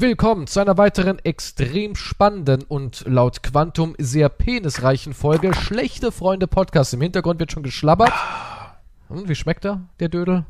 Willkommen 0.00 0.46
zu 0.46 0.60
einer 0.60 0.78
weiteren 0.78 1.18
extrem 1.18 1.94
spannenden 1.94 2.62
und 2.62 3.04
laut 3.06 3.42
Quantum 3.42 3.94
sehr 3.98 4.30
penisreichen 4.30 5.12
Folge 5.12 5.52
Schlechte 5.52 6.10
Freunde 6.10 6.46
Podcast. 6.46 6.94
Im 6.94 7.02
Hintergrund 7.02 7.38
wird 7.38 7.52
schon 7.52 7.62
geschlabbert. 7.62 8.10
Hm, 9.08 9.28
wie 9.28 9.34
schmeckt 9.34 9.66
er, 9.66 9.82
der 10.00 10.08
Dödel? 10.08 10.46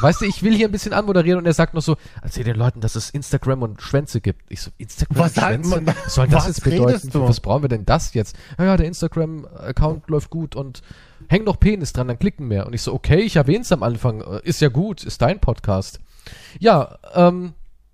Weißt 0.00 0.22
du, 0.22 0.24
ich 0.24 0.42
will 0.42 0.54
hier 0.56 0.68
ein 0.68 0.72
bisschen 0.72 0.94
anmoderieren 0.94 1.38
und 1.38 1.44
er 1.46 1.52
sagt 1.52 1.74
noch 1.74 1.82
so, 1.82 1.96
erzähl 2.22 2.44
den 2.44 2.56
Leuten, 2.56 2.80
dass 2.80 2.96
es 2.96 3.10
Instagram 3.10 3.62
und 3.62 3.82
Schwänze 3.82 4.22
gibt. 4.22 4.50
Ich 4.50 4.62
so, 4.62 4.70
Instagram 4.78 5.18
Was 5.18 5.36
und 5.36 5.42
Schwänze? 5.44 5.70
man- 5.82 5.86
Was 5.86 6.14
soll 6.14 6.28
das 6.28 6.46
jetzt 6.46 6.64
bedeuten? 6.64 7.10
du? 7.10 7.28
Was 7.28 7.40
brauchen 7.40 7.62
wir 7.62 7.68
denn 7.68 7.84
das 7.84 8.14
jetzt? 8.14 8.36
Ja, 8.58 8.64
ja, 8.64 8.76
der 8.78 8.86
Instagram-Account 8.86 10.08
läuft 10.08 10.30
gut 10.30 10.56
und 10.56 10.80
häng 11.28 11.44
noch 11.44 11.60
Penis 11.60 11.92
dran, 11.92 12.08
dann 12.08 12.18
klicken 12.18 12.48
mehr. 12.48 12.66
Und 12.66 12.72
ich 12.72 12.80
so, 12.80 12.94
okay, 12.94 13.20
ich 13.20 13.36
erwähne 13.36 13.60
es 13.60 13.70
am 13.70 13.82
Anfang. 13.82 14.22
Äh, 14.22 14.40
Ist 14.44 14.62
ja 14.62 14.70
gut, 14.70 15.04
ist 15.04 15.20
dein 15.20 15.40
Podcast. 15.40 16.00
Ja, 16.58 16.96
ähm, 17.14 17.52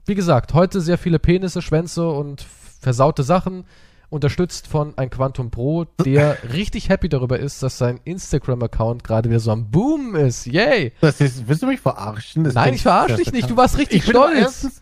wie 0.09 0.15
gesagt, 0.15 0.55
heute 0.55 0.81
sehr 0.81 0.99
viele 0.99 1.19
Penisse, 1.19 1.63
Schwänze 1.63 2.09
und 2.09 2.45
versaute 2.81 3.23
Sachen. 3.23 3.65
Unterstützt 4.11 4.69
von 4.69 4.97
ein 4.97 5.11
Quantum 5.11 5.51
Pro, 5.51 5.85
der 5.85 6.39
richtig 6.55 6.89
happy 6.89 7.11
darüber 7.11 7.39
ist, 7.39 7.63
dass 7.63 7.77
sein 7.77 8.01
Instagram-Account 8.05 9.05
gerade 9.05 9.29
wieder 9.29 9.39
so 9.39 9.51
am 9.51 9.71
Boom 9.71 10.17
ist. 10.17 10.47
Yay! 10.47 10.93
Das 11.03 11.21
ist, 11.21 11.47
willst 11.47 11.63
du 11.63 11.67
mich 11.67 11.81
verarschen? 11.81 12.45
Das 12.45 12.55
Nein, 12.55 12.73
ich 12.73 12.83
verarsche 12.83 13.17
dich 13.17 13.33
nicht. 13.33 13.51
Du 13.51 13.57
warst 13.59 13.77
richtig 13.77 13.99
ich 13.99 14.09
stolz. 14.09 14.39
Erstens, 14.39 14.81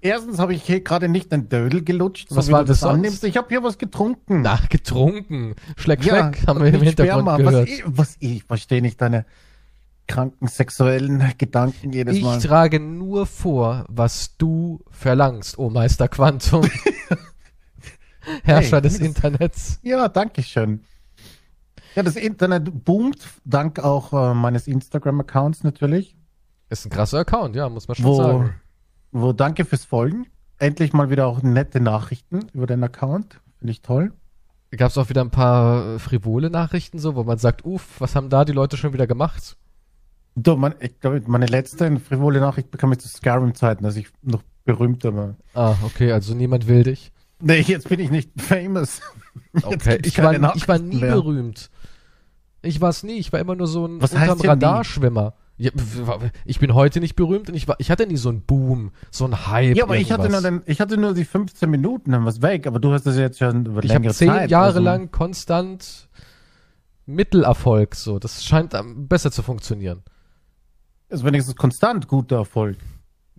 erstens 0.00 0.38
habe 0.40 0.52
ich 0.52 0.64
hier 0.64 0.80
gerade 0.80 1.08
nicht 1.08 1.32
ein 1.32 1.48
Dödel 1.48 1.84
gelutscht. 1.84 2.26
Was 2.30 2.48
wie 2.48 2.52
war 2.52 2.64
das 2.64 2.80
sonst? 2.80 3.22
Ich 3.22 3.36
habe 3.36 3.46
hier 3.48 3.62
was 3.62 3.78
getrunken. 3.78 4.42
Na, 4.42 4.58
getrunken. 4.68 5.54
Schleck, 5.76 6.04
ja, 6.04 6.32
schleck, 6.32 6.48
haben 6.48 6.60
wir 6.60 6.74
im 6.74 6.82
Hintergrund 6.82 7.28
Sperma. 7.28 7.36
gehört. 7.36 7.68
Was 7.68 7.70
ich, 7.70 7.84
was 7.86 8.16
ich 8.18 8.42
verstehe 8.42 8.82
nicht 8.82 9.00
deine 9.00 9.26
kranken 10.06 10.48
sexuellen 10.48 11.22
Gedanken 11.38 11.92
jedes 11.92 12.16
Ich 12.16 12.22
Mal. 12.22 12.40
trage 12.40 12.80
nur 12.80 13.26
vor, 13.26 13.84
was 13.88 14.36
du 14.36 14.80
verlangst, 14.90 15.58
oh 15.58 15.70
Meister 15.70 16.08
Quantum. 16.08 16.68
Herrscher 18.42 18.76
Hey, 18.76 18.82
des 18.82 18.98
Internets. 18.98 19.78
Ja, 19.82 20.08
danke 20.08 20.42
schön. 20.42 20.80
Ja, 21.94 22.02
das 22.02 22.16
Internet 22.16 22.84
boomt, 22.84 23.18
dank 23.44 23.78
auch 23.78 24.12
äh, 24.12 24.34
meines 24.34 24.66
Instagram-Accounts 24.66 25.62
natürlich. 25.64 26.16
Ist 26.68 26.84
ein 26.84 26.90
krasser 26.90 27.18
Account, 27.18 27.54
ja, 27.56 27.68
muss 27.68 27.88
man 27.88 27.94
schon 27.94 28.04
Wo, 28.04 28.16
sagen. 28.16 28.54
wo 29.12 29.32
danke 29.32 29.64
fürs 29.64 29.84
Folgen. 29.84 30.26
Endlich 30.58 30.92
mal 30.92 31.10
wieder 31.10 31.26
auch 31.26 31.42
nette 31.42 31.80
Nachrichten 31.80 32.48
über 32.52 32.66
den 32.66 32.82
Account. 32.82 33.40
Finde 33.58 33.70
ich 33.70 33.82
toll. 33.82 34.12
Gab 34.76 34.90
es 34.90 34.98
auch 34.98 35.08
wieder 35.08 35.22
ein 35.22 35.30
paar 35.30 35.98
frivole 35.98 36.50
Nachrichten 36.50 36.98
so, 36.98 37.14
wo 37.14 37.22
man 37.24 37.38
sagt, 37.38 37.64
uff, 37.64 38.00
was 38.00 38.14
haben 38.14 38.28
da 38.28 38.44
die 38.44 38.52
Leute 38.52 38.76
schon 38.76 38.92
wieder 38.92 39.06
gemacht? 39.06 39.56
Du, 40.36 40.54
mein, 40.56 40.74
ich 40.80 41.00
glaube, 41.00 41.22
meine 41.26 41.46
letzte 41.46 41.98
frivole 41.98 42.40
Nachricht 42.40 42.70
bekam 42.70 42.92
ich 42.92 42.98
zu 42.98 43.08
Skyrim-Zeiten, 43.08 43.84
als 43.86 43.96
ich 43.96 44.08
noch 44.22 44.42
berühmter 44.66 45.16
war. 45.16 45.36
Ah, 45.54 45.74
okay, 45.82 46.12
also 46.12 46.34
niemand 46.34 46.68
will 46.68 46.82
dich. 46.82 47.10
Nee, 47.40 47.60
jetzt 47.60 47.88
bin 47.88 48.00
ich 48.00 48.10
nicht 48.10 48.30
famous. 48.40 49.00
Okay, 49.62 49.98
ich 50.02 50.18
war, 50.22 50.54
ich 50.54 50.68
war 50.68 50.78
nie 50.78 50.96
mehr. 50.96 51.12
berühmt. 51.14 51.70
Ich 52.62 52.80
war 52.80 52.90
es 52.90 53.02
nie, 53.02 53.18
ich 53.18 53.32
war 53.32 53.40
immer 53.40 53.54
nur 53.54 53.66
so 53.66 53.86
ein 53.86 54.02
Was 54.02 54.12
unterm? 54.12 54.40
Radarschwimmer. 54.40 55.34
Ja, 55.58 55.70
ich 56.44 56.58
bin 56.58 56.74
heute 56.74 57.00
nicht 57.00 57.16
berühmt 57.16 57.48
und 57.48 57.54
ich, 57.54 57.66
war, 57.66 57.76
ich 57.78 57.90
hatte 57.90 58.06
nie 58.06 58.16
so 58.16 58.28
einen 58.28 58.42
Boom, 58.42 58.92
so 59.10 59.24
einen 59.24 59.46
Hype. 59.46 59.76
Ja, 59.76 59.84
aber 59.84 59.96
ich 59.96 60.12
hatte, 60.12 60.28
nur 60.28 60.40
irgendwas. 60.42 60.64
den, 60.64 60.70
ich 60.72 60.80
hatte 60.80 60.98
nur 60.98 61.14
die 61.14 61.24
15 61.24 61.70
Minuten, 61.70 62.12
dann 62.12 62.26
was 62.26 62.42
weg. 62.42 62.66
Aber 62.66 62.78
du 62.78 62.92
hast 62.92 63.04
das 63.06 63.16
jetzt 63.16 63.38
schon 63.38 63.64
über 63.64 63.82
Ich 63.82 63.90
habe 63.90 64.00
längere 64.02 64.14
zehn 64.14 64.28
Zeit. 64.28 64.50
Jahre 64.50 64.66
also- 64.66 64.80
lang 64.80 65.10
konstant 65.10 66.08
Mittelerfolg, 67.06 67.94
so. 67.94 68.18
Das 68.18 68.44
scheint 68.44 68.74
besser 69.08 69.30
zu 69.30 69.42
funktionieren. 69.42 70.02
Ist 71.08 71.24
wenigstens 71.24 71.56
konstant 71.56 72.08
guter 72.08 72.36
Erfolg. 72.36 72.76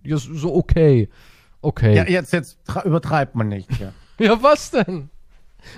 Ja, 0.04 0.16
so 0.16 0.54
okay. 0.54 1.08
Okay. 1.60 1.96
Ja, 1.96 2.04
jetzt, 2.06 2.32
jetzt 2.32 2.58
übertreibt 2.84 3.34
man 3.34 3.48
nicht. 3.48 3.70
Ja. 3.78 3.92
Ja, 4.20 4.42
was 4.42 4.72
denn? 4.72 5.10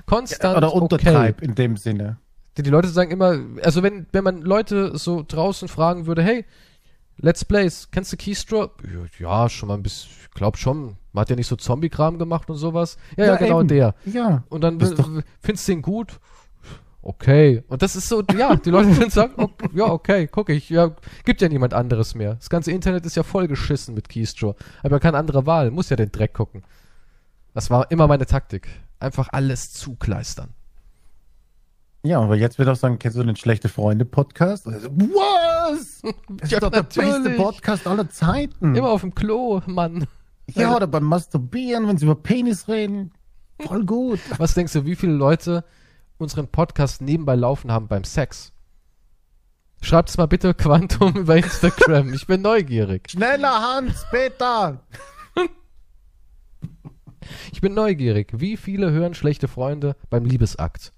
Konstant 0.06 0.56
Oder 0.56 0.69
okay. 0.69 0.80
untertreibt 0.80 1.42
in 1.42 1.55
dem 1.55 1.77
Sinne. 1.77 2.16
Die, 2.56 2.62
die 2.62 2.70
Leute 2.70 2.88
sagen 2.88 3.10
immer, 3.10 3.38
also 3.62 3.82
wenn, 3.82 4.06
wenn 4.12 4.25
man 4.25 4.41
Leute 4.41 4.97
so 4.97 5.22
draußen 5.28 5.69
fragen 5.69 6.06
würde, 6.06 6.22
hey, 6.22 6.47
Let's 7.22 7.44
Plays, 7.44 7.91
kennst 7.91 8.14
du 8.14 8.16
Keystroke? 8.16 8.82
Ja, 8.88 9.43
ja, 9.43 9.48
schon 9.50 9.69
mal 9.69 9.75
ein 9.75 9.82
bisschen, 9.82 10.10
ich 10.22 10.31
glaub 10.31 10.56
schon. 10.56 10.97
Man 11.12 11.20
hat 11.20 11.28
ja 11.28 11.37
nicht 11.37 11.48
so 11.48 11.56
Zombie-Kram 11.56 12.19
gemacht 12.19 12.48
und 12.48 12.56
sowas. 12.56 12.97
Ja, 13.19 13.26
ja, 13.26 13.37
genau 13.37 13.60
eben. 13.60 13.69
der. 13.69 13.94
Ja. 14.06 14.44
Und 14.48 14.62
dann 14.62 14.81
findest 15.41 15.69
du 15.69 15.72
ihn 15.72 15.82
gut? 15.82 16.19
Okay. 17.03 17.62
Und 17.69 17.81
das 17.83 17.97
ist 17.97 18.09
so, 18.09 18.22
ja, 18.37 18.56
die 18.56 18.71
Leute 18.71 18.88
würden 18.97 19.11
sagen, 19.11 19.33
ok, 19.37 19.71
ja, 19.72 19.87
okay, 19.87 20.27
guck 20.31 20.50
ich, 20.50 20.69
ja, 20.69 20.94
gibt 21.25 21.41
ja 21.41 21.49
niemand 21.49 21.72
anderes 21.72 22.15
mehr. 22.15 22.34
Das 22.34 22.50
ganze 22.50 22.72
Internet 22.72 23.06
ist 23.06 23.16
ja 23.16 23.22
voll 23.22 23.49
geschissen 23.49 23.94
mit 23.94 24.09
Keystro. 24.09 24.55
Aber 24.83 25.00
keine 25.00 25.16
andere 25.16 25.47
Wahl, 25.47 25.71
muss 25.71 25.88
ja 25.88 25.97
den 25.97 26.12
Dreck 26.12 26.34
gucken. 26.34 26.62
Das 27.55 27.71
war 27.71 27.91
immer 27.91 28.06
meine 28.06 28.27
Taktik. 28.27 28.69
Einfach 28.99 29.28
alles 29.33 29.72
zukleistern. 29.72 30.50
Ja, 32.03 32.21
aber 32.21 32.37
jetzt 32.37 32.59
wird 32.59 32.69
auch 32.69 32.77
sagen, 32.77 32.99
kennst 32.99 33.19
du 33.19 33.22
den 33.25 33.37
Schlechte 33.37 33.69
Freunde 33.69 34.05
Podcast? 34.05 34.67
Also, 34.67 34.88
was? 34.91 36.03
Das 36.28 36.50
Ja, 36.50 36.59
ist 36.59 36.62
doch 36.62 36.71
der 36.71 36.82
beste 36.82 37.03
natürlich. 37.03 37.37
Podcast 37.37 37.87
aller 37.87 38.09
Zeiten. 38.09 38.75
Immer 38.75 38.91
auf 38.91 39.03
dem 39.03 39.15
Klo, 39.15 39.61
Mann. 39.67 40.06
Ja, 40.55 40.75
oder 40.75 40.87
beim 40.87 41.05
Masturbieren, 41.05 41.87
wenn 41.88 41.99
sie 41.99 42.06
über 42.06 42.15
Penis 42.15 42.69
reden. 42.69 43.12
Voll 43.61 43.84
gut. 43.84 44.21
Was 44.38 44.55
denkst 44.55 44.72
du, 44.72 44.84
wie 44.87 44.97
viele 44.97 45.12
Leute 45.12 45.65
unseren 46.20 46.48
Podcast 46.48 47.00
nebenbei 47.03 47.34
laufen 47.34 47.72
haben 47.72 47.88
beim 47.88 48.04
Sex? 48.04 48.53
Schreibt 49.82 50.10
es 50.10 50.19
mal 50.19 50.26
bitte 50.26 50.53
Quantum 50.54 51.16
über 51.16 51.36
Instagram. 51.36 52.12
Ich 52.12 52.26
bin 52.26 52.42
neugierig. 52.42 53.10
Schneller, 53.10 53.60
Hans, 53.60 54.04
Peter. 54.10 54.81
Ich 57.53 57.60
bin 57.60 57.75
neugierig. 57.75 58.32
Wie 58.32 58.56
viele 58.56 58.91
hören 58.91 59.14
schlechte 59.14 59.47
Freunde 59.47 59.94
beim 60.08 60.25
Liebesakt? 60.25 60.92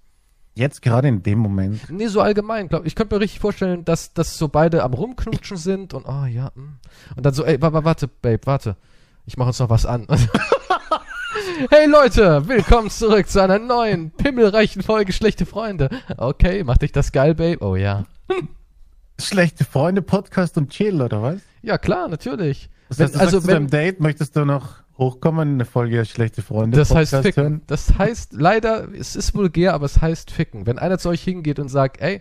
Jetzt 0.55 0.81
gerade 0.81 1.09
in 1.09 1.23
dem 1.23 1.39
Moment. 1.39 1.91
Nee, 1.91 2.07
so 2.07 2.21
allgemein. 2.21 2.69
Glaub, 2.69 2.87
ich 2.87 2.95
könnte 2.95 3.15
mir 3.15 3.21
richtig 3.21 3.41
vorstellen, 3.41 3.85
dass, 3.85 4.15
dass 4.15 4.37
so 4.39 4.49
beide 4.49 4.83
am 4.83 4.95
Rumknutschen 4.95 5.57
sind 5.57 5.95
und, 5.95 6.07
oh 6.07 6.25
ja, 6.27 6.53
mm. 6.55 6.79
und 7.17 7.27
dann 7.27 7.35
so, 7.35 7.45
ey, 7.45 7.61
wa- 7.61 7.73
wa- 7.73 7.85
warte, 7.85 8.07
Babe, 8.09 8.41
warte. 8.45 8.77
Ich 9.27 9.37
mache 9.37 9.49
uns 9.49 9.59
noch 9.59 9.71
was 9.71 9.85
an. 9.85 10.07
hey 11.71 11.87
Leute, 11.87 12.47
willkommen 12.49 12.91
zurück 12.91 13.29
zu 13.29 13.43
einer 13.43 13.59
neuen, 13.59 14.11
pimmelreichen 14.11 14.83
Folge 14.83 15.13
Schlechte 15.13 15.47
Freunde. 15.47 15.89
Okay, 16.17 16.65
macht 16.65 16.83
dich 16.83 16.93
das 16.93 17.13
geil, 17.13 17.35
Babe? 17.35 17.65
Oh 17.65 17.77
ja. 17.77 18.05
Schlechte 19.21 19.65
Freunde 19.65 20.03
Podcast 20.03 20.57
und 20.59 20.71
Chill, 20.71 21.01
oder 21.01 21.23
was? 21.23 21.41
Ja, 21.63 21.79
klar, 21.79 22.09
natürlich. 22.09 22.69
Das 22.89 22.99
Wenn- 22.99 23.07
heißt, 23.07 23.15
du 23.15 23.21
also 23.21 23.31
sagst 23.39 23.47
zu 23.47 23.53
deinem 23.53 23.73
wenn, 23.73 23.81
Date, 23.81 24.01
möchtest 24.01 24.37
du 24.37 24.45
noch 24.45 24.83
hochkommen, 24.99 25.55
eine 25.55 25.65
Folge 25.65 26.05
Schlechte 26.05 26.43
Freunde 26.43 26.77
das 26.77 26.95
heißt 26.95 27.13
Podcast 27.13 27.35
ficken. 27.35 27.63
Das 27.67 27.97
heißt, 27.99 28.33
leider, 28.35 28.89
es 28.93 29.17
ist 29.17 29.35
vulgär, 29.35 29.75
aber 29.75 29.87
es 29.87 30.01
heißt 30.01 30.31
ficken. 30.31 30.67
Wenn 30.67 30.79
einer 30.79 30.99
zu 30.99 31.09
euch 31.09 31.23
hingeht 31.23 31.59
und 31.59 31.69
sagt, 31.69 32.01
ey, 32.01 32.21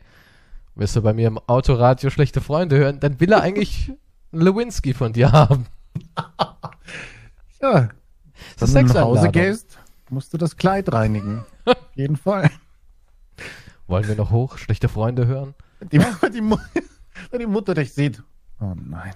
willst 0.75 0.95
du 0.95 1.01
bei 1.01 1.13
mir 1.13 1.27
im 1.27 1.37
Autoradio 1.47 2.09
schlechte 2.09 2.39
Freunde 2.41 2.77
hören, 2.77 2.99
dann 2.99 3.19
will 3.19 3.31
er 3.31 3.41
eigentlich 3.41 3.91
einen 4.31 4.41
Lewinsky 4.43 4.93
von 4.93 5.13
dir 5.13 5.31
haben. 5.31 5.65
Ja, 7.61 7.89
Das 8.57 8.69
ist 8.69 8.75
wenn 8.75 8.87
du 8.87 8.93
nach 8.93 9.01
Hause 9.01 9.29
gehst, 9.29 9.77
musst 10.09 10.33
du 10.33 10.37
das 10.37 10.57
Kleid 10.57 10.91
reinigen. 10.91 11.45
Auf 11.65 11.77
jeden 11.95 12.17
Fall. 12.17 12.49
Wollen 13.87 14.07
wir 14.07 14.15
noch 14.15 14.31
hoch 14.31 14.57
schlechte 14.57 14.89
Freunde 14.89 15.27
hören? 15.27 15.53
Die, 15.91 15.97
die, 15.97 16.03
wenn 17.31 17.39
die 17.39 17.45
Mutter 17.45 17.73
dich 17.73 17.93
sieht. 17.93 18.21
Oh 18.59 18.73
nein. 18.75 19.13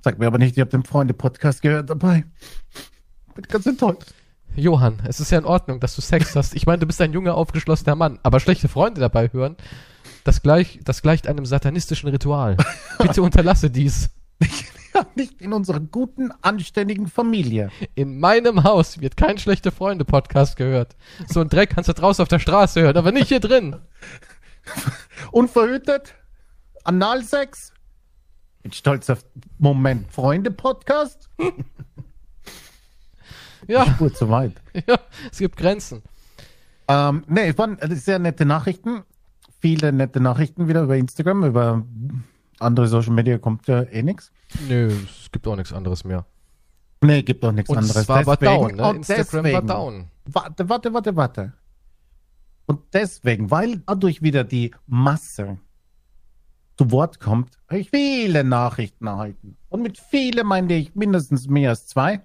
Sag 0.00 0.18
mir 0.18 0.26
aber 0.26 0.38
nicht, 0.38 0.56
ihr 0.56 0.62
habt 0.62 0.72
den 0.72 0.84
Freunde-Podcast 0.84 1.62
gehört 1.62 1.90
dabei. 1.90 2.24
Bin 3.34 3.44
ganz 3.44 3.66
enttäuscht. 3.66 4.14
Johann, 4.56 4.98
es 5.06 5.20
ist 5.20 5.30
ja 5.30 5.38
in 5.38 5.44
Ordnung, 5.44 5.80
dass 5.80 5.94
du 5.94 6.00
Sex 6.00 6.34
hast. 6.34 6.54
Ich 6.54 6.66
meine, 6.66 6.78
du 6.78 6.86
bist 6.86 7.00
ein 7.00 7.12
junger, 7.12 7.34
aufgeschlossener 7.34 7.94
Mann, 7.94 8.18
aber 8.22 8.40
schlechte 8.40 8.68
Freunde 8.68 9.00
dabei 9.00 9.30
hören, 9.32 9.56
das, 10.24 10.42
gleich, 10.42 10.80
das 10.84 11.02
gleicht 11.02 11.28
einem 11.28 11.46
satanistischen 11.46 12.08
Ritual. 12.08 12.56
Bitte 12.98 13.22
unterlasse 13.22 13.70
dies. 13.70 14.10
Ja, 14.94 15.06
nicht 15.14 15.40
in 15.42 15.52
unserer 15.52 15.80
guten, 15.80 16.30
anständigen 16.42 17.08
Familie. 17.08 17.70
In 17.94 18.18
meinem 18.18 18.64
Haus 18.64 19.00
wird 19.00 19.16
kein 19.16 19.38
schlechte 19.38 19.70
Freunde-Podcast 19.70 20.56
gehört. 20.56 20.96
So 21.26 21.40
ein 21.40 21.48
Dreck 21.48 21.70
kannst 21.70 21.88
du 21.88 21.94
draußen 21.94 22.22
auf 22.22 22.28
der 22.28 22.38
Straße 22.38 22.80
hören, 22.80 22.96
aber 22.96 23.12
nicht 23.12 23.28
hier 23.28 23.40
drin. 23.40 23.76
Unverhütet? 25.32 26.14
Analsex? 26.84 27.72
Bin 28.62 28.72
stolz 28.72 29.10
auf 29.10 29.24
Moment. 29.58 30.10
Freunde-Podcast? 30.12 31.28
Ja, 33.68 33.84
Spur 33.86 34.12
zu 34.12 34.28
weit. 34.30 34.54
ja, 34.88 34.98
es 35.30 35.38
gibt 35.38 35.56
Grenzen. 35.56 36.02
Ähm, 36.88 37.24
nee, 37.28 37.48
es 37.48 37.58
waren 37.58 37.76
sehr 37.90 38.18
nette 38.18 38.46
Nachrichten. 38.46 39.02
Viele 39.60 39.92
nette 39.92 40.20
Nachrichten 40.20 40.68
wieder 40.68 40.82
über 40.82 40.96
Instagram, 40.96 41.44
über 41.44 41.84
andere 42.60 42.88
Social 42.88 43.12
Media 43.12 43.38
kommt 43.38 43.66
ja 43.68 43.82
eh 43.82 44.02
nichts. 44.02 44.30
Nö, 44.68 44.86
es 44.88 45.30
gibt 45.30 45.46
auch 45.46 45.56
nichts 45.56 45.72
anderes 45.72 46.04
mehr. 46.04 46.26
Nee, 47.02 47.22
gibt 47.22 47.44
auch 47.44 47.52
nichts 47.52 47.70
Und 47.70 47.78
anderes. 47.78 47.96
es 47.96 48.08
war 48.08 48.18
aber 48.20 48.36
Deswegen- 48.36 48.60
down, 48.60 48.76
ne? 48.76 48.88
und 48.88 48.96
Instagram 48.96 49.34
war 49.44 49.50
deswegen- 49.50 49.66
down. 49.66 50.06
Warte, 50.26 50.68
warte, 50.68 50.92
warte, 50.94 51.16
warte. 51.16 51.52
Und 52.66 52.80
deswegen, 52.92 53.50
weil 53.50 53.78
dadurch 53.86 54.20
wieder 54.22 54.44
die 54.44 54.72
Masse 54.86 55.58
zu 56.76 56.90
Wort 56.90 57.18
kommt, 57.20 57.56
habe 57.68 57.80
ich 57.80 57.90
viele 57.90 58.44
Nachrichten 58.44 59.06
erhalten. 59.06 59.56
Und 59.68 59.82
mit 59.82 59.98
viele 59.98 60.44
meine 60.44 60.74
ich 60.74 60.94
mindestens 60.94 61.48
mehr 61.48 61.70
als 61.70 61.86
zwei. 61.86 62.20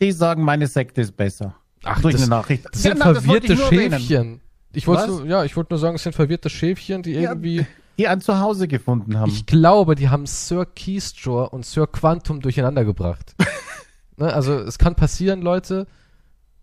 Die 0.00 0.12
sagen, 0.12 0.42
meine 0.44 0.66
Sekte 0.66 1.00
ist 1.00 1.16
besser. 1.16 1.56
Ach, 1.84 2.00
Durch 2.00 2.14
das, 2.14 2.22
eine 2.22 2.30
Nachricht. 2.30 2.64
das 2.70 2.82
sind 2.82 2.98
Ja, 2.98 3.04
nein, 3.04 3.14
das 3.14 3.24
verwirrte 3.24 3.52
ich 3.54 3.60
erwähnen. 3.60 3.98
Schäfchen. 4.00 4.40
Ich 4.72 4.86
wollte 4.86 5.26
ja, 5.26 5.44
ich 5.44 5.56
wollte 5.56 5.72
nur 5.72 5.78
sagen, 5.80 5.96
es 5.96 6.02
sind 6.02 6.14
verwirrte 6.14 6.50
Schäfchen, 6.50 7.02
die 7.02 7.12
Ja, 7.12 7.30
irgendwie. 7.30 7.66
Die 7.98 8.06
ein 8.06 8.20
Zuhause 8.20 8.68
gefunden 8.68 9.18
haben. 9.18 9.30
Ich 9.30 9.46
glaube, 9.46 9.96
die 9.96 10.08
haben 10.08 10.26
Sir 10.26 10.66
Keystrow 10.66 11.52
und 11.52 11.66
Sir 11.66 11.86
Quantum 11.88 12.40
durcheinander 12.40 12.84
gebracht. 12.84 13.34
ne, 14.16 14.32
also 14.32 14.54
es 14.54 14.78
kann 14.78 14.94
passieren, 14.94 15.42
Leute. 15.42 15.86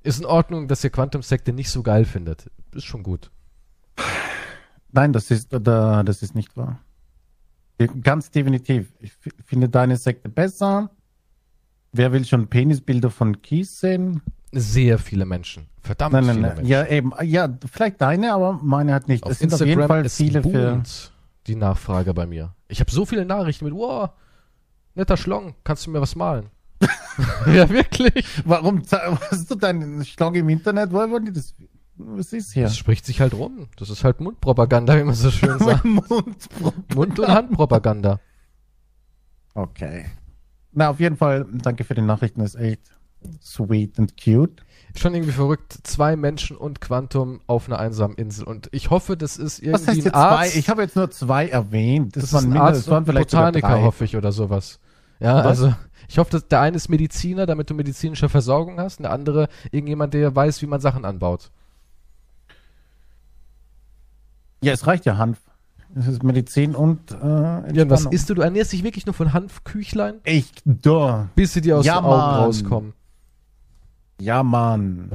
Ist 0.04 0.20
in 0.20 0.26
Ordnung, 0.26 0.68
dass 0.68 0.84
ihr 0.84 0.92
Quantum-Sekte 0.92 1.52
nicht 1.52 1.70
so 1.70 1.84
geil 1.84 2.06
findet. 2.06 2.50
Ist 2.74 2.86
schon 2.86 3.04
gut. 3.04 3.32
Nein, 4.92 5.12
das 5.12 5.30
ist, 5.30 5.50
da, 5.52 6.04
das 6.04 6.22
ist 6.22 6.36
nicht 6.36 6.56
wahr. 6.56 6.80
Ganz 8.02 8.32
definitiv. 8.32 8.94
Ich 9.02 9.12
finde 9.44 9.68
deine 9.68 9.98
Sekte 9.98 10.30
besser. 10.30 10.92
Wer 11.92 12.14
will 12.14 12.24
schon 12.24 12.48
Penisbilder 12.48 13.10
von 13.10 13.42
Kies 13.42 13.80
sehen? 13.80 14.22
Sehr 14.54 15.00
viele 15.00 15.26
Menschen. 15.26 15.68
Verdammt 15.82 16.14
Nein, 16.14 16.26
nein, 16.26 16.36
viele 16.36 16.48
nein. 16.48 16.56
Menschen. 16.58 16.72
Ja, 16.72 16.86
eben. 16.86 17.12
Ja, 17.24 17.50
vielleicht 17.70 18.00
deine, 18.00 18.34
aber 18.34 18.60
meine 18.64 18.94
hat 18.94 19.10
nicht. 19.10 19.24
Auf 19.24 19.32
Es 19.32 19.40
sind 19.40 19.54
auf 19.54 19.60
Instagram 19.60 19.80
jeden 19.80 19.88
Fall 19.88 20.10
viele 20.10 20.42
für. 20.44 20.84
Die 21.48 21.56
Nachfrage 21.56 22.14
bei 22.14 22.26
mir. 22.26 22.56
Ich 22.68 22.80
habe 22.80 22.92
so 22.92 23.06
viele 23.06 23.26
Nachrichten 23.26 23.66
mit, 23.66 23.74
wow, 23.74 24.10
netter 24.96 25.18
Schlong, 25.18 25.56
kannst 25.64 25.86
du 25.86 25.92
mir 25.92 26.02
was 26.02 26.16
malen? 26.16 26.50
ja, 27.48 27.70
wirklich. 27.70 28.26
Warum 28.46 28.82
hast 28.92 29.50
du 29.50 29.56
deinen 29.56 30.04
Schlange 30.06 30.40
im 30.40 30.50
Internet? 30.50 30.92
Woher 30.92 31.10
wollen 31.10 31.26
die 31.26 31.34
das? 31.34 31.56
Was 31.98 32.34
ist 32.34 32.52
hier? 32.54 32.64
Das 32.64 32.78
spricht 32.78 33.06
sich 33.06 33.22
halt 33.22 33.34
rum. 33.34 33.68
Das 33.78 33.90
ist 33.90 34.04
halt 34.04 34.20
Mundpropaganda, 34.20 34.98
wie 34.98 35.04
man 35.04 35.16
so 35.16 35.32
schön 35.32 35.58
sagt. 35.60 35.86
Mund. 35.86 36.50
Mund- 36.94 37.20
und 37.20 37.28
Handpropaganda. 37.28 38.20
Okay. 39.54 40.06
Na, 40.74 40.90
auf 40.90 41.00
jeden 41.00 41.16
Fall, 41.16 41.46
danke 41.54 41.86
für 41.86 41.96
die 41.96 42.02
Nachrichten. 42.02 42.42
ist 42.42 42.56
echt 42.56 42.92
sweet 43.42 43.98
and 43.98 44.22
cute. 44.22 44.62
Schon 44.98 45.14
irgendwie 45.14 45.34
verrückt. 45.34 45.78
Zwei 45.84 46.16
Menschen 46.16 46.56
und 46.56 46.80
Quantum 46.80 47.42
auf 47.48 47.68
einer 47.68 47.80
einsamen 47.80 48.16
Insel. 48.16 48.46
Und 48.46 48.70
ich 48.72 48.90
hoffe, 48.90 49.18
das 49.18 49.36
ist 49.38 49.60
irgendwie 49.60 49.74
Was 49.74 49.88
heißt 49.88 50.06
ein 50.08 50.14
Arzt. 50.14 50.52
zwei? 50.54 50.60
Ich 50.60 50.70
habe 50.70 50.82
jetzt 50.84 50.96
nur 50.96 51.12
zwei 51.12 51.48
erwähnt. 51.50 52.16
Das, 52.16 52.30
das 52.32 52.42
ist 52.44 52.48
ein 52.50 52.58
Arzt 52.58 52.80
das 52.82 52.88
waren 52.88 53.00
und 53.00 53.06
vielleicht 53.08 53.32
Botaniker, 53.32 53.82
hoffe 53.82 54.06
ich, 54.06 54.16
oder 54.16 54.32
sowas. 54.32 54.80
Ja, 55.20 55.36
Was? 55.38 55.46
also 55.46 55.76
ich 56.08 56.18
hoffe, 56.18 56.32
dass 56.32 56.48
der 56.48 56.62
eine 56.62 56.78
ist 56.78 56.88
Mediziner, 56.90 57.46
damit 57.46 57.70
du 57.70 57.74
medizinische 57.74 58.30
Versorgung 58.30 58.80
hast, 58.80 59.00
und 59.00 59.04
der 59.04 59.12
andere 59.12 59.48
irgendjemand, 59.72 60.14
der 60.14 60.34
weiß, 60.36 60.62
wie 60.62 60.68
man 60.68 60.80
Sachen 60.80 61.04
anbaut. 61.04 61.52
Ja, 64.62 64.74
es 64.74 64.88
reicht 64.88 65.06
ja 65.06 65.18
Hanf. 65.18 65.40
Es 65.98 66.08
ist 66.08 66.24
Medizin 66.24 66.76
und 66.76 67.12
äh, 67.12 67.16
Ja, 67.74 67.90
was 67.90 68.06
isst 68.06 68.30
du? 68.30 68.34
Du 68.34 68.42
ernährst 68.42 68.74
dich 68.74 68.84
wirklich 68.84 69.06
nur 69.06 69.14
von 69.14 69.32
Hanfküchlein, 69.34 70.16
Ich, 70.26 70.52
da. 70.66 71.30
bis 71.36 71.54
sie 71.54 71.62
dir 71.62 71.78
aus 71.78 71.86
Ja, 71.86 71.96
den 72.02 72.06
Augen 72.06 72.18
Mann. 72.18 72.36
rauskommen. 72.44 72.94
Ja, 74.20 74.44
Mann. 74.44 75.12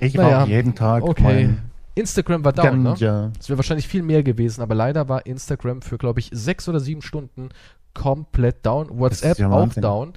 Ich 0.00 0.14
Naja, 0.14 0.44
jeden 0.44 0.74
Tag 0.74 1.02
Okay. 1.02 1.54
Instagram 1.94 2.44
war 2.44 2.52
down, 2.52 2.82
ne? 2.82 2.90
Ganja. 2.90 3.32
Es 3.40 3.48
wäre 3.48 3.58
wahrscheinlich 3.58 3.88
viel 3.88 4.02
mehr 4.02 4.22
gewesen, 4.22 4.62
aber 4.62 4.74
leider 4.74 5.08
war 5.08 5.26
Instagram 5.26 5.82
für, 5.82 5.98
glaube 5.98 6.20
ich, 6.20 6.30
sechs 6.32 6.68
oder 6.68 6.78
sieben 6.78 7.02
Stunden 7.02 7.48
komplett 7.94 8.64
down. 8.64 8.98
WhatsApp 8.98 9.38
ja 9.38 9.50
auch 9.50 9.72
down. 9.74 10.12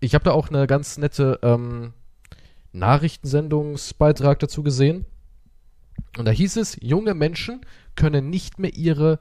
Ich 0.00 0.14
habe 0.14 0.24
da 0.24 0.32
auch 0.32 0.50
eine 0.50 0.66
ganz 0.66 0.98
nette 0.98 1.38
ähm, 1.42 1.94
Nachrichtensendungsbeitrag 2.72 4.38
dazu 4.40 4.62
gesehen. 4.62 5.06
Und 6.18 6.26
da 6.26 6.30
hieß 6.30 6.56
es, 6.56 6.76
junge 6.82 7.14
Menschen 7.14 7.62
können 7.96 8.28
nicht 8.28 8.58
mehr 8.58 8.74
ihre 8.74 9.20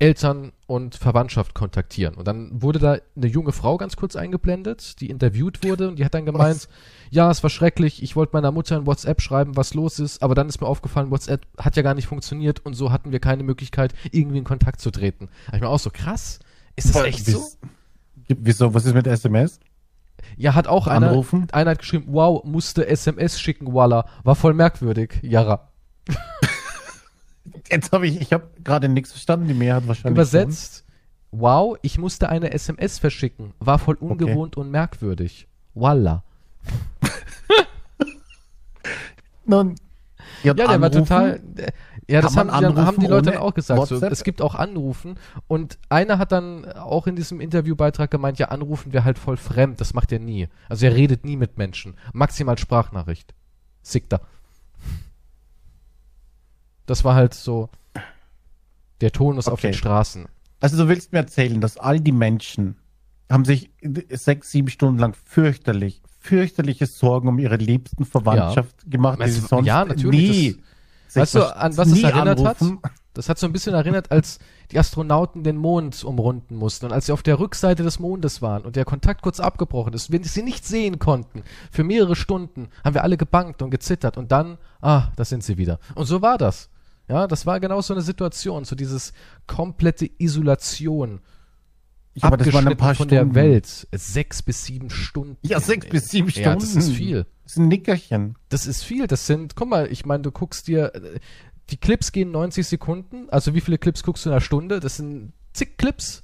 Eltern 0.00 0.52
und 0.66 0.94
Verwandtschaft 0.96 1.54
kontaktieren. 1.54 2.14
Und 2.14 2.26
dann 2.26 2.62
wurde 2.62 2.78
da 2.78 2.96
eine 3.16 3.26
junge 3.26 3.52
Frau 3.52 3.76
ganz 3.76 3.96
kurz 3.96 4.16
eingeblendet, 4.16 5.00
die 5.00 5.10
interviewt 5.10 5.62
wurde 5.62 5.88
und 5.88 5.98
die 5.98 6.04
hat 6.04 6.14
dann 6.14 6.24
gemeint, 6.24 6.56
Was? 6.56 6.68
ja, 7.10 7.30
es 7.30 7.42
war 7.42 7.50
schrecklich, 7.50 8.02
ich 8.02 8.16
wollte 8.16 8.32
meiner 8.32 8.50
Mutter 8.50 8.76
in 8.78 8.86
WhatsApp 8.86 9.20
schreiben, 9.20 9.56
was 9.56 9.74
los 9.74 9.98
ist, 9.98 10.22
aber 10.22 10.34
dann 10.34 10.48
ist 10.48 10.60
mir 10.60 10.66
aufgefallen, 10.66 11.10
WhatsApp 11.10 11.46
hat 11.58 11.76
ja 11.76 11.82
gar 11.82 11.94
nicht 11.94 12.06
funktioniert 12.06 12.64
und 12.64 12.72
so 12.74 12.90
hatten 12.90 13.12
wir 13.12 13.20
keine 13.20 13.42
Möglichkeit, 13.42 13.94
irgendwie 14.10 14.38
in 14.38 14.44
Kontakt 14.44 14.80
zu 14.80 14.90
treten. 14.90 15.28
Da 15.50 15.56
ich 15.56 15.62
mir 15.62 15.68
auch 15.68 15.78
so, 15.78 15.90
krass, 15.90 16.38
ist 16.76 16.88
das 16.88 16.94
Wa- 17.02 17.04
echt 17.04 17.26
so? 17.26 17.44
Wieso? 18.28 18.72
Was 18.74 18.86
ist 18.86 18.94
mit 18.94 19.06
SMS? 19.06 19.60
Ja, 20.36 20.54
hat 20.54 20.66
auch 20.66 20.86
einer, 20.86 21.10
einer 21.52 21.70
hat 21.72 21.78
geschrieben, 21.80 22.06
wow, 22.08 22.42
musste 22.44 22.86
SMS 22.86 23.38
schicken, 23.38 23.72
voila, 23.72 24.06
war 24.24 24.34
voll 24.34 24.54
merkwürdig, 24.54 25.18
Jara. 25.22 25.68
Jetzt 27.70 27.92
habe 27.92 28.06
ich, 28.06 28.20
ich 28.20 28.32
habe 28.32 28.48
gerade 28.64 28.88
nichts 28.88 29.12
verstanden. 29.12 29.48
Die 29.48 29.54
Mehrheit 29.54 29.86
wahrscheinlich. 29.86 30.16
Übersetzt, 30.16 30.84
wow, 31.30 31.76
ich 31.82 31.98
musste 31.98 32.28
eine 32.28 32.52
SMS 32.52 32.98
verschicken, 32.98 33.52
war 33.60 33.78
voll 33.78 33.94
ungewohnt 33.96 34.56
und 34.56 34.70
merkwürdig. 34.70 35.46
Schon. 35.74 36.22
Nun, 39.44 39.74
Ja, 40.42 40.54
der 40.54 40.66
war 40.68 40.74
anrufen? 40.74 40.98
total. 40.98 41.40
der- 41.40 41.72
Ja, 42.08 42.20
das 42.20 42.36
haben, 42.36 42.48
die, 42.48 42.54
haben 42.80 42.98
die 43.00 43.06
Leute 43.06 43.30
dann 43.32 43.40
auch 43.40 43.54
gesagt. 43.54 43.86
So, 43.86 44.04
es 44.04 44.24
gibt 44.24 44.42
auch 44.42 44.54
Anrufen. 44.56 45.14
Und 45.46 45.78
einer 45.88 46.18
hat 46.18 46.32
dann 46.32 46.64
auch 46.72 47.06
in 47.06 47.14
diesem 47.14 47.40
Interviewbeitrag 47.40 48.10
gemeint, 48.10 48.38
ja, 48.38 48.48
Anrufen 48.48 48.92
wäre 48.92 49.04
halt 49.04 49.18
voll 49.18 49.36
fremd. 49.36 49.80
Das 49.80 49.94
macht 49.94 50.10
er 50.12 50.18
nie. 50.18 50.48
Also 50.68 50.86
er 50.86 50.94
redet 50.96 51.24
nie 51.24 51.36
mit 51.36 51.56
Menschen. 51.56 51.94
Maximal 52.12 52.58
Sprachnachricht. 52.58 53.32
Sickter. 53.82 54.20
Das 56.90 57.04
war 57.04 57.14
halt 57.14 57.34
so 57.34 57.68
der 59.00 59.12
Tonus 59.12 59.46
auf 59.46 59.54
Okay. 59.54 59.68
den 59.68 59.74
Straßen. 59.74 60.26
Also 60.58 60.76
du 60.76 60.88
willst 60.88 61.12
mir 61.12 61.20
erzählen, 61.20 61.60
dass 61.60 61.76
all 61.76 62.00
die 62.00 62.10
Menschen 62.10 62.74
haben 63.30 63.44
sich 63.44 63.70
sechs, 64.10 64.50
sieben 64.50 64.68
Stunden 64.70 64.98
lang 64.98 65.14
fürchterlich, 65.14 66.02
fürchterliche 66.18 66.86
Sorgen 66.86 67.28
um 67.28 67.38
ihre 67.38 67.56
liebsten 67.56 68.04
Verwandtschaft 68.04 68.90
gemacht, 68.90 69.20
die 69.24 69.30
sie 69.30 69.40
sonst 69.40 69.68
ja, 69.68 69.84
natürlich, 69.84 70.30
nie. 70.30 70.56
Weißt 71.14 71.36
du, 71.36 71.56
an 71.56 71.76
was 71.76 71.92
es 71.92 72.02
erinnert 72.02 72.40
anrufen. 72.40 72.80
hat? 72.82 72.92
Das 73.14 73.28
hat 73.28 73.38
so 73.38 73.46
ein 73.46 73.52
bisschen 73.52 73.74
erinnert, 73.74 74.10
als 74.10 74.40
die 74.72 74.78
Astronauten 74.78 75.44
den 75.44 75.56
Mond 75.56 76.02
umrunden 76.02 76.56
mussten 76.56 76.86
und 76.86 76.92
als 76.92 77.06
sie 77.06 77.12
auf 77.12 77.22
der 77.22 77.38
Rückseite 77.38 77.84
des 77.84 78.00
Mondes 78.00 78.42
waren 78.42 78.62
und 78.62 78.74
der 78.74 78.84
Kontakt 78.84 79.22
kurz 79.22 79.38
abgebrochen 79.38 79.92
ist, 79.92 80.10
wenn 80.10 80.24
sie 80.24 80.42
nicht 80.42 80.66
sehen 80.66 80.98
konnten, 80.98 81.44
für 81.70 81.84
mehrere 81.84 82.16
Stunden 82.16 82.68
haben 82.84 82.94
wir 82.94 83.04
alle 83.04 83.16
gebankt 83.16 83.62
und 83.62 83.70
gezittert 83.70 84.16
und 84.16 84.32
dann, 84.32 84.58
ah, 84.80 85.08
da 85.14 85.24
sind 85.24 85.44
sie 85.44 85.56
wieder. 85.56 85.78
Und 85.94 86.06
so 86.06 86.20
war 86.20 86.36
das. 86.36 86.68
Ja, 87.10 87.26
das 87.26 87.44
war 87.44 87.58
genau 87.60 87.80
so 87.80 87.92
eine 87.92 88.02
Situation, 88.02 88.64
so 88.64 88.76
dieses 88.76 89.12
komplette 89.48 90.08
Isolation, 90.18 91.20
Ja, 92.14 92.24
aber 92.24 92.36
das 92.36 92.52
waren 92.52 92.68
ein 92.68 92.76
paar 92.76 92.94
von 92.94 93.08
Stunden. 93.08 93.32
der 93.32 93.34
Welt. 93.34 93.88
Sechs 93.92 94.42
bis 94.42 94.64
sieben 94.64 94.90
Stunden. 94.90 95.36
Ja, 95.42 95.58
sechs 95.58 95.88
bis 95.88 96.08
sieben 96.08 96.30
Stunden. 96.30 96.48
Ja, 96.48 96.54
das 96.54 96.76
ist 96.76 96.90
viel. 96.90 97.26
Das 97.44 97.52
ist 97.52 97.58
ein 97.58 97.68
Nickerchen. 97.68 98.36
Das 98.48 98.66
ist 98.66 98.84
viel. 98.84 99.08
Das 99.08 99.26
sind, 99.26 99.56
guck 99.56 99.68
mal, 99.68 99.90
ich 99.90 100.06
meine, 100.06 100.22
du 100.22 100.30
guckst 100.30 100.68
dir, 100.68 100.94
äh, 100.94 101.18
die 101.70 101.76
Clips 101.78 102.12
gehen 102.12 102.30
90 102.30 102.66
Sekunden. 102.66 103.28
Also 103.30 103.54
wie 103.54 103.60
viele 103.60 103.78
Clips 103.78 104.02
guckst 104.04 104.24
du 104.24 104.28
in 104.28 104.34
einer 104.34 104.40
Stunde? 104.40 104.78
Das 104.78 104.96
sind 104.96 105.32
zig 105.52 105.76
Clips. 105.78 106.22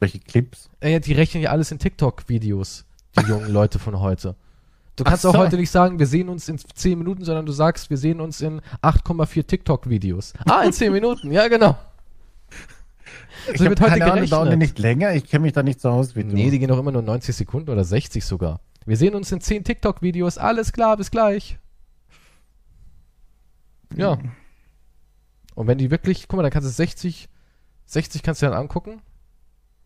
Welche 0.00 0.18
Clips? 0.20 0.68
Äh, 0.80 1.00
die 1.00 1.14
rechnen 1.14 1.42
ja 1.42 1.50
alles 1.50 1.72
in 1.72 1.78
TikTok-Videos, 1.78 2.84
die 3.18 3.26
jungen 3.28 3.50
Leute 3.50 3.78
von 3.78 3.98
heute. 4.00 4.36
Du 4.98 5.04
kannst 5.04 5.24
auch 5.24 5.32
so. 5.32 5.38
heute 5.38 5.56
nicht 5.56 5.70
sagen, 5.70 5.98
wir 6.00 6.06
sehen 6.08 6.28
uns 6.28 6.48
in 6.48 6.58
10 6.58 6.98
Minuten, 6.98 7.24
sondern 7.24 7.46
du 7.46 7.52
sagst, 7.52 7.88
wir 7.88 7.96
sehen 7.96 8.20
uns 8.20 8.40
in 8.40 8.60
8,4 8.82 9.46
TikTok-Videos. 9.46 10.32
Ah, 10.44 10.62
in 10.62 10.72
10 10.72 10.92
Minuten, 10.92 11.30
ja 11.30 11.46
genau. 11.46 11.78
Ich 13.52 13.58
So 13.58 13.64
wird 13.64 13.80
heute 13.80 13.92
keine 13.92 14.12
Ahnung, 14.12 14.28
dauern 14.28 14.44
gerechnet. 14.46 14.58
nicht 14.58 14.78
länger? 14.80 15.14
Ich 15.14 15.28
kenne 15.28 15.42
mich 15.42 15.52
da 15.52 15.62
nicht 15.62 15.80
so 15.80 15.88
aus 15.90 16.16
wie 16.16 16.24
du. 16.24 16.34
Nee, 16.34 16.50
die 16.50 16.58
gehen 16.58 16.68
doch 16.68 16.78
immer 16.78 16.90
nur 16.90 17.02
90 17.02 17.34
Sekunden 17.34 17.70
oder 17.70 17.84
60 17.84 18.24
sogar. 18.24 18.60
Wir 18.84 18.96
sehen 18.96 19.14
uns 19.14 19.30
in 19.30 19.40
10 19.40 19.62
TikTok-Videos. 19.62 20.36
Alles 20.36 20.72
klar, 20.72 20.96
bis 20.96 21.10
gleich. 21.12 21.58
Ja. 23.94 24.18
Und 25.54 25.66
wenn 25.68 25.78
die 25.78 25.92
wirklich, 25.92 26.26
guck 26.26 26.38
mal, 26.38 26.42
dann 26.42 26.50
kannst 26.50 26.68
du 26.68 26.72
60, 26.72 27.28
60 27.86 28.22
kannst 28.24 28.42
du 28.42 28.46
dann 28.46 28.54
angucken. 28.54 29.00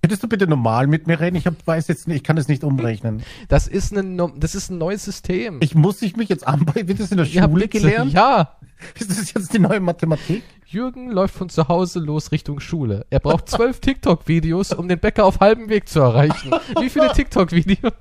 Könntest 0.05 0.25
du 0.25 0.29
bitte 0.29 0.49
normal 0.49 0.89
mit 0.89 1.07
mir 1.07 1.21
reden? 1.21 1.37
Ich 1.37 1.47
hab, 1.47 1.65
weiß 1.65 1.87
jetzt 1.87 2.09
nicht, 2.09 2.17
ich 2.17 2.23
kann 2.25 2.35
das 2.35 2.49
nicht 2.49 2.65
umrechnen. 2.65 3.23
Das 3.49 3.69
ist, 3.69 3.97
ein, 3.97 4.17
no- 4.17 4.33
das 4.37 4.57
ist 4.57 4.69
ein 4.69 4.79
neues 4.79 5.05
System. 5.05 5.59
Ich 5.63 5.77
muss 5.77 6.03
ich 6.03 6.17
mich 6.17 6.29
jetzt 6.29 6.45
anbei, 6.45 6.89
wird 6.89 6.99
das 6.99 7.13
in 7.13 7.19
der 7.19 7.27
Ja, 7.27 7.45
Schule 7.45 7.69
bitte. 7.69 7.79
gelernt? 7.81 8.13
Ja. 8.13 8.57
Ist 8.99 9.11
das 9.11 9.33
jetzt 9.33 9.53
die 9.55 9.61
neue 9.61 9.79
Mathematik? 9.79 10.43
Jürgen 10.67 11.09
läuft 11.13 11.37
von 11.37 11.49
zu 11.49 11.69
Hause 11.69 12.01
los 12.01 12.33
Richtung 12.33 12.59
Schule. 12.59 13.07
Er 13.11 13.21
braucht 13.21 13.49
zwölf 13.49 13.79
TikTok-Videos, 13.81 14.73
um 14.73 14.89
den 14.89 14.99
Bäcker 14.99 15.25
auf 15.25 15.39
halbem 15.39 15.69
Weg 15.69 15.89
zu 15.89 16.01
erreichen. 16.01 16.51
Wie 16.81 16.91
viele 16.91 17.13
TikTok-Videos? 17.15 17.93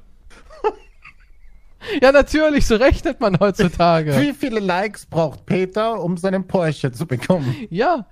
Ja, 2.02 2.12
natürlich, 2.12 2.66
so 2.66 2.76
rechnet 2.78 3.20
man 3.20 3.40
heutzutage. 3.40 4.20
Wie 4.20 4.34
viele 4.34 4.60
Likes 4.60 5.06
braucht 5.06 5.46
Peter, 5.46 6.02
um 6.02 6.18
seinen 6.18 6.48
Porsche 6.48 6.92
zu 6.92 7.06
bekommen? 7.06 7.56
Ja. 7.70 8.08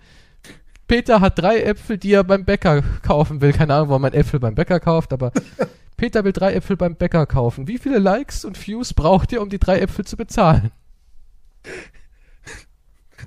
Peter 0.89 1.22
hat 1.22 1.39
drei 1.39 1.62
Äpfel, 1.62 1.98
die 1.98 2.12
er 2.13 2.24
beim 2.25 2.43
Bäcker 2.43 2.81
kaufen 3.03 3.39
will. 3.41 3.53
Keine 3.53 3.75
Ahnung, 3.75 3.89
warum 3.89 4.01
man 4.01 4.13
Äpfel 4.13 4.39
beim 4.39 4.55
Bäcker 4.55 4.79
kauft, 4.79 5.13
aber 5.13 5.31
Peter 5.98 6.24
will 6.25 6.34
drei 6.34 6.53
Äpfel 6.55 6.75
beim 6.77 6.96
Bäcker 6.96 7.25
kaufen. 7.25 7.67
Wie 7.67 7.77
viele 7.77 8.00
Likes 8.00 8.43
und 8.43 8.58
Views 8.67 8.93
braucht 8.93 9.31
ihr, 9.31 9.41
um 9.41 9.50
die 9.50 9.60
drei 9.60 9.79
Äpfel 9.79 10.03
zu 10.05 10.17
bezahlen? 10.17 10.72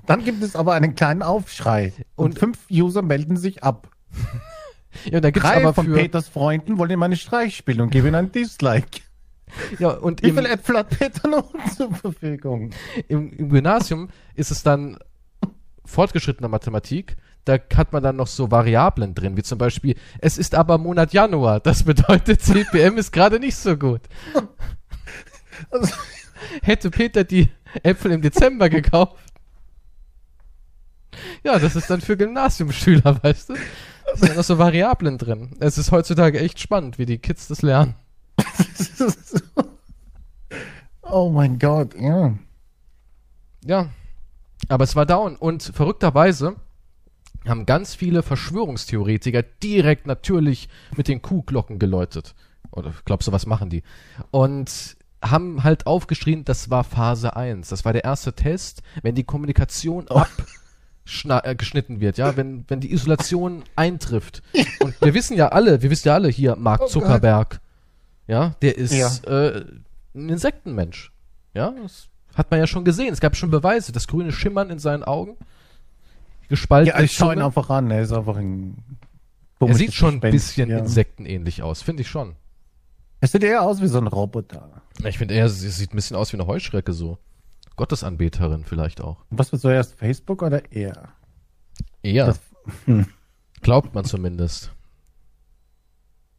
Dann 0.05 0.23
gibt 0.25 0.43
es 0.43 0.55
aber 0.55 0.73
einen 0.73 0.95
kleinen 0.95 1.21
Aufschrei. 1.21 1.93
Und, 2.15 2.31
Und- 2.31 2.39
fünf 2.39 2.59
User 2.69 3.01
melden 3.01 3.37
sich 3.37 3.63
ab. 3.63 3.89
ja, 5.05 5.17
und 5.17 5.23
da 5.23 5.31
gibt's 5.31 5.47
Drei 5.49 5.57
aber 5.61 5.73
von 5.73 5.91
Peters 5.91 6.27
Freunden 6.27 6.77
wollen 6.77 6.91
ihm 6.91 7.01
einen 7.03 7.15
Streich 7.15 7.55
spielen 7.55 7.81
und 7.81 7.91
geben 7.91 8.07
ihm 8.07 8.15
einen 8.15 8.31
Dislike. 8.31 8.99
ja, 9.79 9.89
und 9.91 10.21
Wie 10.21 10.29
im, 10.29 10.35
viel 10.35 10.45
Äpfel 10.47 10.77
hat 10.77 10.89
Peter 10.89 11.27
noch 11.29 11.53
zur 11.77 11.93
Verfügung? 11.95 12.71
im, 13.07 13.31
im 13.33 13.49
Gymnasium 13.49 14.09
ist 14.35 14.51
es 14.51 14.63
dann 14.63 14.97
fortgeschrittener 15.85 16.49
Mathematik. 16.49 17.15
Da 17.45 17.57
hat 17.75 17.91
man 17.91 18.03
dann 18.03 18.15
noch 18.15 18.27
so 18.27 18.51
Variablen 18.51 19.15
drin, 19.15 19.35
wie 19.35 19.43
zum 19.43 19.57
Beispiel, 19.57 19.95
es 20.19 20.37
ist 20.37 20.55
aber 20.55 20.77
Monat 20.77 21.13
Januar. 21.13 21.59
Das 21.59 21.83
bedeutet, 21.83 22.41
CPM 22.41 22.97
ist 22.97 23.11
gerade 23.11 23.39
nicht 23.39 23.55
so 23.55 23.77
gut. 23.77 24.01
Also, 25.69 25.93
Hätte 26.61 26.89
Peter 26.89 27.23
die 27.23 27.49
Äpfel 27.83 28.11
im 28.11 28.21
Dezember 28.21 28.69
gekauft? 28.69 29.15
Ja, 31.43 31.59
das 31.59 31.75
ist 31.75 31.89
dann 31.89 32.01
für 32.01 32.17
Gymnasiumschüler, 32.17 33.23
weißt 33.23 33.49
du? 33.49 33.53
Da 33.53 34.15
sind 34.15 34.35
noch 34.35 34.43
so 34.43 34.57
Variablen 34.57 35.17
drin. 35.17 35.55
Es 35.59 35.77
ist 35.77 35.91
heutzutage 35.91 36.39
echt 36.39 36.59
spannend, 36.59 36.97
wie 36.97 37.05
die 37.05 37.19
Kids 37.19 37.47
das 37.47 37.61
lernen. 37.61 37.95
oh 41.01 41.29
mein 41.29 41.59
Gott, 41.59 41.95
ja. 41.99 42.33
Ja. 43.63 43.89
Aber 44.69 44.83
es 44.83 44.95
war 44.95 45.05
down. 45.05 45.35
Und 45.35 45.63
verrückterweise 45.63 46.55
haben 47.47 47.65
ganz 47.65 47.95
viele 47.95 48.23
Verschwörungstheoretiker 48.23 49.43
direkt 49.43 50.07
natürlich 50.07 50.69
mit 50.95 51.07
den 51.07 51.21
Kuhglocken 51.21 51.79
geläutet. 51.79 52.35
Oder 52.71 52.93
glaubst 53.05 53.27
du, 53.27 53.31
was 53.31 53.45
machen 53.45 53.69
die? 53.69 53.83
Und 54.31 54.95
haben 55.21 55.63
halt 55.63 55.85
aufgeschrien, 55.87 56.43
das 56.45 56.69
war 56.69 56.83
Phase 56.83 57.35
1. 57.35 57.69
Das 57.69 57.85
war 57.85 57.93
der 57.93 58.03
erste 58.03 58.33
Test, 58.33 58.81
wenn 59.03 59.15
die 59.15 59.23
Kommunikation 59.23 60.07
abgeschnitten 61.05 61.99
wird, 61.99 62.17
ja, 62.17 62.35
wenn, 62.37 62.65
wenn 62.67 62.79
die 62.79 62.91
Isolation 62.93 63.63
eintrifft. 63.75 64.41
Und 64.79 64.99
wir 65.01 65.13
wissen 65.13 65.35
ja 65.37 65.49
alle, 65.49 65.81
wir 65.81 65.89
wissen 65.91 66.07
ja 66.07 66.13
alle 66.15 66.29
hier, 66.29 66.55
Mark 66.55 66.81
Oh. 66.83 66.87
Zuckerberg, 66.87 67.59
ja, 68.27 68.55
der 68.61 68.77
ist 68.77 68.93
Ja. 68.93 69.09
äh, 69.27 69.65
ein 70.15 70.29
Insektenmensch. 70.29 71.11
Ja, 71.53 71.73
das 71.81 72.07
hat 72.35 72.49
man 72.51 72.59
ja 72.59 72.67
schon 72.67 72.83
gesehen. 72.85 73.13
Es 73.13 73.19
gab 73.19 73.35
schon 73.35 73.51
Beweise, 73.51 73.91
das 73.91 74.07
grüne 74.07 74.31
Schimmern 74.31 74.69
in 74.69 74.79
seinen 74.79 75.03
Augen. 75.03 75.37
Gespalten. 76.53 76.93
Ja, 76.95 77.01
ich 77.01 77.13
schau 77.13 77.31
ihn 77.31 77.41
einfach 77.41 77.71
an, 77.71 77.89
er 77.89 78.03
ist 78.03 78.13
einfach 78.13 78.37
ein 78.37 78.77
er 79.59 79.73
sieht 79.73 79.93
schon 79.93 80.15
ein 80.15 80.19
bisschen 80.19 80.69
ja. 80.69 80.77
insektenähnlich 80.77 81.63
aus, 81.63 81.81
finde 81.81 82.01
ich 82.01 82.09
schon. 82.09 82.35
Er 83.21 83.27
sieht 83.27 83.43
eher 83.43 83.63
aus 83.63 83.81
wie 83.81 83.87
so 83.87 83.97
ein 83.97 84.05
Roboter. 84.05 84.83
Ich 85.03 85.17
finde, 85.17 85.33
er 85.33 85.49
sie 85.49 85.71
sieht 85.71 85.93
ein 85.93 85.95
bisschen 85.95 86.15
aus 86.15 86.31
wie 86.31 86.37
eine 86.37 86.45
Heuschrecke 86.45 86.93
so. 86.93 87.17
Gottesanbeterin 87.75 88.65
vielleicht 88.65 89.01
auch. 89.01 89.25
Was 89.31 89.51
war 89.51 89.59
zuerst, 89.59 89.95
Facebook 89.95 90.43
oder 90.43 90.61
er? 90.71 91.09
Eher. 92.03 92.27
Das- 92.27 92.39
hm. 92.85 93.07
Glaubt 93.61 93.95
man 93.95 94.05
zumindest. 94.05 94.71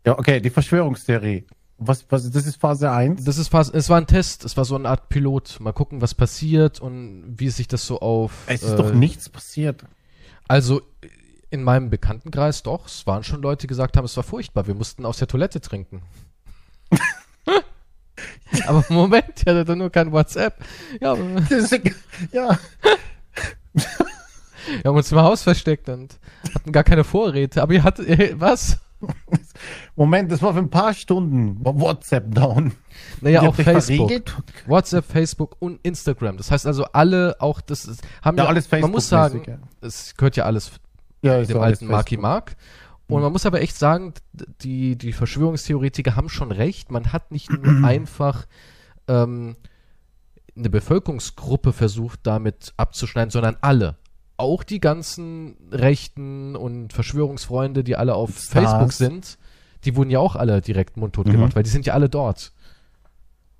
Ja, 0.06 0.16
okay, 0.16 0.38
die 0.38 0.50
Verschwörungstheorie. 0.50 1.44
Was, 1.78 2.06
was, 2.09 2.30
das 2.30 2.47
ist 2.47 2.61
Phase 2.61 2.92
1? 2.92 3.25
Das 3.25 3.37
ist 3.37 3.49
fast, 3.49 3.75
es 3.75 3.88
war 3.88 3.97
ein 3.97 4.06
Test, 4.06 4.44
es 4.44 4.56
war 4.56 4.64
so 4.64 4.76
eine 4.76 4.88
Art 4.88 5.09
Pilot. 5.09 5.59
Mal 5.59 5.73
gucken, 5.73 6.00
was 6.00 6.14
passiert 6.14 6.80
und 6.80 7.35
wie 7.37 7.49
sich 7.49 7.66
das 7.66 7.85
so 7.85 7.99
auf. 7.99 8.44
Es 8.47 8.62
ist 8.62 8.75
äh, 8.75 8.76
doch 8.76 8.94
nichts 8.94 9.28
passiert. 9.28 9.85
Also 10.48 10.82
in 11.50 11.62
meinem 11.62 11.90
Bekanntenkreis 11.90 12.62
doch, 12.62 12.86
es 12.86 13.06
waren 13.06 13.22
schon 13.22 13.42
Leute, 13.42 13.62
die 13.62 13.66
gesagt 13.68 13.96
haben, 13.96 14.04
es 14.04 14.16
war 14.16 14.24
furchtbar, 14.24 14.66
wir 14.66 14.74
mussten 14.74 15.06
aus 15.06 15.18
der 15.18 15.28
Toilette 15.28 15.60
trinken. 15.60 16.02
aber 18.66 18.84
Moment, 18.88 19.46
er 19.46 19.60
hatte 19.60 19.76
nur 19.76 19.90
kein 19.90 20.10
WhatsApp. 20.12 20.56
Ja, 21.00 21.14
ja, 22.32 22.58
wir 23.72 24.84
haben 24.84 24.96
uns 24.96 25.12
im 25.12 25.18
Haus 25.18 25.42
versteckt 25.42 25.88
und 25.88 26.18
hatten 26.54 26.72
gar 26.72 26.84
keine 26.84 27.04
Vorräte. 27.04 27.62
Aber 27.62 27.72
ihr 27.72 27.84
hattet, 27.84 28.40
was? 28.40 28.78
Moment, 29.96 30.30
das 30.30 30.42
war 30.42 30.52
für 30.52 30.58
ein 30.61 30.70
paar 30.70 30.94
Stunden. 30.94 31.58
WhatsApp 31.62 32.34
down. 32.34 32.73
Naja, 33.20 33.42
auch 33.42 33.54
Facebook. 33.54 34.11
WhatsApp, 34.66 35.04
Facebook 35.04 35.56
und 35.61 35.80
Instagram. 35.82 36.37
Das 36.37 36.50
heißt 36.50 36.66
also 36.66 36.84
alle 36.92 37.37
auch, 37.40 37.61
das 37.61 37.84
ist, 37.87 38.02
haben 38.23 38.37
Ja, 38.37 38.44
ja, 38.44 38.49
alles 38.50 38.70
man 38.70 38.90
muss 38.90 39.08
sagen, 39.08 39.61
es 39.80 40.16
gehört 40.16 40.37
ja 40.37 40.44
alles 40.44 40.73
Ja, 41.23 41.42
dem 41.42 41.61
alten 41.61 41.87
Marky 41.87 42.16
Facebook. 42.16 42.23
Mark. 42.23 42.56
Und 43.06 43.23
man 43.23 43.32
muss 43.32 43.46
aber 43.46 43.61
echt 43.61 43.76
sagen, 43.76 44.14
die, 44.62 44.96
die 44.96 45.12
Verschwörungstheoretiker 45.12 46.16
haben 46.16 46.28
schon 46.28 46.50
recht. 46.52 46.90
Man 46.90 47.12
hat 47.12 47.30
nicht 47.32 47.50
nur 47.50 47.62
einfach 47.84 48.46
ähm, 49.08 49.56
eine 50.56 50.70
Bevölkerungsgruppe 50.70 51.73
versucht, 51.73 52.20
damit 52.23 52.73
abzuschneiden, 52.76 53.30
sondern 53.30 53.56
alle. 53.61 53.96
Auch 54.36 54.64
die 54.64 54.80
ganzen 54.80 55.56
Rechten 55.70 56.56
und 56.56 56.92
Verschwörungsfreunde, 56.92 57.84
die 57.84 57.96
alle 57.96 58.14
auf 58.14 58.30
Stars. 58.30 58.48
Facebook 58.48 58.92
sind, 58.92 59.38
die 59.84 59.94
wurden 59.96 60.10
ja 60.10 60.18
auch 60.18 60.34
alle 60.36 60.60
direkt 60.60 60.96
mundtot 60.96 61.26
Mhm. 61.26 61.32
gemacht, 61.32 61.56
weil 61.56 61.62
die 61.62 61.70
sind 61.70 61.86
ja 61.86 61.94
alle 61.94 62.08
dort. 62.08 62.52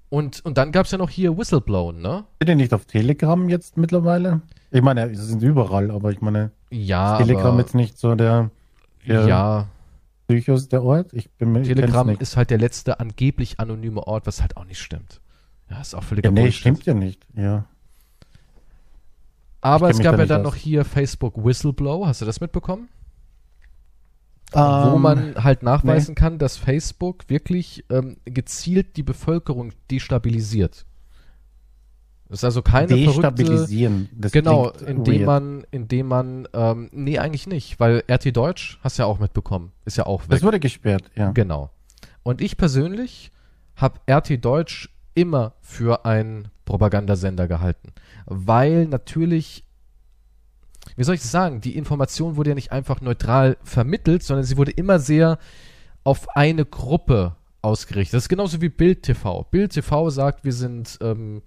Und, 0.09 0.45
und 0.45 0.59
dann 0.59 0.71
gab 0.73 0.87
es 0.87 0.93
ja 0.93 0.99
noch 0.99 1.11
hier 1.11 1.37
Whistleblown, 1.37 2.01
ne? 2.01 2.25
Sind 2.41 2.49
die 2.49 2.55
nicht 2.55 2.73
auf 2.73 2.85
Telegram 2.85 3.49
jetzt 3.49 3.77
mittlerweile? 3.77 4.43
Ich 4.71 4.83
meine, 4.83 5.09
sie 5.15 5.25
sind 5.25 5.43
überall, 5.43 5.91
aber 5.91 6.11
ich 6.13 6.21
meine, 6.21 6.51
Ja, 6.71 7.19
Telegram 7.19 7.59
jetzt 7.59 7.75
nicht 7.75 7.99
so 7.99 8.15
der, 8.15 8.51
der 9.07 9.27
ja, 9.27 9.67
Psychos 10.29 10.69
der 10.69 10.83
Ort. 10.83 11.13
Ich 11.13 11.31
bin 11.33 11.53
mir 11.53 11.63
Telegram 11.63 12.09
ist 12.11 12.37
halt 12.37 12.51
der 12.51 12.59
letzte 12.59 13.01
angeblich 13.01 13.61
anonyme 13.61 14.07
Ort, 14.07 14.27
was 14.27 14.41
halt 14.41 14.57
auch 14.57 14.65
nicht 14.65 14.81
stimmt. 14.81 15.21
Ja, 15.71 15.81
ist 15.81 15.95
auch 15.95 16.03
völliger 16.03 16.29
Ja, 16.29 16.33
nee, 16.33 16.53
stimmt 16.53 16.85
ja 16.87 16.95
nicht. 16.95 17.27
Ja. 17.35 17.65
Aber 19.65 19.89
es 19.89 19.99
gab 19.99 20.19
ja 20.19 20.27
dann 20.27 20.43
aus. 20.43 20.53
noch 20.53 20.55
hier 20.57 20.85
Facebook 20.85 21.43
Whistleblow, 21.43 22.07
hast 22.07 22.21
du 22.21 22.27
das 22.27 22.39
mitbekommen? 22.41 22.91
Wo 24.53 24.61
Ähm, 24.61 25.01
man 25.01 25.43
halt 25.43 25.63
nachweisen 25.63 26.15
kann, 26.15 26.39
dass 26.39 26.59
Facebook 26.59 27.29
wirklich 27.29 27.85
ähm, 27.89 28.19
gezielt 28.27 28.99
die 28.99 29.03
Bevölkerung 29.03 29.73
destabilisiert. 29.91 30.85
Das 32.29 32.41
ist 32.41 32.45
also 32.45 32.61
keine 32.63 32.89
verrückte... 32.89 33.13
destabilisieren. 33.13 34.11
Das 34.13 34.33
Genau, 34.33 34.71
indem 34.87 35.15
weird. 35.21 35.27
man, 35.27 35.67
indem 35.71 36.09
man, 36.09 36.49
ähm, 36.53 36.91
nee, 36.93 37.19
eigentlich 37.19 37.47
nicht, 37.47 37.81
weil 37.81 38.05
RT 38.11 38.37
Deutsch, 38.37 38.79
hast 38.83 38.99
du 38.99 39.03
ja 39.03 39.07
auch 39.07 39.19
mitbekommen, 39.19 39.73
ist 39.87 39.97
ja 39.97 40.05
auch 40.05 40.23
weg. 40.25 40.31
Das 40.31 40.43
wurde 40.43 40.61
gesperrt, 40.61 41.11
ja. 41.17 41.31
Genau. 41.33 41.71
Und 42.23 42.43
ich 42.43 42.59
persönlich 42.59 43.33
habe 43.77 43.99
RT 44.11 44.45
Deutsch 44.45 44.94
immer 45.15 45.55
für 45.61 46.05
einen 46.05 46.49
Propagandasender 46.65 47.47
gehalten, 47.49 47.93
weil 48.27 48.87
natürlich, 48.87 49.65
wie 50.97 51.05
soll 51.05 51.15
ich 51.15 51.21
das 51.21 51.31
sagen, 51.31 51.61
die 51.61 51.77
Information 51.77 52.37
wurde 52.37 52.51
ja 52.51 52.55
nicht 52.55 52.73
einfach 52.73 53.01
neutral 53.01 53.57
vermittelt, 53.63 54.23
sondern 54.23 54.45
sie 54.45 54.57
wurde 54.57 54.73
immer 54.73 54.99
sehr 54.99 55.39
auf 56.05 56.37
eine 56.37 56.65
Gruppe 56.65 57.37
ausgerichtet. 57.63 58.15
Das 58.15 58.25
ist 58.25 58.29
genauso 58.29 58.61
wie 58.61 58.69
Bild 58.69 59.03
TV. 59.03 59.45
Bild 59.51 59.73
TV 59.73 60.11
sagt, 60.11 60.45
wir 60.45 60.53
sind 60.53 60.99
ähm, 61.01 61.43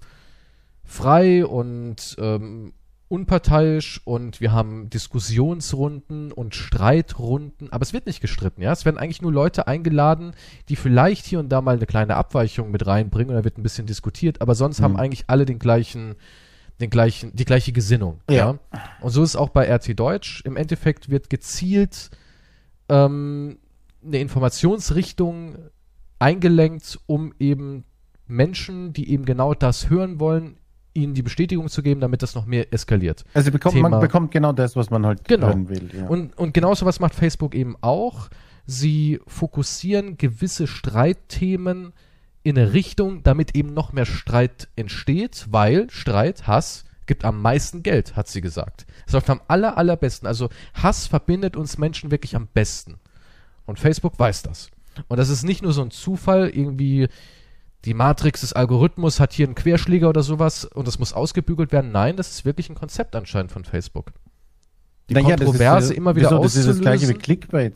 frei 0.84 1.46
und 1.46 2.16
ähm, 2.20 2.74
unparteiisch 3.10 4.02
und 4.04 4.42
wir 4.42 4.52
haben 4.52 4.90
Diskussionsrunden 4.90 6.32
und 6.32 6.56
Streitrunden, 6.56 7.72
aber 7.72 7.84
es 7.84 7.94
wird 7.94 8.06
nicht 8.06 8.22
gestritten, 8.22 8.62
ja. 8.62 8.72
Es 8.72 8.84
werden 8.86 8.98
eigentlich 8.98 9.22
nur 9.22 9.32
Leute 9.32 9.68
eingeladen, 9.68 10.34
die 10.70 10.76
vielleicht 10.76 11.26
hier 11.26 11.40
und 11.40 11.50
da 11.50 11.62
mal 11.62 11.76
eine 11.78 11.86
kleine 11.86 12.16
Abweichung 12.16 12.70
mit 12.72 12.86
reinbringen 12.86 13.30
und 13.30 13.38
da 13.38 13.44
wird 13.44 13.58
ein 13.58 13.64
bisschen 13.64 13.88
diskutiert, 13.88 14.42
aber 14.42 14.56
sonst 14.56 14.82
haben 14.82 14.94
Mhm. 14.94 15.00
eigentlich 15.00 15.24
alle 15.28 15.46
den 15.46 15.60
gleichen, 15.60 16.16
den 16.82 16.90
gleichen, 16.90 17.36
die 17.36 17.46
gleiche 17.46 17.72
Gesinnung, 17.72 18.20
ja. 18.30 18.36
Ja. 18.36 18.60
Und 19.02 19.12
so 19.12 19.24
ist 19.24 19.30
es 19.30 19.36
auch 19.36 19.50
bei 19.50 19.66
RT 19.74 19.98
Deutsch. 19.98 20.42
Im 20.46 20.58
Endeffekt 20.58 21.10
wird 21.10 21.30
gezielt 21.30 22.10
ähm, 22.90 23.58
eine 24.06 24.20
Informationsrichtung 24.20 25.56
eingelenkt, 26.20 27.00
um 27.06 27.34
eben 27.40 27.84
Menschen, 28.28 28.92
die 28.94 29.10
eben 29.12 29.26
genau 29.26 29.54
das 29.54 29.90
hören 29.90 30.20
wollen, 30.20 30.58
ihnen 30.98 31.14
die 31.14 31.22
Bestätigung 31.22 31.70
zu 31.70 31.82
geben, 31.84 32.02
damit 32.02 32.22
das 32.24 32.36
noch 32.36 32.46
mehr 32.46 32.74
eskaliert. 32.74 33.24
Also 33.34 33.52
bekommt, 33.52 33.76
Thema- 33.76 33.90
man 33.90 34.00
bekommt 34.02 34.32
genau 34.32 34.52
das, 34.52 34.76
was 34.76 34.90
man 34.90 35.06
halt 35.06 35.24
Genau. 35.28 35.48
hören 35.48 35.70
will. 35.70 35.90
Ja. 35.96 36.08
Und, 36.08 36.38
und 36.38 36.54
genauso 36.54 36.86
was 36.86 37.00
macht 37.00 37.16
Facebook 37.16 37.56
eben 37.56 37.76
auch. 37.82 38.30
Sie 38.66 39.22
fokussieren 39.28 40.18
gewisse 40.18 40.68
Streitthemen 40.68 41.94
in 42.44 42.58
eine 42.58 42.74
Richtung, 42.74 43.24
damit 43.24 43.56
eben 43.56 43.74
noch 43.74 43.94
mehr 43.94 44.06
Streit 44.06 44.68
entsteht, 44.76 45.48
weil 45.52 45.90
Streit, 45.90 46.48
Hass 46.48 46.84
gibt 47.06 47.24
am 47.24 47.42
meisten 47.42 47.84
Geld, 47.84 48.16
hat 48.18 48.28
sie 48.28 48.42
gesagt. 48.42 48.86
Das 49.06 49.14
läuft 49.14 49.30
am 49.30 49.42
aller, 49.48 49.78
allerbesten. 49.78 50.28
Also 50.28 50.50
Hass 50.74 51.08
verbindet 51.08 51.56
uns 51.56 51.78
Menschen 51.78 52.12
wirklich 52.12 52.36
am 52.36 52.48
besten. 52.54 52.96
Und 53.66 53.80
Facebook 53.80 54.18
weiß 54.20 54.44
das. 54.44 54.70
Und 55.08 55.18
das 55.18 55.30
ist 55.30 55.44
nicht 55.44 55.62
nur 55.62 55.72
so 55.74 55.82
ein 55.82 55.92
Zufall, 55.92 56.50
irgendwie 56.50 57.08
die 57.86 57.94
Matrix 57.94 58.42
des 58.42 58.54
Algorithmus 58.54 59.20
hat 59.20 59.34
hier 59.34 59.46
einen 59.46 59.56
Querschläger 59.56 60.10
oder 60.10 60.24
sowas 60.24 60.66
und 60.66 60.88
das 60.88 61.00
muss 61.00 61.14
ausgebügelt 61.14 61.72
werden. 61.72 61.92
Nein, 61.92 62.18
das 62.18 62.32
ist 62.32 62.46
wirklich 62.46 62.70
ein 62.70 62.76
Konzept 62.76 63.16
anscheinend 63.16 63.52
von 63.52 63.64
Facebook. 63.64 64.12
Die 65.10 65.14
das 65.14 65.24
ist, 65.24 65.30
Kontroverse 65.30 65.94
äh, 65.94 65.98
immer 65.98 66.16
wieder 66.16 66.32
wieso, 66.32 66.44
Das 66.44 66.56
ist 66.56 66.68
das 66.68 66.80
gleiche 66.80 67.08
wie 67.08 67.14
Clickbait. 67.14 67.76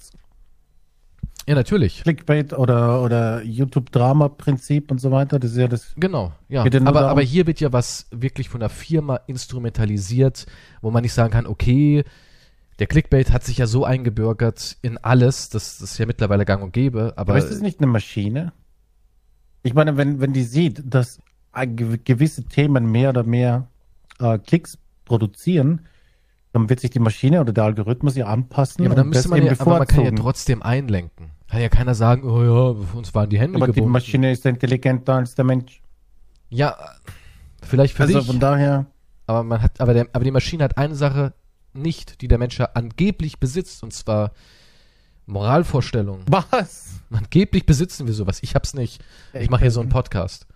Ja, 1.48 1.56
natürlich. 1.56 2.04
Clickbait 2.04 2.54
oder, 2.54 3.02
oder 3.02 3.42
YouTube-Drama-Prinzip 3.44 4.92
und 4.92 5.00
so 5.00 5.12
weiter. 5.12 5.40
Das 5.40 5.52
ist 5.52 5.58
ja 5.58 5.68
das. 5.68 5.94
Genau, 5.98 6.34
ja. 6.50 6.66
Ja 6.66 6.82
Aber, 6.86 7.08
aber 7.08 7.22
hier 7.22 7.48
wird 7.48 7.60
ja 7.60 7.74
was 7.74 8.08
wirklich 8.12 8.50
von 8.50 8.60
der 8.60 8.70
Firma 8.70 9.16
instrumentalisiert, 9.28 10.46
wo 10.82 10.92
man 10.92 11.02
nicht 11.02 11.14
sagen 11.14 11.32
kann, 11.32 11.48
okay, 11.48 12.04
der 12.80 12.88
Clickbait 12.88 13.32
hat 13.32 13.44
sich 13.44 13.58
ja 13.58 13.68
so 13.68 13.86
eingebürgert 13.86 14.78
in 14.82 14.98
alles, 14.98 15.50
das, 15.50 15.80
das 15.80 15.92
ist 15.92 15.98
ja 15.98 16.06
mittlerweile 16.06 16.46
gang 16.46 16.64
und 16.64 16.74
gäbe, 16.74 17.14
aber 17.16 17.34
Aber 17.34 17.38
ist 17.38 17.52
es 17.52 17.62
nicht 17.62 17.80
eine 17.80 17.88
Maschine? 17.88 18.54
Ich 19.64 19.74
meine, 19.74 19.98
wenn, 19.98 20.20
wenn 20.20 20.34
die 20.34 20.44
sieht, 20.44 20.82
dass 20.86 21.20
gew- 21.54 22.00
gewisse 22.04 22.44
Themen 22.44 22.92
mehr 22.92 23.10
oder 23.10 23.24
mehr 23.24 23.68
äh, 24.20 24.38
Klicks 24.40 24.78
produzieren, 25.06 25.82
dann 26.54 26.70
wird 26.70 26.80
sich 26.80 26.90
die 26.90 27.00
Maschine 27.00 27.42
oder 27.42 27.54
der 27.54 27.64
Algorithmus 27.66 28.16
ja 28.16 28.26
anpassen. 28.26 28.84
ja, 28.84 28.90
aber 28.90 28.96
dann 28.96 29.10
müsste 29.10 29.30
man 29.30 29.44
ja, 29.46 29.54
aber 29.60 29.80
man 29.80 29.88
kann 29.88 30.04
ja 30.06 30.12
trotzdem 30.12 30.62
einlenken. 30.62 31.32
Kann 31.50 31.62
ja 31.62 31.70
keiner 31.70 31.96
sagen, 31.96 32.24
oh 32.24 32.44
ja, 32.44 32.76
uns 32.98 33.14
waren 33.14 33.30
die 33.30 33.40
Hände 33.40 33.58
Aber 33.58 33.68
die 33.68 33.74
gebunden. 33.74 33.92
Maschine 33.94 34.32
ist 34.32 34.46
intelligenter 34.46 35.16
als 35.16 35.36
der 35.36 35.46
Mensch. 35.46 35.82
Ja, 36.50 36.76
vielleicht 37.62 37.96
für 37.96 38.04
Also 38.04 38.20
dich, 38.20 38.28
von 38.28 38.40
daher, 38.40 38.86
aber 39.28 39.44
man 39.44 39.62
hat, 39.62 39.80
aber 39.80 39.94
der, 39.94 40.08
aber 40.14 40.24
die 40.24 40.32
Maschine 40.32 40.64
hat 40.64 40.78
eine 40.78 40.96
Sache 40.96 41.34
nicht, 41.74 42.22
die 42.22 42.28
der 42.28 42.38
Mensch 42.38 42.58
ja 42.60 42.70
angeblich 42.74 43.40
besitzt, 43.40 43.84
und 43.84 43.94
zwar 43.94 44.32
Moralvorstellungen. 45.26 46.24
was? 46.28 47.00
Angeblich 47.12 47.66
besitzen 47.66 48.08
wir 48.08 48.14
sowas. 48.14 48.40
Ich 48.42 48.56
hab's 48.56 48.74
nicht. 48.74 49.04
Ich 49.34 49.50
mache 49.50 49.62
hier 49.62 49.72
so 49.72 49.82
einen 49.82 49.90
Podcast. 49.90 50.48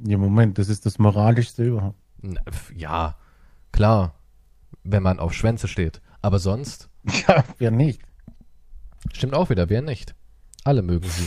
Ja, 0.00 0.18
Moment, 0.18 0.58
das 0.58 0.68
ist 0.68 0.84
das 0.86 0.98
Moralischste 0.98 1.64
überhaupt. 1.64 1.98
Na, 2.20 2.40
Ja, 2.74 3.16
klar, 3.72 4.14
wenn 4.82 5.02
man 5.02 5.18
auf 5.18 5.32
Schwänze 5.32 5.68
steht. 5.68 6.00
Aber 6.22 6.38
sonst 6.38 6.88
Ja, 7.28 7.44
wer 7.58 7.70
nicht? 7.70 8.00
stimmt 9.12 9.34
auch 9.34 9.50
wieder, 9.50 9.68
wer 9.68 9.82
nicht. 9.82 10.14
Alle 10.64 10.82
mögen 10.82 11.08
sie. 11.08 11.26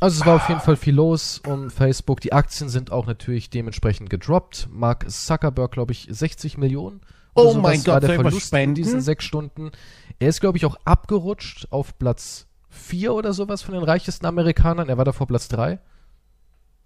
Also 0.00 0.20
es 0.20 0.26
war 0.26 0.36
auf 0.36 0.48
jeden 0.48 0.60
Fall 0.60 0.76
viel 0.76 0.94
los 0.94 1.38
um 1.46 1.70
Facebook. 1.70 2.20
Die 2.20 2.32
Aktien 2.32 2.70
sind 2.70 2.90
auch 2.90 3.06
natürlich 3.06 3.50
dementsprechend 3.50 4.08
gedroppt. 4.08 4.68
Mark 4.70 5.10
Zuckerberg, 5.10 5.72
glaube 5.72 5.92
ich, 5.92 6.06
60 6.10 6.56
Millionen. 6.56 7.00
Oh 7.34 7.52
sowas 7.52 7.62
mein 7.62 7.86
war 7.86 7.94
Gott, 8.00 8.02
der 8.08 8.10
ich 8.14 8.18
was 8.18 8.22
Verlust 8.26 8.52
in 8.54 8.74
diesen 8.74 9.00
sechs 9.02 9.24
Stunden. 9.24 9.70
Er 10.20 10.28
ist, 10.28 10.40
glaube 10.40 10.58
ich, 10.58 10.64
auch 10.66 10.76
abgerutscht 10.84 11.66
auf 11.70 11.98
Platz 11.98 12.46
4 12.68 13.12
oder 13.12 13.32
sowas 13.32 13.62
von 13.62 13.74
den 13.74 13.82
reichesten 13.82 14.26
Amerikanern. 14.26 14.88
Er 14.88 14.98
war 14.98 15.04
davor 15.04 15.26
Platz 15.26 15.48
3. 15.48 15.80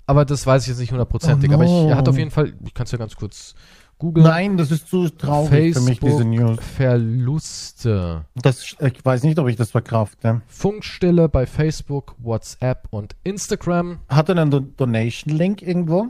Aber 0.06 0.24
das 0.24 0.46
weiß 0.46 0.62
ich 0.62 0.68
jetzt 0.68 0.78
nicht 0.78 0.92
hundertprozentig. 0.92 1.50
Oh 1.50 1.54
Aber 1.54 1.64
ich, 1.64 1.70
no. 1.70 1.88
er 1.88 1.96
hat 1.96 2.08
auf 2.08 2.16
jeden 2.16 2.30
Fall, 2.30 2.54
ich 2.64 2.74
kann 2.74 2.84
es 2.84 2.92
ja 2.92 2.98
ganz 2.98 3.16
kurz 3.16 3.54
googeln. 3.98 4.26
Nein, 4.26 4.56
das 4.56 4.70
ist 4.70 4.88
zu 4.88 5.08
traurig 5.08 5.74
für 5.74 5.80
mich, 5.80 5.98
diese 5.98 6.24
News. 6.24 6.58
Facebook-Verluste. 6.76 8.24
Das, 8.34 8.76
ich 8.80 9.04
weiß 9.04 9.22
nicht, 9.24 9.38
ob 9.38 9.48
ich 9.48 9.56
das 9.56 9.70
verkrafte. 9.70 10.42
Funkstille 10.46 11.28
bei 11.28 11.46
Facebook, 11.46 12.14
WhatsApp 12.18 12.86
und 12.90 13.16
Instagram. 13.24 13.98
Hat 14.08 14.28
er 14.28 14.36
einen 14.36 14.50
Do 14.50 14.60
Donation-Link 14.60 15.62
irgendwo? 15.62 16.08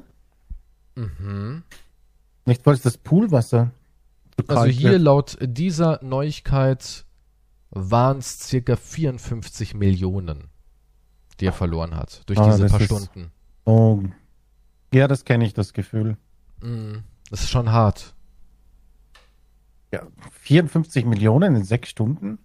Mhm. 0.97 1.63
Nicht, 2.47 2.67
weil 2.67 2.75
es 2.75 2.83
das 2.83 2.99
Poolwasser 2.99 3.71
Also 4.49 4.65
hier 4.67 4.93
wird. 4.93 5.03
laut 5.03 5.39
dieser 5.41 6.01
Neuigkeit 6.03 7.04
waren 7.75 8.19
es 8.19 8.41
circa 8.41 8.77
54 8.77 9.75
Millionen, 9.75 10.49
die 11.41 11.47
er 11.47 11.53
verloren 11.53 11.97
hat 11.97 12.23
durch 12.27 12.39
Ah, 12.39 12.51
diese 12.51 12.67
paar 12.67 12.81
ist- 12.81 12.87
Stunden. 12.87 13.31
Oh. 13.65 14.01
Ja, 14.93 15.09
das 15.09 15.25
kenne 15.25 15.45
ich, 15.47 15.55
das 15.55 15.73
Gefühl. 15.73 16.17
Mhm. 16.63 17.03
Das 17.31 17.43
ist 17.43 17.51
schon 17.51 17.73
hart. 17.73 18.15
Ja, 19.93 20.03
54 20.43 21.05
Millionen 21.05 21.57
in 21.57 21.65
sechs 21.65 21.89
Stunden? 21.89 22.39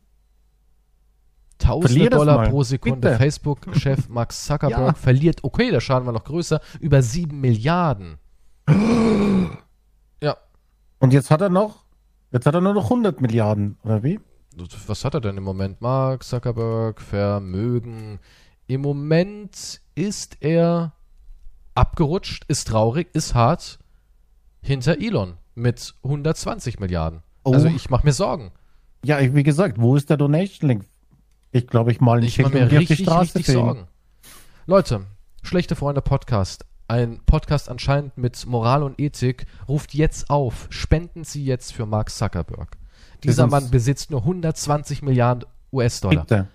Tausende 1.57 1.89
Verlier 1.89 2.09
Dollar 2.09 2.49
pro 2.49 2.63
Sekunde. 2.63 3.17
Facebook-Chef 3.17 4.07
Mark 4.09 4.31
Zuckerberg 4.31 4.79
Ja. 4.79 4.93
verliert, 4.93 5.43
okay, 5.43 5.71
der 5.71 5.81
Schaden 5.81 6.05
war 6.05 6.13
noch 6.13 6.23
größer, 6.23 6.61
über 6.79 7.01
7 7.01 7.39
Milliarden. 7.41 8.17
ja, 10.23 10.37
Und 10.99 11.11
jetzt 11.13 11.31
hat 11.31 11.41
er 11.41 11.49
noch, 11.49 11.83
jetzt 12.31 12.45
hat 12.45 12.53
er 12.55 12.61
nur 12.61 12.73
noch 12.73 12.85
100 12.85 13.19
Milliarden, 13.21 13.77
oder 13.83 14.03
wie? 14.03 14.19
Was 14.87 15.05
hat 15.05 15.13
er 15.13 15.21
denn 15.21 15.37
im 15.37 15.43
Moment? 15.43 15.81
Mark 15.81 16.23
Zuckerberg, 16.23 17.01
Vermögen. 17.01 18.19
Im 18.67 18.81
Moment 18.81 19.81
ist 19.95 20.37
er 20.41 20.93
abgerutscht, 21.75 22.45
ist 22.47 22.67
traurig, 22.67 23.09
ist 23.13 23.33
hart 23.33 23.79
hinter 24.61 24.99
Elon 24.99 25.37
mit 25.55 25.95
120 26.03 26.79
Milliarden. 26.79 27.21
Oh. 27.43 27.53
Also 27.53 27.67
ich 27.67 27.89
mache 27.89 28.05
mir 28.05 28.13
Sorgen. 28.13 28.51
Ja, 29.03 29.19
wie 29.33 29.43
gesagt, 29.43 29.79
wo 29.79 29.95
ist 29.95 30.09
der 30.09 30.17
Donation-Link? 30.17 30.85
Ich 31.51 31.67
glaube, 31.67 31.91
ich 31.91 32.01
mal 32.01 32.19
ein 32.19 32.23
Ich 32.23 32.37
mir 32.37 32.49
geh 32.49 32.63
auf 32.63 32.69
die 32.69 32.75
richtig, 32.77 32.99
Straße 33.01 33.35
richtig. 33.35 33.55
Sorgen. 33.55 33.87
Leute, 34.67 35.05
schlechte 35.41 35.75
Freunde 35.75 36.01
Podcast. 36.01 36.65
Ein 36.87 37.21
Podcast 37.25 37.69
anscheinend 37.69 38.17
mit 38.17 38.45
Moral 38.45 38.83
und 38.83 38.99
Ethik. 38.99 39.45
Ruft 39.67 39.93
jetzt 39.93 40.29
auf. 40.29 40.67
Spenden 40.69 41.23
Sie 41.23 41.45
jetzt 41.45 41.73
für 41.73 41.85
Mark 41.85 42.09
Zuckerberg. 42.09 42.78
Dieser 43.23 43.47
Mann 43.47 43.69
besitzt 43.69 44.11
nur 44.11 44.21
120 44.21 45.01
Milliarden 45.01 45.45
US-Dollar. 45.71 46.21
Bitte. 46.23 46.47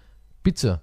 Bitte. 0.42 0.80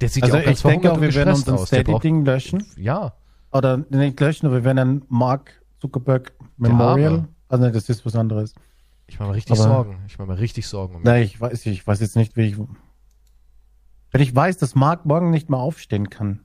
Der 0.00 0.08
sieht 0.08 0.22
Also 0.24 0.36
ja 0.36 0.40
auch 0.42 0.46
ganz 0.46 0.58
ich 0.58 0.62
denke 0.64 0.92
auch, 0.92 1.00
wir 1.00 1.14
werden 1.14 1.32
gestresst 1.34 1.48
unser 1.48 1.62
aus. 1.62 1.70
Der 1.70 1.84
braucht, 1.84 2.00
Steady-Ding 2.02 2.24
löschen. 2.24 2.64
ja, 2.76 3.12
Oder 3.52 3.76
nicht 3.78 4.18
löschen, 4.20 4.46
aber 4.46 4.56
wir 4.56 4.64
werden 4.64 4.78
ein 4.78 5.02
Mark 5.08 5.52
Zuckerberg 5.80 6.32
Memorial. 6.56 7.26
Also 7.48 7.64
nein, 7.64 7.72
das 7.72 7.88
ist 7.88 8.04
was 8.06 8.14
anderes. 8.16 8.54
ich 9.06 9.18
mache 9.18 9.30
mir 9.30 9.34
richtig 9.36 9.58
Aber- 9.58 9.68
Sorgen. 9.68 9.98
Ich 10.06 10.18
mache 10.18 10.28
mir 10.28 10.38
richtig 10.38 10.66
Sorgen 10.68 10.96
um. 10.96 11.02
Nein, 11.02 11.22
ich 11.24 11.40
weiß, 11.40 11.66
ich 11.66 11.86
weiß 11.86 12.00
jetzt 12.00 12.16
nicht, 12.16 12.36
wie 12.36 12.42
ich. 12.42 12.56
Wenn 14.12 14.20
ich 14.22 14.34
weiß, 14.34 14.56
dass 14.58 14.74
Mark 14.74 15.04
morgen 15.06 15.30
nicht 15.30 15.50
mehr 15.50 15.58
aufstehen 15.58 16.10
kann. 16.10 16.40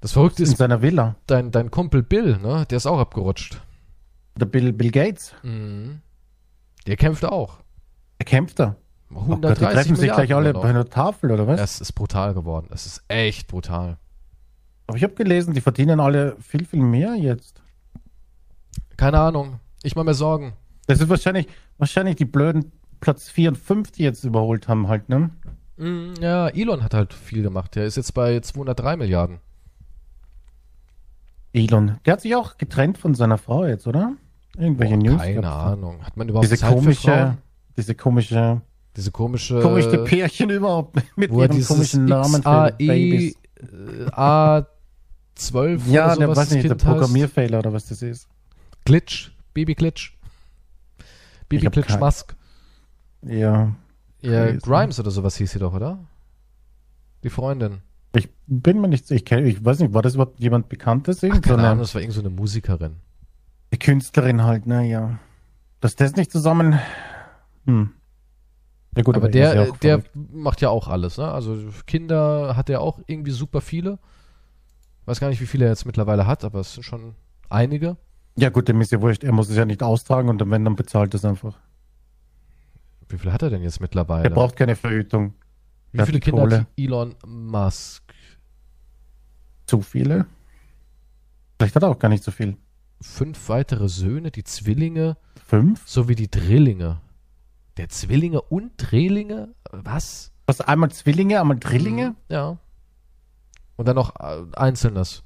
Das 0.00 0.12
Verrückte 0.12 0.42
In 0.42 0.50
ist, 0.50 0.58
seiner 0.58 0.82
Villa. 0.82 1.16
dein, 1.26 1.50
dein 1.50 1.70
Kumpel 1.70 2.02
Bill, 2.02 2.38
ne, 2.38 2.66
der 2.68 2.76
ist 2.76 2.86
auch 2.86 2.98
abgerutscht. 2.98 3.60
Der 4.36 4.46
Bill, 4.46 4.72
Bill 4.72 4.90
Gates. 4.90 5.34
Mhm. 5.42 6.00
Der 6.86 6.96
kämpft 6.96 7.24
auch. 7.24 7.58
Er 8.18 8.24
kämpft 8.24 8.58
da. 8.58 8.76
Oh 9.10 9.20
Gott, 9.20 9.42
die 9.42 9.46
130 9.46 9.68
treffen 9.68 9.96
sich 9.96 10.12
gleich 10.12 10.34
alle 10.34 10.52
bei 10.52 10.64
einer 10.68 10.88
Tafel, 10.88 11.30
oder 11.32 11.46
was? 11.46 11.60
Es 11.60 11.80
ist 11.80 11.92
brutal 11.92 12.34
geworden. 12.34 12.68
Es 12.70 12.84
ist 12.86 13.02
echt 13.08 13.46
brutal. 13.48 13.96
Aber 14.86 14.96
ich 14.96 15.02
habe 15.04 15.14
gelesen, 15.14 15.54
die 15.54 15.60
verdienen 15.60 16.00
alle 16.00 16.36
viel, 16.40 16.64
viel 16.64 16.80
mehr 16.82 17.14
jetzt. 17.14 17.62
Keine 18.96 19.18
Ahnung. 19.20 19.60
Ich 19.82 19.94
mache 19.96 20.06
mir 20.06 20.14
Sorgen. 20.14 20.54
Das 20.86 21.00
ist 21.00 21.08
wahrscheinlich, 21.08 21.46
wahrscheinlich 21.78 22.16
die 22.16 22.24
blöden 22.24 22.72
Platz 23.00 23.28
4 23.30 23.50
und 23.50 23.56
5, 23.56 23.90
die 23.92 24.02
jetzt 24.02 24.24
überholt 24.24 24.66
haben, 24.68 24.88
halt, 24.88 25.08
ne? 25.08 25.30
Mm, 25.76 26.14
Ja, 26.20 26.48
Elon 26.48 26.82
hat 26.82 26.94
halt 26.94 27.14
viel 27.14 27.42
gemacht. 27.42 27.76
Der 27.76 27.84
ist 27.84 27.96
jetzt 27.96 28.12
bei 28.14 28.40
203 28.40 28.96
Milliarden. 28.96 29.38
Elon. 31.52 31.98
Der 32.04 32.14
hat 32.14 32.20
sich 32.20 32.34
auch 32.34 32.56
getrennt 32.58 32.98
von 32.98 33.14
seiner 33.14 33.38
Frau 33.38 33.64
jetzt, 33.64 33.86
oder? 33.86 34.14
Irgendwelche 34.58 34.96
Boah, 34.96 35.02
News. 35.04 35.22
keine? 35.22 35.50
Ahnung. 35.50 36.02
Hat 36.04 36.16
man 36.16 36.28
überhaupt 36.28 36.44
Diese 36.44 36.56
Zeit 36.56 36.70
komische, 36.74 37.38
diese 37.76 37.94
komische, 37.94 38.60
Diese 38.96 39.10
komische, 39.12 39.60
komische 39.60 39.98
Pärchen 40.04 40.50
überhaupt 40.50 40.96
mit 41.16 41.30
ihren 41.30 41.64
komischen 41.64 42.04
Namen 42.06 42.42
für 42.42 42.72
XAE 42.72 42.72
Babys. 42.78 43.34
äh, 43.56 44.10
A12 44.10 45.80
Ja, 45.90 46.06
oder 46.06 46.16
der 46.16 46.36
weiß 46.36 46.50
nicht, 46.50 46.68
der. 46.68 46.74
Programmierfehler 46.74 47.58
oder 47.60 47.72
was 47.72 47.86
das 47.86 48.02
ist. 48.02 48.28
Glitch. 48.84 49.30
Baby 49.54 49.74
Glitch. 49.74 50.16
Baby 51.48 51.66
hab 51.66 51.72
Glitch 51.72 51.86
kein- 51.88 52.00
Musk. 52.00 52.34
Ja, 53.22 53.74
Ja. 54.20 54.52
Grimes 54.56 54.98
oder 55.00 55.10
sowas 55.10 55.36
hieß 55.36 55.52
sie 55.52 55.58
doch, 55.58 55.74
oder? 55.74 55.98
Die 57.22 57.30
Freundin. 57.30 57.78
ich 58.14 58.28
bin 58.46 58.80
mir 58.80 58.88
nicht 58.88 59.10
ich, 59.10 59.22
kenn- 59.24 59.44
ich 59.44 59.64
weiß 59.64 59.78
nicht, 59.80 59.92
war 59.94 60.02
das 60.02 60.14
überhaupt 60.14 60.40
jemand 60.40 60.68
Bekanntes? 60.68 61.22
Ach, 61.22 61.40
keine 61.40 61.66
Ahnung, 61.68 61.80
das 61.80 61.94
war 61.94 62.00
irgend 62.00 62.14
so 62.14 62.28
Musikerin. 62.30 62.96
Eine 63.70 63.78
Künstlerin 63.78 64.42
halt, 64.42 64.66
naja. 64.66 65.18
Dass 65.80 65.96
das 65.96 66.16
nicht 66.16 66.32
zusammen. 66.32 66.78
Hm. 67.66 67.90
Ja 68.96 69.02
gut, 69.02 69.16
Aber 69.16 69.26
er 69.26 69.32
der, 69.32 69.54
ja 69.54 69.72
der 69.82 70.02
macht 70.14 70.60
ja 70.60 70.70
auch 70.70 70.88
alles, 70.88 71.18
ne? 71.18 71.30
Also 71.30 71.56
Kinder 71.86 72.56
hat 72.56 72.70
er 72.70 72.80
auch 72.80 72.98
irgendwie 73.06 73.30
super 73.30 73.60
viele. 73.60 73.98
Weiß 75.04 75.20
gar 75.20 75.28
nicht, 75.28 75.40
wie 75.40 75.46
viele 75.46 75.66
er 75.66 75.70
jetzt 75.70 75.86
mittlerweile 75.86 76.26
hat, 76.26 76.44
aber 76.44 76.60
es 76.60 76.74
sind 76.74 76.82
schon 76.82 77.14
einige. 77.48 77.96
Ja 78.36 78.50
gut, 78.50 78.68
dem 78.68 78.80
ist 78.80 78.92
ja 78.92 79.00
wurscht, 79.00 79.24
er 79.24 79.32
muss 79.32 79.48
es 79.50 79.56
ja 79.56 79.64
nicht 79.64 79.82
austragen 79.82 80.28
und 80.28 80.50
wenn, 80.50 80.64
dann 80.64 80.76
bezahlt 80.76 81.14
es 81.14 81.24
einfach. 81.24 81.58
Wie 83.08 83.18
viele 83.18 83.32
hat 83.32 83.42
er 83.42 83.50
denn 83.50 83.62
jetzt 83.62 83.80
mittlerweile? 83.80 84.24
Er 84.24 84.30
braucht 84.30 84.56
keine 84.56 84.76
Verhütung. 84.76 85.34
wie 85.92 86.02
viele 86.02 86.20
die 86.20 86.20
Kinder 86.20 86.42
Kohle. 86.42 86.60
hat 86.60 86.66
Elon 86.76 87.14
Musk? 87.26 88.02
Zu 89.66 89.80
viele? 89.80 90.26
Vielleicht 91.58 91.74
hat 91.74 91.82
er 91.82 91.90
auch 91.90 91.98
gar 91.98 92.08
nicht 92.08 92.24
so 92.24 92.30
viel. 92.30 92.56
Fünf 93.00 93.48
weitere 93.48 93.88
Söhne, 93.88 94.30
die 94.30 94.44
Zwillinge 94.44 95.16
Fünf? 95.46 95.86
sowie 95.86 96.14
die 96.14 96.30
Drillinge. 96.30 97.00
Der 97.76 97.88
Zwillinge 97.88 98.42
und 98.42 98.72
Drillinge? 98.76 99.54
Was? 99.70 100.32
Was, 100.46 100.60
einmal 100.60 100.90
Zwillinge, 100.90 101.40
einmal 101.40 101.58
Drillinge? 101.58 102.16
Ja. 102.28 102.58
Und 103.76 103.86
dann 103.86 103.96
noch 103.96 104.16
äh, 104.18 104.44
Einzelnes. 104.56 105.22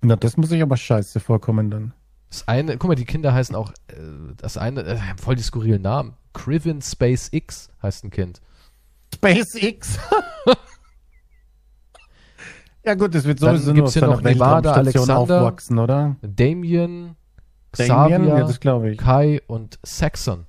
Na, 0.00 0.16
das 0.16 0.36
muss 0.36 0.52
ich 0.52 0.62
aber 0.62 0.76
scheiße 0.76 1.20
vorkommen 1.20 1.70
dann. 1.70 1.92
Das 2.30 2.48
eine, 2.48 2.78
guck 2.78 2.88
mal, 2.88 2.94
die 2.94 3.04
Kinder 3.04 3.34
heißen 3.34 3.54
auch, 3.54 3.70
äh, 3.88 3.94
das 4.36 4.56
eine, 4.56 4.84
äh, 4.84 4.98
voll 5.20 5.36
die 5.36 5.42
skurrilen 5.42 5.82
Namen. 5.82 6.14
Criven 6.32 6.80
Space 6.82 7.28
X 7.32 7.70
heißt 7.82 8.04
ein 8.04 8.10
Kind. 8.10 8.40
SpaceX. 9.14 9.98
ja 12.84 12.94
gut, 12.94 13.14
das 13.14 13.24
wird 13.24 13.42
Dann 13.42 13.56
sowieso 13.56 13.72
nur 13.72 13.74
gibt's 13.74 13.88
auf 13.90 13.94
hier 13.94 14.00
seiner 14.00 14.14
noch 14.16 14.22
Nevada, 14.22 14.72
Alexander. 14.72 15.18
aufwachsen, 15.18 15.78
oder? 15.78 16.16
Damien, 16.22 16.30
Damien, 16.32 17.16
Xavier, 17.72 18.24
ja, 18.24 18.50
glaube 18.60 18.90
ich. 18.90 18.98
Kai 18.98 19.40
und 19.46 19.78
Saxon. 19.82 20.46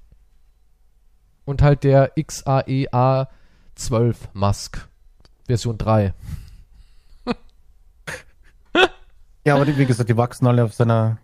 Und 1.46 1.62
halt 1.62 1.84
der 1.84 2.12
XAEA 2.22 3.30
12 3.76 4.30
Musk. 4.34 4.88
Version 5.48 5.78
3. 5.78 6.14
Ja, 9.46 9.56
aber 9.56 9.66
die, 9.66 9.78
wie 9.78 9.86
gesagt, 9.86 10.10
die 10.10 10.18
wachsen 10.18 10.48
alle 10.48 10.64
auf 10.64 10.74
seiner 10.74 11.20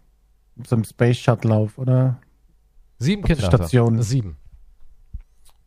auf 0.60 0.68
seinem 0.68 0.84
Space 0.84 1.18
Shuttle 1.18 1.56
auf, 1.56 1.78
oder? 1.78 2.20
Sieben 3.00 3.24
Auf 3.24 3.28
Kinder. 3.28 3.44
hat 3.44 3.54
er. 3.54 3.58
Station. 3.58 4.02
Sieben. 4.04 4.38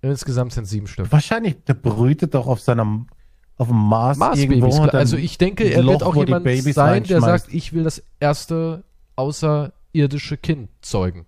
Insgesamt 0.03 0.53
sind 0.53 0.67
sieben 0.67 0.87
Stück. 0.87 1.11
Wahrscheinlich, 1.11 1.65
der 1.65 1.75
brütet 1.75 2.35
doch 2.35 2.47
auf 2.47 2.61
seinem 2.61 3.09
auf 3.57 3.69
dem 3.69 3.77
Mars, 3.77 4.19
Mars-Babys. 4.19 4.57
irgendwo. 4.57 4.83
Also 4.97 5.17
ich 5.17 5.39
denke, 5.39 5.65
er 5.65 5.85
wird 5.85 6.01
Loch, 6.01 6.03
auch 6.03 6.15
wo 6.17 6.25
die 6.25 6.33
jemand 6.33 6.75
sein, 6.75 7.05
der 7.05 7.21
sagt, 7.21 7.53
ich 7.53 7.73
will 7.73 7.85
das 7.85 8.03
erste 8.21 8.85
außerirdische 9.17 10.37
Kind 10.37 10.71
zeugen. 10.81 11.27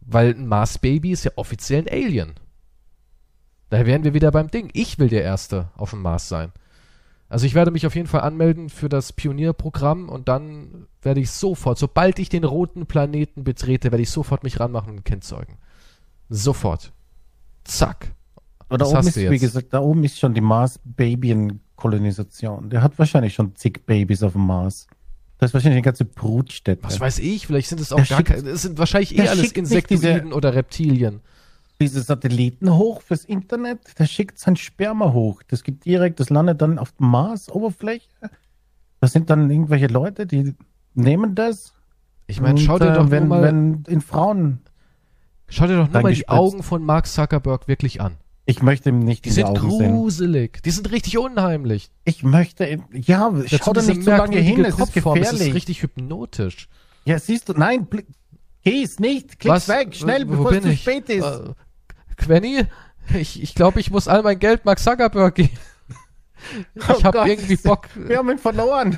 Weil 0.00 0.34
ein 0.34 0.46
Mars-Baby 0.46 1.10
ist 1.10 1.24
ja 1.24 1.32
offiziell 1.36 1.82
ein 1.82 1.88
Alien. 1.88 2.34
Daher 3.70 3.86
wären 3.86 4.04
wir 4.04 4.14
wieder 4.14 4.30
beim 4.30 4.50
Ding. 4.50 4.70
Ich 4.72 4.98
will 4.98 5.08
der 5.08 5.22
Erste 5.22 5.68
auf 5.76 5.90
dem 5.90 6.00
Mars 6.00 6.28
sein. 6.28 6.52
Also 7.28 7.44
ich 7.44 7.54
werde 7.54 7.70
mich 7.70 7.86
auf 7.86 7.94
jeden 7.94 8.08
Fall 8.08 8.22
anmelden 8.22 8.70
für 8.70 8.88
das 8.88 9.12
Pionierprogramm 9.12 10.08
und 10.08 10.28
dann 10.28 10.86
werde 11.02 11.20
ich 11.20 11.30
sofort, 11.30 11.78
sobald 11.78 12.18
ich 12.18 12.30
den 12.30 12.44
roten 12.44 12.86
Planeten 12.86 13.44
betrete, 13.44 13.90
werde 13.90 14.02
ich 14.02 14.10
sofort 14.10 14.44
mich 14.44 14.60
ranmachen 14.60 14.92
und 14.92 14.96
ein 15.00 15.04
Kind 15.04 15.24
zeugen. 15.24 15.58
Sofort. 16.30 16.92
Zack. 17.64 18.14
Aber 18.68 18.78
da 18.78 18.84
das 18.84 18.92
oben 18.92 18.98
hast 18.98 19.16
ist, 19.16 19.30
wie 19.30 19.38
gesagt, 19.38 19.72
da 19.72 19.80
oben 19.80 20.04
ist 20.04 20.18
schon 20.18 20.34
die 20.34 20.40
Mars-Babyen-Kolonisation. 20.40 22.70
Der 22.70 22.82
hat 22.82 22.98
wahrscheinlich 22.98 23.34
schon 23.34 23.54
zig 23.56 23.84
Babys 23.86 24.22
auf 24.22 24.32
dem 24.32 24.46
Mars. 24.46 24.86
Das 25.38 25.50
ist 25.50 25.54
wahrscheinlich 25.54 25.76
eine 25.76 25.82
ganze 25.82 26.04
Brutstätte. 26.04 26.82
Was 26.82 27.00
weiß 27.00 27.20
ich, 27.20 27.46
vielleicht 27.46 27.68
sind 27.68 27.80
es 27.80 27.92
auch 27.92 27.98
Der 27.98 28.06
gar 28.06 28.24
keine, 28.24 28.48
es 28.48 28.62
sind 28.62 28.76
wahrscheinlich 28.78 29.16
eh 29.16 29.28
alles 29.28 29.52
Insektoiden 29.52 30.32
oder 30.32 30.52
Reptilien. 30.54 31.20
Diese 31.80 32.02
Satelliten 32.02 32.74
hoch 32.74 33.02
fürs 33.02 33.24
Internet, 33.24 33.78
der 34.00 34.06
schickt 34.06 34.40
sein 34.40 34.56
Sperma 34.56 35.12
hoch. 35.12 35.44
Das 35.46 35.62
geht 35.62 35.84
direkt, 35.84 36.18
das 36.18 36.28
landet 36.28 36.60
dann 36.60 36.80
auf 36.80 36.90
der 36.92 37.06
Mars-Oberfläche. 37.06 38.08
Das 39.00 39.12
sind 39.12 39.30
dann 39.30 39.48
irgendwelche 39.48 39.86
Leute, 39.86 40.26
die 40.26 40.56
nehmen 40.94 41.36
das. 41.36 41.72
Ich 42.26 42.40
meine, 42.40 42.58
schau 42.58 42.80
dir 42.80 42.90
äh, 42.90 42.94
doch 42.94 43.12
wenn, 43.12 43.28
nur 43.28 43.38
mal, 43.38 43.42
wenn 43.42 43.84
in 43.86 44.00
Frauen. 44.00 44.58
schau 45.48 45.68
dir 45.68 45.76
doch 45.76 45.92
nur 45.92 46.02
mal 46.02 46.12
die. 46.12 46.28
Augen 46.28 46.64
von 46.64 46.82
Mark 46.82 47.06
Zuckerberg 47.06 47.68
wirklich 47.68 48.00
an. 48.00 48.16
Ich 48.50 48.62
möchte 48.62 48.88
ihm 48.88 49.00
nicht 49.00 49.26
Die 49.26 49.28
die 49.28 49.34
sind 49.34 49.44
Augen 49.44 49.70
sehen. 49.70 49.92
gruselig. 49.94 50.62
Die 50.62 50.70
sind 50.70 50.90
richtig 50.90 51.18
unheimlich. 51.18 51.90
Ich 52.04 52.22
möchte, 52.22 52.64
ihm- 52.66 52.84
ja, 52.92 53.30
schau 53.46 53.74
da 53.74 53.82
nicht 53.82 54.02
so 54.02 54.10
lange 54.10 54.38
hin, 54.38 54.64
es 54.64 54.70
ist 54.70 54.76
Kopfform, 54.80 55.18
Es 55.18 55.26
ist 55.26 55.30
gefährlich. 55.32 55.54
richtig 55.54 55.82
hypnotisch. 55.82 56.68
Ja, 57.04 57.18
siehst 57.18 57.48
du, 57.50 57.52
nein, 57.52 57.86
geh's 58.64 58.98
nicht, 59.00 59.38
klick's 59.38 59.68
weg, 59.68 59.94
schnell, 59.94 60.26
Wo 60.26 60.32
bevor 60.36 60.52
es 60.52 60.62
zu 60.62 60.68
ich? 60.70 60.80
spät 60.80 61.10
ist. 61.10 61.24
Äh, 61.24 61.52
Quenny, 62.16 62.64
ich, 63.18 63.42
ich 63.42 63.54
glaube, 63.54 63.80
ich 63.80 63.90
muss 63.90 64.08
all 64.08 64.22
mein 64.22 64.38
Geld 64.38 64.64
Mark 64.64 64.78
Zuckerberg 64.78 65.34
geben. 65.34 65.50
Ich 66.74 66.88
Oh 66.88 67.02
habe 67.02 67.28
irgendwie 67.28 67.56
Bock. 67.56 67.88
Wir 67.96 68.18
haben 68.18 68.30
ihn 68.30 68.38
verloren. 68.38 68.96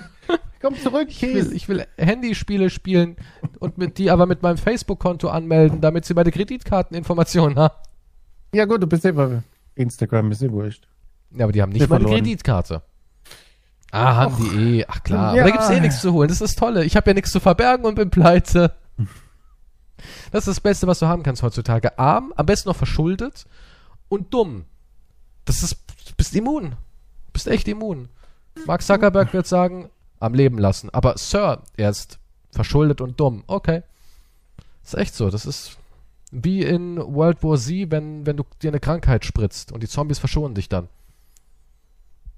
Komm 0.60 0.76
zurück, 0.78 1.06
Ich 1.08 1.22
will, 1.22 1.42
Kies. 1.42 1.52
ich 1.52 1.68
will 1.70 1.86
Handyspiele 1.96 2.68
spielen 2.70 3.16
und 3.58 3.78
mit 3.78 3.96
die 3.96 4.10
aber 4.10 4.26
mit 4.26 4.42
meinem 4.42 4.58
Facebook-Konto 4.58 5.28
anmelden, 5.28 5.80
damit 5.80 6.04
sie 6.04 6.12
meine 6.14 6.30
Kreditkarteninformationen 6.30 7.58
haben. 7.58 7.74
Ja 8.52 8.64
gut, 8.64 8.82
du 8.82 8.86
bist 8.86 9.02
bei 9.02 9.42
Instagram, 9.74 10.32
ist 10.32 10.42
eh 10.42 10.50
wurscht. 10.50 10.86
Ja, 11.32 11.44
aber 11.44 11.52
die 11.52 11.62
haben 11.62 11.72
nicht 11.72 11.88
meine 11.88 12.00
verloren. 12.00 12.22
Kreditkarte. 12.22 12.82
Ah, 13.92 14.16
haben 14.16 14.36
die 14.36 14.80
eh. 14.80 14.84
Ach 14.88 15.02
klar. 15.02 15.34
Ja. 15.34 15.42
Aber 15.42 15.50
da 15.50 15.56
gibt's 15.56 15.70
eh 15.70 15.80
nichts 15.80 16.00
zu 16.00 16.12
holen. 16.12 16.28
Das 16.28 16.40
ist 16.40 16.50
das 16.50 16.56
Tolle. 16.56 16.84
Ich 16.84 16.96
habe 16.96 17.10
ja 17.10 17.14
nichts 17.14 17.30
zu 17.30 17.40
verbergen 17.40 17.84
und 17.84 17.94
bin 17.94 18.10
pleite. 18.10 18.74
Das 20.30 20.46
ist 20.46 20.48
das 20.48 20.60
Beste, 20.60 20.86
was 20.86 21.00
du 21.00 21.06
haben 21.06 21.22
kannst 21.22 21.42
heutzutage. 21.42 21.98
Arm, 21.98 22.32
am 22.36 22.46
besten 22.46 22.68
noch 22.68 22.76
verschuldet 22.76 23.46
und 24.08 24.32
dumm. 24.32 24.64
Das 25.44 25.62
ist, 25.62 25.76
du 26.08 26.14
bist 26.16 26.34
immun. 26.34 26.70
Du 26.70 27.32
bist 27.32 27.48
echt 27.48 27.68
immun. 27.68 28.08
Mark 28.66 28.82
Zuckerberg 28.82 29.32
wird 29.32 29.46
sagen, 29.46 29.90
am 30.18 30.34
Leben 30.34 30.58
lassen. 30.58 30.90
Aber 30.90 31.18
Sir, 31.18 31.62
er 31.76 31.90
ist 31.90 32.18
verschuldet 32.52 33.00
und 33.00 33.18
dumm. 33.18 33.44
Okay. 33.46 33.82
ist 34.84 34.94
echt 34.94 35.14
so. 35.14 35.30
Das 35.30 35.46
ist 35.46 35.78
wie 36.30 36.62
in 36.62 36.96
World 36.98 37.42
War 37.42 37.56
Z, 37.56 37.90
wenn, 37.90 38.26
wenn 38.26 38.36
du 38.36 38.44
dir 38.62 38.70
eine 38.70 38.80
Krankheit 38.80 39.24
spritzt 39.24 39.72
und 39.72 39.82
die 39.82 39.88
Zombies 39.88 40.18
verschonen 40.18 40.54
dich 40.54 40.68
dann. 40.68 40.88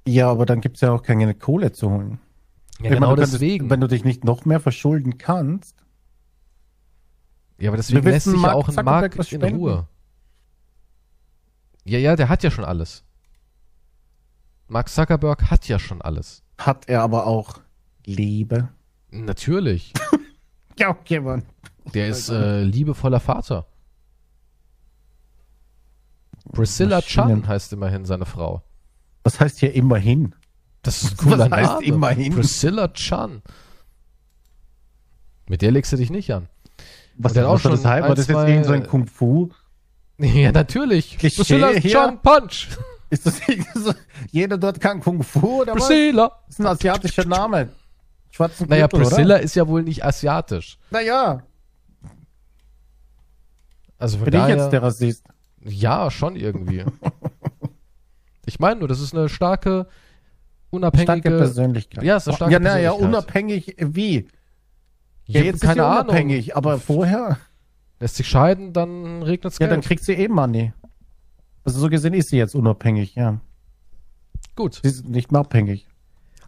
Ja, 0.07 0.31
aber 0.31 0.46
dann 0.46 0.61
gibt's 0.61 0.81
ja 0.81 0.92
auch 0.92 1.02
keine 1.02 1.35
Kohle 1.35 1.72
zu 1.72 1.90
holen. 1.90 2.18
Ja, 2.81 2.87
Ich 2.87 2.90
genau 2.94 3.11
meine, 3.11 3.20
deswegen. 3.20 3.70
Wenn 3.70 3.81
du 3.81 3.87
dich 3.88 4.05
nicht 4.05 4.24
noch 4.24 4.44
mehr 4.44 4.61
verschulden 4.61 5.18
kannst, 5.18 5.76
ja, 7.59 7.68
aber 7.70 7.76
deswegen 7.76 8.05
Wir 8.05 8.12
lässt 8.12 8.26
sich 8.26 8.42
ja 8.42 8.55
auch 8.55 8.68
ein 8.68 8.85
Markt 8.85 9.14
in 9.16 9.22
spenden. 9.22 9.57
Ruhe. 9.57 9.87
Ja, 11.85 11.98
ja, 11.98 12.16
der 12.16 12.28
hat 12.28 12.42
ja 12.42 12.50
schon 12.50 12.64
alles. 12.64 13.05
Mark 14.68 14.88
Zuckerberg 14.88 15.50
hat 15.50 15.68
ja 15.68 15.78
schon 15.78 16.00
alles. 16.02 16.42
hat 16.59 16.88
er 16.88 17.02
aber 17.02 17.26
auch 17.26 17.61
Liebe. 18.05 18.68
Natürlich. 19.11 19.92
Ja, 20.78 20.88
okay, 20.88 21.20
Mann. 21.20 21.42
Der 21.92 22.09
ist 22.09 22.31
äh, 22.31 22.62
liebevoller 22.62 23.20
Vater. 23.20 23.66
Priscilla 26.52 26.96
Maschinen. 26.96 27.28
Chan 27.42 27.48
heißt 27.48 27.72
immerhin 27.72 28.05
seine 28.05 28.26
Frau. 28.26 28.62
Das 29.22 29.38
heißt 29.40 29.61
hier 29.61 29.74
immerhin. 29.74 30.35
Das 30.83 31.02
ist 31.05 31.16
cooler 31.18 31.50
Was 31.50 31.50
heißt 31.50 31.72
Name. 31.74 31.85
immerhin? 31.85 32.35
Priscilla 32.35 32.88
Chan. 32.88 33.42
Mit 35.48 35.62
der 35.62 35.70
legst 35.70 35.92
du 35.92 35.96
dich 35.96 36.11
nicht 36.11 36.33
an. 36.33 36.48
Was, 37.18 37.37
hat 37.37 37.44
auch 37.44 37.55
was 37.55 37.62
das 37.62 37.62
schon 37.62 37.72
heißen? 37.72 37.87
ein, 37.90 38.02
War 38.09 38.14
das 38.14 38.26
jetzt 38.26 38.48
irgend 38.48 38.66
so 38.66 38.72
ein 38.72 38.87
Kung 38.87 39.07
Fu? 39.07 39.50
Ja, 40.18 40.52
natürlich. 40.52 41.18
Klischee 41.18 41.37
Priscilla. 41.37 41.81
Chan 41.81 42.20
Punch. 42.22 42.68
Ist 43.11 43.26
das 43.26 43.40
so, 43.74 43.92
jeder 44.31 44.57
dort 44.57 44.81
kann 44.81 45.00
Kung 45.00 45.22
Fu 45.22 45.62
oder 45.62 45.74
was? 45.74 45.87
Priscilla. 45.87 46.28
Das 46.46 46.55
ist 46.55 46.61
ein 46.61 46.66
asiatischer 46.66 47.24
Name. 47.24 47.70
Schwarzen 48.31 48.68
Naja, 48.68 48.87
Gürtel, 48.87 49.07
Priscilla 49.09 49.37
ist 49.37 49.55
ja 49.57 49.66
wohl 49.68 49.83
nicht 49.83 50.05
asiatisch. 50.05 50.78
Oder? 50.90 51.00
Naja, 51.00 51.42
Also 53.98 54.16
von 54.18 54.24
bin 54.24 54.35
ich 54.35 54.40
daher, 54.40 54.57
jetzt 54.57 54.70
der 54.70 54.83
Rassist. 54.83 55.24
Ja, 55.64 56.11
schon 56.11 56.37
irgendwie. 56.37 56.85
ich 58.46 58.59
meine 58.59 58.81
nur, 58.81 58.88
das 58.88 59.01
ist 59.01 59.14
eine 59.14 59.29
starke, 59.29 59.87
unabhängige. 60.70 61.20
Starke 61.20 61.31
Persönlichkeit. 61.38 62.05
Ja, 62.05 62.16
ist 62.16 62.29
eine 62.29 62.37
starke 62.37 62.53
Ja, 62.53 62.61
naja, 62.61 62.92
unabhängig 62.92 63.77
wie? 63.79 64.29
Ja, 65.27 65.40
Ja, 65.40 65.46
jetzt 65.46 65.62
keine 65.62 65.85
Ahnung. 65.85 66.05
unabhängig, 66.09 66.57
aber 66.57 66.79
vorher, 66.79 67.38
Lässt 68.03 68.16
sich 68.16 68.27
scheiden, 68.27 68.72
dann 68.72 69.22
regnet's 69.22 69.61
ja, 69.61 69.68
Geld. 69.68 69.70
dann 69.70 69.81
kriegt 69.81 70.03
sie 70.03 70.14
eh 70.14 70.27
Money. 70.27 70.72
Also 71.62 71.79
so 71.79 71.88
gesehen 71.88 72.14
ist 72.14 72.31
sie 72.31 72.37
jetzt 72.37 72.57
unabhängig, 72.57 73.14
ja. 73.14 73.40
Gut. 74.57 74.81
Sie 74.83 74.88
ist 74.88 75.09
nicht 75.09 75.31
mehr 75.31 75.42
abhängig. 75.42 75.87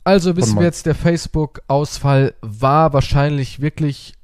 Also 0.02 0.36
wissen 0.36 0.56
wir 0.58 0.64
jetzt, 0.64 0.84
der 0.86 0.96
Facebook-Ausfall 0.96 2.34
war 2.40 2.92
wahrscheinlich 2.92 3.60
wirklich 3.60 4.14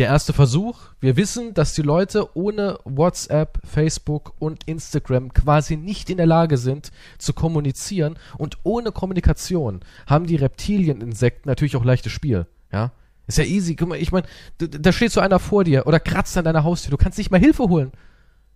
der 0.00 0.08
erste 0.08 0.32
Versuch. 0.32 0.78
Wir 0.98 1.16
wissen, 1.16 1.52
dass 1.52 1.74
die 1.74 1.82
Leute 1.82 2.34
ohne 2.34 2.78
WhatsApp, 2.84 3.58
Facebook 3.70 4.32
und 4.38 4.64
Instagram 4.64 5.34
quasi 5.34 5.76
nicht 5.76 6.08
in 6.08 6.16
der 6.16 6.24
Lage 6.26 6.56
sind 6.56 6.90
zu 7.18 7.34
kommunizieren 7.34 8.18
und 8.38 8.56
ohne 8.62 8.92
Kommunikation 8.92 9.80
haben 10.06 10.26
die 10.26 10.36
Reptilieninsekten 10.36 11.50
natürlich 11.50 11.76
auch 11.76 11.84
leichtes 11.84 12.12
Spiel. 12.12 12.46
Ja, 12.72 12.92
ist 13.26 13.36
ja 13.36 13.44
easy. 13.44 13.76
Guck 13.76 13.90
mal, 13.90 13.98
ich 13.98 14.10
meine, 14.10 14.26
da 14.58 14.90
steht 14.90 15.12
so 15.12 15.20
einer 15.20 15.38
vor 15.38 15.64
dir 15.64 15.86
oder 15.86 16.00
kratzt 16.00 16.36
an 16.38 16.46
deiner 16.46 16.64
Haustür. 16.64 16.90
Du 16.90 16.96
kannst 16.96 17.18
nicht 17.18 17.30
mal 17.30 17.38
Hilfe 17.38 17.68
holen. 17.68 17.92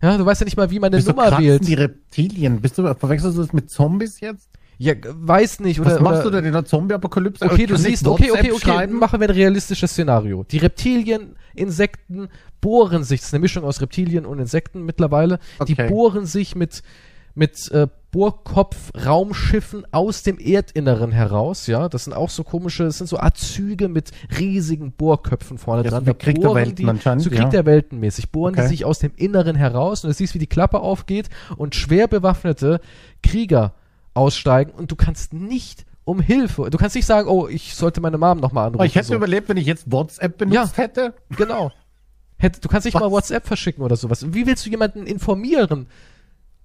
Ja, 0.00 0.16
du 0.16 0.24
weißt 0.24 0.40
ja 0.40 0.46
nicht 0.46 0.56
mal, 0.56 0.70
wie 0.70 0.80
man 0.80 0.94
eine 0.94 1.02
Nummer 1.02 1.28
kratzen 1.28 1.44
wählt. 1.44 1.68
die 1.68 1.74
Reptilien? 1.74 2.62
Bist 2.62 2.78
du, 2.78 2.94
verwechselst 2.94 3.36
du 3.36 3.42
das 3.42 3.52
mit 3.52 3.68
Zombies 3.68 4.20
jetzt? 4.20 4.48
Ja, 4.78 4.94
weiß 5.04 5.60
nicht. 5.60 5.80
Was 5.80 5.94
Oder, 5.94 6.02
machst 6.02 6.20
oder, 6.22 6.30
du 6.30 6.36
denn 6.38 6.44
in 6.46 6.52
der 6.52 6.64
Zombie-Apokalypse? 6.64 7.44
Okay, 7.44 7.66
du 7.66 7.76
siehst, 7.76 8.06
okay, 8.06 8.30
okay, 8.32 8.50
okay, 8.52 8.60
Schreiben? 8.60 8.98
machen 8.98 9.20
wir 9.20 9.28
ein 9.28 9.34
realistisches 9.34 9.92
Szenario. 9.92 10.44
Die 10.44 10.58
Reptilien, 10.58 11.36
Insekten 11.54 12.28
bohren 12.60 13.04
sich, 13.04 13.20
das 13.20 13.28
ist 13.28 13.34
eine 13.34 13.40
Mischung 13.40 13.64
aus 13.64 13.80
Reptilien 13.80 14.26
und 14.26 14.38
Insekten 14.38 14.82
mittlerweile, 14.84 15.38
die 15.68 15.72
Okay. 15.74 15.88
bohren 15.88 16.26
sich 16.26 16.56
mit, 16.56 16.82
mit 17.34 17.70
äh, 17.70 17.86
Bohrkopf-Raumschiffen 18.10 19.84
aus 19.92 20.22
dem 20.22 20.38
Erdinneren 20.38 21.12
heraus, 21.12 21.66
ja, 21.66 21.88
das 21.88 22.04
sind 22.04 22.12
auch 22.12 22.30
so 22.30 22.44
komische, 22.44 22.84
das 22.84 22.98
sind 22.98 23.06
so 23.08 23.18
Art 23.18 23.36
Züge 23.36 23.88
mit 23.88 24.10
riesigen 24.38 24.92
Bohrköpfen 24.92 25.58
vorne 25.58 25.84
Ja, 25.84 25.90
dran. 25.90 26.04
so 26.04 26.06
wie 26.06 26.10
Da 26.12 26.18
Krieg 26.18 26.40
der 26.40 26.54
Welten 26.54 26.76
die, 26.76 26.84
anscheinend, 26.86 27.22
so 27.24 27.30
Krieg 27.30 27.38
ja. 27.40 27.48
der 27.48 27.66
Welten 27.66 28.00
mäßig, 28.00 28.30
bohren 28.30 28.54
die 28.54 28.60
Okay. 28.60 28.68
sich 28.68 28.84
aus 28.84 28.98
dem 29.00 29.12
Inneren 29.16 29.56
heraus 29.56 30.04
und 30.04 30.08
du 30.10 30.14
siehst, 30.14 30.34
wie 30.34 30.38
die 30.38 30.46
Klappe 30.46 30.80
aufgeht 30.80 31.28
und 31.56 31.74
schwer 31.74 32.06
bewaffnete 32.08 32.80
Krieger 33.22 33.74
aussteigen 34.14 34.72
und 34.72 34.90
du 34.90 34.96
kannst 34.96 35.32
nicht 35.32 35.84
um 36.04 36.20
Hilfe. 36.20 36.68
Du 36.70 36.78
kannst 36.78 36.94
nicht 36.96 37.06
sagen, 37.06 37.28
oh, 37.28 37.48
ich 37.48 37.74
sollte 37.74 38.00
meine 38.00 38.18
Mom 38.18 38.38
nochmal 38.38 38.64
anrufen. 38.66 38.80
Aber 38.80 38.86
ich 38.86 38.94
hätte 38.94 39.08
so. 39.08 39.14
überlebt, 39.14 39.48
wenn 39.48 39.56
ich 39.56 39.66
jetzt 39.66 39.90
WhatsApp 39.90 40.38
benutzt 40.38 40.76
hätte. 40.76 41.14
Genau. 41.36 41.72
Hätte, 42.36 42.60
du 42.60 42.68
kannst 42.68 42.84
nicht 42.84 42.94
mal? 42.94 43.10
WhatsApp 43.10 43.46
verschicken 43.46 43.82
oder 43.82 43.96
sowas. 43.96 44.32
Wie 44.34 44.46
willst 44.46 44.66
du 44.66 44.70
jemanden 44.70 45.06
informieren? 45.06 45.86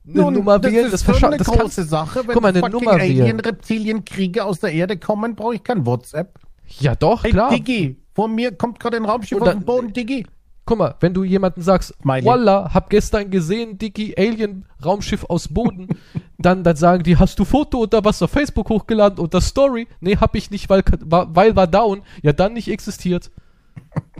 Eine 0.05 0.21
Nun, 0.21 0.33
Nummer 0.33 0.59
das 0.59 0.71
wählen, 0.71 0.85
ist 0.85 0.93
das, 0.93 1.05
verscha- 1.05 1.27
eine 1.27 1.37
das 1.37 1.47
große 1.47 1.59
kannst, 1.59 1.89
Sache. 1.89 2.21
Wenn 2.25 2.33
Guck 2.33 2.41
mal, 2.41 2.49
eine 2.49 2.61
Nummer 2.69 2.97
wählen. 2.97 3.21
Alien, 3.21 3.39
Reptilien, 3.39 4.03
Krieger 4.05 4.45
aus 4.45 4.59
der 4.59 4.71
Erde 4.73 4.97
kommen, 4.97 5.35
brauche 5.35 5.55
ich 5.55 5.63
kein 5.63 5.85
WhatsApp. 5.85 6.39
Ja, 6.79 6.95
doch, 6.95 7.23
Hey, 7.23 7.31
klar. 7.31 7.51
Diggi, 7.51 7.97
Vor 8.13 8.27
mir 8.27 8.51
kommt 8.51 8.79
gerade 8.79 8.97
ein 8.97 9.05
Raumschiff 9.05 9.39
auf 9.41 9.49
den 9.49 9.63
Boden, 9.63 9.93
Diggi. 9.93 10.25
Guck 10.65 10.77
mal, 10.77 10.95
wenn 10.99 11.13
du 11.13 11.23
jemanden 11.23 11.61
sagst, 11.61 11.93
Smiley. 12.01 12.25
Walla, 12.25 12.73
hab 12.73 12.89
gestern 12.89 13.29
gesehen, 13.31 13.77
Dicky, 13.77 14.13
Alien, 14.17 14.65
Raumschiff 14.83 15.25
aus 15.25 15.47
Boden, 15.47 15.87
dann, 16.39 16.63
dann 16.63 16.77
sagen 16.77 17.03
die, 17.03 17.17
hast 17.17 17.37
du 17.37 17.45
Foto 17.45 17.79
oder 17.79 18.03
was 18.03 18.21
auf 18.21 18.31
Facebook 18.31 18.69
hochgeladen 18.69 19.19
oder 19.19 19.41
Story? 19.41 19.87
Nee, 19.99 20.17
hab 20.17 20.35
ich 20.35 20.49
nicht, 20.49 20.69
weil, 20.69 20.83
war, 21.01 21.35
weil 21.35 21.55
war 21.55 21.67
down. 21.67 22.01
Ja, 22.21 22.31
dann 22.31 22.53
nicht 22.53 22.69
existiert. 22.69 23.29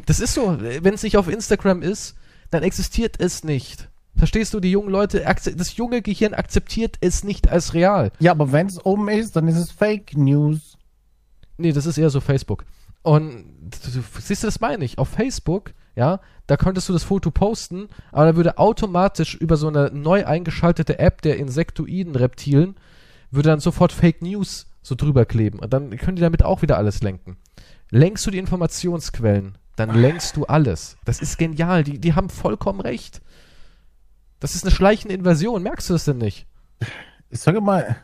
Das 0.06 0.20
ist 0.20 0.34
so, 0.34 0.58
wenn 0.60 0.94
es 0.94 1.04
nicht 1.04 1.18
auf 1.18 1.30
Instagram 1.30 1.82
ist, 1.82 2.16
dann 2.52 2.64
existiert 2.64 3.16
es 3.20 3.44
nicht. 3.44 3.90
Verstehst 4.18 4.54
du, 4.54 4.60
die 4.60 4.72
jungen 4.72 4.90
Leute, 4.90 5.24
das 5.56 5.78
junge 5.78 6.02
Gehirn 6.02 6.34
akzeptiert 6.34 6.98
es 7.00 7.24
nicht 7.24 7.50
als 7.50 7.74
real. 7.74 8.12
Ja, 8.20 8.32
aber 8.32 8.52
wenn 8.52 8.68
es 8.68 8.84
oben 8.86 9.08
ist, 9.08 9.36
dann 9.36 9.48
ist 9.48 9.58
es 9.58 9.72
Fake 9.72 10.18
News. 10.18 10.78
Nee, 11.58 11.72
das 11.72 11.86
ist 11.86 11.98
eher 11.98 12.10
so 12.10 12.20
Facebook. 12.20 12.66
Und 13.02 13.72
siehst 14.20 14.44
du, 14.44 14.48
das 14.48 14.60
meine 14.60 14.84
ich. 14.84 14.98
Auf 14.98 15.08
Facebook, 15.08 15.74
ja, 15.96 16.20
da 16.50 16.58
könntest 16.58 16.90
du 16.90 16.94
das 16.94 17.04
Foto 17.04 17.30
posten, 17.30 17.90
aber 18.12 18.26
da 18.26 18.36
würde 18.36 18.58
automatisch 18.58 19.36
über 19.36 19.56
so 19.56 19.68
eine 19.68 19.92
neu 19.94 20.26
eingeschaltete 20.26 20.98
App 20.98 21.22
der 21.22 21.38
Insektoiden 21.38 22.16
Reptilen, 22.16 22.76
würde 23.30 23.50
dann 23.50 23.60
sofort 23.60 23.92
Fake 23.92 24.24
News 24.24 24.66
so 24.82 24.96
drüber 24.96 25.28
kleben. 25.28 25.60
Und 25.60 25.72
dann 25.74 25.96
können 25.98 26.16
die 26.16 26.24
damit 26.24 26.44
auch 26.44 26.64
wieder 26.64 26.78
alles 26.78 27.04
lenken. 27.04 27.38
Lenkst 27.92 28.26
du 28.26 28.32
die 28.32 28.40
Informationsquellen, 28.40 29.60
dann 29.76 29.94
lenkst 29.94 30.38
du 30.38 30.46
alles. 30.46 30.98
Das 31.06 31.22
ist 31.22 31.38
genial. 31.38 31.84
Die, 31.84 32.00
die 32.00 32.16
haben 32.16 32.30
vollkommen 32.30 32.82
recht. 32.82 33.22
Das 34.40 34.56
ist 34.56 34.64
eine 34.64 34.72
schleichende 34.72 35.14
Invasion. 35.14 35.62
Merkst 35.62 35.88
du 35.92 35.94
das 35.94 36.06
denn 36.06 36.18
nicht? 36.18 36.48
Ich 37.30 37.42
sage 37.42 37.62
mal, 37.62 37.96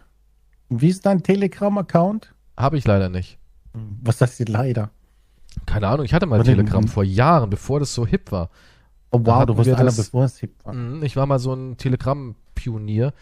wie 0.69 0.89
ist 0.89 1.03
dein 1.07 1.23
Telegram-Account? 1.23 2.35
Habe 2.55 2.77
ich 2.77 2.85
leider 2.85 3.09
nicht. 3.09 3.39
Was 3.73 4.21
heißt 4.21 4.37
hier 4.37 4.45
leider? 4.45 4.91
Keine 5.65 5.87
Ahnung, 5.87 6.05
ich 6.05 6.13
hatte 6.13 6.25
mal 6.25 6.43
Telegram 6.43 6.87
vor 6.87 7.03
Jahren, 7.03 7.49
bevor 7.49 7.79
das 7.79 7.93
so 7.93 8.05
hip 8.05 8.31
war. 8.31 8.49
Oh 9.11 9.19
wow, 9.23 9.45
du 9.45 9.57
warst 9.57 9.69
einer, 9.69 9.91
bevor 9.91 10.25
es 10.25 10.37
hip 10.39 10.53
war. 10.63 10.73
Mhm, 10.73 11.03
Ich 11.03 11.15
war 11.15 11.25
mal 11.25 11.39
so 11.39 11.53
ein 11.53 11.77
Telegram-Pionier. 11.77 13.13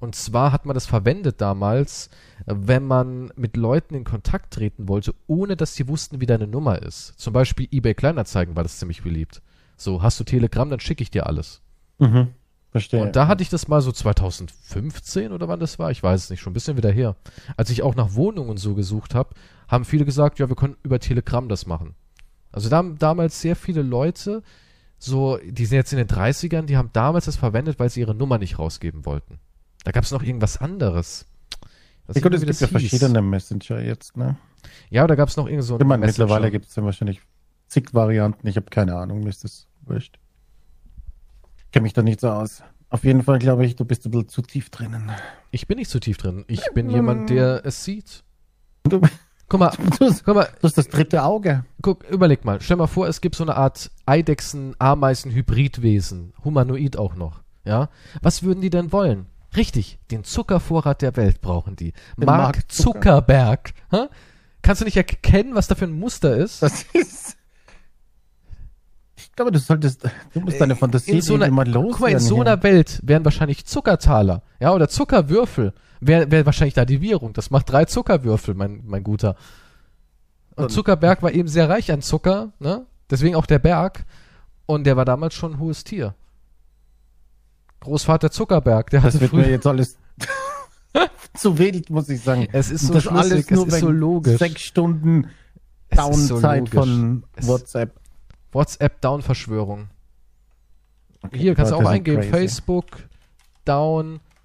Und 0.00 0.14
zwar 0.14 0.52
hat 0.52 0.66
man 0.66 0.74
das 0.74 0.86
verwendet 0.86 1.40
damals, 1.40 2.10
wenn 2.46 2.86
man 2.86 3.32
mit 3.36 3.56
Leuten 3.56 3.94
in 3.94 4.04
Kontakt 4.04 4.52
treten 4.54 4.88
wollte, 4.88 5.14
ohne 5.26 5.56
dass 5.56 5.74
sie 5.74 5.88
wussten, 5.88 6.20
wie 6.20 6.26
deine 6.26 6.46
Nummer 6.46 6.82
ist. 6.82 7.14
Zum 7.18 7.32
Beispiel 7.32 7.68
eBay 7.70 7.94
Kleinanzeigen 7.94 8.56
war 8.56 8.62
das 8.64 8.78
ziemlich 8.78 9.02
beliebt. 9.02 9.40
So, 9.76 10.02
hast 10.02 10.20
du 10.20 10.24
Telegram, 10.24 10.68
dann 10.68 10.80
schicke 10.80 11.02
ich 11.02 11.10
dir 11.10 11.26
alles. 11.26 11.62
Mhm. 11.98 12.28
Verstehe. 12.70 13.02
Und 13.02 13.14
da 13.14 13.28
hatte 13.28 13.42
ich 13.42 13.48
das 13.50 13.68
mal 13.68 13.80
so 13.80 13.92
2015 13.92 15.32
oder 15.32 15.46
wann 15.46 15.60
das 15.60 15.78
war, 15.78 15.90
ich 15.92 16.02
weiß 16.02 16.24
es 16.24 16.30
nicht, 16.30 16.40
schon 16.40 16.50
ein 16.50 16.54
bisschen 16.54 16.76
wieder 16.76 16.90
her. 16.90 17.14
Als 17.56 17.70
ich 17.70 17.82
auch 17.82 17.94
nach 17.94 18.14
Wohnungen 18.14 18.56
so 18.56 18.74
gesucht 18.74 19.14
habe, 19.14 19.30
haben 19.74 19.84
viele 19.84 20.04
gesagt, 20.04 20.38
ja, 20.38 20.48
wir 20.48 20.56
können 20.56 20.76
über 20.82 20.98
Telegram 20.98 21.48
das 21.48 21.66
machen. 21.66 21.94
Also 22.52 22.68
da 22.68 22.76
haben 22.76 22.98
damals 22.98 23.40
sehr 23.40 23.56
viele 23.56 23.82
Leute, 23.82 24.42
so, 24.98 25.38
die 25.44 25.66
sind 25.66 25.76
jetzt 25.76 25.92
in 25.92 25.98
den 25.98 26.08
30ern, 26.08 26.62
die 26.62 26.76
haben 26.76 26.90
damals 26.92 27.26
das 27.26 27.36
verwendet, 27.36 27.78
weil 27.78 27.90
sie 27.90 28.00
ihre 28.00 28.14
Nummer 28.14 28.38
nicht 28.38 28.58
rausgeben 28.58 29.04
wollten. 29.04 29.38
Da 29.84 29.90
gab 29.90 30.04
es 30.04 30.12
noch 30.12 30.22
irgendwas 30.22 30.56
anderes. 30.58 31.26
Gut, 32.06 32.16
nicht 32.16 32.34
es 32.34 32.40
gibt 32.40 32.60
ja 32.60 32.66
hieß. 32.66 32.90
verschiedene 32.90 33.22
Messenger 33.22 33.80
jetzt, 33.80 34.16
ne? 34.16 34.36
Ja, 34.90 35.06
da 35.06 35.14
gab 35.14 35.28
es 35.28 35.36
noch 35.36 35.46
irgend 35.46 35.64
so 35.64 35.78
Ich 35.78 35.86
meine, 35.86 36.06
mittlerweile 36.06 36.50
gibt 36.50 36.66
es 36.66 36.76
ja 36.76 36.84
wahrscheinlich 36.84 37.20
zig 37.68 37.92
Varianten. 37.92 38.46
Ich 38.46 38.56
habe 38.56 38.66
keine 38.70 38.96
Ahnung, 38.96 39.20
mir 39.20 39.30
ist 39.30 39.44
das 39.44 39.66
wurscht. 39.82 40.18
Kenne 41.72 41.82
mich 41.82 41.92
da 41.92 42.02
nicht 42.02 42.20
so 42.20 42.30
aus. 42.30 42.62
Auf 42.88 43.04
jeden 43.04 43.22
Fall 43.22 43.38
glaube 43.38 43.66
ich, 43.66 43.74
du 43.74 43.84
bist 43.84 44.06
ein 44.06 44.10
bisschen 44.10 44.28
zu 44.28 44.42
tief 44.42 44.70
drinnen. 44.70 45.10
Ich 45.50 45.66
bin 45.66 45.78
nicht 45.78 45.90
so 45.90 45.98
tief 45.98 46.16
drin. 46.16 46.44
Ich 46.46 46.62
bin 46.74 46.88
jemand, 46.90 47.30
der 47.30 47.64
es 47.64 47.84
sieht. 47.84 48.22
Du, 48.84 49.00
Guck 49.48 49.60
mal, 49.60 49.70
du, 49.98 50.06
hast- 50.06 50.24
guck 50.24 50.34
mal, 50.34 50.48
du 50.60 50.66
hast 50.66 50.78
das 50.78 50.88
dritte 50.88 51.22
Auge. 51.22 51.64
Guck, 51.82 52.04
überleg 52.08 52.44
mal. 52.44 52.60
Stell 52.60 52.76
mal 52.76 52.86
vor, 52.86 53.08
es 53.08 53.20
gibt 53.20 53.34
so 53.36 53.44
eine 53.44 53.56
Art 53.56 53.90
Eidechsen, 54.06 54.74
Ameisen, 54.78 55.30
Hybridwesen. 55.32 56.32
Humanoid 56.44 56.96
auch 56.96 57.14
noch. 57.14 57.42
Ja? 57.64 57.88
Was 58.22 58.42
würden 58.42 58.60
die 58.60 58.70
denn 58.70 58.92
wollen? 58.92 59.26
Richtig, 59.56 59.98
den 60.10 60.24
Zuckervorrat 60.24 61.02
der 61.02 61.16
Welt 61.16 61.40
brauchen 61.40 61.76
die. 61.76 61.92
Den 62.18 62.26
Mark 62.26 62.38
Mark 62.56 62.72
Zucker. 62.72 62.92
Zuckerberg. 63.00 63.72
Hä? 63.90 64.06
Kannst 64.62 64.80
du 64.80 64.84
nicht 64.84 64.96
erkennen, 64.96 65.54
was 65.54 65.68
da 65.68 65.74
für 65.74 65.84
ein 65.84 65.92
Muster 65.98 66.36
ist? 66.36 66.62
Das 66.62 66.84
ist. 66.94 67.36
Ich 69.16 69.32
glaube, 69.32 69.52
du 69.52 69.58
solltest. 69.58 70.04
Du 70.32 70.40
musst 70.40 70.60
deine 70.60 70.74
Fantasie 70.76 71.12
in 71.12 71.22
so 71.22 71.34
einer, 71.34 71.50
mal 71.50 71.70
guck 71.70 72.00
mal, 72.00 72.10
in 72.10 72.18
so 72.18 72.40
einer 72.40 72.62
Welt 72.62 73.00
wären 73.02 73.24
wahrscheinlich 73.24 73.64
Zuckertaler, 73.66 74.42
ja, 74.60 74.72
oder 74.72 74.88
Zuckerwürfel. 74.88 75.72
Wäre 76.00 76.30
wär 76.30 76.44
wahrscheinlich 76.46 76.74
da 76.74 76.84
die 76.84 77.00
Währung. 77.00 77.32
Das 77.32 77.50
macht 77.50 77.70
drei 77.70 77.84
Zuckerwürfel, 77.84 78.54
mein, 78.54 78.82
mein 78.84 79.02
Guter. 79.04 79.36
Und 80.56 80.70
Zuckerberg 80.70 81.22
war 81.22 81.32
eben 81.32 81.48
sehr 81.48 81.68
reich 81.68 81.90
an 81.92 82.02
Zucker, 82.02 82.52
ne? 82.60 82.86
Deswegen 83.10 83.34
auch 83.36 83.46
der 83.46 83.58
Berg. 83.58 84.04
Und 84.66 84.84
der 84.84 84.96
war 84.96 85.04
damals 85.04 85.34
schon 85.34 85.52
ein 85.54 85.58
hohes 85.58 85.84
Tier. 85.84 86.14
Großvater 87.80 88.30
Zuckerberg, 88.30 88.88
der 88.90 89.00
Das 89.02 89.20
wird 89.20 89.32
mir 89.32 89.48
jetzt 89.50 89.66
alles 89.66 89.98
zu 91.34 91.58
wild, 91.58 91.90
muss 91.90 92.08
ich 92.08 92.20
sagen. 92.22 92.48
Es 92.52 92.70
ist 92.70 92.86
so 92.86 92.94
das 92.94 93.06
alles 93.08 93.44
es 93.44 93.50
nur 93.50 93.66
ist 93.68 93.80
so 93.80 93.90
logisch. 93.90 94.38
Sechs 94.38 94.62
Stunden 94.62 95.28
Es 95.88 95.98
so 95.98 96.04
Downzeit 96.38 96.60
logisch. 96.60 96.74
von 96.74 97.24
Es- 97.36 97.46
WhatsApp. 97.46 98.00
WhatsApp-Down-Verschwörung. 98.52 99.88
Okay, 101.22 101.38
Hier 101.38 101.54
kannst 101.54 101.72
du 101.72 101.76
auch 101.76 101.84
eingeben. 101.86 102.20
crazy. 102.20 102.30
Facebook 102.30 102.84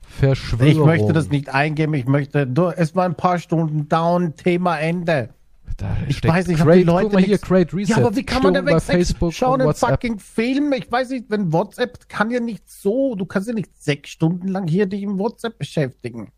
Down-Verschwörung. 0.09 0.71
Ich 0.71 0.77
möchte 0.77 1.13
das 1.13 1.29
nicht 1.29 1.49
eingeben. 1.49 1.93
Ich 1.93 2.05
möchte, 2.05 2.47
du, 2.47 2.69
es 2.69 2.95
war 2.95 3.05
ein 3.05 3.15
paar 3.15 3.39
Stunden 3.39 3.87
down, 3.87 4.35
Thema 4.35 4.77
Ende. 4.79 5.29
Da 5.77 5.95
Ich 6.07 6.21
weiß 6.21 6.47
nicht, 6.47 6.61
Great, 6.61 6.79
die 6.79 6.83
Leute 6.83 7.05
guck 7.05 7.13
mal 7.13 7.23
hier, 7.23 7.37
Great 7.37 7.73
Reset. 7.73 7.91
Ja, 7.91 7.97
aber 7.97 8.15
wie 8.15 8.23
kann 8.23 8.43
man 8.43 8.53
denn 8.53 8.65
weg 8.65 8.81
Facebook 8.81 9.33
schauen 9.33 9.61
und 9.61 9.67
einen 9.67 9.73
fucking 9.75 10.19
Film? 10.19 10.73
Ich 10.73 10.91
weiß 10.91 11.09
nicht, 11.09 11.29
wenn 11.29 11.53
WhatsApp 11.53 12.09
kann 12.09 12.31
ja 12.31 12.41
nicht 12.41 12.69
so, 12.69 13.15
du 13.15 13.25
kannst 13.25 13.47
ja 13.47 13.53
nicht 13.53 13.81
sechs 13.81 14.09
Stunden 14.09 14.49
lang 14.49 14.67
hier 14.67 14.87
dich 14.87 15.03
im 15.03 15.17
WhatsApp 15.17 15.57
beschäftigen. 15.57 16.31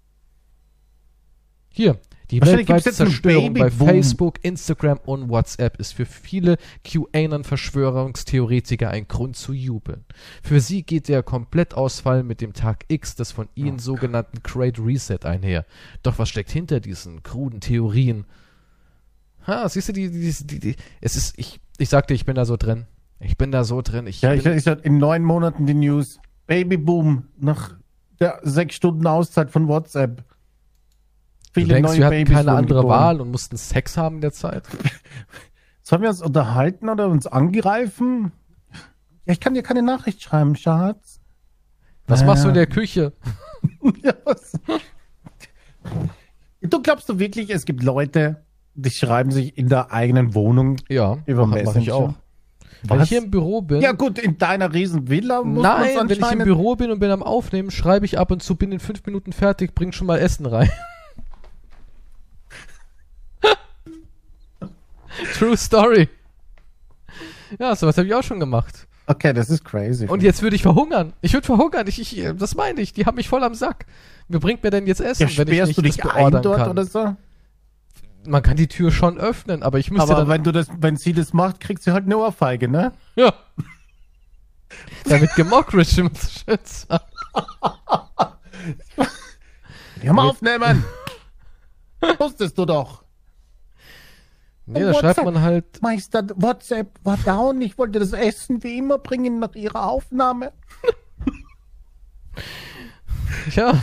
Hier, 1.70 1.98
die 2.32 2.42
weltweite 2.42 2.92
Zerstörung 2.92 3.54
bei. 3.54 3.70
Facebook, 3.70 4.44
Instagram 4.44 5.00
und 5.06 5.30
WhatsApp 5.30 5.80
ist 5.80 5.94
für 5.94 6.06
viele 6.06 6.58
QAnon-Verschwörungstheoretiker 6.86 8.90
ein 8.90 9.08
Grund 9.08 9.36
zu 9.36 9.54
jubeln. 9.54 10.06
Für 10.42 10.60
sie 10.60 10.84
geht 10.84 11.10
der 11.10 11.24
Komplettausfall 11.24 12.24
mit 12.24 12.42
dem 12.42 12.54
Tag 12.54 12.86
X 12.88 13.16
des 13.16 13.32
von 13.32 13.50
ihnen 13.56 13.80
sogenannten 13.80 14.42
Great 14.44 14.80
Reset 14.80 15.20
einher. 15.24 15.66
Doch 16.04 16.20
was 16.20 16.30
steckt 16.30 16.52
hinter 16.52 16.80
diesen 16.80 17.24
kruden 17.24 17.60
Theorien? 17.60 18.26
Ha, 19.46 19.68
siehst 19.68 19.90
du, 19.90 19.94
die, 19.94 20.10
die, 20.10 20.34
die, 20.46 20.60
die 20.60 20.76
es 21.02 21.16
ist, 21.16 21.38
ich, 21.38 21.60
ich 21.78 21.90
sagte, 21.90 22.14
ich 22.14 22.26
bin 22.26 22.36
da 22.36 22.46
so 22.46 22.58
drin. 22.58 22.86
Ich 23.20 23.38
bin 23.38 23.52
da 23.52 23.64
so 23.64 23.82
drin. 23.82 24.08
Ich 24.08 24.22
Ja, 24.22 24.34
ich, 24.34 24.46
ich 24.46 24.68
hatte 24.68 24.84
in 24.84 24.98
neun 24.98 25.24
Monaten 25.24 25.66
die 25.66 25.74
News. 25.74 26.20
Babyboom 26.48 27.28
nach 27.40 27.76
der 28.20 28.40
sechs 28.44 28.76
Stunden 28.76 29.08
Auszeit 29.08 29.52
von 29.52 29.68
WhatsApp. 29.68 30.24
Du 31.54 31.66
denkst, 31.66 31.98
wir 31.98 32.06
hatten 32.06 32.26
keine 32.26 32.52
andere 32.54 32.88
Wahl 32.88 33.20
und 33.22 33.32
mussten 33.32 33.58
Sex 33.58 33.98
haben 33.98 34.16
in 34.16 34.22
der 34.22 34.32
Zeit? 34.32 34.64
Sollen 35.82 36.02
wir 36.02 36.10
uns 36.10 36.22
unterhalten 36.22 36.90
oder 36.90 37.08
uns 37.08 37.28
angreifen? 37.28 38.32
Ja, 39.26 39.34
ich 39.34 39.40
kann 39.40 39.54
dir 39.54 39.64
keine 39.64 39.82
Nachricht 39.82 40.22
schreiben, 40.22 40.56
Schatz. 40.56 41.20
Was 42.08 42.22
Ja. 42.22 42.28
machst 42.28 42.44
du 42.44 42.50
in 42.50 42.54
der 42.56 42.68
Küche? 42.68 43.14
Du 46.62 46.82
glaubst 46.82 47.10
du 47.10 47.20
wirklich, 47.20 47.50
es 47.50 47.66
gibt 47.66 47.82
Leute, 47.84 48.44
die 48.76 48.92
schreiben 48.92 49.32
sich 49.32 49.58
in 49.58 49.68
der 49.68 49.92
eigenen 49.92 50.36
Wohnung 50.36 50.78
Ja, 50.90 51.18
über 51.26 51.46
mach, 51.48 51.56
mach 51.56 51.58
ich 51.58 51.66
Messenger? 51.88 51.96
auch. 51.96 52.14
Wenn 52.84 52.98
Was? 53.00 53.04
ich 53.06 53.10
hier 53.10 53.24
im 53.24 53.30
Büro 53.32 53.62
bin. 53.62 53.82
Ja 53.82 53.92
gut, 53.92 54.18
in 54.18 54.38
deiner 54.38 54.74
riesen 54.74 55.10
Villa 55.10 55.44
muss 55.44 55.62
Nein, 55.64 56.10
wenn 56.10 56.20
ich 56.20 56.32
im 56.32 56.40
Büro 56.40 56.76
bin 56.76 56.90
und 56.92 57.00
bin 57.00 57.12
am 57.12 57.22
Aufnehmen, 57.22 57.70
schreibe 57.70 58.06
ich 58.06 58.18
ab 58.18 58.32
und 58.32 58.42
zu, 58.42 58.56
bin 58.56 58.72
in 58.72 58.80
fünf 58.80 59.06
Minuten 59.06 59.34
fertig, 59.34 59.76
bring 59.76 59.92
schon 59.92 60.08
mal 60.08 60.18
Essen 60.20 60.46
rein. 60.46 60.70
True 65.38 65.58
Story. 65.58 66.10
Ja, 67.60 67.76
sowas 67.76 67.98
habe 67.98 68.08
ich 68.08 68.16
auch 68.16 68.24
schon 68.24 68.40
gemacht. 68.40 68.88
Okay, 69.08 69.34
das 69.34 69.50
ist 69.50 69.66
crazy. 69.66 70.06
Und 70.08 70.24
jetzt 70.24 70.42
würde 70.42 70.56
ich 70.56 70.62
verhungern. 70.62 71.14
Ich 71.22 71.34
würde 71.34 71.46
verhungern. 71.46 71.86
Ich, 71.88 72.00
ich, 72.00 72.26
das 72.38 72.56
meine 72.56 72.80
ich. 72.80 72.94
Die 72.94 73.06
haben 73.06 73.16
mich 73.16 73.28
voll 73.28 73.44
am 73.44 73.56
Sack. 73.56 73.86
Wer 74.30 74.40
bringt 74.40 74.64
mir 74.64 74.70
denn 74.70 74.88
jetzt 74.88 75.02
Essen, 75.02 75.28
ja, 75.28 75.38
wenn 75.38 75.48
ich 75.50 75.66
nicht 75.66 75.78
du 75.78 75.82
dich 75.82 75.98
das 75.98 76.06
ein 76.06 76.16
beordern 76.16 76.44
dort 76.44 76.58
kann? 76.58 76.70
oder 76.70 76.86
so? 76.86 77.16
Man 78.26 78.44
kann 78.44 78.56
die 78.56 78.68
Tür 78.68 78.92
schon 78.92 79.18
öffnen, 79.18 79.64
aber 79.64 79.80
ich 79.80 79.90
müsste 79.90 80.04
Aber 80.04 80.22
dann... 80.22 80.30
wenn 80.30 80.44
du 80.44 80.52
das, 80.52 80.68
wenn 80.80 80.96
sie 80.96 81.12
das 81.12 81.34
macht, 81.34 81.60
kriegst 81.60 81.88
du 81.88 81.92
halt 81.92 82.06
eine 82.06 82.18
Ohrfeige, 82.18 82.68
ne? 82.68 82.94
ja. 83.16 83.34
Damit 85.06 85.36
gemockt, 85.36 85.74
Richard 85.74 86.18
Schütz. 86.18 86.88
Ja, 90.04 90.14
mal 90.14 90.30
aufnehmen! 90.30 90.86
Wusstest 92.20 92.58
du 92.58 92.66
doch. 92.66 93.04
Nee, 94.74 94.82
da 94.82 94.94
schreibt 94.94 95.24
man 95.24 95.42
halt... 95.42 95.82
Meister, 95.82 96.26
WhatsApp 96.36 97.00
war 97.04 97.18
down. 97.18 97.62
Ich 97.62 97.78
wollte 97.78 98.00
das 98.00 98.14
Essen 98.14 98.64
wie 98.64 98.78
immer 98.78 98.98
bringen 98.98 99.40
nach 99.40 99.56
ihrer 99.56 99.90
Aufnahme. 99.90 100.52
Ja. 103.56 103.82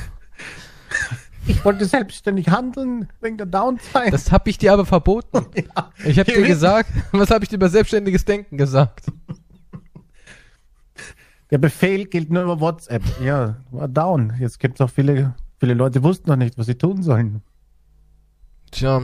Ich 1.46 1.64
wollte 1.64 1.87
selbstständig 1.87 2.48
handeln 2.51 3.09
wegen 3.20 3.38
der 3.38 3.46
Downtime. 3.46 4.11
Das 4.11 4.31
habe 4.31 4.51
ich 4.51 4.59
dir 4.59 4.74
aber 4.74 4.85
verboten. 4.85 5.46
ja. 5.55 5.90
Ich 6.05 6.18
habe 6.18 6.31
dir 6.31 6.42
gesagt, 6.42 6.90
was 7.12 7.31
habe 7.31 7.44
ich 7.44 7.48
dir 7.48 7.57
über 7.57 7.70
selbstständiges 7.70 8.24
Denken 8.24 8.59
gesagt? 8.59 9.07
Der 11.51 11.59
Befehl 11.59 12.05
gilt 12.05 12.31
nur 12.31 12.42
über 12.42 12.61
WhatsApp. 12.61 13.03
Ja, 13.22 13.57
war 13.70 13.88
down. 13.88 14.35
Jetzt 14.38 14.61
gibt 14.61 14.79
es 14.79 14.85
auch 14.85 14.90
viele, 14.90 15.35
viele 15.59 15.72
Leute, 15.72 16.03
wussten 16.03 16.29
noch 16.29 16.37
nicht, 16.37 16.59
was 16.59 16.66
sie 16.66 16.74
tun 16.74 17.03
sollen. 17.03 17.42
Tja, 18.70 19.01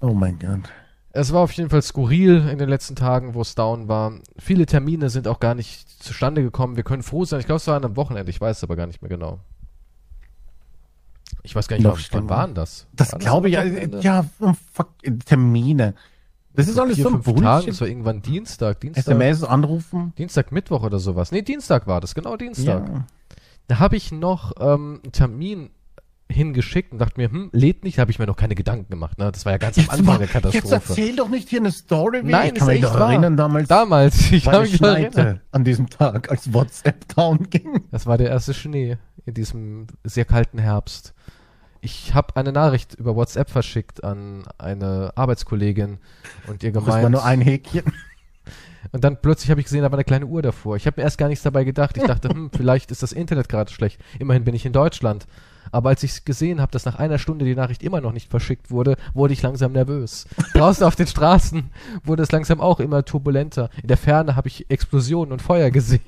Oh 0.00 0.14
mein 0.14 0.38
Gott. 0.38 0.70
es 1.12 1.32
war 1.32 1.40
auf 1.42 1.52
jeden 1.52 1.70
Fall 1.70 1.82
skurril 1.82 2.48
in 2.48 2.58
den 2.58 2.68
letzten 2.68 2.96
Tagen, 2.96 3.34
wo 3.34 3.42
es 3.42 3.54
down 3.54 3.88
war. 3.88 4.12
Viele 4.38 4.66
Termine 4.66 5.10
sind 5.10 5.28
auch 5.28 5.40
gar 5.40 5.54
nicht 5.54 5.88
zustande 6.02 6.42
gekommen. 6.42 6.76
Wir 6.76 6.84
können 6.84 7.02
froh 7.02 7.24
sein. 7.24 7.40
Ich 7.40 7.46
glaube, 7.46 7.56
es 7.58 7.66
war 7.66 7.76
an 7.76 7.84
einem 7.84 7.96
Wochenende. 7.96 8.30
Ich 8.30 8.40
weiß 8.40 8.58
es 8.58 8.64
aber 8.64 8.76
gar 8.76 8.86
nicht 8.86 9.02
mehr 9.02 9.08
genau. 9.08 9.40
Ich 11.42 11.54
weiß 11.54 11.68
gar 11.68 11.76
nicht, 11.76 11.84
Noch 11.84 11.92
wann, 11.92 11.98
wann 11.98 12.04
schlimmer. 12.04 12.28
war 12.30 12.46
denn 12.46 12.54
das? 12.54 12.86
Das 12.94 13.12
War 13.12 13.18
glaube 13.18 13.48
ich. 13.48 13.58
am 13.58 14.00
Ja, 14.00 14.24
oh, 14.40 14.52
fuck, 14.72 14.88
Termine. 15.24 15.94
Das 16.54 16.68
ist 16.68 16.78
alles 16.78 16.96
vier, 16.96 17.04
so 17.04 17.10
ein 17.10 17.22
fünf 17.22 17.40
Tagen. 17.40 17.66
Das 17.68 17.80
war 17.80 17.88
irgendwann 17.88 18.22
Dienstag. 18.22 18.80
Dienstag, 18.80 19.02
SMS 19.02 19.44
anrufen. 19.44 20.12
Dienstag, 20.18 20.50
Mittwoch 20.52 20.82
oder 20.82 20.98
sowas. 20.98 21.30
Nee, 21.32 21.42
Dienstag 21.42 21.86
war 21.86 22.00
das. 22.00 22.14
Genau 22.14 22.36
Dienstag. 22.36 22.88
Ja. 22.88 23.06
Da 23.68 23.78
habe 23.78 23.96
ich 23.96 24.10
noch 24.12 24.52
ähm, 24.58 25.00
einen 25.02 25.12
Termin 25.12 25.70
hingeschickt 26.30 26.92
und 26.92 26.98
dachte 26.98 27.20
mir, 27.20 27.30
hm, 27.30 27.50
lädt 27.52 27.84
nicht, 27.84 27.98
habe 27.98 28.10
ich 28.10 28.18
mir 28.18 28.26
noch 28.26 28.36
keine 28.36 28.54
Gedanken 28.54 28.88
gemacht. 28.90 29.18
Ne? 29.18 29.30
Das 29.32 29.44
war 29.44 29.52
ja 29.52 29.58
ganz 29.58 29.76
am 29.78 29.84
Anfang 29.90 30.04
mal- 30.06 30.18
der 30.18 30.26
jetzt 30.26 30.32
Katastrophe. 30.32 30.74
erzähl 30.88 31.16
doch 31.16 31.28
nicht 31.28 31.48
hier 31.48 31.60
eine 31.60 31.70
Story. 31.72 32.20
wie- 32.24 32.30
Nein, 32.30 32.52
ich 32.52 32.58
kann 32.58 32.68
mich 32.68 32.80
doch 32.80 32.98
erinnern, 32.98 33.36
damals 33.36 33.68
Damals, 33.68 34.30
ich 34.32 34.46
es 34.46 34.60
mich 34.60 34.76
schneite 34.76 35.40
an 35.52 35.64
diesem 35.64 35.90
Tag, 35.90 36.30
als 36.30 36.52
WhatsApp 36.52 37.14
down 37.14 37.50
ging. 37.50 37.82
Das 37.90 38.06
war 38.06 38.16
der 38.18 38.28
erste 38.30 38.54
Schnee 38.54 38.96
in 39.26 39.34
diesem 39.34 39.86
sehr 40.04 40.24
kalten 40.24 40.58
Herbst. 40.58 41.12
Ich 41.82 42.14
habe 42.14 42.36
eine 42.36 42.52
Nachricht 42.52 42.94
über 42.94 43.16
WhatsApp 43.16 43.48
verschickt 43.50 44.04
an 44.04 44.44
eine 44.58 45.12
Arbeitskollegin 45.16 45.98
und 46.46 46.62
ihr 46.62 46.72
Das 46.72 46.86
war 46.86 46.96
gemeint. 46.96 47.12
nur 47.12 47.24
ein 47.24 47.40
Häkchen. 47.40 47.84
Und 48.92 49.04
dann 49.04 49.20
plötzlich 49.20 49.50
habe 49.50 49.60
ich 49.60 49.66
gesehen, 49.66 49.82
da 49.82 49.90
war 49.90 49.98
eine 49.98 50.04
kleine 50.04 50.26
Uhr 50.26 50.42
davor. 50.42 50.76
Ich 50.76 50.86
habe 50.86 51.00
mir 51.00 51.04
erst 51.04 51.18
gar 51.18 51.28
nichts 51.28 51.42
dabei 51.44 51.64
gedacht. 51.64 51.96
Ich 51.96 52.02
dachte, 52.04 52.28
hm, 52.28 52.50
vielleicht 52.56 52.90
ist 52.90 53.02
das 53.02 53.12
Internet 53.12 53.48
gerade 53.48 53.70
schlecht. 53.70 54.00
Immerhin 54.18 54.44
bin 54.44 54.54
ich 54.54 54.64
in 54.66 54.72
Deutschland. 54.72 55.26
Aber 55.72 55.90
als 55.90 56.02
ich 56.02 56.24
gesehen 56.24 56.60
habe, 56.60 56.72
dass 56.72 56.84
nach 56.84 56.96
einer 56.96 57.18
Stunde 57.18 57.44
die 57.44 57.54
Nachricht 57.54 57.82
immer 57.82 58.00
noch 58.00 58.12
nicht 58.12 58.30
verschickt 58.30 58.70
wurde, 58.70 58.96
wurde 59.14 59.32
ich 59.32 59.42
langsam 59.42 59.72
nervös. 59.72 60.26
Draußen 60.54 60.84
auf 60.86 60.96
den 60.96 61.06
Straßen 61.06 61.70
wurde 62.04 62.22
es 62.22 62.32
langsam 62.32 62.60
auch 62.60 62.80
immer 62.80 63.04
turbulenter. 63.04 63.70
In 63.82 63.88
der 63.88 63.96
Ferne 63.96 64.36
habe 64.36 64.48
ich 64.48 64.70
Explosionen 64.70 65.32
und 65.32 65.42
Feuer 65.42 65.70
gesehen. 65.70 66.00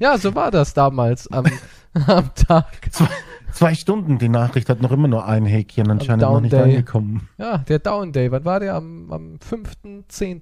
Ja, 0.00 0.16
so 0.18 0.34
war 0.34 0.50
das 0.50 0.74
damals 0.74 1.30
am, 1.32 1.46
am 2.06 2.34
Tag. 2.34 2.66
Zwei, 2.92 3.08
zwei 3.52 3.74
Stunden, 3.74 4.18
die 4.18 4.28
Nachricht 4.28 4.68
hat 4.68 4.80
noch 4.80 4.92
immer 4.92 5.08
nur 5.08 5.26
ein 5.26 5.44
Häkchen 5.44 5.90
anscheinend 5.90 6.22
noch 6.22 6.40
nicht 6.40 6.52
Day. 6.52 6.62
angekommen. 6.62 7.28
Ja, 7.38 7.58
der 7.58 7.78
Down 7.78 8.12
Day. 8.12 8.30
Wann 8.30 8.44
war 8.44 8.60
der? 8.60 8.74
Am, 8.74 9.10
am 9.10 9.34
5.10. 9.36 10.40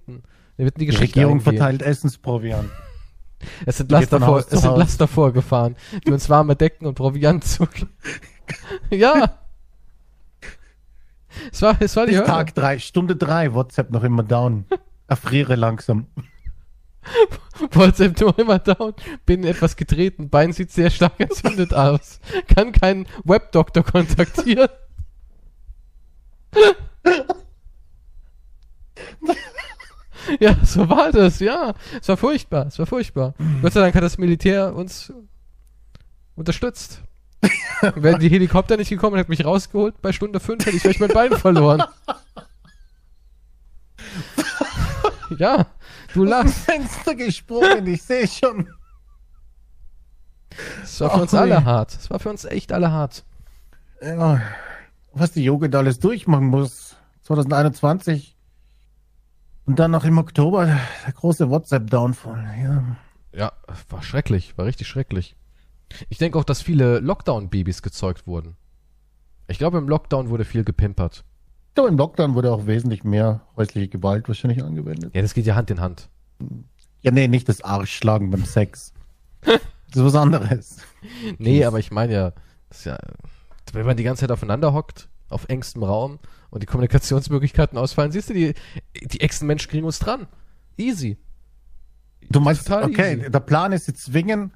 Der 0.58 0.64
wird 0.66 0.76
in 0.76 0.86
die 0.86 0.90
Die 0.90 0.96
Regierung 0.96 1.38
eingehen. 1.38 1.56
verteilt 1.56 1.82
Essensproviant. 1.82 2.68
Es 3.64 3.78
sind 3.78 3.90
Laster, 3.90 4.20
vor, 4.20 4.40
es 4.40 4.96
sind 4.96 5.08
vorgefahren, 5.08 5.76
die 6.06 6.12
uns 6.12 6.28
warme 6.28 6.56
Decken 6.56 6.86
und 6.86 6.94
Proviant 6.94 7.44
zu. 7.44 7.66
ja. 8.90 9.38
Es 11.52 11.62
war, 11.62 11.76
es 11.80 11.96
war 11.96 12.06
die 12.06 12.16
Hölle. 12.16 12.26
Tag 12.26 12.54
drei, 12.54 12.78
Stunde 12.78 13.16
drei, 13.16 13.54
WhatsApp 13.54 13.90
noch 13.90 14.04
immer 14.04 14.22
down. 14.22 14.66
Erfriere 15.06 15.56
langsam. 15.56 16.06
WhatsApp 17.72 18.20
nur 18.20 18.38
immer 18.38 18.58
down. 18.58 18.94
Bin 19.26 19.44
etwas 19.44 19.76
getreten. 19.76 20.28
Bein 20.28 20.52
sieht 20.52 20.70
sehr 20.70 20.90
stark 20.90 21.18
entzündet 21.18 21.72
aus. 21.72 22.20
Kann 22.54 22.72
keinen 22.72 23.06
Webdoktor 23.24 23.84
kontaktieren. 23.84 24.68
ja, 30.40 30.56
so 30.64 30.88
war 30.88 31.12
das, 31.12 31.38
ja. 31.40 31.74
Es 32.00 32.08
war 32.08 32.16
furchtbar, 32.16 32.66
es 32.66 32.78
war 32.78 32.86
furchtbar. 32.86 33.34
Gott 33.62 33.72
sei 33.72 33.80
Dank 33.80 33.94
hat 33.94 34.02
das 34.02 34.18
Militär 34.18 34.74
uns 34.74 35.12
unterstützt. 36.34 37.02
Wären 37.94 38.20
die 38.20 38.28
Helikopter 38.28 38.76
nicht 38.76 38.90
gekommen 38.90 39.14
und 39.14 39.20
hätte 39.20 39.30
mich 39.30 39.44
rausgeholt, 39.44 40.00
bei 40.02 40.12
Stunde 40.12 40.40
5 40.40 40.66
hätte 40.66 40.76
ich 40.76 40.82
vielleicht 40.82 41.00
mein 41.00 41.10
Bein 41.10 41.32
verloren. 41.32 41.82
ja, 45.38 45.66
du 46.12 46.24
lachst. 46.24 46.54
Fenster 46.64 47.14
gesprungen, 47.14 47.86
ich 47.86 48.02
sehe 48.02 48.28
schon. 48.28 48.68
Es 50.82 51.00
war 51.00 51.10
für 51.10 51.22
uns 51.22 51.34
Ach, 51.34 51.40
alle 51.40 51.60
nee. 51.60 51.64
hart. 51.64 51.94
Es 51.94 52.10
war 52.10 52.18
für 52.18 52.30
uns 52.30 52.44
echt 52.44 52.72
alle 52.72 52.90
hart. 52.90 53.24
Ja, 54.02 54.42
was 55.12 55.32
die 55.32 55.44
Jugend 55.44 55.74
alles 55.74 55.98
durchmachen 56.00 56.46
muss. 56.46 56.96
2021. 57.22 58.36
Und 59.66 59.78
dann 59.78 59.92
noch 59.92 60.04
im 60.04 60.18
Oktober 60.18 60.66
der 60.66 61.12
große 61.12 61.48
WhatsApp-Downfall. 61.48 62.54
Ja. 62.62 62.96
Ja, 63.32 63.52
war 63.88 64.02
schrecklich, 64.02 64.58
war 64.58 64.66
richtig 64.66 64.88
schrecklich. 64.88 65.36
Ich 66.08 66.18
denke 66.18 66.38
auch, 66.38 66.44
dass 66.44 66.62
viele 66.62 67.00
Lockdown-Babys 67.00 67.82
gezeugt 67.82 68.26
wurden. 68.26 68.56
Ich 69.48 69.58
glaube, 69.58 69.78
im 69.78 69.88
Lockdown 69.88 70.28
wurde 70.28 70.44
viel 70.44 70.64
gepimpert. 70.64 71.24
Ich 71.68 71.74
glaube, 71.74 71.90
im 71.90 71.98
Lockdown 71.98 72.34
wurde 72.34 72.52
auch 72.52 72.66
wesentlich 72.66 73.04
mehr 73.04 73.42
häusliche 73.56 73.88
Gewalt 73.88 74.28
wahrscheinlich 74.28 74.62
angewendet. 74.62 75.14
Ja, 75.14 75.22
das 75.22 75.34
geht 75.34 75.46
ja 75.46 75.54
Hand 75.54 75.70
in 75.70 75.80
Hand. 75.80 76.08
Ja, 77.02 77.10
nee, 77.10 77.28
nicht 77.28 77.48
das 77.48 77.62
Arschschlagen 77.62 78.30
beim 78.30 78.44
Sex. 78.44 78.92
Das 79.42 79.56
ist 79.96 80.04
was 80.04 80.14
anderes. 80.14 80.78
Nee, 81.38 81.64
aber 81.64 81.78
ich 81.78 81.90
meine 81.90 82.12
ja, 82.12 82.32
ja, 82.84 82.98
wenn 83.72 83.86
man 83.86 83.96
die 83.96 84.02
ganze 84.02 84.20
Zeit 84.20 84.30
aufeinander 84.30 84.72
hockt, 84.72 85.08
auf 85.28 85.48
engstem 85.48 85.82
Raum 85.82 86.18
und 86.50 86.62
die 86.62 86.66
Kommunikationsmöglichkeiten 86.66 87.78
ausfallen, 87.78 88.12
siehst 88.12 88.30
du, 88.30 88.34
die, 88.34 88.54
die 89.02 89.20
echten 89.20 89.46
Menschen 89.46 89.70
kriegen 89.70 89.86
uns 89.86 89.98
dran. 89.98 90.26
Easy. 90.76 91.16
Du 92.28 92.40
meinst, 92.40 92.66
Total 92.66 92.84
okay, 92.84 93.14
easy. 93.18 93.30
der 93.30 93.40
Plan 93.40 93.72
ist, 93.72 93.86
sie 93.86 93.94
zwingen, 93.94 94.52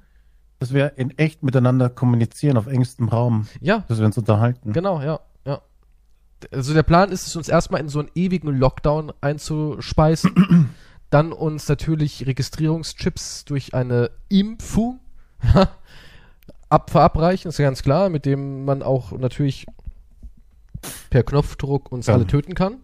dass 0.59 0.73
wir 0.73 0.97
in 0.97 1.17
echt 1.17 1.43
miteinander 1.43 1.89
kommunizieren, 1.89 2.57
auf 2.57 2.67
engstem 2.67 3.09
Raum, 3.09 3.47
Ja, 3.61 3.83
dass 3.87 3.99
wir 3.99 4.05
uns 4.05 4.17
unterhalten. 4.17 4.73
Genau, 4.73 5.01
ja, 5.01 5.19
ja. 5.45 5.61
Also 6.51 6.73
der 6.73 6.83
Plan 6.83 7.11
ist 7.11 7.27
es, 7.27 7.35
uns 7.35 7.49
erstmal 7.49 7.81
in 7.81 7.89
so 7.89 7.99
einen 7.99 8.09
ewigen 8.15 8.47
Lockdown 8.57 9.11
einzuspeisen, 9.21 10.69
dann 11.09 11.31
uns 11.33 11.67
natürlich 11.67 12.25
Registrierungschips 12.25 13.45
durch 13.45 13.73
eine 13.73 14.11
Impfung 14.29 14.99
ab 16.69 16.89
verabreichen, 16.89 17.49
ist 17.49 17.57
ja 17.59 17.65
ganz 17.65 17.83
klar, 17.83 18.09
mit 18.09 18.25
dem 18.25 18.65
man 18.65 18.81
auch 18.81 19.11
natürlich 19.11 19.65
per 21.09 21.23
Knopfdruck 21.23 21.91
uns 21.91 22.07
Ja. 22.07 22.13
alle 22.15 22.27
töten 22.27 22.53
kann. 22.55 22.77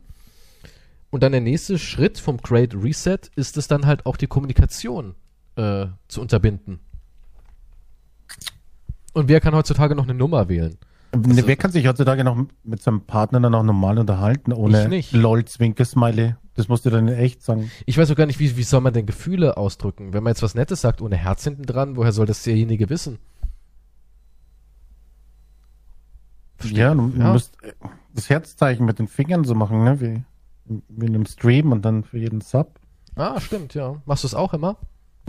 Und 1.09 1.23
dann 1.23 1.33
der 1.33 1.41
nächste 1.41 1.77
Schritt 1.77 2.17
vom 2.19 2.37
Great 2.37 2.73
Reset 2.73 3.19
ist 3.35 3.57
es 3.57 3.67
dann 3.67 3.85
halt 3.85 4.05
auch 4.05 4.15
die 4.15 4.27
Kommunikation 4.27 5.15
äh, 5.57 5.87
zu 6.07 6.21
unterbinden. 6.21 6.79
Und 9.13 9.27
wer 9.27 9.41
kann 9.41 9.53
heutzutage 9.53 9.95
noch 9.95 10.03
eine 10.05 10.13
Nummer 10.13 10.47
wählen? 10.49 10.77
Ne, 11.13 11.45
Wer 11.45 11.57
kann 11.57 11.71
sich 11.71 11.85
heutzutage 11.87 12.23
noch 12.23 12.37
mit 12.63 12.81
seinem 12.81 13.01
Partner 13.01 13.41
dann 13.41 13.53
auch 13.53 13.63
normal 13.63 13.99
unterhalten, 13.99 14.53
ohne 14.53 15.01
lol 15.11 15.43
Zwinker-Smiley? 15.43 16.35
Das 16.55 16.69
musst 16.69 16.85
du 16.85 16.89
dann 16.89 17.07
echt 17.09 17.41
sagen. 17.43 17.69
Ich 17.85 17.97
weiß 17.97 18.09
auch 18.11 18.15
gar 18.15 18.25
nicht, 18.25 18.39
wie, 18.39 18.55
wie 18.55 18.63
soll 18.63 18.79
man 18.81 18.93
denn 18.93 19.05
Gefühle 19.05 19.57
ausdrücken? 19.57 20.13
Wenn 20.13 20.23
man 20.23 20.31
jetzt 20.31 20.41
was 20.43 20.55
Nettes 20.55 20.79
sagt, 20.81 21.01
ohne 21.01 21.17
Herz 21.17 21.43
hinten 21.43 21.63
dran, 21.63 21.97
woher 21.97 22.11
soll 22.13 22.25
das 22.25 22.43
derjenige 22.43 22.89
wissen? 22.89 23.19
Ja, 26.63 26.93
du, 26.93 27.11
Ja. 27.17 27.33
musst 27.33 27.61
äh, 27.63 27.73
das 28.13 28.29
Herzzeichen 28.29 28.85
mit 28.85 28.99
den 28.99 29.07
Fingern 29.07 29.43
so 29.43 29.55
machen, 29.55 29.83
ne? 29.83 29.99
Wie, 29.99 30.23
wie 30.89 31.05
in 31.05 31.15
einem 31.15 31.25
Stream 31.25 31.71
und 31.71 31.83
dann 31.83 32.03
für 32.03 32.19
jeden 32.19 32.39
Sub. 32.41 32.79
Ah, 33.15 33.39
stimmt, 33.41 33.73
ja. 33.73 34.01
Machst 34.05 34.23
du 34.23 34.27
es 34.27 34.35
auch 34.35 34.53
immer? 34.53 34.77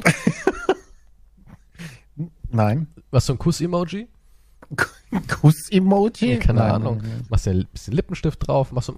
Nein. 2.53 2.87
Machst 3.11 3.29
du 3.29 3.35
ein 3.35 3.39
Kuss-Emoji? 3.39 4.09
Kuss-Emoji? 5.41 6.39
Keine 6.39 6.61
Nein, 6.61 6.71
Ahnung. 6.71 7.03
Machst 7.29 7.47
du 7.47 7.51
ein 7.51 7.67
bisschen 7.73 7.95
Lippenstift 7.95 8.47
drauf? 8.47 8.73
Machst 8.73 8.89
du 8.91 8.93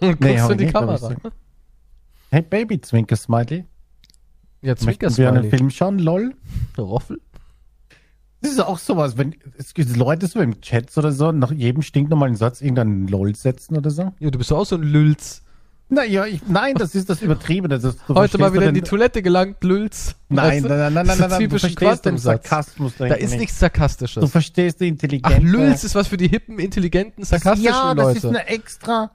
und 0.00 0.20
Nee, 0.20 0.36
guckst 0.36 0.50
in 0.50 0.58
die 0.58 0.64
nicht, 0.64 0.74
Kamera. 0.74 1.14
Hey 2.30 2.42
Baby, 2.42 2.80
Zwinker-Smiley. 2.80 3.64
Ja, 4.62 4.74
Möchten 4.82 5.16
wir 5.16 5.28
einen. 5.32 5.50
Film 5.50 5.70
schauen? 5.70 5.98
Lol. 5.98 6.34
Roffel? 6.76 7.20
Das 8.40 8.52
ist 8.52 8.60
auch 8.60 8.78
sowas, 8.78 9.16
wenn 9.16 9.34
es 9.56 9.74
gibt 9.74 9.96
Leute 9.96 10.28
so 10.28 10.40
im 10.40 10.60
Chat 10.60 10.96
oder 10.96 11.10
so, 11.10 11.32
nach 11.32 11.50
jedem 11.50 11.82
stinknormalen 11.82 12.36
Satz 12.36 12.60
irgendeinen 12.60 13.08
LOL 13.08 13.34
setzen 13.34 13.76
oder 13.76 13.90
so. 13.90 14.12
Ja, 14.20 14.30
du 14.30 14.38
bist 14.38 14.52
auch 14.52 14.64
so 14.64 14.76
ein 14.76 14.82
Lülz. 14.82 15.42
Naja, 15.90 16.26
ich, 16.26 16.42
nein, 16.46 16.74
das 16.74 16.94
ist 16.94 17.08
das 17.08 17.22
Übertriebene. 17.22 17.78
Das, 17.78 17.96
du 18.06 18.14
Heute 18.14 18.36
mal 18.36 18.52
wieder 18.52 18.68
in 18.68 18.74
die 18.74 18.82
Toilette 18.82 19.22
gelangt, 19.22 19.64
Lülz. 19.64 20.16
Nein, 20.28 20.46
Weißt 20.62 20.64
du? 20.64 20.68
nein, 20.68 20.78
nein, 20.92 21.06
nein, 21.06 21.18
nein, 21.18 21.30
nein, 21.30 21.48
du 21.48 21.58
verstehst 21.58 22.04
den. 22.04 22.18
Sarkasmus 22.18 22.92
Da 22.98 23.06
ist 23.06 23.30
nicht. 23.30 23.40
nichts 23.40 23.54
Du 23.56 23.60
Sarkastisches. 23.60 24.30
verstehst 24.30 24.80
die 24.80 24.84
Ach, 24.84 24.88
Intelligenz. 24.90 25.42
Lülz 25.42 25.84
ist 25.84 25.94
was 25.94 26.08
für 26.08 26.18
die 26.18 26.28
hippen, 26.28 26.58
intelligenten, 26.58 27.24
sarkastischen 27.24 27.64
Ja, 27.64 27.94
das 27.94 28.04
Leute. 28.04 28.18
ist 28.18 28.24
eine 28.26 28.46
extra 28.48 29.10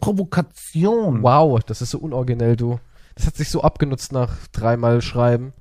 Provokation. 0.00 1.22
Wow, 1.22 1.60
das 1.64 1.80
ist 1.80 1.90
so 1.92 1.98
unoriginell, 1.98 2.56
du. 2.56 2.78
Das 3.14 3.26
hat 3.26 3.36
sich 3.36 3.48
so 3.50 3.62
abgenutzt 3.62 4.12
nach 4.12 4.36
dreimal 4.52 5.00
Schreiben. 5.00 5.52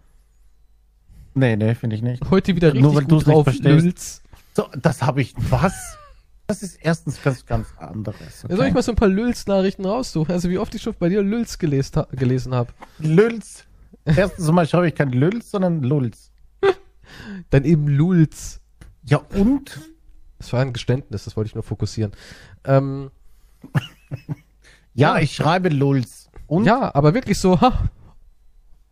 Nee, 1.34 1.56
nee, 1.56 1.76
finde 1.76 1.96
ich 1.96 2.02
nicht. 2.02 2.30
Heute 2.30 2.56
wieder 2.56 2.68
richtig 2.74 2.82
Nur 2.82 2.94
gut 3.02 3.12
nicht 3.12 3.28
drauf, 3.28 3.44
verstehst. 3.46 3.66
Lülz. 3.84 4.22
So, 4.56 4.68
das 4.82 5.02
habe 5.02 5.22
ich. 5.22 5.34
Was? 5.50 5.74
Das 6.48 6.64
ist 6.64 6.78
erstens 6.82 7.22
ganz, 7.22 7.46
ganz 7.46 7.68
anderes. 7.78 8.46
Ja, 8.48 8.56
soll 8.56 8.68
ich 8.68 8.74
mal 8.74 8.82
so 8.82 8.94
ein 8.94 8.96
paar 8.96 9.10
Lüls-Nachrichten 9.10 9.86
raussuchen? 9.86 10.34
Also 10.34 10.50
wie 10.50 10.58
oft 10.58 10.74
ich 10.76 10.82
schon 10.82 10.96
bei 10.98 11.10
dir 11.10 11.22
Lüls 11.22 11.60
gelesen, 11.60 12.04
gelesen 12.12 12.56
habe. 12.56 12.72
Lüls. 13.00 13.66
Erstens 14.06 14.50
mal 14.52 14.66
schreibe 14.66 14.88
ich 14.88 14.96
kein 14.96 15.12
Lüls, 15.12 15.52
sondern 15.52 15.84
Lulz. 15.84 16.32
Dann 17.50 17.66
eben 17.66 17.88
Lulz. 17.90 18.62
Ja, 19.04 19.18
und? 19.18 19.80
Das 20.40 20.54
war 20.54 20.62
ein 20.62 20.72
Geständnis, 20.72 21.26
das 21.26 21.36
wollte 21.36 21.50
ich 21.50 21.56
nur 21.56 21.64
fokussieren. 21.64 22.14
Ähm, 22.64 23.12
Ja, 24.94 25.20
ich 25.20 25.36
schreibe 25.36 25.70
Lulz. 25.70 26.30
Und? 26.48 26.64
ja, 26.66 26.96
aber 26.96 27.14
wirklich 27.14 27.40
so, 27.40 27.60
ha, 27.60 27.90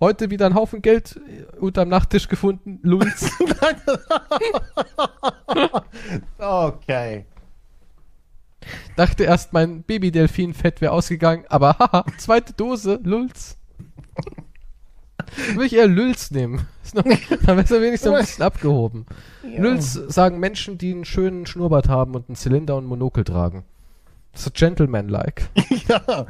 heute 0.02 0.30
wieder 0.30 0.46
ein 0.46 0.56
Haufen 0.56 0.82
Geld 0.82 1.20
unterm 1.60 1.88
Nachttisch 1.90 2.28
gefunden, 2.28 2.80
Lulz. 2.84 3.32
Okay. 6.38 7.26
Dachte 8.96 9.24
erst, 9.24 9.54
mein 9.54 9.84
Babydelfin-Fett 9.84 10.82
wäre 10.82 10.92
ausgegangen, 10.92 11.46
aber 11.50 11.78
haha, 11.80 12.06
zweite 12.18 12.54
Dose, 12.54 13.00
Lulz. 13.04 13.58
Würde 15.54 15.66
ich 15.66 15.76
eher 15.76 15.88
Lülz 15.88 16.32
nehmen. 16.32 16.68
Ist 16.84 16.96
noch, 16.96 17.04
dann 17.46 17.58
wäre 17.58 17.82
wenigstens 17.82 18.12
noch 18.12 18.18
ein 18.18 18.26
bisschen 18.26 18.44
abgehoben. 18.44 19.06
Lülz 19.44 19.94
sagen 19.94 20.40
Menschen, 20.40 20.78
die 20.78 20.92
einen 20.92 21.06
schönen 21.06 21.46
Schnurrbart 21.46 21.90
haben 21.90 22.16
und 22.16 22.30
einen 22.30 22.36
Zylinder 22.36 22.76
und 22.76 22.86
ein 22.86 22.88
Monokel 22.88 23.24
tragen. 23.24 23.66
So 24.34 24.52
gentleman-like. 24.52 25.50
Ja. 25.88 26.26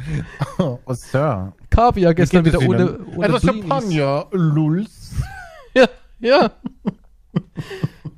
Oh, 0.57 0.79
Sir. 0.93 1.53
Kaviar 1.69 2.13
gestern 2.13 2.45
es 2.45 2.53
wieder 2.53 2.67
ohne, 2.67 2.99
ohne 3.15 3.25
Etwas. 3.27 3.43
Champagner, 3.43 4.27
Lulz. 4.31 5.11
Ja, 5.73 5.89
ja. 6.19 6.51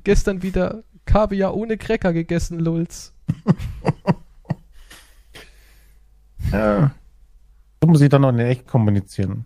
gestern 0.04 0.42
wieder 0.42 0.84
Kaviar 1.06 1.56
ohne 1.56 1.76
Cracker 1.76 2.12
gegessen, 2.12 2.60
Lulz. 2.60 3.12
Ja. 6.52 6.92
So 7.82 7.88
muss 7.88 8.00
ich 8.00 8.08
dann 8.08 8.22
noch 8.22 8.30
in 8.30 8.38
echt 8.38 8.66
kommunizieren. 8.66 9.44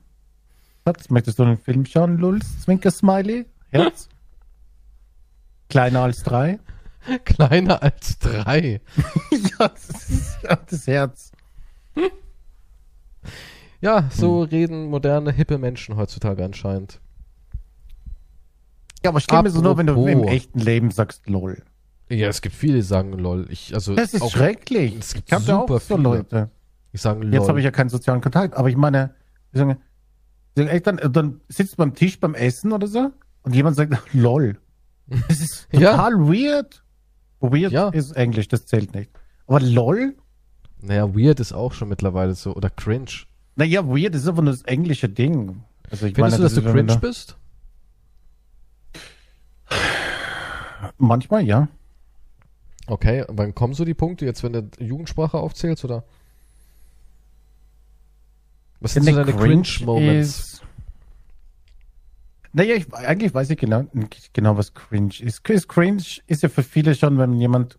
Schatz, 0.86 1.10
möchtest 1.10 1.38
du 1.38 1.42
einen 1.44 1.58
Film 1.58 1.84
schauen, 1.84 2.18
Lulz? 2.18 2.60
Zwinker-Smiley? 2.60 3.46
Herz? 3.70 4.08
Kleiner 5.68 6.02
als 6.02 6.22
drei? 6.22 6.58
Kleiner 7.24 7.82
als 7.82 8.18
drei. 8.18 8.80
ja, 9.30 9.68
das 9.68 9.88
ist 10.10 10.38
ja 10.42 10.56
das 10.56 10.86
Herz. 10.86 11.32
Ja, 13.80 14.08
so 14.10 14.42
Hm. 14.42 14.48
reden 14.50 14.86
moderne, 14.86 15.32
hippe 15.32 15.58
Menschen 15.58 15.96
heutzutage 15.96 16.44
anscheinend. 16.44 17.00
Ja, 19.04 19.10
aber 19.10 19.20
schlimm 19.20 19.44
ist 19.46 19.56
es 19.56 19.62
nur, 19.62 19.76
wenn 19.76 19.88
du 19.88 20.06
im 20.06 20.22
echten 20.22 20.60
Leben 20.60 20.92
sagst, 20.92 21.28
lol. 21.28 21.64
Ja, 22.14 22.28
es 22.28 22.42
gibt 22.42 22.54
viele, 22.54 22.74
die 22.74 22.82
sagen 22.82 23.12
lol. 23.12 23.46
Ich, 23.50 23.74
also 23.74 23.94
Das 23.94 24.12
ist 24.12 24.22
auch- 24.22 24.30
schrecklich. 24.30 24.94
es 24.98 25.14
gibt 25.14 25.28
ich 25.28 25.32
ja 25.32 25.40
super 25.40 25.74
auch 25.74 25.80
so 25.80 25.96
viele. 25.96 26.00
Leute. 26.00 26.50
Ich 26.92 27.00
sage 27.00 27.20
lol. 27.24 27.32
Jetzt 27.32 27.48
habe 27.48 27.58
ich 27.58 27.64
ja 27.64 27.70
keinen 27.70 27.88
sozialen 27.88 28.20
Kontakt, 28.20 28.54
aber 28.54 28.68
ich 28.68 28.76
meine, 28.76 29.14
ich 29.52 29.58
sage, 29.58 29.78
dann, 30.54 30.96
dann 31.12 31.40
sitzt 31.48 31.72
du 31.72 31.76
beim 31.78 31.94
Tisch 31.94 32.20
beim 32.20 32.34
Essen 32.34 32.72
oder 32.72 32.86
so 32.86 33.10
und 33.42 33.54
jemand 33.54 33.76
sagt, 33.76 33.94
lol. 34.12 34.58
Das 35.06 35.40
ist 35.40 35.68
Ja. 35.72 35.92
total 35.92 36.12
weird. 36.28 36.82
Weird 37.40 37.72
Ja. 37.72 37.88
ist 37.88 38.12
Englisch, 38.12 38.48
das 38.48 38.66
zählt 38.66 38.94
nicht. 38.94 39.10
Aber 39.46 39.60
lol? 39.60 40.14
Naja, 40.80 41.14
weird 41.14 41.40
ist 41.40 41.52
auch 41.52 41.72
schon 41.72 41.88
mittlerweile 41.88 42.34
so. 42.34 42.54
Oder 42.54 42.68
cringe. 42.70 43.10
Naja, 43.56 43.86
weird 43.86 44.14
ist 44.14 44.28
einfach 44.28 44.42
nur 44.42 44.52
das 44.52 44.62
englische 44.62 45.08
Ding. 45.08 45.62
Also 45.90 46.06
ich 46.06 46.14
Findest 46.14 46.38
du, 46.38 46.42
dass 46.42 46.54
das 46.54 46.64
du 46.64 46.70
cringe 46.70 46.96
bist? 46.98 47.36
Manchmal, 50.98 51.44
ja. 51.44 51.68
Okay, 52.86 53.24
wann 53.28 53.54
kommen 53.54 53.74
so 53.74 53.84
die 53.84 53.94
Punkte, 53.94 54.24
jetzt 54.24 54.42
wenn 54.42 54.52
du 54.52 54.68
Jugendsprache 54.78 55.38
aufzählst, 55.38 55.84
oder? 55.84 56.04
Was 58.80 58.94
sind 58.94 59.04
so 59.04 59.12
deine 59.14 59.32
Cringe-Moments? 59.32 60.62
Naja, 62.52 62.74
ich, 62.74 62.92
eigentlich 62.92 63.32
weiß 63.32 63.48
ich 63.50 63.58
genau, 63.58 63.86
genau, 64.32 64.58
was 64.58 64.74
cringe 64.74 65.14
ist. 65.20 65.48
Ist 65.48 65.68
Cringe 65.68 66.02
ist 66.26 66.42
ja 66.42 66.48
für 66.48 66.62
viele 66.62 66.94
schon, 66.94 67.16
wenn 67.16 67.32
jemand 67.34 67.78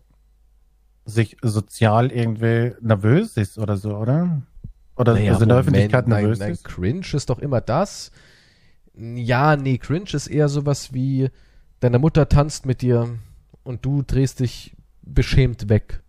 sich 1.04 1.36
sozial 1.42 2.10
irgendwie 2.10 2.72
nervös 2.80 3.36
ist 3.36 3.58
oder 3.58 3.76
so, 3.76 3.96
oder? 3.96 4.42
Oder 4.96 5.14
Naja, 5.14 5.32
also 5.32 5.42
in 5.42 5.48
der 5.50 5.58
Öffentlichkeit 5.58 6.08
nein, 6.08 6.22
nervös 6.22 6.38
nein, 6.38 6.52
ist. 6.52 6.64
Cringe 6.64 7.06
ist 7.12 7.30
doch 7.30 7.38
immer 7.38 7.60
das. 7.60 8.10
Ja, 8.96 9.56
nee, 9.56 9.78
Cringe 9.78 10.10
ist 10.12 10.26
eher 10.26 10.48
sowas 10.48 10.92
wie, 10.92 11.30
deine 11.80 11.98
Mutter 11.98 12.28
tanzt 12.28 12.64
mit 12.66 12.80
dir 12.82 13.18
und 13.62 13.84
du 13.84 14.02
drehst 14.02 14.40
dich 14.40 14.73
beschämt 15.04 15.68
weg. 15.68 16.02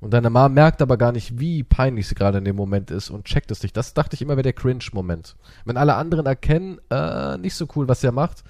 Und 0.00 0.12
deine 0.12 0.30
Mama 0.30 0.48
merkt 0.48 0.82
aber 0.82 0.96
gar 0.96 1.12
nicht, 1.12 1.38
wie 1.38 1.62
peinlich 1.62 2.08
sie 2.08 2.16
gerade 2.16 2.38
in 2.38 2.44
dem 2.44 2.56
Moment 2.56 2.90
ist 2.90 3.08
und 3.08 3.24
checkt 3.24 3.52
es 3.52 3.62
nicht. 3.62 3.76
Das 3.76 3.94
dachte 3.94 4.14
ich 4.14 4.22
immer 4.22 4.32
wäre 4.32 4.42
der 4.42 4.52
Cringe-Moment. 4.52 5.36
Wenn 5.64 5.76
alle 5.76 5.94
anderen 5.94 6.26
erkennen, 6.26 6.80
äh, 6.90 7.38
nicht 7.38 7.54
so 7.54 7.68
cool, 7.76 7.86
was 7.86 8.02
er 8.02 8.10
macht, 8.10 8.42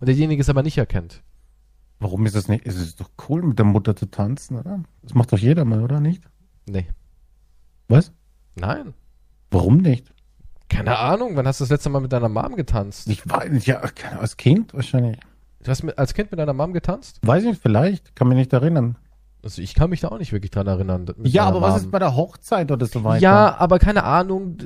und 0.00 0.06
derjenige 0.06 0.42
es 0.42 0.50
aber 0.50 0.62
nicht 0.62 0.76
erkennt. 0.76 1.22
Warum 1.98 2.26
ist 2.26 2.36
es 2.36 2.46
nicht? 2.46 2.66
Es 2.66 2.76
ist 2.76 3.00
doch 3.00 3.10
cool, 3.28 3.42
mit 3.42 3.58
der 3.58 3.64
Mutter 3.64 3.96
zu 3.96 4.06
tanzen, 4.06 4.58
oder? 4.58 4.82
Das 5.02 5.14
macht 5.14 5.32
doch 5.32 5.38
jeder 5.38 5.64
mal, 5.64 5.82
oder 5.82 5.98
nicht? 5.98 6.22
Nee. 6.66 6.88
Was? 7.88 8.12
Nein. 8.54 8.92
Warum 9.50 9.78
nicht? 9.78 10.12
Keine 10.68 10.98
Ahnung, 10.98 11.36
wann 11.36 11.46
hast 11.46 11.60
du 11.60 11.64
das 11.64 11.70
letzte 11.70 11.88
Mal 11.88 12.00
mit 12.00 12.12
deiner 12.12 12.28
Mom 12.28 12.54
getanzt? 12.54 13.08
Ich 13.08 13.28
weiß 13.28 13.50
nicht, 13.50 13.66
ja, 13.66 13.80
als 14.18 14.36
Kind 14.36 14.74
wahrscheinlich. 14.74 15.18
Du 15.62 15.70
hast 15.70 15.82
mit, 15.82 15.98
als 15.98 16.12
Kind 16.12 16.30
mit 16.30 16.38
deiner 16.38 16.52
Mom 16.52 16.72
getanzt? 16.72 17.18
Weiß 17.22 17.42
ich 17.42 17.48
nicht, 17.48 17.62
vielleicht, 17.62 18.14
kann 18.14 18.28
mich 18.28 18.36
nicht 18.36 18.52
erinnern. 18.52 18.96
Also 19.42 19.62
ich 19.62 19.74
kann 19.74 19.90
mich 19.90 20.00
da 20.00 20.08
auch 20.08 20.18
nicht 20.18 20.32
wirklich 20.32 20.50
dran 20.50 20.66
erinnern. 20.66 21.06
Ja, 21.22 21.44
aber 21.44 21.60
was 21.60 21.74
Mom. 21.74 21.80
ist 21.82 21.90
bei 21.92 22.00
der 22.00 22.16
Hochzeit 22.16 22.72
oder 22.72 22.86
so 22.86 23.04
weiter? 23.04 23.22
Ja, 23.22 23.56
aber 23.58 23.78
keine 23.78 24.02
Ahnung. 24.02 24.58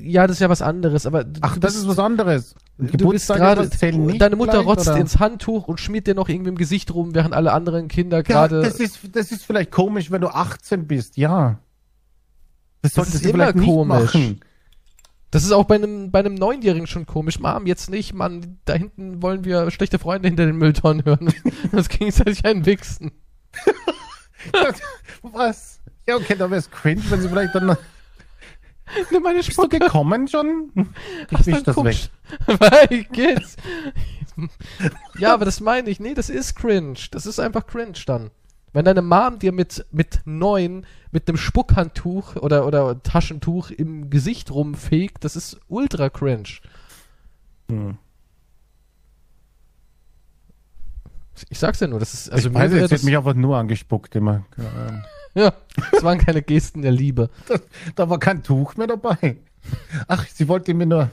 Ja, 0.00 0.26
das 0.28 0.36
ist 0.36 0.40
ja 0.40 0.48
was 0.48 0.62
anderes. 0.62 1.06
Aber 1.06 1.24
Ach, 1.40 1.54
du 1.54 1.60
das 1.60 1.72
bist, 1.72 1.84
ist 1.84 1.88
was 1.88 1.98
anderes. 1.98 2.54
Du 2.78 3.10
bist 3.10 3.26
gerade. 3.28 3.68
Deine 3.68 4.36
Mutter 4.36 4.52
vielleicht, 4.52 4.66
rotzt 4.68 4.88
oder? 4.88 4.96
ins 4.98 5.18
Handtuch 5.18 5.66
und 5.66 5.80
schmiert 5.80 6.06
dir 6.06 6.14
noch 6.14 6.28
irgendwie 6.28 6.50
im 6.50 6.56
Gesicht 6.56 6.94
rum, 6.94 7.14
während 7.14 7.34
alle 7.34 7.52
anderen 7.52 7.88
Kinder 7.88 8.18
Ja, 8.18 8.22
gerade. 8.22 8.62
das 8.62 8.78
ist, 8.78 9.00
das 9.12 9.32
ist 9.32 9.44
vielleicht 9.44 9.72
komisch, 9.72 10.10
wenn 10.12 10.20
du 10.20 10.28
18 10.28 10.86
bist, 10.86 11.16
ja. 11.16 11.58
Das 12.80 12.94
solltest 12.94 13.16
ist 13.16 13.26
immer 13.26 13.52
komisch. 13.52 14.16
Das 15.32 15.44
ist 15.44 15.52
auch 15.52 15.64
bei 15.64 15.76
einem, 15.76 16.10
bei 16.10 16.18
einem 16.18 16.34
Neunjährigen 16.34 16.86
schon 16.86 17.06
komisch. 17.06 17.40
Mom, 17.40 17.66
jetzt 17.66 17.90
nicht, 17.90 18.12
Mann. 18.12 18.58
Da 18.66 18.74
hinten 18.74 19.22
wollen 19.22 19.44
wir 19.44 19.70
schlechte 19.70 19.98
Freunde 19.98 20.28
hinter 20.28 20.46
den 20.46 20.56
Mülltonnen 20.56 21.04
hören. 21.04 21.32
Das 21.72 21.88
gegenseitig 21.88 22.44
einen 22.44 22.66
wichsen. 22.66 23.12
Was? 25.22 25.80
Ja, 26.06 26.16
okay, 26.16 26.34
da 26.36 26.50
wäre 26.50 26.58
es 26.58 26.70
cringe, 26.70 27.02
wenn 27.08 27.20
sie 27.20 27.28
vielleicht 27.28 27.54
dann. 27.54 27.76
Nimm 29.10 29.22
meine 29.22 29.38
Bist 29.38 29.48
du 29.50 29.52
Spucke. 29.52 29.78
gekommen 29.78 30.28
schon? 30.28 30.70
Ich 31.30 31.38
Hast 31.38 31.46
wisch 31.46 31.62
das 31.62 31.76
weg. 31.76 32.10
Weil 32.60 33.04
geht's. 33.04 33.56
ja, 35.18 35.32
aber 35.32 35.44
das 35.44 35.60
meine 35.60 35.88
ich. 35.88 36.00
Nee, 36.00 36.14
das 36.14 36.28
ist 36.28 36.56
cringe. 36.56 36.98
Das 37.10 37.24
ist 37.26 37.38
einfach 37.38 37.66
cringe 37.66 37.94
dann. 38.06 38.30
Wenn 38.74 38.84
deine 38.84 39.02
Mom 39.02 39.38
dir 39.38 39.52
mit, 39.52 39.86
mit 39.92 40.20
neun, 40.24 40.86
mit 41.10 41.28
einem 41.28 41.36
Spuckhandtuch 41.36 42.36
oder, 42.36 42.66
oder 42.66 43.02
Taschentuch 43.02 43.70
im 43.70 44.08
Gesicht 44.10 44.50
rumfegt, 44.50 45.24
das 45.24 45.36
ist 45.36 45.60
ultra 45.68 46.08
cringe. 46.08 46.48
Hm. 47.70 47.98
Ich 51.48 51.58
sag's 51.58 51.80
ja 51.80 51.86
nur, 51.86 51.98
das 51.98 52.14
ist, 52.14 52.30
also 52.30 52.48
ich 52.48 52.54
weiß, 52.54 52.72
jetzt 52.72 52.82
das, 52.82 52.90
wird 52.90 53.04
mich 53.04 53.16
einfach 53.16 53.34
nur 53.34 53.56
angespuckt 53.56 54.14
immer. 54.16 54.44
Ja. 55.34 55.54
das 55.90 56.02
waren 56.02 56.18
keine 56.18 56.42
Gesten 56.42 56.82
der 56.82 56.92
Liebe. 56.92 57.30
Da 57.94 58.08
war 58.08 58.18
kein 58.18 58.42
Tuch 58.42 58.76
mehr 58.76 58.86
dabei. 58.86 59.38
Ach, 60.08 60.26
sie 60.26 60.48
wollte 60.48 60.74
mir 60.74 60.86
nur 60.86 61.10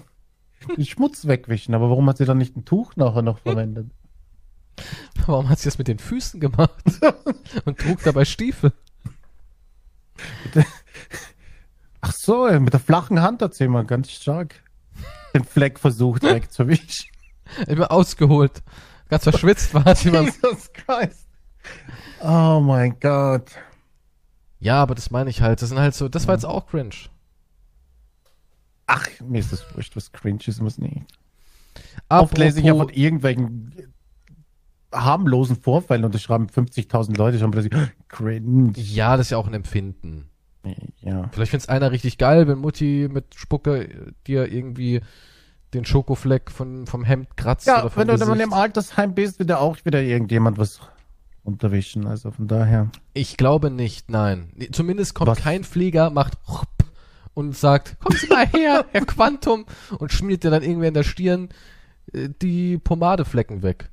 den 0.75 0.85
Schmutz 0.85 1.25
wegwischen, 1.27 1.73
aber 1.73 1.89
warum 1.89 2.07
hat 2.09 2.17
sie 2.17 2.25
dann 2.25 2.37
nicht 2.37 2.55
ein 2.55 2.65
Tuch 2.65 2.95
nachher 2.95 3.21
noch 3.21 3.39
verwendet? 3.39 3.87
Warum 5.25 5.49
hat 5.49 5.59
sie 5.59 5.65
das 5.65 5.77
mit 5.77 5.89
den 5.89 5.99
Füßen 5.99 6.39
gemacht? 6.39 6.83
Und 7.65 7.77
trug 7.77 8.01
dabei 8.03 8.23
Stiefel. 8.23 8.71
Ach 11.99 12.13
so, 12.13 12.47
mit 12.59 12.71
der 12.71 12.79
flachen 12.79 13.21
Hand 13.21 13.41
hat 13.41 13.53
sie 13.53 13.65
immer 13.65 13.83
ganz 13.83 14.09
stark 14.09 14.55
den 15.33 15.43
Fleck 15.43 15.79
versucht 15.79 16.23
wegzuwischen. 16.23 17.09
Immer 17.67 17.91
ausgeholt. 17.91 18.63
Ganz 19.09 19.23
verschwitzt 19.23 19.73
war 19.73 19.83
beim 19.83 19.95
Jesus 20.25 20.71
Christ. 20.73 21.27
Oh 22.21 22.61
mein 22.63 22.99
Gott. 22.99 23.51
Ja, 24.59 24.81
aber 24.81 24.95
das 24.95 25.09
meine 25.11 25.29
ich 25.29 25.41
halt. 25.41 25.61
Das 25.61 25.69
sind 25.69 25.79
halt 25.79 25.95
so, 25.95 26.09
das 26.09 26.27
war 26.27 26.35
jetzt 26.35 26.45
auch 26.45 26.67
cringe. 26.67 26.95
Ach, 28.87 29.07
mir 29.21 29.39
ist 29.39 29.51
das 29.51 29.63
wurscht, 29.75 29.95
was 29.95 30.11
cringe 30.11 30.39
ist, 30.45 30.61
muss 30.61 30.77
nicht. 30.77 31.01
Oft 32.09 32.37
lese 32.37 32.59
ich 32.59 32.65
ja 32.65 32.75
von 32.75 32.89
irgendwelchen 32.89 33.93
harmlosen 34.91 35.55
Vorfällen 35.55 36.03
und 36.03 36.15
es 36.15 36.23
schreiben 36.23 36.47
50.000 36.47 37.15
Leute 37.15 37.39
schon 37.39 37.51
plötzlich 37.51 37.73
cringe. 38.07 38.73
Ja, 38.75 39.17
das 39.17 39.27
ist 39.27 39.31
ja 39.31 39.37
auch 39.37 39.47
ein 39.47 39.53
Empfinden. 39.53 40.29
Ja. 41.01 41.29
Vielleicht 41.31 41.51
find's 41.51 41.69
einer 41.69 41.91
richtig 41.91 42.17
geil, 42.17 42.47
wenn 42.47 42.59
Mutti 42.59 43.07
mit 43.09 43.33
Spucke 43.35 44.13
dir 44.27 44.51
irgendwie 44.51 45.01
den 45.73 45.85
Schokofleck 45.85 46.51
von, 46.51 46.87
vom 46.87 47.03
Hemd 47.03 47.37
kratzt 47.37 47.67
Ja, 47.67 47.81
oder 47.81 47.89
vom 47.89 48.01
wenn 48.01 48.07
du 48.07 48.17
dann 48.17 48.39
im 48.39 48.53
Altersheim 48.53 49.13
bist, 49.13 49.39
wird 49.39 49.49
ja 49.49 49.57
auch 49.57 49.77
wieder 49.85 50.01
irgendjemand 50.01 50.57
was 50.57 50.79
unterwischen. 51.43 52.07
Also 52.07 52.31
von 52.31 52.47
daher. 52.47 52.89
Ich 53.13 53.37
glaube 53.37 53.69
nicht, 53.69 54.09
nein. 54.09 54.51
Zumindest 54.71 55.15
kommt 55.15 55.29
Was? 55.29 55.39
kein 55.39 55.63
Pfleger, 55.63 56.09
macht 56.09 56.37
und 57.33 57.55
sagt, 57.55 57.99
kommen 57.99 58.17
Sie 58.17 58.27
mal 58.27 58.47
her, 58.47 58.85
Herr 58.91 59.05
Quantum, 59.05 59.65
und 59.97 60.11
schmiert 60.11 60.43
dir 60.43 60.51
dann 60.51 60.63
irgendwie 60.63 60.87
in 60.87 60.93
der 60.93 61.03
Stirn 61.03 61.49
äh, 62.13 62.29
die 62.41 62.77
Pomadeflecken 62.77 63.63
weg. 63.63 63.89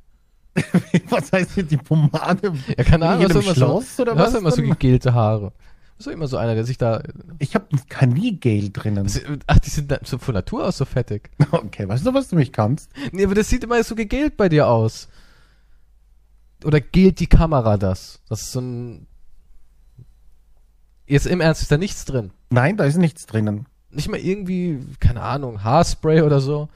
was 1.11 1.33
heißt 1.33 1.53
hier 1.53 1.65
die 1.65 1.77
Pomade? 1.77 2.55
Ja, 2.77 2.85
keine 2.85 3.09
Ahnung, 3.09 3.25
was 3.25 3.45
immer 3.45 3.55
so, 3.55 4.03
oder 4.03 4.15
du 4.15 4.19
hast 4.21 4.33
was? 4.33 4.41
immer 4.41 4.51
so 4.51 4.63
gegelte 4.63 5.13
Haare. 5.13 5.53
So 5.99 6.11
immer 6.11 6.27
so 6.29 6.37
einer, 6.37 6.55
der 6.55 6.65
sich 6.65 6.77
da. 6.77 7.03
ich 7.39 7.55
habe 7.55 7.67
kein 7.89 8.15
Gel 8.41 8.71
drinnen. 8.71 9.11
Ach, 9.47 9.59
die 9.59 9.71
sind 9.71 9.99
so 10.05 10.19
von 10.19 10.35
Natur 10.35 10.67
aus 10.67 10.77
so 10.79 10.85
fettig. 10.85 11.31
Okay, 11.51 11.89
weißt 11.89 12.05
du, 12.05 12.13
was 12.13 12.29
du 12.29 12.37
mich 12.37 12.53
kannst? 12.53 12.91
Nee, 13.13 13.25
aber 13.25 13.35
das 13.35 13.49
sieht 13.49 13.65
immer 13.65 13.83
so 13.83 13.95
gegelt 13.95 14.37
bei 14.37 14.49
dir 14.51 14.69
aus. 14.69 15.09
Oder 16.65 16.81
gelt 16.81 17.21
die 17.21 17.27
Kamera 17.27 17.77
das? 17.79 18.21
Das 18.29 18.43
ist 18.43 18.53
so 18.53 18.61
ein. 18.61 19.07
Jetzt 21.07 21.27
im 21.27 21.41
Ernst 21.41 21.63
ist 21.63 21.71
da 21.71 21.79
nichts 21.79 22.05
drin. 22.05 22.31
Nein, 22.51 22.77
da 22.77 22.85
ist 22.85 22.97
nichts 22.97 23.27
drinnen. 23.27 23.67
Nicht 23.91 24.09
mal 24.11 24.19
irgendwie, 24.19 24.81
keine 25.01 25.23
Ahnung, 25.23 25.63
Haarspray 25.63 26.23
oder 26.23 26.41
so. 26.41 26.69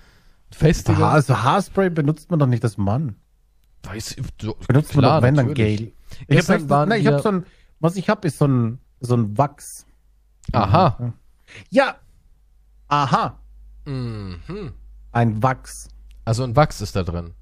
Festiger. 0.52 0.98
Haar, 0.98 1.12
also 1.12 1.42
Haarspray 1.42 1.90
benutzt 1.90 2.30
man 2.30 2.38
doch 2.38 2.46
nicht 2.46 2.62
als 2.64 2.78
Mann. 2.78 3.16
Weiß, 3.82 4.16
so, 4.40 4.56
Benutzt 4.68 4.94
man 4.94 5.04
doch, 5.04 5.22
wenn 5.22 5.34
dann 5.34 5.54
Gel. 5.54 5.92
Ich 6.22 6.26
Gestern 6.28 6.62
hab, 6.62 6.68
waren 6.68 6.88
nein, 6.90 7.00
ich 7.00 7.06
wir- 7.06 7.14
hab 7.14 7.22
so 7.22 7.28
ein, 7.30 7.46
was 7.80 7.96
ich 7.96 8.08
habe, 8.08 8.26
ist 8.28 8.38
so 8.38 8.46
ein, 8.46 8.78
so 9.00 9.14
ein 9.16 9.36
Wachs. 9.36 9.86
Aha. 10.52 11.12
Ja. 11.70 11.96
Aha. 12.88 13.38
Mhm. 13.84 14.72
Ein 15.12 15.42
Wachs. 15.42 15.88
Also 16.24 16.44
ein 16.44 16.54
Wachs 16.56 16.80
ist 16.80 16.96
da 16.96 17.02
drin. 17.02 17.34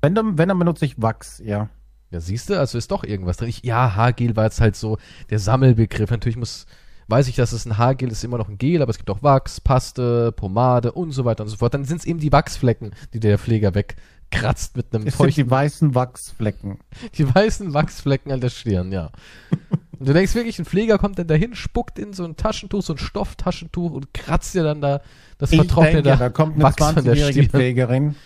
Wenn 0.00 0.14
dann, 0.14 0.38
wenn 0.38 0.48
dann 0.48 0.58
benutze 0.58 0.84
ich 0.84 1.00
Wachs, 1.00 1.42
ja. 1.44 1.68
Ja, 2.10 2.20
siehst 2.20 2.50
du, 2.50 2.58
also 2.58 2.76
ist 2.76 2.90
doch 2.90 3.04
irgendwas 3.04 3.36
drin. 3.36 3.48
Ich, 3.48 3.62
ja, 3.62 3.94
Haargel 3.94 4.34
war 4.34 4.44
jetzt 4.44 4.60
halt 4.60 4.74
so 4.76 4.98
der 5.30 5.38
Sammelbegriff. 5.38 6.10
Natürlich 6.10 6.36
muss, 6.36 6.66
weiß 7.08 7.28
ich, 7.28 7.36
dass 7.36 7.52
es 7.52 7.66
ein 7.66 7.78
Haargel 7.78 8.10
ist, 8.10 8.24
immer 8.24 8.38
noch 8.38 8.48
ein 8.48 8.58
Gel, 8.58 8.82
aber 8.82 8.90
es 8.90 8.98
gibt 8.98 9.10
auch 9.10 9.22
Wachs, 9.22 9.60
Paste, 9.60 10.32
Pomade 10.32 10.92
und 10.92 11.12
so 11.12 11.24
weiter 11.24 11.44
und 11.44 11.50
so 11.50 11.56
fort. 11.56 11.74
Dann 11.74 11.84
sind 11.84 11.98
es 11.98 12.06
eben 12.06 12.18
die 12.18 12.32
Wachsflecken, 12.32 12.94
die 13.12 13.20
der 13.20 13.38
Pfleger 13.38 13.74
wegkratzt 13.74 14.76
mit 14.76 14.92
einem 14.92 15.06
Es 15.06 15.16
sind 15.16 15.26
feuchten, 15.26 15.44
die 15.44 15.50
weißen 15.50 15.94
Wachsflecken. 15.94 16.78
die 17.14 17.32
weißen 17.32 17.74
Wachsflecken 17.74 18.32
an 18.32 18.40
der 18.40 18.50
Stirn, 18.50 18.90
ja. 18.90 19.10
Und 20.00 20.08
du 20.08 20.14
denkst 20.14 20.34
wirklich, 20.34 20.58
ein 20.58 20.64
Pfleger 20.64 20.96
kommt 20.96 21.18
dann 21.18 21.26
dahin, 21.26 21.54
spuckt 21.54 21.98
in 21.98 22.14
so 22.14 22.24
ein 22.24 22.34
Taschentuch, 22.34 22.82
so 22.82 22.94
ein 22.94 22.98
Stofftaschentuch 22.98 23.92
und 23.92 24.14
kratzt 24.14 24.54
dir 24.54 24.62
dann 24.62 24.80
da 24.80 25.02
das 25.36 25.52
Ich 25.52 25.58
vertrocknete 25.58 26.02
denke, 26.02 26.18
da 26.18 26.30
kommt 26.30 26.54
eine 26.54 26.64
Wachs 26.64 26.82
von 26.82 26.94
der 27.04 27.12
20-jährige 27.12 27.42
Stirn. 27.42 27.50
Pflegerin, 27.50 28.16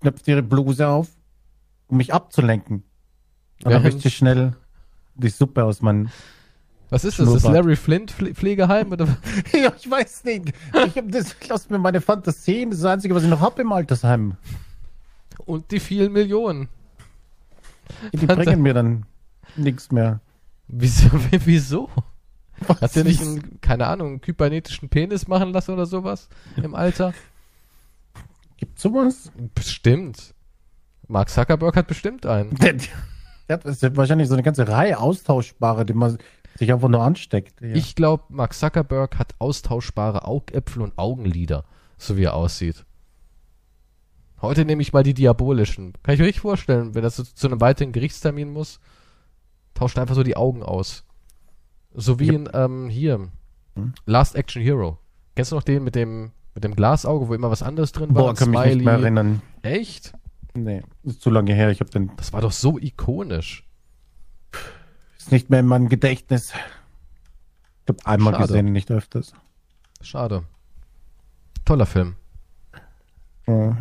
knöpft 0.00 0.26
ihre 0.28 0.42
Bluse 0.42 0.88
auf, 0.88 1.08
um 1.88 1.98
mich 1.98 2.14
abzulenken. 2.14 2.84
Und 3.64 3.70
dann 3.70 4.00
sie 4.00 4.10
schnell 4.10 4.54
die 5.14 5.28
Suppe 5.28 5.62
aus 5.62 5.82
meinem... 5.82 6.08
Was 6.88 7.04
ist 7.04 7.18
das? 7.18 7.30
Das 7.30 7.42
Schnurrbart. 7.42 7.62
Larry 7.62 7.76
Flint 7.76 8.12
Pfle- 8.12 8.34
Pflegeheim? 8.34 8.92
Oder? 8.92 9.06
ja, 9.52 9.74
ich 9.78 9.90
weiß 9.90 10.24
nicht. 10.24 10.54
Ich 10.86 10.96
hab 10.96 11.12
das, 11.12 11.36
lass 11.50 11.68
mir 11.68 11.78
meine 11.78 12.00
Fantasien, 12.00 12.70
das 12.70 12.78
ist 12.78 12.84
das 12.84 12.92
Einzige, 12.92 13.14
was 13.14 13.24
ich 13.24 13.30
noch 13.30 13.42
hab 13.42 13.58
im 13.58 13.70
Altersheim. 13.72 14.38
Und 15.44 15.70
die 15.70 15.80
vielen 15.80 16.12
Millionen. 16.12 16.70
Die 18.14 18.26
bringen 18.26 18.62
mir 18.62 18.72
dann 18.72 19.04
nichts 19.56 19.90
mehr. 19.90 20.20
Wieso? 20.68 21.10
Wieso? 21.44 21.90
Was 22.66 22.80
Hat 22.80 22.96
der 22.96 23.04
nicht 23.04 23.20
einen, 23.20 23.60
keine 23.60 23.86
Ahnung, 23.86 24.08
einen 24.08 24.20
kybernetischen 24.20 24.88
Penis 24.88 25.26
machen 25.26 25.52
lassen 25.52 25.72
oder 25.72 25.86
sowas 25.86 26.28
im 26.56 26.74
Alter? 26.74 27.12
Gibt's 28.56 28.82
sowas? 28.82 29.32
Bestimmt. 29.54 30.34
Mark 31.08 31.28
Zuckerberg 31.30 31.76
hat 31.76 31.88
bestimmt 31.88 32.26
einen. 32.26 32.54
Der, 32.58 32.74
der 32.74 33.54
hat 33.56 33.64
das 33.64 33.82
wahrscheinlich 33.96 34.28
so 34.28 34.34
eine 34.34 34.44
ganze 34.44 34.68
Reihe 34.68 34.98
austauschbare, 34.98 35.84
die 35.84 35.94
man 35.94 36.16
sich 36.56 36.72
einfach 36.72 36.88
nur 36.88 37.02
ansteckt. 37.02 37.60
Ja. 37.60 37.74
Ich 37.74 37.96
glaube, 37.96 38.24
Mark 38.28 38.54
Zuckerberg 38.54 39.18
hat 39.18 39.34
austauschbare 39.38 40.26
Augäpfel 40.26 40.82
und 40.82 40.96
Augenlider, 40.96 41.64
so 41.98 42.16
wie 42.16 42.24
er 42.24 42.34
aussieht. 42.34 42.84
Heute 44.40 44.64
nehme 44.64 44.82
ich 44.82 44.92
mal 44.92 45.02
die 45.02 45.14
diabolischen. 45.14 45.92
Kann 46.02 46.14
ich 46.14 46.20
mir 46.20 46.26
richtig 46.26 46.42
vorstellen, 46.42 46.94
wenn 46.94 47.04
er 47.04 47.10
zu, 47.10 47.24
zu 47.24 47.46
einem 47.46 47.60
weiteren 47.60 47.92
Gerichtstermin 47.92 48.52
muss, 48.52 48.80
tauscht 49.82 49.98
einfach 49.98 50.14
so 50.14 50.22
die 50.22 50.36
Augen 50.36 50.62
aus. 50.62 51.04
So 51.94 52.18
wie 52.20 52.28
in, 52.28 52.48
ähm, 52.54 52.88
hier, 52.88 53.28
Hm? 53.74 53.94
Last 54.06 54.36
Action 54.36 54.62
Hero. 54.62 54.98
Kennst 55.34 55.50
du 55.50 55.56
noch 55.56 55.62
den 55.62 55.82
mit 55.82 55.94
dem, 55.94 56.30
mit 56.54 56.62
dem 56.62 56.74
Glasauge, 56.76 57.26
wo 57.28 57.34
immer 57.34 57.50
was 57.50 57.62
anderes 57.62 57.90
drin 57.92 58.14
war? 58.14 58.22
Boah, 58.24 58.34
kann 58.34 58.50
mich 58.50 58.64
nicht 58.64 58.84
mehr 58.84 58.94
erinnern. 58.94 59.40
Echt? 59.62 60.12
Nee, 60.54 60.82
ist 61.02 61.22
zu 61.22 61.30
lange 61.30 61.54
her. 61.54 61.70
Ich 61.70 61.80
habe 61.80 61.90
den 61.90 62.10
Das 62.16 62.32
war 62.34 62.42
doch 62.42 62.52
so 62.52 62.78
ikonisch. 62.78 63.66
ist 65.18 65.32
nicht 65.32 65.48
mehr 65.50 65.60
in 65.60 65.66
meinem 65.66 65.88
Gedächtnis. 65.88 66.52
Ich 67.84 67.88
habe 67.88 67.98
einmal 68.04 68.34
Schade. 68.34 68.46
gesehen, 68.48 68.72
nicht 68.72 68.90
öfters. 68.90 69.32
Schade. 70.02 70.44
Toller 71.64 71.86
Film. 71.86 72.16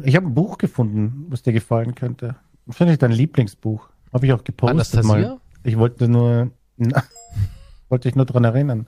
Ich 0.03 0.15
habe 0.15 0.25
ein 0.27 0.33
Buch 0.33 0.57
gefunden, 0.57 1.25
was 1.29 1.43
dir 1.43 1.53
gefallen 1.53 1.93
könnte. 1.95 2.35
Wahrscheinlich 2.65 2.97
dein 2.97 3.11
Lieblingsbuch. 3.11 3.89
Habe 4.13 4.25
ich 4.25 4.33
auch 4.33 4.43
gepostet 4.43 4.71
Anastasia? 4.75 5.05
mal. 5.29 5.40
Ich 5.64 5.78
wollte 5.78 6.07
nur, 6.07 6.51
wollte 7.89 8.09
ich 8.09 8.16
nur 8.16 8.26
dran 8.26 8.43
erinnern. 8.43 8.88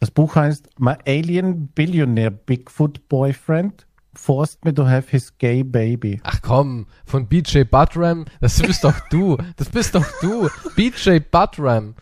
Das 0.00 0.10
Buch 0.10 0.36
heißt 0.36 0.68
My 0.78 0.94
Alien 1.06 1.68
Billionaire 1.68 2.30
Bigfoot 2.30 3.08
Boyfriend 3.08 3.86
Forced 4.14 4.64
Me 4.64 4.74
to 4.74 4.86
Have 4.86 5.10
His 5.10 5.36
Gay 5.38 5.62
Baby. 5.62 6.20
Ach 6.24 6.40
komm, 6.42 6.86
von 7.04 7.26
BJ 7.26 7.62
Buttram, 7.64 8.24
das 8.40 8.60
bist 8.60 8.84
doch 8.84 8.98
du. 9.10 9.36
Das 9.56 9.68
bist 9.68 9.94
doch 9.94 10.06
du. 10.20 10.48
BJ 10.76 11.18
Buttram. 11.30 11.94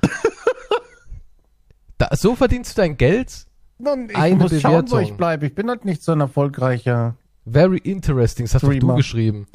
Da, 1.99 2.09
so 2.15 2.35
verdienst 2.35 2.77
du 2.77 2.83
dein 2.83 2.97
Geld? 2.97 3.47
Nun, 3.79 4.09
ich 4.11 4.17
Eine 4.17 4.37
muss 4.37 4.61
schauen, 4.61 4.73
wo 4.73 4.97
Bewertung. 4.97 5.01
ich 5.01 5.13
bleibe. 5.15 5.47
Ich 5.47 5.55
bin 5.55 5.69
halt 5.69 5.85
nicht 5.85 6.03
so 6.03 6.13
ein 6.13 6.21
erfolgreicher. 6.21 7.17
Very 7.47 7.79
interesting, 7.79 8.45
das 8.47 8.55
hast 8.55 8.63
doch 8.65 8.75
du 8.75 8.95
geschrieben. 8.95 9.47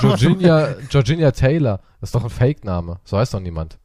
Georginia, 0.00 0.74
Georginia 0.88 1.30
Taylor. 1.30 1.80
Das 2.00 2.08
ist 2.08 2.14
doch 2.14 2.24
ein 2.24 2.30
Fake-Name. 2.30 3.00
So 3.04 3.18
heißt 3.18 3.34
doch 3.34 3.40
niemand. 3.40 3.78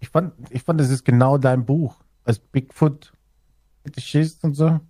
Ich 0.00 0.08
fand, 0.08 0.32
ich 0.50 0.62
fand, 0.62 0.80
das 0.80 0.90
ist 0.90 1.04
genau 1.04 1.38
dein 1.38 1.64
Buch. 1.64 1.96
Als 2.24 2.38
Bigfoot 2.38 3.12
schießt 3.96 4.44
und 4.44 4.54
so. 4.54 4.80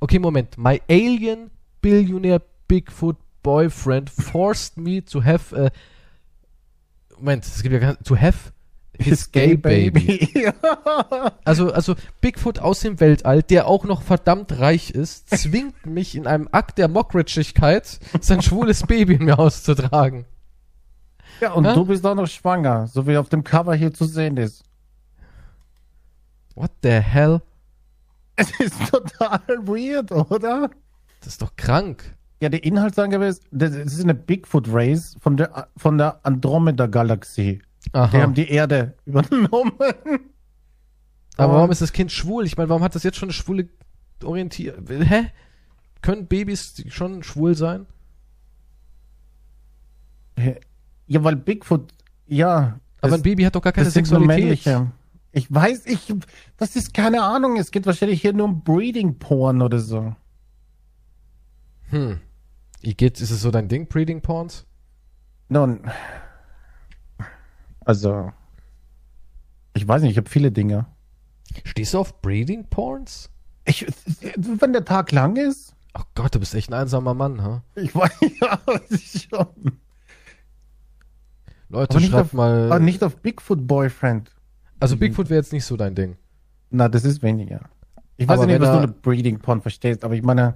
Okay, 0.00 0.18
Moment. 0.18 0.58
My 0.58 0.80
alien 0.88 1.50
billionaire 1.80 2.42
Bigfoot 2.68 3.16
boyfriend 3.42 4.10
forced 4.10 4.76
me 4.76 5.04
to 5.04 5.24
have 5.24 5.54
a. 5.56 5.70
Moment, 7.16 7.44
es 7.44 7.62
gibt 7.62 7.82
ja 7.82 7.94
to 7.94 8.16
have 8.16 8.52
his 9.00 9.30
gay 9.32 9.56
baby. 9.56 10.28
Also, 11.44 11.72
also 11.72 11.94
Bigfoot 12.20 12.58
aus 12.60 12.80
dem 12.80 13.00
Weltall, 13.00 13.42
der 13.42 13.66
auch 13.66 13.84
noch 13.84 14.02
verdammt 14.02 14.58
reich 14.58 14.90
ist, 14.90 15.30
zwingt 15.36 15.86
mich 15.86 16.14
in 16.14 16.26
einem 16.26 16.48
Akt 16.52 16.78
der 16.78 16.88
Mockridgigkeit, 16.88 17.98
sein 18.20 18.42
schwules 18.42 18.86
Baby 18.86 19.14
in 19.14 19.24
mir 19.24 19.38
auszutragen. 19.38 20.26
ja, 21.40 21.52
und 21.52 21.64
Ja? 21.64 21.74
du 21.74 21.84
bist 21.84 22.04
auch 22.06 22.14
noch 22.14 22.28
schwanger, 22.28 22.86
so 22.86 23.06
wie 23.06 23.16
auf 23.16 23.28
dem 23.28 23.42
Cover 23.44 23.74
hier 23.74 23.92
zu 23.92 24.04
sehen 24.04 24.36
ist. 24.36 24.62
What 26.54 26.70
the 26.82 26.90
hell? 26.90 27.40
Es 28.36 28.50
ist 28.60 28.74
total 28.90 29.40
weird, 29.66 30.12
oder? 30.12 30.70
Das 31.20 31.28
ist 31.34 31.42
doch 31.42 31.56
krank. 31.56 32.16
Ja, 32.40 32.48
die 32.48 32.58
Inhaltsangabe 32.58 33.26
ist, 33.26 33.42
das 33.50 33.74
ist 33.74 34.02
eine 34.02 34.14
Bigfoot 34.14 34.66
Race 34.72 35.16
von 35.20 35.36
der, 35.36 35.68
von 35.76 35.98
der 35.98 36.20
Andromeda-Galaxie. 36.24 37.60
Die 37.86 37.94
Aha. 37.94 38.12
haben 38.12 38.34
die 38.34 38.48
Erde 38.48 38.94
übernommen. 39.06 39.72
Aber 41.36 41.54
warum 41.54 41.70
ist 41.70 41.80
das 41.80 41.92
Kind 41.92 42.12
schwul? 42.12 42.44
Ich 42.46 42.56
meine, 42.56 42.68
warum 42.68 42.82
hat 42.82 42.94
das 42.94 43.02
jetzt 43.02 43.16
schon 43.16 43.28
eine 43.28 43.34
schwule 43.34 43.68
Orientierung? 44.22 44.86
Hä? 44.86 45.30
Können 46.02 46.26
Babys 46.26 46.82
schon 46.88 47.22
schwul 47.22 47.54
sein? 47.54 47.86
Ja, 51.06 51.24
weil 51.24 51.36
Bigfoot, 51.36 51.92
ja. 52.26 52.78
Aber 53.00 53.14
ein 53.14 53.22
Baby 53.22 53.44
hat 53.44 53.54
doch 53.54 53.62
gar 53.62 53.72
keine 53.72 53.86
das 53.86 53.94
sind 53.94 54.10
nur 54.10 54.20
Sexualität. 54.20 54.44
männliche. 54.66 54.92
Ich 55.32 55.52
weiß, 55.52 55.86
ich, 55.86 56.12
das 56.56 56.76
ist 56.76 56.92
keine 56.92 57.22
Ahnung. 57.22 57.56
Es 57.56 57.70
geht 57.70 57.86
wahrscheinlich 57.86 58.20
hier 58.20 58.32
nur 58.32 58.46
um 58.46 58.62
Breeding 58.62 59.18
Porn 59.18 59.62
oder 59.62 59.78
so. 59.78 60.14
Hm. 61.90 62.20
Wie 62.80 62.94
geht's? 62.94 63.20
Ist 63.20 63.30
es 63.30 63.40
so 63.42 63.50
dein 63.50 63.68
Ding, 63.68 63.86
Breeding 63.88 64.22
Porns? 64.22 64.66
Nun, 65.48 65.80
also, 67.90 68.30
ich 69.74 69.86
weiß 69.88 70.02
nicht, 70.02 70.12
ich 70.12 70.16
habe 70.16 70.30
viele 70.30 70.52
Dinge. 70.52 70.86
Stehst 71.64 71.92
du 71.92 71.98
auf 71.98 72.22
Breeding 72.22 72.64
Porns? 72.70 73.30
Ich, 73.64 73.84
wenn 74.36 74.72
der 74.72 74.84
Tag 74.84 75.10
lang 75.10 75.34
ist, 75.34 75.74
Oh 75.98 76.02
Gott, 76.14 76.32
du 76.36 76.38
bist 76.38 76.54
echt 76.54 76.70
ein 76.70 76.74
einsamer 76.74 77.14
Mann, 77.14 77.42
ha? 77.42 77.64
ich 77.74 77.92
weiß, 77.92 78.12
ja, 78.40 78.60
schon. 79.00 79.48
Leute, 81.68 81.90
Aber 81.90 82.00
nicht 82.00 82.10
schreibt 82.12 82.26
auf- 82.26 82.32
mal. 82.32 82.66
Aber 82.66 82.78
nicht 82.78 83.02
auf 83.02 83.16
Bigfoot 83.16 83.66
Boyfriend. 83.66 84.30
also 84.78 84.96
Bigfoot 84.96 85.28
wäre 85.30 85.40
jetzt 85.40 85.52
nicht 85.52 85.64
so 85.64 85.76
dein 85.76 85.96
Ding. 85.96 86.16
Na, 86.70 86.88
das 86.88 87.04
ist 87.04 87.22
weniger. 87.24 87.62
Ich 88.18 88.28
weiß 88.28 88.38
Aber 88.38 88.46
nicht, 88.46 88.60
was 88.60 88.70
du 88.70 88.76
unter 88.82 88.92
Breeding 89.02 89.40
Porn 89.40 89.60
verstehst, 89.62 90.04
aber 90.04 90.14
ich 90.14 90.22
meine, 90.22 90.54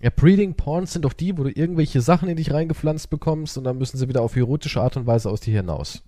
Ja, 0.00 0.10
Breeding 0.10 0.54
Porns 0.54 0.92
sind 0.92 1.04
doch 1.04 1.12
die, 1.12 1.36
wo 1.36 1.42
du 1.44 1.50
irgendwelche 1.50 2.00
Sachen 2.00 2.28
in 2.28 2.36
dich 2.36 2.52
reingepflanzt 2.52 3.10
bekommst 3.10 3.58
und 3.58 3.64
dann 3.64 3.78
müssen 3.78 3.96
sie 3.98 4.08
wieder 4.08 4.22
auf 4.22 4.36
erotische 4.36 4.80
Art 4.80 4.96
und 4.96 5.06
Weise 5.06 5.28
aus 5.28 5.40
dir 5.40 5.56
hinaus. 5.56 6.04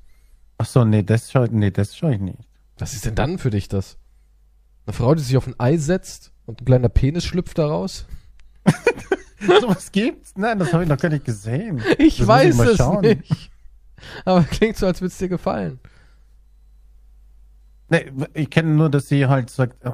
Ach 0.59 0.67
so, 0.67 0.85
nee, 0.85 1.03
das 1.03 1.31
schaue 1.33 1.49
nee, 1.51 1.71
das 1.71 1.97
schau 1.97 2.11
ich 2.11 2.21
nicht. 2.21 2.39
Was 2.79 2.95
ist 2.95 3.05
denn 3.05 3.15
dann 3.15 3.39
für 3.39 3.51
dich 3.51 3.69
das? 3.69 3.99
Eine 4.87 4.95
Frau, 4.95 5.15
die 5.15 5.23
sich 5.23 5.37
auf 5.37 5.47
ein 5.47 5.59
Ei 5.59 5.77
setzt 5.77 6.33
und 6.47 6.61
ein 6.61 6.65
kleiner 6.65 6.89
Penis 6.89 7.25
schlüpft 7.25 7.59
daraus? 7.59 8.07
so 9.41 9.69
was 9.69 9.91
gibt's? 9.91 10.35
Nein, 10.37 10.59
das 10.59 10.73
habe 10.73 10.85
ich 10.85 10.89
noch 10.89 10.99
gar 10.99 11.09
nicht 11.09 11.25
gesehen. 11.25 11.83
Ich 11.99 12.19
Das 12.19 12.27
weiß 12.29 12.57
mal 12.57 12.69
es 12.69 12.77
schauen. 12.77 13.01
nicht. 13.01 13.51
Aber 14.25 14.43
klingt 14.45 14.77
so, 14.77 14.87
als 14.87 15.01
würde 15.01 15.13
es 15.13 15.19
dir 15.19 15.29
gefallen. 15.29 15.81
Nee, 17.89 18.11
ich 18.35 18.51
kenne 18.51 18.71
nur, 18.71 18.89
dass 18.89 19.09
sie 19.09 19.27
halt 19.27 19.51
sagt, 19.51 19.85
äh, 19.85 19.91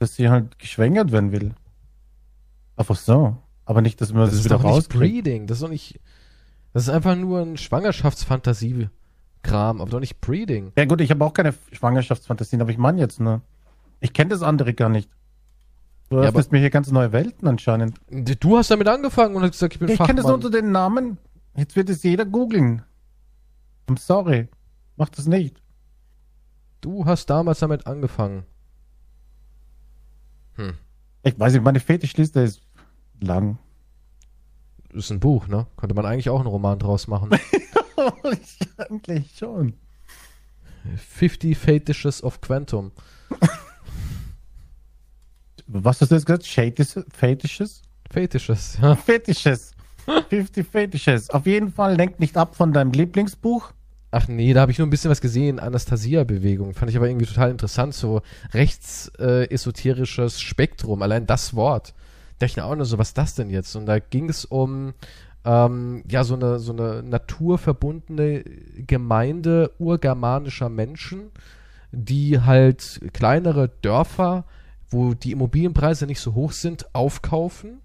dass 0.00 0.16
sie 0.16 0.28
halt 0.28 0.58
geschwängert 0.58 1.12
werden 1.12 1.32
will. 1.32 1.54
Einfach 2.80 2.96
so. 2.96 3.36
Aber 3.66 3.82
nicht, 3.82 4.00
dass 4.00 4.14
man 4.14 4.22
Das 4.22 4.30
das, 4.30 4.38
ist 4.38 4.44
wieder 4.46 4.56
doch 4.56 4.64
nicht 4.64 4.72
rauskriegt. 4.72 5.24
Breeding. 5.24 5.46
Das 5.46 5.58
ist 5.58 5.62
doch 5.62 5.68
nicht. 5.68 6.00
Das 6.72 6.84
ist 6.84 6.88
einfach 6.88 7.14
nur 7.14 7.40
ein 7.40 7.58
Schwangerschaftsfantasie-Kram, 7.58 9.82
aber 9.82 9.90
doch 9.90 10.00
nicht 10.00 10.22
Breeding. 10.22 10.72
Ja 10.78 10.86
gut, 10.86 11.02
ich 11.02 11.10
habe 11.10 11.22
auch 11.24 11.34
keine 11.34 11.52
Schwangerschaftsfantasien, 11.72 12.62
aber 12.62 12.70
ich 12.70 12.78
meine 12.78 12.98
jetzt 12.98 13.20
nur. 13.20 13.42
Ich 14.00 14.14
kenne 14.14 14.30
das 14.30 14.40
andere 14.42 14.72
gar 14.72 14.88
nicht. 14.88 15.10
Du 16.08 16.16
Ja, 16.16 16.22
öffnest 16.22 16.52
mir 16.52 16.58
hier 16.58 16.70
ganz 16.70 16.90
neue 16.90 17.12
Welten 17.12 17.46
anscheinend. 17.46 18.00
Du 18.08 18.56
hast 18.56 18.70
damit 18.70 18.88
angefangen 18.88 19.36
und 19.36 19.42
hast 19.42 19.52
gesagt, 19.52 19.74
ich 19.74 19.78
bin 19.78 19.88
Ja, 19.88 19.94
ich 19.94 20.00
kenne 20.00 20.22
das 20.22 20.30
unter 20.30 20.50
den 20.50 20.72
Namen. 20.72 21.18
Jetzt 21.54 21.76
wird 21.76 21.90
es 21.90 22.02
jeder 22.02 22.24
googeln. 22.24 22.82
I'm 23.88 23.98
sorry. 23.98 24.48
Mach 24.96 25.10
das 25.10 25.26
nicht. 25.26 25.62
Du 26.80 27.04
hast 27.04 27.28
damals 27.28 27.58
damit 27.58 27.86
angefangen. 27.86 28.44
Hm. 30.54 30.72
Ich 31.22 31.38
weiß 31.38 31.52
nicht, 31.52 31.62
meine 31.62 31.80
Fetischliste 31.80 32.40
ist 32.40 32.62
lang. 33.20 33.58
Das 34.92 35.04
ist 35.04 35.10
ein 35.10 35.20
Buch, 35.20 35.46
ne? 35.46 35.66
Könnte 35.76 35.94
man 35.94 36.06
eigentlich 36.06 36.30
auch 36.30 36.40
einen 36.40 36.48
Roman 36.48 36.78
draus 36.78 37.06
machen. 37.06 37.30
Eigentlich 38.76 39.36
schon. 39.36 39.74
50 40.96 41.56
Fetishes 41.56 42.24
of 42.24 42.40
Quantum. 42.40 42.90
Was 45.66 46.00
hast 46.00 46.10
du 46.10 46.16
jetzt 46.16 46.26
gesagt? 46.26 46.46
Fetishes? 46.46 47.04
Fetishes? 47.12 47.82
Fetishes, 48.10 48.78
ja. 48.82 48.96
Fetishes. 48.96 49.72
50 50.28 50.66
Fetishes. 50.66 51.30
Auf 51.30 51.46
jeden 51.46 51.70
Fall 51.72 51.94
lenkt 51.94 52.18
nicht 52.18 52.36
ab 52.36 52.56
von 52.56 52.72
deinem 52.72 52.90
Lieblingsbuch. 52.90 53.72
Ach 54.10 54.26
nee, 54.26 54.52
da 54.52 54.62
habe 54.62 54.72
ich 54.72 54.78
nur 54.78 54.88
ein 54.88 54.90
bisschen 54.90 55.10
was 55.10 55.20
gesehen. 55.20 55.60
Anastasia-Bewegung. 55.60 56.74
Fand 56.74 56.90
ich 56.90 56.96
aber 56.96 57.08
irgendwie 57.08 57.26
total 57.26 57.52
interessant. 57.52 57.94
So 57.94 58.22
rechts-esoterisches 58.52 60.40
Spektrum. 60.40 61.02
Allein 61.02 61.26
das 61.26 61.54
Wort. 61.54 61.94
Da 62.40 62.46
dachte 62.46 62.52
ich 62.52 62.56
mir 62.56 62.64
auch 62.64 62.74
nur 62.74 62.86
so, 62.86 62.96
was 62.96 63.08
ist 63.08 63.18
das 63.18 63.34
denn 63.34 63.50
jetzt? 63.50 63.76
Und 63.76 63.84
da 63.84 63.98
ging 63.98 64.30
es 64.30 64.46
um 64.46 64.94
ähm, 65.44 66.02
ja 66.08 66.24
so 66.24 66.34
eine, 66.34 66.58
so 66.58 66.72
eine 66.72 67.02
naturverbundene 67.02 68.44
Gemeinde 68.86 69.72
urgermanischer 69.78 70.70
Menschen, 70.70 71.32
die 71.92 72.40
halt 72.40 73.02
kleinere 73.12 73.68
Dörfer, 73.82 74.44
wo 74.88 75.12
die 75.12 75.32
Immobilienpreise 75.32 76.06
nicht 76.06 76.20
so 76.20 76.34
hoch 76.34 76.52
sind, 76.52 76.94
aufkaufen 76.94 77.82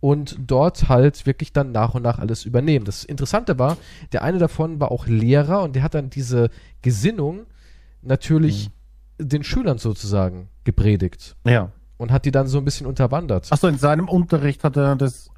und 0.00 0.36
dort 0.46 0.90
halt 0.90 1.24
wirklich 1.24 1.54
dann 1.54 1.72
nach 1.72 1.94
und 1.94 2.02
nach 2.02 2.18
alles 2.18 2.44
übernehmen. 2.44 2.84
Das 2.84 3.02
Interessante 3.02 3.58
war, 3.58 3.78
der 4.12 4.22
eine 4.22 4.36
davon 4.36 4.78
war 4.78 4.92
auch 4.92 5.06
Lehrer 5.06 5.62
und 5.62 5.74
der 5.74 5.82
hat 5.82 5.94
dann 5.94 6.10
diese 6.10 6.50
Gesinnung 6.82 7.46
natürlich 8.02 8.70
den 9.18 9.42
Schülern 9.42 9.78
sozusagen 9.78 10.48
gepredigt 10.64 11.34
Ja. 11.46 11.72
Und 11.96 12.12
hat 12.12 12.24
die 12.24 12.30
dann 12.30 12.46
so 12.46 12.58
ein 12.58 12.64
bisschen 12.64 12.86
unterwandert. 12.86 13.50
Achso, 13.50 13.66
in 13.68 13.78
seinem 13.78 14.08
Unterricht 14.08 14.62
hat 14.64 14.76
er 14.76 14.96
das. 14.96 15.30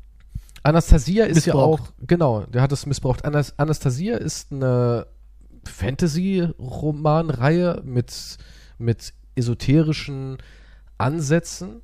Anastasia 0.62 1.24
ist 1.24 1.46
ja 1.46 1.54
auch, 1.54 1.80
genau, 2.06 2.42
der 2.42 2.62
hat 2.62 2.72
es 2.72 2.84
missbraucht. 2.84 3.24
Anas 3.24 3.58
Anastasia 3.58 4.16
ist 4.16 4.52
eine 4.52 5.06
Fantasy-Romanreihe 5.64 7.80
mit, 7.84 8.38
mit 8.76 9.14
esoterischen 9.36 10.38
Ansätzen 10.98 11.80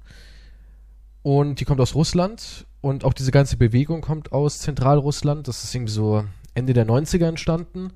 und 1.22 1.60
die 1.60 1.64
kommt 1.64 1.80
aus 1.80 1.94
Russland 1.94 2.66
und 2.80 3.04
auch 3.04 3.14
diese 3.14 3.30
ganze 3.30 3.56
Bewegung 3.56 4.00
kommt 4.00 4.32
aus 4.32 4.58
Zentralrussland. 4.58 5.46
Das 5.48 5.64
ist 5.64 5.74
irgendwie 5.74 5.92
so 5.92 6.24
Ende 6.54 6.72
der 6.72 6.86
90er 6.86 7.26
entstanden 7.26 7.92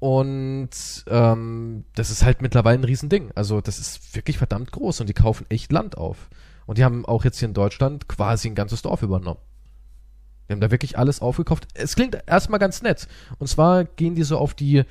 und 0.00 0.70
ähm, 1.08 1.84
das 1.94 2.10
ist 2.10 2.24
halt 2.24 2.40
mittlerweile 2.40 2.78
ein 2.78 2.84
Riesending. 2.84 3.30
Also 3.34 3.60
das 3.60 3.78
ist 3.78 4.14
wirklich 4.14 4.38
verdammt 4.38 4.70
groß 4.70 5.00
und 5.00 5.08
die 5.08 5.14
kaufen 5.14 5.46
echt 5.48 5.72
Land 5.72 5.96
auf. 5.96 6.28
Und 6.66 6.78
die 6.78 6.84
haben 6.84 7.04
auch 7.04 7.24
jetzt 7.24 7.38
hier 7.38 7.48
in 7.48 7.54
Deutschland 7.54 8.08
quasi 8.08 8.48
ein 8.48 8.54
ganzes 8.54 8.82
Dorf 8.82 9.02
übernommen. 9.02 9.40
Die 10.48 10.52
haben 10.52 10.60
da 10.60 10.70
wirklich 10.70 10.98
alles 10.98 11.20
aufgekauft. 11.20 11.66
Es 11.74 11.94
klingt 11.94 12.18
erstmal 12.26 12.60
ganz 12.60 12.82
nett. 12.82 13.08
Und 13.38 13.48
zwar 13.48 13.84
gehen 13.84 14.14
die 14.14 14.22
so 14.22 14.38
auf 14.38 14.54
die 14.54 14.84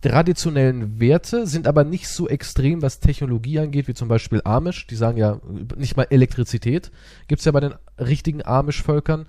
traditionellen 0.00 1.00
Werte, 1.00 1.46
sind 1.46 1.66
aber 1.66 1.84
nicht 1.84 2.08
so 2.08 2.28
extrem, 2.28 2.82
was 2.82 3.00
Technologie 3.00 3.60
angeht, 3.60 3.88
wie 3.88 3.94
zum 3.94 4.08
Beispiel 4.08 4.40
Amish. 4.44 4.86
Die 4.86 4.96
sagen 4.96 5.16
ja 5.16 5.40
nicht 5.76 5.96
mal 5.96 6.06
Elektrizität. 6.10 6.90
Gibt's 7.28 7.44
ja 7.44 7.52
bei 7.52 7.60
den 7.60 7.74
richtigen 7.98 8.44
Amish-Völkern. 8.44 9.26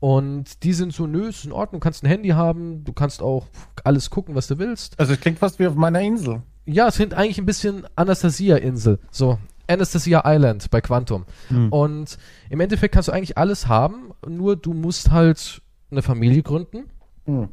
Und 0.00 0.64
die 0.64 0.72
sind 0.72 0.94
so, 0.94 1.06
nö, 1.06 1.28
ist 1.28 1.44
in 1.44 1.52
Ordnung, 1.52 1.80
du 1.80 1.84
kannst 1.84 2.02
ein 2.02 2.08
Handy 2.08 2.30
haben, 2.30 2.84
du 2.84 2.92
kannst 2.94 3.20
auch 3.20 3.46
alles 3.84 4.08
gucken, 4.08 4.34
was 4.34 4.46
du 4.46 4.58
willst. 4.58 4.98
Also 4.98 5.12
es 5.12 5.20
klingt 5.20 5.38
fast 5.38 5.58
wie 5.58 5.66
auf 5.66 5.74
meiner 5.74 6.00
Insel. 6.00 6.42
Ja, 6.64 6.88
es 6.88 6.94
sind 6.94 7.12
eigentlich 7.12 7.38
ein 7.38 7.46
bisschen 7.46 7.86
Anastasia-Insel. 7.96 8.98
So, 9.10 9.38
Anastasia 9.68 10.22
Island 10.24 10.70
bei 10.70 10.80
Quantum. 10.80 11.26
Hm. 11.48 11.70
Und 11.70 12.18
im 12.48 12.60
Endeffekt 12.60 12.94
kannst 12.94 13.08
du 13.08 13.12
eigentlich 13.12 13.36
alles 13.36 13.68
haben, 13.68 14.12
nur 14.26 14.56
du 14.56 14.72
musst 14.72 15.10
halt 15.10 15.60
eine 15.90 16.00
Familie 16.00 16.42
gründen. 16.42 16.84
Hm. 17.26 17.48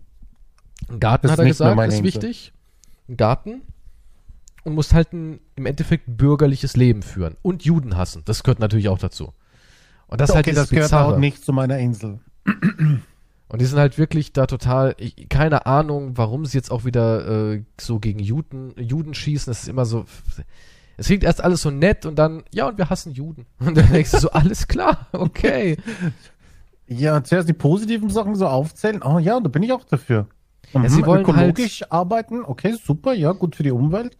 Ein 0.90 1.00
Garten, 1.00 1.30
hat 1.30 1.40
ist 1.40 1.40
er 1.40 1.46
gesagt, 1.46 1.80
ist 1.80 1.86
Insel. 1.86 2.04
wichtig. 2.04 2.54
Ein 3.10 3.18
Garten. 3.18 3.62
Und 4.64 4.74
musst 4.74 4.94
halt 4.94 5.14
ein, 5.14 5.40
im 5.56 5.66
Endeffekt 5.66 6.04
bürgerliches 6.08 6.76
Leben 6.76 7.02
führen. 7.02 7.36
Und 7.42 7.64
Juden 7.64 7.98
hassen. 7.98 8.24
Das 8.26 8.44
gehört 8.44 8.60
natürlich 8.60 8.90
auch 8.90 9.00
dazu. 9.00 9.34
Und 10.08 10.22
das 10.22 10.30
halt 10.30 10.46
okay, 10.46 10.52
dieses 10.52 10.70
das 10.70 10.90
gehört 10.90 10.94
auch 10.94 11.18
nicht 11.18 11.44
zu 11.44 11.54
meiner 11.54 11.78
Insel. 11.78 12.20
Und 13.50 13.62
die 13.62 13.66
sind 13.66 13.80
halt 13.80 13.98
wirklich 13.98 14.34
da 14.34 14.46
total, 14.46 14.96
ich, 14.98 15.30
keine 15.30 15.66
Ahnung, 15.66 16.18
warum 16.18 16.46
sie 16.46 16.58
jetzt 16.58 16.70
auch 16.70 16.84
wieder 16.84 17.54
äh, 17.54 17.64
so 17.80 18.00
gegen 18.00 18.20
Juden, 18.20 18.74
Juden 18.78 19.14
schießen. 19.14 19.50
Das 19.50 19.64
ist 19.64 19.70
immer 19.70 19.86
so, 19.86 20.06
es 20.98 21.06
klingt 21.06 21.24
erst 21.24 21.42
alles 21.44 21.62
so 21.62 21.72
nett 21.72 22.06
und 22.06 22.18
dann, 22.18 22.44
ja, 22.54 22.68
und 22.68 22.78
wir 22.78 22.90
hassen 22.90 23.14
Juden. 23.14 23.46
Und 23.60 23.78
dann 23.78 23.90
denkst 23.92 24.12
du 24.12 24.20
so, 24.20 24.32
alles 24.32 24.68
klar, 24.68 25.08
okay. 25.14 25.78
Ja, 26.88 27.24
zuerst 27.24 27.48
die 27.48 27.54
positiven 27.54 28.10
Sachen 28.10 28.36
so 28.36 28.48
aufzählen. 28.48 29.02
Oh 29.04 29.20
ja, 29.20 29.40
da 29.40 29.50
bin 29.50 29.64
ich 29.64 29.72
auch 29.72 29.84
dafür. 29.84 30.28
Mhm, 30.74 30.90
sie 30.90 31.06
wollen 31.06 31.22
ökologisch 31.22 31.84
arbeiten. 31.90 32.44
Okay, 32.44 32.76
super, 32.82 33.14
ja, 33.14 33.32
gut 33.32 33.56
für 33.56 33.64
die 33.64 33.72
Umwelt. 33.72 34.18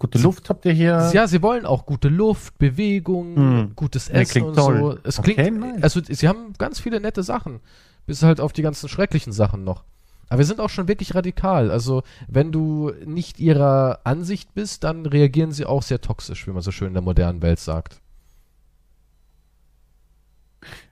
Gute 0.00 0.18
Luft 0.18 0.48
habt 0.48 0.64
ihr 0.64 0.72
hier. 0.72 1.10
Ja, 1.12 1.26
sie 1.26 1.42
wollen 1.42 1.66
auch 1.66 1.84
gute 1.84 2.08
Luft, 2.08 2.56
Bewegung, 2.58 3.34
Hm. 3.36 3.72
gutes 3.74 4.08
Essen 4.08 4.30
klingt 4.30 4.46
und 4.48 4.54
toll. 4.56 4.78
so. 4.78 4.98
Es 5.08 5.18
Okay, 5.18 5.34
klingt, 5.34 5.58
nice. 5.60 5.82
also 5.82 6.00
sie 6.08 6.28
haben 6.28 6.52
ganz 6.56 6.78
viele 6.78 7.00
nette 7.00 7.22
Sachen. 7.24 7.60
Bis 8.06 8.22
halt 8.22 8.40
auf 8.40 8.52
die 8.52 8.62
ganzen 8.62 8.88
schrecklichen 8.88 9.32
Sachen 9.32 9.64
noch. 9.64 9.84
Aber 10.30 10.38
wir 10.38 10.44
sind 10.46 10.60
auch 10.60 10.70
schon 10.70 10.88
wirklich 10.88 11.14
radikal. 11.14 11.70
Also, 11.70 12.02
wenn 12.28 12.52
du 12.52 12.92
nicht 13.06 13.40
ihrer 13.40 14.00
Ansicht 14.04 14.54
bist, 14.54 14.84
dann 14.84 15.04
reagieren 15.06 15.52
sie 15.52 15.64
auch 15.66 15.82
sehr 15.82 16.00
toxisch, 16.00 16.46
wie 16.46 16.52
man 16.52 16.62
so 16.62 16.70
schön 16.70 16.88
in 16.88 16.94
der 16.94 17.02
modernen 17.02 17.42
Welt 17.42 17.58
sagt. 17.58 18.00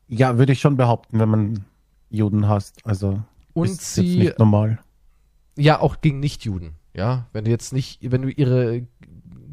Ja, 0.08 0.38
würde 0.38 0.52
ich 0.52 0.60
schon 0.60 0.76
behaupten, 0.76 1.18
wenn 1.18 1.28
man 1.28 1.64
Juden 2.10 2.48
hasst. 2.48 2.80
Also 2.84 3.22
Und 3.54 3.66
ist 3.66 3.72
jetzt 3.80 3.94
sie, 3.94 4.18
nicht 4.18 4.38
normal. 4.38 4.78
ja, 5.56 5.80
auch 5.80 6.00
gegen 6.00 6.20
Nichtjuden. 6.20 6.74
Ja, 6.94 7.26
wenn 7.32 7.44
du 7.44 7.50
jetzt 7.50 7.72
nicht, 7.72 8.10
wenn 8.10 8.22
du 8.22 8.28
ihre 8.30 8.86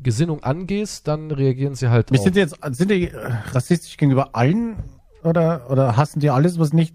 Gesinnung 0.04 0.44
angehst, 0.44 1.08
dann 1.08 1.32
reagieren 1.32 1.76
sie 1.76 1.90
halt 1.90 2.12
Wir 2.12 2.20
auch. 2.20 2.24
sind 2.24 2.36
jetzt 2.36 2.58
sind 2.72 2.92
die 2.92 3.10
rassistisch 3.52 3.98
gegenüber 3.98 4.36
allen 4.36 4.76
oder 5.24 5.70
oder 5.70 5.98
hassen 5.98 6.20
die 6.20 6.30
alles, 6.30 6.60
was 6.60 6.74
nicht 6.74 6.94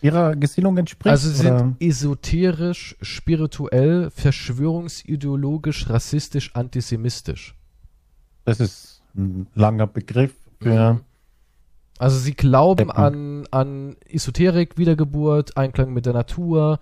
ihrer 0.00 0.36
Gesinnung 0.36 0.76
entspricht? 0.76 1.10
Also 1.10 1.30
sie 1.30 1.46
oder? 1.46 1.58
sind 1.58 1.80
esoterisch, 1.80 2.96
spirituell, 3.00 4.10
verschwörungsideologisch, 4.10 5.88
rassistisch, 5.88 6.54
antisemitisch. 6.54 7.54
das 8.44 8.60
ist 8.60 9.02
ein 9.16 9.46
langer 9.54 9.86
Begriff 9.86 10.34
für 10.60 10.92
Mhm. 10.94 11.00
Also 12.00 12.16
sie 12.18 12.34
glauben 12.34 12.92
an, 12.92 13.48
an 13.50 13.96
Esoterik, 14.08 14.78
Wiedergeburt, 14.78 15.56
Einklang 15.56 15.92
mit 15.92 16.06
der 16.06 16.12
Natur, 16.12 16.78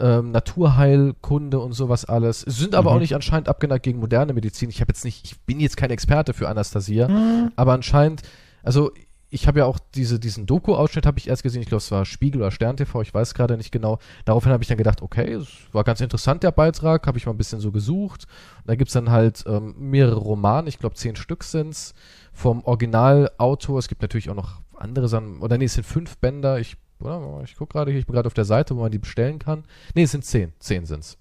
ähm, 0.00 0.30
Naturheilkunde 0.32 1.58
und 1.58 1.72
sowas 1.72 2.04
alles. 2.04 2.40
Sind 2.42 2.74
aber 2.74 2.90
Mhm. 2.90 2.96
auch 2.96 3.00
nicht 3.00 3.14
anscheinend 3.14 3.48
abgeneigt 3.48 3.84
gegen 3.84 4.00
moderne 4.00 4.32
Medizin. 4.32 4.70
Ich 4.70 4.80
habe 4.80 4.90
jetzt 4.90 5.04
nicht, 5.04 5.24
ich 5.24 5.40
bin 5.42 5.60
jetzt 5.60 5.76
kein 5.76 5.90
Experte 5.90 6.32
für 6.34 6.48
Anastasia, 6.48 7.08
Mhm. 7.08 7.52
aber 7.56 7.72
anscheinend, 7.72 8.22
also 8.62 8.90
ich 9.32 9.46
habe 9.46 9.60
ja 9.60 9.64
auch 9.66 9.78
diese, 9.94 10.18
diesen 10.18 10.46
Doku-Ausschnitt 10.46 11.06
habe 11.06 11.18
ich 11.20 11.28
erst 11.28 11.44
gesehen, 11.44 11.62
ich 11.62 11.68
glaube 11.68 11.78
es 11.82 11.90
war 11.92 12.04
Spiegel 12.04 12.40
oder 12.40 12.50
Stern 12.50 12.76
TV, 12.76 13.00
ich 13.02 13.14
weiß 13.14 13.34
gerade 13.34 13.56
nicht 13.56 13.70
genau. 13.70 14.00
Daraufhin 14.24 14.50
habe 14.50 14.64
ich 14.64 14.68
dann 14.68 14.76
gedacht, 14.78 15.02
okay, 15.02 15.34
es 15.34 15.46
war 15.70 15.84
ganz 15.84 16.00
interessant 16.00 16.42
der 16.42 16.50
Beitrag, 16.50 17.06
habe 17.06 17.16
ich 17.16 17.26
mal 17.26 17.32
ein 17.32 17.38
bisschen 17.38 17.60
so 17.60 17.70
gesucht. 17.70 18.26
Und 18.58 18.68
da 18.68 18.74
gibt's 18.74 18.92
dann 18.92 19.10
halt 19.10 19.44
ähm, 19.46 19.76
mehrere 19.78 20.16
Romane, 20.18 20.68
ich 20.68 20.80
glaube 20.80 20.96
zehn 20.96 21.14
Stück 21.14 21.44
sind's 21.44 21.94
vom 22.32 22.64
Originalautor. 22.64 23.78
Es 23.78 23.86
gibt 23.86 24.02
natürlich 24.02 24.30
auch 24.30 24.34
noch 24.34 24.62
andere 24.76 25.06
Sachen, 25.08 25.40
oder 25.42 25.58
nee, 25.58 25.66
es 25.66 25.74
sind 25.74 25.86
fünf 25.86 26.16
Bänder, 26.18 26.58
ich, 26.58 26.76
oder, 27.00 27.42
ich 27.44 27.56
gucke 27.56 27.72
gerade 27.72 27.90
hier, 27.90 28.00
ich 28.00 28.06
bin 28.06 28.14
gerade 28.14 28.26
auf 28.26 28.34
der 28.34 28.44
Seite, 28.44 28.76
wo 28.76 28.80
man 28.80 28.90
die 28.90 28.98
bestellen 28.98 29.38
kann. 29.38 29.64
Nee, 29.94 30.04
es 30.04 30.12
sind 30.12 30.24
zehn, 30.24 30.52
zehn 30.58 30.86
sind's. 30.86 31.18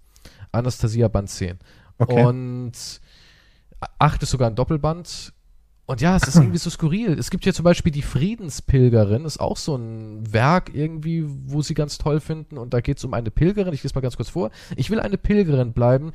Anastasia 0.51 1.07
Band 1.07 1.29
10. 1.29 1.57
Okay. 1.97 2.23
Und 2.23 2.71
acht 3.97 4.23
ist 4.23 4.31
sogar 4.31 4.49
ein 4.49 4.55
Doppelband. 4.55 5.33
Und 5.85 6.01
ja, 6.01 6.15
es 6.15 6.27
ist 6.27 6.35
irgendwie 6.35 6.59
so 6.59 6.69
skurril. 6.69 7.17
Es 7.17 7.31
gibt 7.31 7.45
hier 7.45 7.53
zum 7.53 7.63
Beispiel 7.63 7.91
die 7.91 8.03
Friedenspilgerin, 8.03 9.25
ist 9.25 9.39
auch 9.39 9.57
so 9.57 9.75
ein 9.75 10.21
Werk 10.31 10.69
irgendwie, 10.73 11.25
wo 11.27 11.63
sie 11.63 11.73
ganz 11.73 11.97
toll 11.97 12.19
finden. 12.19 12.59
Und 12.59 12.75
da 12.75 12.81
geht 12.81 12.99
es 12.99 13.05
um 13.05 13.13
eine 13.15 13.31
Pilgerin. 13.31 13.73
Ich 13.73 13.81
lese 13.81 13.95
mal 13.95 14.01
ganz 14.01 14.15
kurz 14.15 14.29
vor. 14.29 14.51
Ich 14.75 14.91
will 14.91 14.99
eine 14.99 15.17
Pilgerin 15.17 15.73
bleiben, 15.73 16.11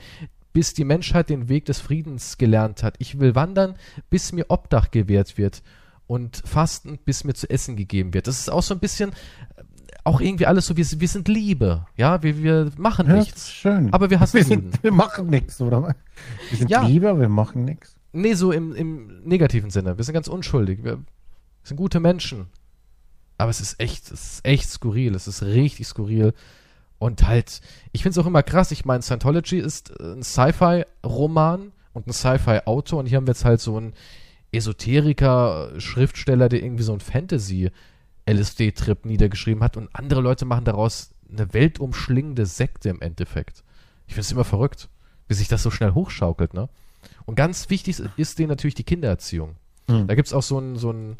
bis 0.52 0.74
die 0.74 0.84
Menschheit 0.84 1.28
den 1.28 1.48
Weg 1.48 1.64
des 1.64 1.80
Friedens 1.80 2.38
gelernt 2.38 2.84
hat. 2.84 2.94
Ich 2.98 3.18
will 3.18 3.34
wandern, 3.34 3.74
bis 4.10 4.32
mir 4.32 4.46
Obdach 4.48 4.92
gewährt 4.92 5.38
wird. 5.38 5.62
Und 6.06 6.42
fasten, 6.44 6.98
bis 7.04 7.24
mir 7.24 7.34
zu 7.34 7.50
essen 7.50 7.74
gegeben 7.74 8.14
wird. 8.14 8.28
Das 8.28 8.38
ist 8.38 8.50
auch 8.50 8.62
so 8.62 8.74
ein 8.74 8.80
bisschen, 8.80 9.12
auch 10.04 10.20
irgendwie 10.20 10.46
alles 10.46 10.66
so, 10.66 10.76
wir, 10.76 10.84
wir 11.00 11.08
sind 11.08 11.28
Liebe. 11.28 11.86
Ja, 11.96 12.22
wir, 12.22 12.42
wir 12.42 12.70
machen 12.76 13.08
Ja, 13.08 13.14
nichts. 13.16 13.50
schön. 13.52 13.92
Aber 13.92 14.10
wir 14.10 14.20
hassen 14.20 14.36
wir, 14.36 14.44
sind, 14.44 14.82
wir 14.82 14.92
machen 14.92 15.28
nichts, 15.28 15.60
oder? 15.60 15.94
Wir 16.50 16.58
sind 16.58 16.70
Ja. 16.70 16.86
lieber, 16.86 17.18
wir 17.18 17.28
machen 17.28 17.64
nichts. 17.64 17.96
Nee, 18.12 18.34
so 18.34 18.52
im, 18.52 18.74
im 18.74 19.22
negativen 19.24 19.70
Sinne. 19.70 19.96
Wir 19.96 20.04
sind 20.04 20.14
ganz 20.14 20.28
unschuldig. 20.28 20.84
Wir 20.84 20.98
sind 21.64 21.76
gute 21.76 22.00
Menschen. 22.00 22.46
Aber 23.38 23.50
es 23.50 23.60
ist 23.60 23.80
echt, 23.80 24.12
es 24.12 24.34
ist 24.34 24.44
echt 24.46 24.68
skurril. 24.70 25.14
Es 25.14 25.26
ist 25.26 25.42
richtig 25.42 25.86
skurril. 25.88 26.32
Und 26.98 27.26
halt, 27.26 27.60
ich 27.92 28.02
finde 28.02 28.18
es 28.18 28.24
auch 28.24 28.28
immer 28.28 28.42
krass. 28.44 28.70
Ich 28.70 28.84
meine, 28.84 29.02
Scientology 29.02 29.58
ist 29.58 29.90
äh, 29.98 30.12
ein 30.12 30.22
Sci-Fi-Roman 30.22 31.72
und 31.92 32.06
ein 32.06 32.12
Sci-Fi-Autor. 32.12 33.00
Und 33.00 33.06
hier 33.06 33.16
haben 33.16 33.26
wir 33.26 33.32
jetzt 33.32 33.44
halt 33.44 33.60
so 33.60 33.76
einen 33.78 33.94
Esoteriker, 34.52 35.72
Schriftsteller, 35.78 36.48
der 36.48 36.62
irgendwie 36.62 36.84
so 36.84 36.92
ein 36.92 37.00
Fantasy-LSD-Trip 38.26 39.04
niedergeschrieben 39.04 39.62
hat. 39.62 39.76
Und 39.76 39.88
andere 39.92 40.20
Leute 40.20 40.44
machen 40.44 40.64
daraus 40.64 41.10
eine 41.30 41.52
weltumschlingende 41.52 42.46
Sekte 42.46 42.88
im 42.88 43.00
Endeffekt. 43.00 43.64
Ich 44.06 44.14
finde 44.14 44.26
es 44.26 44.32
immer 44.32 44.44
verrückt, 44.44 44.88
wie 45.28 45.34
sich 45.34 45.48
das 45.48 45.62
so 45.62 45.70
schnell 45.70 45.94
hochschaukelt, 45.94 46.54
ne? 46.54 46.68
Und 47.26 47.34
ganz 47.34 47.68
wichtig 47.70 48.02
ist 48.16 48.38
denen 48.38 48.48
natürlich 48.48 48.74
die 48.74 48.84
Kindererziehung. 48.84 49.56
Hm. 49.88 50.06
Da 50.06 50.14
gibt 50.14 50.28
es 50.28 50.34
auch 50.34 50.42
so 50.42 50.58
ein, 50.58 50.76
so 50.76 50.90
ein 50.90 51.16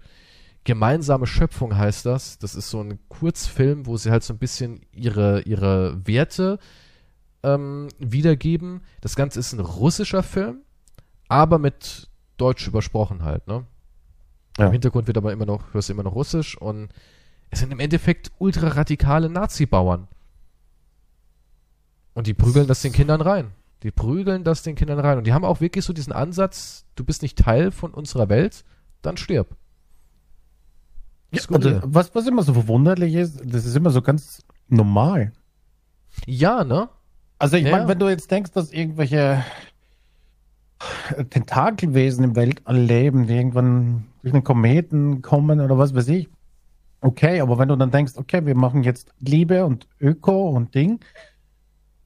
gemeinsame 0.64 1.26
Schöpfung 1.26 1.76
heißt 1.76 2.07
das. 2.07 2.38
Das 2.38 2.55
ist 2.55 2.70
so 2.70 2.80
ein 2.80 2.98
Kurzfilm, 3.09 3.86
wo 3.86 3.96
sie 3.96 4.11
halt 4.11 4.22
so 4.22 4.32
ein 4.32 4.38
bisschen 4.38 4.80
ihre, 4.92 5.42
ihre 5.42 6.07
Werte 6.07 6.59
ähm, 7.42 7.88
wiedergeben. 7.98 8.82
Das 9.02 9.14
Ganze 9.14 9.40
ist 9.40 9.52
ein 9.52 9.61
russischer 9.61 10.22
Film, 10.22 10.62
aber 11.28 11.59
mit 11.59 12.09
Deutsch 12.38 12.66
übersprochen 12.66 13.22
halt, 13.22 13.46
ne? 13.46 13.66
Ja. 14.59 14.66
Im 14.66 14.72
Hintergrund 14.72 15.07
wird 15.07 15.16
aber 15.16 15.32
immer 15.32 15.46
noch, 15.46 15.74
hörst 15.74 15.88
du 15.88 15.92
immer 15.92 16.02
noch 16.05 16.14
Russisch 16.14 16.57
und 16.57 16.88
es 17.50 17.61
sind 17.61 17.72
im 17.72 17.80
Endeffekt 17.80 18.30
ultraradikale 18.38 19.28
Nazi-Bauern. 19.28 20.09
Und 22.14 22.26
die 22.26 22.34
prügeln 22.34 22.66
das 22.66 22.82
den 22.82 22.92
Kindern 22.92 23.20
rein. 23.20 23.50
Die 23.82 23.90
prügeln 23.90 24.44
das 24.44 24.62
den 24.62 24.76
Kindern 24.76 25.00
rein. 25.00 25.18
Und 25.18 25.26
die 25.26 25.32
haben 25.32 25.44
auch 25.44 25.61
wirklich 25.61 25.84
so 25.84 25.92
diesen 25.92 26.12
Ansatz, 26.12 26.86
du 26.94 27.05
bist 27.05 27.22
nicht 27.22 27.38
Teil 27.38 27.70
von 27.70 27.92
unserer 27.92 28.28
Welt, 28.28 28.64
dann 29.02 29.16
stirb. 29.16 29.57
Ja, 31.32 31.42
also, 31.50 31.80
was, 31.82 32.14
was 32.14 32.26
immer 32.26 32.42
so 32.44 32.55
verwunderlich 32.55 33.14
ist, 33.14 33.40
das 33.44 33.66
ist 33.66 33.74
immer 33.74 33.90
so 33.90 34.00
ganz 34.02 34.42
normal. 34.68 35.32
Ja, 36.26 36.62
ne? 36.62 36.88
Also 37.38 37.57
ich 37.57 37.64
Ja, 37.64 37.72
meine, 37.72 37.88
wenn 37.88 37.98
du 37.98 38.09
jetzt 38.09 38.30
denkst, 38.30 38.52
dass 38.52 38.72
irgendwelche 38.72 39.44
Tentakelwesen 41.30 42.24
im 42.24 42.36
Weltall 42.36 42.78
leben, 42.78 43.26
die 43.26 43.34
irgendwann 43.34 44.07
durch 44.25 44.35
einen 44.35 44.43
Kometen 44.43 45.20
kommen 45.22 45.61
oder 45.61 45.77
was 45.79 45.95
weiß 45.95 46.09
ich, 46.09 46.29
okay, 47.03 47.41
aber 47.41 47.59
wenn 47.59 47.68
du 47.68 47.77
dann 47.77 47.91
denkst, 47.91 48.14
okay, 48.16 48.45
wir 48.47 48.55
machen 48.57 48.83
jetzt 48.83 49.12
Liebe 49.20 49.66
und 49.66 49.87
Öko 50.01 50.49
und 50.49 50.75
Ding 50.75 50.99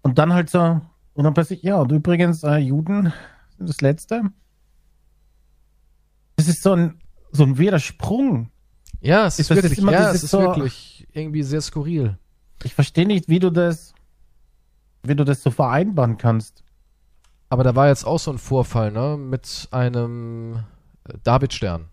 und 0.02 0.18
dann 0.18 0.32
halt 0.34 0.50
so, 0.50 0.80
und 1.14 1.24
dann 1.24 1.32
plötzlich, 1.32 1.62
ja, 1.62 1.76
und 1.76 1.92
übrigens, 1.92 2.42
äh, 2.42 2.56
Juden 2.56 3.12
sind 3.56 3.68
das 3.68 3.80
Letzte. 3.80 4.22
Das 6.34 6.48
ist 6.48 6.62
so 6.62 6.72
ein, 6.72 6.98
so 7.30 7.44
ein 7.44 7.56
Widersprung. 7.58 8.50
Ja, 9.00 9.26
es 9.26 9.38
ist 9.38 9.50
Das 9.50 9.58
ist 9.58 9.62
wirklich, 9.62 9.78
immer 9.78 9.92
ja, 9.92 10.10
es 10.10 10.24
ist 10.24 10.30
so- 10.32 10.40
wirklich 10.40 11.06
irgendwie 11.12 11.44
sehr 11.44 11.60
skurril. 11.60 12.18
Ich 12.64 12.74
verstehe 12.74 13.06
nicht, 13.06 13.28
wie 13.28 13.38
du 13.38 13.50
das, 13.50 13.94
wie 15.04 15.14
du 15.14 15.22
das 15.24 15.42
so 15.44 15.52
vereinbaren 15.52 16.16
kannst. 16.18 16.64
Aber 17.48 17.62
da 17.62 17.76
war 17.76 17.86
jetzt 17.86 18.04
auch 18.04 18.18
so 18.18 18.32
ein 18.32 18.38
Vorfall, 18.38 18.90
ne? 18.90 19.16
Mit 19.16 19.68
einem 19.70 20.64
äh, 21.08 21.14
David-Stern. 21.22 21.86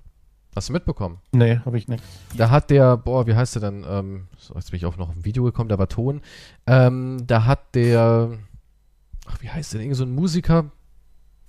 Hast 0.56 0.70
du 0.70 0.74
mitbekommen? 0.74 1.20
Nee, 1.34 1.60
habe 1.66 1.78
ich 1.78 1.90
nicht. 1.90 2.02
Da 2.38 2.50
hat 2.50 2.70
der, 2.70 2.96
boah, 2.96 3.28
wie 3.28 3.36
heißt 3.36 3.56
der 3.56 3.62
denn? 3.62 3.86
Ähm, 3.88 4.28
so, 4.38 4.54
jetzt 4.56 4.72
bin 4.72 4.78
ich 4.78 4.86
auf 4.86 4.96
noch 4.96 5.10
ein 5.10 5.26
Video 5.26 5.44
gekommen, 5.44 5.68
da 5.68 5.78
war 5.78 5.90
Ton. 5.90 6.22
Ähm, 6.66 7.28
da 7.28 7.44
hat 7.44 7.76
der, 7.76 8.38
ach, 9.28 9.42
wie 9.42 9.50
heißt 9.50 9.74
der? 9.74 9.80
denn? 9.80 9.88
Irgend 9.88 9.98
so 9.98 10.06
ein 10.06 10.16
Musiker, 10.16 10.72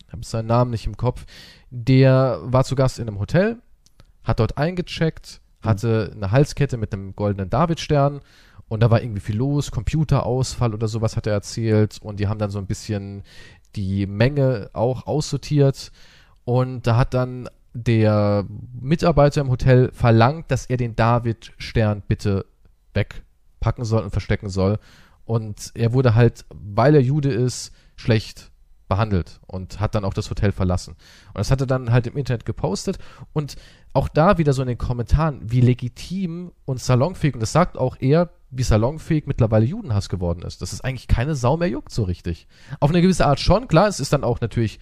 ich 0.05 0.13
habe 0.13 0.25
seinen 0.25 0.47
Namen 0.47 0.73
nicht 0.73 0.87
im 0.87 0.97
Kopf, 0.97 1.25
der 1.71 2.41
war 2.43 2.65
zu 2.65 2.75
Gast 2.75 2.99
in 2.99 3.07
einem 3.07 3.21
Hotel, 3.21 3.59
hat 4.25 4.41
dort 4.41 4.59
eingecheckt, 4.59 5.41
hatte 5.61 6.11
eine 6.13 6.33
Halskette 6.33 6.77
mit 6.77 6.93
einem 6.93 7.15
goldenen 7.15 7.49
Davidstern 7.49 8.21
und 8.67 8.83
da 8.83 8.91
war 8.91 9.03
irgendwie 9.03 9.21
viel 9.21 9.37
los, 9.37 9.71
Computerausfall 9.71 10.75
oder 10.75 10.89
sowas 10.89 11.17
hat 11.17 11.29
er 11.29 11.33
erzählt 11.33 11.99
und 12.03 12.19
die 12.19 12.27
haben 12.27 12.39
dann 12.41 12.51
so 12.51 12.59
ein 12.59 12.67
bisschen 12.67 13.23
die 13.77 14.07
Menge 14.07 14.71
auch 14.73 15.07
aussortiert 15.07 15.93
und 16.45 16.89
da 16.89 16.97
hat 16.97 17.15
dann 17.15 17.49
der 17.77 18.47
Mitarbeiter 18.81 19.41
im 19.41 19.51
Hotel 19.51 19.91
verlangt, 19.93 20.51
dass 20.51 20.67
er 20.67 20.77
den 20.77 20.97
David-Stern 20.97 22.03
bitte 22.09 22.47
wegpacken 22.95 23.85
soll 23.85 24.03
und 24.03 24.11
verstecken 24.11 24.49
soll. 24.49 24.79
Und 25.25 25.73
er 25.75 25.93
wurde 25.93 26.15
halt, 26.15 26.45
weil 26.55 26.95
er 26.95 27.03
Jude 27.03 27.31
ist, 27.31 27.73
schlecht 27.97 28.51
behandelt 28.89 29.41
und 29.47 29.81
hat 29.81 29.95
dann 29.95 30.05
auch 30.05 30.15
das 30.15 30.31
Hotel 30.31 30.53
verlassen. 30.53 30.93
Und 31.29 31.39
das 31.39 31.51
hat 31.51 31.61
er 31.61 31.67
dann 31.67 31.91
halt 31.91 32.07
im 32.07 32.17
Internet 32.17 32.47
gepostet 32.47 32.99
und 33.33 33.57
auch 33.93 34.09
da 34.09 34.39
wieder 34.39 34.53
so 34.53 34.63
in 34.63 34.69
den 34.69 34.79
Kommentaren, 34.79 35.41
wie 35.43 35.61
legitim 35.61 36.53
und 36.65 36.81
salonfähig, 36.81 37.35
und 37.35 37.41
das 37.41 37.53
sagt 37.53 37.79
auch 37.79 37.97
er, 37.99 38.31
wie 38.51 38.63
salonfähig 38.63 39.27
mittlerweile 39.27 39.65
Judenhass 39.65 40.09
geworden 40.09 40.43
ist. 40.43 40.63
Das 40.63 40.73
ist 40.73 40.83
eigentlich 40.85 41.09
keine 41.09 41.35
Sau 41.35 41.57
mehr 41.57 41.69
juckt 41.69 41.91
so 41.91 42.05
richtig. 42.05 42.47
Auf 42.79 42.91
eine 42.91 43.03
gewisse 43.03 43.27
Art 43.27 43.41
schon, 43.41 43.67
klar, 43.67 43.89
es 43.89 43.99
ist 43.99 44.13
dann 44.13 44.23
auch 44.23 44.41
natürlich 44.41 44.79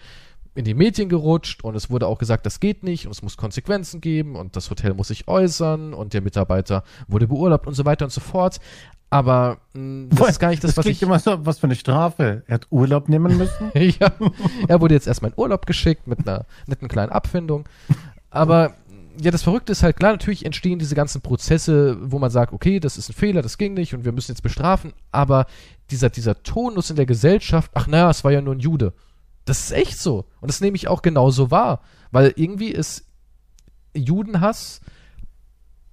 in 0.55 0.63
die 0.65 0.73
Medien 0.73 1.09
gerutscht 1.09 1.63
und 1.63 1.75
es 1.75 1.89
wurde 1.89 2.07
auch 2.07 2.17
gesagt, 2.17 2.45
das 2.45 2.59
geht 2.59 2.83
nicht 2.83 3.05
und 3.05 3.11
es 3.11 3.21
muss 3.21 3.37
Konsequenzen 3.37 3.99
geben 4.01 4.35
und 4.35 4.55
das 4.55 4.69
Hotel 4.69 4.93
muss 4.93 5.09
sich 5.09 5.27
äußern 5.27 5.93
und 5.93 6.13
der 6.13 6.21
Mitarbeiter 6.21 6.83
wurde 7.07 7.27
beurlaubt 7.27 7.67
und 7.67 7.73
so 7.73 7.85
weiter 7.85 8.05
und 8.05 8.11
so 8.11 8.21
fort. 8.21 8.59
Aber 9.09 9.59
mh, 9.73 10.07
das 10.11 10.29
ist 10.29 10.39
gar 10.39 10.49
nicht 10.49 10.63
das, 10.63 10.71
das 10.71 10.77
was 10.77 10.85
ich. 10.85 11.01
immer 11.03 11.19
so, 11.19 11.45
was 11.45 11.59
für 11.59 11.67
eine 11.67 11.75
Strafe. 11.75 12.43
Er 12.47 12.55
hat 12.55 12.67
Urlaub 12.71 13.09
nehmen 13.09 13.37
müssen. 13.37 13.71
ja, 13.75 14.11
er 14.67 14.81
wurde 14.81 14.95
jetzt 14.95 15.07
erstmal 15.07 15.31
in 15.31 15.37
Urlaub 15.37 15.65
geschickt 15.65 16.07
mit 16.07 16.27
einer 16.27 16.45
netten 16.67 16.87
kleinen 16.87 17.11
Abfindung. 17.11 17.67
Aber 18.29 18.73
ja, 19.21 19.31
das 19.31 19.43
Verrückte 19.43 19.71
ist 19.71 19.83
halt 19.83 19.97
klar, 19.97 20.11
natürlich 20.11 20.45
entstehen 20.45 20.79
diese 20.79 20.95
ganzen 20.95 21.21
Prozesse, 21.21 21.97
wo 22.01 22.19
man 22.19 22.31
sagt, 22.31 22.53
okay, 22.53 22.79
das 22.79 22.97
ist 22.97 23.09
ein 23.09 23.13
Fehler, 23.13 23.41
das 23.41 23.57
ging 23.57 23.73
nicht 23.73 23.93
und 23.93 24.05
wir 24.05 24.11
müssen 24.11 24.31
jetzt 24.31 24.41
bestrafen. 24.41 24.93
Aber 25.11 25.45
dieser, 25.91 26.09
dieser 26.09 26.41
Tonus 26.43 26.89
in 26.89 26.95
der 26.95 27.05
Gesellschaft, 27.05 27.71
ach 27.73 27.87
naja, 27.87 28.09
es 28.09 28.23
war 28.23 28.31
ja 28.31 28.41
nur 28.41 28.55
ein 28.55 28.59
Jude. 28.59 28.93
Das 29.45 29.59
ist 29.59 29.71
echt 29.71 29.99
so. 29.99 30.25
Und 30.41 30.49
das 30.49 30.61
nehme 30.61 30.75
ich 30.75 30.87
auch 30.87 31.01
genauso 31.01 31.51
wahr. 31.51 31.81
Weil 32.11 32.33
irgendwie 32.35 32.69
ist 32.69 33.05
Judenhass 33.93 34.81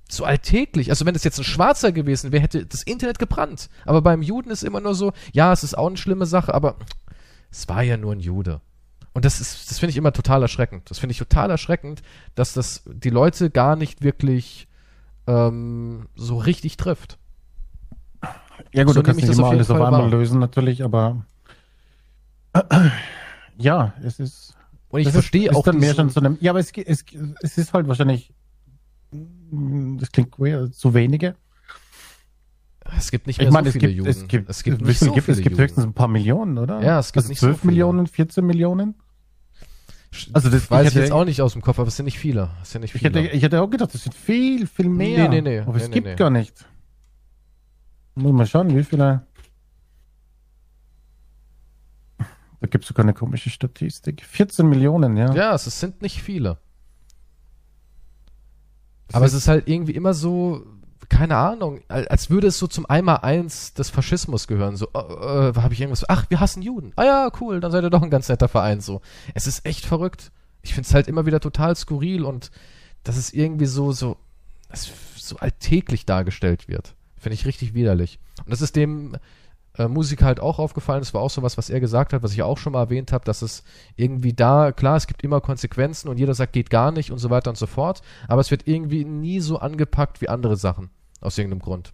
so 0.08 0.24
alltäglich. 0.24 0.90
Also 0.90 1.06
wenn 1.06 1.14
es 1.14 1.24
jetzt 1.24 1.38
ein 1.38 1.44
Schwarzer 1.44 1.92
gewesen 1.92 2.32
wäre, 2.32 2.42
hätte 2.42 2.66
das 2.66 2.82
Internet 2.82 3.18
gebrannt. 3.18 3.68
Aber 3.86 4.02
beim 4.02 4.22
Juden 4.22 4.50
ist 4.50 4.62
immer 4.62 4.80
nur 4.80 4.94
so, 4.94 5.12
ja, 5.32 5.52
es 5.52 5.64
ist 5.64 5.76
auch 5.76 5.86
eine 5.86 5.96
schlimme 5.96 6.26
Sache, 6.26 6.54
aber 6.54 6.76
es 7.50 7.68
war 7.68 7.82
ja 7.82 7.96
nur 7.96 8.12
ein 8.12 8.20
Jude. 8.20 8.60
Und 9.14 9.24
das 9.24 9.40
ist, 9.40 9.70
das 9.70 9.78
finde 9.78 9.90
ich 9.90 9.96
immer 9.96 10.12
total 10.12 10.42
erschreckend. 10.42 10.90
Das 10.90 10.98
finde 10.98 11.12
ich 11.12 11.18
total 11.18 11.50
erschreckend, 11.50 12.02
dass 12.34 12.54
das 12.54 12.82
die 12.86 13.10
Leute 13.10 13.50
gar 13.50 13.76
nicht 13.76 14.02
wirklich 14.02 14.68
ähm, 15.26 16.08
so 16.14 16.38
richtig 16.38 16.76
trifft. 16.76 17.18
Ja 18.72 18.84
gut, 18.84 18.94
So 18.94 19.00
du 19.00 19.06
kannst 19.06 19.20
nicht 19.20 19.32
immer 19.32 19.48
alles 19.48 19.70
auf 19.70 19.80
einmal 19.80 20.02
wahr. 20.02 20.08
lösen 20.08 20.40
natürlich, 20.40 20.82
aber 20.82 21.26
ja, 23.62 23.94
es 24.02 24.18
ist. 24.18 24.54
Und 24.88 25.00
ich 25.00 25.08
verstehe 25.08 25.48
ist, 25.50 25.54
auch 25.56 25.60
ist 25.60 25.66
dann 25.68 25.78
mehr 25.78 25.94
schon 25.94 26.10
zu 26.10 26.20
einem. 26.20 26.36
Ja, 26.40 26.52
aber 26.52 26.60
es, 26.60 26.70
es, 26.76 27.04
es 27.42 27.58
ist 27.58 27.72
halt 27.72 27.88
wahrscheinlich. 27.88 28.32
mm, 29.12 29.96
Das 29.98 30.12
klingt 30.12 30.38
weird, 30.38 30.74
zu 30.74 30.92
wenige. 30.94 31.34
es 32.98 33.10
gibt 33.10 33.26
nicht 33.26 33.38
Ich 33.40 33.44
mehr 33.46 33.52
meine, 33.52 33.66
so 33.66 33.68
es 33.70 33.72
viele 33.74 33.88
gibt, 33.88 33.96
Juden. 33.98 34.10
es 34.10 34.28
gibt, 34.28 34.50
es 34.50 34.62
gibt 34.62 34.80
nicht 34.82 34.98
so 34.98 35.06
gibt 35.12 35.18
es? 35.18 35.24
viele 35.24 35.36
Es 35.38 35.42
gibt 35.42 35.52
Juden. 35.52 35.62
höchstens 35.62 35.84
ein 35.84 35.94
paar 35.94 36.08
Millionen, 36.08 36.58
oder? 36.58 36.82
Ja, 36.82 36.98
es 36.98 37.08
gibt 37.12 37.18
also 37.24 37.28
nicht 37.30 37.40
so 37.40 37.46
12 37.46 37.60
viele. 37.60 37.70
Millionen, 37.72 38.06
14 38.06 38.44
Millionen. 38.46 38.94
Also 40.34 40.50
das- 40.50 40.70
weiß 40.70 40.88
ich 40.88 40.94
ich 40.96 41.00
jetzt 41.00 41.12
auch 41.12 41.24
nicht 41.24 41.40
aus 41.40 41.54
dem 41.54 41.62
Kopf, 41.62 41.78
aber 41.78 41.88
es 41.88 41.96
sind 41.96 42.04
nicht 42.04 42.18
viele. 42.18 42.50
Es 42.60 42.72
sind 42.72 42.82
nicht 42.82 42.94
Ich 42.94 43.00
viele. 43.00 43.18
hätte, 43.22 43.34
ich 43.34 43.42
hätte 43.42 43.62
auch 43.62 43.70
gedacht, 43.70 43.94
das 43.94 44.02
sind 44.02 44.14
viel, 44.14 44.66
viel 44.66 44.90
mehr. 44.90 45.28
Nee, 45.30 45.40
nee, 45.40 45.50
nee. 45.50 45.60
Aber 45.60 45.72
Nee, 45.72 45.82
es 45.84 45.88
nee, 45.88 45.94
gibt 45.94 46.06
nee. 46.06 46.14
gar 46.16 46.28
nicht. 46.28 46.66
Muss 48.14 48.32
mal 48.32 48.46
schauen, 48.46 48.76
wie 48.76 48.84
viele. 48.84 49.26
Da 52.62 52.68
gibt 52.68 52.84
es 52.84 52.88
sogar 52.88 53.04
eine 53.04 53.12
komische 53.12 53.50
Statistik. 53.50 54.24
14 54.24 54.66
Millionen, 54.68 55.16
ja. 55.16 55.34
ja, 55.34 55.52
es, 55.52 55.64
sind 55.64 56.00
nicht 56.00 56.22
viele. 56.22 56.58
Aber 59.12 59.26
es 59.26 59.34
ist 59.34 59.48
halt 59.48 59.68
irgendwie 59.68 59.96
immer 59.96 60.14
so, 60.14 60.64
keine 61.08 61.36
Ahnung, 61.36 61.80
al- 61.88 62.06
als 62.06 62.30
würde 62.30 62.46
es 62.46 62.58
so 62.60 62.68
zum 62.68 62.86
Einmal-Eins 62.86 63.74
des 63.74 63.90
Faschismus 63.90 64.46
gehören. 64.46 64.76
So, 64.76 64.86
äh, 64.94 64.98
äh, 65.50 65.54
habe 65.56 65.74
ich 65.74 65.80
irgendwas, 65.80 66.08
ach, 66.08 66.26
wir 66.30 66.38
hassen 66.38 66.62
Juden. 66.62 66.92
Ah 66.94 67.04
ja, 67.04 67.30
cool, 67.40 67.58
dann 67.58 67.72
seid 67.72 67.82
ihr 67.82 67.90
doch 67.90 68.00
ein 68.02 68.10
ganz 68.10 68.28
netter 68.28 68.46
Verein. 68.48 68.80
So, 68.80 69.00
es 69.34 69.48
ist 69.48 69.66
echt 69.66 69.84
verrückt. 69.84 70.30
Ich 70.62 70.72
finde 70.72 70.86
es 70.86 70.94
halt 70.94 71.08
immer 71.08 71.26
wieder 71.26 71.40
total 71.40 71.74
skurril 71.74 72.22
und 72.24 72.52
dass 73.02 73.16
es 73.16 73.32
irgendwie 73.34 73.66
so, 73.66 73.90
so, 73.90 74.16
so 75.16 75.36
alltäglich 75.38 76.06
dargestellt 76.06 76.68
wird. 76.68 76.94
Finde 77.18 77.34
ich 77.34 77.44
richtig 77.44 77.74
widerlich. 77.74 78.20
Und 78.44 78.52
das 78.52 78.62
ist 78.62 78.76
dem 78.76 79.16
äh, 79.78 79.88
Musiker 79.88 80.26
halt 80.26 80.40
auch 80.40 80.58
aufgefallen. 80.58 81.00
Das 81.00 81.14
war 81.14 81.20
auch 81.20 81.30
so 81.30 81.42
was, 81.42 81.56
was 81.56 81.70
er 81.70 81.80
gesagt 81.80 82.12
hat, 82.12 82.22
was 82.22 82.32
ich 82.32 82.42
auch 82.42 82.58
schon 82.58 82.72
mal 82.72 82.82
erwähnt 82.82 83.12
habe, 83.12 83.24
dass 83.24 83.42
es 83.42 83.64
irgendwie 83.96 84.32
da, 84.32 84.72
klar, 84.72 84.96
es 84.96 85.06
gibt 85.06 85.22
immer 85.22 85.40
Konsequenzen 85.40 86.08
und 86.08 86.18
jeder 86.18 86.34
sagt, 86.34 86.52
geht 86.52 86.70
gar 86.70 86.92
nicht 86.92 87.10
und 87.10 87.18
so 87.18 87.30
weiter 87.30 87.50
und 87.50 87.56
so 87.56 87.66
fort, 87.66 88.02
aber 88.28 88.40
es 88.40 88.50
wird 88.50 88.66
irgendwie 88.66 89.04
nie 89.04 89.40
so 89.40 89.58
angepackt 89.58 90.20
wie 90.20 90.28
andere 90.28 90.56
Sachen, 90.56 90.90
aus 91.20 91.38
irgendeinem 91.38 91.62
Grund. 91.62 91.92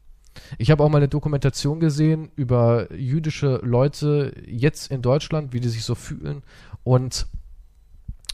Ich 0.57 0.71
habe 0.71 0.85
auch 0.85 0.89
mal 0.89 0.99
eine 0.99 1.09
Dokumentation 1.09 1.81
gesehen 1.81 2.31
über 2.37 2.93
jüdische 2.95 3.61
Leute 3.63 4.35
jetzt 4.47 4.91
in 4.91 5.03
Deutschland, 5.03 5.53
wie 5.53 5.61
die 5.61 5.69
sich 5.69 5.85
so 5.85 5.95
fühlen 5.95 6.43
und 6.85 7.27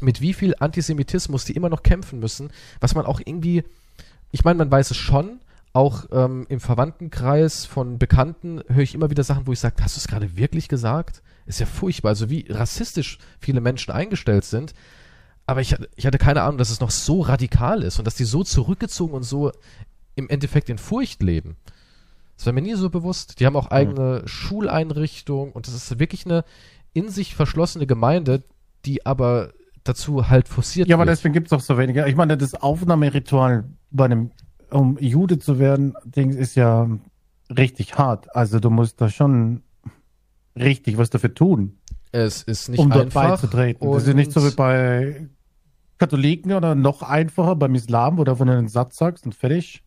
mit 0.01 0.21
wie 0.21 0.35
viel 0.35 0.55
Antisemitismus 0.59 1.45
die 1.45 1.55
immer 1.55 1.69
noch 1.69 1.83
kämpfen 1.83 2.19
müssen, 2.19 2.51
was 2.81 2.95
man 2.95 3.07
auch 3.07 3.21
irgendwie, 3.25 3.65
ich 4.33 4.45
meine, 4.45 4.59
man 4.59 4.71
weiß 4.71 4.91
es 4.91 4.97
schon, 4.97 5.41
auch 5.75 6.07
ähm, 6.13 6.47
im 6.49 6.61
Verwandtenkreis 6.61 7.67
von 7.67 7.99
Bekannten 7.99 8.63
höre 8.69 8.83
ich 8.85 8.95
immer 8.95 9.11
wieder 9.11 9.25
Sachen, 9.25 9.47
wo 9.47 9.53
ich 9.53 9.61
sage, 9.61 9.75
hast 9.83 9.97
du 9.97 9.99
es 10.01 10.09
gerade 10.09 10.37
wirklich 10.37 10.69
gesagt? 10.69 11.23
Ist 11.47 11.61
ja 11.61 11.67
furchtbar, 11.67 12.11
also 12.11 12.31
wie 12.31 12.47
rassistisch 12.49 13.19
viele 13.41 13.61
Menschen 13.61 13.93
eingestellt 13.93 14.45
sind. 14.45 14.73
Aber 15.47 15.61
ich, 15.61 15.73
hatte- 15.75 15.91
ich 15.97 16.07
hatte 16.07 16.17
keine 16.17 16.43
Ahnung, 16.43 16.57
dass 16.59 16.71
es 16.71 16.81
noch 16.81 16.91
so 16.91 17.21
radikal 17.21 17.83
ist 17.83 17.99
und 17.99 18.07
dass 18.07 18.15
die 18.15 18.25
so 18.25 18.43
zurückgezogen 18.45 19.13
und 19.13 19.25
so 19.25 19.53
im 20.15 20.31
Endeffekt 20.31 20.71
in 20.71 20.79
Furcht 20.79 21.23
leben. 21.23 21.57
Das 22.37 22.47
war 22.47 22.53
mir 22.53 22.63
nie 22.63 22.75
so 22.75 22.89
bewusst. 22.89 23.41
Die 23.41 23.47
haben 23.47 23.57
auch 23.57 23.71
eigene 23.71 24.23
Schuleinrichtungen 24.27 25.53
und 25.53 25.67
das 25.67 25.75
ist 25.75 25.99
wirklich 25.99 26.25
eine 26.25 26.45
in 26.93 27.09
sich 27.09 27.35
verschlossene 27.35 27.87
Gemeinde, 27.87 28.45
die 28.85 29.05
aber 29.05 29.53
dazu 29.83 30.29
halt 30.29 30.49
forciert 30.49 30.89
Ja, 30.89 30.97
aber 30.97 31.05
wird. 31.07 31.19
deswegen 31.19 31.35
gibt 31.35 31.49
es 31.49 31.53
auch 31.53 31.61
so 31.61 31.77
wenige. 31.77 32.07
Ich 32.09 32.15
meine, 32.17 32.37
das 32.39 32.55
Aufnahmeritual 32.55 33.65
bei 33.91 34.05
einem, 34.07 34.31
um 34.75 34.99
Jude 35.01 35.39
zu 35.39 35.59
werden, 35.59 35.95
Ding 36.05 36.31
ist 36.31 36.55
ja 36.55 36.89
richtig 37.55 37.97
hart. 37.97 38.35
Also 38.35 38.61
du 38.61 38.71
musst 38.71 39.01
da 39.01 39.09
schon 39.09 39.63
richtig 40.57 40.99
was 40.99 41.11
dafür 41.11 41.35
tun, 41.35 41.79
es 42.15 42.45
ist 42.45 42.69
nicht 42.69 42.79
um 42.79 42.91
dort 42.91 43.07
einfach. 43.07 43.31
beizutreten. 43.31 43.91
Das 43.91 44.07
ist 44.07 44.15
nicht 44.15 44.31
so 44.31 44.47
wie 44.47 44.55
bei 44.55 45.29
Katholiken 45.99 46.53
oder 46.53 46.77
noch 46.77 47.03
einfacher 47.03 47.57
beim 47.57 47.75
Islam, 47.75 48.19
wo 48.19 48.25
du 48.25 48.31
einfach 48.31 48.47
einen 48.47 48.69
Satz 48.69 48.99
sagst 48.99 49.27
und 49.27 49.35
fertig. 49.35 49.83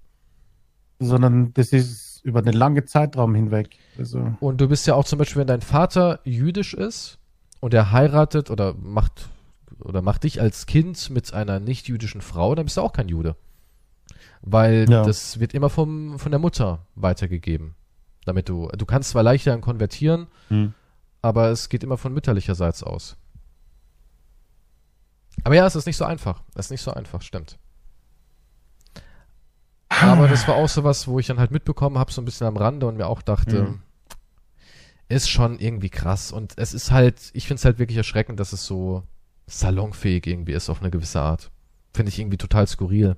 Sondern 0.99 1.53
das 1.53 1.71
ist 1.71 2.21
über 2.25 2.39
einen 2.39 2.53
langen 2.53 2.85
Zeitraum 2.85 3.33
hinweg. 3.33 3.77
Also, 3.97 4.33
Und 4.41 4.59
du 4.59 4.67
bist 4.67 4.85
ja 4.87 4.95
auch 4.95 5.05
zum 5.05 5.19
Beispiel, 5.19 5.39
wenn 5.39 5.47
dein 5.47 5.61
Vater 5.61 6.19
jüdisch 6.25 6.73
ist 6.73 7.17
und 7.61 7.73
er 7.73 7.93
heiratet 7.93 8.51
oder 8.51 8.73
macht 8.73 9.29
oder 9.79 10.01
macht 10.01 10.25
dich 10.25 10.41
als 10.41 10.65
Kind 10.65 11.09
mit 11.09 11.33
einer 11.33 11.61
nicht-jüdischen 11.61 12.19
Frau, 12.19 12.55
dann 12.55 12.65
bist 12.65 12.75
du 12.75 12.81
auch 12.81 12.91
kein 12.91 13.07
Jude. 13.07 13.37
Weil 14.49 14.89
Ja. 14.89 15.03
das 15.03 15.39
wird 15.39 15.53
immer 15.53 15.69
vom, 15.69 16.19
von 16.19 16.31
der 16.31 16.39
Mutter 16.39 16.85
weitergegeben. 16.95 17.75
Damit 18.25 18.49
du, 18.49 18.67
du 18.77 18.85
kannst 18.85 19.09
zwar 19.11 19.23
leichter 19.23 19.57
konvertieren, 19.59 20.27
hm. 20.49 20.73
aber 21.21 21.49
es 21.49 21.69
geht 21.69 21.83
immer 21.83 21.97
von 21.97 22.13
mütterlicherseits 22.13 22.83
aus. 22.83 23.17
Aber 25.43 25.55
ja, 25.55 25.65
es 25.65 25.75
ist 25.75 25.85
nicht 25.85 25.97
so 25.97 26.05
einfach. 26.05 26.43
Es 26.55 26.67
ist 26.67 26.71
nicht 26.71 26.81
so 26.81 26.91
einfach, 26.91 27.21
stimmt. 27.21 27.57
Aber 29.89 30.27
das 30.27 30.47
war 30.47 30.55
auch 30.55 30.67
so 30.67 30.83
was, 30.83 31.07
wo 31.07 31.19
ich 31.19 31.27
dann 31.27 31.39
halt 31.39 31.51
mitbekommen 31.51 31.97
habe, 31.97 32.11
so 32.11 32.21
ein 32.21 32.25
bisschen 32.25 32.47
am 32.47 32.57
Rande 32.57 32.87
und 32.87 32.97
mir 32.97 33.07
auch 33.07 33.21
dachte, 33.21 33.63
Mhm. 33.63 33.79
ist 35.09 35.29
schon 35.29 35.59
irgendwie 35.59 35.89
krass. 35.89 36.31
Und 36.31 36.53
es 36.57 36.73
ist 36.73 36.91
halt, 36.91 37.31
ich 37.33 37.47
finde 37.47 37.59
es 37.59 37.65
halt 37.65 37.79
wirklich 37.79 37.97
erschreckend, 37.97 38.39
dass 38.39 38.51
es 38.51 38.65
so 38.65 39.03
salonfähig 39.47 40.27
irgendwie 40.27 40.51
ist 40.51 40.69
auf 40.69 40.81
eine 40.81 40.91
gewisse 40.91 41.21
Art. 41.21 41.51
Finde 41.93 42.09
ich 42.09 42.19
irgendwie 42.19 42.37
total 42.37 42.67
skurril. 42.67 43.15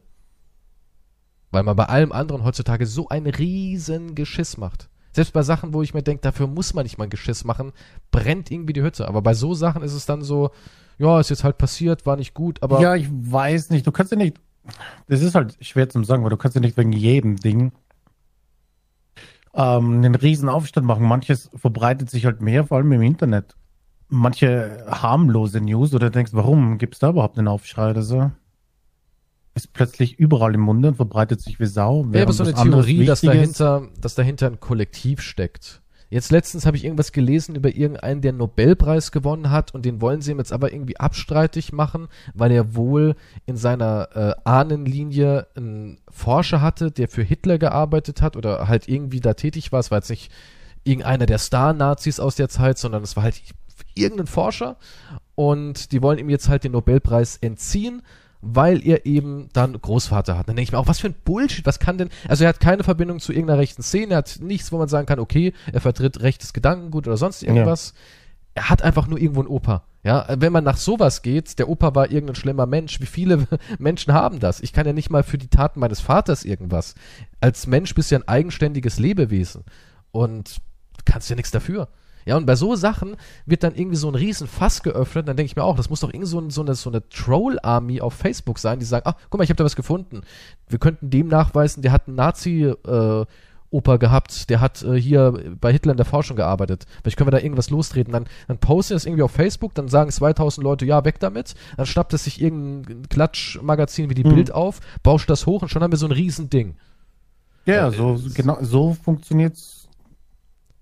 Weil 1.51 1.63
man 1.63 1.75
bei 1.75 1.85
allem 1.85 2.11
anderen 2.11 2.43
heutzutage 2.43 2.85
so 2.85 3.09
ein 3.09 3.25
riesen 3.25 4.15
Geschiss 4.15 4.57
macht. 4.57 4.89
Selbst 5.11 5.33
bei 5.33 5.41
Sachen, 5.41 5.73
wo 5.73 5.81
ich 5.81 5.93
mir 5.93 6.03
denke, 6.03 6.21
dafür 6.21 6.47
muss 6.47 6.73
man 6.73 6.83
nicht 6.83 6.97
mal 6.97 7.05
ein 7.05 7.09
Geschiss 7.09 7.43
machen, 7.43 7.71
brennt 8.11 8.51
irgendwie 8.51 8.73
die 8.73 8.83
Hütte. 8.83 9.07
Aber 9.07 9.21
bei 9.21 9.33
so 9.33 9.53
Sachen 9.53 9.81
ist 9.81 9.93
es 9.93 10.05
dann 10.05 10.21
so, 10.21 10.51
ja, 10.99 11.19
ist 11.19 11.29
jetzt 11.29 11.43
halt 11.43 11.57
passiert, 11.57 12.05
war 12.05 12.17
nicht 12.17 12.33
gut, 12.33 12.61
aber 12.61 12.79
ja, 12.81 12.95
ich 12.95 13.07
weiß 13.09 13.71
nicht. 13.71 13.87
Du 13.87 13.91
kannst 13.91 14.11
ja 14.11 14.17
nicht. 14.17 14.37
Das 15.07 15.21
ist 15.21 15.33
halt 15.33 15.57
schwer 15.61 15.89
zu 15.89 16.03
sagen, 16.03 16.23
weil 16.23 16.29
du 16.29 16.37
kannst 16.37 16.55
ja 16.55 16.61
nicht 16.61 16.77
wegen 16.77 16.91
jedem 16.91 17.37
Ding 17.37 17.71
ähm, 19.53 19.95
einen 19.95 20.15
riesen 20.15 20.49
Aufstand 20.49 20.85
machen. 20.85 21.05
Manches 21.05 21.49
verbreitet 21.55 22.09
sich 22.09 22.25
halt 22.25 22.41
mehr, 22.41 22.65
vor 22.65 22.77
allem 22.77 22.91
im 22.91 23.01
Internet. 23.01 23.55
Manche 24.09 24.85
harmlose 24.87 25.61
News, 25.61 25.93
oder 25.93 26.09
denkst, 26.09 26.33
warum 26.33 26.77
gibt 26.77 26.95
es 26.95 26.99
da 26.99 27.09
überhaupt 27.09 27.37
einen 27.37 27.47
Aufschrei 27.47 27.91
oder 27.91 28.01
so? 28.01 28.31
Ist 29.59 29.73
plötzlich 29.73 30.17
überall 30.17 30.55
im 30.55 30.61
Munde 30.61 30.87
und 30.87 30.95
verbreitet 30.95 31.41
sich 31.41 31.59
wie 31.59 31.65
Sau. 31.65 32.07
Ja, 32.13 32.21
aber 32.21 32.31
so 32.31 32.45
eine 32.45 32.53
Theorie, 32.53 33.03
dass 33.03 33.19
dahinter, 33.19 33.89
dass 33.99 34.15
dahinter 34.15 34.47
ein 34.47 34.61
Kollektiv 34.61 35.19
steckt. 35.19 35.81
Jetzt 36.09 36.31
letztens 36.31 36.65
habe 36.65 36.77
ich 36.77 36.85
irgendwas 36.85 37.11
gelesen 37.11 37.55
über 37.55 37.75
irgendeinen, 37.75 38.21
der 38.21 38.29
einen 38.29 38.37
Nobelpreis 38.37 39.11
gewonnen 39.11 39.51
hat 39.51 39.75
und 39.75 39.83
den 39.83 39.99
wollen 39.99 40.21
sie 40.21 40.31
ihm 40.31 40.37
jetzt 40.37 40.53
aber 40.53 40.71
irgendwie 40.71 40.97
abstreitig 40.97 41.73
machen, 41.73 42.07
weil 42.33 42.53
er 42.53 42.73
wohl 42.73 43.15
in 43.45 43.57
seiner 43.57 44.07
äh, 44.15 44.33
Ahnenlinie 44.45 45.47
einen 45.57 45.99
Forscher 46.09 46.61
hatte, 46.61 46.89
der 46.89 47.09
für 47.09 47.21
Hitler 47.21 47.57
gearbeitet 47.57 48.21
hat 48.21 48.37
oder 48.37 48.69
halt 48.69 48.87
irgendwie 48.87 49.19
da 49.19 49.33
tätig 49.33 49.73
war. 49.73 49.81
Es 49.81 49.91
war 49.91 49.97
jetzt 49.97 50.09
nicht 50.09 50.31
irgendeiner 50.85 51.25
der 51.25 51.37
Star-Nazis 51.37 52.21
aus 52.21 52.35
der 52.35 52.47
Zeit, 52.47 52.77
sondern 52.77 53.03
es 53.03 53.17
war 53.17 53.23
halt 53.23 53.41
irgendein 53.93 54.27
Forscher 54.27 54.77
und 55.35 55.91
die 55.91 56.01
wollen 56.01 56.17
ihm 56.17 56.29
jetzt 56.29 56.49
halt 56.49 56.63
den 56.63 56.71
Nobelpreis 56.71 57.37
entziehen, 57.37 58.01
weil 58.41 58.85
er 58.85 59.05
eben 59.05 59.49
dann 59.53 59.79
Großvater 59.79 60.37
hat. 60.37 60.47
Dann 60.47 60.55
denke 60.55 60.69
ich 60.69 60.71
mir 60.71 60.77
auch, 60.77 60.87
was 60.87 60.99
für 60.99 61.07
ein 61.07 61.15
Bullshit, 61.25 61.65
was 61.65 61.79
kann 61.79 61.97
denn, 61.97 62.09
also 62.27 62.43
er 62.43 62.49
hat 62.49 62.59
keine 62.59 62.83
Verbindung 62.83 63.19
zu 63.19 63.33
irgendeiner 63.33 63.59
rechten 63.59 63.83
Szene, 63.83 64.13
er 64.13 64.17
hat 64.19 64.39
nichts, 64.41 64.71
wo 64.71 64.77
man 64.77 64.87
sagen 64.87 65.05
kann, 65.05 65.19
okay, 65.19 65.53
er 65.71 65.81
vertritt 65.81 66.21
rechtes 66.21 66.53
Gedankengut 66.53 67.07
oder 67.07 67.17
sonst 67.17 67.43
irgendwas. 67.43 67.93
Er 68.55 68.69
hat 68.69 68.81
einfach 68.81 69.07
nur 69.07 69.19
irgendwo 69.19 69.41
einen 69.41 69.49
Opa. 69.49 69.83
Ja, 70.03 70.25
wenn 70.29 70.53
man 70.53 70.63
nach 70.63 70.77
sowas 70.77 71.21
geht, 71.21 71.59
der 71.59 71.67
Opa 71.67 71.93
war 71.93 72.09
irgendein 72.09 72.35
schlimmer 72.35 72.65
Mensch. 72.65 73.01
Wie 73.01 73.05
viele 73.05 73.47
Menschen 73.79 74.13
haben 74.13 74.39
das? 74.39 74.61
Ich 74.61 74.71
kann 74.71 74.87
ja 74.87 74.93
nicht 74.93 75.09
mal 75.09 75.23
für 75.23 75.37
die 75.37 75.49
Taten 75.49 75.81
meines 75.81 75.99
Vaters 75.99 76.45
irgendwas. 76.45 76.95
Als 77.41 77.67
Mensch 77.67 77.93
bist 77.93 78.09
du 78.09 78.15
ja 78.15 78.21
ein 78.21 78.27
eigenständiges 78.27 78.97
Lebewesen 78.97 79.65
und 80.11 80.57
kannst 81.03 81.29
ja 81.29 81.35
nichts 81.35 81.51
dafür. 81.51 81.89
Ja, 82.29 82.37
und 82.37 82.45
bei 82.45 82.55
so 82.55 82.75
Sachen 82.75 83.15
wird 83.47 83.63
dann 83.63 83.73
irgendwie 83.73 83.95
so 83.95 84.07
ein 84.07 84.13
riesen 84.13 84.45
Fass 84.45 84.83
geöffnet, 84.83 85.27
dann 85.27 85.35
denke 85.35 85.49
ich 85.49 85.55
mir 85.55 85.63
auch, 85.63 85.75
das 85.75 85.89
muss 85.89 86.01
doch 86.01 86.09
irgendwie 86.13 86.29
so, 86.29 86.39
ein, 86.39 86.51
so 86.51 86.61
eine, 86.61 86.75
so 86.75 86.91
eine 86.91 87.09
Troll-Army 87.09 88.01
auf 88.01 88.13
Facebook 88.13 88.59
sein, 88.59 88.77
die 88.77 88.85
sagen, 88.85 89.07
ach, 89.09 89.15
guck 89.31 89.39
mal, 89.39 89.43
ich 89.43 89.49
habe 89.49 89.57
da 89.57 89.63
was 89.63 89.75
gefunden. 89.75 90.21
Wir 90.67 90.77
könnten 90.77 91.09
dem 91.09 91.27
nachweisen, 91.27 91.81
der 91.81 91.91
hat 91.91 92.05
einen 92.05 92.17
Nazi-Opa 92.17 93.97
gehabt, 93.97 94.51
der 94.51 94.61
hat 94.61 94.83
äh, 94.83 94.93
hier 95.01 95.55
bei 95.59 95.71
Hitler 95.71 95.93
in 95.93 95.97
der 95.97 96.05
Forschung 96.05 96.37
gearbeitet. 96.37 96.85
Vielleicht 97.01 97.17
können 97.17 97.29
wir 97.29 97.31
da 97.31 97.39
irgendwas 97.39 97.71
lostreten. 97.71 98.13
Dann, 98.13 98.25
dann 98.47 98.59
posten 98.59 98.93
das 98.93 99.07
irgendwie 99.07 99.23
auf 99.23 99.31
Facebook, 99.31 99.73
dann 99.73 99.87
sagen 99.87 100.11
2000 100.11 100.63
Leute, 100.63 100.85
ja, 100.85 101.03
weg 101.05 101.19
damit. 101.19 101.55
Dann 101.77 101.87
schnappt 101.87 102.13
es 102.13 102.25
sich 102.25 102.39
irgendein 102.39 103.09
Klatschmagazin 103.09 104.11
wie 104.11 104.13
die 104.13 104.23
Mhm. 104.23 104.35
Bild 104.35 104.51
auf, 104.51 104.81
bauscht 105.01 105.31
das 105.31 105.47
hoch 105.47 105.63
und 105.63 105.69
schon 105.69 105.81
haben 105.81 105.91
wir 105.91 105.97
so 105.97 106.05
ein 106.05 106.11
riesen 106.11 106.47
Ding. 106.51 106.75
Ja, 107.65 107.89
so, 107.89 108.19
genau, 108.35 108.59
so 108.61 108.93
funktioniert's. 108.93 109.89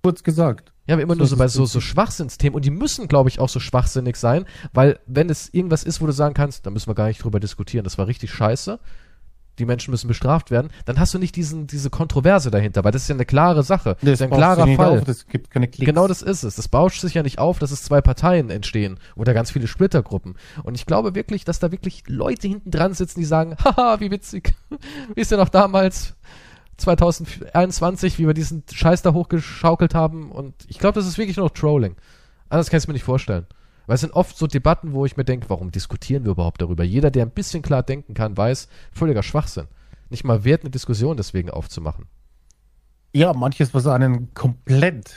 Kurz 0.03 0.21
gesagt. 0.23 0.73
Ja, 0.87 0.95
aber 0.95 1.03
immer 1.03 1.15
nur 1.15 1.27
so 1.27 1.35
bei 1.35 1.47
so, 1.49 1.65
so 1.65 1.81
Schwachsinnsthemen. 1.81 2.55
Und 2.55 2.65
die 2.65 2.71
müssen, 2.71 3.07
glaube 3.07 3.29
ich, 3.29 3.39
auch 3.39 3.49
so 3.49 3.59
schwachsinnig 3.59 4.15
sein, 4.15 4.45
weil 4.73 4.99
wenn 5.05 5.29
es 5.29 5.53
irgendwas 5.53 5.83
ist, 5.83 6.01
wo 6.01 6.05
du 6.05 6.13
sagen 6.13 6.33
kannst, 6.33 6.65
da 6.65 6.69
müssen 6.69 6.89
wir 6.89 6.95
gar 6.95 7.07
nicht 7.07 7.23
drüber 7.23 7.39
diskutieren, 7.39 7.83
das 7.83 7.97
war 7.97 8.07
richtig 8.07 8.31
scheiße, 8.31 8.79
die 9.59 9.65
Menschen 9.65 9.91
müssen 9.91 10.07
bestraft 10.07 10.51
werden, 10.51 10.69
dann 10.85 10.99
hast 10.99 11.13
du 11.13 11.19
nicht 11.19 11.35
diesen, 11.35 11.67
diese 11.67 11.89
Kontroverse 11.89 12.51
dahinter, 12.51 12.83
weil 12.83 12.91
das 12.91 13.03
ist 13.03 13.07
ja 13.07 13.15
eine 13.15 13.25
klare 13.25 13.63
Sache. 13.63 13.97
Das 14.01 14.13
ist 14.13 14.21
ein 14.21 14.29
klarer 14.29 14.67
Fall. 14.67 14.99
Auf, 14.99 15.03
das 15.03 15.27
gibt 15.27 15.49
keine 15.51 15.67
Klicks. 15.67 15.85
Genau 15.85 16.07
das 16.07 16.21
ist 16.21 16.43
es. 16.43 16.55
Das 16.55 16.67
bauscht 16.67 17.01
sich 17.01 17.15
ja 17.15 17.23
nicht 17.23 17.39
auf, 17.39 17.59
dass 17.59 17.71
es 17.71 17.83
zwei 17.83 18.01
Parteien 18.01 18.49
entstehen 18.49 18.99
oder 19.15 19.33
ganz 19.33 19.51
viele 19.51 19.67
Splittergruppen. 19.67 20.35
Und 20.63 20.75
ich 20.75 20.85
glaube 20.85 21.15
wirklich, 21.15 21.43
dass 21.43 21.59
da 21.59 21.71
wirklich 21.71 22.03
Leute 22.07 22.47
hinten 22.47 22.71
dran 22.71 22.93
sitzen, 22.93 23.19
die 23.19 23.25
sagen, 23.25 23.55
haha, 23.63 23.99
wie 23.99 24.11
witzig. 24.11 24.53
Wie 25.15 25.21
ist 25.21 25.31
ja 25.31 25.37
noch 25.37 25.49
damals 25.49 26.15
2021, 26.77 28.19
wie 28.19 28.27
wir 28.27 28.33
diesen 28.33 28.63
Scheiß 28.71 29.01
da 29.01 29.13
hochgeschaukelt 29.13 29.95
haben. 29.95 30.31
Und 30.31 30.53
ich 30.67 30.79
glaube, 30.79 30.95
das 30.95 31.07
ist 31.07 31.17
wirklich 31.17 31.37
nur 31.37 31.47
noch 31.47 31.53
Trolling. 31.53 31.95
Anders 32.49 32.69
kann 32.69 32.77
ich 32.77 32.83
es 32.83 32.87
mir 32.87 32.93
nicht 32.93 33.03
vorstellen. 33.03 33.45
Weil 33.87 33.95
es 33.95 34.01
sind 34.01 34.13
oft 34.13 34.37
so 34.37 34.47
Debatten, 34.47 34.93
wo 34.93 35.05
ich 35.05 35.17
mir 35.17 35.23
denke, 35.23 35.49
warum 35.49 35.71
diskutieren 35.71 36.25
wir 36.25 36.31
überhaupt 36.31 36.61
darüber? 36.61 36.83
Jeder, 36.83 37.09
der 37.09 37.25
ein 37.25 37.31
bisschen 37.31 37.61
klar 37.61 37.83
denken 37.83 38.13
kann, 38.13 38.35
weiß, 38.35 38.67
völliger 38.91 39.23
Schwachsinn. 39.23 39.67
Nicht 40.09 40.23
mal 40.23 40.43
wert, 40.43 40.61
eine 40.61 40.71
Diskussion 40.71 41.17
deswegen 41.17 41.49
aufzumachen. 41.49 42.05
Ja, 43.13 43.33
manches, 43.33 43.73
was 43.73 43.87
einen 43.87 44.33
komplett 44.33 45.15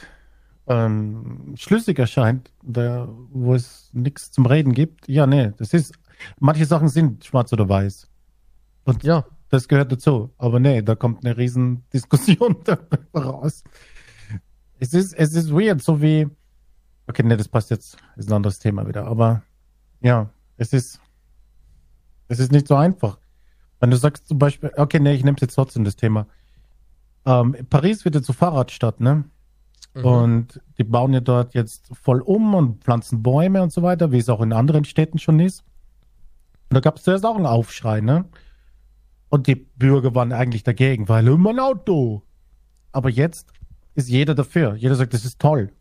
ähm, 0.69 1.55
schlüssig 1.57 1.99
erscheint, 1.99 2.53
da, 2.63 3.09
wo 3.33 3.55
es 3.55 3.91
nichts 3.93 4.31
zum 4.31 4.47
Reden 4.47 4.73
gibt. 4.73 5.09
Ja, 5.09 5.27
nee, 5.27 5.53
das 5.59 5.75
ist, 5.75 5.93
manche 6.39 6.65
Sachen 6.65 6.89
sind 6.89 7.25
schwarz 7.25 7.53
oder 7.53 7.69
weiß. 7.69 8.09
Und 8.85 9.03
Ja, 9.03 9.25
das 9.51 9.69
gehört 9.69 9.93
dazu. 9.93 10.31
Aber 10.39 10.59
nee, 10.61 10.81
da 10.81 10.95
kommt 10.95 11.25
eine 11.25 11.37
riesen 11.37 11.85
Diskussion 11.93 12.57
raus. 13.15 13.65
Es 14.79 14.95
ist, 14.95 15.13
es 15.13 15.35
ist 15.35 15.53
weird, 15.53 15.83
so 15.83 16.01
wie, 16.01 16.27
okay, 17.07 17.23
nee, 17.23 17.37
das 17.37 17.49
passt 17.49 17.71
jetzt, 17.71 17.99
ist 18.17 18.31
ein 18.31 18.33
anderes 18.33 18.59
Thema 18.59 18.89
wieder, 18.89 19.07
aber 19.07 19.43
ja, 20.01 20.31
es 20.57 20.73
ist, 20.73 21.01
es 22.29 22.39
ist 22.39 22.53
nicht 22.53 22.67
so 22.67 22.77
einfach. 22.77 23.19
Wenn 23.81 23.91
du 23.91 23.97
sagst 23.97 24.29
zum 24.29 24.39
Beispiel, 24.39 24.73
okay, 24.77 25.01
nee, 25.01 25.15
ich 25.15 25.25
nehme 25.25 25.37
jetzt 25.41 25.55
trotzdem 25.55 25.85
das 25.85 25.97
Thema. 25.97 26.27
Ähm, 27.27 27.57
Paris 27.69 28.05
wird 28.05 28.15
jetzt 28.15 28.27
zur 28.27 28.35
Fahrradstadt, 28.35 29.01
ne? 29.01 29.25
Mhm. 29.95 30.05
Und 30.05 30.61
die 30.79 30.85
bauen 30.85 31.13
ja 31.13 31.21
dort 31.21 31.55
jetzt 31.55 31.91
voll 31.93 32.21
um 32.21 32.55
und 32.55 32.85
pflanzen 32.85 33.23
Bäume 33.23 33.63
und 33.63 33.73
so 33.73 33.83
weiter, 33.83 34.13
wie 34.13 34.19
es 34.19 34.29
auch 34.29 34.41
in 34.41 34.53
anderen 34.53 34.85
Städten 34.85 35.19
schon 35.19 35.41
ist. 35.41 35.65
Und 36.69 36.77
da 36.77 36.81
gab 36.81 36.97
es 36.97 37.03
zuerst 37.03 37.27
auch 37.27 37.37
einen 37.37 37.47
Aufschrei, 37.47 38.01
ne? 38.01 38.27
Und 39.31 39.47
die 39.47 39.55
Bürger 39.55 40.15
waren 40.15 40.33
eigentlich 40.33 40.65
dagegen, 40.65 41.09
weil 41.09 41.27
immer 41.27 41.51
ein 41.51 41.61
Auto. 41.61 42.23
Aber 42.93 43.09
jetzt 43.09 43.53
ist 43.95 44.09
jeder 44.09 44.35
dafür. 44.35 44.75
Jeder 44.75 44.97
sagt, 44.97 45.15
das 45.15 45.25
ist 45.25 45.41
toll. 45.41 45.73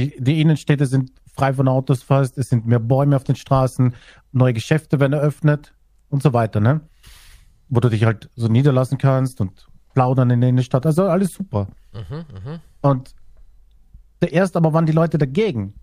Die, 0.00 0.14
die 0.18 0.40
Innenstädte 0.40 0.86
sind 0.86 1.12
frei 1.34 1.52
von 1.52 1.68
Autos 1.68 2.02
fast, 2.02 2.38
es 2.38 2.48
sind 2.48 2.66
mehr 2.66 2.78
Bäume 2.78 3.14
auf 3.14 3.24
den 3.24 3.36
Straßen, 3.36 3.94
neue 4.32 4.52
Geschäfte 4.52 4.98
werden 5.00 5.12
eröffnet 5.12 5.74
und 6.08 6.22
so 6.22 6.32
weiter, 6.32 6.60
ne? 6.60 6.80
Wo 7.68 7.80
du 7.80 7.88
dich 7.88 8.04
halt 8.04 8.30
so 8.34 8.48
niederlassen 8.48 8.98
kannst 8.98 9.40
und 9.40 9.68
plaudern 9.92 10.30
in 10.30 10.40
der 10.40 10.50
Innenstadt. 10.50 10.86
Also 10.86 11.04
alles 11.04 11.32
super. 11.34 11.68
Mhm, 11.92 12.24
mh. 12.44 12.60
Und 12.80 13.14
zuerst 14.22 14.56
aber 14.56 14.72
waren 14.72 14.86
die 14.86 14.92
Leute 14.92 15.18
dagegen. 15.18 15.74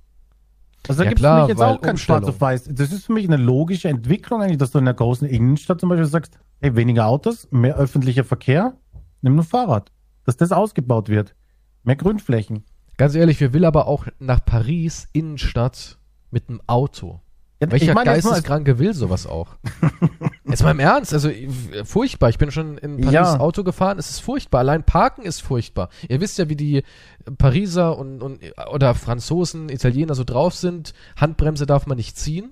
Also 0.88 1.00
da 1.00 1.04
ja, 1.04 1.10
gibt 1.10 1.22
es 1.22 1.28
für 1.28 1.40
mich 1.42 1.48
jetzt 1.50 1.62
auch 1.62 1.82
kein 1.82 1.98
Schwarz 1.98 2.28
auf 2.28 2.40
Weiß. 2.40 2.70
Das 2.72 2.92
ist 2.92 3.06
für 3.06 3.14
mich 3.14 3.26
eine 3.28 3.38
logische 3.38 3.90
Entwicklung 3.90 4.42
eigentlich, 4.42 4.58
dass 4.58 4.72
du 4.72 4.80
in 4.80 4.86
der 4.86 4.94
großen 4.94 5.28
Innenstadt 5.28 5.80
zum 5.80 5.90
Beispiel 5.90 6.06
sagst, 6.06 6.40
hey, 6.62 6.76
weniger 6.76 7.08
Autos, 7.08 7.48
mehr 7.52 7.76
öffentlicher 7.78 8.24
Verkehr, 8.24 8.74
nimm 9.22 9.36
nur 9.36 9.44
Fahrrad. 9.44 9.92
Dass 10.26 10.38
das 10.38 10.52
ausgebaut 10.52 11.10
wird. 11.10 11.36
Mehr 11.84 11.96
Grünflächen. 11.96 12.64
Ganz 12.98 13.14
ehrlich, 13.16 13.40
wir 13.40 13.54
will 13.54 13.66
aber 13.66 13.88
auch 13.88 14.08
nach 14.20 14.44
Paris, 14.44 15.08
Innenstadt, 15.12 16.00
mit 16.32 16.50
einem 16.50 16.62
Auto. 16.66 17.22
Ja, 17.62 17.72
Welcher 17.72 17.88
ich 17.88 17.94
mein, 17.94 18.06
Geisteskranke 18.06 18.80
will 18.80 18.94
sowas 18.94 19.26
auch? 19.26 19.56
Jetzt 20.46 20.62
mal 20.62 20.72
im 20.72 20.80
Ernst, 20.80 21.14
also 21.14 21.30
furchtbar. 21.86 22.30
Ich 22.30 22.38
bin 22.38 22.52
schon 22.52 22.78
in 22.78 22.98
Paris 22.98 23.14
ja. 23.14 23.40
Auto 23.40 23.64
gefahren, 23.64 23.98
es 23.98 24.10
ist 24.10 24.20
furchtbar. 24.20 24.60
Allein 24.60 24.84
Parken 24.84 25.22
ist 25.22 25.42
furchtbar. 25.42 25.90
Ihr 26.08 26.20
wisst 26.20 26.38
ja, 26.38 26.50
wie 26.50 26.58
die 26.58 26.84
Pariser 27.38 27.98
und, 27.98 28.22
und 28.22 28.42
oder 28.72 28.94
Franzosen, 28.94 29.70
Italiener 29.70 30.16
so 30.16 30.26
drauf 30.26 30.54
sind. 30.54 30.94
Handbremse 31.16 31.66
darf 31.66 31.88
man 31.88 31.98
nicht 31.98 32.18
ziehen. 32.18 32.52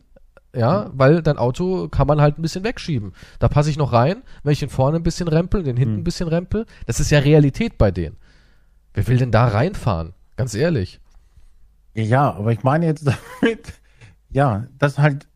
Ja, 0.55 0.85
mhm. 0.85 0.91
weil 0.99 1.21
dein 1.23 1.37
Auto 1.37 1.87
kann 1.89 2.07
man 2.07 2.21
halt 2.21 2.37
ein 2.37 2.41
bisschen 2.43 2.63
wegschieben. 2.63 3.13
Da 3.39 3.47
passe 3.47 3.69
ich 3.69 3.77
noch 3.77 3.91
rein, 3.91 4.21
wenn 4.43 4.53
ich 4.53 4.59
den 4.59 4.69
vorne 4.69 4.97
ein 4.97 5.03
bisschen 5.03 5.27
rempel, 5.27 5.63
den 5.63 5.77
hinten 5.77 5.95
mhm. 5.95 6.01
ein 6.01 6.03
bisschen 6.03 6.27
rempel. 6.27 6.65
Das 6.85 6.99
ist 6.99 7.09
ja 7.09 7.19
Realität 7.19 7.77
bei 7.77 7.91
denen. 7.91 8.17
Wer 8.93 9.07
will 9.07 9.17
denn 9.17 9.31
da 9.31 9.47
reinfahren? 9.47 10.13
Ganz 10.35 10.53
ehrlich. 10.53 10.99
Ja, 11.95 12.33
aber 12.33 12.51
ich 12.51 12.63
meine 12.63 12.85
jetzt 12.85 13.07
damit, 13.41 13.73
ja, 14.33 14.67
dass 14.77 14.97
halt, 14.97 15.27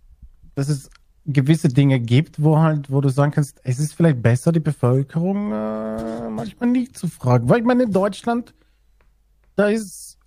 dass 0.56 0.70
es 0.70 0.90
gewisse 1.26 1.68
Dinge 1.68 2.00
gibt, 2.00 2.42
wo 2.42 2.58
halt, 2.58 2.92
wo 2.92 3.02
du 3.02 3.10
sagen 3.10 3.32
kannst, 3.32 3.60
es 3.64 3.80
ist 3.80 3.94
vielleicht 3.94 4.22
besser, 4.22 4.52
die 4.52 4.60
Bevölkerung 4.60 5.52
äh, 5.52 6.30
manchmal 6.30 6.70
nicht 6.70 6.98
zu 6.98 7.08
fragen. 7.08 7.50
Weil 7.50 7.60
ich 7.60 7.66
meine, 7.66 7.84
in 7.84 7.92
Deutschland, 7.92 8.54
da 9.56 9.68
ist, 9.68 10.18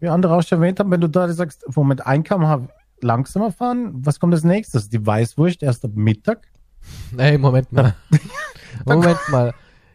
wie 0.00 0.08
andere 0.08 0.34
auch 0.34 0.42
schon 0.42 0.58
erwähnt 0.60 0.78
haben, 0.80 0.90
wenn 0.90 1.00
du 1.00 1.08
da 1.08 1.30
sagst, 1.32 1.64
Moment, 1.74 2.06
1 2.06 2.26
km 2.26 2.68
langsamer 3.00 3.52
fahren, 3.52 3.92
was 3.94 4.20
kommt 4.20 4.32
als 4.32 4.44
nächstes? 4.44 4.88
Die 4.88 5.04
Weißwurst 5.04 5.62
erst 5.62 5.84
ab 5.84 5.92
Mittag? 5.94 6.48
Nee, 7.12 7.36
Moment 7.36 7.72
mal. 7.72 7.94
Moment 8.84 9.18
mal. 9.28 9.54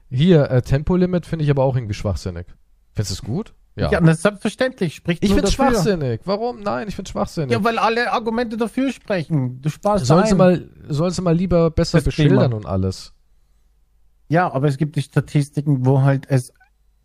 Hier, 0.09 0.49
äh, 0.51 0.61
Tempolimit 0.61 1.25
finde 1.25 1.45
ich 1.45 1.51
aber 1.51 1.63
auch 1.63 1.75
irgendwie 1.75 1.93
schwachsinnig. 1.93 2.47
Findest 2.93 3.11
du 3.11 3.13
es 3.13 3.21
gut? 3.21 3.53
Ja, 3.75 3.91
ja 3.91 4.01
das 4.01 4.17
ist 4.17 4.23
selbstverständlich. 4.23 4.95
Spricht 4.95 5.23
ich 5.23 5.31
finde 5.31 5.47
es 5.47 5.53
schwachsinnig. 5.53 6.21
Warum? 6.25 6.61
Nein, 6.61 6.87
ich 6.87 6.95
finde 6.95 7.07
es 7.07 7.11
schwachsinnig. 7.11 7.51
Ja, 7.51 7.63
weil 7.63 7.79
alle 7.79 8.11
Argumente 8.11 8.55
dafür 8.57 8.91
sprechen. 8.91 9.61
Du 9.61 9.69
sparst 9.69 10.05
sollst 10.05 10.31
du 10.31 10.35
mal, 10.35 10.69
sollst 10.87 11.17
du 11.17 11.23
mal 11.23 11.35
lieber 11.35 11.71
besser 11.71 11.97
das 11.97 12.05
beschildern 12.05 12.51
Thema. 12.51 12.55
und 12.55 12.65
alles. 12.65 13.13
Ja, 14.27 14.51
aber 14.51 14.67
es 14.67 14.77
gibt 14.77 14.95
die 14.95 15.01
Statistiken, 15.01 15.85
wo 15.85 16.01
halt 16.01 16.25
es 16.29 16.53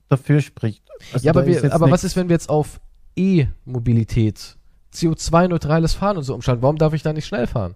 dafür 0.09 0.41
spricht. 0.41 0.85
Also 1.12 1.27
ja, 1.27 1.33
aber, 1.33 1.47
wir, 1.47 1.73
aber 1.73 1.91
was 1.91 2.05
ist, 2.05 2.16
wenn 2.16 2.29
wir 2.29 2.35
jetzt 2.35 2.51
auf 2.51 2.81
E-Mobilität, 3.16 4.57
CO2-neutrales 4.95 5.95
Fahren 5.95 6.19
und 6.19 6.23
so 6.23 6.35
umschalten? 6.35 6.62
Warum 6.62 6.77
darf 6.77 6.93
ich 6.93 7.03
da 7.03 7.12
nicht 7.12 7.27
schnell 7.27 7.47
fahren? 7.47 7.75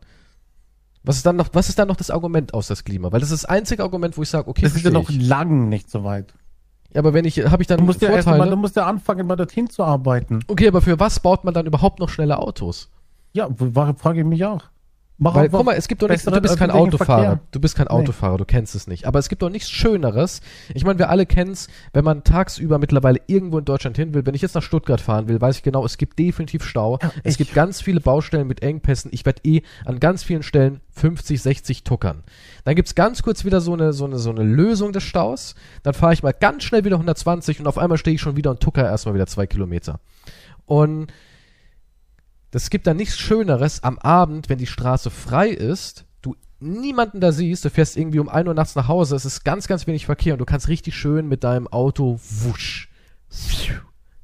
Was 1.04 1.16
ist 1.16 1.26
dann 1.26 1.36
noch, 1.36 1.48
was 1.52 1.68
ist 1.68 1.78
dann 1.78 1.88
noch 1.88 1.96
das 1.96 2.10
Argument 2.10 2.54
aus 2.54 2.68
das 2.68 2.84
Klima? 2.84 3.10
Weil 3.10 3.20
das 3.20 3.30
ist 3.30 3.42
das 3.42 3.50
einzige 3.50 3.82
Argument, 3.82 4.16
wo 4.16 4.22
ich 4.22 4.28
sage, 4.28 4.48
okay, 4.48 4.62
das 4.62 4.76
ist 4.76 4.84
ja 4.84 4.90
noch 4.90 5.10
lang 5.10 5.68
nicht 5.68 5.90
so 5.90 6.04
weit. 6.04 6.34
Ja, 6.94 6.98
aber 7.00 7.14
wenn 7.14 7.24
ich, 7.24 7.38
habe 7.38 7.62
ich 7.62 7.66
dann 7.66 7.78
du 7.78 7.84
musst 7.84 8.00
Vorteile. 8.00 8.24
Ja 8.24 8.36
mal, 8.36 8.50
du 8.50 8.56
musst 8.56 8.76
ja 8.76 8.86
anfangen, 8.86 9.26
mal 9.26 9.36
dorthin 9.36 9.70
zu 9.70 9.82
arbeiten. 9.82 10.40
Okay, 10.48 10.68
aber 10.68 10.82
für 10.82 11.00
was 11.00 11.20
baut 11.20 11.44
man 11.44 11.54
dann 11.54 11.66
überhaupt 11.66 12.00
noch 12.00 12.08
schnelle 12.08 12.38
Autos? 12.38 12.90
Ja, 13.32 13.48
frage 13.96 14.20
ich 14.20 14.26
mich 14.26 14.44
auch. 14.44 14.64
Mach 15.22 15.36
Weil, 15.36 15.50
guck 15.50 15.64
mal, 15.64 15.76
es 15.76 15.86
gibt 15.86 16.02
doch 16.02 16.08
nichts, 16.08 16.24
du 16.24 16.40
bist 16.40 16.56
kein 16.56 16.72
Autofahrer. 16.72 17.22
Verkehr. 17.22 17.40
Du 17.52 17.60
bist 17.60 17.76
kein 17.76 17.86
Autofahrer, 17.86 18.38
du 18.38 18.44
kennst 18.44 18.74
es 18.74 18.88
nicht. 18.88 19.06
Aber 19.06 19.20
es 19.20 19.28
gibt 19.28 19.42
doch 19.42 19.50
nichts 19.50 19.70
Schöneres. 19.70 20.40
Ich 20.74 20.84
meine, 20.84 20.98
wir 20.98 21.10
alle 21.10 21.26
kennen 21.26 21.52
es, 21.52 21.68
wenn 21.92 22.04
man 22.04 22.24
tagsüber 22.24 22.78
mittlerweile 22.78 23.20
irgendwo 23.28 23.58
in 23.58 23.64
Deutschland 23.64 23.96
hin 23.96 24.14
will. 24.14 24.26
Wenn 24.26 24.34
ich 24.34 24.42
jetzt 24.42 24.56
nach 24.56 24.64
Stuttgart 24.64 25.00
fahren 25.00 25.28
will, 25.28 25.40
weiß 25.40 25.58
ich 25.58 25.62
genau, 25.62 25.84
es 25.84 25.96
gibt 25.96 26.18
definitiv 26.18 26.64
Stau. 26.64 26.98
Ja, 27.00 27.12
es 27.22 27.36
gibt 27.36 27.54
ganz 27.54 27.80
viele 27.80 28.00
Baustellen 28.00 28.48
mit 28.48 28.62
Engpässen. 28.62 29.12
Ich 29.14 29.24
werde 29.24 29.42
eh 29.44 29.62
an 29.84 30.00
ganz 30.00 30.24
vielen 30.24 30.42
Stellen 30.42 30.80
50, 30.90 31.40
60 31.40 31.84
tuckern. 31.84 32.24
Dann 32.64 32.74
gibt's 32.74 32.96
ganz 32.96 33.22
kurz 33.22 33.44
wieder 33.44 33.60
so 33.60 33.74
eine, 33.74 33.92
so 33.92 34.06
eine, 34.06 34.18
so 34.18 34.30
eine 34.30 34.42
Lösung 34.42 34.92
des 34.92 35.04
Staus. 35.04 35.54
Dann 35.84 35.94
fahre 35.94 36.14
ich 36.14 36.24
mal 36.24 36.32
ganz 36.32 36.64
schnell 36.64 36.84
wieder 36.84 36.96
120 36.96 37.60
und 37.60 37.68
auf 37.68 37.78
einmal 37.78 37.96
stehe 37.96 38.16
ich 38.16 38.20
schon 38.20 38.34
wieder 38.34 38.50
und 38.50 38.58
tucker 38.58 38.84
erstmal 38.84 39.14
wieder 39.14 39.28
zwei 39.28 39.46
Kilometer. 39.46 40.00
Und 40.66 41.12
das 42.52 42.70
gibt 42.70 42.86
da 42.86 42.94
nichts 42.94 43.18
Schöneres 43.18 43.82
am 43.82 43.98
Abend, 43.98 44.48
wenn 44.48 44.58
die 44.58 44.66
Straße 44.66 45.10
frei 45.10 45.48
ist, 45.48 46.04
du 46.20 46.36
niemanden 46.60 47.20
da 47.20 47.32
siehst, 47.32 47.64
du 47.64 47.70
fährst 47.70 47.96
irgendwie 47.96 48.20
um 48.20 48.28
1 48.28 48.46
Uhr 48.46 48.54
nachts 48.54 48.76
nach 48.76 48.88
Hause, 48.88 49.16
es 49.16 49.24
ist 49.24 49.42
ganz, 49.42 49.66
ganz 49.66 49.86
wenig 49.86 50.06
Verkehr 50.06 50.34
und 50.34 50.38
du 50.38 50.44
kannst 50.44 50.68
richtig 50.68 50.94
schön 50.94 51.28
mit 51.28 51.42
deinem 51.42 51.66
Auto 51.66 52.20
wusch, 52.20 52.90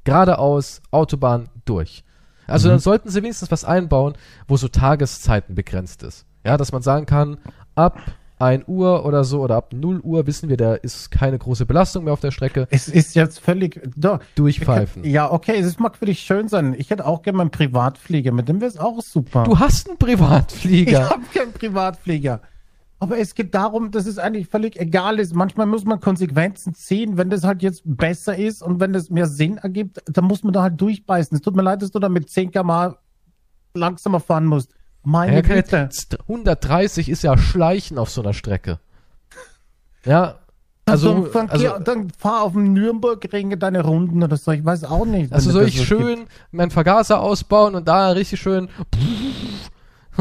geradeaus, 0.03 0.81
Autobahn 0.91 1.49
durch. 1.65 2.03
Also 2.45 2.67
mhm. 2.67 2.73
dann 2.73 2.79
sollten 2.79 3.09
sie 3.09 3.21
wenigstens 3.23 3.51
was 3.51 3.65
einbauen, 3.65 4.13
wo 4.47 4.57
so 4.57 4.67
Tageszeiten 4.67 5.55
begrenzt 5.55 6.03
ist. 6.03 6.25
Ja, 6.45 6.55
dass 6.55 6.71
man 6.71 6.83
sagen 6.83 7.07
kann, 7.07 7.37
ab 7.75 7.99
1 8.39 8.67
Uhr 8.67 9.05
oder 9.05 9.23
so 9.23 9.41
oder 9.41 9.55
ab 9.57 9.73
0 9.73 9.99
Uhr 9.99 10.25
wissen 10.25 10.49
wir, 10.49 10.57
da 10.57 10.73
ist 10.75 11.11
keine 11.11 11.37
große 11.37 11.65
Belastung 11.65 12.05
mehr 12.05 12.13
auf 12.13 12.21
der 12.21 12.31
Strecke. 12.31 12.67
Es 12.71 12.87
ist 12.87 13.15
jetzt 13.15 13.39
völlig 13.39 13.81
da, 13.95 14.19
durchpfeifen. 14.35 15.03
Ja, 15.03 15.31
okay, 15.31 15.59
es 15.59 15.77
mag 15.77 15.99
dich 15.99 16.21
schön 16.21 16.47
sein. 16.47 16.73
Ich 16.77 16.89
hätte 16.89 17.05
auch 17.05 17.21
gerne 17.21 17.37
meinen 17.37 17.51
Privatflieger, 17.51 18.31
mit 18.31 18.47
dem 18.47 18.61
wäre 18.61 18.69
es 18.69 18.77
auch 18.77 19.01
super. 19.01 19.43
Du 19.43 19.59
hast 19.59 19.89
einen 19.89 19.97
Privatflieger. 19.97 21.03
Ich 21.03 21.09
habe 21.09 21.23
keinen 21.33 21.51
Privatflieger. 21.53 22.41
Aber 23.01 23.17
es 23.17 23.33
geht 23.33 23.55
darum, 23.55 23.91
dass 23.91 24.05
es 24.05 24.17
eigentlich 24.17 24.47
völlig 24.47 24.79
egal 24.79 25.19
ist. 25.19 25.33
Manchmal 25.33 25.65
muss 25.65 25.85
man 25.85 26.01
Konsequenzen 26.01 26.73
ziehen, 26.73 27.17
wenn 27.17 27.29
das 27.29 27.45
halt 27.45 27.61
jetzt 27.61 27.83
besser 27.85 28.37
ist 28.37 28.61
und 28.61 28.81
wenn 28.81 28.91
das 28.91 29.09
mehr 29.09 29.27
Sinn 29.27 29.57
ergibt, 29.57 30.01
dann 30.05 30.25
muss 30.25 30.43
man 30.43 30.51
da 30.51 30.63
halt 30.63 30.79
durchbeißen. 30.81 31.35
Es 31.35 31.41
tut 31.41 31.55
mir 31.55 31.61
leid, 31.61 31.81
dass 31.81 31.91
du 31.91 31.99
da 31.99 32.09
mit 32.09 32.29
10 32.29 32.51
km 32.51 32.95
langsamer 33.73 34.19
fahren 34.19 34.45
musst. 34.45 34.73
Meine 35.03 35.35
ja, 35.35 35.41
Güte. 35.41 35.89
130 36.21 37.09
ist 37.09 37.23
ja 37.23 37.37
Schleichen 37.37 37.97
auf 37.97 38.09
so 38.09 38.21
einer 38.21 38.33
Strecke. 38.33 38.79
Ja. 40.05 40.39
Also, 40.85 41.13
also, 41.13 41.27
dann, 41.27 41.49
also, 41.49 41.79
dann 41.79 42.09
fahr 42.09 42.41
auf 42.41 42.53
dem 42.53 42.73
Nürburgring 42.73 43.59
deine 43.59 43.81
Runden 43.81 44.23
oder 44.23 44.37
so, 44.37 44.51
ich 44.51 44.65
weiß 44.65 44.85
auch 44.85 45.05
nicht. 45.05 45.31
Also 45.31 45.51
soll 45.51 45.67
ich 45.67 45.85
schön 45.85 46.19
gibt. 46.21 46.31
meinen 46.51 46.71
Vergaser 46.71 47.19
ausbauen 47.21 47.75
und 47.75 47.87
da 47.87 48.09
richtig 48.09 48.39
schön 48.39 48.69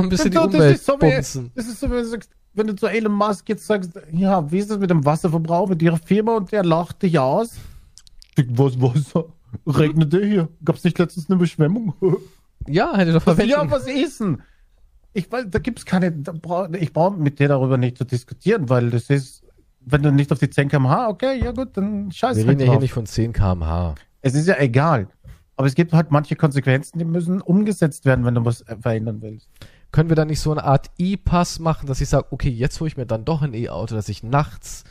ein 0.03 0.09
bisschen 0.09 0.31
die 0.31 0.39
Umwelt 0.39 0.75
das 0.75 0.81
ist 0.81 0.87
so 0.87 1.01
wie, 1.01 1.51
Das 1.55 1.67
ist 1.67 1.81
so, 1.81 1.91
wie 1.91 2.19
wenn 2.55 2.67
du 2.67 2.75
zu 2.75 2.87
Elon 2.87 3.13
Musk 3.13 3.49
jetzt 3.49 3.67
sagst, 3.67 3.93
ja, 4.13 4.51
wie 4.51 4.59
ist 4.59 4.71
das 4.71 4.79
mit 4.79 4.91
dem 4.91 5.05
Wasserverbrauch 5.05 5.69
mit 5.69 5.83
ihrer 5.83 5.99
Firma 5.99 6.37
und 6.37 6.51
der 6.51 6.65
lacht 6.65 7.03
dich 7.03 7.19
aus? 7.19 7.53
Was, 8.37 8.81
was, 8.81 9.25
regnete 9.67 10.25
hier? 10.25 10.49
Gab's 10.65 10.85
nicht 10.85 10.99
letztens 10.99 11.31
eine 11.31 11.39
Beschwemmung? 11.39 11.95
ja, 12.67 12.97
hätte 12.97 13.13
doch 13.13 13.23
verwendet. 13.23 13.57
Ja, 13.57 13.71
was 13.71 13.87
ist 13.87 14.21
denn? 14.21 14.43
Ich 15.19 15.31
weiß, 15.31 15.47
da 15.51 15.59
gibt's 15.59 15.85
keine, 15.85 16.13
brauch, 16.13 16.69
ich 16.71 16.93
brauche 16.93 17.17
mit 17.17 17.39
dir 17.41 17.49
darüber 17.49 17.77
nicht 17.77 17.99
zu 17.99 18.05
diskutieren, 18.05 18.69
weil 18.69 18.91
das 18.91 19.11
ist, 19.11 19.43
wenn 19.81 20.03
du 20.03 20.13
nicht 20.13 20.31
auf 20.31 20.39
die 20.39 20.49
10 20.49 20.69
kmh, 20.69 21.09
okay, 21.09 21.43
ja 21.43 21.51
gut, 21.51 21.77
dann 21.77 22.13
scheiße. 22.13 22.41
Wir 22.41 22.49
reden 22.49 22.61
ja 22.61 22.71
hier 22.71 22.79
nicht 22.79 22.93
von 22.93 23.07
10 23.07 23.33
kmh. 23.33 23.97
Es 24.21 24.35
ist 24.35 24.47
ja 24.47 24.59
egal. 24.59 25.09
Aber 25.57 25.67
es 25.67 25.75
gibt 25.75 25.93
halt 25.93 26.13
manche 26.13 26.37
Konsequenzen, 26.37 27.01
die 27.01 27.05
müssen 27.05 27.41
umgesetzt 27.41 28.05
werden, 28.05 28.25
wenn 28.25 28.35
du 28.35 28.45
was 28.45 28.65
verändern 28.81 29.21
willst. 29.23 29.49
Können 29.91 30.09
wir 30.09 30.15
da 30.15 30.25
nicht 30.25 30.41
so 30.41 30.53
eine 30.53 30.63
Art 30.63 30.89
E-Pass 30.99 31.59
machen, 31.59 31.89
dass 31.89 32.01
ich 32.01 32.09
sage, 32.09 32.27
okay, 32.31 32.51
jetzt 32.51 32.79
hole 32.79 32.87
ich 32.87 32.97
mir 32.97 33.07
dann 33.07 33.25
doch 33.25 33.43
ein 33.43 33.55
E-Auto, 33.55 33.97
dass 33.97 34.09
ich 34.09 34.23
nachts 34.23 34.85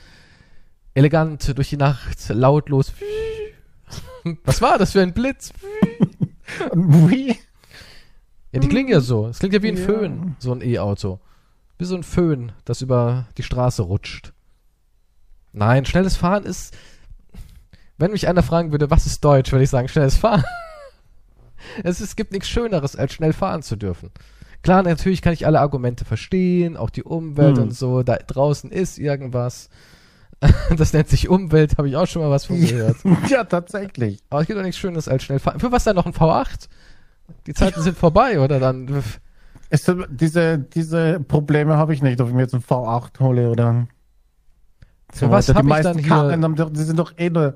elegant 0.94 1.58
durch 1.58 1.70
die 1.70 1.78
Nacht 1.78 2.28
lautlos. 2.28 2.92
Was 4.44 4.62
war 4.62 4.78
das 4.78 4.92
für 4.92 5.02
ein 5.02 5.14
Blitz? 5.14 5.54
Wie? 6.74 7.38
Ja, 8.52 8.60
die 8.60 8.68
klingen 8.70 8.90
ja 8.90 9.02
so. 9.02 9.28
Es 9.28 9.40
klingt 9.40 9.54
ja 9.54 9.62
wie 9.62 9.70
ein 9.70 9.78
ja. 9.78 9.84
Föhn, 9.86 10.36
so 10.40 10.52
ein 10.54 10.62
E-Auto. 10.62 11.20
wie 11.78 11.86
so 11.86 11.96
ein 11.96 12.04
Föhn, 12.04 12.52
das 12.66 12.82
über 12.82 13.28
die 13.38 13.44
Straße 13.44 13.82
rutscht. 13.84 14.34
Nein, 15.54 15.86
schnelles 15.86 16.16
Fahren 16.16 16.44
ist. 16.46 16.76
Wenn 17.98 18.12
mich 18.12 18.28
einer 18.28 18.44
fragen 18.44 18.72
würde, 18.72 18.90
was 18.92 19.06
ist 19.06 19.24
Deutsch, 19.24 19.52
würde 19.52 19.64
ich 19.64 19.70
sagen, 19.70 19.88
schnelles 19.88 20.16
Fahren. 20.18 20.44
es, 21.84 22.00
ist, 22.00 22.10
es 22.10 22.16
gibt 22.16 22.32
nichts 22.32 22.48
Schöneres, 22.48 22.96
als 22.96 23.14
schnell 23.14 23.34
fahren 23.34 23.64
zu 23.64 23.76
dürfen. 23.76 24.12
Klar, 24.64 24.84
natürlich 24.84 25.22
kann 25.22 25.34
ich 25.34 25.46
alle 25.46 25.60
Argumente 25.60 26.06
verstehen, 26.06 26.78
auch 26.78 26.90
die 26.90 27.04
Umwelt 27.04 27.58
Hm. 27.58 27.64
und 27.66 27.72
so. 27.72 28.04
Da 28.04 28.18
draußen 28.18 28.72
ist 28.72 28.98
irgendwas. 29.00 29.70
Das 30.78 30.94
nennt 30.94 31.10
sich 31.10 31.30
Umwelt, 31.30 31.80
habe 31.80 31.90
ich 31.90 31.96
auch 31.96 32.06
schon 32.06 32.22
mal 32.22 32.30
was 32.30 32.46
von 32.46 32.60
gehört. 32.62 32.98
ja, 33.28 33.44
tatsächlich. 33.44 34.20
Aber 34.30 34.42
es 34.42 34.48
gibt 34.48 34.60
doch 34.60 34.64
nichts 34.64 34.78
Schönes 34.80 35.08
als 35.08 35.24
schnell 35.24 35.40
fahren. 35.40 35.60
Für 35.60 35.72
was 35.72 35.84
dann 35.84 35.96
noch 35.96 36.06
ein 36.06 36.14
V8? 36.14 36.68
Die 37.46 37.54
Zeiten 37.54 37.82
sind 37.82 37.98
vorbei, 37.98 38.40
oder 38.40 38.60
dann? 38.60 39.04
Es, 39.70 39.92
diese, 40.10 40.60
diese 40.60 41.20
Probleme 41.20 41.76
habe 41.78 41.94
ich 41.94 42.02
nicht, 42.02 42.22
ob 42.22 42.28
ich 42.30 42.34
mir 42.34 42.42
jetzt 42.42 42.54
ein 42.56 42.62
V8 42.62 43.20
hole 43.20 43.50
oder. 43.50 43.88
Für 45.14 45.30
was 45.32 45.48
weiter. 45.50 45.58
hab 45.60 45.64
die 45.64 45.68
ich 45.68 45.70
meisten 45.70 45.94
dann 45.94 45.98
hier- 46.00 46.08
Karren, 46.08 46.44
haben 46.44 46.56
doch- 46.56 46.70
die 46.72 46.84
sind 46.84 47.00
doch 47.00 47.14
eh 47.18 47.30
nur 47.30 47.56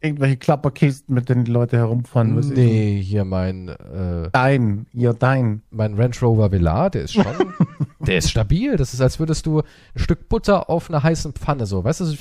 irgendwelche 0.00 0.36
Klapperkisten, 0.36 1.14
mit 1.14 1.28
denen 1.28 1.44
die 1.44 1.50
Leute 1.50 1.76
herumfahren. 1.78 2.36
Was 2.36 2.46
ist 2.46 2.56
Nee, 2.56 3.00
hier 3.02 3.24
mein, 3.24 3.68
äh, 3.68 4.28
Dein, 4.32 4.86
ja, 4.92 5.12
dein. 5.14 5.62
mein 5.70 5.94
Range 5.94 6.14
Rover 6.22 6.52
Velar, 6.52 6.90
der 6.90 7.02
ist 7.04 7.14
schon, 7.14 7.24
der 8.00 8.18
ist 8.18 8.30
stabil. 8.30 8.76
Das 8.76 8.92
ist, 8.94 9.00
als 9.00 9.18
würdest 9.18 9.46
du 9.46 9.60
ein 9.60 9.64
Stück 9.96 10.28
Butter 10.28 10.68
auf 10.70 10.90
einer 10.90 11.02
heißen 11.02 11.32
Pfanne 11.32 11.64
so, 11.66 11.82
weißt 11.84 12.00
du, 12.00 12.04
so 12.04 12.16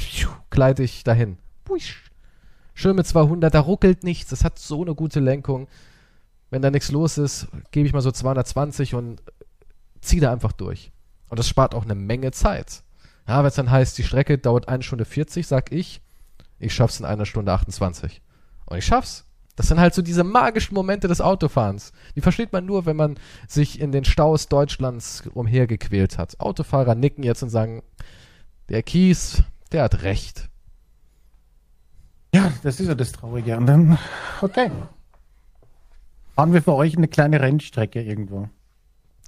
gleite 0.50 0.84
ich 0.84 1.04
dahin. 1.04 1.38
Schön 2.74 2.96
mit 2.96 3.06
200, 3.08 3.54
da 3.54 3.60
ruckelt 3.60 4.04
nichts, 4.04 4.30
das 4.30 4.44
hat 4.44 4.58
so 4.60 4.82
eine 4.82 4.96
gute 4.96 5.20
Lenkung. 5.20 5.68
Wenn 6.50 6.62
da 6.62 6.72
nichts 6.72 6.92
los 6.92 7.18
ist, 7.18 7.48
gebe 7.72 7.88
ich 7.88 7.94
mal 7.94 8.02
so 8.02 8.12
220 8.12 8.96
und 8.96 9.22
ziehe 10.02 10.22
da 10.22 10.32
einfach 10.32 10.52
durch. 10.52 10.92
Und 11.30 11.40
das 11.40 11.48
spart 11.48 11.76
auch 11.76 11.84
eine 11.84 11.96
Menge 11.96 12.32
Zeit. 12.32 12.84
Ja, 13.28 13.40
wenn 13.40 13.48
es 13.48 13.56
dann 13.56 13.72
heißt, 13.72 13.98
die 13.98 14.04
Strecke 14.04 14.38
dauert 14.38 14.68
eine 14.68 14.84
Stunde 14.84 15.06
40, 15.06 15.48
sag 15.48 15.72
ich, 15.72 16.02
ich 16.60 16.74
schaff's 16.74 17.00
in 17.00 17.06
einer 17.06 17.26
Stunde 17.26 17.52
28. 17.52 18.22
Und 18.66 18.78
ich 18.78 18.86
schaff's. 18.86 19.26
Das 19.56 19.68
sind 19.68 19.80
halt 19.80 19.94
so 19.94 20.02
diese 20.02 20.24
magischen 20.24 20.76
Momente 20.76 21.08
des 21.08 21.22
Autofahrens. 21.22 21.94
Die 22.16 22.22
versteht 22.22 22.52
man 22.52 22.66
nur, 22.66 22.86
wenn 22.86 22.98
man 22.98 23.18
sich 23.48 23.80
in 23.80 23.94
den 23.94 24.04
Staus 24.04 24.50
Deutschlands 24.50 25.24
umhergequält 25.34 26.18
hat. 26.18 26.40
Autofahrer 26.40 26.94
nicken 26.94 27.24
jetzt 27.24 27.42
und 27.42 27.50
sagen, 27.50 27.82
der 28.68 28.84
Kies, 28.84 29.44
der 29.72 29.84
hat 29.84 30.04
recht. 30.04 30.50
Ja, 32.34 32.52
das 32.64 32.82
ist 32.82 32.88
ja 32.88 32.96
das 32.96 33.14
Traurige. 33.14 33.56
Und 33.56 33.66
dann, 33.66 33.98
okay. 34.42 34.70
Fahren 36.36 36.54
wir 36.54 36.62
für 36.62 36.74
euch 36.74 36.98
eine 36.98 37.08
kleine 37.08 37.42
Rennstrecke 37.42 38.02
irgendwo. 38.02 38.50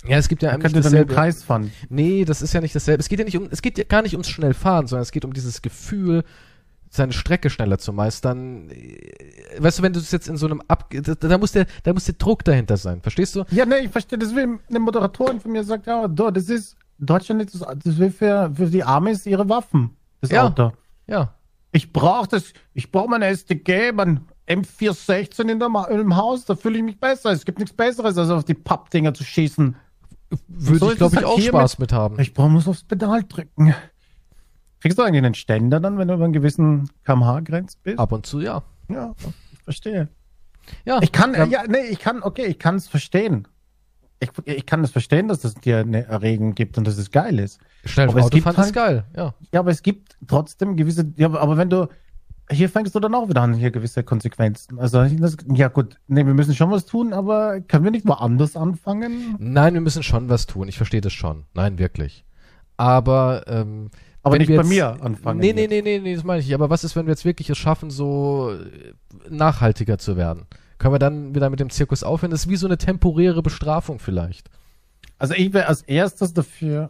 Ja, 0.07 0.17
es 0.17 0.27
gibt 0.27 0.43
ja 0.43 0.49
Da 0.49 0.55
eigentlich 0.55 0.73
könnt 0.73 0.75
ihr 0.75 0.81
dann 0.81 0.91
im 0.93 1.07
dasselbe. 1.07 1.13
Kreis 1.13 1.43
fahren. 1.43 1.71
Nee, 1.89 2.23
das 2.25 2.41
ist 2.41 2.53
ja 2.53 2.61
nicht 2.61 2.75
dasselbe. 2.75 3.01
Es 3.01 3.09
geht 3.09 3.19
ja 3.19 3.25
nicht 3.25 3.37
um, 3.37 3.47
es 3.49 3.61
geht 3.61 3.77
ja 3.77 3.83
gar 3.83 4.01
nicht 4.03 4.13
ums 4.13 4.29
schnell 4.29 4.53
fahren, 4.53 4.87
sondern 4.87 5.01
es 5.03 5.11
geht 5.11 5.25
um 5.25 5.33
dieses 5.33 5.61
Gefühl, 5.61 6.23
seine 6.89 7.13
Strecke 7.13 7.49
schneller 7.49 7.77
zu 7.79 7.91
meistern. 7.93 8.69
Äh, 8.69 9.11
Weißt 9.59 9.79
du, 9.79 9.83
wenn 9.83 9.93
du 9.93 9.99
es 9.99 10.11
jetzt 10.11 10.27
in 10.27 10.37
so 10.37 10.45
einem 10.45 10.61
Ab, 10.67 10.89
da, 10.91 11.15
da 11.15 11.37
muss 11.37 11.51
der, 11.51 11.65
da 11.83 11.93
muss 11.93 12.05
der 12.05 12.15
Druck 12.15 12.43
dahinter 12.43 12.77
sein. 12.77 13.01
Verstehst 13.01 13.35
du? 13.35 13.43
Ja, 13.51 13.65
nee, 13.65 13.79
ich 13.85 13.89
verstehe. 13.91 14.19
Das 14.19 14.35
will 14.35 14.59
eine 14.69 14.79
Moderatorin 14.79 15.39
von 15.39 15.51
mir 15.51 15.63
sagt, 15.63 15.87
ja, 15.87 16.07
das 16.07 16.49
ist 16.49 16.77
Deutschland 16.99 17.41
ist 17.43 17.61
das, 17.61 17.97
will 17.97 18.11
für, 18.11 18.51
für 18.55 18.67
die 18.67 18.83
Amis 18.83 19.25
ihre 19.25 19.47
Waffen. 19.49 19.91
Das 20.21 20.31
Ja. 20.31 20.45
Auto. 20.47 20.71
Ja. 21.07 21.33
Ich 21.71 21.91
brauche 21.93 22.27
das, 22.27 22.53
ich 22.73 22.91
brauche 22.91 23.09
meine 23.09 23.27
SDG, 23.27 23.91
mein 23.91 24.21
M416 24.47 25.49
in 25.49 25.59
der, 25.59 25.69
Ma- 25.69 25.85
im 25.85 26.15
Haus, 26.15 26.45
da 26.45 26.55
fühle 26.55 26.77
ich 26.77 26.83
mich 26.83 26.99
besser. 26.99 27.31
Es 27.31 27.45
gibt 27.45 27.59
nichts 27.59 27.75
Besseres, 27.75 28.17
als 28.17 28.29
auf 28.29 28.43
die 28.45 28.53
Pappdinger 28.53 29.13
zu 29.13 29.23
schießen. 29.23 29.75
Würde 30.47 30.79
So 30.79 30.91
ich, 30.91 30.97
glaube 30.97 31.15
ich, 31.15 31.17
halt 31.17 31.25
auch 31.25 31.39
Spaß 31.39 31.79
mit 31.79 31.93
haben. 31.93 32.19
Ich 32.19 32.33
brauche 32.33 32.49
muss 32.49 32.67
aufs 32.67 32.83
Pedal 32.83 33.23
drücken. 33.23 33.73
Kriegst 34.81 34.97
du 34.97 35.03
eigentlich 35.03 35.23
einen 35.23 35.33
Ständer 35.33 35.79
dann, 35.79 35.97
wenn 35.97 36.07
du 36.07 36.13
über 36.13 36.23
einen 36.25 36.33
gewissen 36.33 36.89
kmh-Grenz 37.05 37.77
bist? 37.77 37.99
Ab 37.99 38.11
und 38.11 38.25
zu, 38.25 38.39
ja. 38.41 38.63
Ja, 38.89 39.13
ich 39.51 39.59
verstehe. 39.63 40.09
Ja. 40.85 40.99
Ich 41.01 41.11
kann, 41.11 41.33
ja, 41.33 41.45
ja, 41.45 41.63
nee, 41.67 41.87
ich 41.89 41.99
kann, 41.99 42.23
okay, 42.23 42.45
ich 42.45 42.59
kann 42.59 42.75
es 42.75 42.87
verstehen. 42.87 43.47
Ich, 44.19 44.29
ich 44.45 44.65
kann 44.65 44.83
es 44.83 44.91
verstehen, 44.91 45.27
dass 45.27 45.43
es 45.43 45.53
dir 45.55 45.77
eine 45.79 46.05
Erregung 46.05 46.55
gibt 46.55 46.77
und 46.77 46.87
dass 46.87 46.97
es 46.97 47.11
geil 47.11 47.39
ist. 47.39 47.59
schnell 47.85 48.09
aber 48.09 48.19
es 48.19 48.29
gibt 48.29 48.45
halt- 48.45 48.73
geil. 48.73 49.05
Ja. 49.15 49.33
Ja, 49.53 49.59
aber 49.61 49.71
es 49.71 49.81
gibt 49.83 50.17
trotzdem 50.27 50.75
gewisse, 50.75 51.11
ja, 51.17 51.31
aber 51.33 51.55
wenn 51.57 51.69
du, 51.69 51.87
hier 52.49 52.69
fängst 52.69 52.95
du 52.95 52.99
dann 52.99 53.13
auch 53.13 53.27
wieder 53.29 53.41
an, 53.41 53.53
hier 53.53 53.71
gewisse 53.71 54.03
Konsequenzen. 54.03 54.79
Also, 54.79 55.03
das, 55.05 55.35
ja 55.53 55.67
gut, 55.67 55.97
nee, 56.07 56.25
wir 56.25 56.33
müssen 56.33 56.55
schon 56.55 56.71
was 56.71 56.85
tun, 56.85 57.11
aber 57.13 57.59
können 57.61 57.83
wir 57.83 57.91
nicht 57.91 58.07
woanders 58.07 58.55
anfangen? 58.55 59.35
Nein, 59.39 59.73
wir 59.73 59.81
müssen 59.81 60.03
schon 60.03 60.29
was 60.29 60.45
tun. 60.45 60.67
Ich 60.67 60.77
verstehe 60.77 61.01
das 61.01 61.13
schon. 61.13 61.43
Nein, 61.53 61.77
wirklich. 61.77 62.23
Aber, 62.77 63.43
ähm, 63.47 63.89
Aber 64.23 64.37
nicht 64.37 64.47
bei 64.47 64.53
jetzt- 64.55 64.69
mir 64.69 65.01
anfangen. 65.01 65.39
Nee, 65.39 65.51
nee, 65.53 65.67
nee, 65.67 65.81
nee, 65.81 65.99
nee, 65.99 66.15
das 66.15 66.23
meine 66.23 66.39
ich 66.39 66.45
nicht. 66.45 66.55
Aber 66.55 66.69
was 66.69 66.83
ist, 66.83 66.95
wenn 66.95 67.05
wir 67.05 67.11
jetzt 67.11 67.25
wirklich 67.25 67.49
es 67.49 67.57
schaffen, 67.57 67.89
so 67.89 68.51
äh, 68.51 68.93
nachhaltiger 69.29 69.97
zu 69.97 70.15
werden? 70.15 70.45
Können 70.77 70.93
wir 70.93 70.99
dann 70.99 71.33
wieder 71.35 71.49
mit 71.49 71.59
dem 71.59 71.69
Zirkus 71.71 72.03
aufhören? 72.03 72.29
Das 72.31 72.41
ist 72.45 72.49
wie 72.49 72.55
so 72.55 72.67
eine 72.67 72.77
temporäre 72.77 73.41
Bestrafung 73.41 73.97
vielleicht. 73.99 74.49
Also 75.17 75.33
ich 75.33 75.51
wäre 75.53 75.65
als 75.67 75.81
erstes 75.81 76.33
dafür, 76.33 76.89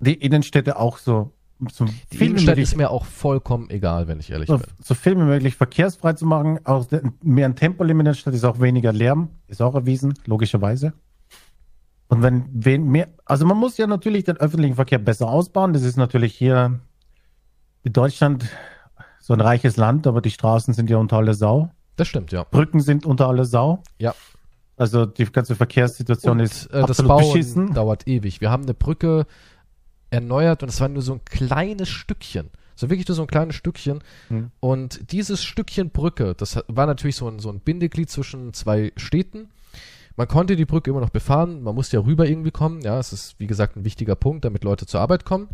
die 0.00 0.14
Innenstädte 0.14 0.78
auch 0.78 0.96
so, 0.96 1.32
so 1.70 1.84
Die 1.84 2.24
Innenstadt 2.24 2.56
möglich 2.56 2.70
ist 2.70 2.76
mir 2.76 2.90
auch 2.90 3.04
vollkommen 3.04 3.70
egal, 3.70 4.08
wenn 4.08 4.20
ich 4.20 4.30
ehrlich 4.30 4.48
so, 4.48 4.58
bin. 4.58 4.66
so 4.82 4.94
viel 4.94 5.16
wie 5.16 5.22
möglich 5.22 5.56
verkehrsfrei 5.56 6.12
zu 6.14 6.26
machen. 6.26 6.60
Auch 6.64 6.86
mehr 7.22 7.46
ein 7.46 7.56
Tempolimit 7.56 8.00
in 8.00 8.04
der 8.06 8.14
Stadt 8.14 8.34
ist 8.34 8.44
auch 8.44 8.60
weniger 8.60 8.92
Lärm, 8.92 9.30
ist 9.46 9.62
auch 9.62 9.74
erwiesen, 9.74 10.14
logischerweise. 10.26 10.92
Und 12.08 12.22
wenn 12.22 12.44
wen 12.52 12.88
mehr, 12.88 13.08
also 13.24 13.46
man 13.46 13.56
muss 13.56 13.76
ja 13.76 13.86
natürlich 13.86 14.24
den 14.24 14.36
öffentlichen 14.36 14.74
Verkehr 14.74 14.98
besser 14.98 15.28
ausbauen. 15.28 15.72
Das 15.72 15.82
ist 15.82 15.96
natürlich 15.96 16.34
hier 16.34 16.80
in 17.82 17.92
Deutschland 17.92 18.46
so 19.20 19.32
ein 19.32 19.40
reiches 19.40 19.76
Land, 19.76 20.06
aber 20.06 20.20
die 20.20 20.30
Straßen 20.30 20.74
sind 20.74 20.90
ja 20.90 20.98
unter 20.98 21.16
aller 21.16 21.34
Sau. 21.34 21.70
Das 21.96 22.08
stimmt, 22.08 22.32
ja. 22.32 22.44
Brücken 22.44 22.80
sind 22.80 23.06
unter 23.06 23.28
aller 23.28 23.44
Sau. 23.44 23.82
Ja. 23.98 24.14
Also 24.76 25.06
die 25.06 25.24
ganze 25.26 25.54
Verkehrssituation 25.54 26.38
Und 26.38 26.44
ist 26.44 26.66
äh, 26.66 26.80
das 26.80 26.90
absolut 26.90 27.08
Bauen 27.08 27.32
beschissen. 27.32 27.74
dauert 27.74 28.06
ewig. 28.08 28.40
Wir 28.40 28.50
haben 28.50 28.64
eine 28.64 28.74
Brücke 28.74 29.26
erneuert 30.14 30.62
und 30.62 30.68
es 30.68 30.80
war 30.80 30.88
nur 30.88 31.02
so 31.02 31.14
ein 31.14 31.24
kleines 31.24 31.88
Stückchen. 31.88 32.50
So 32.76 32.90
wirklich 32.90 33.06
nur 33.06 33.14
so 33.14 33.22
ein 33.22 33.28
kleines 33.28 33.54
Stückchen. 33.56 34.02
Hm. 34.28 34.50
Und 34.60 35.12
dieses 35.12 35.44
Stückchen 35.44 35.90
Brücke, 35.90 36.34
das 36.34 36.62
war 36.68 36.86
natürlich 36.86 37.16
so 37.16 37.28
ein, 37.28 37.38
so 37.38 37.50
ein 37.50 37.60
Bindeglied 37.60 38.10
zwischen 38.10 38.52
zwei 38.52 38.92
Städten. 38.96 39.50
Man 40.16 40.28
konnte 40.28 40.56
die 40.56 40.64
Brücke 40.64 40.90
immer 40.90 41.00
noch 41.00 41.10
befahren, 41.10 41.62
man 41.62 41.74
musste 41.74 41.96
ja 41.96 42.04
rüber 42.04 42.26
irgendwie 42.26 42.52
kommen. 42.52 42.80
Ja, 42.82 42.98
es 42.98 43.12
ist 43.12 43.38
wie 43.38 43.46
gesagt 43.46 43.76
ein 43.76 43.84
wichtiger 43.84 44.14
Punkt, 44.14 44.44
damit 44.44 44.64
Leute 44.64 44.86
zur 44.86 45.00
Arbeit 45.00 45.24
kommen. 45.24 45.48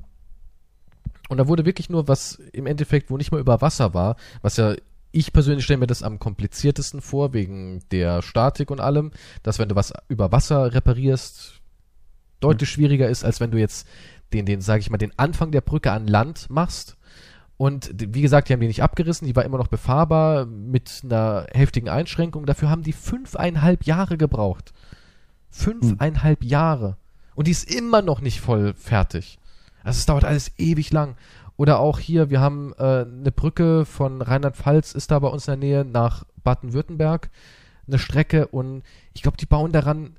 Und 1.28 1.38
da 1.38 1.48
wurde 1.48 1.64
wirklich 1.64 1.88
nur 1.88 2.08
was 2.08 2.34
im 2.52 2.66
Endeffekt, 2.66 3.10
wo 3.10 3.16
nicht 3.16 3.32
mal 3.32 3.40
über 3.40 3.60
Wasser 3.60 3.94
war, 3.94 4.16
was 4.42 4.56
ja 4.56 4.74
ich 5.12 5.32
persönlich 5.32 5.64
stelle 5.64 5.78
mir 5.78 5.86
das 5.86 6.02
am 6.02 6.18
kompliziertesten 6.18 7.00
vor, 7.00 7.32
wegen 7.32 7.80
der 7.90 8.22
Statik 8.22 8.70
und 8.70 8.80
allem, 8.80 9.10
dass 9.42 9.58
wenn 9.58 9.68
du 9.68 9.74
was 9.74 9.92
über 10.08 10.30
Wasser 10.30 10.72
reparierst, 10.72 11.60
deutlich 12.40 12.70
schwieriger 12.70 13.08
ist, 13.08 13.24
als 13.24 13.40
wenn 13.40 13.50
du 13.50 13.58
jetzt 13.58 13.86
den, 14.32 14.46
den, 14.46 14.60
sage 14.60 14.80
ich 14.80 14.90
mal, 14.90 14.98
den 14.98 15.18
Anfang 15.18 15.50
der 15.50 15.60
Brücke 15.60 15.92
an 15.92 16.06
Land 16.06 16.48
machst. 16.50 16.96
Und 17.56 17.90
wie 17.94 18.22
gesagt, 18.22 18.48
die 18.48 18.54
haben 18.54 18.60
die 18.60 18.68
nicht 18.68 18.82
abgerissen, 18.82 19.26
die 19.26 19.36
war 19.36 19.44
immer 19.44 19.58
noch 19.58 19.68
befahrbar 19.68 20.46
mit 20.46 21.02
einer 21.04 21.46
heftigen 21.52 21.90
Einschränkung. 21.90 22.46
Dafür 22.46 22.70
haben 22.70 22.82
die 22.82 22.94
fünfeinhalb 22.94 23.84
Jahre 23.84 24.16
gebraucht. 24.16 24.72
Fünfeinhalb 25.50 26.42
Jahre. 26.42 26.96
Und 27.34 27.46
die 27.46 27.50
ist 27.50 27.70
immer 27.70 28.00
noch 28.00 28.22
nicht 28.22 28.40
voll 28.40 28.72
fertig. 28.74 29.38
Also 29.82 29.98
es 29.98 30.06
dauert 30.06 30.24
alles 30.24 30.52
ewig 30.58 30.90
lang. 30.92 31.16
Oder 31.56 31.78
auch 31.78 31.98
hier, 31.98 32.30
wir 32.30 32.40
haben 32.40 32.72
äh, 32.78 33.04
eine 33.04 33.32
Brücke 33.32 33.84
von 33.84 34.22
Rheinland-Pfalz, 34.22 34.94
ist 34.94 35.10
da 35.10 35.18
bei 35.18 35.28
uns 35.28 35.46
in 35.46 35.60
der 35.60 35.68
Nähe 35.68 35.84
nach 35.84 36.24
Baden-Württemberg. 36.42 37.28
Eine 37.86 37.98
Strecke 37.98 38.46
und 38.46 38.82
ich 39.12 39.20
glaube, 39.20 39.36
die 39.36 39.46
bauen 39.46 39.72
daran 39.72 40.16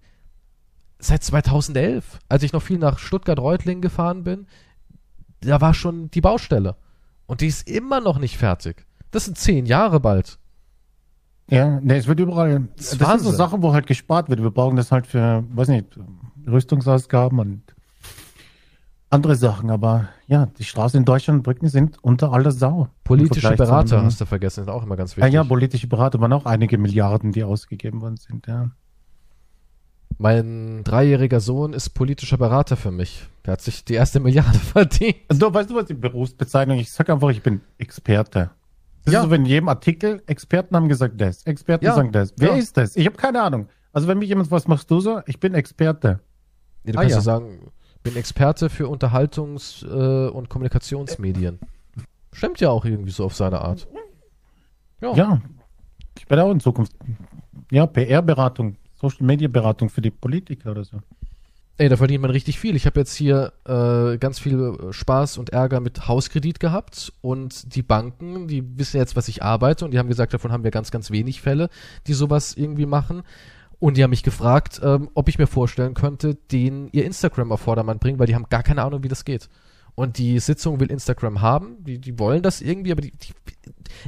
seit 1.02 1.24
2011, 1.24 2.20
als 2.30 2.44
ich 2.44 2.54
noch 2.54 2.62
viel 2.62 2.78
nach 2.78 3.00
Stuttgart-Reutlingen 3.00 3.82
gefahren 3.82 4.24
bin. 4.24 4.48
Da 5.42 5.60
war 5.62 5.74
schon 5.74 6.10
die 6.12 6.22
Baustelle. 6.22 6.76
Und 7.26 7.42
die 7.42 7.48
ist 7.48 7.68
immer 7.68 8.00
noch 8.02 8.20
nicht 8.20 8.38
fertig. 8.38 8.86
Das 9.12 9.26
sind 9.26 9.38
zehn 9.38 9.66
Jahre 9.66 10.00
bald. 10.00 10.38
Ja, 11.50 11.80
nee, 11.82 11.98
es 11.98 12.08
wird 12.08 12.20
überall. 12.20 12.68
Das 12.78 12.98
Das, 12.98 13.10
sind 13.10 13.22
so. 13.24 13.32
Sachen, 13.32 13.62
wo 13.62 13.74
halt 13.74 13.88
gespart 13.88 14.30
wird. 14.30 14.42
Wir 14.42 14.52
brauchen 14.52 14.78
das 14.78 14.92
halt 14.92 15.08
für, 15.08 15.44
weiß 15.54 15.68
nicht, 15.70 15.88
Rüstungsausgaben 16.48 17.40
und 17.40 17.62
andere 19.10 19.36
Sachen. 19.36 19.70
Aber 19.70 20.08
ja, 20.28 20.46
die 20.58 20.64
Straßen 20.64 20.98
in 21.00 21.06
Deutschland 21.06 21.40
und 21.40 21.44
Brücken 21.44 21.68
sind 21.68 21.98
unter 22.04 22.32
aller 22.32 22.52
Sau. 22.52 22.88
Politische 23.04 23.52
Berater 23.56 23.80
anderen. 23.96 24.06
hast 24.06 24.22
du 24.22 24.26
vergessen, 24.26 24.64
sind 24.66 24.74
auch 24.74 24.84
immer 24.84 24.96
ganz 24.96 25.16
Ja, 25.16 25.24
wichtig. 25.24 25.34
ja, 25.34 25.44
politische 25.44 25.88
Berater 25.88 26.22
waren 26.22 26.32
auch 26.34 26.46
einige 26.46 26.78
Milliarden, 26.78 27.32
die 27.34 27.44
ausgegeben 27.44 28.02
worden 28.02 28.18
sind. 28.18 28.48
Ja. 28.48 28.72
Mein 30.18 30.84
dreijähriger 30.84 31.40
Sohn 31.40 31.74
ist 31.74 31.90
politischer 31.92 32.38
Berater 32.38 32.78
für 32.78 32.92
mich. 32.92 33.28
Der 33.46 33.54
hat 33.54 33.62
sich 33.62 33.84
die 33.86 33.96
erste 33.96 34.20
Milliarde 34.20 34.58
verdient. 34.60 35.16
Also, 35.28 35.54
weißt 35.54 35.70
du, 35.70 35.76
was 35.76 35.86
die 35.86 35.94
Berufsbezeichnung 35.94 36.78
Ich 36.78 36.92
sag 36.92 37.10
einfach, 37.10 37.30
ich 37.30 37.42
bin 37.42 37.62
Experte. 37.78 38.52
Das 39.04 39.14
Ja. 39.14 39.20
ist 39.20 39.26
so, 39.26 39.32
wenn 39.32 39.42
in 39.42 39.48
jedem 39.48 39.70
Artikel 39.70 40.22
Experten 40.28 40.76
haben 40.76 40.88
gesagt 40.88 41.20
das, 41.20 41.44
Experten 41.44 41.86
Ja. 41.86 41.96
sagen 41.96 42.12
das. 42.12 42.34
Wer 42.38 42.50
Ja. 42.50 42.56
ist 42.56 42.78
das? 42.78 42.96
Ich 42.96 43.06
habe 43.08 43.16
keine 43.18 43.42
Ahnung. 43.42 43.68
Also 43.94 44.08
wenn 44.08 44.20
mich 44.20 44.30
jemand 44.30 44.48
fragt, 44.50 44.64
was 44.64 44.68
machst 44.68 44.92
du 44.92 45.00
so? 45.00 45.22
Ich 45.26 45.40
bin 45.40 45.54
Experte. 45.56 46.20
Nee, 46.84 46.92
du 46.92 46.98
Ah, 47.00 47.02
kannst 47.02 47.14
ja. 47.14 47.18
ja. 47.18 47.22
sagen, 47.22 47.72
bin 48.04 48.16
Experte 48.16 48.70
für 48.70 48.88
Unterhaltungs- 48.88 49.84
äh, 49.86 50.30
und 50.30 50.50
Kommunikationsmedien. 50.50 51.60
Stimmt 52.34 52.60
ja 52.62 52.70
auch 52.70 52.86
irgendwie 52.86 53.12
so 53.12 53.26
auf 53.26 53.36
seine 53.36 53.60
Art. 53.62 53.88
Ja. 55.02 55.14
Ja, 55.16 55.42
ich 56.18 56.30
werde 56.30 56.44
auch 56.44 56.52
in 56.52 56.60
Zukunft, 56.60 56.94
ja, 57.72 57.86
PR-Beratung, 57.88 58.78
Social-Media-Beratung 59.02 59.90
für 59.90 60.02
die 60.02 60.12
Politiker 60.12 60.72
oder 60.72 60.84
so. 60.84 60.98
Ey, 61.78 61.90
da 61.90 61.98
verdient 61.98 62.22
man 62.22 62.30
richtig 62.30 62.60
viel. 62.60 62.76
Ich 62.76 62.86
habe 62.86 63.00
jetzt 63.00 63.16
hier 63.16 63.54
äh, 63.66 64.18
ganz 64.18 64.38
viel 64.38 64.78
Spaß 64.92 65.40
und 65.40 65.50
Ärger 65.50 65.80
mit 65.80 66.08
Hauskredit 66.08 66.60
gehabt 66.60 67.12
und 67.22 67.76
die 67.76 67.82
Banken, 67.82 68.48
die 68.48 68.78
wissen 68.78 68.98
jetzt, 68.98 69.16
was 69.16 69.28
ich 69.28 69.42
arbeite 69.42 69.86
und 69.86 69.92
die 69.92 69.98
haben 69.98 70.10
gesagt, 70.10 70.34
davon 70.34 70.52
haben 70.52 70.64
wir 70.64 70.70
ganz, 70.70 70.92
ganz 70.92 71.10
wenig 71.10 71.42
Fälle, 71.42 71.70
die 72.06 72.14
sowas 72.14 72.54
irgendwie 72.56 72.86
machen. 72.86 73.24
Und 73.80 73.98
die 73.98 74.04
haben 74.04 74.12
mich 74.12 74.22
gefragt, 74.22 74.80
ähm, 74.84 75.10
ob 75.16 75.28
ich 75.28 75.40
mir 75.40 75.48
vorstellen 75.48 75.96
könnte, 75.96 76.36
denen 76.36 76.90
ihr 76.92 77.04
Instagram 77.04 77.52
auf 77.52 77.62
Vordermann 77.62 77.98
bringen, 77.98 78.20
weil 78.20 78.28
die 78.28 78.36
haben 78.36 78.46
gar 78.48 78.62
keine 78.62 78.84
Ahnung, 78.84 79.02
wie 79.02 79.08
das 79.08 79.26
geht. 79.26 79.50
Und 79.96 80.20
die 80.20 80.38
Sitzung 80.38 80.80
will 80.80 80.92
Instagram 80.92 81.42
haben, 81.42 81.84
die, 81.84 81.98
die 81.98 82.20
wollen 82.20 82.44
das 82.44 82.62
irgendwie, 82.62 82.92
aber 82.92 83.02
die, 83.02 83.12
die, 83.12 83.34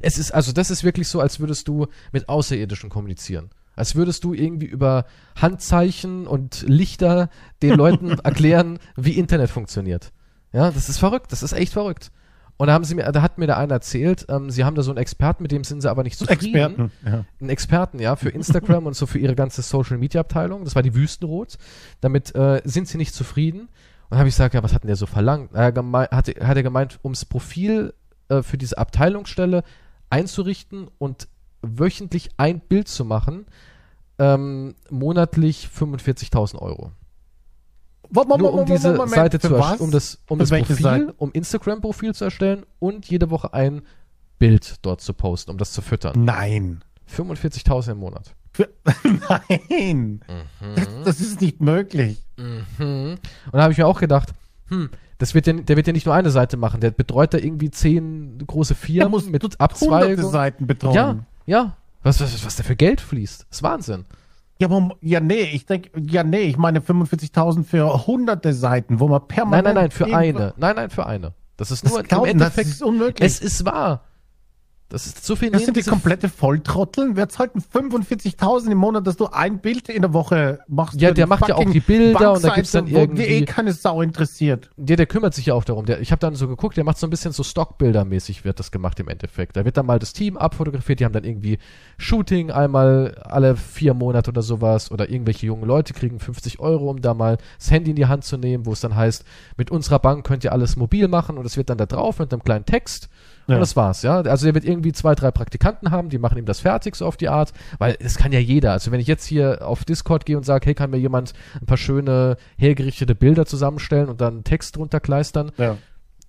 es 0.03 0.20
ist, 0.20 0.32
also 0.32 0.52
das 0.52 0.70
ist 0.70 0.84
wirklich 0.84 1.07
so, 1.07 1.20
als 1.20 1.40
würdest 1.40 1.68
du 1.68 1.88
mit 2.11 2.30
Außerirdischen 2.30 2.91
kommunizieren. 2.91 3.49
Als 3.76 3.95
würdest 3.95 4.24
du 4.24 4.34
irgendwie 4.34 4.68
über 4.68 5.06
Handzeichen 5.40 6.28
und 6.28 6.64
Lichter 6.68 7.30
den 7.62 7.76
Leuten 7.76 8.12
erklären, 8.24 8.80
wie 8.95 9.18
Internet 9.18 9.50
funktioniert. 9.50 10.12
Ja, 10.52 10.72
das 10.72 10.90
ist 10.90 11.00
verrückt, 11.00 11.32
das 11.32 11.44
ist 11.44 11.54
echt 11.54 11.74
verrückt. 11.74 12.12
Und 12.58 12.68
da 12.68 12.74
haben 12.74 12.84
sie 12.84 12.94
mir, 12.94 13.12
da 13.12 13.22
hat 13.24 13.40
mir 13.40 13.48
der 13.48 13.58
einer 13.58 13.74
erzählt, 13.74 14.28
ähm, 14.30 14.52
sie 14.52 14.64
haben 14.64 14.76
da 14.76 14.84
so 14.84 14.91
einen 14.91 15.00
Experten, 15.00 15.41
mit 15.41 15.52
dem 15.52 15.64
sind 15.64 15.82
sie 15.82 15.90
aber 15.90 16.04
nicht 16.04 16.18
zufrieden. 16.20 16.56
Experten. 16.56 16.91
Ja. 17.04 17.26
Einen 17.41 17.50
Experten, 17.50 18.00
ja, 18.00 18.16
für 18.16 18.30
Instagram 18.30 18.86
und 18.86 18.95
so 18.95 19.08
für 19.08 19.18
ihre 19.18 19.36
ganze 19.36 19.64
Social 19.64 19.98
Media 19.98 20.22
Abteilung. 20.22 20.64
Das 20.64 20.76
war 20.76 20.84
die 20.84 20.94
Wüstenrot. 20.94 21.58
Damit 22.02 22.36
äh, 22.36 22.62
sind 22.64 22.88
sie 22.88 22.98
nicht 22.98 23.16
zufrieden. 23.16 23.70
Und 24.10 24.18
habe 24.20 24.30
ich 24.30 24.36
gesagt, 24.36 24.54
ja, 24.54 24.62
was 24.62 24.74
hat 24.74 24.84
denn 24.84 24.88
der 24.88 24.95
so 24.95 25.08
verlangt? 25.08 25.54
Er 25.54 25.74
hat, 25.74 26.12
hat 26.12 26.30
er 26.30 26.64
gemeint, 26.64 27.00
ums 27.04 27.26
Profil 27.26 27.95
äh, 28.30 28.44
für 28.44 28.60
diese 28.60 28.78
Abteilungsstelle 28.78 29.64
einzurichten 30.12 30.88
und 31.00 31.28
wöchentlich 31.64 32.30
ein 32.38 32.60
Bild 32.60 32.88
zu 32.88 33.06
machen, 33.06 33.45
ähm, 34.19 34.76
monatlich 34.90 35.69
45.000 35.76 36.60
Euro. 36.60 36.91
Nur 38.11 38.53
um 38.53 38.65
diese 38.65 38.95
Seite 39.07 39.40
zu 39.40 39.56
erstellen, 39.56 39.80
um 39.80 39.91
das, 39.91 40.19
um 40.27 40.38
das 40.38 40.49
Profil, 40.49 40.76
Seite? 40.76 41.14
um 41.18 41.31
Instagram-Profil 41.31 42.14
zu 42.14 42.26
erstellen 42.26 42.64
und 42.77 43.07
jede 43.10 43.31
Woche 43.31 43.53
ein 43.53 43.81
Bild 44.38 44.76
dort 44.84 45.02
zu 45.02 45.14
posten, 45.14 45.52
um 45.52 45.57
das 45.57 45.72
zu 45.72 45.81
füttern. 45.81 46.23
Nein. 46.23 46.84
45.000 47.10 47.94
im 47.94 47.98
Monat. 47.99 48.35
Nein. 49.49 50.22
Das, 50.76 50.88
das 51.06 51.22
ist 51.22 51.41
nicht 51.41 51.60
möglich. 51.60 52.23
Mhm. 52.38 53.18
Und 53.45 53.53
da 53.53 53.64
habe 53.64 53.72
ich 53.72 53.80
mir 53.80 53.88
auch 53.88 53.99
gedacht, 53.99 54.34
hm, 54.68 54.90
das 55.18 55.34
wird 55.34 55.48
ja, 55.48 55.53
der 55.53 55.76
wird 55.76 55.88
ja 55.88 55.94
nicht 55.94 56.06
nur 56.06 56.14
eine 56.14 56.30
Seite 56.30 56.57
machen, 56.57 56.81
der 56.81 56.91
betreut 56.91 57.34
da 57.34 57.38
irgendwie 57.38 57.72
zehn 57.72 58.44
große 58.45 58.76
Firmen 58.76 59.11
muss 59.11 59.26
mit 59.26 59.41
hunderte 59.41 59.60
Abzweigungen. 59.60 60.31
Seiten 60.31 60.68
betreuen. 60.68 60.95
Ja, 60.95 61.26
ja. 61.45 61.76
Was, 62.03 62.20
was, 62.20 62.45
was 62.45 62.56
da 62.57 62.64
für 62.64 62.76
Geld 62.76 62.99
fließt. 63.02 63.45
Das 63.49 63.57
ist 63.60 63.64
Wahnsinn. 63.64 64.06
Ja, 64.60 64.68
aber, 64.70 64.95
ja, 65.02 65.20
nee, 65.20 65.41
ich 65.53 65.65
denke, 65.65 65.90
ja, 65.99 66.24
nee, 66.24 66.41
ich 66.44 66.57
meine 66.57 66.80
45.000 66.80 67.64
für 67.64 68.06
hunderte 68.07 68.53
Seiten, 68.53 68.99
wo 68.99 69.07
man 69.07 69.22
Nein, 69.22 69.28
permanent. 69.28 69.65
nein, 69.65 69.76
nein, 69.76 69.91
für 69.91 70.03
irgendwas- 70.06 70.18
eine. 70.18 70.53
Nein, 70.57 70.76
nein, 70.76 70.90
für 70.90 71.06
eine. 71.06 71.34
Das 71.57 71.72
ist 71.72 71.84
Das, 71.84 71.91
nur 71.91 72.02
im 72.02 72.07
glauben, 72.07 72.26
das 72.26 72.32
Endeffekt. 72.32 72.68
ist 72.70 72.84
unmöglich. 72.84 73.26
Es 73.26 73.40
ist 73.40 73.65
wahr. 73.65 74.03
Das 74.89 75.07
ist 75.07 75.26
so 75.26 75.35
viel 75.35 75.49
das 75.49 75.65
sind 75.65 75.76
die 75.76 75.81
komplette 75.81 76.30
Volltrotteln. 76.30 77.15
Wer 77.15 77.27
zahlt 77.27 77.55
denn 77.55 77.64
45.000 77.64 78.72
im 78.72 78.77
Monat, 78.77 79.07
dass 79.07 79.18
du 79.18 79.26
ein 79.26 79.60
Bild 79.60 79.89
in 79.89 80.03
der 80.03 80.14
Woche 80.14 80.60
machst? 80.68 81.01
Ja, 81.01 81.11
der 81.11 81.26
macht 81.26 81.47
ja 81.49 81.55
auch 81.55 81.65
die 81.69 81.80
Bilder 81.80 82.34
und 82.34 82.43
da 82.43 82.53
gibt's 82.53 82.72
dann 82.72 82.85
wo 82.85 83.05
die 83.07 83.22
eh 83.22 83.38
irgendwie- 83.38 83.45
keine 83.45 83.73
Sau 83.73 84.03
interessiert. 84.03 84.69
Der, 84.77 84.95
der 84.95 85.07
kümmert 85.07 85.34
sich 85.34 85.47
ja 85.47 85.55
auch 85.55 85.64
darum. 85.64 85.85
Der, 85.88 85.99
ich 85.99 86.11
habe 86.11 86.19
dann 86.19 86.35
so 86.35 86.47
geguckt, 86.47 86.77
der 86.77 86.84
macht 86.84 86.99
so 86.99 87.07
ein 87.07 87.10
bisschen 87.10 87.31
so 87.31 87.41
Stockbilder-mäßig 87.41 88.45
wird 88.45 88.60
das 88.60 88.69
gemacht 88.72 88.99
im 88.99 89.07
Endeffekt. 89.07 89.57
Da 89.57 89.65
wird 89.65 89.77
dann 89.77 89.88
mal 89.88 89.97
das 89.97 90.14
Team 90.14 90.38
abfotografiert, 90.38 90.99
die 90.99 91.05
haben 91.05 91.14
dann 91.14 91.23
irgendwie 91.23 91.57
Shooting 91.97 92.51
einmal 92.51 93.15
alle 93.23 93.55
vier 93.55 93.95
Monate 93.95 94.30
oder 94.30 94.43
sowas 94.43 94.91
oder 94.91 95.10
irgendwelche 95.10 95.47
jungen 95.47 95.65
Leute 95.65 95.93
kriegen 95.93 96.19
50 96.19 96.60
Euro, 96.60 96.91
um 96.91 97.01
da 97.01 97.15
mal 97.15 97.38
das 97.57 97.72
Handy 97.72 97.89
in 97.91 97.95
die 97.95 98.05
Hand 98.05 98.26
zu 98.26 98.38
nehmen, 98.38 98.68
wo 98.68 98.73
es 98.73 98.81
dann 98.81 98.95
heißt, 98.95 99.23
mit 99.57 99.72
unserer 99.72 99.97
Bank 99.99 100.23
könnt 100.26 100.43
ihr 100.43 100.51
alles 100.51 100.76
mobil 100.76 101.07
machen 101.07 101.39
und 101.39 101.45
es 101.47 101.57
wird 101.57 101.72
dann 101.72 101.80
da 101.80 101.88
drauf 101.88 102.19
mit 102.19 102.31
einem 102.31 102.43
kleinen 102.43 102.65
Text 102.65 103.10
Ja. 103.48 103.56
und 103.56 103.61
das 103.61 103.76
war's, 103.76 104.02
ja. 104.03 104.22
Also 104.22 104.48
er 104.48 104.53
wird 104.53 104.64
irgendwie 104.65 104.91
zwei, 104.94 105.15
drei 105.15 105.30
Praktikanten 105.32 105.91
haben, 105.91 106.10
die 106.10 106.18
machen 106.18 106.38
ihm 106.38 106.45
das 106.45 106.61
fertig 106.61 106.95
so 106.95 107.06
auf 107.06 107.18
die 107.18 107.28
Art, 107.30 107.52
weil 107.78 107.95
das 108.02 108.15
kann 108.18 108.32
ja 108.32 108.40
jeder. 108.40 108.72
Also 108.72 108.91
wenn 108.91 108.99
ich 108.99 109.07
jetzt 109.07 109.26
hier 109.26 109.68
auf 109.68 109.84
Discord 109.84 110.26
gehe 110.26 110.38
und 110.38 110.44
sage, 110.45 110.65
hey, 110.68 110.74
kann 110.76 110.90
mir 110.91 110.98
jemand 110.98 111.34
ein 111.60 111.65
paar 111.65 111.78
schöne 111.78 112.38
hergerichtete 112.57 113.15
Bilder 113.15 113.45
zusammenstellen 113.45 114.07
und 114.10 114.22
dann 114.22 114.44
Text 114.44 114.78
drunter 114.78 114.99
kleistern, 115.02 115.52
Ja. 115.57 115.78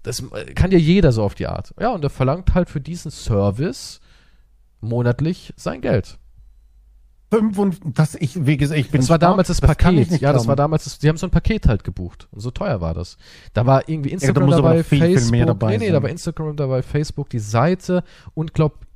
das 0.02 0.20
äh, 0.20 0.52
kann 0.54 0.72
ja 0.72 0.78
jeder 0.78 1.12
so 1.12 1.22
auf 1.22 1.34
die 1.34 1.46
Art. 1.46 1.72
Ja, 1.80 1.90
und 1.92 2.02
er 2.02 2.10
verlangt 2.10 2.54
halt 2.54 2.68
für 2.68 2.80
diesen 2.80 3.10
Service 3.10 4.00
monatlich 4.80 5.52
sein 5.56 5.80
Geld. 5.80 6.18
Fünf 7.34 7.58
und, 7.58 7.80
das, 7.84 8.14
ich, 8.14 8.46
wie 8.46 8.56
gesagt, 8.56 8.78
ich 8.78 8.90
bin 8.90 9.00
Das 9.00 9.10
war 9.10 9.18
damals 9.18 9.48
das, 9.48 9.58
ich 9.58 9.64
Paket. 9.64 10.08
Ja, 10.20 10.32
das 10.32 10.42
glauben. 10.42 10.48
war 10.48 10.56
damals 10.56 10.84
das, 10.84 10.98
die 11.00 11.08
haben 11.08 11.16
so 11.16 11.26
ein 11.26 11.30
Paket 11.30 11.66
halt 11.66 11.82
gebucht. 11.82 12.28
Und 12.30 12.40
so 12.40 12.52
teuer 12.52 12.80
war 12.80 12.94
das. 12.94 13.16
Da 13.54 13.66
war 13.66 13.88
irgendwie 13.88 14.10
da 14.10 14.14
Instagram 14.14 14.46
muss 14.46 14.54
aber 14.54 14.68
dabei, 14.68 14.84
viel, 14.84 14.98
viel 15.00 15.12
Facebook. 15.14 15.30
mehr 15.32 15.46
dabei 15.46 15.70
nee, 15.72 15.78
nee, 15.78 15.84
sein. 15.86 15.94
da 15.94 16.02
war 16.02 16.10
Instagram 16.10 16.56
dabei, 16.56 16.82
Facebook, 16.82 17.30
die 17.30 17.40
Seite 17.40 18.04
und 18.34 18.54
glaub, 18.54 18.86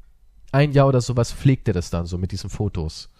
ein 0.52 0.72
Jahr 0.72 0.86
oder 0.86 1.00
sowas 1.00 1.32
pflegt 1.32 1.66
er 1.68 1.74
das 1.74 1.90
dann 1.90 2.06
so 2.06 2.16
mit 2.16 2.30
diesen 2.30 2.48
Fotos. 2.48 3.10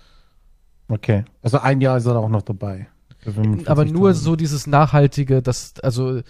Okay. 0.89 1.25
Also 1.43 1.59
ein 1.59 1.81
Jahr 1.81 1.99
ist 1.99 2.07
er 2.07 2.17
auch 2.17 2.29
noch 2.29 2.43
dabei. 2.43 2.87
45.000. 3.27 3.69
Aber 3.69 3.85
nur 3.85 4.15
so 4.15 4.37
dieses 4.37 4.69
nachhaltige, 4.69 5.43
dass, 5.43 5.75
also, 5.81 6.21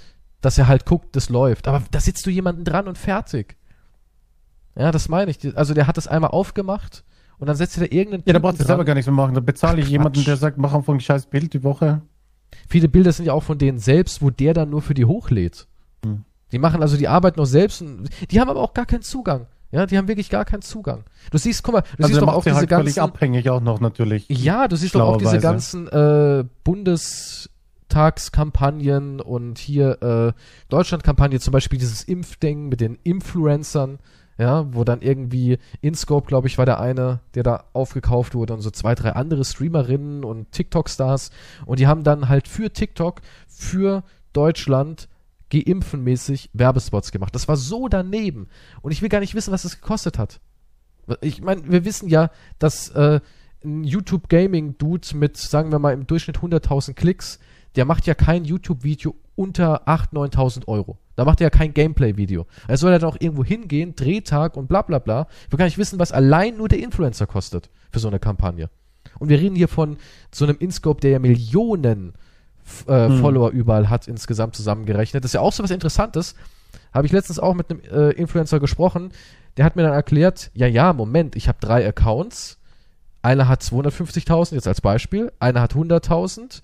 dass 0.40 0.56
er 0.56 0.66
halt 0.66 0.86
guckt, 0.86 1.14
das 1.14 1.28
läuft. 1.28 1.68
Aber 1.68 1.82
da 1.90 2.00
sitzt 2.00 2.24
du 2.24 2.30
jemanden 2.30 2.64
dran 2.64 2.88
und 2.88 2.96
fertig. 2.96 3.56
Ja, 4.76 4.90
das 4.92 5.08
meine 5.08 5.30
ich. 5.30 5.56
Also 5.58 5.74
der 5.74 5.86
hat 5.86 5.96
das 5.98 6.08
einmal 6.08 6.30
aufgemacht 6.30 7.04
und 7.38 7.46
dann 7.46 7.56
setzt 7.56 7.76
er 7.78 7.86
da 7.86 7.94
irgendeinen 7.94 8.22
Ja, 8.26 8.32
da 8.32 8.38
brauchst 8.38 8.60
du 8.60 8.64
selber 8.64 8.84
gar 8.84 8.94
nichts 8.94 9.06
mehr 9.06 9.14
machen. 9.14 9.34
Da 9.34 9.40
bezahle 9.40 9.80
ich 9.80 9.86
Ach, 9.86 9.90
jemanden, 9.90 10.14
Quatsch. 10.18 10.26
der 10.28 10.36
sagt, 10.36 10.58
mach 10.58 10.74
einfach 10.74 10.92
ein 10.94 11.00
scheiß 11.00 11.26
Bild 11.26 11.52
die 11.54 11.62
Woche. 11.64 12.02
Viele 12.68 12.88
Bilder 12.88 13.12
sind 13.12 13.26
ja 13.26 13.32
auch 13.32 13.42
von 13.42 13.58
denen 13.58 13.78
selbst, 13.78 14.22
wo 14.22 14.30
der 14.30 14.54
dann 14.54 14.70
nur 14.70 14.82
für 14.82 14.94
die 14.94 15.04
hochlädt. 15.04 15.66
Hm. 16.04 16.24
Die 16.52 16.58
machen 16.58 16.82
also 16.82 16.96
die 16.96 17.08
Arbeit 17.08 17.36
noch 17.36 17.46
selbst. 17.46 17.82
Und, 17.82 18.08
die 18.30 18.40
haben 18.40 18.48
aber 18.48 18.60
auch 18.60 18.74
gar 18.74 18.86
keinen 18.86 19.02
Zugang. 19.02 19.46
Ja, 19.70 19.84
die 19.84 19.98
haben 19.98 20.08
wirklich 20.08 20.30
gar 20.30 20.46
keinen 20.46 20.62
Zugang. 20.62 21.04
Du 21.30 21.36
siehst, 21.36 21.62
guck 21.62 21.74
mal, 21.74 21.82
du 21.82 21.88
Also 22.04 22.08
siehst 22.14 22.22
doch 22.22 22.28
auch 22.32 22.42
diese 22.42 22.56
halt 22.56 22.70
völlig 22.70 22.94
ganzen. 22.94 23.00
abhängig 23.00 23.50
auch 23.50 23.60
noch 23.60 23.80
natürlich. 23.80 24.24
Ja, 24.30 24.66
du 24.66 24.76
siehst 24.76 24.94
doch 24.94 25.02
auch 25.02 25.18
diese 25.18 25.38
Schlauerweise. 25.38 25.86
ganzen 25.86 25.88
äh, 25.88 26.44
Bundestagskampagnen 26.64 29.20
und 29.20 29.58
hier 29.58 30.02
äh, 30.02 30.32
Deutschlandkampagne, 30.70 31.38
zum 31.40 31.52
Beispiel 31.52 31.78
dieses 31.78 32.02
Impfding 32.04 32.70
mit 32.70 32.80
den 32.80 32.96
Influencern, 33.02 33.98
ja, 34.38 34.72
wo 34.72 34.84
dann 34.84 35.02
irgendwie 35.02 35.58
InScope, 35.80 36.28
glaube 36.28 36.46
ich, 36.46 36.58
war 36.58 36.66
der 36.66 36.80
eine, 36.80 37.20
der 37.34 37.42
da 37.42 37.64
aufgekauft 37.72 38.34
wurde 38.34 38.54
und 38.54 38.60
so 38.60 38.70
zwei, 38.70 38.94
drei 38.94 39.12
andere 39.12 39.44
Streamerinnen 39.44 40.24
und 40.24 40.52
TikTok-Stars 40.52 41.30
und 41.66 41.80
die 41.80 41.88
haben 41.88 42.04
dann 42.04 42.28
halt 42.28 42.46
für 42.46 42.72
TikTok, 42.72 43.20
für 43.48 44.04
Deutschland 44.32 45.08
geimpfenmäßig 45.50 46.50
Werbespots 46.52 47.10
gemacht. 47.10 47.34
Das 47.34 47.48
war 47.48 47.56
so 47.56 47.88
daneben. 47.88 48.48
Und 48.82 48.92
ich 48.92 49.02
will 49.02 49.08
gar 49.08 49.20
nicht 49.20 49.34
wissen, 49.34 49.52
was 49.52 49.64
es 49.64 49.80
gekostet 49.80 50.18
hat. 50.18 50.40
Ich 51.20 51.40
meine, 51.40 51.62
wir 51.68 51.84
wissen 51.84 52.08
ja, 52.08 52.30
dass 52.58 52.90
äh, 52.90 53.20
ein 53.64 53.82
YouTube-Gaming-Dude 53.82 55.16
mit, 55.16 55.36
sagen 55.36 55.72
wir 55.72 55.78
mal, 55.78 55.94
im 55.94 56.06
Durchschnitt 56.06 56.38
100.000 56.38 56.94
Klicks, 56.94 57.38
der 57.78 57.84
macht 57.84 58.06
ja 58.06 58.14
kein 58.14 58.44
YouTube-Video 58.44 59.14
unter 59.36 59.86
8.000, 59.88 60.34
9.000 60.34 60.66
Euro. 60.68 60.98
Da 61.14 61.24
macht 61.24 61.40
er 61.40 61.46
ja 61.46 61.50
kein 61.50 61.72
Gameplay-Video. 61.72 62.44
Er 62.66 62.76
soll 62.76 62.90
ja 62.90 62.98
dann 62.98 63.08
auch 63.08 63.16
irgendwo 63.20 63.44
hingehen, 63.44 63.94
Drehtag 63.94 64.56
und 64.56 64.66
bla 64.66 64.82
bla 64.82 64.98
bla. 64.98 65.28
Ich 65.46 65.52
will 65.52 65.58
gar 65.58 65.64
nicht 65.64 65.78
wissen, 65.78 66.00
was 66.00 66.10
allein 66.10 66.56
nur 66.56 66.66
der 66.66 66.80
Influencer 66.80 67.28
kostet 67.28 67.70
für 67.92 68.00
so 68.00 68.08
eine 68.08 68.18
Kampagne. 68.18 68.68
Und 69.20 69.28
wir 69.28 69.38
reden 69.38 69.54
hier 69.54 69.68
von 69.68 69.96
so 70.34 70.44
einem 70.44 70.56
InScope, 70.58 71.00
der 71.00 71.12
ja 71.12 71.18
Millionen 71.20 72.14
äh, 72.88 73.06
Hm. 73.06 73.20
Follower 73.20 73.50
überall 73.50 73.88
hat, 73.88 74.08
insgesamt 74.08 74.56
zusammengerechnet. 74.56 75.22
Das 75.22 75.30
ist 75.30 75.34
ja 75.34 75.40
auch 75.40 75.52
so 75.52 75.62
was 75.62 75.70
Interessantes. 75.70 76.34
Habe 76.92 77.06
ich 77.06 77.12
letztens 77.12 77.38
auch 77.38 77.54
mit 77.54 77.70
einem 77.70 77.80
äh, 77.80 78.10
Influencer 78.10 78.58
gesprochen. 78.58 79.12
Der 79.56 79.64
hat 79.64 79.76
mir 79.76 79.84
dann 79.84 79.92
erklärt, 79.92 80.50
ja, 80.52 80.66
ja, 80.66 80.92
Moment, 80.92 81.36
ich 81.36 81.46
habe 81.46 81.58
drei 81.60 81.86
Accounts. 81.86 82.58
Einer 83.22 83.46
hat 83.46 83.62
250.000, 83.62 84.54
jetzt 84.54 84.66
als 84.66 84.80
Beispiel. 84.80 85.32
Einer 85.38 85.60
hat 85.60 85.74
100.000 85.74 86.60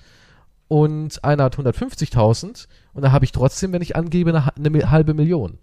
und 0.68 1.22
einer 1.24 1.44
hat 1.44 1.56
150.000. 1.56 2.66
Und 2.92 3.02
da 3.02 3.12
habe 3.12 3.24
ich 3.24 3.32
trotzdem, 3.32 3.72
wenn 3.72 3.82
ich 3.82 3.96
angebe, 3.96 4.30
eine, 4.30 4.50
eine 4.56 4.90
halbe 4.90 5.14
Million. 5.14 5.58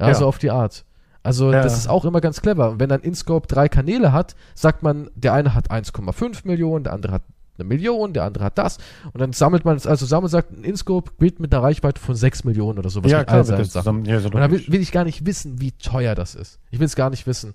Ja, 0.00 0.08
Ja. 0.08 0.14
so 0.14 0.26
auf 0.26 0.38
die 0.38 0.50
Art. 0.50 0.84
Also 1.22 1.52
Ja. 1.52 1.62
das 1.62 1.76
ist 1.76 1.88
auch 1.88 2.04
immer 2.04 2.20
ganz 2.20 2.40
clever. 2.40 2.70
Und 2.70 2.80
wenn 2.80 2.88
dann 2.88 3.00
InScope 3.00 3.48
drei 3.48 3.68
Kanäle 3.68 4.12
hat, 4.12 4.36
sagt 4.54 4.82
man, 4.82 5.10
der 5.14 5.32
eine 5.32 5.54
hat 5.54 5.70
1,5 5.70 6.46
Millionen, 6.46 6.84
der 6.84 6.92
andere 6.92 7.12
hat 7.12 7.22
eine 7.58 7.66
Million, 7.66 8.12
der 8.12 8.24
andere 8.24 8.44
hat 8.44 8.58
das. 8.58 8.76
Und 9.12 9.20
dann 9.20 9.32
sammelt 9.32 9.64
man 9.64 9.76
es 9.76 9.86
also 9.86 10.04
zusammen 10.04 10.24
und 10.24 10.30
sagt, 10.30 10.52
ein 10.52 10.62
InScope 10.62 11.12
gilt 11.18 11.40
mit 11.40 11.52
einer 11.54 11.62
Reichweite 11.64 12.00
von 12.00 12.14
6 12.14 12.44
Millionen 12.44 12.78
oder 12.78 12.90
sowas 12.90 13.10
ja, 13.10 13.18
mit 13.20 13.28
klar, 13.28 13.38
all 13.40 13.44
das 13.46 13.56
Sachen. 13.58 13.70
zusammen. 13.70 14.04
Ja, 14.04 14.20
so 14.20 14.28
Und 14.28 14.36
da 14.36 14.50
will, 14.50 14.62
will 14.68 14.80
ich 14.80 14.92
gar 14.92 15.04
nicht 15.04 15.24
wissen, 15.26 15.60
wie 15.60 15.72
teuer 15.72 16.14
das 16.14 16.34
ist. 16.34 16.60
Ich 16.70 16.78
will 16.78 16.86
es 16.86 16.94
gar 16.96 17.10
nicht 17.10 17.26
wissen. 17.26 17.54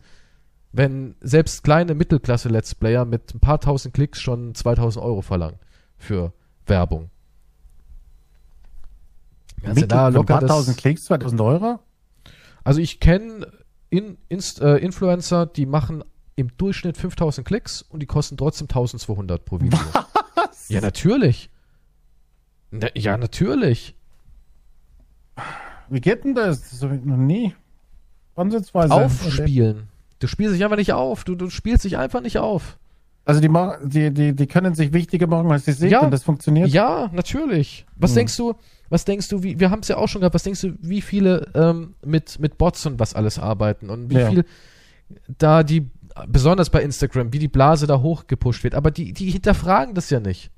Wenn 0.73 1.15
selbst 1.21 1.63
kleine 1.63 1.95
Mittelklasse-Let's 1.95 2.75
Player 2.75 3.05
mit 3.05 3.33
ein 3.35 3.39
paar 3.39 3.59
tausend 3.59 3.93
Klicks 3.93 4.19
schon 4.21 4.55
2000 4.55 5.03
Euro 5.05 5.21
verlangen 5.21 5.59
für 5.97 6.33
Werbung. 6.71 7.11
Also 9.61 9.75
Mittel 9.75 9.87
da 9.89 10.07
locker 10.07 10.39
paar 10.39 10.47
tausend 10.47 10.77
Klicks, 10.77 11.05
2000 11.05 11.39
Euro? 11.41 11.79
Also 12.63 12.79
ich 12.79 12.99
kenne 12.99 13.47
in, 13.89 14.17
Inst, 14.29 14.61
äh, 14.61 14.77
Influencer, 14.77 15.45
die 15.45 15.67
machen 15.67 16.03
im 16.35 16.55
Durchschnitt 16.57 16.97
5000 16.97 17.45
Klicks 17.45 17.81
und 17.83 17.99
die 17.99 18.05
kosten 18.07 18.37
trotzdem 18.37 18.65
1200 18.65 19.45
pro 19.45 19.59
Video. 19.59 19.77
Was? 20.35 20.69
Ja, 20.69 20.81
natürlich. 20.81 21.49
Na, 22.71 22.87
ja, 22.95 23.17
natürlich. 23.17 23.95
Wie 25.89 25.99
geht 25.99 26.23
denn 26.23 26.33
das? 26.33 26.69
Das 26.69 26.81
habe 26.81 26.95
ich 26.95 27.03
noch 27.03 27.17
nie 27.17 27.53
ansatzweise. 28.35 28.93
Aufspielen. 28.93 29.89
Du 30.19 30.27
spielst 30.27 30.55
dich 30.55 30.63
einfach 30.63 30.77
nicht 30.77 30.93
auf. 30.93 31.25
Du, 31.25 31.35
du 31.35 31.49
spielst 31.49 31.83
dich 31.83 31.97
einfach 31.97 32.21
nicht 32.21 32.37
auf. 32.37 32.77
Also 33.37 33.41
die, 33.41 33.87
die, 33.89 34.13
die, 34.13 34.35
die 34.35 34.47
können 34.47 34.75
sich 34.75 34.93
wichtiger 34.93 35.27
machen, 35.27 35.51
als 35.51 35.65
sie 35.65 35.71
sind 35.73 35.89
Ja. 35.91 36.01
und 36.01 36.11
das 36.11 36.23
funktioniert. 36.23 36.69
Ja, 36.69 37.09
natürlich. 37.13 37.85
Was 37.95 38.11
Hm. 38.11 38.15
denkst 38.15 38.37
du, 38.37 38.53
was 38.89 39.05
denkst 39.05 39.27
du, 39.29 39.43
wie, 39.43 39.59
wir 39.59 39.71
haben 39.71 39.79
es 39.81 39.87
ja 39.87 39.97
auch 39.97 40.07
schon 40.07 40.21
gehabt, 40.21 40.33
was 40.35 40.43
denkst 40.43 40.61
du, 40.61 40.73
wie 40.81 41.01
viele 41.01 41.47
ähm, 41.55 41.95
mit, 42.05 42.39
mit 42.39 42.57
Bots 42.57 42.85
und 42.85 42.99
was 42.99 43.13
alles 43.13 43.39
arbeiten 43.39 43.89
und 43.89 44.09
wie 44.09 44.15
Ja. 44.19 44.29
viel 44.29 44.45
da 45.37 45.63
die, 45.63 45.89
besonders 46.27 46.69
bei 46.69 46.81
Instagram, 46.83 47.31
wie 47.33 47.39
die 47.39 47.47
Blase 47.47 47.87
da 47.87 47.99
hochgepusht 48.01 48.63
wird. 48.63 48.75
Aber 48.75 48.91
die, 48.91 49.13
die 49.13 49.29
hinterfragen 49.31 49.93
das 49.93 50.09
ja 50.09 50.19
nicht. 50.19 50.51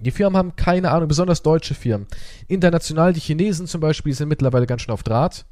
Die 0.00 0.10
Firmen 0.10 0.36
haben 0.38 0.56
keine 0.56 0.90
Ahnung, 0.90 1.08
besonders 1.08 1.42
deutsche 1.42 1.74
Firmen. 1.74 2.06
International, 2.48 3.12
die 3.12 3.20
Chinesen 3.20 3.66
zum 3.66 3.80
Beispiel, 3.80 4.14
sind 4.14 4.28
mittlerweile 4.28 4.66
ganz 4.66 4.82
schön 4.82 4.92
auf 4.94 5.02
Draht. 5.02 5.44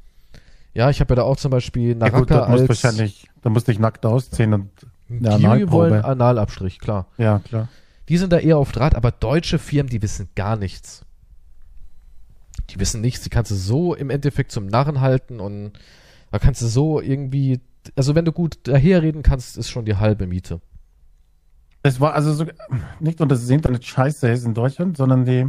Ja, 0.73 0.89
ich 0.89 0.99
habe 1.01 1.11
ja 1.11 1.17
da 1.17 1.21
auch 1.23 1.37
zum 1.37 1.51
Beispiel 1.51 1.89
Ja, 1.89 1.95
Naraka 1.95 2.19
gut, 2.19 2.29
da 2.31 2.47
musst 2.47 2.61
als 2.61 2.69
wahrscheinlich, 2.69 3.27
da 3.41 3.49
musst 3.49 3.67
dich 3.67 3.79
nackt 3.79 4.05
ausziehen 4.05 4.53
und 4.53 4.69
eine 5.09 5.59
die 5.59 5.71
wollen 5.71 6.03
Analabstrich, 6.03 6.79
klar. 6.79 7.07
ja, 7.17 7.39
klar. 7.39 7.67
Die 8.09 8.17
sind 8.17 8.33
da 8.33 8.39
eher 8.39 8.57
auf 8.57 8.71
Draht, 8.71 8.95
aber 8.95 9.11
deutsche 9.11 9.59
Firmen, 9.59 9.89
die 9.89 10.01
wissen 10.01 10.29
gar 10.35 10.55
nichts. 10.55 11.05
Die 12.71 12.79
wissen 12.79 13.01
nichts, 13.01 13.21
die 13.23 13.29
kannst 13.29 13.51
du 13.51 13.55
so 13.55 13.93
im 13.93 14.09
Endeffekt 14.09 14.51
zum 14.51 14.67
Narren 14.67 14.99
halten 15.01 15.39
und 15.39 15.73
da 16.31 16.39
kannst 16.39 16.61
du 16.61 16.67
so 16.67 17.01
irgendwie, 17.01 17.61
also 17.95 18.15
wenn 18.15 18.25
du 18.25 18.31
gut 18.31 18.59
daherreden 18.63 19.23
kannst, 19.23 19.57
ist 19.57 19.69
schon 19.69 19.85
die 19.85 19.95
halbe 19.95 20.27
Miete. 20.27 20.59
Es 21.81 21.99
war 21.99 22.13
also 22.13 22.33
so, 22.33 22.45
nicht 22.99 23.19
nur, 23.19 23.27
dass 23.27 23.41
das 23.41 23.49
Internet 23.49 23.85
scheiße 23.85 24.29
ist 24.29 24.45
in 24.45 24.53
Deutschland, 24.53 24.97
sondern 24.97 25.25
die, 25.25 25.47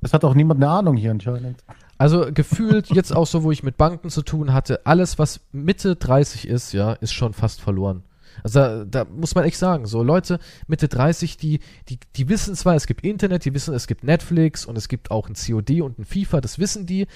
es 0.00 0.12
hat 0.12 0.24
auch 0.24 0.34
niemand 0.34 0.62
eine 0.62 0.72
Ahnung 0.72 0.96
hier 0.96 1.10
anscheinend. 1.10 1.62
Also 1.98 2.32
gefühlt 2.32 2.88
jetzt 2.90 3.14
auch 3.14 3.26
so, 3.26 3.42
wo 3.42 3.50
ich 3.50 3.62
mit 3.62 3.76
Banken 3.76 4.08
zu 4.08 4.22
tun 4.22 4.52
hatte, 4.52 4.86
alles 4.86 5.18
was 5.18 5.40
Mitte 5.52 5.96
30 5.96 6.48
ist, 6.48 6.72
ja, 6.72 6.92
ist 6.94 7.12
schon 7.12 7.34
fast 7.34 7.60
verloren. 7.60 8.04
Also 8.42 8.58
da, 8.58 8.84
da 8.84 9.04
muss 9.04 9.34
man 9.34 9.44
echt 9.44 9.58
sagen, 9.58 9.86
so 9.86 10.02
Leute 10.02 10.38
Mitte 10.66 10.88
30, 10.88 11.36
die, 11.36 11.60
die, 11.88 11.98
die 12.16 12.28
wissen 12.28 12.54
zwar, 12.54 12.74
es 12.74 12.86
gibt 12.86 13.04
Internet, 13.04 13.44
die 13.44 13.54
wissen, 13.54 13.74
es 13.74 13.86
gibt 13.86 14.04
Netflix 14.04 14.64
und 14.64 14.76
es 14.76 14.88
gibt 14.88 15.10
auch 15.10 15.28
ein 15.28 15.34
COD 15.34 15.82
und 15.82 15.98
ein 15.98 16.04
FIFA, 16.04 16.40
das 16.40 16.58
wissen 16.58 16.86
die, 16.86 17.06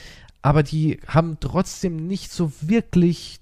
aber 0.43 0.63
die 0.63 1.01
haben 1.07 1.39
trotzdem 1.41 1.97
nicht 1.97 2.33
so 2.33 2.53
wirklich 2.61 3.41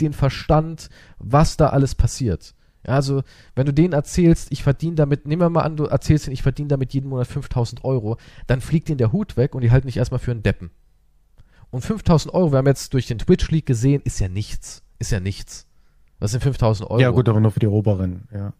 den 0.00 0.12
Verstand, 0.12 0.88
was 1.18 1.56
da 1.56 1.68
alles 1.68 1.94
passiert. 1.94 2.54
Also, 2.86 3.22
wenn 3.54 3.66
du 3.66 3.72
denen 3.72 3.94
erzählst, 3.94 4.52
ich 4.52 4.62
verdiene 4.62 4.96
damit, 4.96 5.26
nehmen 5.26 5.42
wir 5.42 5.48
mal 5.48 5.62
an, 5.62 5.76
du 5.76 5.84
erzählst 5.84 6.26
ihnen, 6.26 6.34
ich 6.34 6.42
verdiene 6.42 6.68
damit 6.68 6.92
jeden 6.92 7.08
Monat 7.08 7.26
5000 7.26 7.82
Euro, 7.84 8.18
dann 8.46 8.60
fliegt 8.60 8.88
ihnen 8.88 8.98
der 8.98 9.12
Hut 9.12 9.36
weg 9.36 9.54
und 9.54 9.62
die 9.62 9.70
halten 9.70 9.86
dich 9.86 9.96
erstmal 9.96 10.20
für 10.20 10.32
einen 10.32 10.42
Deppen. 10.42 10.70
Und 11.70 11.82
5000 11.82 12.32
Euro, 12.34 12.52
wir 12.52 12.58
haben 12.58 12.66
jetzt 12.66 12.92
durch 12.92 13.06
den 13.06 13.18
Twitch-Leak 13.18 13.66
gesehen, 13.66 14.02
ist 14.04 14.20
ja 14.20 14.28
nichts. 14.28 14.82
Ist 14.98 15.10
ja 15.10 15.20
nichts. 15.20 15.66
Was 16.24 16.30
sind 16.30 16.42
5000 16.42 16.88
Euro? 16.90 17.00
Ja, 17.00 17.10
gut, 17.10 17.28
aber 17.28 17.38
nur 17.40 17.50
für 17.50 17.60
die 17.60 17.66
oberen, 17.66 18.26
ja. 18.34 18.54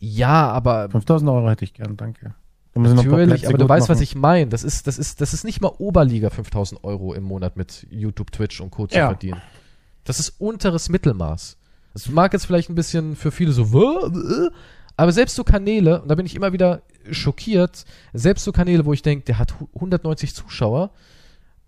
Ja, 0.00 0.50
aber 0.50 0.90
5000 0.90 1.30
Euro 1.30 1.48
hätte 1.48 1.64
ich 1.64 1.72
gern, 1.72 1.96
danke. 1.96 2.34
Natürlich, 2.74 3.46
aber 3.46 3.56
du 3.56 3.68
weißt, 3.68 3.88
was 3.88 3.98
machen. 3.98 4.02
ich 4.02 4.14
meine. 4.16 4.48
Das 4.50 4.64
ist, 4.64 4.88
das 4.88 4.98
ist, 4.98 5.20
das 5.20 5.32
ist 5.32 5.44
nicht 5.44 5.60
mal 5.60 5.70
Oberliga 5.78 6.28
5000 6.30 6.82
Euro 6.82 7.14
im 7.14 7.22
Monat 7.22 7.56
mit 7.56 7.86
YouTube, 7.88 8.32
Twitch 8.32 8.60
und 8.60 8.70
Co. 8.72 8.88
zu 8.88 8.96
Ja. 8.98 9.06
verdienen. 9.06 9.40
Das 10.02 10.18
ist 10.18 10.30
unteres 10.40 10.88
Mittelmaß. 10.88 11.56
Das 11.92 12.08
mag 12.08 12.32
jetzt 12.32 12.46
vielleicht 12.46 12.68
ein 12.68 12.74
bisschen 12.74 13.14
für 13.14 13.30
viele 13.30 13.52
so, 13.52 14.10
aber 14.96 15.12
selbst 15.12 15.36
so 15.36 15.44
Kanäle, 15.44 16.02
und 16.02 16.08
da 16.08 16.16
bin 16.16 16.26
ich 16.26 16.34
immer 16.34 16.52
wieder 16.52 16.82
schockiert, 17.12 17.84
selbst 18.12 18.42
so 18.42 18.50
Kanäle, 18.50 18.84
wo 18.86 18.92
ich 18.92 19.02
denke, 19.02 19.24
der 19.26 19.38
hat 19.38 19.60
hu- 19.60 19.68
190 19.74 20.34
Zuschauer, 20.34 20.90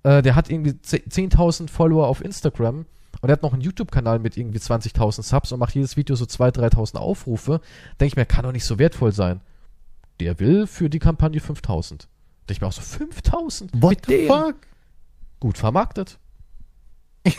äh, 0.02 0.22
der 0.22 0.34
hat 0.34 0.50
irgendwie 0.50 0.72
10.000 0.72 1.70
Follower 1.70 2.08
auf 2.08 2.24
Instagram 2.24 2.86
und 3.20 3.28
der 3.28 3.32
hat 3.34 3.42
noch 3.42 3.52
einen 3.52 3.62
YouTube-Kanal 3.62 4.18
mit 4.18 4.36
irgendwie 4.36 4.58
20.000 4.58 5.22
Subs 5.22 5.52
und 5.52 5.58
macht 5.60 5.74
jedes 5.74 5.96
Video 5.96 6.16
so 6.16 6.24
2.000, 6.24 6.72
3.000 6.72 6.96
Aufrufe, 6.96 7.60
denke 8.00 8.06
ich 8.12 8.16
mir, 8.16 8.26
kann 8.26 8.44
doch 8.44 8.52
nicht 8.52 8.64
so 8.64 8.78
wertvoll 8.78 9.12
sein. 9.12 9.40
Der 10.20 10.38
will 10.40 10.66
für 10.66 10.88
die 10.88 10.98
Kampagne 10.98 11.40
5.000. 11.40 11.88
Denke 11.90 12.08
ich 12.48 12.60
mir 12.60 12.66
auch 12.68 12.72
so, 12.72 12.82
5.000? 12.82 13.68
What 13.74 13.90
Mit 13.90 14.06
the 14.06 14.12
dem? 14.12 14.26
fuck? 14.28 14.54
Gut 15.40 15.58
vermarktet. 15.58 16.18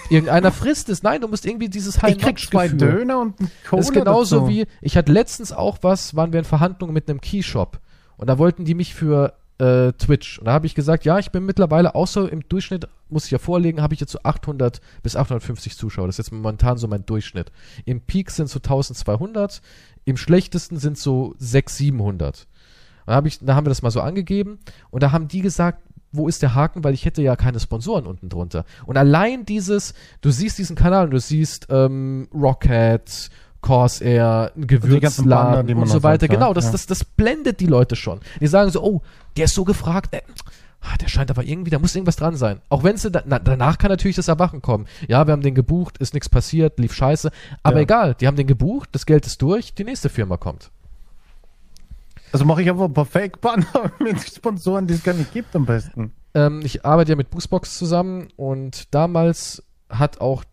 Irgendeiner 0.09 0.51
frisst 0.51 0.89
es. 0.89 1.01
Nein, 1.01 1.21
du 1.21 1.27
musst 1.27 1.45
irgendwie 1.45 1.69
dieses 1.69 1.95
Ich 1.95 2.17
krieg 2.17 2.39
zwei. 2.39 2.67
Döner 2.67 3.19
und 3.19 3.37
Cola 3.37 3.79
Das 3.79 3.85
ist 3.87 3.93
genauso 3.93 4.39
dazu. 4.41 4.49
wie, 4.49 4.65
ich 4.81 4.97
hatte 4.97 5.11
letztens 5.11 5.51
auch 5.53 5.77
was, 5.81 6.15
waren 6.15 6.33
wir 6.33 6.39
in 6.39 6.45
Verhandlungen 6.45 6.93
mit 6.93 7.09
einem 7.09 7.21
Keyshop. 7.21 7.79
Und 8.17 8.27
da 8.27 8.37
wollten 8.37 8.65
die 8.65 8.73
mich 8.73 8.93
für 8.93 9.33
äh, 9.59 9.93
Twitch. 9.93 10.39
Und 10.39 10.45
da 10.45 10.53
habe 10.53 10.65
ich 10.65 10.75
gesagt, 10.75 11.05
ja, 11.05 11.19
ich 11.19 11.31
bin 11.31 11.45
mittlerweile 11.45 11.91
so 12.05 12.27
im 12.27 12.47
Durchschnitt, 12.47 12.88
muss 13.09 13.25
ich 13.25 13.31
ja 13.31 13.38
vorlegen, 13.38 13.81
habe 13.81 13.93
ich 13.93 13.99
jetzt 13.99 14.11
so 14.11 14.19
800 14.23 14.81
bis 15.03 15.15
850 15.15 15.75
Zuschauer. 15.75 16.07
Das 16.07 16.19
ist 16.19 16.27
jetzt 16.27 16.34
momentan 16.34 16.77
so 16.77 16.88
mein 16.88 17.05
Durchschnitt. 17.05 17.51
Im 17.85 18.01
Peak 18.01 18.31
sind 18.31 18.49
so 18.49 18.57
1200, 18.59 19.61
im 20.05 20.17
schlechtesten 20.17 20.77
sind 20.77 20.97
so 20.97 21.34
600, 21.38 21.69
700. 21.69 22.47
Da, 23.05 23.15
hab 23.15 23.25
ich, 23.25 23.39
da 23.39 23.55
haben 23.55 23.65
wir 23.65 23.69
das 23.69 23.81
mal 23.81 23.91
so 23.91 24.01
angegeben 24.01 24.59
und 24.89 25.01
da 25.01 25.11
haben 25.11 25.27
die 25.27 25.41
gesagt, 25.41 25.81
wo 26.11 26.27
ist 26.27 26.41
der 26.41 26.55
Haken, 26.55 26.84
weil 26.84 26.93
ich 26.93 27.05
hätte 27.05 27.21
ja 27.21 27.35
keine 27.35 27.59
Sponsoren 27.59 28.05
unten 28.05 28.29
drunter. 28.29 28.65
Und 28.85 28.97
allein 28.97 29.45
dieses, 29.45 29.93
du 30.21 30.31
siehst 30.31 30.57
diesen 30.57 30.75
Kanal 30.75 31.05
und 31.05 31.11
du 31.11 31.19
siehst 31.19 31.67
ähm, 31.69 32.27
Rocket, 32.34 33.29
Corsair, 33.68 34.52
ein 34.56 34.61
Banner, 34.61 34.68
Gewürzladen 34.68 35.68
man 35.68 35.77
und 35.84 35.88
so 35.88 35.95
noch 35.95 36.03
weiter. 36.03 36.22
sagt, 36.27 36.34
Genau, 36.34 36.53
das, 36.53 36.65
ja. 36.65 36.72
das, 36.72 36.85
das 36.85 37.03
blendet 37.03 37.60
die 37.60 37.65
Leute 37.68 37.95
schon. 37.95 38.19
Die 38.39 38.48
sagen 38.48 38.72
so, 38.72 38.81
oh, 38.84 39.02
der 39.35 39.45
ist 39.45 39.56
so 39.56 39.64
gefragt, 39.65 40.14
äh, 40.14 40.22
ah, 40.81 40.95
der 41.02 41.07
scheint 41.07 41.30
aber 41.30 41.44
irgendwie, 41.44 41.69
da 41.72 41.80
muss 41.80 41.95
irgendwas 41.95 42.15
dran 42.15 42.35
sein. 42.35 42.61
Auch 42.69 42.84
wenn 42.84 42.95
da, 42.95 43.22
na, 43.26 43.39
danach 43.39 43.77
kann 43.77 43.89
natürlich 43.89 44.15
das 44.15 44.27
Erwachen 44.27 44.61
kommen. 44.61 44.85
Ja, 45.07 45.27
wir 45.27 45.31
haben 45.34 45.41
den 45.41 45.56
gebucht, 45.56 45.98
ist 45.98 46.14
nichts 46.14 46.30
passiert, 46.30 46.80
lief 46.80 46.94
scheiße. 46.94 47.30
Aber 47.64 47.77
Ja. 47.77 47.81
egal, 47.84 48.15
die 48.15 48.27
haben 48.27 48.38
den 48.38 48.48
gebucht, 48.48 48.89
das 48.94 49.06
Geld 49.06 49.26
ist 49.26 49.41
durch, 49.41 49.73
die 49.73 49.84
nächste 49.84 50.10
Firma 50.10 50.38
kommt. 50.38 50.72
Also 52.31 52.45
mache 52.45 52.61
ich 52.61 52.69
einfach 52.69 52.85
ein 52.85 52.94
paar 52.94 53.06
Fake-Banner 53.06 53.91
mit 53.99 54.19
Sponsoren, 54.22 54.88
die 54.88 54.94
es 54.94 55.03
gar 55.03 55.14
nicht 55.14 55.31
gibt 55.34 55.56
am 55.56 55.65
besten. 55.65 56.11
Ähm, 56.34 56.61
ich 56.64 56.85
arbeite 56.85 57.11
ja 57.11 57.15
mit 57.15 57.30
Boostbox 57.30 57.77
zusammen 57.77 58.27
und 58.35 58.94
damals 58.94 59.64
hat 59.89 60.19
auch 60.19 60.44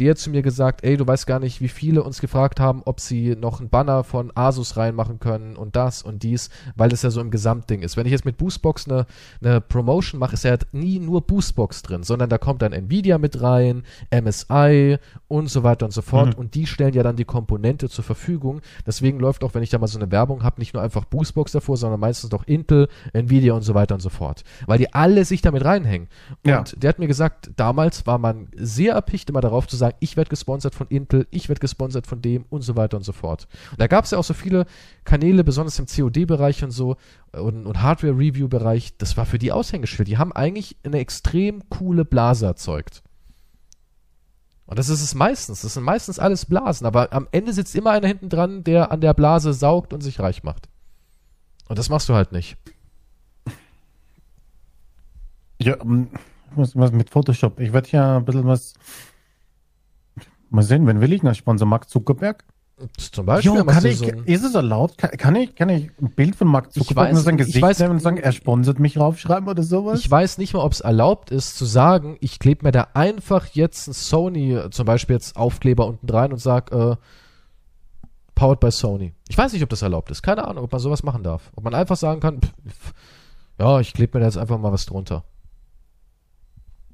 der 0.00 0.16
zu 0.16 0.30
mir 0.30 0.42
gesagt, 0.42 0.82
ey, 0.82 0.96
du 0.96 1.06
weißt 1.06 1.26
gar 1.26 1.38
nicht, 1.38 1.60
wie 1.60 1.68
viele 1.68 2.02
uns 2.02 2.20
gefragt 2.20 2.58
haben, 2.58 2.82
ob 2.86 2.98
sie 3.00 3.36
noch 3.36 3.60
einen 3.60 3.68
Banner 3.68 4.02
von 4.02 4.32
Asus 4.34 4.76
reinmachen 4.78 5.20
können 5.20 5.56
und 5.56 5.76
das 5.76 6.02
und 6.02 6.22
dies, 6.22 6.48
weil 6.74 6.88
das 6.88 7.02
ja 7.02 7.10
so 7.10 7.20
im 7.20 7.30
Gesamtding 7.30 7.82
ist. 7.82 7.96
Wenn 7.96 8.06
ich 8.06 8.12
jetzt 8.12 8.24
mit 8.24 8.38
Boostbox 8.38 8.88
eine, 8.88 9.06
eine 9.42 9.60
Promotion 9.60 10.18
mache, 10.18 10.34
ist 10.34 10.44
ja 10.44 10.56
nie 10.72 10.98
nur 10.98 11.20
Boostbox 11.20 11.82
drin, 11.82 12.02
sondern 12.02 12.30
da 12.30 12.38
kommt 12.38 12.62
dann 12.62 12.72
Nvidia 12.72 13.18
mit 13.18 13.42
rein, 13.42 13.82
MSI 14.12 14.98
und 15.28 15.48
so 15.48 15.62
weiter 15.62 15.84
und 15.86 15.92
so 15.92 16.02
fort 16.02 16.28
Mhm. 16.28 16.34
und 16.34 16.54
die 16.54 16.66
stellen 16.66 16.94
ja 16.94 17.02
dann 17.02 17.16
die 17.16 17.24
Komponente 17.24 17.88
zur 17.88 18.04
Verfügung. 18.04 18.60
Deswegen 18.86 19.18
läuft 19.20 19.44
auch, 19.44 19.54
wenn 19.54 19.62
ich 19.62 19.70
da 19.70 19.78
mal 19.78 19.86
so 19.86 19.98
eine 19.98 20.10
Werbung 20.10 20.42
habe, 20.42 20.60
nicht 20.60 20.74
nur 20.74 20.82
einfach 20.82 21.04
Boostbox 21.04 21.52
davor, 21.52 21.76
sondern 21.76 22.00
meistens 22.00 22.30
noch 22.30 22.46
Intel, 22.46 22.88
Nvidia 23.12 23.52
und 23.54 23.62
so 23.62 23.74
weiter 23.74 23.94
und 23.94 24.00
so 24.00 24.08
fort. 24.08 24.44
Weil 24.66 24.78
die 24.78 24.92
alle 24.94 25.24
sich 25.24 25.42
damit 25.42 25.64
reinhängen. 25.64 26.08
Und 26.44 26.50
Ja. 26.50 26.64
der 26.76 26.88
hat 26.88 26.98
mir 26.98 27.06
gesagt, 27.08 27.50
damals 27.56 28.06
war 28.06 28.18
man 28.18 28.48
sehr 28.56 28.94
erpicht 28.94 29.30
immer 29.30 29.40
darauf 29.40 29.66
zu 29.68 29.76
sagen, 29.76 29.89
ich 30.00 30.16
werde 30.16 30.30
gesponsert 30.30 30.74
von 30.74 30.86
Intel, 30.88 31.26
ich 31.30 31.48
werde 31.48 31.60
gesponsert 31.60 32.06
von 32.06 32.22
dem 32.22 32.44
und 32.50 32.62
so 32.62 32.76
weiter 32.76 32.96
und 32.96 33.02
so 33.02 33.12
fort. 33.12 33.48
Und 33.72 33.80
da 33.80 33.86
gab 33.86 34.04
es 34.04 34.12
ja 34.12 34.18
auch 34.18 34.24
so 34.24 34.34
viele 34.34 34.66
Kanäle, 35.04 35.44
besonders 35.44 35.78
im 35.78 35.86
COD-Bereich 35.86 36.62
und 36.62 36.70
so 36.70 36.96
äh, 37.32 37.40
und, 37.40 37.66
und 37.66 37.82
Hardware-Review-Bereich, 37.82 38.96
das 38.98 39.16
war 39.16 39.26
für 39.26 39.38
die 39.38 39.52
Aushängeschild. 39.52 40.08
Die 40.08 40.18
haben 40.18 40.32
eigentlich 40.32 40.76
eine 40.84 40.98
extrem 40.98 41.68
coole 41.68 42.04
Blase 42.04 42.46
erzeugt. 42.46 43.02
Und 44.66 44.78
das 44.78 44.88
ist 44.88 45.02
es 45.02 45.16
meistens. 45.16 45.62
Das 45.62 45.74
sind 45.74 45.82
meistens 45.82 46.20
alles 46.20 46.46
Blasen. 46.46 46.86
Aber 46.86 47.12
am 47.12 47.26
Ende 47.32 47.52
sitzt 47.52 47.74
immer 47.74 47.90
einer 47.90 48.06
hinten 48.06 48.28
dran, 48.28 48.62
der 48.62 48.92
an 48.92 49.00
der 49.00 49.14
Blase 49.14 49.52
saugt 49.52 49.92
und 49.92 50.00
sich 50.00 50.20
reich 50.20 50.44
macht. 50.44 50.68
Und 51.68 51.78
das 51.78 51.88
machst 51.88 52.08
du 52.08 52.14
halt 52.14 52.30
nicht. 52.30 52.56
Ja, 55.60 55.76
ähm, 55.82 56.08
muss 56.54 56.76
was 56.76 56.92
mit 56.92 57.10
Photoshop. 57.10 57.60
Ich 57.60 57.72
werde 57.72 57.88
ja 57.90 58.16
ein 58.16 58.24
bisschen 58.24 58.46
was. 58.46 58.74
Mal 60.50 60.62
sehen, 60.62 60.86
wen 60.86 61.00
will 61.00 61.12
ich 61.12 61.22
noch 61.22 61.34
Sponsor? 61.34 61.66
Mark 61.66 61.88
Zuckerberg? 61.88 62.44
Zum 62.96 63.26
Beispiel 63.26 63.56
Jo, 63.56 63.64
kann 63.64 63.84
ich, 63.84 63.98
so 63.98 64.06
ist 64.06 64.42
es 64.42 64.54
erlaubt? 64.54 64.96
Kann, 64.96 65.10
kann, 65.10 65.36
ich, 65.36 65.54
kann 65.54 65.68
ich 65.68 65.90
ein 66.00 66.10
Bild 66.12 66.34
von 66.34 66.48
Mark 66.48 66.72
Zuckerberg 66.72 67.08
weiß- 67.08 67.16
und 67.18 67.22
sein 67.24 67.34
ich 67.38 67.46
Gesicht 67.46 67.64
weiß- 67.64 67.82
nehmen 67.82 67.94
und 67.94 68.00
sagen, 68.00 68.16
er 68.16 68.32
sponsert 68.32 68.78
mich 68.78 68.98
raufschreiben 68.98 69.48
oder 69.50 69.62
sowas? 69.62 70.00
Ich 70.00 70.10
weiß 70.10 70.38
nicht 70.38 70.54
mal, 70.54 70.60
ob 70.60 70.72
es 70.72 70.80
erlaubt 70.80 71.30
ist, 71.30 71.58
zu 71.58 71.66
sagen, 71.66 72.16
ich 72.20 72.38
klebe 72.38 72.64
mir 72.64 72.72
da 72.72 72.88
einfach 72.94 73.46
jetzt 73.48 73.86
ein 73.86 73.92
Sony, 73.92 74.58
zum 74.70 74.86
Beispiel 74.86 75.16
jetzt 75.16 75.36
Aufkleber 75.36 75.86
unten 75.86 76.08
rein 76.08 76.32
und 76.32 76.38
sag, 76.38 76.72
äh, 76.72 76.96
powered 78.34 78.60
by 78.60 78.70
Sony. 78.70 79.12
Ich 79.28 79.36
weiß 79.36 79.52
nicht, 79.52 79.62
ob 79.62 79.68
das 79.68 79.82
erlaubt 79.82 80.10
ist. 80.10 80.22
Keine 80.22 80.48
Ahnung, 80.48 80.64
ob 80.64 80.72
man 80.72 80.80
sowas 80.80 81.02
machen 81.02 81.22
darf. 81.22 81.52
Ob 81.56 81.64
man 81.64 81.74
einfach 81.74 81.96
sagen 81.96 82.20
kann, 82.20 82.40
pff, 82.40 82.94
Ja, 83.58 83.78
ich 83.80 83.92
klebe 83.92 84.16
mir 84.16 84.20
da 84.22 84.26
jetzt 84.28 84.38
einfach 84.38 84.58
mal 84.58 84.72
was 84.72 84.86
drunter. 84.86 85.24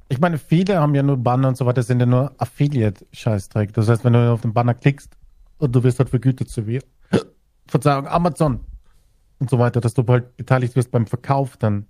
Ich 0.09 0.20
meine, 0.20 0.39
viele 0.39 0.78
haben 0.78 0.95
ja 0.95 1.03
nur 1.03 1.16
Banner 1.16 1.49
und 1.49 1.57
so 1.57 1.66
weiter, 1.66 1.83
sind 1.83 2.01
ja 2.01 2.07
nur 2.07 2.33
Affiliate-Scheißdreck. 2.39 3.73
Das 3.73 3.89
heißt, 3.89 4.05
wenn 4.05 4.12
du 4.12 4.33
auf 4.33 4.43
den 4.43 4.53
Banner 4.53 4.74
klickst 4.74 5.16
und 5.59 5.74
du 5.74 5.83
wirst 5.83 5.99
halt 5.99 6.11
vergütet 6.11 6.49
zu 6.49 6.66
wie, 6.66 6.81
Verzeihung, 7.66 8.07
Amazon 8.07 8.61
und 9.41 9.51
so 9.51 9.59
weiter, 9.59 9.81
dass 9.81 9.95
du 9.95 10.05
halt 10.07 10.37
beteiligt 10.37 10.77
wirst 10.77 10.91
beim 10.91 11.07
Verkauf, 11.07 11.57
dann 11.57 11.87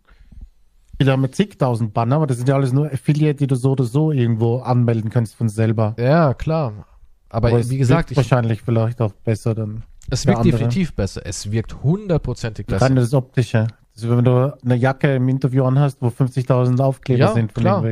Viele 0.99 1.13
haben 1.13 1.21
mit 1.21 1.35
zigtausend 1.35 1.93
Banner, 1.93 2.17
aber 2.17 2.27
das 2.27 2.39
sind 2.39 2.49
ja 2.49 2.55
alles 2.55 2.73
nur 2.73 2.87
Affiliate, 2.87 3.37
die 3.37 3.47
du 3.47 3.55
so 3.55 3.73
oder 3.73 3.85
so 3.85 4.13
irgendwo 4.13 4.59
anmelden 4.59 5.11
kannst 5.11 5.35
von 5.35 5.49
selber. 5.49 5.95
Ja, 5.99 6.33
klar. 6.33 6.87
Aber, 7.29 7.49
Aber 7.49 7.69
wie 7.69 7.77
gesagt, 7.77 8.11
ich, 8.11 8.17
wahrscheinlich 8.17 8.63
vielleicht 8.63 9.03
auch 9.03 9.13
besser 9.13 9.55
dann. 9.55 9.83
es 10.09 10.27
wirkt 10.27 10.39
andere. 10.39 10.53
definitiv 10.53 10.95
besser. 10.95 11.21
Es 11.25 11.51
wirkt 11.51 11.83
hundertprozentig 11.83 12.67
besser. 12.67 12.87
Rein 12.87 12.97
das 12.97 13.13
Optische. 13.13 13.67
Also 13.97 14.15
wenn 14.15 14.25
du 14.25 14.55
eine 14.63 14.77
Jacke 14.77 15.15
im 15.15 15.27
Interview 15.27 15.65
anhast, 15.65 15.97
wo 16.03 16.09
50.000 16.09 16.79
Aufkleber 16.81 17.19
Ja, 17.19 17.33
sind 17.33 17.53
von 17.53 17.63
klar. 17.63 17.83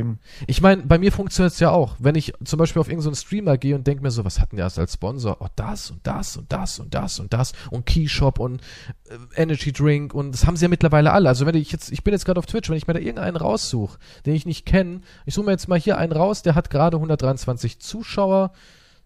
Ich 0.45 0.61
meine, 0.61 0.83
bei 0.83 0.99
mir 0.99 1.11
funktioniert 1.11 1.53
es 1.53 1.59
ja 1.59 1.71
auch. 1.71 1.95
Wenn 1.97 2.13
ich 2.13 2.31
zum 2.43 2.59
Beispiel 2.59 2.79
auf 2.79 2.89
irgendeinen 2.89 3.15
Streamer 3.15 3.57
gehe 3.57 3.73
und 3.73 3.87
denke 3.87 4.03
mir 4.03 4.11
so, 4.11 4.23
was 4.23 4.39
hatten 4.39 4.55
die 4.55 4.61
erst 4.61 4.77
als 4.77 4.93
Sponsor? 4.93 5.37
Oh, 5.39 5.47
das 5.55 5.89
und 5.89 6.05
das 6.05 6.37
und 6.37 6.51
das 6.51 6.79
und 6.79 6.93
das 6.93 7.19
und 7.19 7.33
das 7.33 7.53
und 7.71 7.87
Keyshop 7.87 8.37
und 8.37 8.61
äh, 9.09 9.41
Energy 9.41 9.71
Drink 9.71 10.13
und 10.13 10.31
das 10.31 10.45
haben 10.45 10.57
sie 10.57 10.65
ja 10.65 10.69
mittlerweile 10.69 11.11
alle. 11.11 11.27
Also 11.27 11.47
wenn 11.47 11.55
ich 11.55 11.71
jetzt, 11.71 11.91
ich 11.91 12.03
bin 12.03 12.13
jetzt 12.13 12.25
gerade 12.25 12.37
auf 12.37 12.45
Twitch, 12.45 12.69
wenn 12.69 12.77
ich 12.77 12.85
mir 12.85 12.93
da 12.93 12.99
irgendeinen 12.99 13.37
raussuche, 13.37 13.97
den 14.27 14.35
ich 14.35 14.45
nicht 14.45 14.67
kenne, 14.67 15.01
ich 15.25 15.33
suche 15.33 15.47
mir 15.47 15.53
jetzt 15.53 15.67
mal 15.67 15.79
hier 15.79 15.97
einen 15.97 16.11
raus, 16.11 16.43
der 16.43 16.53
hat 16.53 16.69
gerade 16.69 16.97
123 16.97 17.79
Zuschauer. 17.79 18.51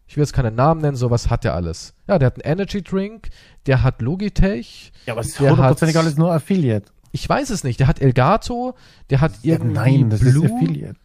Ich 0.09 0.17
will 0.17 0.23
jetzt 0.23 0.33
keine 0.33 0.49
Namen 0.51 0.81
nennen, 0.81 0.97
sowas 0.97 1.29
hat 1.29 1.45
er 1.45 1.53
alles. 1.53 1.93
Ja, 2.07 2.17
der 2.17 2.25
hat 2.25 2.43
einen 2.43 2.51
Energy 2.59 2.81
Drink, 2.81 3.29
der 3.67 3.83
hat 3.83 4.01
Logitech, 4.01 4.91
Ja, 5.05 5.13
aber 5.13 5.21
es 5.21 5.27
ist 5.27 5.39
Der 5.39 5.51
hundertprozentig 5.51 5.95
hat- 5.95 6.03
alles 6.03 6.17
nur 6.17 6.33
Affiliate. 6.33 6.91
ich 7.11 7.29
weiß 7.29 7.51
es 7.51 7.63
nicht, 7.63 7.79
der 7.79 7.85
hat 7.87 8.01
Elgato, 8.01 8.73
der 9.11 9.21
hat 9.21 9.33
Ja, 9.43 9.53
irgendwie 9.53 9.73
nein, 9.75 10.09
das 10.09 10.21
Blue. 10.21 10.45
ist 10.47 10.51
Affiliate. 10.51 10.95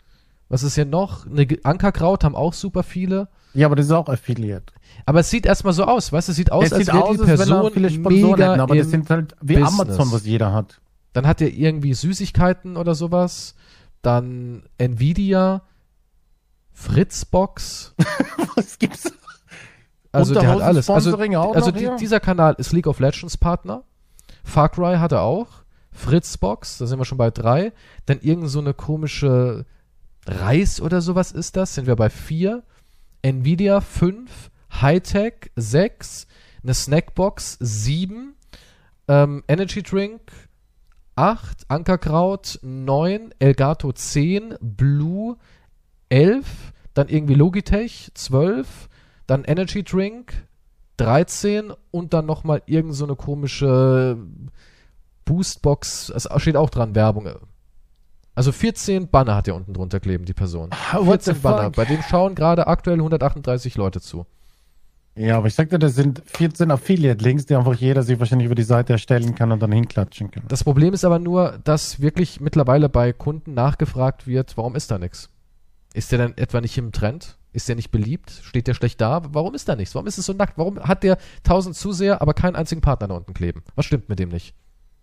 Was 0.48 0.62
ist 0.62 0.74
hier 0.74 0.86
noch? 0.86 1.26
Eine 1.26 1.46
Ankerkraut 1.64 2.24
haben 2.24 2.34
auch 2.34 2.54
super 2.54 2.82
viele. 2.82 3.28
Ja, 3.52 3.66
aber 3.66 3.76
das 3.76 3.86
ist 3.86 3.92
auch 3.92 4.08
Affiliate. 4.08 4.72
Aber 5.04 5.20
es 5.20 5.28
sieht 5.30 5.44
erstmal 5.44 5.74
so 5.74 5.84
aus, 5.84 6.10
weißt 6.12 6.28
du, 6.28 6.32
es 6.32 6.36
sieht 6.36 6.50
aus, 6.50 6.64
es 6.66 6.72
als 6.72 6.86
sieht 6.86 6.94
wäre 6.94 7.04
aus, 7.04 7.16
die 7.16 7.20
als 7.20 7.28
wenn 7.28 7.36
Person 7.36 7.64
er 7.66 7.70
viele 7.72 7.90
Sponsoren 7.90 8.32
mega 8.32 8.50
hätten, 8.52 8.60
aber 8.60 8.74
das 8.76 8.88
sind 8.88 9.10
halt 9.10 9.36
wie 9.42 9.54
Business. 9.56 9.80
Amazon, 9.80 10.12
was 10.12 10.24
jeder 10.24 10.52
hat. 10.54 10.80
Dann 11.12 11.26
hat 11.26 11.40
er 11.42 11.52
irgendwie 11.52 11.92
Süßigkeiten 11.94 12.76
oder 12.78 12.94
sowas. 12.94 13.54
Dann 14.02 14.62
Nvidia, 14.78 15.62
Fritzbox. 16.74 17.94
Was 18.56 18.78
gibt's? 18.78 19.12
Also 20.12 20.34
der 20.34 20.46
hat 20.46 20.60
alles. 20.60 20.90
Also, 20.90 21.16
also 21.16 21.70
die, 21.70 21.88
dieser 21.98 22.20
Kanal 22.20 22.54
ist 22.58 22.72
League 22.72 22.86
of 22.86 23.00
Legends 23.00 23.36
Partner. 23.36 23.82
Far 24.44 24.68
Cry 24.68 24.96
hat 24.96 25.12
er 25.12 25.22
auch. 25.22 25.48
Fritzbox, 25.92 26.78
da 26.78 26.86
sind 26.86 26.98
wir 26.98 27.04
schon 27.04 27.18
bei 27.18 27.30
drei. 27.30 27.72
Dann 28.06 28.20
irgend 28.20 28.50
so 28.50 28.58
eine 28.58 28.74
komische 28.74 29.64
Reis 30.26 30.80
oder 30.80 31.00
sowas 31.00 31.32
ist 31.32 31.56
das. 31.56 31.74
Sind 31.74 31.86
wir 31.86 31.96
bei 31.96 32.10
vier. 32.10 32.62
Nvidia 33.22 33.80
fünf. 33.80 34.50
Hightech 34.80 35.50
sechs. 35.56 36.26
Eine 36.62 36.74
Snackbox 36.74 37.58
sieben. 37.60 38.34
Ähm, 39.08 39.44
Energy 39.48 39.82
Drink 39.82 40.20
8, 41.16 41.66
Ankerkraut 41.68 42.58
9, 42.62 43.34
Elgato 43.38 43.92
10, 43.92 44.56
Blue 44.60 45.36
11, 46.14 46.46
dann 46.94 47.08
irgendwie 47.08 47.34
Logitech 47.34 48.12
12, 48.14 48.88
dann 49.26 49.42
Energy 49.42 49.82
Drink 49.82 50.46
13 50.98 51.72
und 51.90 52.14
dann 52.14 52.24
nochmal 52.24 52.62
irgend 52.66 52.94
so 52.94 53.04
eine 53.04 53.16
komische 53.16 54.16
Boostbox, 55.24 56.10
es 56.10 56.28
steht 56.36 56.56
auch 56.56 56.70
dran, 56.70 56.94
Werbung. 56.94 57.28
Also 58.36 58.52
14 58.52 59.08
Banner 59.08 59.34
hat 59.34 59.48
er 59.48 59.56
unten 59.56 59.74
drunter 59.74 59.98
kleben, 59.98 60.24
die 60.24 60.34
Person. 60.34 60.70
What 60.92 61.24
the 61.24 61.32
14 61.32 61.42
Banner. 61.42 61.64
fuck? 61.64 61.76
Bei 61.76 61.84
dem 61.84 62.00
schauen 62.02 62.36
gerade 62.36 62.68
aktuell 62.68 62.98
138 62.98 63.76
Leute 63.76 64.00
zu. 64.00 64.24
Ja, 65.16 65.38
aber 65.38 65.48
ich 65.48 65.54
sagte, 65.54 65.80
das 65.80 65.96
sind 65.96 66.22
14 66.26 66.70
Affiliate-Links, 66.70 67.46
die 67.46 67.56
einfach 67.56 67.74
jeder 67.74 68.04
sich 68.04 68.20
wahrscheinlich 68.20 68.46
über 68.46 68.54
die 68.54 68.62
Seite 68.62 68.92
erstellen 68.92 69.34
kann 69.34 69.50
und 69.50 69.60
dann 69.60 69.72
hinklatschen 69.72 70.30
kann. 70.30 70.44
Das 70.46 70.62
Problem 70.62 70.94
ist 70.94 71.04
aber 71.04 71.18
nur, 71.18 71.58
dass 71.64 72.00
wirklich 72.00 72.40
mittlerweile 72.40 72.88
bei 72.88 73.12
Kunden 73.12 73.54
nachgefragt 73.54 74.28
wird, 74.28 74.56
warum 74.56 74.76
ist 74.76 74.92
da 74.92 74.98
nichts? 74.98 75.30
Ist 75.94 76.12
der 76.12 76.18
dann 76.18 76.36
etwa 76.36 76.60
nicht 76.60 76.76
im 76.76 76.92
Trend? 76.92 77.38
Ist 77.52 77.68
der 77.68 77.76
nicht 77.76 77.90
beliebt? 77.92 78.30
Steht 78.42 78.66
der 78.66 78.74
schlecht 78.74 79.00
da? 79.00 79.22
Warum 79.30 79.54
ist 79.54 79.68
da 79.68 79.76
nichts? 79.76 79.94
Warum 79.94 80.06
ist 80.08 80.18
es 80.18 80.26
so 80.26 80.32
nackt? 80.34 80.58
Warum 80.58 80.78
hat 80.80 81.02
der 81.04 81.16
1000 81.44 81.74
Zuseher, 81.76 82.20
aber 82.20 82.34
keinen 82.34 82.56
einzigen 82.56 82.80
Partner 82.82 83.08
da 83.08 83.14
unten 83.14 83.32
kleben? 83.32 83.62
Was 83.76 83.86
stimmt 83.86 84.08
mit 84.08 84.18
dem 84.18 84.28
nicht? 84.28 84.54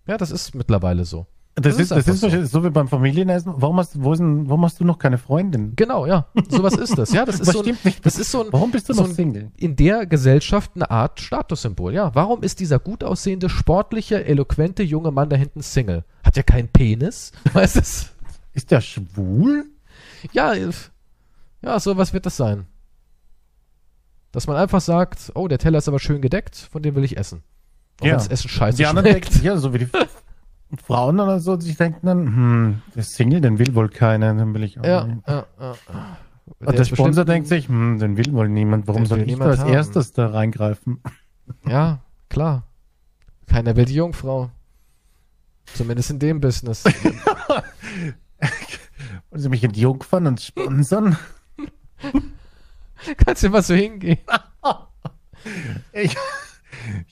Ja, 0.05 0.17
das 0.17 0.29
ist 0.31 0.53
mittlerweile 0.53 1.05
so. 1.05 1.25
Das, 1.55 1.75
Das 1.75 1.79
ist, 1.81 1.91
das 1.91 2.07
ist 2.07 2.19
so. 2.21 2.29
so 2.45 2.63
wie 2.63 2.69
beim 2.69 2.87
Familienessen. 2.87 3.53
Warum 3.57 3.77
hast, 3.77 4.01
wo 4.01 4.13
ist 4.13 4.19
denn, 4.19 4.47
warum 4.49 4.63
hast 4.63 4.79
du 4.79 4.85
noch 4.85 4.97
keine 4.99 5.17
Freundin? 5.17 5.73
Genau, 5.75 6.05
ja. 6.05 6.27
Sowas 6.49 6.75
ist 6.75 6.97
das. 6.97 7.11
Ja, 7.11 7.25
das 7.25 7.41
ist 7.41 7.51
so 7.51 7.61
ein, 7.61 7.77
das 8.03 8.17
ist 8.17 8.31
so 8.31 8.41
ein, 8.45 8.47
Warum 8.51 8.71
bist 8.71 8.87
du 8.89 8.93
so 8.93 9.01
noch 9.01 9.09
ein- 9.09 9.15
Single? 9.15 9.51
in 9.57 9.75
der 9.75 10.05
Gesellschaft 10.05 10.71
eine 10.75 10.89
Art 10.89 11.19
Statussymbol. 11.19 11.93
Ja, 11.93 12.15
warum 12.15 12.41
ist 12.43 12.59
dieser 12.61 12.79
gut 12.79 13.03
aussehende, 13.03 13.49
sportliche, 13.49 14.23
eloquente 14.25 14.83
junge 14.83 15.11
Mann 15.11 15.29
da 15.29 15.35
hinten 15.35 15.61
Single? 15.61 16.03
Hat 16.23 16.37
ja 16.37 16.43
keinen 16.43 16.67
Penis? 16.69 17.31
Weißt 17.53 17.75
du? 17.77 17.81
Ist 18.53 18.71
der 18.71 18.81
schwul? 18.81 19.65
Ja, 20.31 20.53
ja, 20.53 21.79
so 21.79 21.97
was 21.97 22.13
wird 22.13 22.25
das 22.25 22.37
sein. 22.37 22.65
Dass 24.31 24.47
man 24.47 24.55
einfach 24.57 24.81
sagt, 24.81 25.31
oh, 25.35 25.47
der 25.47 25.57
Teller 25.59 25.77
ist 25.79 25.87
aber 25.87 25.99
schön 25.99 26.21
gedeckt, 26.21 26.55
von 26.55 26.81
dem 26.81 26.95
will 26.95 27.03
ich 27.03 27.17
essen. 27.17 27.43
Auch 27.99 28.05
Ja. 28.05 28.11
wenn 28.13 28.17
das 28.19 28.27
Essen 28.29 28.49
scheiße 28.49 28.77
Die 28.77 28.85
anderen 28.85 29.09
schmeckt. 29.11 29.33
denken, 29.33 29.45
ja, 29.45 29.57
so 29.57 29.73
wie 29.73 29.79
die 29.79 29.89
Frauen 30.83 31.19
oder 31.19 31.39
so, 31.39 31.59
sich 31.59 31.75
denken 31.75 32.05
dann, 32.05 32.25
hm, 32.27 32.81
der 32.95 33.03
Single, 33.03 33.41
den 33.41 33.59
will 33.59 33.75
wohl 33.75 33.89
keiner, 33.89 34.33
den 34.33 34.53
will 34.53 34.63
ich 34.63 34.79
auch 34.79 34.85
Ja, 34.85 35.03
nicht. 35.05 35.27
ja, 35.27 35.45
ja. 35.59 35.75
Und 36.59 36.77
der 36.79 36.85
Sponsor 36.85 37.25
denkt 37.25 37.47
sich, 37.49 37.67
hm, 37.67 37.99
den 37.99 38.15
will 38.17 38.31
wohl 38.33 38.47
niemand, 38.49 38.87
warum 38.87 39.05
soll 39.05 39.21
ich 39.21 39.37
da 39.37 39.45
als 39.45 39.59
haben. 39.59 39.73
erstes 39.73 40.13
da 40.13 40.27
reingreifen? 40.27 41.01
Ja, 41.67 41.99
klar. 42.29 42.63
Keiner 43.47 43.75
will 43.75 43.85
die 43.85 43.95
Jungfrau. 43.95 44.49
Zumindest 45.73 46.09
in 46.11 46.19
dem 46.19 46.39
Business. 46.39 46.83
Wollen 49.29 49.41
sie 49.41 49.49
mich 49.49 49.63
entjungfern 49.63 50.27
und 50.27 50.41
sponsern? 50.41 51.17
Kannst 53.17 53.43
du 53.43 53.49
mal 53.49 53.63
so 53.63 53.73
hingehen. 53.73 54.19
Ich, 55.91 56.15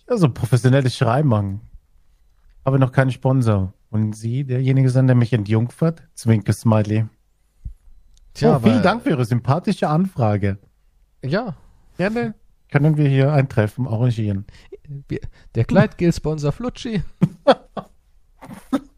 ja, 0.08 0.18
so 0.18 0.30
professionelles 0.30 0.96
Schreiben 0.96 1.62
Habe 2.64 2.78
noch 2.78 2.92
keinen 2.92 3.10
Sponsor. 3.10 3.74
Und 3.90 4.16
Sie, 4.16 4.44
derjenige 4.44 4.92
sein, 4.92 5.08
der 5.08 5.16
mich 5.16 5.34
entjungfert? 5.34 6.04
Zwinker 6.14 6.54
Smiley. 6.54 7.08
Tja, 8.36 8.58
oh, 8.58 8.60
vielen 8.60 8.84
Dank 8.84 9.02
für 9.02 9.10
Ihre 9.10 9.26
sympathische 9.26 9.90
Anfrage. 9.90 10.60
Ja, 11.24 11.56
Gerne 11.98 12.36
können 12.72 12.98
wir 12.98 13.10
hier 13.10 13.34
ein 13.34 13.50
Treffen 13.50 13.88
arrangieren. 13.88 14.46
der 15.56 15.66
Kleidgel-Sponsor 15.66 16.52
Flutschi. 16.52 17.04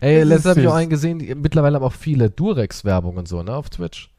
Ey, 0.00 0.22
letztens 0.24 0.50
habe 0.50 0.60
ich 0.60 0.68
auch 0.68 0.74
einen 0.74 0.90
gesehen, 0.90 1.18
die, 1.18 1.34
mittlerweile 1.34 1.76
haben 1.76 1.84
auch 1.84 1.92
viele 1.92 2.30
Durex-Werbung 2.30 3.16
und 3.16 3.28
so, 3.28 3.42
ne, 3.42 3.54
auf 3.54 3.70
Twitch. 3.70 4.10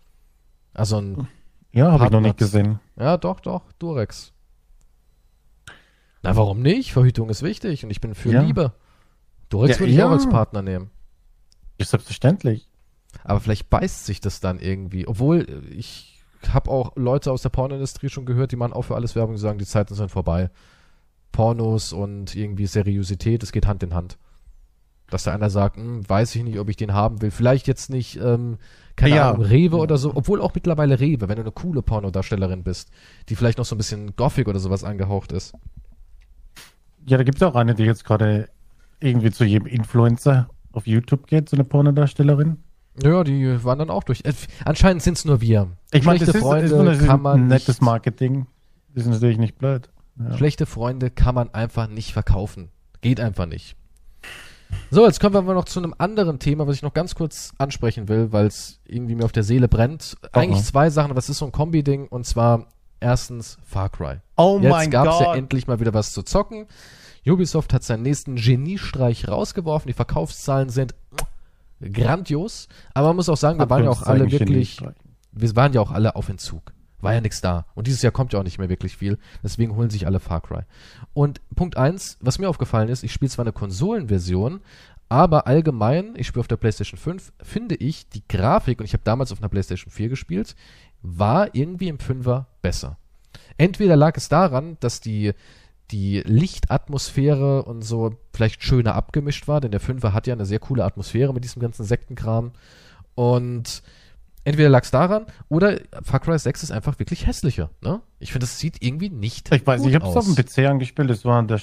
Also 0.74 1.02
ein 1.02 1.28
Ja, 1.72 1.92
habe 1.92 2.06
ich 2.06 2.12
noch 2.12 2.22
nicht 2.22 2.38
gesehen. 2.38 2.80
Ja, 2.98 3.18
doch, 3.18 3.40
doch, 3.42 3.72
Durex. 3.80 4.34
Na, 6.24 6.36
warum 6.36 6.62
nicht? 6.62 6.92
Verhütung 6.92 7.30
ist 7.30 7.44
wichtig 7.44 7.84
und 7.84 7.92
ich 7.92 8.02
bin 8.02 8.16
für 8.16 8.32
Ja. 8.32 8.42
Liebe. 8.42 8.74
Durex 9.50 9.76
Ja, 9.76 9.80
würde 9.82 9.92
ich 9.92 9.98
ja. 9.98 10.08
auch 10.08 10.12
als 10.12 10.28
Partner 10.30 10.62
nehmen. 10.62 10.90
Ist 11.78 11.92
selbstverständlich. 11.92 12.68
Aber 13.24 13.40
vielleicht 13.40 13.70
beißt 13.70 14.06
sich 14.06 14.20
das 14.20 14.40
dann 14.40 14.60
irgendwie. 14.60 15.08
Obwohl, 15.08 15.42
äh, 15.50 15.74
ich 15.74 16.22
habe 16.50 16.70
auch 16.72 16.96
Leute 16.96 17.32
aus 17.32 17.42
der 17.42 17.50
Pornoindustrie 17.50 18.10
schon 18.10 18.26
gehört, 18.26 18.52
die 18.52 18.56
machen 18.56 18.74
auch 18.74 18.84
für 18.84 18.96
alles 18.96 19.16
Werbung, 19.16 19.36
die 19.36 19.42
sagen, 19.42 19.60
die 19.60 19.66
Zeiten 19.66 19.96
sind 19.96 20.12
vorbei. 20.12 20.50
Pornos 21.32 21.94
und 21.94 22.36
irgendwie 22.36 22.66
Seriosität, 22.66 23.44
es 23.44 23.52
geht 23.52 23.66
Hand 23.68 23.84
in 23.84 23.94
Hand. 23.94 24.18
Dass 25.10 25.24
da 25.24 25.34
einer 25.34 25.50
sagt, 25.50 25.78
hm, 25.78 26.08
weiß 26.08 26.36
ich 26.36 26.44
nicht, 26.44 26.60
ob 26.60 26.70
ich 26.70 26.76
den 26.78 26.94
haben 26.94 27.22
will. 27.22 27.32
Vielleicht 27.32 27.68
jetzt 27.68 27.90
nicht, 27.90 28.20
ähm, 28.22 28.58
keine 28.96 29.16
Ja. 29.16 29.32
Ahnung, 29.32 29.44
Rewe 29.46 29.78
oder 29.78 29.98
so. 29.98 30.12
Obwohl 30.16 30.42
auch 30.42 30.54
mittlerweile 30.54 31.00
Rewe, 31.00 31.28
wenn 31.30 31.38
du 31.38 31.42
eine 31.42 31.52
coole 31.52 31.82
Pornodarstellerin 31.82 32.64
bist, 32.64 32.90
die 33.30 33.36
vielleicht 33.36 33.58
noch 33.58 33.66
so 33.66 33.76
ein 33.76 33.78
bisschen 33.80 34.16
Gothic 34.16 34.48
oder 34.48 34.60
sowas 34.60 34.84
angehaucht 34.84 35.32
ist. 35.32 35.54
Ja, 37.08 37.18
da 37.18 37.24
gibt 37.24 37.38
es 37.38 37.44
auch 37.44 37.56
eine, 37.56 37.74
die 37.76 37.84
jetzt 37.84 38.06
gerade 38.06 38.50
irgendwie 39.00 39.32
zu 39.32 39.46
jedem 39.46 39.66
Influencer 39.68 40.50
auf 40.74 40.86
YouTube 40.86 41.28
geht, 41.28 41.50
so 41.50 41.56
eine 41.58 41.64
Pornodarstellerin. 41.64 42.58
Ja, 43.02 43.24
die 43.24 43.64
waren 43.64 43.80
dann 43.80 43.90
auch 43.90 44.04
durch. 44.04 44.22
Äh, 44.26 44.34
anscheinend 44.66 45.02
sind 45.02 45.18
es 45.18 45.26
nur 45.26 45.40
wir. 45.42 45.70
Ich 45.92 46.04
meine, 46.04 46.20
das 46.20 46.30
Schlechte 46.30 46.38
ist, 46.38 46.44
Freunde 46.74 46.92
ist 46.92 47.06
kann 47.06 47.22
man 47.22 47.40
ein 47.42 47.48
nettes 47.48 47.68
nicht- 47.68 47.82
Marketing. 47.82 48.46
Das 48.94 49.06
ist 49.06 49.12
natürlich 49.12 49.38
nicht 49.38 49.58
blöd. 49.58 49.90
Ja. 50.20 50.36
Schlechte 50.38 50.66
Freunde 50.66 51.10
kann 51.10 51.34
man 51.34 51.54
einfach 51.54 51.88
nicht 51.88 52.12
verkaufen. 52.12 52.70
Geht 53.02 53.22
einfach 53.22 53.46
nicht. 53.46 53.78
So, 54.92 55.06
jetzt 55.06 55.20
kommen 55.20 55.36
wir 55.36 55.40
aber 55.40 55.54
noch 55.54 55.66
zu 55.66 55.80
einem 55.80 55.94
anderen 55.98 56.40
Thema, 56.40 56.68
was 56.68 56.76
ich 56.76 56.82
noch 56.82 56.94
ganz 56.94 57.16
kurz 57.16 57.52
ansprechen 57.58 58.08
will, 58.08 58.32
weil 58.32 58.48
es 58.48 58.80
irgendwie 58.86 59.16
mir 59.16 59.26
auf 59.26 59.32
der 59.32 59.44
Seele 59.44 59.68
brennt. 59.68 60.18
Eigentlich 60.32 60.64
zwei 60.64 60.90
Sachen, 60.90 61.12
aber 61.12 61.20
es 61.20 61.30
ist 61.30 61.38
so 61.40 61.46
ein 61.46 61.52
Kombi-Ding. 61.52 62.08
Und 62.08 62.26
zwar 62.26 62.68
Erstens 63.00 63.58
Far 63.64 63.90
Cry. 63.90 64.18
Oh 64.36 64.60
Jetzt 64.62 64.70
mein 64.70 64.92
gab's 64.92 65.20
ja 65.20 65.28
Gott. 65.28 65.38
endlich 65.38 65.68
mal 65.68 65.80
wieder 65.80 65.94
was 65.94 66.14
zu 66.14 66.24
zocken. 66.24 66.68
Ubisoft 67.26 67.74
hat 67.74 67.84
seinen 67.84 68.04
nächsten 68.04 68.36
Geniestreich 68.36 69.28
rausgeworfen. 69.28 69.88
Die 69.88 69.94
Verkaufszahlen 69.94 70.70
sind 70.70 70.96
grandios. 71.82 72.68
Aber 72.94 73.08
man 73.08 73.18
muss 73.18 73.30
auch 73.30 73.38
sagen, 73.38 73.60
wir 73.60 73.70
waren 73.70 73.84
ja 73.84 73.90
auch 73.90 74.04
alle 74.04 74.32
wirklich, 74.32 74.82
wir 75.32 75.56
waren 75.56 75.74
ja 75.74 75.82
auch 75.82 75.92
alle 75.92 76.16
auf 76.16 76.28
Entzug. 76.30 76.74
War 77.02 77.14
ja 77.14 77.22
nichts 77.22 77.42
da. 77.42 77.66
Und 77.76 77.88
dieses 77.88 78.02
Jahr 78.02 78.12
kommt 78.12 78.34
ja 78.34 78.40
auch 78.40 78.44
nicht 78.44 78.60
mehr 78.60 78.70
wirklich 78.70 78.98
viel. 78.98 79.18
Deswegen 79.44 79.76
holen 79.76 79.90
sich 79.90 80.06
alle 80.06 80.20
Far 80.20 80.42
Cry. 80.42 80.64
Und 81.14 81.42
Punkt 81.56 81.78
eins, 81.78 82.18
was 82.20 82.40
mir 82.40 82.50
aufgefallen 82.50 82.90
ist, 82.90 83.04
ich 83.04 83.14
spiele 83.14 83.32
zwar 83.32 83.44
eine 83.44 83.54
Konsolenversion, 83.54 84.62
aber 85.08 85.48
allgemein, 85.48 86.14
ich 86.18 86.28
spiele 86.28 86.42
auf 86.42 86.48
der 86.48 86.58
PlayStation 86.58 87.00
5, 87.00 87.34
finde 87.42 87.76
ich 87.76 88.10
die 88.10 88.28
Grafik, 88.28 88.80
und 88.80 88.86
ich 88.86 88.94
habe 88.94 89.04
damals 89.04 89.32
auf 89.32 89.40
einer 89.40 89.50
PlayStation 89.50 89.92
4 89.92 90.10
gespielt, 90.10 90.56
war 91.02 91.56
irgendwie 91.56 91.88
im 91.88 92.00
Fünfer 92.00 92.48
besser. 92.62 92.98
Entweder 93.58 93.96
lag 93.96 94.16
es 94.18 94.30
daran, 94.30 94.78
dass 94.80 95.02
die, 95.02 95.34
die 95.92 96.22
Lichtatmosphäre 96.22 97.64
und 97.64 97.82
so 97.82 98.16
vielleicht 98.34 98.64
schöner 98.64 98.96
abgemischt 98.96 99.48
war, 99.48 99.62
denn 99.62 99.72
der 99.72 99.80
Fünfer 99.80 100.14
hat 100.14 100.28
ja 100.28 100.34
eine 100.34 100.46
sehr 100.46 100.60
coole 100.60 100.86
Atmosphäre 100.86 101.34
mit 101.34 101.44
diesem 101.44 101.62
ganzen 101.62 101.86
Sektenkram. 101.86 102.52
Und 103.16 103.82
entweder 104.44 104.70
lag 104.70 104.84
es 104.84 104.92
daran, 104.92 105.26
oder 105.48 105.80
Far 106.04 106.20
Cry 106.20 106.38
6 106.38 106.64
ist 106.64 106.72
einfach 106.72 107.00
wirklich 107.00 107.28
hässlicher. 107.28 107.70
Ne? 107.82 108.02
Ich 108.20 108.32
finde, 108.32 108.46
das 108.46 108.60
sieht 108.60 108.82
irgendwie 108.82 109.10
nicht 109.10 109.54
Ich 109.54 109.66
weiß, 109.66 109.86
ich 109.86 109.96
habe 109.96 110.08
es 110.08 110.16
auf 110.16 110.26
dem 110.26 110.36
PC 110.36 110.70
angespielt, 110.70 111.10
das 111.10 111.26
war 111.26 111.44
der, 111.44 111.60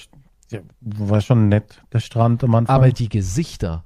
war 0.81 1.21
schon 1.21 1.49
nett, 1.49 1.83
der 1.93 2.01
Strand 2.01 2.45
am 2.45 2.55
Anfang. 2.55 2.75
Aber 2.75 2.91
die 2.91 3.09
Gesichter, 3.09 3.85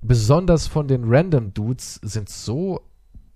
besonders 0.00 0.66
von 0.66 0.88
den 0.88 1.04
Random 1.04 1.52
Dudes, 1.52 2.00
sind 2.02 2.28
so 2.28 2.80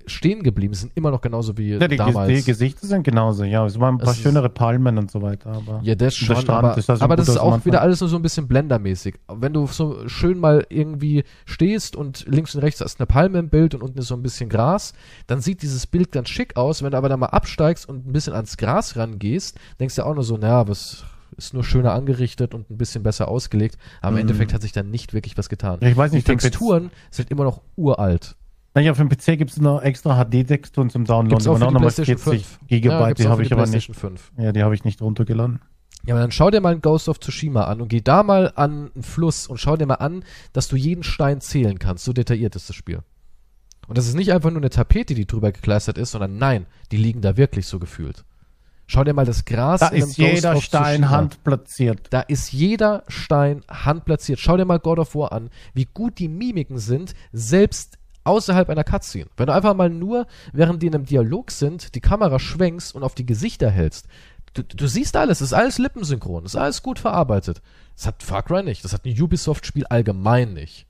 stehen 0.06 0.42
geblieben, 0.42 0.74
sind 0.74 0.92
immer 0.94 1.10
noch 1.10 1.20
genauso 1.20 1.56
wie 1.56 1.70
ja, 1.74 1.88
die, 1.88 1.96
damals. 1.96 2.28
die 2.28 2.42
Gesichter 2.44 2.86
sind 2.86 3.02
genauso, 3.04 3.44
ja. 3.44 3.64
Es 3.64 3.78
waren 3.80 3.94
ein 3.94 3.98
paar 3.98 4.12
Es 4.12 4.18
schönere 4.20 4.48
Palmen 4.48 4.98
und 4.98 5.10
so 5.10 5.22
weiter, 5.22 5.50
aber. 5.52 5.80
Ja, 5.82 5.94
das 5.94 6.14
schon, 6.14 6.36
Strand 6.36 6.50
aber, 6.64 6.76
ist 6.78 6.90
also 6.90 7.02
aber 7.04 7.16
das 7.16 7.28
ist 7.28 7.38
auch 7.38 7.64
wieder 7.64 7.80
alles 7.80 8.00
nur 8.00 8.08
so 8.08 8.16
ein 8.16 8.22
bisschen 8.22 8.46
blendermäßig. 8.48 9.16
Wenn 9.28 9.52
du 9.52 9.66
so 9.66 10.06
schön 10.08 10.38
mal 10.38 10.66
irgendwie 10.68 11.24
stehst 11.46 11.96
und 11.96 12.26
links 12.28 12.54
und 12.54 12.62
rechts 12.62 12.80
ist 12.80 13.00
eine 13.00 13.06
Palme 13.06 13.38
im 13.38 13.48
Bild 13.48 13.74
und 13.74 13.82
unten 13.82 13.98
ist 13.98 14.08
so 14.08 14.14
ein 14.14 14.22
bisschen 14.22 14.48
Gras, 14.48 14.92
dann 15.26 15.40
sieht 15.40 15.62
dieses 15.62 15.86
Bild 15.86 16.12
ganz 16.12 16.28
schick 16.28 16.56
aus. 16.56 16.82
Wenn 16.82 16.90
du 16.92 16.98
aber 16.98 17.08
da 17.08 17.16
mal 17.16 17.26
absteigst 17.26 17.88
und 17.88 18.06
ein 18.06 18.12
bisschen 18.12 18.34
ans 18.34 18.56
Gras 18.56 18.96
rangehst, 18.96 19.58
denkst 19.80 19.96
du 19.96 20.04
auch 20.04 20.14
nur 20.14 20.24
so, 20.24 20.36
naja, 20.36 20.68
was 20.68 21.04
ist 21.36 21.52
nur 21.52 21.64
schöner 21.64 21.92
angerichtet 21.94 22.54
und 22.54 22.70
ein 22.70 22.76
bisschen 22.76 23.02
besser 23.02 23.26
ausgelegt. 23.26 23.76
Aber 24.00 24.10
im 24.10 24.14
Mhm. 24.14 24.20
Endeffekt 24.20 24.54
hat 24.54 24.62
sich 24.62 24.70
da 24.70 24.84
nicht 24.84 25.14
wirklich 25.14 25.36
was 25.36 25.48
getan. 25.48 25.78
Ich 25.80 25.96
weiß 25.96 26.12
nicht, 26.12 26.28
Die 26.28 26.36
Texturen 26.36 26.90
sind 27.10 27.30
immer 27.30 27.42
noch 27.42 27.60
uralt. 27.74 28.36
Naja, 28.74 28.92
für 28.94 29.04
den 29.04 29.08
PC 29.08 29.38
gibt 29.38 29.52
es 29.52 29.60
noch 29.60 29.82
extra 29.82 30.24
HD-Texturen 30.24 30.90
zum 30.90 31.04
Downloaden. 31.04 31.28
Gibt's 31.30 31.46
auch 31.46 31.58
noch 31.58 31.70
nochmal 31.70 31.92
PlayStation 31.92 32.18
40 32.18 32.46
5. 32.46 32.58
Gigabyte, 32.66 33.06
gibt's 33.08 33.22
die 33.22 33.28
habe 33.28 33.42
ich 33.42 33.52
aber 33.52 33.62
nicht. 33.62 33.70
PlayStation 33.86 34.16
5. 34.16 34.32
Ja, 34.38 34.52
die 34.52 34.62
habe 34.62 34.74
ich 34.74 34.84
nicht 34.84 35.00
runtergeladen. 35.00 35.60
Ja, 36.06 36.14
aber 36.14 36.20
dann 36.20 36.32
schau 36.32 36.50
dir 36.50 36.60
mal 36.60 36.74
ein 36.74 36.82
Ghost 36.82 37.08
of 37.08 37.18
Tsushima 37.20 37.64
an 37.64 37.80
und 37.80 37.88
geh 37.88 38.00
da 38.00 38.22
mal 38.22 38.52
an 38.56 38.90
einen 38.94 39.02
Fluss 39.02 39.46
und 39.46 39.58
schau 39.58 39.76
dir 39.76 39.86
mal 39.86 39.94
an, 39.94 40.24
dass 40.52 40.68
du 40.68 40.76
jeden 40.76 41.02
Stein 41.02 41.40
zählen 41.40 41.78
kannst. 41.78 42.04
So 42.04 42.12
detailliert 42.12 42.56
ist 42.56 42.68
das 42.68 42.76
Spiel. 42.76 43.00
Und 43.86 43.96
das 43.96 44.06
ist 44.06 44.14
nicht 44.14 44.32
einfach 44.32 44.50
nur 44.50 44.60
eine 44.60 44.70
Tapete, 44.70 45.14
die 45.14 45.26
drüber 45.26 45.52
gekleistert 45.52 45.96
ist, 45.96 46.10
sondern 46.10 46.36
nein, 46.38 46.66
die 46.90 46.96
liegen 46.96 47.20
da 47.20 47.36
wirklich 47.36 47.66
so 47.66 47.78
gefühlt. 47.78 48.24
Schau 48.86 49.02
dir 49.04 49.14
mal 49.14 49.24
das 49.24 49.44
Gras 49.46 49.80
Da 49.80 49.88
in 49.88 50.02
einem 50.02 50.10
ist 50.10 50.18
jeder 50.18 50.56
of 50.56 50.62
Stein 50.62 51.00
Tsushima. 51.00 51.10
handplatziert. 51.10 52.00
Da 52.10 52.20
ist 52.20 52.52
jeder 52.52 53.04
Stein 53.08 53.62
handplatziert. 53.68 54.38
Schau 54.40 54.56
dir 54.56 54.66
mal 54.66 54.78
God 54.78 54.98
of 54.98 55.14
War 55.14 55.32
an, 55.32 55.48
wie 55.72 55.86
gut 55.86 56.18
die 56.18 56.28
Mimiken 56.28 56.78
sind, 56.78 57.14
selbst 57.32 57.98
außerhalb 58.24 58.68
einer 58.68 58.84
Cutscene. 58.84 59.30
Wenn 59.36 59.46
du 59.46 59.54
einfach 59.54 59.74
mal 59.74 59.90
nur, 59.90 60.26
während 60.52 60.82
die 60.82 60.86
in 60.86 60.94
einem 60.94 61.06
Dialog 61.06 61.50
sind, 61.50 61.94
die 61.94 62.00
Kamera 62.00 62.38
schwenkst 62.38 62.94
und 62.94 63.02
auf 63.02 63.14
die 63.14 63.26
Gesichter 63.26 63.70
hältst, 63.70 64.08
du, 64.54 64.62
du 64.62 64.86
siehst 64.86 65.16
alles, 65.16 65.40
es 65.40 65.48
ist 65.48 65.52
alles 65.52 65.78
lippensynchron, 65.78 66.44
es 66.44 66.54
ist 66.54 66.60
alles 66.60 66.82
gut 66.82 66.98
verarbeitet. 66.98 67.62
Das 67.96 68.06
hat 68.06 68.22
Far 68.22 68.42
Cry 68.42 68.62
nicht, 68.62 68.84
das 68.84 68.92
hat 68.92 69.04
ein 69.04 69.20
Ubisoft-Spiel 69.20 69.86
allgemein 69.86 70.54
nicht. 70.54 70.86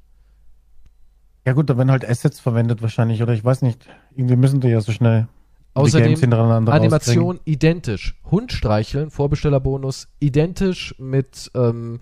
Ja 1.45 1.53
gut, 1.53 1.69
da 1.69 1.77
werden 1.77 1.91
halt 1.91 2.09
Assets 2.09 2.41
verwendet 2.41 2.81
wahrscheinlich, 2.81 3.23
oder 3.23 3.35
ich 3.35 3.45
weiß 3.45 3.63
nicht. 3.63 3.87
Irgendwie 4.15 4.37
müssen 4.37 4.61
die 4.61 4.69
ja 4.69 4.81
so 4.81 4.93
schnell 4.93 5.29
die 5.75 5.81
Außerdem 5.81 6.07
Games 6.07 6.21
hintereinander 6.21 6.73
Animation 6.73 7.41
identisch. 7.45 8.17
Hund 8.31 8.53
streicheln, 8.53 9.11
Vorbestellerbonus, 9.11 10.09
identisch 10.21 10.95
mit 10.99 11.51
ähm, 11.55 12.01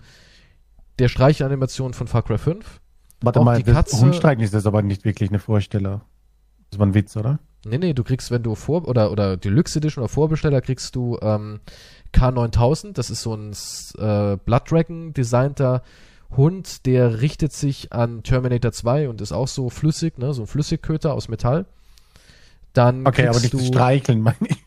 der 0.99 1.07
Streichelanimation 1.07 1.93
von 1.93 2.07
Far 2.07 2.21
Cry 2.21 2.37
5. 2.37 2.79
Warte 3.23 3.39
auch 3.39 3.43
mal, 3.45 3.61
die 3.61 3.71
Katze- 3.71 3.99
Hundstreichen 3.99 4.43
ist 4.43 4.53
das 4.53 4.65
aber 4.65 4.81
nicht 4.81 5.05
wirklich 5.05 5.29
eine 5.29 5.39
Vorsteller. 5.39 6.01
Das 6.69 6.79
war 6.79 6.85
ein 6.87 6.93
Witz, 6.93 7.15
oder? 7.17 7.39
Nee, 7.65 7.77
nee, 7.77 7.93
du 7.93 8.03
kriegst, 8.03 8.29
wenn 8.29 8.43
du 8.43 8.55
vor 8.55 8.87
oder 8.87 9.11
oder 9.11 9.37
Deluxe 9.37 9.79
Edition 9.79 10.03
oder 10.03 10.09
Vorbesteller 10.09 10.59
kriegst 10.61 10.95
du 10.95 11.17
ähm, 11.21 11.61
K9000, 12.13 12.93
das 12.93 13.09
ist 13.09 13.21
so 13.21 13.35
ein 13.35 13.51
äh, 13.97 14.37
Blood 14.37 14.69
Dragon 14.69 15.13
designter 15.13 15.81
Hund, 16.35 16.85
der 16.85 17.21
richtet 17.21 17.53
sich 17.53 17.93
an 17.93 18.23
Terminator 18.23 18.71
2 18.71 19.07
und 19.07 19.21
ist 19.21 19.31
auch 19.31 19.47
so 19.47 19.69
flüssig, 19.69 20.17
ne, 20.17 20.33
so 20.33 20.41
ein 20.43 20.47
Flüssigköter 20.47 21.13
aus 21.13 21.29
Metall. 21.29 21.65
Dann 22.73 23.05
Okay, 23.05 23.27
aber 23.27 23.39
nicht 23.39 23.53
du 23.53 23.59
Streicheln, 23.59 24.19
meine 24.21 24.37
ich. 24.41 24.57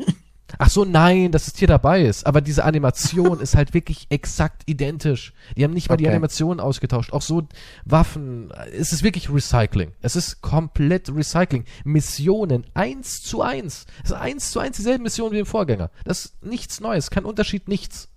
Ach 0.59 0.71
so, 0.71 0.85
nein, 0.85 1.33
dass 1.33 1.47
es 1.49 1.57
hier 1.57 1.69
dabei 1.69 2.03
ist. 2.03 2.27
Aber 2.27 2.41
diese 2.41 2.65
Animation 2.65 3.41
ist 3.41 3.57
halt 3.57 3.75
wirklich 3.75 4.07
exakt 4.11 4.63
identisch. 4.67 5.33
Die 5.57 5.65
haben 5.65 5.75
nicht 5.75 5.89
mal 5.89 5.97
die 5.97 6.05
Okay. 6.05 6.13
Animationen 6.15 6.61
ausgetauscht. 6.61 7.13
Auch 7.13 7.23
so 7.23 7.47
Waffen. 7.85 8.51
Es 8.77 8.93
ist 8.93 9.03
wirklich 9.03 9.33
Recycling. 9.33 9.93
Es 10.03 10.17
ist 10.17 10.41
komplett 10.43 11.15
Recycling. 11.15 11.65
Missionen 11.85 12.65
eins 12.75 13.23
zu 13.23 13.43
eins. 13.43 13.87
Es 14.05 14.11
ist 14.11 14.17
eins 14.17 14.51
zu 14.51 14.61
eins 14.61 14.77
dieselbe 14.77 15.03
Mission 15.03 15.33
wie 15.33 15.39
im 15.41 15.47
Vorgänger. 15.47 15.91
Das 16.05 16.27
ist 16.27 16.45
nichts 16.45 16.81
Neues. 16.81 17.11
Kein 17.11 17.25
Unterschied, 17.25 17.69
nichts. 17.69 18.09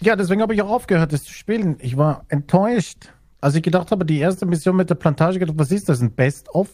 Ja, 0.00 0.16
deswegen 0.16 0.42
habe 0.42 0.54
ich 0.54 0.62
auch 0.62 0.70
aufgehört, 0.70 1.12
das 1.12 1.24
zu 1.24 1.32
spielen. 1.32 1.76
Ich 1.80 1.96
war 1.96 2.24
enttäuscht. 2.28 3.12
Als 3.40 3.54
ich 3.54 3.62
gedacht 3.62 3.90
habe, 3.92 4.04
die 4.04 4.18
erste 4.18 4.46
Mission 4.46 4.76
mit 4.76 4.90
der 4.90 4.96
Plantage, 4.96 5.38
gedacht, 5.38 5.58
was 5.58 5.70
ist 5.70 5.88
das? 5.88 6.00
Ein 6.00 6.12
Best-of? 6.12 6.68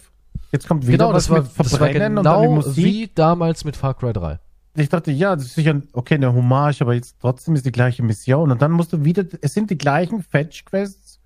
Jetzt 0.50 0.66
kommt 0.68 0.86
wieder 0.86 0.98
Genau, 0.98 1.12
was 1.12 1.24
das 1.24 1.30
war, 1.30 1.42
mit 1.42 1.50
das 1.58 1.72
war 1.72 1.78
Verbrennen 1.78 2.18
und 2.18 2.24
dann 2.24 2.40
die 2.40 2.46
genau 2.48 2.54
Musik. 2.56 2.84
wie 2.84 3.10
damals 3.14 3.64
mit 3.64 3.76
Far 3.76 3.94
Cry 3.94 4.12
3. 4.12 4.38
Ich 4.76 4.88
dachte, 4.88 5.12
ja, 5.12 5.36
das 5.36 5.46
ist 5.46 5.54
sicher, 5.54 5.80
okay, 5.92 6.14
eine 6.14 6.34
Hommage, 6.34 6.80
aber 6.80 6.94
jetzt 6.94 7.16
trotzdem 7.20 7.54
ist 7.54 7.64
die 7.64 7.72
gleiche 7.72 8.02
Mission. 8.02 8.50
Und 8.50 8.60
dann 8.60 8.72
musst 8.72 8.92
du 8.92 9.04
wieder, 9.04 9.24
es 9.40 9.54
sind 9.54 9.70
die 9.70 9.78
gleichen 9.78 10.22
Fetch-Quests 10.22 11.20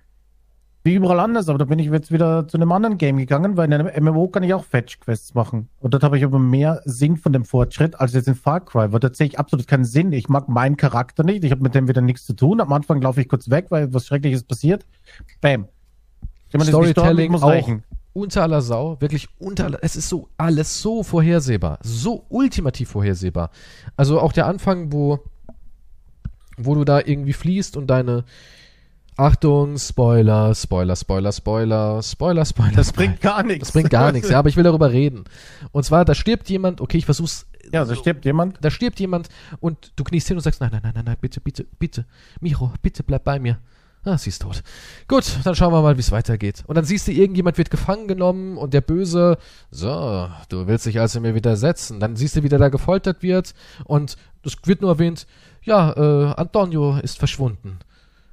wie 0.85 0.95
überall 0.95 1.21
anders. 1.21 1.49
Aber 1.49 1.59
da 1.59 1.65
bin 1.65 1.79
ich 1.79 1.91
jetzt 1.91 2.13
wieder 2.13 2.47
zu 2.47 2.57
einem 2.57 2.73
anderen 2.73 2.99
Game 2.99 3.17
gegangen, 3.17 3.57
weil 3.57 3.73
in 3.73 3.75
einem 3.75 4.05
MMO 4.05 4.29
kann 4.29 4.43
ich 4.43 4.53
auch 4.55 4.65
Fetch-Quests 4.65 5.35
machen. 5.35 5.69
Und 5.81 5.95
dort 5.95 6.03
habe 6.03 6.19
ich 6.19 6.25
aber 6.25 6.39
mehr 6.39 6.83
Sinn 6.85 7.17
von 7.17 7.33
dem 7.33 7.45
Fortschritt 7.45 7.99
als 7.99 8.13
jetzt 8.13 8.29
in 8.29 8.35
Far 8.35 8.61
Cry, 8.61 8.93
weil 8.93 9.01
da 9.01 9.13
sehe 9.13 9.27
ich 9.27 9.39
absolut 9.39 9.67
keinen 9.67 9.85
Sinn. 9.85 10.13
Ich 10.13 10.29
mag 10.29 10.49
meinen 10.49 10.77
Charakter 10.77 11.25
nicht, 11.25 11.45
ich 11.45 11.51
habe 11.51 11.63
mit 11.63 11.75
dem 11.75 11.89
wieder 11.89 12.01
nichts 12.01 12.27
zu 12.27 12.35
tun. 12.35 12.61
Am 12.61 12.73
Anfang 12.73 13.01
laufe 13.01 13.21
ich 13.21 13.29
kurz 13.29 13.51
weg, 13.51 13.67
weil 13.71 13.93
was 13.93 14.07
Schreckliches 14.07 14.45
passiert. 14.45 14.85
Bam. 15.41 15.69
Jemand 16.51 16.69
ist 16.69 16.77
gestorben, 16.77 16.89
Storytelling 16.91 17.25
ich 17.25 17.31
muss 17.31 17.43
auch 17.43 17.49
reichen. 17.49 17.83
Unter 18.21 18.43
aller 18.43 18.63
Sau, 18.63 19.01
wirklich 19.01 19.29
unter 19.39 19.65
aller, 19.65 19.79
es 19.83 19.97
ist 19.97 20.09
so 20.09 20.29
alles 20.37 20.81
so 20.81 21.03
vorhersehbar, 21.03 21.79
so 21.83 22.25
ultimativ 22.29 22.91
vorhersehbar. 22.91 23.51
Also 23.97 24.21
auch 24.21 24.33
der 24.33 24.47
Anfang, 24.47 24.93
wo 24.93 25.21
wo 26.61 26.75
du 26.75 26.85
da 26.85 26.99
irgendwie 26.99 27.33
fließt 27.33 27.77
und 27.77 27.87
deine 27.87 28.25
Achtung, 29.17 29.79
Spoiler, 29.79 30.55
Spoiler, 30.55 30.95
Spoiler, 30.95 31.33
Spoiler, 31.33 32.03
Spoiler, 32.03 32.45
Spoiler. 32.45 32.73
Das 32.77 32.89
Spoiler. 32.89 33.09
bringt 33.09 33.21
gar 33.21 33.43
nichts. 33.43 33.69
das 33.69 33.73
bringt 33.73 33.91
gar 33.91 34.13
nichts, 34.13 34.29
ja, 34.31 34.39
aber 34.39 34.49
ich 34.49 34.57
will 34.57 34.63
darüber 34.65 34.93
reden. 34.93 35.25
Und 35.73 35.85
zwar, 35.85 36.05
da 36.05 36.15
stirbt 36.15 36.49
jemand, 36.49 36.81
okay, 36.81 36.99
ich 36.99 37.05
versuch's 37.05 37.47
Ja, 37.73 37.85
da 37.85 37.97
stirbt 37.97 38.25
jemand. 38.25 38.59
da 38.61 38.71
stirbt 38.71 39.01
jemand 39.01 39.29
und 39.59 39.93
du 39.97 40.05
kniest 40.05 40.29
hin 40.29 40.37
und 40.37 40.43
sagst, 40.43 40.61
nein, 40.61 40.71
nein, 40.73 40.83
nein, 40.85 40.93
nein, 40.95 41.05
nein, 41.05 41.17
bitte, 41.21 41.41
bitte, 41.41 41.67
bitte, 41.81 42.07
Miro, 42.41 42.73
bitte 42.83 43.03
bleib 43.03 43.25
bei 43.25 43.41
mir. 43.41 43.59
Ah, 44.09 44.17
sie 44.17 44.31
ist 44.31 44.41
tot. 44.41 44.63
Gut, 45.07 45.25
dann 45.45 45.55
schauen 45.55 45.71
wir 45.71 45.83
mal, 45.83 45.99
wie 45.99 46.01
es 46.01 46.11
weitergeht. 46.11 46.65
Und 46.67 46.77
dann 46.77 46.87
siehst 46.87 47.09
du, 47.09 47.13
irgendjemand 47.13 47.59
wird 47.59 47.71
gefangen 47.71 48.09
genommen 48.09 48.57
und 48.57 48.73
der 48.73 48.81
Böse, 48.81 49.37
so, 49.71 50.31
du 50.49 50.67
willst 50.67 50.87
dich 50.87 50.99
also 50.99 51.21
mir 51.21 51.35
widersetzen. 51.35 52.01
Dann 52.01 52.17
siehst 52.17 52.35
du, 52.35 52.43
wie 52.43 52.49
der 52.49 52.59
da 52.59 52.71
gefoltert 52.71 53.23
wird 53.23 53.55
und 53.85 54.17
es 54.45 54.57
wird 54.65 54.81
nur 54.81 54.93
erwähnt, 54.93 55.27
ja, 55.63 55.93
äh, 55.93 56.33
Antonio 56.41 56.97
ist 57.03 57.19
verschwunden. 57.19 57.81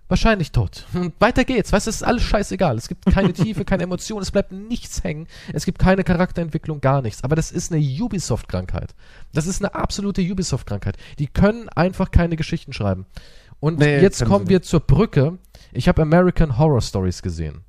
Wahrscheinlich 0.08 0.52
tot. 0.54 0.86
Und 0.94 1.14
weiter 1.20 1.44
geht's. 1.44 1.74
Weißt 1.74 1.88
du, 1.88 1.90
es 1.90 1.98
ist 1.98 2.04
alles 2.04 2.24
scheißegal. 2.24 2.78
Es 2.78 2.88
gibt 2.88 3.06
keine 3.08 3.34
Tiefe, 3.34 3.66
keine 3.66 3.84
Emotion, 3.84 4.22
es 4.22 4.32
bleibt 4.32 4.54
nichts 4.54 5.04
hängen. 5.04 5.28
Es 5.52 5.66
gibt 5.66 5.80
keine 5.80 6.06
Charakterentwicklung, 6.06 6.80
gar 6.80 7.02
nichts. 7.02 7.24
Aber 7.24 7.36
das 7.36 7.52
ist 7.52 7.74
eine 7.74 7.82
Ubisoft-Krankheit. 7.82 8.96
Das 9.34 9.46
ist 9.46 9.62
eine 9.62 9.76
absolute 9.76 10.22
Ubisoft-Krankheit. 10.22 10.96
Die 11.20 11.28
können 11.28 11.68
einfach 11.70 12.12
keine 12.12 12.38
Geschichten 12.38 12.72
schreiben. 12.72 13.08
Und 13.66 13.80
Nee, 13.80 14.00
jetzt 14.00 14.24
kommen 14.24 14.48
wir 14.48 14.62
zur 14.62 14.80
Brücke. 14.80 15.40
Ich 15.74 15.88
habe 15.88 16.04
American 16.04 16.60
Horror 16.60 16.82
Stories 16.82 17.24
gesehen. 17.24 17.64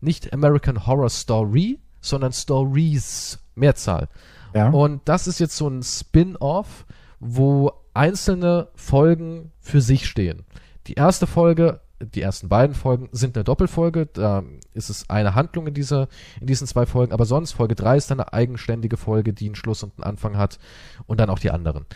Nicht 0.00 0.32
American 0.32 0.86
Horror 0.86 1.10
Story, 1.10 1.80
sondern 2.00 2.32
Stories. 2.32 3.40
Mehrzahl. 3.56 4.08
Ja. 4.54 4.70
Und 4.70 5.00
das 5.06 5.26
ist 5.26 5.40
jetzt 5.40 5.56
so 5.56 5.66
ein 5.66 5.82
Spin-off, 5.82 6.86
wo 7.18 7.72
einzelne 7.94 8.68
Folgen 8.76 9.50
für 9.58 9.80
sich 9.80 10.06
stehen. 10.06 10.44
Die 10.86 10.94
erste 10.94 11.26
Folge 11.26 11.80
die 12.00 12.22
ersten 12.22 12.48
beiden 12.48 12.76
Folgen 12.76 13.08
sind 13.10 13.36
eine 13.36 13.42
Doppelfolge, 13.42 14.06
da 14.06 14.44
ist 14.72 14.88
es 14.88 15.10
eine 15.10 15.34
Handlung 15.34 15.66
in 15.66 15.74
dieser, 15.74 16.06
in 16.40 16.46
diesen 16.46 16.68
zwei 16.68 16.86
Folgen, 16.86 17.12
aber 17.12 17.24
sonst 17.24 17.50
Folge 17.50 17.74
3 17.74 17.96
ist 17.96 18.10
dann 18.12 18.20
eine 18.20 18.32
eigenständige 18.32 18.96
Folge, 18.96 19.32
die 19.32 19.46
einen 19.46 19.56
Schluss 19.56 19.82
und 19.82 19.94
einen 19.96 20.04
Anfang 20.04 20.36
hat 20.36 20.60
und 21.06 21.18
dann 21.18 21.28
auch 21.28 21.40
die 21.40 21.50
anderen. 21.50 21.86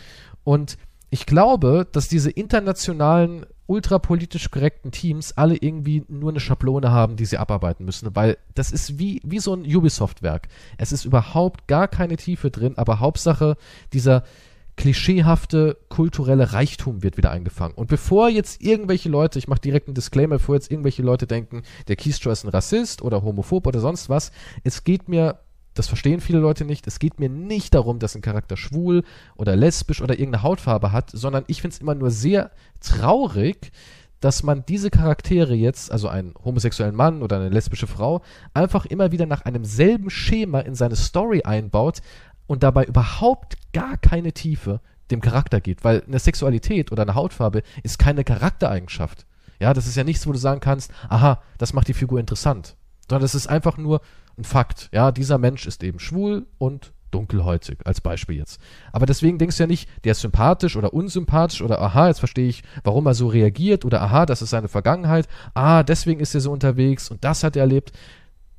Und 0.43 0.77
ich 1.13 1.27
glaube, 1.27 1.87
dass 1.91 2.07
diese 2.07 2.31
internationalen, 2.31 3.45
ultrapolitisch 3.67 4.49
korrekten 4.49 4.89
Teams 4.89 5.31
alle 5.33 5.55
irgendwie 5.55 6.03
nur 6.07 6.31
eine 6.31 6.39
Schablone 6.39 6.89
haben, 6.89 7.17
die 7.17 7.25
sie 7.25 7.37
abarbeiten 7.37 7.85
müssen, 7.85 8.15
weil 8.15 8.39
das 8.55 8.71
ist 8.71 8.97
wie, 8.97 9.21
wie 9.23 9.37
so 9.37 9.53
ein 9.53 9.63
Ubisoft-Werk. 9.63 10.47
Es 10.79 10.91
ist 10.91 11.05
überhaupt 11.05 11.67
gar 11.67 11.87
keine 11.87 12.17
Tiefe 12.17 12.49
drin, 12.49 12.79
aber 12.79 12.99
Hauptsache 12.99 13.57
dieser 13.93 14.23
klischeehafte 14.75 15.77
kulturelle 15.87 16.51
Reichtum 16.51 17.03
wird 17.03 17.15
wieder 17.17 17.29
eingefangen. 17.29 17.75
Und 17.75 17.89
bevor 17.89 18.29
jetzt 18.29 18.63
irgendwelche 18.63 19.09
Leute, 19.09 19.37
ich 19.37 19.47
mache 19.47 19.61
direkt 19.61 19.87
einen 19.89 19.93
Disclaimer, 19.93 20.37
bevor 20.37 20.55
jetzt 20.55 20.71
irgendwelche 20.71 21.03
Leute 21.03 21.27
denken, 21.27 21.61
der 21.87 21.95
Keystro 21.95 22.31
ist 22.31 22.43
ein 22.43 22.49
Rassist 22.49 23.03
oder 23.03 23.21
homophob 23.21 23.67
oder 23.67 23.81
sonst 23.81 24.09
was, 24.09 24.31
es 24.63 24.83
geht 24.83 25.09
mir 25.09 25.37
das 25.73 25.87
verstehen 25.87 26.21
viele 26.21 26.39
Leute 26.39 26.65
nicht. 26.65 26.87
Es 26.87 26.99
geht 26.99 27.19
mir 27.19 27.29
nicht 27.29 27.73
darum, 27.73 27.99
dass 27.99 28.15
ein 28.15 28.21
Charakter 28.21 28.57
schwul 28.57 29.03
oder 29.35 29.55
lesbisch 29.55 30.01
oder 30.01 30.13
irgendeine 30.19 30.43
Hautfarbe 30.43 30.91
hat, 30.91 31.09
sondern 31.11 31.43
ich 31.47 31.61
finde 31.61 31.75
es 31.75 31.81
immer 31.81 31.95
nur 31.95 32.11
sehr 32.11 32.51
traurig, 32.79 33.71
dass 34.19 34.43
man 34.43 34.65
diese 34.65 34.89
Charaktere 34.89 35.53
jetzt, 35.53 35.91
also 35.91 36.07
einen 36.07 36.33
homosexuellen 36.45 36.95
Mann 36.95 37.21
oder 37.21 37.37
eine 37.37 37.49
lesbische 37.49 37.87
Frau, 37.87 38.21
einfach 38.53 38.85
immer 38.85 39.11
wieder 39.11 39.25
nach 39.25 39.41
einem 39.41 39.65
selben 39.65 40.09
Schema 40.09 40.61
in 40.61 40.75
seine 40.75 40.95
Story 40.95 41.41
einbaut 41.43 42.01
und 42.47 42.63
dabei 42.63 42.85
überhaupt 42.85 43.57
gar 43.73 43.97
keine 43.97 44.31
Tiefe 44.31 44.79
dem 45.11 45.19
Charakter 45.19 45.59
geht, 45.59 45.83
weil 45.83 46.03
eine 46.07 46.19
Sexualität 46.19 46.91
oder 46.91 47.01
eine 47.01 47.15
Hautfarbe 47.15 47.63
ist 47.83 47.99
keine 47.99 48.23
Charaktereigenschaft. 48.23 49.25
Ja, 49.59 49.73
das 49.73 49.87
ist 49.87 49.95
ja 49.95 50.03
nichts, 50.03 50.25
wo 50.25 50.31
du 50.31 50.37
sagen 50.37 50.61
kannst, 50.61 50.91
aha, 51.09 51.41
das 51.57 51.73
macht 51.73 51.87
die 51.87 51.93
Figur 51.93 52.19
interessant, 52.19 52.75
sondern 53.09 53.23
das 53.23 53.35
ist 53.35 53.47
einfach 53.47 53.77
nur 53.77 54.01
ein 54.37 54.43
Fakt. 54.43 54.89
Ja, 54.91 55.11
dieser 55.11 55.37
Mensch 55.37 55.65
ist 55.67 55.83
eben 55.83 55.99
schwul 55.99 56.47
und 56.57 56.93
dunkelhäutig, 57.13 57.77
als 57.85 58.01
Beispiel 58.01 58.37
jetzt. 58.37 58.59
Aber 58.91 59.05
deswegen 59.05 59.37
denkst 59.37 59.57
du 59.57 59.63
ja 59.63 59.67
nicht, 59.67 59.87
der 60.03 60.13
ist 60.13 60.21
sympathisch 60.21 60.75
oder 60.75 60.93
unsympathisch 60.93 61.61
oder 61.61 61.79
aha, 61.79 62.07
jetzt 62.07 62.19
verstehe 62.19 62.47
ich, 62.47 62.63
warum 62.83 63.05
er 63.05 63.13
so 63.13 63.27
reagiert 63.27 63.85
oder 63.85 64.01
aha, 64.01 64.25
das 64.25 64.41
ist 64.41 64.49
seine 64.49 64.67
Vergangenheit, 64.67 65.27
ah, 65.53 65.83
deswegen 65.83 66.19
ist 66.19 66.33
er 66.33 66.41
so 66.41 66.51
unterwegs 66.51 67.09
und 67.09 67.23
das 67.23 67.43
hat 67.43 67.55
er 67.55 67.61
erlebt. 67.61 67.91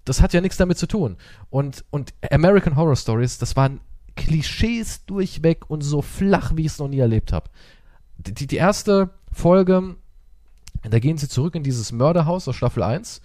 Das 0.05 0.21
hat 0.21 0.35
ja 0.35 0.41
nichts 0.41 0.59
damit 0.59 0.79
zu 0.79 0.87
tun. 0.87 1.17
Und, 1.51 1.85
und 1.91 2.13
American 2.31 2.77
Horror 2.77 2.97
Stories, 2.97 3.39
das 3.39 3.57
waren 3.57 3.81
Klischees 4.17 5.05
durchweg 5.07 5.69
und 5.69 5.81
so 5.81 6.03
flach, 6.03 6.53
wie 6.55 6.63
ich 6.63 6.73
es 6.73 6.79
noch 6.79 6.89
nie 6.89 6.99
erlebt 6.99 7.33
habe. 7.33 7.51
Die, 8.19 8.47
die 8.47 8.57
erste 8.57 9.11
Folge, 9.33 9.97
da 10.83 10.99
gehen 10.99 11.17
sie 11.17 11.29
zurück 11.29 11.55
in 11.55 11.63
dieses 11.63 11.91
Mörderhaus 11.91 12.47
aus 12.47 12.55
Staffel 12.55 12.83
1 12.83 13.23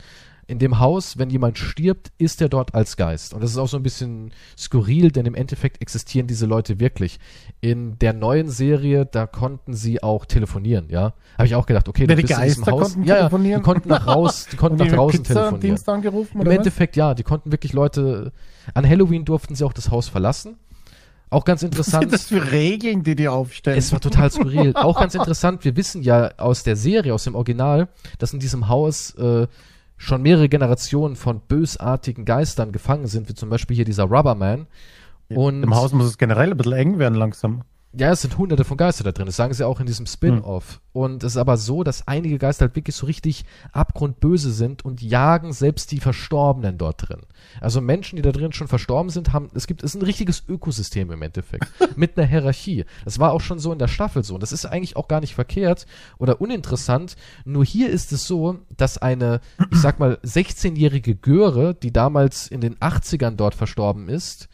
in 0.49 0.57
dem 0.57 0.79
Haus, 0.79 1.19
wenn 1.19 1.29
jemand 1.29 1.59
stirbt, 1.59 2.11
ist 2.17 2.41
er 2.41 2.49
dort 2.49 2.73
als 2.73 2.97
Geist. 2.97 3.35
Und 3.35 3.43
das 3.43 3.51
ist 3.51 3.57
auch 3.57 3.67
so 3.67 3.77
ein 3.77 3.83
bisschen 3.83 4.31
skurril, 4.57 5.11
denn 5.11 5.27
im 5.27 5.35
Endeffekt 5.35 5.79
existieren 5.79 6.25
diese 6.25 6.47
Leute 6.47 6.79
wirklich. 6.79 7.19
In 7.61 7.99
der 7.99 8.13
neuen 8.13 8.49
Serie, 8.49 9.05
da 9.05 9.27
konnten 9.27 9.73
sie 9.73 10.01
auch 10.01 10.25
telefonieren, 10.25 10.87
ja. 10.89 11.13
Habe 11.37 11.45
ich 11.45 11.53
auch 11.53 11.67
gedacht, 11.67 11.87
okay, 11.87 12.07
da 12.07 12.15
bist 12.15 12.31
du 12.31 12.33
in 12.33 12.41
diesem 12.41 12.65
Haus. 12.65 12.93
Konnten 12.93 13.03
ja, 13.03 13.29
ja, 13.29 13.29
die 13.29 13.61
konnten 13.61 13.89
nach 13.89 14.07
raus, 14.07 14.47
die 14.51 14.55
konnten 14.57 14.79
nach 14.79 14.87
draußen 14.87 15.21
Pizza 15.21 15.49
telefonieren. 15.51 15.79
Angerufen, 15.85 16.41
Im 16.41 16.49
Endeffekt, 16.49 16.95
ja, 16.95 17.13
die 17.13 17.23
konnten 17.23 17.51
wirklich 17.51 17.73
Leute, 17.73 18.31
an 18.73 18.89
Halloween 18.89 19.25
durften 19.25 19.53
sie 19.53 19.63
auch 19.63 19.73
das 19.73 19.91
Haus 19.91 20.09
verlassen. 20.09 20.57
Auch 21.29 21.45
ganz 21.45 21.61
interessant. 21.61 22.11
Was 22.11 22.23
sind 22.23 22.41
das 22.41 22.45
für 22.45 22.51
Regeln, 22.51 23.03
die 23.03 23.15
die 23.15 23.27
aufstellen? 23.27 23.77
Es 23.77 23.91
war 23.91 23.99
total 23.99 24.31
skurril. 24.31 24.73
Auch 24.73 24.99
ganz 24.99 25.13
interessant, 25.13 25.63
wir 25.63 25.75
wissen 25.75 26.01
ja 26.01 26.31
aus 26.37 26.63
der 26.63 26.75
Serie, 26.75 27.13
aus 27.13 27.25
dem 27.25 27.35
Original, 27.35 27.87
dass 28.17 28.33
in 28.33 28.39
diesem 28.39 28.67
Haus 28.67 29.13
äh, 29.13 29.45
schon 29.99 30.23
mehrere 30.23 30.49
Generationen 30.49 31.15
von 31.15 31.41
bösartigen 31.41 32.25
Geistern 32.25 32.71
gefangen 32.71 33.05
sind, 33.05 33.29
wie 33.29 33.35
zum 33.35 33.49
Beispiel 33.49 33.75
hier 33.75 33.85
dieser 33.85 34.05
Rubberman. 34.05 34.65
Und 35.27 35.61
Im 35.61 35.75
Haus 35.75 35.91
muss 35.93 36.07
es 36.07 36.17
generell 36.17 36.51
ein 36.51 36.57
bisschen 36.57 36.73
eng 36.73 36.99
werden 36.99 37.15
langsam. 37.15 37.61
Ja, 37.91 38.11
es 38.11 38.21
sind 38.21 38.37
hunderte 38.37 38.65
von 38.65 38.77
Geister 38.77 39.03
da 39.03 39.11
drin. 39.11 39.25
Das 39.25 39.35
sagen 39.35 39.53
sie 39.53 39.65
auch 39.65 39.79
in 39.79 39.87
diesem 39.87 40.05
Spin-off. 40.05 40.73
Hm. 40.73 41.01
Und 41.01 41.23
es 41.23 41.33
ist 41.33 41.37
aber 41.37 41.57
so, 41.57 41.83
dass 41.83 42.07
einige 42.07 42.37
Geister 42.37 42.65
halt 42.65 42.75
wirklich 42.75 42.95
so 42.95 43.07
richtig 43.07 43.45
abgrundböse 43.71 44.51
sind 44.51 44.85
und 44.85 45.01
jagen 45.01 45.53
selbst 45.53 45.91
die 45.91 45.99
Verstorbenen 45.99 46.77
dort 46.77 47.09
drin. 47.09 47.21
Also 47.61 47.81
Menschen, 47.81 48.15
die 48.15 48.21
da 48.21 48.31
drin 48.31 48.53
schon 48.53 48.67
verstorben 48.67 49.09
sind, 49.09 49.33
haben, 49.33 49.49
es 49.55 49.65
gibt, 49.65 49.81
es 49.81 49.95
ist 49.95 50.01
ein 50.01 50.05
richtiges 50.05 50.43
Ökosystem 50.47 51.09
im 51.11 51.21
Endeffekt. 51.23 51.67
mit 51.95 52.15
einer 52.15 52.27
Hierarchie. 52.27 52.85
Das 53.05 53.17
war 53.17 53.31
auch 53.31 53.41
schon 53.41 53.57
so 53.57 53.73
in 53.73 53.79
der 53.79 53.87
Staffel 53.87 54.23
so. 54.23 54.35
Und 54.35 54.43
das 54.43 54.51
ist 54.51 54.65
eigentlich 54.65 54.95
auch 54.95 55.07
gar 55.07 55.19
nicht 55.19 55.33
verkehrt 55.33 55.87
oder 56.19 56.41
uninteressant. 56.41 57.15
Nur 57.43 57.65
hier 57.65 57.89
ist 57.89 58.11
es 58.11 58.27
so, 58.27 58.59
dass 58.77 58.99
eine, 58.99 59.41
ich 59.71 59.79
sag 59.79 59.99
mal, 59.99 60.19
16-jährige 60.23 61.15
Göre, 61.15 61.73
die 61.73 61.91
damals 61.91 62.49
in 62.49 62.61
den 62.61 62.75
80ern 62.75 63.35
dort 63.35 63.55
verstorben 63.55 64.09
ist, 64.09 64.47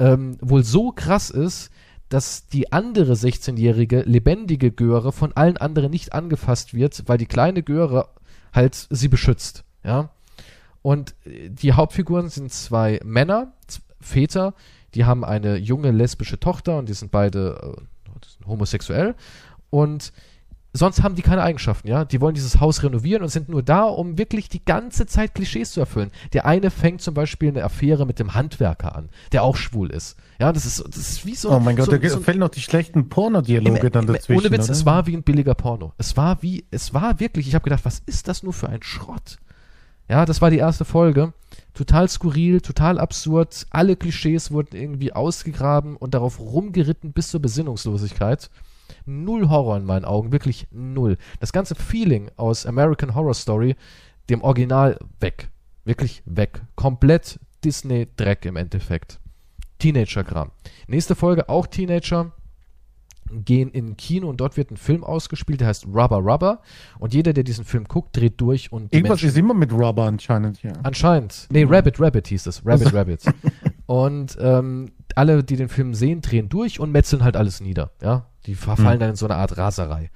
ähm, 0.00 0.36
wohl 0.40 0.64
so 0.64 0.90
krass 0.90 1.30
ist, 1.30 1.70
dass 2.12 2.46
die 2.46 2.72
andere 2.72 3.14
16-jährige 3.14 4.02
lebendige 4.02 4.70
Göre 4.70 5.12
von 5.12 5.32
allen 5.32 5.56
anderen 5.56 5.90
nicht 5.90 6.12
angefasst 6.12 6.74
wird, 6.74 7.04
weil 7.06 7.16
die 7.16 7.26
kleine 7.26 7.62
Göre 7.62 8.08
halt 8.52 8.86
sie 8.90 9.08
beschützt, 9.08 9.64
ja. 9.82 10.10
Und 10.82 11.14
äh, 11.24 11.48
die 11.48 11.72
Hauptfiguren 11.72 12.28
sind 12.28 12.52
zwei 12.52 13.00
Männer, 13.02 13.54
Väter, 14.00 14.54
die 14.94 15.06
haben 15.06 15.24
eine 15.24 15.56
junge 15.56 15.90
lesbische 15.90 16.38
Tochter 16.38 16.78
und 16.78 16.88
die 16.88 16.94
sind 16.94 17.10
beide 17.10 17.76
äh, 17.78 18.46
homosexuell 18.46 19.14
und 19.70 20.12
sonst 20.72 21.02
haben 21.02 21.14
die 21.14 21.22
keine 21.22 21.42
Eigenschaften, 21.42 21.88
ja. 21.88 22.04
Die 22.04 22.20
wollen 22.20 22.34
dieses 22.34 22.60
Haus 22.60 22.82
renovieren 22.82 23.22
und 23.22 23.28
sind 23.28 23.48
nur 23.48 23.62
da, 23.62 23.84
um 23.84 24.18
wirklich 24.18 24.48
die 24.48 24.64
ganze 24.64 25.06
Zeit 25.06 25.34
Klischees 25.34 25.72
zu 25.72 25.80
erfüllen. 25.80 26.10
Der 26.32 26.46
eine 26.46 26.70
fängt 26.70 27.02
zum 27.02 27.14
Beispiel 27.14 27.50
eine 27.50 27.64
Affäre 27.64 28.06
mit 28.06 28.18
dem 28.18 28.34
Handwerker 28.34 28.96
an, 28.96 29.08
der 29.32 29.42
auch 29.42 29.56
schwul 29.56 29.90
ist. 29.90 30.16
Ja, 30.38 30.52
das 30.52 30.64
ist, 30.64 30.82
das 30.86 30.96
ist 30.96 31.26
wie 31.26 31.34
so. 31.34 31.50
Oh 31.50 31.60
mein 31.60 31.76
Gott, 31.76 31.86
so, 31.86 31.96
da 31.96 32.08
so 32.08 32.20
fällen 32.20 32.38
noch 32.38 32.48
die 32.48 32.60
schlechten 32.60 33.08
Pornodialoge 33.08 33.90
dann 33.90 34.06
dazwischen. 34.06 34.40
Ohne 34.40 34.50
Witz, 34.50 34.64
oder? 34.64 34.72
es 34.72 34.86
war 34.86 35.06
wie 35.06 35.16
ein 35.16 35.22
billiger 35.22 35.54
Porno. 35.54 35.92
Es 35.98 36.16
war 36.16 36.42
wie, 36.42 36.64
es 36.70 36.94
war 36.94 37.20
wirklich, 37.20 37.48
ich 37.48 37.54
habe 37.54 37.64
gedacht, 37.64 37.84
was 37.84 38.02
ist 38.06 38.28
das 38.28 38.42
nur 38.42 38.52
für 38.52 38.68
ein 38.68 38.82
Schrott? 38.82 39.38
Ja, 40.08 40.26
das 40.26 40.40
war 40.42 40.50
die 40.50 40.58
erste 40.58 40.84
Folge. 40.84 41.32
Total 41.74 42.08
skurril, 42.08 42.60
total 42.60 42.98
absurd. 42.98 43.66
Alle 43.70 43.96
Klischees 43.96 44.50
wurden 44.50 44.76
irgendwie 44.76 45.12
ausgegraben 45.12 45.96
und 45.96 46.14
darauf 46.14 46.38
rumgeritten 46.40 47.12
bis 47.12 47.30
zur 47.30 47.40
Besinnungslosigkeit 47.40 48.50
null 49.06 49.48
Horror 49.48 49.76
in 49.76 49.84
meinen 49.84 50.04
Augen, 50.04 50.32
wirklich 50.32 50.66
null. 50.70 51.16
Das 51.40 51.52
ganze 51.52 51.74
Feeling 51.74 52.30
aus 52.36 52.66
American 52.66 53.14
Horror 53.14 53.34
Story, 53.34 53.76
dem 54.30 54.42
Original, 54.42 54.98
weg. 55.20 55.48
Wirklich 55.84 56.22
weg. 56.26 56.62
Komplett 56.76 57.40
Disney-Dreck 57.64 58.44
im 58.44 58.56
Endeffekt. 58.56 59.18
Teenager-Kram. 59.78 60.52
Nächste 60.86 61.14
Folge 61.14 61.48
auch 61.48 61.66
Teenager 61.66 62.32
gehen 63.32 63.70
in 63.70 63.88
ein 63.88 63.96
Kino 63.96 64.28
und 64.28 64.40
dort 64.40 64.56
wird 64.56 64.70
ein 64.70 64.76
Film 64.76 65.04
ausgespielt, 65.04 65.60
der 65.60 65.68
heißt 65.68 65.86
Rubber 65.86 66.18
Rubber. 66.18 66.60
Und 66.98 67.14
jeder, 67.14 67.32
der 67.32 67.44
diesen 67.44 67.64
Film 67.64 67.84
guckt, 67.84 68.16
dreht 68.16 68.40
durch 68.40 68.72
und. 68.72 68.92
Irgendwas 68.92 69.22
Menschen, 69.22 69.28
ist 69.28 69.38
immer 69.38 69.54
mit 69.54 69.72
Rubber 69.72 70.04
anscheinend, 70.04 70.62
ja. 70.62 70.72
Anscheinend. 70.82 71.48
Nee, 71.50 71.64
Rabbit 71.68 71.98
Rabbit 72.00 72.28
hieß 72.28 72.46
es. 72.46 72.64
Rabbit 72.64 72.92
Rabbit. 72.92 73.24
Und 73.86 74.36
ähm, 74.40 74.92
alle, 75.14 75.44
die 75.44 75.56
den 75.56 75.68
Film 75.68 75.94
sehen, 75.94 76.22
drehen 76.22 76.48
durch 76.48 76.80
und 76.80 76.92
metzeln 76.92 77.24
halt 77.24 77.36
alles 77.36 77.60
nieder. 77.60 77.90
Ja, 78.02 78.26
die 78.46 78.54
verfallen 78.54 78.96
mhm. 78.96 79.00
dann 79.00 79.10
in 79.10 79.16
so 79.16 79.26
eine 79.26 79.36
Art 79.36 79.56
Raserei. 79.56 80.10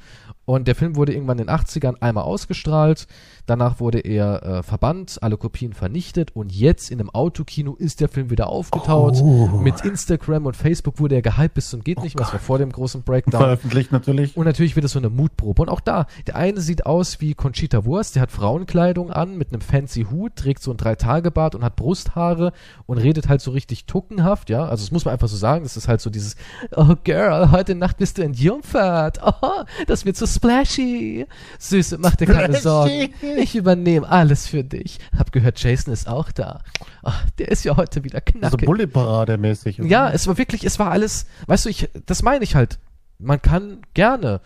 Und 0.44 0.68
der 0.68 0.74
Film 0.74 0.97
wurde 0.97 1.12
irgendwann 1.12 1.38
in 1.38 1.47
den 1.47 1.56
80ern 1.56 2.01
einmal 2.01 2.24
ausgestrahlt. 2.24 3.06
Danach 3.47 3.78
wurde 3.81 4.01
er 4.01 4.43
äh, 4.43 4.62
verbannt, 4.62 5.18
alle 5.23 5.36
Kopien 5.36 5.73
vernichtet 5.73 6.35
und 6.35 6.52
jetzt 6.52 6.90
in 6.90 6.98
einem 6.98 7.10
Autokino 7.10 7.74
ist 7.74 8.01
der 8.01 8.09
Film 8.09 8.31
wieder 8.31 8.48
aufgetaut. 8.48 9.16
Oh. 9.23 9.47
Mit 9.62 9.82
Instagram 9.82 10.47
und 10.47 10.56
Facebook 10.56 10.98
wurde 10.98 11.14
er 11.14 11.23
gehypt 11.23 11.55
bis 11.55 11.70
zum 11.70 11.85
geht 11.85 11.98
oh 11.98 12.02
nicht 12.02 12.16
mehr. 12.16 12.24
Das 12.24 12.32
war 12.32 12.40
vor 12.40 12.59
dem 12.59 12.73
großen 12.73 13.02
Breakdown. 13.02 13.40
Veröffentlicht 13.40 13.93
natürlich. 13.93 14.36
Und 14.36 14.47
natürlich 14.47 14.74
wird 14.74 14.85
es 14.85 14.93
so 14.93 14.98
eine 14.98 15.10
Mutprobe. 15.10 15.62
Und 15.62 15.68
auch 15.68 15.81
da, 15.81 16.06
der 16.27 16.36
eine 16.36 16.60
sieht 16.60 16.86
aus 16.86 17.20
wie 17.20 17.35
Conchita 17.35 17.85
Wurst, 17.85 18.16
der 18.16 18.23
hat 18.23 18.32
Frauenkleidung 18.32 19.10
an 19.12 19.39
mit 19.39 19.52
einem 19.52 19.60
fancy 19.60 20.06
Hut, 20.10 20.35
trägt 20.36 20.62
so 20.62 20.73
ein 20.73 20.77
Drei-Tage-Bart 20.77 21.55
und 21.55 21.62
hat 21.62 21.77
Brusthaare 21.77 22.52
und 22.86 22.98
redet 22.98 23.28
halt 23.28 23.40
so 23.40 23.52
richtig 23.52 23.86
tuckenhaft, 23.86 24.51
ja. 24.51 24.64
Also 24.64 24.85
das 24.85 24.90
muss 24.90 25.05
man 25.05 25.12
einfach 25.12 25.28
so 25.28 25.36
sagen. 25.36 25.62
Das 25.62 25.77
ist 25.77 25.86
halt 25.86 26.01
so 26.01 26.10
dieses, 26.10 26.35
oh 26.74 26.94
Girl, 27.05 27.52
heute 27.52 27.77
Nacht 27.77 27.98
bist 27.98 28.18
du 28.18 28.23
entjungfert. 28.23 29.20
Oh, 29.24 29.64
das 29.86 30.05
wird 30.05 30.16
so 30.16 30.27
splashy. 30.27 31.27
Süße, 31.59 31.98
mach 31.98 32.16
dir 32.16 32.27
keine 32.27 32.56
Sorgen. 32.60 33.10
Ich 33.37 33.55
übernehme 33.55 34.09
alles 34.09 34.47
für 34.47 34.65
dich. 34.65 34.99
Hab 35.17 35.33
gehört, 35.33 35.63
Jason 35.63 35.93
ist 35.93 36.09
auch 36.09 36.33
da. 36.33 36.63
Ach, 37.03 37.29
der 37.39 37.49
ist 37.49 37.65
ja 37.65 37.77
heute 37.77 38.05
wieder 38.05 38.21
knackig. 38.21 38.45
Also 38.45 38.57
Bully-Parade-mäßig. 38.59 39.79
Ja, 39.79 40.11
es 40.11 40.27
war 40.27 40.39
wirklich, 40.39 40.65
es 40.65 40.79
war 40.79 40.91
alles, 40.91 41.27
weißt 41.47 41.67
du, 41.67 41.69
ich, 41.69 41.89
das 42.07 42.23
meine 42.23 42.45
ich 42.45 42.55
halt. 42.55 42.79
Man 43.19 43.41
kann 43.41 43.83
gerne. 43.95 44.41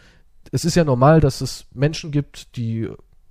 Es 0.53 0.65
ist 0.65 0.75
ja 0.75 0.85
normal, 0.85 1.21
dass 1.21 1.41
es 1.41 1.67
Menschen 1.73 2.11
gibt, 2.11 2.57
die 2.57 2.89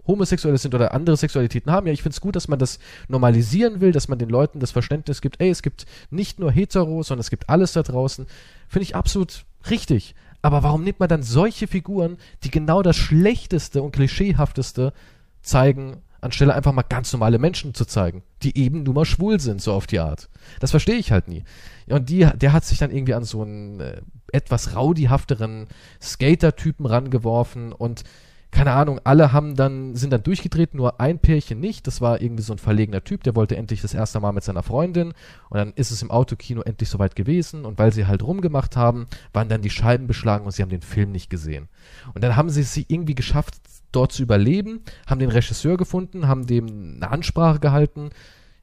homosexuell 0.09 0.57
sind 0.57 0.73
oder 0.75 0.93
andere 0.93 1.15
Sexualitäten 1.15 1.71
haben. 1.71 1.87
Ja, 1.87 1.93
ich 1.93 2.01
finde 2.01 2.15
es 2.15 2.21
gut, 2.21 2.35
dass 2.35 2.47
man 2.47 2.59
das 2.59 2.79
normalisieren 3.07 3.79
will, 3.79 3.91
dass 3.91 4.07
man 4.07 4.19
den 4.19 4.29
Leuten 4.29 4.59
das 4.59 4.71
Verständnis 4.71 5.21
gibt, 5.21 5.39
ey, 5.39 5.49
es 5.49 5.61
gibt 5.61 5.85
nicht 6.09 6.39
nur 6.39 6.51
hetero, 6.51 7.03
sondern 7.03 7.21
es 7.21 7.29
gibt 7.29 7.47
alles 7.49 7.73
da 7.73 7.83
draußen. 7.83 8.25
Finde 8.67 8.83
ich 8.83 8.95
absolut 8.95 9.45
richtig. 9.69 10.15
Aber 10.41 10.63
warum 10.63 10.83
nimmt 10.83 10.99
man 10.99 11.09
dann 11.09 11.21
solche 11.21 11.67
Figuren, 11.67 12.17
die 12.43 12.51
genau 12.51 12.81
das 12.81 12.97
Schlechteste 12.97 13.81
und 13.81 13.91
Klischeehafteste 13.91 14.93
zeigen, 15.41 16.01
anstelle 16.21 16.53
einfach 16.53 16.73
mal 16.73 16.83
ganz 16.83 17.13
normale 17.13 17.39
Menschen 17.39 17.73
zu 17.73 17.85
zeigen, 17.85 18.23
die 18.43 18.57
eben 18.57 18.83
nur 18.83 18.93
mal 18.93 19.05
schwul 19.05 19.39
sind, 19.39 19.61
so 19.61 19.73
auf 19.73 19.87
die 19.87 19.99
Art. 19.99 20.29
Das 20.59 20.71
verstehe 20.71 20.97
ich 20.97 21.11
halt 21.11 21.27
nie. 21.27 21.43
Und 21.87 22.09
die, 22.09 22.27
der 22.35 22.53
hat 22.53 22.65
sich 22.65 22.77
dann 22.77 22.91
irgendwie 22.91 23.13
an 23.13 23.23
so 23.23 23.41
einen 23.41 23.79
äh, 23.79 24.01
etwas 24.31 24.75
rowdyhafteren 24.75 25.67
Skater-Typen 26.01 26.85
rangeworfen 26.85 27.73
und 27.73 28.03
keine 28.51 28.71
Ahnung, 28.71 28.99
alle 29.03 29.31
haben 29.31 29.55
dann, 29.55 29.95
sind 29.95 30.11
dann 30.11 30.23
durchgedreht, 30.23 30.73
nur 30.73 30.99
ein 30.99 31.19
Pärchen 31.19 31.59
nicht. 31.59 31.85
Das 31.85 32.01
war 32.01 32.19
irgendwie 32.19 32.41
so 32.41 32.53
ein 32.53 32.57
verlegener 32.57 33.03
Typ, 33.03 33.23
der 33.23 33.35
wollte 33.35 33.55
endlich 33.55 33.81
das 33.81 33.93
erste 33.93 34.19
Mal 34.19 34.31
mit 34.31 34.43
seiner 34.43 34.63
Freundin. 34.63 35.13
Und 35.49 35.57
dann 35.57 35.73
ist 35.73 35.91
es 35.91 36.01
im 36.01 36.09
Autokino 36.09 36.61
endlich 36.61 36.89
soweit 36.89 37.15
gewesen. 37.15 37.63
Und 37.63 37.77
weil 37.77 37.93
sie 37.93 38.07
halt 38.07 38.23
rumgemacht 38.23 38.75
haben, 38.75 39.05
waren 39.33 39.49
dann 39.49 39.61
die 39.61 39.69
Scheiben 39.69 40.07
beschlagen 40.07 40.45
und 40.45 40.51
sie 40.51 40.63
haben 40.63 40.69
den 40.69 40.81
Film 40.81 41.11
nicht 41.11 41.29
gesehen. 41.29 41.67
Und 42.15 42.23
dann 42.23 42.35
haben 42.35 42.49
sie 42.49 42.61
es 42.61 42.75
irgendwie 42.75 43.13
geschafft, 43.13 43.53
dort 43.91 44.11
zu 44.11 44.23
überleben, 44.23 44.81
haben 45.07 45.19
den 45.19 45.29
Regisseur 45.29 45.77
gefunden, 45.77 46.27
haben 46.27 46.47
dem 46.47 46.95
eine 46.97 47.11
Ansprache 47.11 47.59
gehalten, 47.59 48.09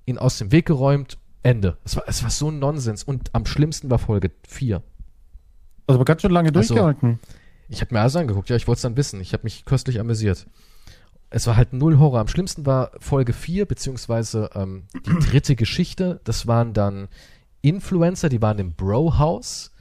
ihn 0.05 0.19
aus 0.19 0.39
dem 0.39 0.53
Weg 0.53 0.67
geräumt, 0.67 1.19
Ende. 1.43 1.77
Es 1.85 1.97
war, 1.97 2.05
es 2.07 2.23
war 2.23 2.31
so 2.31 2.51
ein 2.51 2.59
Nonsens. 2.59 3.05
Und 3.05 3.31
am 3.33 3.47
schlimmsten 3.47 3.89
war 3.89 3.99
Folge 3.99 4.33
4. 4.49 4.83
Also 5.87 6.05
ganz 6.05 6.23
schön 6.23 6.33
lange 6.33 6.49
Also, 6.49 6.75
durchgehalten. 6.75 7.21
Ich 7.69 7.81
habe 7.81 7.95
mir 7.95 8.01
alles 8.01 8.17
angeguckt, 8.17 8.49
ja, 8.49 8.57
ich 8.57 8.67
wollte 8.67 8.79
es 8.79 8.83
dann 8.83 8.97
wissen. 8.97 9.21
Ich 9.21 9.33
habe 9.33 9.45
mich 9.45 9.65
köstlich 9.65 10.01
amüsiert. 10.01 10.47
Es 11.31 11.47
war 11.47 11.57
halt 11.57 11.73
null 11.73 11.99
Horror. 11.99 12.21
Am 12.21 12.29
schlimmsten 12.29 12.67
war 12.67 12.93
Folge 12.99 13.33
4, 13.33 13.67
beziehungsweise 13.67 14.51
ähm, 14.55 14.85
die 15.07 15.19
dritte 15.27 15.57
Geschichte. 15.57 16.21
Das 16.25 16.47
waren 16.47 16.73
dann 16.73 17.09
Influencer, 17.63 18.29
die 18.29 18.43
waren 18.43 18.59
im 18.59 18.73
Bro-Haus 18.75 19.73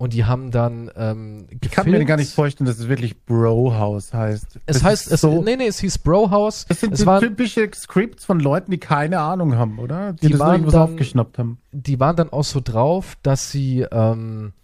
und 0.00 0.14
die 0.14 0.24
haben 0.24 0.50
dann 0.50 0.90
ähm, 0.96 1.46
ich 1.50 1.70
kann 1.70 1.90
mir 1.90 2.02
gar 2.06 2.16
nicht 2.16 2.32
vorstellen, 2.32 2.66
dass 2.66 2.78
es 2.78 2.88
wirklich 2.88 3.20
Bro 3.26 3.74
House 3.74 4.14
heißt. 4.14 4.58
Es 4.64 4.76
Das 4.76 4.82
heißt, 4.82 5.12
es, 5.12 5.20
so, 5.20 5.42
nee, 5.42 5.56
nee, 5.56 5.66
es 5.66 5.78
hieß 5.80 5.98
Bro-Haus. 5.98 6.64
das 6.68 6.80
sind 6.80 6.94
Es 6.94 7.04
waren, 7.04 7.20
typische 7.20 7.68
Scripts 7.74 8.24
von 8.24 8.40
Leuten, 8.40 8.70
die 8.70 8.78
keine 8.78 9.20
Ahnung 9.20 9.56
haben, 9.56 9.78
oder? 9.78 10.14
Die, 10.14 10.28
Die 10.28 10.32
das 10.32 10.40
waren 10.40 10.64
dann- 10.64 10.74
aufgeschnappt 10.74 11.38
haben. 11.38 11.58
die 11.72 12.00
waren 12.00 12.16
dann 12.16 12.30
auch 12.30 12.44
so 12.44 12.60
drauf, 12.64 13.18
dass 13.22 13.50
sie 13.50 13.82
ähm, 13.92 14.54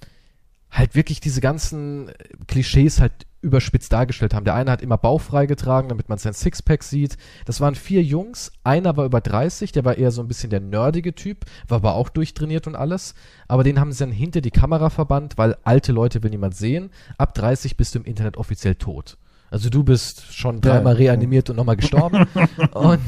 halt 0.70 0.94
wirklich 0.94 1.20
diese 1.20 1.42
ganzen 1.42 2.10
Klischees 2.46 2.98
halt 3.02 3.12
überspitzt 3.47 3.93
dargestellt 3.93 4.35
haben. 4.35 4.44
Der 4.44 4.55
eine 4.55 4.70
hat 4.70 4.82
immer 4.82 4.98
Bauch 4.98 5.20
freigetragen, 5.20 5.89
damit 5.89 6.09
man 6.09 6.18
sein 6.18 6.35
Sixpack 6.35 6.82
sieht. 6.82 7.16
Das 7.44 7.60
waren 7.60 7.77
vier 7.77 8.02
Jungs. 8.02 8.52
Einer 8.64 8.97
war 8.97 9.06
über 9.06 9.20
30, 9.20 9.73
der 9.73 9.85
war 9.85 9.97
eher 9.97 10.10
so 10.10 10.20
ein 10.20 10.28
bisschen 10.28 10.51
der 10.51 10.60
nerdige 10.60 11.14
Typ, 11.14 11.44
war 11.68 11.77
aber 11.77 11.94
auch 11.94 12.09
durchtrainiert 12.09 12.66
und 12.66 12.74
alles. 12.74 13.14
Aber 13.48 13.64
den 13.64 13.81
haben 13.81 13.93
sie 13.93 14.01
dann 14.01 14.12
hinter 14.12 14.40
die 14.40 14.51
Kamera 14.51 14.90
verbannt, 14.90 15.39
weil 15.39 15.56
alte 15.62 15.93
Leute 15.93 16.23
will 16.23 16.31
niemand 16.31 16.56
sehen. 16.56 16.90
Ab 17.16 17.35
30 17.35 17.77
bist 17.77 17.94
du 17.94 18.01
im 18.01 18.05
Internet 18.05 18.36
offiziell 18.36 18.74
tot. 18.74 19.16
Also 19.48 19.70
du 19.70 19.85
bist 19.85 20.35
schon 20.35 20.60
dreimal 20.60 20.94
reanimiert 20.94 21.48
und 21.48 21.56
nochmal 21.56 21.77
gestorben. 21.77 22.27
und, 22.73 23.01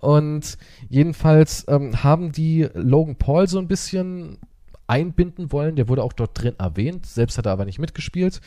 und 0.00 0.58
jedenfalls 0.88 1.64
ähm, 1.68 2.02
haben 2.02 2.32
die 2.32 2.68
Logan 2.74 3.14
Paul 3.16 3.46
so 3.46 3.60
ein 3.60 3.68
bisschen 3.68 4.38
einbinden 4.88 5.52
wollen. 5.52 5.76
Der 5.76 5.88
wurde 5.88 6.02
auch 6.02 6.12
dort 6.12 6.42
drin 6.42 6.54
erwähnt, 6.58 7.06
selbst 7.06 7.38
hat 7.38 7.46
er 7.46 7.52
aber 7.52 7.64
nicht 7.64 7.78
mitgespielt. 7.78 8.40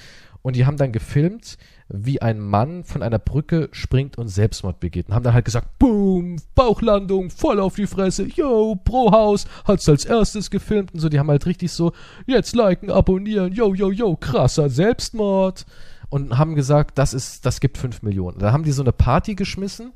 Und 0.43 0.57
die 0.57 0.65
haben 0.65 0.77
dann 0.77 0.91
gefilmt, 0.91 1.57
wie 1.87 2.21
ein 2.21 2.39
Mann 2.39 2.83
von 2.83 3.01
einer 3.01 3.17
Brücke 3.17 3.69
springt 3.71 4.17
und 4.17 4.27
Selbstmord 4.27 4.79
begeht. 4.79 5.07
Und 5.07 5.15
haben 5.15 5.23
dann 5.23 5.33
halt 5.33 5.45
gesagt, 5.45 5.79
boom, 5.79 6.35
Bauchlandung, 6.53 7.29
voll 7.29 7.59
auf 7.59 7.75
die 7.75 7.87
Fresse, 7.87 8.27
yo, 8.27 8.75
Pro-Haus, 8.75 9.45
hat's 9.65 9.87
als 9.87 10.03
erstes 10.05 10.51
gefilmt 10.51 10.93
und 10.93 10.99
so. 10.99 11.09
Die 11.09 11.17
haben 11.17 11.29
halt 11.29 11.45
richtig 11.45 11.71
so, 11.71 11.93
jetzt 12.27 12.55
liken, 12.55 12.91
abonnieren, 12.91 13.53
yo, 13.53 13.73
yo, 13.73 13.89
yo, 13.89 14.15
krasser 14.15 14.69
Selbstmord. 14.69 15.65
Und 16.09 16.37
haben 16.37 16.53
gesagt, 16.53 16.99
das 16.99 17.13
ist, 17.13 17.45
das 17.45 17.59
gibt 17.59 17.77
5 17.77 18.03
Millionen. 18.03 18.37
Da 18.37 18.51
haben 18.51 18.63
die 18.63 18.71
so 18.71 18.83
eine 18.83 18.91
Party 18.91 19.33
geschmissen, 19.33 19.93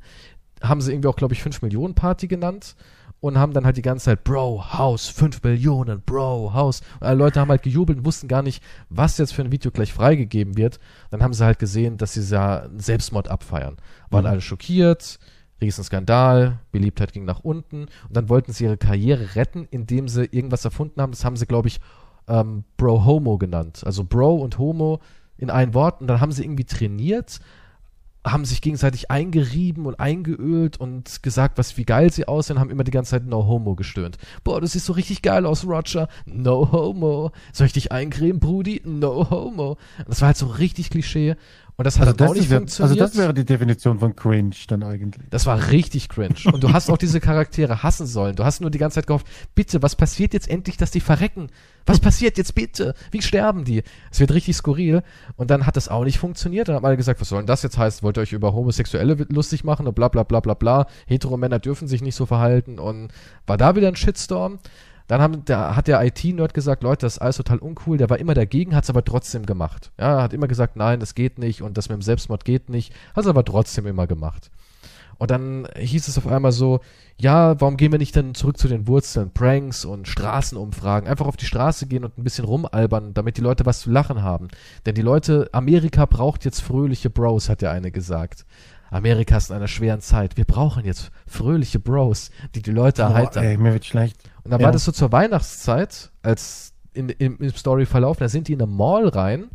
haben 0.60 0.80
sie 0.80 0.92
irgendwie 0.92 1.08
auch, 1.08 1.14
glaube 1.14 1.34
ich, 1.34 1.42
5 1.42 1.62
Millionen 1.62 1.94
Party 1.94 2.26
genannt 2.26 2.74
und 3.20 3.38
haben 3.38 3.52
dann 3.52 3.64
halt 3.64 3.76
die 3.76 3.82
ganze 3.82 4.06
Zeit, 4.06 4.22
Bro, 4.24 4.72
Haus, 4.74 5.08
5 5.08 5.42
Millionen, 5.42 6.00
Bro, 6.02 6.52
Haus. 6.54 6.82
Und 7.00 7.06
alle 7.06 7.18
Leute 7.18 7.40
haben 7.40 7.48
halt 7.50 7.62
gejubelt 7.62 7.98
und 7.98 8.04
wussten 8.04 8.28
gar 8.28 8.42
nicht, 8.42 8.62
was 8.90 9.18
jetzt 9.18 9.34
für 9.34 9.42
ein 9.42 9.50
Video 9.52 9.70
gleich 9.70 9.92
freigegeben 9.92 10.56
wird. 10.56 10.78
Dann 11.10 11.22
haben 11.22 11.32
sie 11.32 11.44
halt 11.44 11.58
gesehen, 11.58 11.96
dass 11.96 12.12
sie 12.14 12.22
ja 12.22 12.62
einen 12.62 12.78
Selbstmord 12.78 13.28
abfeiern. 13.28 13.76
Waren 14.10 14.24
Mhm. 14.24 14.30
alle 14.30 14.40
schockiert, 14.40 15.18
Riesenskandal, 15.60 16.60
Beliebtheit 16.70 17.12
ging 17.12 17.24
nach 17.24 17.40
unten 17.40 17.82
und 17.82 18.16
dann 18.16 18.28
wollten 18.28 18.52
sie 18.52 18.64
ihre 18.64 18.76
Karriere 18.76 19.34
retten, 19.34 19.66
indem 19.70 20.06
sie 20.08 20.24
irgendwas 20.24 20.64
erfunden 20.64 21.00
haben. 21.02 21.10
Das 21.12 21.24
haben 21.24 21.36
sie, 21.36 21.46
glaube 21.46 21.68
ich, 21.68 21.80
ähm, 22.28 22.64
Bro 22.76 23.04
Homo 23.04 23.38
genannt. 23.38 23.82
Also 23.84 24.04
Bro 24.04 24.36
und 24.36 24.58
Homo 24.58 25.00
in 25.36 25.50
ein 25.50 25.74
Wort. 25.74 26.00
Und 26.00 26.06
dann 26.06 26.20
haben 26.20 26.32
sie 26.32 26.44
irgendwie 26.44 26.64
trainiert, 26.64 27.40
haben 28.32 28.44
sich 28.44 28.60
gegenseitig 28.60 29.10
eingerieben 29.10 29.86
und 29.86 30.00
eingeölt 30.00 30.78
und 30.78 31.22
gesagt, 31.22 31.58
was 31.58 31.76
wie 31.76 31.84
geil 31.84 32.12
sie 32.12 32.28
aussehen, 32.28 32.58
haben 32.58 32.70
immer 32.70 32.84
die 32.84 32.90
ganze 32.90 33.12
Zeit 33.12 33.26
No 33.26 33.46
Homo 33.46 33.74
gestöhnt. 33.74 34.18
Boah, 34.44 34.60
du 34.60 34.66
siehst 34.66 34.86
so 34.86 34.92
richtig 34.92 35.22
geil 35.22 35.46
aus, 35.46 35.66
Roger. 35.66 36.08
No 36.26 36.70
Homo. 36.72 37.32
Soll 37.52 37.66
ich 37.66 37.72
dich 37.72 37.92
eincremen, 37.92 38.40
Brudi? 38.40 38.82
No 38.84 39.30
Homo. 39.30 39.78
Das 40.06 40.20
war 40.20 40.28
halt 40.28 40.36
so 40.36 40.46
richtig 40.46 40.90
Klischee. 40.90 41.36
Und 41.78 41.84
das 41.84 42.00
hat 42.00 42.08
Also 42.08 42.16
dann 42.16 42.26
auch 42.26 42.32
das, 42.32 42.40
nicht 42.40 42.50
ja, 42.50 42.56
funktioniert. 42.56 43.00
also 43.00 43.06
das 43.06 43.16
wäre 43.16 43.32
die 43.32 43.44
Definition 43.44 44.00
von 44.00 44.16
Cringe 44.16 44.50
dann 44.66 44.82
eigentlich. 44.82 45.24
Das 45.30 45.46
war 45.46 45.70
richtig 45.70 46.08
cringe. 46.08 46.34
Und 46.52 46.64
du 46.64 46.72
hast 46.72 46.90
auch 46.90 46.98
diese 46.98 47.20
Charaktere 47.20 47.84
hassen 47.84 48.04
sollen. 48.04 48.34
Du 48.34 48.44
hast 48.44 48.60
nur 48.60 48.72
die 48.72 48.78
ganze 48.78 48.96
Zeit 48.96 49.06
gehofft, 49.06 49.28
bitte, 49.54 49.80
was 49.80 49.94
passiert 49.94 50.34
jetzt 50.34 50.50
endlich, 50.50 50.76
dass 50.76 50.90
die 50.90 50.98
verrecken? 50.98 51.50
Was 51.86 52.00
passiert 52.00 52.36
jetzt 52.36 52.56
bitte? 52.56 52.94
Wie 53.12 53.22
sterben 53.22 53.64
die? 53.64 53.84
Es 54.10 54.18
wird 54.18 54.32
richtig 54.32 54.56
skurril. 54.56 55.04
Und 55.36 55.52
dann 55.52 55.66
hat 55.66 55.76
das 55.76 55.88
auch 55.88 56.02
nicht 56.02 56.18
funktioniert. 56.18 56.66
Dann 56.66 56.74
haben 56.74 56.84
alle 56.84 56.96
gesagt, 56.96 57.20
was 57.20 57.28
soll 57.28 57.38
denn 57.38 57.46
das 57.46 57.62
jetzt 57.62 57.78
heißen? 57.78 58.02
Wollt 58.02 58.18
ihr 58.18 58.22
euch 58.22 58.32
über 58.32 58.52
Homosexuelle 58.52 59.14
lustig 59.28 59.62
machen 59.62 59.86
und 59.86 59.94
bla 59.94 60.08
bla 60.08 60.24
bla 60.24 60.40
bla 60.40 60.54
bla. 60.54 60.86
Heteromänner 61.06 61.60
dürfen 61.60 61.86
sich 61.86 62.02
nicht 62.02 62.16
so 62.16 62.26
verhalten. 62.26 62.80
Und 62.80 63.12
war 63.46 63.56
da 63.56 63.76
wieder 63.76 63.86
ein 63.86 63.94
Shitstorm. 63.96 64.58
Dann 65.08 65.22
haben, 65.22 65.44
der, 65.46 65.74
hat 65.74 65.88
der 65.88 66.04
IT-Nerd 66.04 66.54
gesagt, 66.54 66.82
Leute, 66.82 67.06
das 67.06 67.14
ist 67.14 67.18
alles 67.18 67.38
total 67.38 67.58
uncool. 67.58 67.96
Der 67.96 68.10
war 68.10 68.18
immer 68.18 68.34
dagegen, 68.34 68.76
hat 68.76 68.84
es 68.84 68.90
aber 68.90 69.04
trotzdem 69.04 69.46
gemacht. 69.46 69.90
Ja, 69.98 70.22
hat 70.22 70.34
immer 70.34 70.48
gesagt, 70.48 70.76
nein, 70.76 71.00
das 71.00 71.14
geht 71.14 71.38
nicht 71.38 71.62
und 71.62 71.76
das 71.78 71.88
mit 71.88 71.96
dem 71.96 72.02
Selbstmord 72.02 72.44
geht 72.44 72.68
nicht. 72.68 72.92
Hat 73.16 73.24
es 73.24 73.30
aber 73.30 73.44
trotzdem 73.44 73.86
immer 73.86 74.06
gemacht. 74.06 74.50
Und 75.16 75.30
dann 75.32 75.66
hieß 75.76 76.06
es 76.06 76.16
auf 76.16 76.28
einmal 76.28 76.52
so, 76.52 76.80
ja, 77.18 77.60
warum 77.60 77.76
gehen 77.76 77.90
wir 77.90 77.98
nicht 77.98 78.14
dann 78.14 78.34
zurück 78.34 78.56
zu 78.58 78.68
den 78.68 78.86
Wurzeln? 78.86 79.32
Pranks 79.32 79.84
und 79.84 80.06
Straßenumfragen. 80.06 81.08
Einfach 81.08 81.26
auf 81.26 81.36
die 81.36 81.46
Straße 81.46 81.86
gehen 81.86 82.04
und 82.04 82.16
ein 82.18 82.22
bisschen 82.22 82.44
rumalbern, 82.44 83.14
damit 83.14 83.36
die 83.36 83.42
Leute 83.42 83.66
was 83.66 83.80
zu 83.80 83.90
lachen 83.90 84.22
haben. 84.22 84.48
Denn 84.86 84.94
die 84.94 85.02
Leute, 85.02 85.48
Amerika 85.52 86.06
braucht 86.06 86.44
jetzt 86.44 86.60
fröhliche 86.60 87.10
Bros, 87.10 87.48
hat 87.48 87.62
der 87.62 87.72
eine 87.72 87.90
gesagt. 87.90 88.46
Amerika 88.90 89.36
ist 89.36 89.50
in 89.50 89.56
einer 89.56 89.68
schweren 89.68 90.00
Zeit. 90.00 90.36
Wir 90.36 90.44
brauchen 90.44 90.84
jetzt 90.84 91.10
fröhliche 91.26 91.78
Bros, 91.78 92.30
die 92.54 92.62
die 92.62 92.70
Leute 92.70 93.02
Boah, 93.02 93.10
erheitern. 93.10 93.44
ey, 93.44 93.56
mir 93.56 93.72
wird 93.72 93.84
schlecht. 93.84 94.16
Und 94.48 94.52
dann 94.52 94.60
Ja. 94.60 94.66
war 94.68 94.72
das 94.72 94.86
so 94.86 94.92
zur 94.92 95.12
Weihnachtszeit, 95.12 96.10
als 96.22 96.72
in, 96.94 97.10
im, 97.10 97.36
im 97.36 97.50
Storyverlauf, 97.54 98.16
da 98.16 98.30
sind 98.30 98.48
die 98.48 98.54
in 98.54 98.62
eine 98.62 98.70
Mall 98.72 99.06
rein 99.08 99.50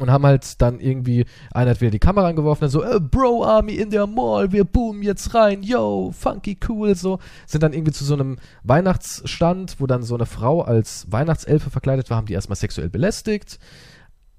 und 0.00 0.10
haben 0.10 0.24
halt 0.24 0.62
dann 0.62 0.80
irgendwie, 0.80 1.26
einer 1.52 1.72
hat 1.72 1.82
wieder 1.82 1.90
die 1.90 1.98
Kamera 1.98 2.26
angeworfen, 2.26 2.62
dann 2.62 2.70
so, 2.70 2.82
äh, 2.82 2.98
Bro 2.98 3.44
Army 3.44 3.74
in 3.74 3.90
der 3.90 4.06
Mall, 4.06 4.50
wir 4.50 4.64
boomen 4.64 5.02
jetzt 5.02 5.34
rein, 5.34 5.62
yo, 5.62 6.10
funky 6.18 6.58
cool, 6.70 6.94
so. 6.94 7.18
Sind 7.46 7.62
dann 7.62 7.74
irgendwie 7.74 7.92
zu 7.92 8.02
so 8.02 8.14
einem 8.14 8.38
Weihnachtsstand, 8.62 9.76
wo 9.78 9.86
dann 9.86 10.02
so 10.02 10.14
eine 10.14 10.24
Frau 10.24 10.62
als 10.62 11.12
Weihnachtselfe 11.12 11.68
verkleidet 11.68 12.08
war, 12.08 12.16
haben 12.16 12.26
die 12.26 12.32
erstmal 12.32 12.56
sexuell 12.56 12.88
belästigt. 12.88 13.58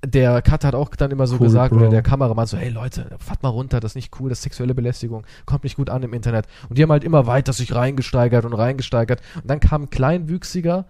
Der 0.06 0.42
Cutter 0.44 0.68
hat 0.68 0.76
auch 0.76 0.90
dann 0.90 1.10
immer 1.10 1.26
so 1.26 1.36
Cool, 1.38 1.48
gesagt, 1.48 1.72
Bro. 1.72 1.80
oder 1.80 1.90
der 1.90 2.04
Kameramann 2.04 2.46
so, 2.46 2.56
hey 2.58 2.70
Leute, 2.70 3.16
fahrt 3.20 3.42
mal 3.42 3.50
runter, 3.50 3.80
das 3.80 3.92
ist 3.92 3.96
nicht 3.96 4.20
cool, 4.20 4.30
das 4.30 4.40
ist 4.40 4.44
sexuelle 4.44 4.76
Belästigung, 4.76 5.26
kommt 5.46 5.64
nicht 5.64 5.76
gut 5.78 5.90
an 5.90 6.04
im 6.04 6.14
Internet. 6.14 6.46
Und 6.70 6.78
die 6.78 6.84
haben 6.84 6.92
halt 6.92 7.04
immer 7.04 7.26
weiter 7.26 7.52
sich 7.52 7.74
reingesteigert 7.74 8.46
und 8.46 8.54
reingesteigert. 8.54 9.22
Und 9.36 9.50
dann 9.50 9.60
kam 9.60 9.84
ein 9.84 9.90
Kleinwüchsiger 9.90 10.86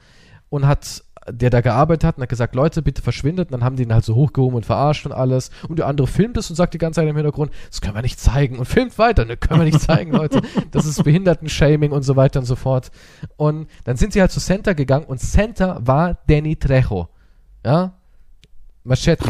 und 0.50 0.68
hat, 0.68 1.04
der 1.30 1.50
da 1.50 1.62
gearbeitet 1.62 2.04
hat 2.04 2.18
und 2.18 2.24
hat 2.24 2.30
gesagt, 2.30 2.54
Leute, 2.54 2.82
bitte 2.82 3.02
verschwindet. 3.02 3.48
Und 3.50 3.54
dann 3.54 3.64
haben 3.64 3.78
die 3.78 3.84
ihn 3.84 3.94
halt 3.94 4.04
so 4.04 4.14
hochgehoben 4.14 4.58
und 4.58 4.66
verarscht 4.66 5.06
und 5.06 5.14
alles. 5.14 5.52
Und 5.70 5.80
der 5.80 5.88
andere 5.88 6.08
filmt 6.08 6.36
es 6.38 6.50
und 6.50 6.58
sagt 6.58 6.74
die 6.74 6.78
ganze 6.78 7.00
Zeit 7.00 7.08
im 7.10 7.16
Hintergrund, 7.16 7.52
das 7.70 7.80
können 7.80 7.96
wir 7.96 8.02
nicht 8.02 8.20
zeigen. 8.20 8.60
Und 8.60 8.66
filmt 8.66 8.98
weiter, 8.98 9.24
ne, 9.24 9.38
können 9.38 9.62
wir 9.62 9.66
nicht 9.66 9.82
zeigen, 9.82 10.12
Leute. 10.12 10.42
Das 10.72 10.86
ist 10.86 11.02
Behindertenshaming 11.04 11.92
und 11.94 12.04
so 12.04 12.18
weiter 12.18 12.40
und 12.42 12.46
so 12.46 12.58
fort. 12.58 12.92
Und 13.38 13.68
dann 13.86 13.96
sind 13.96 14.12
sie 14.12 14.20
halt 14.20 14.32
zu 14.32 14.42
Center 14.42 14.76
gegangen 14.76 15.06
und 15.06 15.20
Center 15.20 15.80
war 15.82 16.18
Danny 16.28 16.58
Trejo. 16.58 17.08
Ja? 17.66 17.94
Machete. 18.88 19.24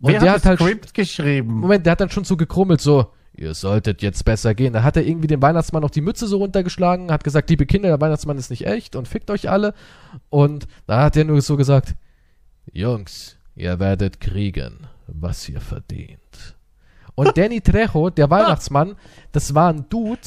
Und 0.00 0.12
Wer 0.12 0.20
der 0.20 0.30
hat 0.30 0.38
hat 0.38 0.46
halt 0.46 0.60
Script 0.60 0.94
geschrieben? 0.94 1.52
Moment, 1.60 1.84
der 1.84 1.92
hat 1.92 2.00
dann 2.00 2.10
schon 2.10 2.24
so 2.24 2.36
gekrummelt, 2.36 2.80
so, 2.80 3.12
ihr 3.34 3.54
solltet 3.54 4.02
jetzt 4.02 4.24
besser 4.24 4.54
gehen. 4.54 4.72
Dann 4.72 4.82
hat 4.82 4.96
er 4.96 5.04
irgendwie 5.04 5.26
dem 5.26 5.42
Weihnachtsmann 5.42 5.82
noch 5.82 5.90
die 5.90 6.00
Mütze 6.00 6.26
so 6.26 6.38
runtergeschlagen, 6.38 7.12
hat 7.12 7.22
gesagt, 7.22 7.50
liebe 7.50 7.66
Kinder, 7.66 7.88
der 7.88 8.00
Weihnachtsmann 8.00 8.38
ist 8.38 8.50
nicht 8.50 8.66
echt 8.66 8.96
und 8.96 9.08
fickt 9.08 9.30
euch 9.30 9.50
alle. 9.50 9.74
Und 10.30 10.66
da 10.86 11.02
hat 11.02 11.16
er 11.16 11.24
nur 11.24 11.42
so 11.42 11.56
gesagt, 11.56 11.94
Jungs, 12.72 13.36
ihr 13.56 13.78
werdet 13.78 14.20
kriegen, 14.20 14.86
was 15.06 15.48
ihr 15.48 15.60
verdient. 15.60 16.56
Und 17.14 17.36
Danny 17.36 17.60
Trejo, 17.60 18.08
der 18.08 18.30
Weihnachtsmann, 18.30 18.96
das 19.32 19.54
war 19.54 19.70
ein 19.70 19.86
Dude, 19.90 20.20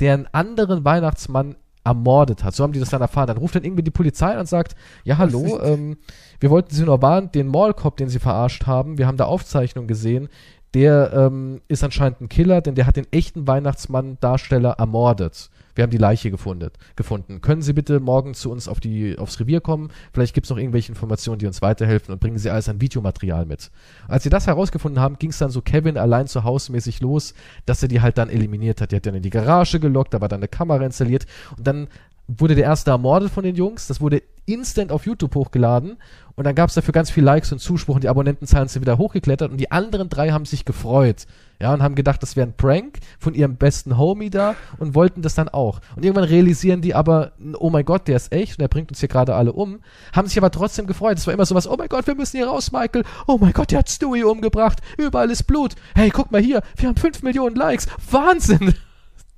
der 0.00 0.14
einen 0.14 0.26
anderen 0.32 0.84
Weihnachtsmann 0.84 1.56
ermordet 1.84 2.42
hat. 2.42 2.54
So 2.54 2.64
haben 2.64 2.72
die 2.72 2.80
das 2.80 2.90
dann 2.90 3.02
erfahren. 3.02 3.26
Dann 3.26 3.36
ruft 3.36 3.54
dann 3.54 3.64
irgendwie 3.64 3.82
die 3.82 3.90
Polizei 3.90 4.38
und 4.38 4.48
sagt, 4.48 4.74
ja 5.04 5.18
hallo, 5.18 5.60
ähm, 5.62 5.98
wir 6.40 6.50
wollten 6.50 6.74
Sie 6.74 6.84
nur 6.84 7.02
warnen, 7.02 7.30
den 7.32 7.48
Mallcop, 7.48 7.96
den 7.96 8.08
Sie 8.08 8.18
verarscht 8.18 8.66
haben, 8.66 8.98
wir 8.98 9.06
haben 9.06 9.16
da 9.16 9.26
Aufzeichnungen 9.26 9.88
gesehen, 9.88 10.28
der 10.74 11.12
ähm, 11.12 11.60
ist 11.68 11.84
anscheinend 11.84 12.20
ein 12.20 12.28
Killer, 12.28 12.60
denn 12.60 12.74
der 12.74 12.86
hat 12.86 12.96
den 12.96 13.06
echten 13.12 13.46
Weihnachtsmann-Darsteller 13.46 14.72
ermordet. 14.72 15.50
Wir 15.74 15.82
haben 15.82 15.90
die 15.90 15.98
Leiche 15.98 16.30
gefunden. 16.30 16.70
gefunden. 16.96 17.40
Können 17.40 17.62
Sie 17.62 17.72
bitte 17.72 18.00
morgen 18.00 18.34
zu 18.34 18.50
uns 18.50 18.68
auf 18.68 18.80
die, 18.80 19.18
aufs 19.18 19.40
Revier 19.40 19.60
kommen? 19.60 19.90
Vielleicht 20.12 20.34
gibt 20.34 20.46
es 20.46 20.50
noch 20.50 20.58
irgendwelche 20.58 20.90
Informationen, 20.90 21.38
die 21.38 21.46
uns 21.46 21.62
weiterhelfen 21.62 22.12
und 22.12 22.20
bringen 22.20 22.38
Sie 22.38 22.50
alles 22.50 22.68
an 22.68 22.80
Videomaterial 22.80 23.46
mit. 23.46 23.70
Als 24.08 24.22
sie 24.22 24.30
das 24.30 24.46
herausgefunden 24.46 25.00
haben, 25.00 25.18
ging 25.18 25.30
es 25.30 25.38
dann 25.38 25.50
so 25.50 25.60
Kevin 25.60 25.98
allein 25.98 26.26
zu 26.26 26.44
Hause 26.44 26.72
mäßig 26.72 27.00
los, 27.00 27.34
dass 27.66 27.82
er 27.82 27.88
die 27.88 28.00
halt 28.00 28.18
dann 28.18 28.30
eliminiert 28.30 28.80
hat. 28.80 28.92
Die 28.92 28.96
hat 28.96 29.06
dann 29.06 29.14
in 29.14 29.22
die 29.22 29.30
Garage 29.30 29.80
gelockt, 29.80 30.14
da 30.14 30.20
war 30.20 30.28
dann 30.28 30.40
eine 30.40 30.48
Kamera 30.48 30.84
installiert 30.84 31.26
und 31.56 31.66
dann 31.66 31.88
wurde 32.26 32.54
der 32.54 32.64
erste 32.64 32.90
ermordet 32.90 33.30
von 33.30 33.44
den 33.44 33.54
Jungs. 33.54 33.86
Das 33.86 34.00
wurde 34.00 34.22
instant 34.46 34.92
auf 34.92 35.06
YouTube 35.06 35.34
hochgeladen 35.34 35.96
und 36.36 36.44
dann 36.44 36.54
gab 36.54 36.68
es 36.68 36.74
dafür 36.74 36.92
ganz 36.92 37.10
viel 37.10 37.24
Likes 37.24 37.52
und 37.52 37.58
Zuspruch 37.58 37.96
und 37.96 38.04
die 38.04 38.08
Abonnentenzahlen 38.08 38.68
sind 38.68 38.82
wieder 38.82 38.98
hochgeklettert 38.98 39.50
und 39.50 39.58
die 39.58 39.70
anderen 39.70 40.08
drei 40.08 40.30
haben 40.30 40.44
sich 40.44 40.64
gefreut. 40.64 41.26
Ja, 41.60 41.72
und 41.72 41.82
haben 41.82 41.94
gedacht, 41.94 42.22
das 42.22 42.36
wäre 42.36 42.48
ein 42.48 42.56
Prank 42.56 42.98
von 43.18 43.34
ihrem 43.34 43.56
besten 43.56 43.96
Homie 43.96 44.30
da 44.30 44.56
und 44.78 44.94
wollten 44.94 45.22
das 45.22 45.34
dann 45.34 45.48
auch. 45.48 45.80
Und 45.94 46.04
irgendwann 46.04 46.24
realisieren 46.24 46.80
die 46.80 46.94
aber, 46.94 47.32
oh 47.58 47.70
mein 47.70 47.84
Gott, 47.84 48.08
der 48.08 48.16
ist 48.16 48.32
echt 48.32 48.54
und 48.54 48.60
der 48.60 48.68
bringt 48.68 48.90
uns 48.90 49.00
hier 49.00 49.08
gerade 49.08 49.34
alle 49.34 49.52
um. 49.52 49.80
Haben 50.12 50.28
sich 50.28 50.36
aber 50.36 50.50
trotzdem 50.50 50.86
gefreut. 50.86 51.18
Es 51.18 51.26
war 51.26 51.34
immer 51.34 51.46
sowas, 51.46 51.68
oh 51.68 51.76
mein 51.78 51.88
Gott, 51.88 52.06
wir 52.06 52.16
müssen 52.16 52.38
hier 52.38 52.48
raus, 52.48 52.72
Michael. 52.72 53.04
Oh 53.26 53.38
mein 53.40 53.52
Gott, 53.52 53.70
der 53.70 53.78
hat 53.80 53.88
Stewie 53.88 54.24
umgebracht. 54.24 54.80
Überall 54.98 55.30
ist 55.30 55.44
Blut. 55.44 55.74
Hey, 55.94 56.10
guck 56.10 56.32
mal 56.32 56.40
hier, 56.40 56.62
wir 56.76 56.88
haben 56.88 56.96
fünf 56.96 57.22
Millionen 57.22 57.54
Likes. 57.54 57.86
Wahnsinn! 58.10 58.74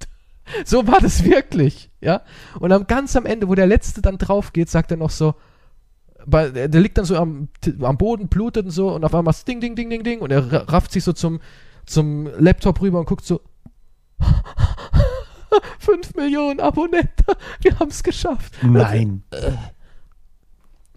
so 0.65 0.87
war 0.87 1.01
das 1.01 1.25
wirklich, 1.25 1.91
ja. 2.01 2.23
Und 2.61 2.73
am 2.73 2.87
ganz 2.87 3.15
am 3.15 3.27
Ende, 3.27 3.49
wo 3.49 3.55
der 3.55 3.67
letzte 3.67 4.01
dann 4.01 4.19
drauf 4.19 4.53
geht, 4.53 4.71
sagt 4.71 4.91
er 4.91 4.97
noch 4.97 5.11
so, 5.11 5.35
bei, 6.27 6.49
der 6.49 6.81
liegt 6.81 6.99
dann 6.99 7.05
so 7.05 7.17
am, 7.17 7.49
am 7.81 7.99
Boden, 7.99 8.29
blutet 8.29 8.65
und 8.65 8.71
so 8.73 8.93
und 8.93 9.05
auf 9.05 9.15
einmal 9.15 9.35
ding, 9.47 9.61
ding, 9.61 9.77
ding, 9.77 9.89
ding, 9.89 10.03
ding 10.03 10.21
und 10.21 10.33
er 10.33 10.69
rafft 10.69 10.93
sich 10.93 11.05
so 11.05 11.13
zum, 11.13 11.41
zum 11.87 12.29
Laptop 12.39 12.81
rüber 12.81 12.99
und 13.01 13.07
guckt 13.07 13.25
so 13.25 13.41
5 15.79 16.15
Millionen 16.17 16.61
Abonnenten, 16.61 17.25
wir 17.61 17.79
haben 17.79 17.89
es 17.91 18.03
geschafft. 18.03 18.55
Nein. 18.63 19.23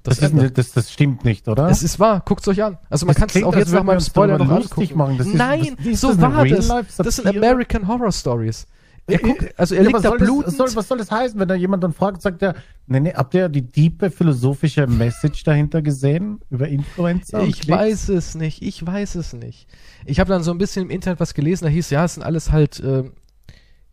Das, 0.03 0.17
Das, 0.19 0.31
ist, 0.33 0.57
das, 0.57 0.71
das 0.71 0.91
stimmt 0.91 1.23
nicht, 1.25 1.47
oder? 1.47 1.69
es 1.69 1.83
ist 1.83 1.99
wahr, 1.99 2.21
guckt 2.25 2.41
es 2.41 2.47
euch 2.47 2.63
an. 2.63 2.77
Also 2.89 3.05
man 3.05 3.15
kann 3.15 3.29
es 3.33 3.43
auch 3.43 3.55
jetzt 3.55 3.71
nach 3.71 3.83
meinem 3.83 3.99
Spoiler 3.99 4.37
noch 4.37 4.49
angucken. 4.49 4.97
machen. 4.97 5.17
Das 5.17 5.27
ist- 5.27 5.35
Nein, 5.35 5.75
ist 5.83 6.01
so 6.01 6.09
eine 6.09 6.21
war 6.21 6.45
das. 6.83 6.95
Das 6.97 7.15
sind 7.17 7.27
American 7.27 7.87
Horror 7.87 8.11
Stories. 8.11 8.65
Er 9.07 9.17
guckt, 9.19 9.53
also 9.57 9.73
er 9.75 9.81
Ja, 9.81 9.87
liegt 9.87 9.95
was 9.95 10.03
da 10.03 10.09
soll 10.09 10.17
das- 10.19 10.27
blutend. 10.27 10.47
was 10.47 10.57
soll, 10.57 10.75
was 10.75 10.87
soll 10.87 10.97
das 10.99 11.11
heißen, 11.11 11.39
wenn 11.39 11.47
da 11.47 11.55
jemand 11.55 11.83
dann 11.83 11.93
fragt, 11.93 12.21
sagt 12.21 12.41
er, 12.43 12.55
nee, 12.87 12.99
nee, 12.99 13.13
habt 13.13 13.33
ihr 13.33 13.49
die 13.49 13.65
tiefe 13.67 14.11
philosophische 14.11 14.85
Message 14.87 15.43
dahinter 15.43 15.81
gesehen 15.81 16.39
über 16.49 16.67
Influencer? 16.67 17.41
Ich 17.43 17.67
weiß 17.67 18.09
es 18.09 18.35
nicht, 18.35 18.61
ich 18.61 18.85
weiß 18.85 19.15
es 19.15 19.33
nicht. 19.33 19.67
Ich 20.05 20.19
habe 20.19 20.29
dann 20.29 20.43
so 20.43 20.51
ein 20.51 20.57
bisschen 20.57 20.83
im 20.83 20.89
Internet 20.89 21.19
was 21.19 21.33
gelesen, 21.33 21.65
da 21.65 21.69
hieß, 21.69 21.89
ja, 21.89 22.05
es 22.05 22.15
sind 22.15 22.23
alles 22.23 22.51
halt 22.51 22.81
ähm, 22.83 23.13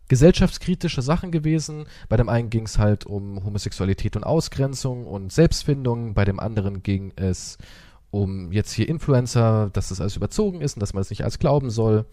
gesellschaftskritische 0.09 1.03
Sachen 1.03 1.33
gewesen. 1.33 1.87
Bei 2.09 2.17
dem 2.17 2.29
einen 2.29 2.51
ging 2.51 2.65
es 2.65 2.79
halt 2.79 3.07
um 3.07 3.45
Homosexualität 3.45 4.17
und 4.17 4.25
Ausgrenzung 4.25 5.07
und 5.07 5.33
Selbstfindung, 5.33 6.15
bei 6.15 6.25
dem 6.25 6.41
anderen 6.41 6.83
ging 6.83 7.13
es 7.17 7.59
um 8.11 8.53
jetzt 8.53 8.73
hier 8.73 8.89
Influencer, 8.89 9.71
dass 9.73 9.89
das 9.89 10.01
alles 10.01 10.17
überzogen 10.17 10.61
ist 10.61 10.77
und 10.77 10.81
dass 10.81 10.95
man 10.95 11.03
es 11.03 11.11
nicht 11.11 11.25
als 11.25 11.39
glauben 11.39 11.71
soll. 11.71 12.07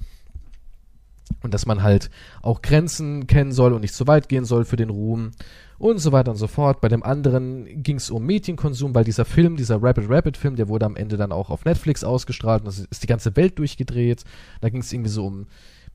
Und 1.42 1.54
dass 1.54 1.66
man 1.66 1.84
halt 1.84 2.10
auch 2.42 2.62
Grenzen 2.62 3.28
kennen 3.28 3.52
soll 3.52 3.74
und 3.74 3.82
nicht 3.82 3.94
zu 3.94 4.08
weit 4.08 4.30
gehen 4.30 4.46
soll 4.46 4.66
für 4.66 4.76
den 4.76 4.90
Ruhm 4.90 5.32
und 5.78 5.98
so 6.00 6.12
weiter 6.12 6.32
und 6.32 6.38
so 6.38 6.48
fort. 6.48 6.80
Bei 6.80 6.88
dem 6.88 7.04
anderen 7.04 7.84
ging 7.84 7.98
es 7.98 8.10
um 8.10 8.26
Medienkonsum, 8.26 8.96
weil 8.96 9.04
dieser 9.04 9.26
Film, 9.26 9.58
dieser 9.58 9.82
Rapid 9.82 10.10
Rapid 10.10 10.38
Film, 10.38 10.56
der 10.56 10.70
wurde 10.70 10.86
am 10.86 10.96
Ende 10.96 11.18
dann 11.18 11.32
auch 11.32 11.50
auf 11.50 11.66
Netflix 11.66 12.04
ausgestrahlt 12.04 12.62
und 12.62 12.68
das 12.68 12.80
ist 12.80 13.04
die 13.04 13.08
ganze 13.08 13.36
Welt 13.36 13.60
durchgedreht. 13.60 14.24
Da 14.62 14.70
ging 14.70 14.82
es 14.82 14.94
irgendwie 14.94 15.10
so 15.10 15.26
um 15.26 15.48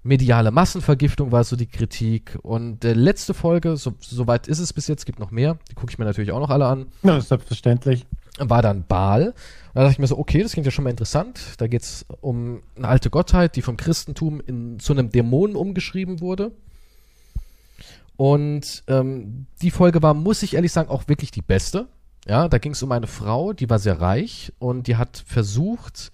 mediale 0.03 0.51
Massenvergiftung 0.51 1.33
war 1.33 1.45
so 1.45 1.57
die 1.57 1.67
Kritik. 1.67 2.39
Und 2.43 2.85
äh, 2.85 2.93
letzte 2.93 3.35
Folge, 3.35 3.77
so, 3.77 3.95
so 4.01 4.27
weit 4.27 4.49
ist 4.49 4.59
es 4.59 4.73
bis 4.73 4.89
jetzt, 4.89 5.07
gibt 5.07 5.19
noch 5.19 5.31
mehr, 5.31 5.59
die 5.71 5.75
gucke 5.75 5.91
ich 5.91 5.99
mir 5.99 6.05
natürlich 6.05 6.33
auch 6.33 6.41
noch 6.41 6.51
alle 6.51 6.67
an 6.67 6.87
Ja, 7.03 7.21
selbstverständlich. 7.21 8.07
War 8.41 8.63
dann 8.63 8.85
Baal. 8.87 9.29
Und 9.29 9.35
da 9.75 9.83
dachte 9.83 9.93
ich 9.93 9.99
mir 9.99 10.07
so, 10.07 10.19
okay, 10.19 10.43
das 10.43 10.53
klingt 10.53 10.67
ja 10.67 10.71
schon 10.71 10.85
mal 10.85 10.91
interessant. 10.91 11.41
Da 11.59 11.67
geht 11.67 11.83
es 11.83 12.07
um 12.21 12.63
eine 12.77 12.89
alte 12.89 13.11
Gottheit, 13.11 13.57
die 13.57 13.63
vom 13.63 13.77
Christentum 13.77 14.41
in, 14.41 14.79
zu 14.81 14.93
einem 14.93 15.11
Dämonen 15.11 15.57
umgeschrieben 15.57 16.21
wurde. 16.21 16.53
Und 18.17 18.83
ähm, 18.89 19.47
die 19.63 19.71
Folge 19.71 20.03
war, 20.03 20.15
muss 20.15 20.43
ich 20.43 20.55
ehrlich 20.55 20.73
sagen, 20.73 20.91
auch 20.91 21.07
wirklich 21.07 21.31
die 21.31 21.43
beste. 21.43 21.89
Ja, 22.27 22.49
da 22.49 22.59
ging 22.59 22.73
es 22.73 22.83
um 22.83 22.93
eine 22.93 23.07
Frau, 23.07 23.53
die 23.53 23.71
war 23.71 23.79
sehr 23.79 24.01
reich 24.01 24.53
und 24.59 24.87
die 24.87 24.97
hat 24.97 25.23
versucht, 25.25 26.13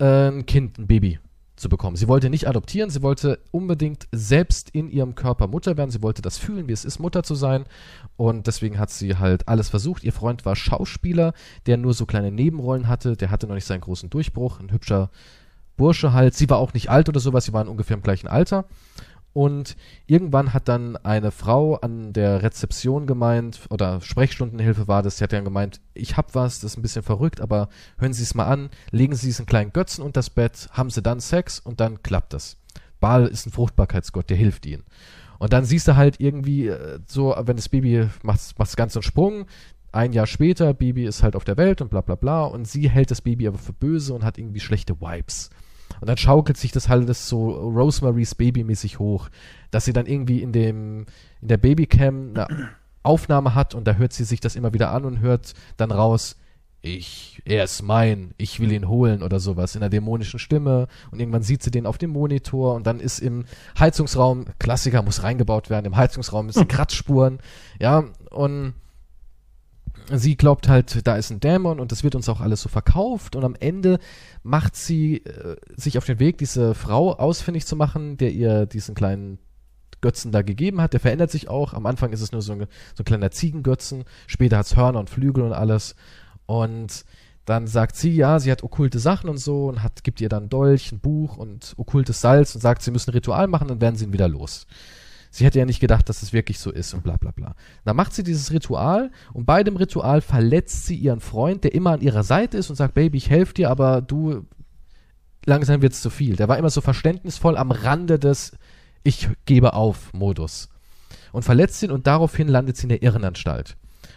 äh, 0.00 0.28
ein 0.28 0.46
Kind, 0.46 0.78
ein 0.78 0.86
Baby 0.86 1.18
zu 1.58 1.68
bekommen. 1.68 1.96
Sie 1.96 2.08
wollte 2.08 2.30
nicht 2.30 2.48
adoptieren, 2.48 2.90
sie 2.90 3.02
wollte 3.02 3.38
unbedingt 3.50 4.08
selbst 4.12 4.70
in 4.70 4.90
ihrem 4.90 5.14
Körper 5.14 5.46
Mutter 5.46 5.76
werden. 5.76 5.90
Sie 5.90 6.02
wollte 6.02 6.22
das 6.22 6.38
fühlen, 6.38 6.68
wie 6.68 6.72
es 6.72 6.84
ist, 6.84 6.98
Mutter 6.98 7.22
zu 7.22 7.34
sein. 7.34 7.64
Und 8.16 8.46
deswegen 8.46 8.78
hat 8.78 8.90
sie 8.90 9.16
halt 9.16 9.48
alles 9.48 9.68
versucht. 9.68 10.04
Ihr 10.04 10.12
Freund 10.12 10.44
war 10.44 10.56
Schauspieler, 10.56 11.34
der 11.66 11.76
nur 11.76 11.94
so 11.94 12.06
kleine 12.06 12.30
Nebenrollen 12.30 12.88
hatte. 12.88 13.16
Der 13.16 13.30
hatte 13.30 13.46
noch 13.46 13.54
nicht 13.54 13.66
seinen 13.66 13.80
großen 13.80 14.10
Durchbruch. 14.10 14.60
Ein 14.60 14.72
hübscher 14.72 15.10
Bursche 15.76 16.12
halt. 16.12 16.34
Sie 16.34 16.50
war 16.50 16.58
auch 16.58 16.74
nicht 16.74 16.90
alt 16.90 17.08
oder 17.08 17.20
sowas. 17.20 17.44
Sie 17.44 17.52
waren 17.52 17.68
ungefähr 17.68 17.96
im 17.96 18.02
gleichen 18.02 18.28
Alter. 18.28 18.66
Und 19.38 19.76
irgendwann 20.08 20.52
hat 20.52 20.66
dann 20.66 20.96
eine 20.96 21.30
Frau 21.30 21.76
an 21.76 22.12
der 22.12 22.42
Rezeption 22.42 23.06
gemeint, 23.06 23.60
oder 23.70 24.00
Sprechstundenhilfe 24.00 24.88
war 24.88 25.00
das, 25.04 25.18
sie 25.18 25.22
hat 25.22 25.32
dann 25.32 25.44
gemeint, 25.44 25.80
ich 25.94 26.16
hab 26.16 26.34
was, 26.34 26.58
das 26.58 26.72
ist 26.72 26.76
ein 26.76 26.82
bisschen 26.82 27.04
verrückt, 27.04 27.40
aber 27.40 27.68
hören 27.98 28.12
Sie 28.12 28.24
es 28.24 28.34
mal 28.34 28.46
an, 28.46 28.68
legen 28.90 29.14
Sie 29.14 29.28
diesen 29.28 29.46
kleinen 29.46 29.72
Götzen 29.72 30.02
unter 30.02 30.18
das 30.18 30.30
Bett, 30.30 30.68
haben 30.72 30.90
Sie 30.90 31.02
dann 31.02 31.20
Sex 31.20 31.60
und 31.60 31.78
dann 31.78 32.02
klappt 32.02 32.32
das. 32.32 32.56
Baal 32.98 33.28
ist 33.28 33.46
ein 33.46 33.52
Fruchtbarkeitsgott, 33.52 34.28
der 34.28 34.36
hilft 34.36 34.66
ihnen. 34.66 34.82
Und 35.38 35.52
dann 35.52 35.64
siehst 35.64 35.86
du 35.86 35.94
halt 35.94 36.18
irgendwie 36.18 36.66
äh, 36.66 36.98
so, 37.06 37.32
wenn 37.38 37.54
das 37.54 37.68
Baby 37.68 38.08
macht, 38.24 38.58
macht 38.58 38.76
ganz 38.76 38.96
einen 38.96 39.04
Sprung, 39.04 39.46
ein 39.92 40.12
Jahr 40.12 40.26
später, 40.26 40.74
Baby 40.74 41.04
ist 41.04 41.22
halt 41.22 41.36
auf 41.36 41.44
der 41.44 41.56
Welt 41.56 41.80
und 41.80 41.90
bla 41.90 42.00
bla 42.00 42.16
bla 42.16 42.42
und 42.42 42.66
sie 42.66 42.90
hält 42.90 43.12
das 43.12 43.22
Baby 43.22 43.46
aber 43.46 43.58
für 43.58 43.72
böse 43.72 44.14
und 44.14 44.24
hat 44.24 44.36
irgendwie 44.36 44.58
schlechte 44.58 45.00
Vibes. 45.00 45.50
Und 46.00 46.08
dann 46.08 46.16
schaukelt 46.16 46.56
sich 46.56 46.72
das 46.72 46.88
halt 46.88 47.08
das 47.08 47.28
so 47.28 47.50
Rosemarys 47.50 48.34
Baby-mäßig 48.34 48.98
hoch, 48.98 49.28
dass 49.70 49.84
sie 49.84 49.92
dann 49.92 50.06
irgendwie 50.06 50.42
in 50.42 50.52
dem, 50.52 51.06
in 51.40 51.48
der 51.48 51.58
Babycam 51.58 52.30
eine 52.34 52.70
Aufnahme 53.02 53.54
hat 53.54 53.74
und 53.74 53.86
da 53.86 53.94
hört 53.94 54.12
sie 54.12 54.24
sich 54.24 54.40
das 54.40 54.56
immer 54.56 54.74
wieder 54.74 54.92
an 54.92 55.04
und 55.04 55.20
hört 55.20 55.54
dann 55.76 55.90
raus, 55.90 56.36
ich, 56.80 57.42
er 57.44 57.64
ist 57.64 57.82
mein, 57.82 58.34
ich 58.38 58.60
will 58.60 58.70
ihn 58.70 58.88
holen 58.88 59.22
oder 59.22 59.40
sowas 59.40 59.74
in 59.74 59.82
einer 59.82 59.90
dämonischen 59.90 60.38
Stimme. 60.38 60.86
Und 61.10 61.18
irgendwann 61.18 61.42
sieht 61.42 61.62
sie 61.62 61.72
den 61.72 61.86
auf 61.86 61.98
dem 61.98 62.10
Monitor 62.10 62.74
und 62.74 62.86
dann 62.86 63.00
ist 63.00 63.18
im 63.18 63.46
Heizungsraum, 63.78 64.46
Klassiker 64.58 65.02
muss 65.02 65.22
reingebaut 65.22 65.70
werden, 65.70 65.86
im 65.86 65.96
Heizungsraum 65.96 66.50
sind 66.50 66.68
Kratzspuren, 66.68 67.40
ja, 67.80 68.04
und 68.30 68.74
sie 70.12 70.36
glaubt 70.36 70.68
halt, 70.68 71.06
da 71.06 71.16
ist 71.16 71.30
ein 71.30 71.40
Dämon 71.40 71.80
und 71.80 71.92
das 71.92 72.02
wird 72.02 72.14
uns 72.14 72.28
auch 72.28 72.40
alles 72.40 72.62
so 72.62 72.68
verkauft 72.68 73.36
und 73.36 73.44
am 73.44 73.54
Ende 73.58 73.98
macht 74.42 74.76
sie 74.76 75.18
äh, 75.18 75.56
sich 75.76 75.98
auf 75.98 76.04
den 76.04 76.18
Weg, 76.18 76.38
diese 76.38 76.74
Frau 76.74 77.12
ausfindig 77.14 77.66
zu 77.66 77.76
machen, 77.76 78.16
der 78.16 78.32
ihr 78.32 78.66
diesen 78.66 78.94
kleinen 78.94 79.38
Götzen 80.00 80.32
da 80.32 80.42
gegeben 80.42 80.80
hat. 80.80 80.92
Der 80.92 81.00
verändert 81.00 81.30
sich 81.30 81.48
auch. 81.48 81.74
Am 81.74 81.86
Anfang 81.86 82.12
ist 82.12 82.22
es 82.22 82.32
nur 82.32 82.42
so 82.42 82.52
ein, 82.52 82.66
so 82.94 83.02
ein 83.02 83.04
kleiner 83.04 83.30
Ziegengötzen, 83.30 84.04
später 84.26 84.58
hat 84.58 84.66
es 84.66 84.76
Hörner 84.76 85.00
und 85.00 85.10
Flügel 85.10 85.42
und 85.42 85.52
alles. 85.52 85.96
Und 86.46 87.04
dann 87.44 87.66
sagt 87.66 87.96
sie, 87.96 88.14
ja, 88.14 88.38
sie 88.38 88.50
hat 88.52 88.62
okkulte 88.62 88.98
Sachen 88.98 89.30
und 89.30 89.38
so 89.38 89.68
und 89.68 89.82
hat, 89.82 90.04
gibt 90.04 90.20
ihr 90.20 90.28
dann 90.28 90.48
Dolch, 90.48 90.92
ein 90.92 91.00
Buch 91.00 91.36
und 91.36 91.74
okkultes 91.78 92.20
Salz 92.20 92.54
und 92.54 92.60
sagt, 92.60 92.82
sie 92.82 92.90
müssen 92.90 93.10
ein 93.10 93.14
Ritual 93.14 93.46
machen, 93.46 93.68
dann 93.68 93.80
werden 93.80 93.96
sie 93.96 94.04
ihn 94.04 94.12
wieder 94.12 94.28
los. 94.28 94.66
Sie 95.30 95.44
hätte 95.44 95.58
ja 95.58 95.64
nicht 95.64 95.80
gedacht, 95.80 96.08
dass 96.08 96.22
es 96.22 96.32
wirklich 96.32 96.58
so 96.58 96.70
ist 96.70 96.94
und 96.94 97.02
bla 97.02 97.16
bla 97.16 97.30
bla. 97.30 97.54
Dann 97.84 97.96
macht 97.96 98.14
sie 98.14 98.22
dieses 98.22 98.52
Ritual 98.52 99.10
und 99.32 99.44
bei 99.46 99.62
dem 99.62 99.76
Ritual 99.76 100.20
verletzt 100.20 100.86
sie 100.86 100.96
ihren 100.96 101.20
Freund, 101.20 101.64
der 101.64 101.74
immer 101.74 101.92
an 101.92 102.00
ihrer 102.00 102.22
Seite 102.22 102.56
ist 102.56 102.70
und 102.70 102.76
sagt, 102.76 102.94
Baby, 102.94 103.18
ich 103.18 103.30
helfe 103.30 103.54
dir, 103.54 103.70
aber 103.70 104.00
du, 104.00 104.46
langsam 105.44 105.82
wird's 105.82 106.00
zu 106.00 106.10
viel. 106.10 106.36
Der 106.36 106.48
war 106.48 106.58
immer 106.58 106.70
so 106.70 106.80
verständnisvoll 106.80 107.56
am 107.56 107.70
Rande 107.70 108.18
des 108.18 108.52
Ich 109.02 109.28
gebe 109.44 109.74
auf 109.74 110.12
Modus. 110.12 110.68
Und 111.32 111.44
verletzt 111.44 111.82
ihn 111.82 111.90
und 111.90 112.06
daraufhin 112.06 112.48
landet 112.48 112.76
sie 112.76 112.84
in 112.84 112.88
der 112.90 113.02
Irrenanstalt. 113.02 113.76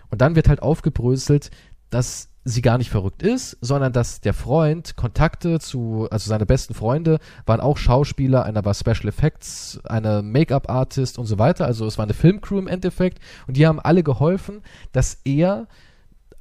Und 0.10 0.22
dann 0.22 0.36
wird 0.36 0.50
halt 0.50 0.62
aufgebröselt, 0.62 1.52
dass 1.92 2.30
sie 2.44 2.62
gar 2.64 2.80
nicht 2.80 2.90
verrückt 2.90 3.22
ist, 3.22 3.58
sondern 3.62 3.94
dass 3.94 4.20
der 4.20 4.34
Freund 4.34 4.96
Kontakte 4.96 5.60
zu, 5.60 6.08
also 6.10 6.28
seine 6.28 6.48
besten 6.48 6.74
Freunde 6.74 7.20
waren 7.46 7.60
auch 7.60 7.78
Schauspieler, 7.78 8.46
einer 8.46 8.66
war 8.66 8.74
Special 8.74 9.08
Effects, 9.08 9.80
eine 9.84 10.24
Make-up-Artist 10.24 11.20
und 11.20 11.28
so 11.28 11.38
weiter. 11.38 11.66
Also 11.66 11.86
es 11.86 12.00
war 12.00 12.04
eine 12.04 12.16
Filmcrew 12.16 12.58
im 12.58 12.68
Endeffekt 12.68 13.20
und 13.46 13.58
die 13.58 13.68
haben 13.68 13.80
alle 13.80 14.02
geholfen, 14.02 14.64
dass 14.92 15.20
er 15.24 15.68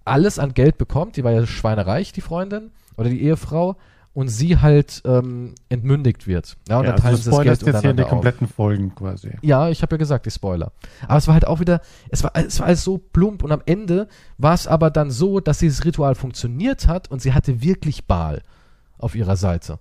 alles 0.07 0.39
an 0.39 0.55
Geld 0.55 0.79
bekommt. 0.79 1.17
Die 1.17 1.25
war 1.25 1.33
ja 1.33 1.47
schweinereich, 1.47 2.13
die 2.13 2.23
Freundin 2.23 2.71
oder 2.97 3.11
die 3.11 3.23
Ehefrau. 3.23 3.77
Und 4.13 4.29
sie 4.29 4.59
halt 4.59 5.03
ähm, 5.05 5.55
entmündigt 5.69 6.27
wird. 6.27 6.57
Ja, 6.69 6.79
und 6.79 6.85
Ja, 6.85 6.93
dann 6.93 7.01
teilen 7.01 7.15
also 7.15 7.31
sie 7.31 7.31
das 7.31 7.39
Geld 7.39 7.47
jetzt 7.47 7.61
hier 7.63 7.73
die 7.73 7.77
untereinander 7.77 8.05
auf. 8.05 8.11
kompletten 8.11 8.49
Folgen 8.49 8.95
quasi. 8.95 9.31
Ja, 9.43 9.69
ich 9.69 9.83
habe 9.83 9.95
ja 9.95 9.99
gesagt, 9.99 10.27
die 10.27 10.31
Spoiler. 10.31 10.73
Aber 11.07 11.17
es 11.19 11.27
war 11.29 11.35
halt 11.35 11.47
auch 11.47 11.61
wieder, 11.61 11.81
es 12.09 12.25
war, 12.25 12.33
es 12.35 12.59
war 12.59 12.67
alles 12.67 12.83
so 12.83 12.99
plump 12.99 13.45
und 13.45 13.53
am 13.53 13.63
Ende 13.67 14.09
war 14.39 14.55
es 14.55 14.67
aber 14.67 14.91
dann 14.91 15.11
so, 15.11 15.39
dass 15.41 15.59
dieses 15.59 15.85
Ritual 15.85 16.15
funktioniert 16.17 16.89
hat 16.89 17.09
und 17.11 17.23
sie 17.23 17.33
hatte 17.33 17.63
wirklich 17.63 18.07
Baal 18.07 18.43
auf 18.99 19.15
ihrer 19.15 19.37
Seite. 19.37 19.79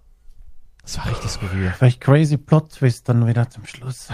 Das 0.83 0.97
war 0.97 1.07
richtig 1.09 1.31
skurril. 1.31 1.73
Vielleicht 1.77 1.99
crazy 2.01 2.37
Plot 2.37 2.71
Twist 2.73 3.09
dann 3.09 3.25
wieder 3.27 3.49
zum 3.49 3.65
Schluss. 3.65 4.09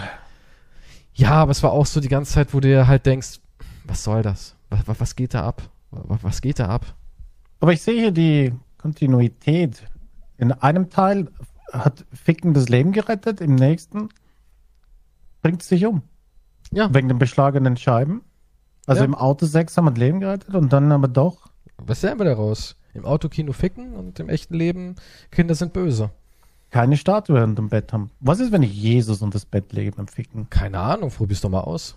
Ja, 1.14 1.30
aber 1.32 1.50
es 1.52 1.62
war 1.62 1.72
auch 1.72 1.86
so 1.86 2.00
die 2.00 2.08
ganze 2.08 2.32
Zeit, 2.32 2.52
wo 2.52 2.60
du 2.60 2.68
dir 2.68 2.86
halt 2.86 3.06
denkst, 3.06 3.40
was 3.84 4.02
soll 4.02 4.22
das? 4.22 4.56
Was, 4.70 4.86
was, 4.88 5.00
was 5.00 5.16
geht 5.16 5.34
da 5.34 5.46
ab? 5.46 5.62
Was, 5.90 6.22
was 6.22 6.40
geht 6.42 6.58
da 6.58 6.68
ab? 6.68 6.84
Aber 7.60 7.72
ich 7.72 7.80
sehe 7.82 8.00
hier 8.00 8.10
die 8.10 8.52
Kontinuität. 8.78 9.82
In 10.38 10.52
einem 10.52 10.90
Teil 10.90 11.28
hat 11.72 12.04
Ficken 12.12 12.54
das 12.54 12.68
Leben 12.68 12.92
gerettet, 12.92 13.40
im 13.40 13.54
nächsten 13.54 14.08
bringt 15.42 15.62
es 15.62 15.68
sich 15.68 15.86
um. 15.86 16.02
Ja, 16.72 16.92
Wegen 16.94 17.08
den 17.08 17.18
beschlagenen 17.18 17.76
Scheiben. 17.76 18.22
Also 18.86 19.00
Ja. 19.00 19.06
im 19.06 19.14
Auto 19.14 19.46
Sex 19.46 19.76
haben 19.76 19.86
wir 19.86 19.90
das 19.92 19.98
Leben 20.00 20.20
gerettet 20.20 20.54
und 20.54 20.72
dann 20.72 20.90
aber 20.92 21.08
doch. 21.08 21.48
was 21.78 22.02
lernen 22.02 22.20
wir 22.20 22.24
daraus? 22.24 22.76
Im 22.94 23.04
Autokino 23.04 23.52
ficken 23.52 23.94
und 23.94 24.18
im 24.20 24.28
echten 24.30 24.54
Leben 24.54 24.96
Kinder 25.30 25.54
sind 25.54 25.72
böse. 25.72 26.10
keine 26.70 26.96
Statue 26.96 27.42
unterm 27.42 27.68
Bett 27.68 27.92
haben. 27.92 28.10
Was 28.20 28.40
ist, 28.40 28.52
wenn 28.52 28.62
ich 28.62 28.72
Jesus 28.74 29.22
unter 29.22 29.34
das 29.36 29.44
Bett 29.46 29.72
lege 29.72 29.92
beim 29.92 30.08
Ficken? 30.08 30.50
Keine 30.50 30.78
Ahnung, 30.80 31.10
probier's 31.10 31.40
doch 31.40 31.48
mal 31.50 31.60
aus. 31.60 31.96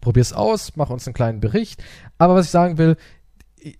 Probier's 0.00 0.32
aus, 0.32 0.72
mach 0.76 0.90
uns 0.90 1.06
einen 1.06 1.14
kleinen 1.14 1.40
Bericht. 1.40 1.82
Aber 2.18 2.34
was 2.34 2.46
ich 2.46 2.50
sagen 2.50 2.78
will, 2.78 2.96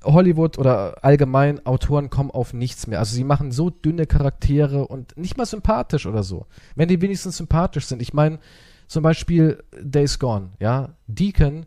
Hollywood 0.05 0.59
oder 0.59 1.03
allgemein 1.03 1.65
Autoren 1.67 2.11
kommen 2.11 2.31
auf 2.31 2.53
nichts 2.53 2.87
mehr. 2.87 2.99
Also 2.99 3.15
sie 3.15 3.25
machen 3.25 3.53
so 3.53 3.71
dünne 3.71 4.07
Charaktere 4.07 4.87
und 4.87 5.17
nicht 5.17 5.37
mal 5.37 5.47
sympathisch 5.47 6.07
oder 6.07 6.23
so. 6.23 6.47
Wenn 6.75 6.89
die 6.89 7.01
wenigstens 7.01 7.37
sympathisch 7.37 7.87
sind. 7.87 8.03
Ich 8.03 8.13
meine, 8.13 8.39
zum 8.87 9.03
Beispiel 9.03 9.63
Days 9.81 10.19
Gone, 10.19 10.51
ja. 10.59 10.91
Deacon 11.07 11.67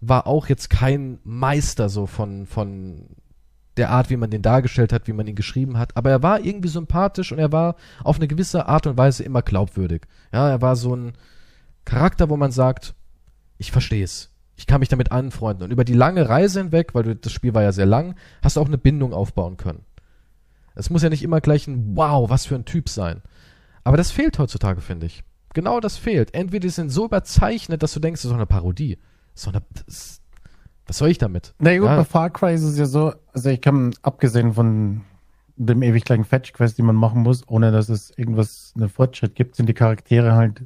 war 0.00 0.26
auch 0.26 0.46
jetzt 0.48 0.70
kein 0.70 1.18
Meister 1.24 1.88
so 1.88 2.06
von, 2.06 2.46
von 2.46 3.08
der 3.76 3.90
Art, 3.90 4.10
wie 4.10 4.16
man 4.16 4.30
den 4.30 4.42
dargestellt 4.42 4.92
hat, 4.92 5.06
wie 5.06 5.12
man 5.12 5.26
ihn 5.26 5.34
geschrieben 5.34 5.78
hat, 5.78 5.96
aber 5.96 6.10
er 6.10 6.22
war 6.22 6.44
irgendwie 6.44 6.68
sympathisch 6.68 7.32
und 7.32 7.38
er 7.38 7.52
war 7.52 7.76
auf 8.04 8.16
eine 8.16 8.28
gewisse 8.28 8.66
Art 8.66 8.86
und 8.86 8.96
Weise 8.96 9.22
immer 9.22 9.42
glaubwürdig. 9.42 10.02
Ja, 10.32 10.48
er 10.48 10.60
war 10.60 10.76
so 10.76 10.94
ein 10.94 11.12
Charakter, 11.84 12.28
wo 12.28 12.36
man 12.36 12.52
sagt, 12.52 12.94
ich 13.58 13.72
verstehe 13.72 14.04
es. 14.04 14.30
Ich 14.60 14.66
kann 14.66 14.80
mich 14.80 14.90
damit 14.90 15.10
anfreunden. 15.10 15.64
Und 15.64 15.70
über 15.70 15.84
die 15.84 15.94
lange 15.94 16.28
Reise 16.28 16.60
hinweg, 16.60 16.94
weil 16.94 17.02
du, 17.02 17.16
das 17.16 17.32
Spiel 17.32 17.54
war 17.54 17.62
ja 17.62 17.72
sehr 17.72 17.86
lang, 17.86 18.14
hast 18.42 18.56
du 18.56 18.60
auch 18.60 18.66
eine 18.66 18.76
Bindung 18.76 19.14
aufbauen 19.14 19.56
können. 19.56 19.86
Es 20.74 20.90
muss 20.90 21.02
ja 21.02 21.08
nicht 21.08 21.22
immer 21.22 21.40
gleich 21.40 21.66
ein 21.66 21.96
Wow, 21.96 22.28
was 22.28 22.44
für 22.44 22.56
ein 22.56 22.66
Typ 22.66 22.90
sein. 22.90 23.22
Aber 23.84 23.96
das 23.96 24.10
fehlt 24.10 24.38
heutzutage, 24.38 24.82
finde 24.82 25.06
ich. 25.06 25.24
Genau 25.54 25.80
das 25.80 25.96
fehlt. 25.96 26.34
Entweder 26.34 26.60
die 26.60 26.68
sind 26.68 26.90
so 26.90 27.06
überzeichnet, 27.06 27.82
dass 27.82 27.94
du 27.94 28.00
denkst, 28.00 28.20
das 28.20 28.26
ist 28.26 28.30
doch 28.32 28.36
eine 28.36 28.44
Parodie. 28.44 28.98
Das 29.32 29.40
ist 29.40 29.46
doch 29.46 29.54
eine, 29.54 29.62
das, 29.86 30.20
was 30.86 30.98
soll 30.98 31.08
ich 31.08 31.16
damit? 31.16 31.54
Na 31.58 31.74
gut, 31.78 31.86
Ja. 31.86 31.96
bei 31.96 32.04
Far 32.04 32.28
Cry 32.28 32.52
ist 32.54 32.62
es 32.62 32.76
ja 32.78 32.84
so, 32.84 33.14
also 33.32 33.48
ich 33.48 33.62
kann, 33.62 33.94
abgesehen 34.02 34.52
von 34.52 35.00
dem 35.56 35.82
ewig 35.82 36.04
gleichen 36.04 36.24
Fetch-Quest, 36.26 36.76
die 36.76 36.82
man 36.82 36.96
machen 36.96 37.22
muss, 37.22 37.48
ohne 37.48 37.72
dass 37.72 37.88
es 37.88 38.10
irgendwas, 38.16 38.74
einen 38.76 38.90
Fortschritt 38.90 39.34
gibt, 39.34 39.56
sind 39.56 39.70
die 39.70 39.74
Charaktere 39.74 40.34
halt 40.34 40.64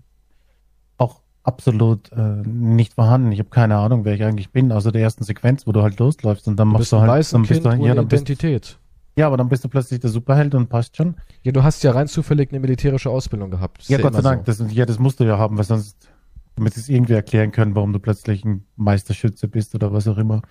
absolut 1.44 2.10
äh, 2.12 2.42
nicht 2.44 2.94
vorhanden. 2.94 3.30
Ich 3.32 3.38
habe 3.38 3.50
keine 3.50 3.76
Ahnung, 3.76 4.04
wer 4.04 4.14
ich 4.14 4.24
eigentlich 4.24 4.50
bin, 4.50 4.72
außer 4.72 4.90
der 4.92 5.02
ersten 5.02 5.24
Sequenz, 5.24 5.66
wo 5.66 5.72
du 5.72 5.82
halt 5.82 5.98
losläufst 5.98 6.48
und 6.48 6.56
dann 6.56 6.68
Du 6.68 6.72
machst 6.72 6.80
bist 6.80 6.92
du 6.92 6.96
ein 6.96 7.08
halt, 7.08 7.32
dann 7.32 7.42
bist 7.42 7.62
Kind 7.62 7.80
du, 7.80 7.86
ja, 7.86 7.94
dann 7.94 8.08
bist, 8.08 8.22
Identität. 8.28 8.78
ja, 9.16 9.26
aber 9.26 9.36
dann 9.36 9.48
bist 9.48 9.62
du 9.64 9.68
plötzlich 9.68 10.00
der 10.00 10.10
Superheld 10.10 10.54
und 10.54 10.68
passt 10.68 10.96
schon. 10.96 11.16
Ja, 11.42 11.52
du 11.52 11.62
hast 11.62 11.82
ja 11.84 11.92
rein 11.92 12.08
zufällig 12.08 12.50
eine 12.50 12.60
militärische 12.60 13.10
Ausbildung 13.10 13.50
gehabt. 13.50 13.88
Ja, 13.88 13.98
Gott 13.98 14.14
sei 14.14 14.22
Dank, 14.22 14.44
das, 14.46 14.64
ja, 14.72 14.86
das 14.86 14.98
musst 14.98 15.20
du 15.20 15.24
ja 15.24 15.38
haben, 15.38 15.56
weil 15.58 15.64
sonst, 15.64 16.08
damit 16.56 16.74
sie 16.74 16.80
es 16.80 16.88
irgendwie 16.88 17.12
erklären 17.14 17.52
können, 17.52 17.74
warum 17.74 17.92
du 17.92 17.98
plötzlich 17.98 18.44
ein 18.44 18.66
Meisterschütze 18.76 19.46
bist 19.48 19.74
oder 19.74 19.92
was 19.92 20.08
auch 20.08 20.18
immer. 20.18 20.42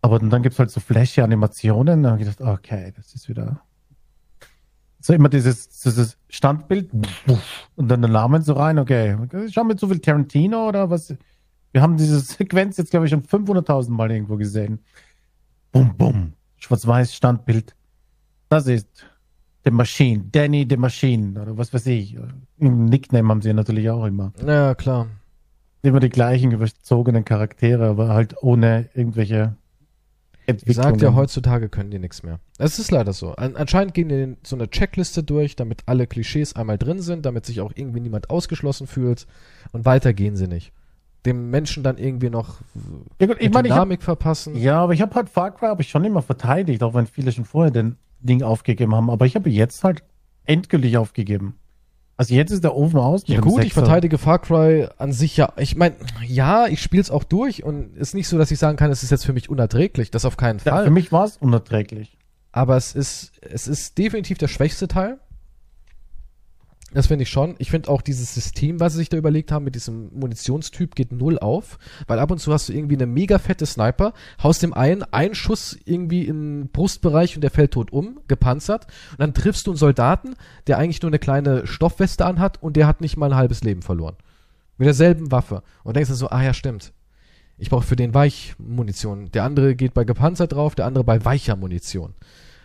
Aber 0.00 0.18
dann, 0.18 0.30
dann 0.30 0.42
gibt's 0.42 0.58
halt 0.58 0.70
so 0.70 0.80
Fläche-Animationen, 0.80 2.02
da 2.02 2.10
habe 2.10 2.22
ich 2.22 2.28
gedacht, 2.28 2.40
okay, 2.58 2.92
das 2.96 3.14
ist 3.14 3.28
wieder 3.28 3.62
so 5.02 5.12
immer 5.12 5.28
dieses, 5.28 5.68
dieses 5.68 6.16
Standbild 6.28 6.90
und 7.76 7.88
dann 7.88 8.02
den 8.02 8.12
Namen 8.12 8.42
so 8.42 8.52
rein, 8.54 8.78
okay, 8.78 9.16
schauen 9.50 9.68
wir 9.68 9.76
zu 9.76 9.88
viel 9.88 9.98
Tarantino 9.98 10.68
oder 10.68 10.88
was? 10.88 11.14
Wir 11.72 11.82
haben 11.82 11.96
diese 11.96 12.20
Sequenz 12.20 12.76
jetzt, 12.76 12.90
glaube 12.90 13.06
ich, 13.06 13.10
schon 13.10 13.22
500.000 13.22 13.90
Mal 13.90 14.12
irgendwo 14.12 14.36
gesehen. 14.36 14.78
Bum, 15.72 15.96
bum, 15.96 16.34
schwarz-weiß 16.58 17.14
Standbild. 17.14 17.74
Das 18.48 18.66
ist 18.66 19.06
The 19.64 19.70
Machine, 19.70 20.24
Danny 20.30 20.66
the 20.68 20.76
Machine 20.76 21.40
oder 21.40 21.56
was 21.58 21.72
weiß 21.72 21.86
ich. 21.86 22.16
Im 22.58 22.84
Nickname 22.84 23.28
haben 23.28 23.42
sie 23.42 23.52
natürlich 23.52 23.90
auch 23.90 24.04
immer. 24.04 24.32
Ja, 24.46 24.74
klar. 24.74 25.08
Immer 25.82 25.98
die 25.98 26.10
gleichen 26.10 26.52
überzogenen 26.52 27.24
Charaktere, 27.24 27.88
aber 27.88 28.08
halt 28.10 28.36
ohne 28.40 28.88
irgendwelche 28.94 29.56
Ich 30.44 30.48
Entwicklungen. 30.48 30.90
sag 30.90 30.98
dir, 30.98 31.14
heutzutage 31.14 31.68
können 31.68 31.90
die 31.90 31.98
nichts 31.98 32.22
mehr. 32.22 32.40
Es 32.58 32.78
ist 32.78 32.90
leider 32.90 33.12
so. 33.12 33.32
An, 33.34 33.54
anscheinend 33.56 33.94
gehen 33.94 34.08
die 34.08 34.36
so 34.42 34.56
eine 34.56 34.68
Checkliste 34.68 35.22
durch, 35.22 35.54
damit 35.54 35.82
alle 35.86 36.06
Klischees 36.06 36.56
einmal 36.56 36.78
drin 36.78 37.00
sind, 37.00 37.26
damit 37.26 37.46
sich 37.46 37.60
auch 37.60 37.72
irgendwie 37.74 38.00
niemand 38.00 38.30
ausgeschlossen 38.30 38.86
fühlt. 38.86 39.26
Und 39.70 39.84
weiter 39.84 40.12
gehen 40.12 40.36
sie 40.36 40.48
nicht. 40.48 40.72
Dem 41.24 41.50
Menschen 41.50 41.84
dann 41.84 41.98
irgendwie 41.98 42.30
noch 42.30 42.56
ja, 43.20 43.28
gut, 43.28 43.36
ich 43.38 43.46
eine 43.46 43.54
meine, 43.54 43.68
ich 43.68 43.72
hab, 43.72 43.78
Dynamik 43.78 44.02
verpassen. 44.02 44.56
ja, 44.56 44.80
aber 44.80 44.94
ich 44.94 45.00
habe 45.00 45.14
halt 45.14 45.28
Far 45.28 45.52
Cry 45.52 45.66
habe 45.66 45.82
ich 45.82 45.88
schon 45.88 46.04
immer 46.04 46.22
verteidigt, 46.22 46.82
auch 46.82 46.94
wenn 46.94 47.06
viele 47.06 47.30
schon 47.30 47.44
vorher 47.44 47.70
den 47.70 47.96
Ding 48.18 48.42
aufgegeben 48.42 48.94
haben. 48.94 49.10
Aber 49.10 49.26
ich 49.26 49.36
habe 49.36 49.48
jetzt 49.48 49.84
halt 49.84 50.02
endgültig 50.44 50.96
aufgegeben. 50.96 51.54
Also 52.22 52.34
jetzt 52.34 52.50
ist 52.52 52.62
der 52.62 52.76
Ofen 52.76 52.98
aus. 53.00 53.22
Ja 53.26 53.40
gut, 53.40 53.64
ich 53.64 53.72
verteidige 53.72 54.16
Far 54.16 54.38
Cry 54.40 54.86
an 54.98 55.12
sich 55.12 55.36
ja. 55.36 55.52
Ich 55.56 55.74
meine, 55.76 55.96
ja, 56.26 56.66
ich 56.68 56.80
spiele 56.80 57.02
es 57.02 57.10
auch 57.10 57.24
durch 57.24 57.64
und 57.64 57.96
ist 57.96 58.14
nicht 58.14 58.28
so, 58.28 58.38
dass 58.38 58.50
ich 58.50 58.58
sagen 58.58 58.76
kann, 58.76 58.90
es 58.92 59.02
ist 59.02 59.10
jetzt 59.10 59.26
für 59.26 59.32
mich 59.32 59.50
unerträglich. 59.50 60.10
Das 60.10 60.24
auf 60.24 60.36
keinen 60.36 60.60
Ja, 60.64 60.72
Fall. 60.72 60.84
für 60.84 60.90
mich 60.90 61.10
war 61.12 61.24
es 61.24 61.36
unerträglich. 61.38 62.16
aber 62.52 62.76
es 62.76 62.94
ist, 62.94 63.32
es 63.40 63.66
ist 63.66 63.98
definitiv 63.98 64.38
der 64.38 64.48
schwächste 64.48 64.86
Teil. 64.88 65.18
Das 66.94 67.06
finde 67.06 67.22
ich 67.22 67.30
schon. 67.30 67.54
Ich 67.58 67.70
finde 67.70 67.88
auch 67.88 68.02
dieses 68.02 68.34
System, 68.34 68.78
was 68.78 68.92
sie 68.92 68.98
sich 68.98 69.08
da 69.08 69.16
überlegt 69.16 69.50
haben 69.50 69.64
mit 69.64 69.74
diesem 69.74 70.10
Munitionstyp, 70.12 70.94
geht 70.94 71.10
null 71.10 71.38
auf. 71.38 71.78
Weil 72.06 72.18
ab 72.18 72.30
und 72.30 72.38
zu 72.38 72.52
hast 72.52 72.68
du 72.68 72.74
irgendwie 72.74 72.96
eine 72.96 73.06
mega 73.06 73.38
fette 73.38 73.64
Sniper, 73.64 74.12
haust 74.42 74.62
dem 74.62 74.74
einen 74.74 75.02
einen 75.02 75.34
Schuss 75.34 75.78
irgendwie 75.86 76.26
im 76.26 76.68
Brustbereich 76.70 77.34
und 77.34 77.40
der 77.40 77.50
fällt 77.50 77.72
tot 77.72 77.92
um, 77.92 78.20
gepanzert. 78.28 78.86
Und 79.12 79.20
dann 79.20 79.34
triffst 79.34 79.66
du 79.66 79.70
einen 79.70 79.78
Soldaten, 79.78 80.34
der 80.66 80.78
eigentlich 80.78 81.00
nur 81.00 81.10
eine 81.10 81.18
kleine 81.18 81.66
Stoffweste 81.66 82.26
anhat 82.26 82.62
und 82.62 82.76
der 82.76 82.86
hat 82.86 83.00
nicht 83.00 83.16
mal 83.16 83.32
ein 83.32 83.38
halbes 83.38 83.64
Leben 83.64 83.80
verloren. 83.80 84.16
Mit 84.76 84.86
derselben 84.86 85.32
Waffe. 85.32 85.62
Und 85.84 85.96
denkst 85.96 86.10
dann 86.10 86.16
so, 86.16 86.28
ah 86.28 86.42
ja, 86.42 86.52
stimmt. 86.52 86.92
Ich 87.56 87.70
brauche 87.70 87.86
für 87.86 87.96
den 87.96 88.12
Weichmunition. 88.12 89.30
Der 89.30 89.44
andere 89.44 89.76
geht 89.76 89.94
bei 89.94 90.04
gepanzert 90.04 90.52
drauf, 90.52 90.74
der 90.74 90.84
andere 90.84 91.04
bei 91.04 91.24
weicher 91.24 91.56
Munition. 91.56 92.14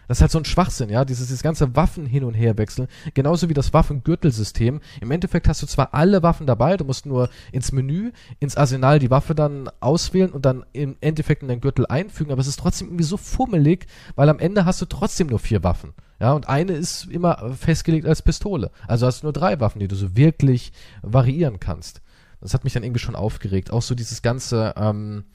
Das 0.08 0.18
ist 0.18 0.22
halt 0.22 0.32
so 0.32 0.38
ein 0.38 0.46
Schwachsinn, 0.46 0.90
ja, 0.90 1.06
dieses, 1.06 1.28
dieses 1.28 1.44
ganze 1.44 1.76
Waffen 1.76 2.06
hin 2.06 2.24
und 2.24 2.34
her 2.34 2.58
wechseln, 2.58 2.88
genauso 3.14 3.50
wie 3.50 3.54
das 3.54 3.74
Waffengürtelsystem. 3.74 4.80
Im 5.02 5.12
Endeffekt 5.12 5.48
hast 5.48 5.62
du 5.62 5.68
zwar 5.68 5.94
alle 5.94 6.24
Waffen 6.24 6.48
dabei, 6.48 6.78
du 6.78 6.86
musst 6.86 7.06
nur 7.06 7.30
ins 7.52 7.72
Menü, 7.72 8.12
ins 8.40 8.56
Arsenal 8.56 9.00
die 9.00 9.12
Waffe 9.12 9.36
dann 9.36 9.70
auswählen 9.80 10.32
und 10.32 10.46
dann 10.46 10.66
im 10.74 10.96
Endeffekt 11.02 11.42
in 11.42 11.50
deinen 11.50 11.62
Gürtel 11.62 11.86
einfügen, 11.88 12.32
aber 12.32 12.42
es 12.42 12.48
ist 12.48 12.60
trotzdem 12.60 12.88
irgendwie 12.88 13.04
so 13.04 13.18
fummelig, 13.18 13.88
weil 14.16 14.30
am 14.30 14.40
Ende 14.40 14.66
hast 14.66 14.82
du 14.82 14.86
trotzdem 14.86 15.28
nur 15.28 15.40
vier 15.40 15.64
Waffen. 15.64 15.94
Ja, 16.20 16.34
und 16.34 16.50
eine 16.50 16.74
ist 16.74 17.06
immer 17.12 17.54
festgelegt 17.56 18.08
als 18.08 18.24
Pistole. 18.24 18.72
Also 18.88 19.06
hast 19.06 19.22
du 19.22 19.28
nur 19.28 19.34
drei 19.34 19.60
Waffen, 19.60 19.80
die 19.80 19.88
du 19.88 19.96
so 19.96 20.16
wirklich 20.16 20.72
variieren 21.04 21.60
kannst. 21.60 22.02
Das 22.42 22.54
hat 22.54 22.64
mich 22.64 22.74
dann 22.74 22.84
irgendwie 22.84 23.00
schon 23.00 23.16
aufgeregt. 23.16 23.72
Auch 23.72 23.82
so 23.82 23.96
dieses 23.96 24.22
ganze, 24.22 24.74
ähm, 24.78 25.26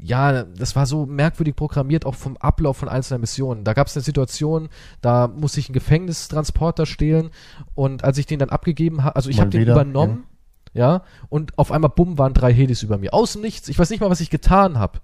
ja, 0.00 0.44
das 0.44 0.76
war 0.76 0.86
so 0.86 1.06
merkwürdig 1.06 1.56
programmiert, 1.56 2.06
auch 2.06 2.14
vom 2.14 2.36
Ablauf 2.36 2.76
von 2.76 2.88
einzelnen 2.88 3.20
Missionen. 3.20 3.64
Da 3.64 3.74
gab 3.74 3.88
es 3.88 3.96
eine 3.96 4.02
Situation, 4.02 4.68
da 5.00 5.28
musste 5.28 5.60
ich 5.60 5.68
einen 5.68 5.74
Gefängnistransporter 5.74 6.86
stehlen 6.86 7.30
und 7.74 8.04
als 8.04 8.18
ich 8.18 8.26
den 8.26 8.38
dann 8.38 8.50
abgegeben 8.50 9.02
habe, 9.02 9.16
also 9.16 9.28
ich 9.28 9.40
habe 9.40 9.50
den 9.50 9.62
übernommen, 9.62 10.24
ja. 10.72 11.02
und 11.28 11.58
auf 11.58 11.72
einmal 11.72 11.90
bumm 11.90 12.18
waren 12.18 12.34
drei 12.34 12.52
Helis 12.52 12.82
über 12.82 12.98
mir. 12.98 13.12
Außen 13.12 13.42
nichts, 13.42 13.68
ich 13.68 13.78
weiß 13.78 13.90
nicht 13.90 14.00
mal, 14.00 14.10
was 14.10 14.20
ich 14.20 14.30
getan 14.30 14.78
habe. 14.78 15.00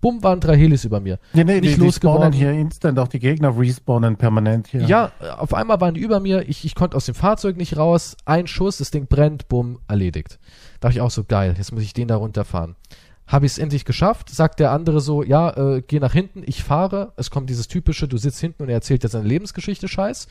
Bumm 0.00 0.22
waren 0.22 0.38
drei 0.38 0.56
Helis 0.56 0.84
über 0.84 1.00
mir. 1.00 1.18
Nee, 1.32 1.42
nee, 1.42 1.60
Nicht 1.60 1.74
die, 1.74 1.80
die 1.80 1.84
losgeworden. 1.84 2.32
spawnen 2.32 2.32
hier 2.32 2.52
instant, 2.52 2.98
auch 3.00 3.08
die 3.08 3.18
Gegner 3.18 3.58
respawnen 3.58 4.16
permanent 4.16 4.68
hier. 4.68 4.82
Ja, 4.82 5.10
auf 5.38 5.54
einmal 5.54 5.80
waren 5.80 5.94
die 5.94 6.00
über 6.00 6.20
mir, 6.20 6.48
ich, 6.48 6.64
ich 6.64 6.76
konnte 6.76 6.96
aus 6.96 7.06
dem 7.06 7.16
Fahrzeug 7.16 7.56
nicht 7.56 7.76
raus, 7.76 8.16
ein 8.24 8.46
Schuss, 8.46 8.78
das 8.78 8.92
Ding 8.92 9.08
brennt, 9.08 9.48
bumm, 9.48 9.80
erledigt. 9.88 10.38
Da 10.78 10.88
dachte 10.88 10.98
ich 10.98 11.00
auch 11.00 11.10
so, 11.10 11.24
geil, 11.24 11.54
jetzt 11.58 11.72
muss 11.72 11.82
ich 11.82 11.94
den 11.94 12.06
da 12.06 12.16
runterfahren. 12.16 12.76
Habe 13.28 13.44
ich 13.44 13.52
es 13.52 13.58
endlich 13.58 13.84
geschafft, 13.84 14.30
sagt 14.30 14.58
der 14.58 14.72
andere 14.72 15.02
so, 15.02 15.22
ja, 15.22 15.50
äh, 15.50 15.82
geh 15.86 16.00
nach 16.00 16.14
hinten, 16.14 16.42
ich 16.46 16.64
fahre. 16.64 17.12
Es 17.16 17.30
kommt 17.30 17.50
dieses 17.50 17.68
typische, 17.68 18.08
du 18.08 18.16
sitzt 18.16 18.40
hinten 18.40 18.62
und 18.62 18.70
er 18.70 18.76
erzählt 18.76 19.04
dir 19.04 19.08
seine 19.08 19.28
Lebensgeschichte 19.28 19.86
scheiß. 19.86 20.28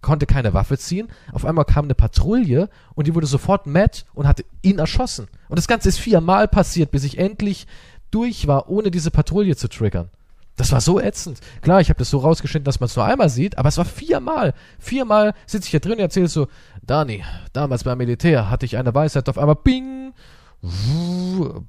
Konnte 0.00 0.24
keine 0.24 0.54
Waffe 0.54 0.78
ziehen. 0.78 1.08
Auf 1.32 1.44
einmal 1.44 1.66
kam 1.66 1.84
eine 1.84 1.94
Patrouille 1.94 2.70
und 2.94 3.06
die 3.06 3.14
wurde 3.14 3.26
sofort 3.26 3.66
mad 3.66 4.04
und 4.14 4.26
hat 4.26 4.42
ihn 4.62 4.78
erschossen. 4.78 5.28
Und 5.50 5.58
das 5.58 5.68
Ganze 5.68 5.90
ist 5.90 5.98
viermal 5.98 6.48
passiert, 6.48 6.90
bis 6.90 7.04
ich 7.04 7.18
endlich 7.18 7.66
durch 8.10 8.46
war, 8.46 8.70
ohne 8.70 8.90
diese 8.90 9.10
Patrouille 9.10 9.54
zu 9.54 9.68
triggern. 9.68 10.08
Das 10.56 10.72
war 10.72 10.80
so 10.80 10.98
ätzend. 10.98 11.40
Klar, 11.60 11.82
ich 11.82 11.90
habe 11.90 11.98
das 11.98 12.08
so 12.08 12.18
rausgeschnitten, 12.18 12.64
dass 12.64 12.80
man 12.80 12.86
es 12.86 12.96
nur 12.96 13.04
einmal 13.04 13.28
sieht, 13.28 13.58
aber 13.58 13.68
es 13.68 13.76
war 13.76 13.84
viermal. 13.84 14.54
Viermal 14.78 15.34
sitze 15.46 15.66
ich 15.66 15.70
hier 15.70 15.80
drin 15.80 15.92
und 15.92 16.00
erzähle 16.00 16.28
so, 16.28 16.48
Dani, 16.82 17.24
damals 17.52 17.84
beim 17.84 17.98
Militär 17.98 18.48
hatte 18.48 18.64
ich 18.64 18.78
eine 18.78 18.94
Weisheit 18.94 19.28
auf 19.28 19.38
einmal, 19.38 19.54
bing, 19.54 20.14
wuh, 20.62 21.62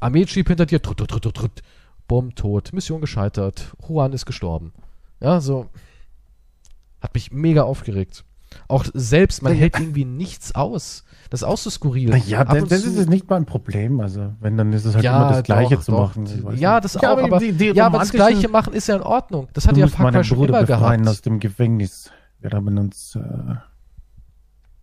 Armeejeep 0.00 0.48
hinter 0.48 0.66
dir, 0.66 0.82
trut, 0.82 0.98
trut, 0.98 1.10
trut, 1.10 1.34
trut, 1.34 1.62
bumm, 2.08 2.34
tot, 2.34 2.72
Mission 2.72 3.00
gescheitert, 3.00 3.74
Juan 3.86 4.12
ist 4.12 4.26
gestorben. 4.26 4.72
Ja, 5.20 5.40
so, 5.40 5.68
hat 7.00 7.14
mich 7.14 7.32
mega 7.32 7.62
aufgeregt. 7.62 8.24
Auch 8.68 8.84
selbst, 8.94 9.42
man 9.42 9.52
hält 9.52 9.78
irgendwie 9.78 10.04
nichts 10.04 10.54
aus. 10.54 11.04
Das 11.30 11.42
ist 11.42 11.44
auch 11.44 11.58
so 11.58 11.68
skurril. 11.68 12.16
Ja, 12.26 12.40
Ab 12.40 12.56
das, 12.58 12.68
das 12.68 12.84
ist 12.84 13.08
nicht 13.08 13.28
mal 13.28 13.36
ein 13.36 13.44
Problem. 13.46 14.00
Also, 14.00 14.32
wenn, 14.40 14.56
dann 14.56 14.72
ist 14.72 14.84
es 14.84 14.94
halt 14.94 15.04
immer 15.04 15.28
das 15.28 15.42
Gleiche 15.42 15.76
doch, 15.76 15.82
zu 15.82 15.92
doch. 15.92 16.16
machen. 16.16 16.56
Ja, 16.56 16.80
das 16.80 16.96
auch, 16.96 17.02
aber, 17.02 17.38
die, 17.38 17.52
die 17.52 17.66
ja, 17.66 17.86
aber 17.86 17.98
das 17.98 18.12
Gleiche 18.12 18.48
machen 18.48 18.72
ist 18.72 18.86
ja 18.86 18.96
in 18.96 19.02
Ordnung. 19.02 19.48
Das 19.52 19.66
hat 19.66 19.76
ja 19.76 19.88
Far 19.88 20.12
Cry 20.12 20.24
schon 20.24 20.38
Bruder 20.38 20.58
immer 20.58 20.66
gehabt. 20.66 21.08
aus 21.08 21.20
dem 21.22 21.40
Gefängnis. 21.40 22.10
Wir 22.40 22.50
haben 22.50 22.78
uns 22.78 23.16
äh, 23.16 23.20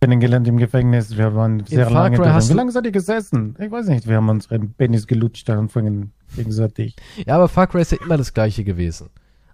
kennengelernt 0.04 0.46
im 0.46 0.58
Gefängnis. 0.58 1.16
Wir 1.16 1.34
waren 1.34 1.64
sehr 1.64 1.86
Far 1.86 2.04
lange 2.04 2.16
drin. 2.18 2.48
Wie 2.48 2.52
lange 2.52 2.72
seid 2.72 2.84
ihr 2.84 2.92
gesessen? 2.92 3.56
Ich 3.58 3.70
weiß 3.70 3.86
nicht. 3.88 4.06
Wir 4.06 4.16
haben 4.16 4.28
unsere 4.28 4.58
Bennys 4.58 5.06
gelutscht 5.06 5.48
und 5.48 5.56
angefangen 5.56 6.12
gegenseitig. 6.36 6.94
Ja, 7.26 7.36
aber 7.36 7.48
Far 7.48 7.66
Cry 7.66 7.80
ist 7.82 7.92
ja 7.92 7.98
immer 8.04 8.18
das 8.18 8.34
Gleiche 8.34 8.64
gewesen. 8.64 9.08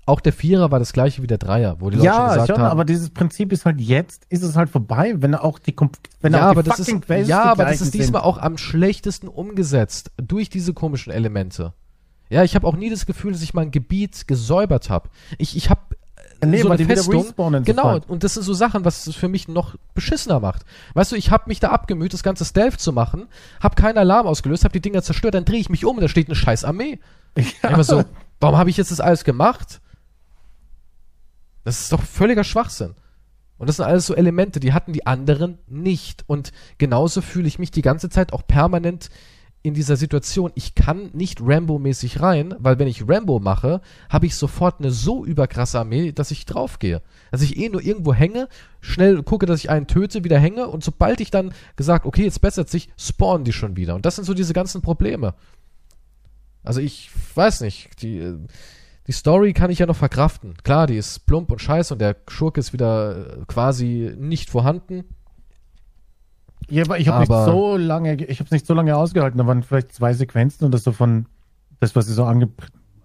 Auch 0.07 0.19
der 0.21 0.33
Vierer 0.33 0.73
war 0.73 0.81
das 0.81 0.93
Gleiche 0.93 1.23
wie 1.23 1.29
der 1.29 1.39
Dreier, 1.39 1.77
wo 1.79 1.89
die 1.89 1.99
Leute 1.99 2.09
schon 2.09 2.17
Ja, 2.19 2.29
gesagt 2.31 2.49
schon, 2.49 2.59
haben. 2.59 2.71
aber 2.73 2.85
dieses 2.85 3.11
Prinzip 3.11 3.53
ist 3.53 3.65
halt 3.65 3.81
jetzt, 3.81 4.25
ist 4.29 4.43
es 4.43 4.57
halt 4.57 4.69
vorbei, 4.69 5.15
wenn 5.19 5.37
auch 5.37 5.61
die, 5.61 5.77
wenn 6.21 6.33
ja, 6.33 6.47
auch 6.47 6.51
aber 6.51 6.65
die 6.65 6.71
das 6.71 6.81
ist, 6.81 7.03
Quests 7.03 7.29
ja, 7.29 7.45
aber 7.45 7.67
das 7.67 7.81
ist 7.81 7.95
diesmal 7.95 8.23
sind. 8.23 8.29
auch 8.29 8.39
am 8.39 8.59
schlechtesten 8.59 9.29
umgesetzt 9.29 10.11
durch 10.17 10.49
diese 10.49 10.75
komischen 10.75 11.13
Elemente. 11.13 11.75
Ja, 12.29 12.43
ich 12.43 12.57
habe 12.57 12.67
auch 12.67 12.77
nie 12.77 12.91
das 12.91 13.07
Gefühl, 13.07 13.33
dass 13.33 13.43
ich 13.43 13.55
mal 13.55 13.63
ein 13.63 13.71
Gebiet 13.71 14.27
gesäubert 14.27 14.89
habe. 14.91 15.11
Ich, 15.39 15.57
ich 15.57 15.69
habe 15.71 15.81
Nee, 16.45 16.63
so 16.63 16.71
eine 16.71 16.85
Festung. 16.85 17.35
Genau, 17.65 17.83
sofort. 17.83 18.09
und 18.09 18.25
das 18.25 18.35
sind 18.35 18.43
so 18.43 18.55
Sachen, 18.55 18.85
was 18.85 19.07
es 19.07 19.15
für 19.15 19.29
mich 19.29 19.49
noch 19.49 19.77
beschissener 19.95 20.41
macht. 20.41 20.63
Weißt 20.95 21.13
du, 21.13 21.17
ich 21.17 21.31
habe 21.31 21.45
mich 21.47 21.61
da 21.61 21.69
abgemüht, 21.69 22.15
das 22.15 22.23
ganze 22.23 22.45
Stealth 22.45 22.81
zu 22.81 22.93
machen, 22.93 23.29
habe 23.61 23.75
keinen 23.75 23.99
Alarm 23.99 24.27
ausgelöst, 24.27 24.65
habe 24.65 24.73
die 24.73 24.81
Dinger 24.81 25.03
zerstört, 25.03 25.35
dann 25.35 25.45
drehe 25.45 25.61
ich 25.61 25.69
mich 25.69 25.85
um 25.85 25.97
und 25.97 26.03
da 26.03 26.09
steht 26.09 26.29
eine 26.29 26.37
scheiß 26.37 26.65
Armee. 26.65 26.99
Immer 27.63 27.85
so, 27.85 28.05
warum 28.41 28.57
habe 28.57 28.71
ich 28.71 28.77
jetzt 28.77 28.91
das 28.91 29.01
alles 29.01 29.25
gemacht? 29.25 29.81
Das 31.65 31.81
ist 31.81 31.93
doch 31.93 32.03
völliger 32.03 32.45
Schwachsinn. 32.45 32.95
Und 33.59 33.69
das 33.69 33.77
sind 33.77 33.85
alles 33.85 34.07
so 34.07 34.15
Elemente, 34.15 34.59
die 34.59 34.73
hatten 34.73 34.95
die 34.95 35.07
anderen 35.07 35.59
nicht. 35.67 36.25
Und 36.27 36.53
genauso 36.79 37.21
fühle 37.21 37.47
ich 37.47 37.59
mich 37.59 37.71
die 37.71 37.83
ganze 37.83 38.09
Zeit 38.09 38.33
auch 38.33 38.47
permanent 38.47 39.11
in 39.63 39.75
dieser 39.75 39.97
Situation. 39.97 40.53
Ich 40.55 40.75
kann 40.75 41.11
nicht 41.13 41.41
Rambo-mäßig 41.41 42.21
rein, 42.21 42.55
weil 42.59 42.79
wenn 42.79 42.89
ich 42.89 43.09
Rambo 43.09 43.41
mache, 43.41 43.81
habe 44.09 44.27
ich 44.27 44.35
sofort 44.35 44.81
eine 44.81 44.91
so 44.91 45.25
überkrasse 45.25 45.79
Armee, 45.79 46.13
dass 46.13 46.31
ich 46.31 46.47
draufgehe. 46.47 47.03
Dass 47.31 47.43
ich 47.43 47.57
eh 47.59 47.69
nur 47.69 47.83
irgendwo 47.83 48.15
hänge, 48.15 48.49
schnell 48.81 49.23
gucke, 49.23 49.47
dass 49.47 49.61
ich 49.61 49.71
einen 49.71 49.87
töte, 49.87 50.25
wieder 50.25 50.39
hänge 50.39 50.67
und 50.67 50.83
sobald 50.83 51.21
ich 51.21 51.31
dann 51.31 51.53
gesagt, 51.77 52.07
okay, 52.07 52.25
jetzt 52.25 52.41
bessert 52.41 52.71
sich, 52.71 52.89
spawnen 52.97 53.45
die 53.45 53.53
schon 53.53 53.77
wieder. 53.77 53.95
Und 53.95 54.07
das 54.07 54.17
sind 54.17 54.25
so 54.25 54.35
diese 54.35 54.55
ganzen 54.55 54.81
Probleme. 54.81 55.35
Also 56.63 56.81
ich 56.81 57.11
weiß 57.35 57.61
nicht, 57.61 58.03
die, 58.03 58.19
äh, 58.19 58.39
die 59.07 59.13
Story 59.13 59.53
kann 59.53 59.71
ich 59.71 59.79
ja 59.79 59.87
noch 59.87 59.97
verkraften. 59.97 60.55
Klar, 60.63 60.87
die 60.87 60.97
ist 60.97 61.27
plump 61.27 61.51
und 61.51 61.61
scheiße 61.61 61.95
und 61.95 62.01
der 62.01 62.17
Schurke 62.29 62.61
ist 62.61 62.73
wieder 62.73 63.41
äh, 63.41 63.45
quasi 63.47 64.15
nicht 64.17 64.51
vorhanden. 64.51 65.05
Ja, 66.69 66.85
aber 66.85 66.99
ich 66.99 67.09
habe 67.09 67.21
nicht 67.21 67.29
so 67.29 67.77
lange, 67.77 68.15
ich 68.15 68.39
habe 68.39 68.47
es 68.47 68.51
nicht 68.51 68.67
so 68.67 68.75
lange 68.75 68.97
ausgehalten. 68.97 69.39
Da 69.39 69.47
waren 69.47 69.63
vielleicht 69.63 69.93
zwei 69.93 70.13
Sequenzen 70.13 70.65
und 70.65 70.73
das 70.73 70.85
so 70.85 70.93
von 70.93 71.27
das, 71.81 71.97
was 71.97 72.07
sie 72.07 72.13
so 72.13 72.25
ange, 72.25 72.51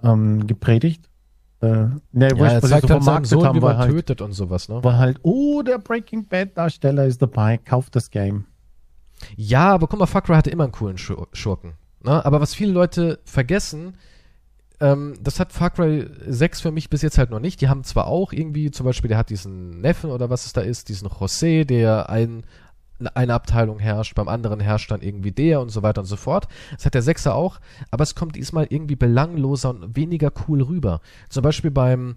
ähm. 0.04 0.46
Äh, 1.62 1.88
nee, 2.12 2.28
Ja, 2.28 2.40
was 2.40 2.64
sie 2.64 2.70
zeigt 2.70 2.88
so 2.88 3.00
Sohn, 3.00 3.24
wie 3.24 3.46
haben, 3.46 3.62
war 3.62 3.78
halt, 3.78 3.92
tötet 3.92 4.22
und 4.22 4.34
sowas, 4.34 4.68
ne? 4.68 4.84
war 4.84 4.98
halt, 4.98 5.20
oh, 5.24 5.62
der 5.62 5.78
Breaking 5.78 6.28
Bad 6.28 6.58
Darsteller 6.58 7.06
ist 7.06 7.22
dabei, 7.22 7.58
kauft 7.58 7.96
das 7.96 8.12
Game. 8.12 8.46
Ja, 9.38 9.74
aber 9.74 9.88
guck 9.88 10.00
mal, 10.00 10.06
Far 10.06 10.22
Cry 10.22 10.36
hatte 10.36 10.50
immer 10.50 10.66
einen 10.66 10.74
coolen 10.74 10.98
Schur 10.98 11.28
Schurken. 11.32 11.74
Ne? 12.04 12.24
Aber 12.26 12.42
was 12.42 12.54
viele 12.54 12.74
Leute 12.74 13.20
vergessen, 13.24 13.96
ähm, 14.82 15.16
das 15.22 15.40
hat 15.40 15.54
Far 15.54 15.70
Cry 15.70 16.08
6 16.28 16.62
für 16.62 16.72
mich 16.72 16.90
bis 16.90 17.02
jetzt 17.02 17.18
halt 17.18 17.30
noch 17.32 17.40
nicht. 17.40 17.62
Die 17.62 17.70
haben 17.70 17.84
zwar 17.84 18.08
auch 18.08 18.34
irgendwie, 18.34 18.72
zum 18.72 18.86
Beispiel, 18.86 19.08
der 19.08 19.18
hat 19.18 19.30
diesen 19.30 19.80
Neffen 19.82 20.12
oder 20.12 20.30
was 20.30 20.46
es 20.46 20.54
da 20.54 20.62
ist, 20.62 20.90
diesen 20.90 21.08
José, 21.08 21.64
der 21.64 22.10
ein, 22.10 22.44
eine 23.14 23.34
Abteilung 23.34 23.80
herrscht, 23.80 24.16
beim 24.16 24.28
anderen 24.28 24.60
herrscht 24.60 24.92
dann 24.92 25.02
irgendwie 25.02 25.32
der 25.32 25.62
und 25.62 25.70
so 25.70 25.84
weiter 25.84 26.02
und 26.02 26.08
so 26.08 26.16
fort. 26.16 26.48
Das 26.76 26.86
hat 26.86 26.94
der 26.94 27.02
Sechser 27.02 27.36
auch, 27.36 27.60
aber 27.92 28.04
es 28.04 28.16
kommt 28.16 28.36
diesmal 28.36 28.68
irgendwie 28.70 28.96
belangloser 28.96 29.70
und 29.70 29.96
weniger 29.96 30.32
cool 30.48 30.62
rüber. 30.62 31.02
Zum 31.30 31.44
Beispiel 31.44 31.72
beim, 31.72 32.16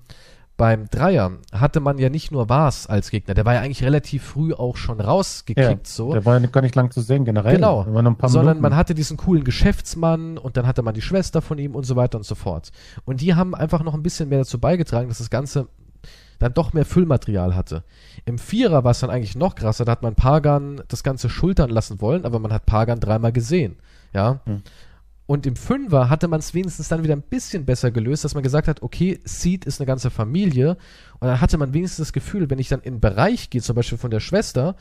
beim 0.56 0.88
Dreier 0.88 1.32
hatte 1.52 1.80
man 1.80 1.98
ja 1.98 2.10
nicht 2.10 2.30
nur 2.30 2.48
Vars 2.48 2.86
als 2.86 3.10
Gegner, 3.10 3.34
der 3.34 3.44
war 3.44 3.54
ja 3.54 3.60
eigentlich 3.60 3.84
relativ 3.84 4.22
früh 4.22 4.52
auch 4.54 4.76
schon 4.76 5.00
rausgekickt 5.00 5.86
so. 5.86 6.12
Der 6.12 6.24
war 6.24 6.40
ja 6.40 6.46
gar 6.46 6.62
nicht 6.62 6.74
lang 6.74 6.90
zu 6.90 7.00
sehen, 7.00 7.24
generell. 7.24 7.56
Genau. 7.56 7.84
Sondern 7.84 8.18
Minuten. 8.22 8.60
man 8.60 8.76
hatte 8.76 8.94
diesen 8.94 9.16
coolen 9.16 9.44
Geschäftsmann 9.44 10.38
und 10.38 10.56
dann 10.56 10.66
hatte 10.66 10.82
man 10.82 10.94
die 10.94 11.02
Schwester 11.02 11.42
von 11.42 11.58
ihm 11.58 11.74
und 11.74 11.84
so 11.84 11.96
weiter 11.96 12.18
und 12.18 12.24
so 12.24 12.34
fort. 12.34 12.70
Und 13.04 13.20
die 13.20 13.34
haben 13.34 13.54
einfach 13.54 13.82
noch 13.82 13.94
ein 13.94 14.02
bisschen 14.02 14.28
mehr 14.28 14.38
dazu 14.38 14.58
beigetragen, 14.60 15.08
dass 15.08 15.18
das 15.18 15.30
Ganze 15.30 15.68
dann 16.38 16.54
doch 16.54 16.72
mehr 16.72 16.84
Füllmaterial 16.84 17.54
hatte. 17.54 17.84
Im 18.24 18.38
Vierer 18.38 18.84
war 18.84 18.92
es 18.92 19.00
dann 19.00 19.10
eigentlich 19.10 19.36
noch 19.36 19.54
krasser, 19.54 19.84
da 19.84 19.92
hat 19.92 20.02
man 20.02 20.14
Pagan 20.14 20.82
das 20.88 21.02
Ganze 21.02 21.28
schultern 21.28 21.70
lassen 21.70 22.00
wollen, 22.00 22.24
aber 22.24 22.38
man 22.38 22.52
hat 22.52 22.66
Pagan 22.66 23.00
dreimal 23.00 23.32
gesehen. 23.32 23.76
Ja. 24.12 24.40
Hm. 24.44 24.62
Und 25.26 25.44
im 25.46 25.56
Fünfer 25.56 26.08
hatte 26.08 26.26
man 26.26 26.40
es 26.40 26.54
wenigstens 26.54 26.88
dann 26.88 27.02
wieder 27.04 27.14
ein 27.14 27.20
bisschen 27.20 27.66
besser 27.66 27.90
gelöst, 27.90 28.24
dass 28.24 28.32
man 28.34 28.42
gesagt 28.42 28.66
hat, 28.66 28.82
okay, 28.82 29.20
Seed 29.24 29.66
ist 29.66 29.78
eine 29.78 29.86
ganze 29.86 30.08
Familie. 30.08 30.78
Und 31.20 31.28
dann 31.28 31.40
hatte 31.42 31.58
man 31.58 31.74
wenigstens 31.74 32.06
das 32.06 32.12
Gefühl, 32.14 32.48
wenn 32.48 32.58
ich 32.58 32.68
dann 32.68 32.80
in 32.80 32.94
einen 32.94 33.00
Bereich 33.00 33.50
gehe, 33.50 33.60
zum 33.60 33.76
Beispiel 33.76 33.98
von 33.98 34.10
der 34.10 34.20
Schwester, 34.20 34.74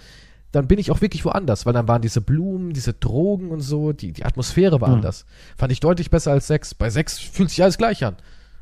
dann 0.54 0.70
bin 0.70 0.80
ich 0.80 0.90
auch 0.90 1.02
wirklich 1.02 1.26
woanders, 1.26 1.66
weil 1.66 1.74
dann 1.74 1.90
waren 1.90 2.02
diese 2.02 2.22
Blumen, 2.22 2.72
diese 2.72 2.94
Drogen 2.94 3.50
und 3.52 3.60
so, 3.60 3.92
die, 3.92 4.14
die 4.14 4.24
Atmosphäre 4.24 4.80
war 4.80 4.88
Hm. 4.88 4.96
anders. 4.96 5.26
Fand 5.58 5.74
ich 5.74 5.82
deutlich 5.82 6.10
besser 6.10 6.32
als 6.32 6.48
sechs. 6.48 6.74
Bei 6.74 6.90
sechs 6.90 7.20
fühlt 7.20 7.50
sich 7.50 7.62
alles 7.62 7.78
gleich 7.78 8.06
an. 8.06 8.16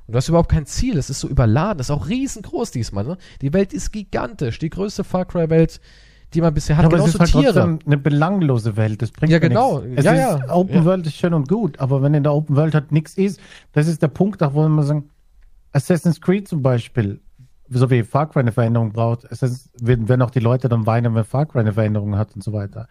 Und 0.08 0.14
du 0.14 0.18
hast 0.18 0.30
überhaupt 0.30 0.50
kein 0.52 0.66
Ziel. 0.66 0.98
Es 0.98 1.10
ist 1.10 1.20
so 1.20 1.28
überladen. 1.28 1.78
Das 1.80 1.88
ist 1.88 1.92
auch 1.92 2.08
riesengroß 2.08 2.72
diesmal. 2.72 3.06
Ne? 3.06 3.18
Die 3.42 3.54
Welt 3.54 3.74
ist 3.74 3.92
gigantisch. 3.92 4.60
Die 4.60 4.70
größte 4.70 5.04
Far 5.04 5.26
Cry-Welt, 5.26 5.80
die 6.34 6.42
man 6.42 6.54
bisher 6.54 6.78
hat. 6.78 6.84
Ja, 6.84 6.88
aber 6.90 6.98
es 6.98 7.12
Genauso 7.14 7.24
ist 7.24 7.34
halt 7.36 7.54
Tiere. 7.54 7.80
eine 7.86 7.98
belanglose 7.98 8.78
Welt. 8.78 9.02
Das 9.02 9.12
bringt 9.12 9.32
Ja, 9.32 9.40
genau. 9.40 9.80
nichts. 9.80 10.00
Es 10.00 10.06
Ja, 10.06 10.14
ja. 10.14 10.54
Open 10.54 10.76
Ja. 10.76 10.86
World 10.86 11.08
ist 11.08 11.16
schön 11.16 11.34
und 11.34 11.48
gut, 11.50 11.80
aber 11.80 12.02
wenn 12.04 12.14
in 12.14 12.24
der 12.24 12.34
Open 12.34 12.56
World 12.56 12.74
halt 12.76 12.92
nichts 12.92 13.16
ist, 13.16 13.40
das 13.72 13.88
ist 13.88 14.02
der 14.02 14.10
Punkt, 14.10 14.44
auch 14.44 14.54
wo 14.54 14.68
man 14.68 14.86
sagen, 14.86 15.10
Assassin's 15.72 16.22
Creed 16.22 16.48
zum 16.48 16.62
Beispiel, 16.62 17.22
so 17.70 17.90
wie 17.90 18.04
Far 18.04 18.30
Cry 18.30 18.42
eine 18.42 18.52
Veränderung 18.52 18.92
braucht, 18.94 19.30
Assassin's, 19.32 19.70
werden, 19.82 20.22
auch 20.22 20.30
die 20.30 20.40
Leute 20.40 20.70
dann 20.70 20.86
weinen, 20.86 21.16
wenn 21.16 21.24
Far 21.24 21.48
Cry 21.48 21.60
eine 21.62 21.74
Veränderung 21.74 22.16
hat 22.18 22.36
und 22.36 22.44
so 22.44 22.54
weiter. 22.54 22.88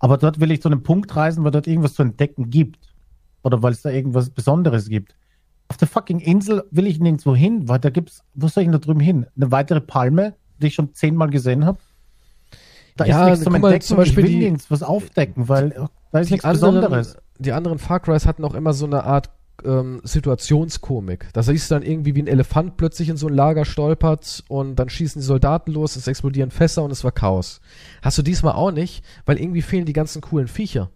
Aber 0.00 0.18
dort 0.18 0.40
will 0.40 0.50
ich 0.50 0.60
zu 0.60 0.68
einem 0.68 0.82
Punkt 0.82 1.14
reisen, 1.14 1.44
wo 1.44 1.50
dort 1.50 1.66
irgendwas 1.66 1.94
zu 1.94 2.02
entdecken 2.02 2.50
gibt. 2.50 2.88
Oder 3.42 3.62
weil 3.62 3.72
es 3.72 3.82
da 3.82 3.90
irgendwas 3.90 4.28
Besonderes 4.30 4.88
gibt. 4.88 5.14
Auf 5.68 5.76
der 5.78 5.88
fucking 5.88 6.20
Insel 6.20 6.64
will 6.70 6.86
ich 6.86 7.00
nirgendwo 7.00 7.34
hin, 7.34 7.68
weil 7.68 7.78
da 7.80 7.90
gibt's, 7.90 8.22
wo 8.34 8.46
soll 8.48 8.62
ich 8.62 8.66
denn 8.66 8.72
da 8.72 8.78
drüben 8.78 9.00
hin? 9.00 9.26
Eine 9.36 9.50
weitere 9.50 9.80
Palme, 9.80 10.34
die 10.62 10.68
ich 10.68 10.74
schon 10.74 10.94
zehnmal 10.94 11.28
gesehen 11.30 11.64
habe? 11.64 11.78
Da 12.96 13.04
Ja, 13.04 13.24
ist 13.24 13.30
nichts 13.30 13.44
zum 13.44 13.52
mal, 13.52 13.58
Entdecken. 13.58 13.84
zum 13.84 13.96
Beispiel 13.96 14.18
ich 14.24 14.24
will 14.26 14.32
die- 14.32 14.38
nirgends 14.38 14.70
was 14.70 14.82
aufdecken, 14.82 15.48
weil 15.48 15.88
da 16.12 16.18
ist 16.20 16.30
nichts 16.30 16.44
anderen, 16.44 16.76
Besonderes. 16.76 17.16
die 17.38 17.52
anderen 17.52 17.78
Far 17.78 18.00
Crys 18.00 18.26
hatten 18.26 18.44
auch 18.44 18.54
immer 18.54 18.72
so 18.72 18.86
eine 18.86 19.04
Art 19.04 19.30
ähm, 19.64 20.00
Situationskomik. 20.04 21.28
Da 21.32 21.42
siehst 21.42 21.70
du 21.70 21.74
dann 21.74 21.82
irgendwie, 21.82 22.14
wie 22.14 22.22
ein 22.22 22.26
Elefant 22.26 22.76
plötzlich 22.76 23.08
in 23.08 23.16
so 23.16 23.26
ein 23.26 23.34
Lager 23.34 23.64
stolpert 23.64 24.44
und 24.48 24.76
dann 24.76 24.88
schießen 24.88 25.20
die 25.20 25.26
Soldaten 25.26 25.72
los, 25.72 25.96
es 25.96 26.06
explodieren 26.06 26.50
Fässer 26.50 26.82
und 26.84 26.90
es 26.90 27.04
war 27.04 27.12
Chaos. 27.12 27.60
Hast 28.02 28.16
du 28.18 28.22
diesmal 28.22 28.54
auch 28.54 28.70
nicht, 28.70 29.02
weil 29.24 29.38
irgendwie 29.40 29.62
fehlen 29.62 29.86
die 29.86 29.92
ganzen 29.94 30.20
coolen 30.22 30.46
Viecher. 30.48 30.90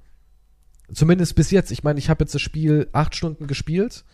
Zumindest 0.93 1.35
bis 1.37 1.51
jetzt. 1.51 1.71
Ich 1.71 1.85
meine, 1.85 1.99
ich 1.99 2.11
habe 2.11 2.23
jetzt 2.25 2.35
das 2.35 2.43
Spiel 2.43 2.89
acht 2.93 3.15
Stunden 3.15 3.47
gespielt 3.47 4.05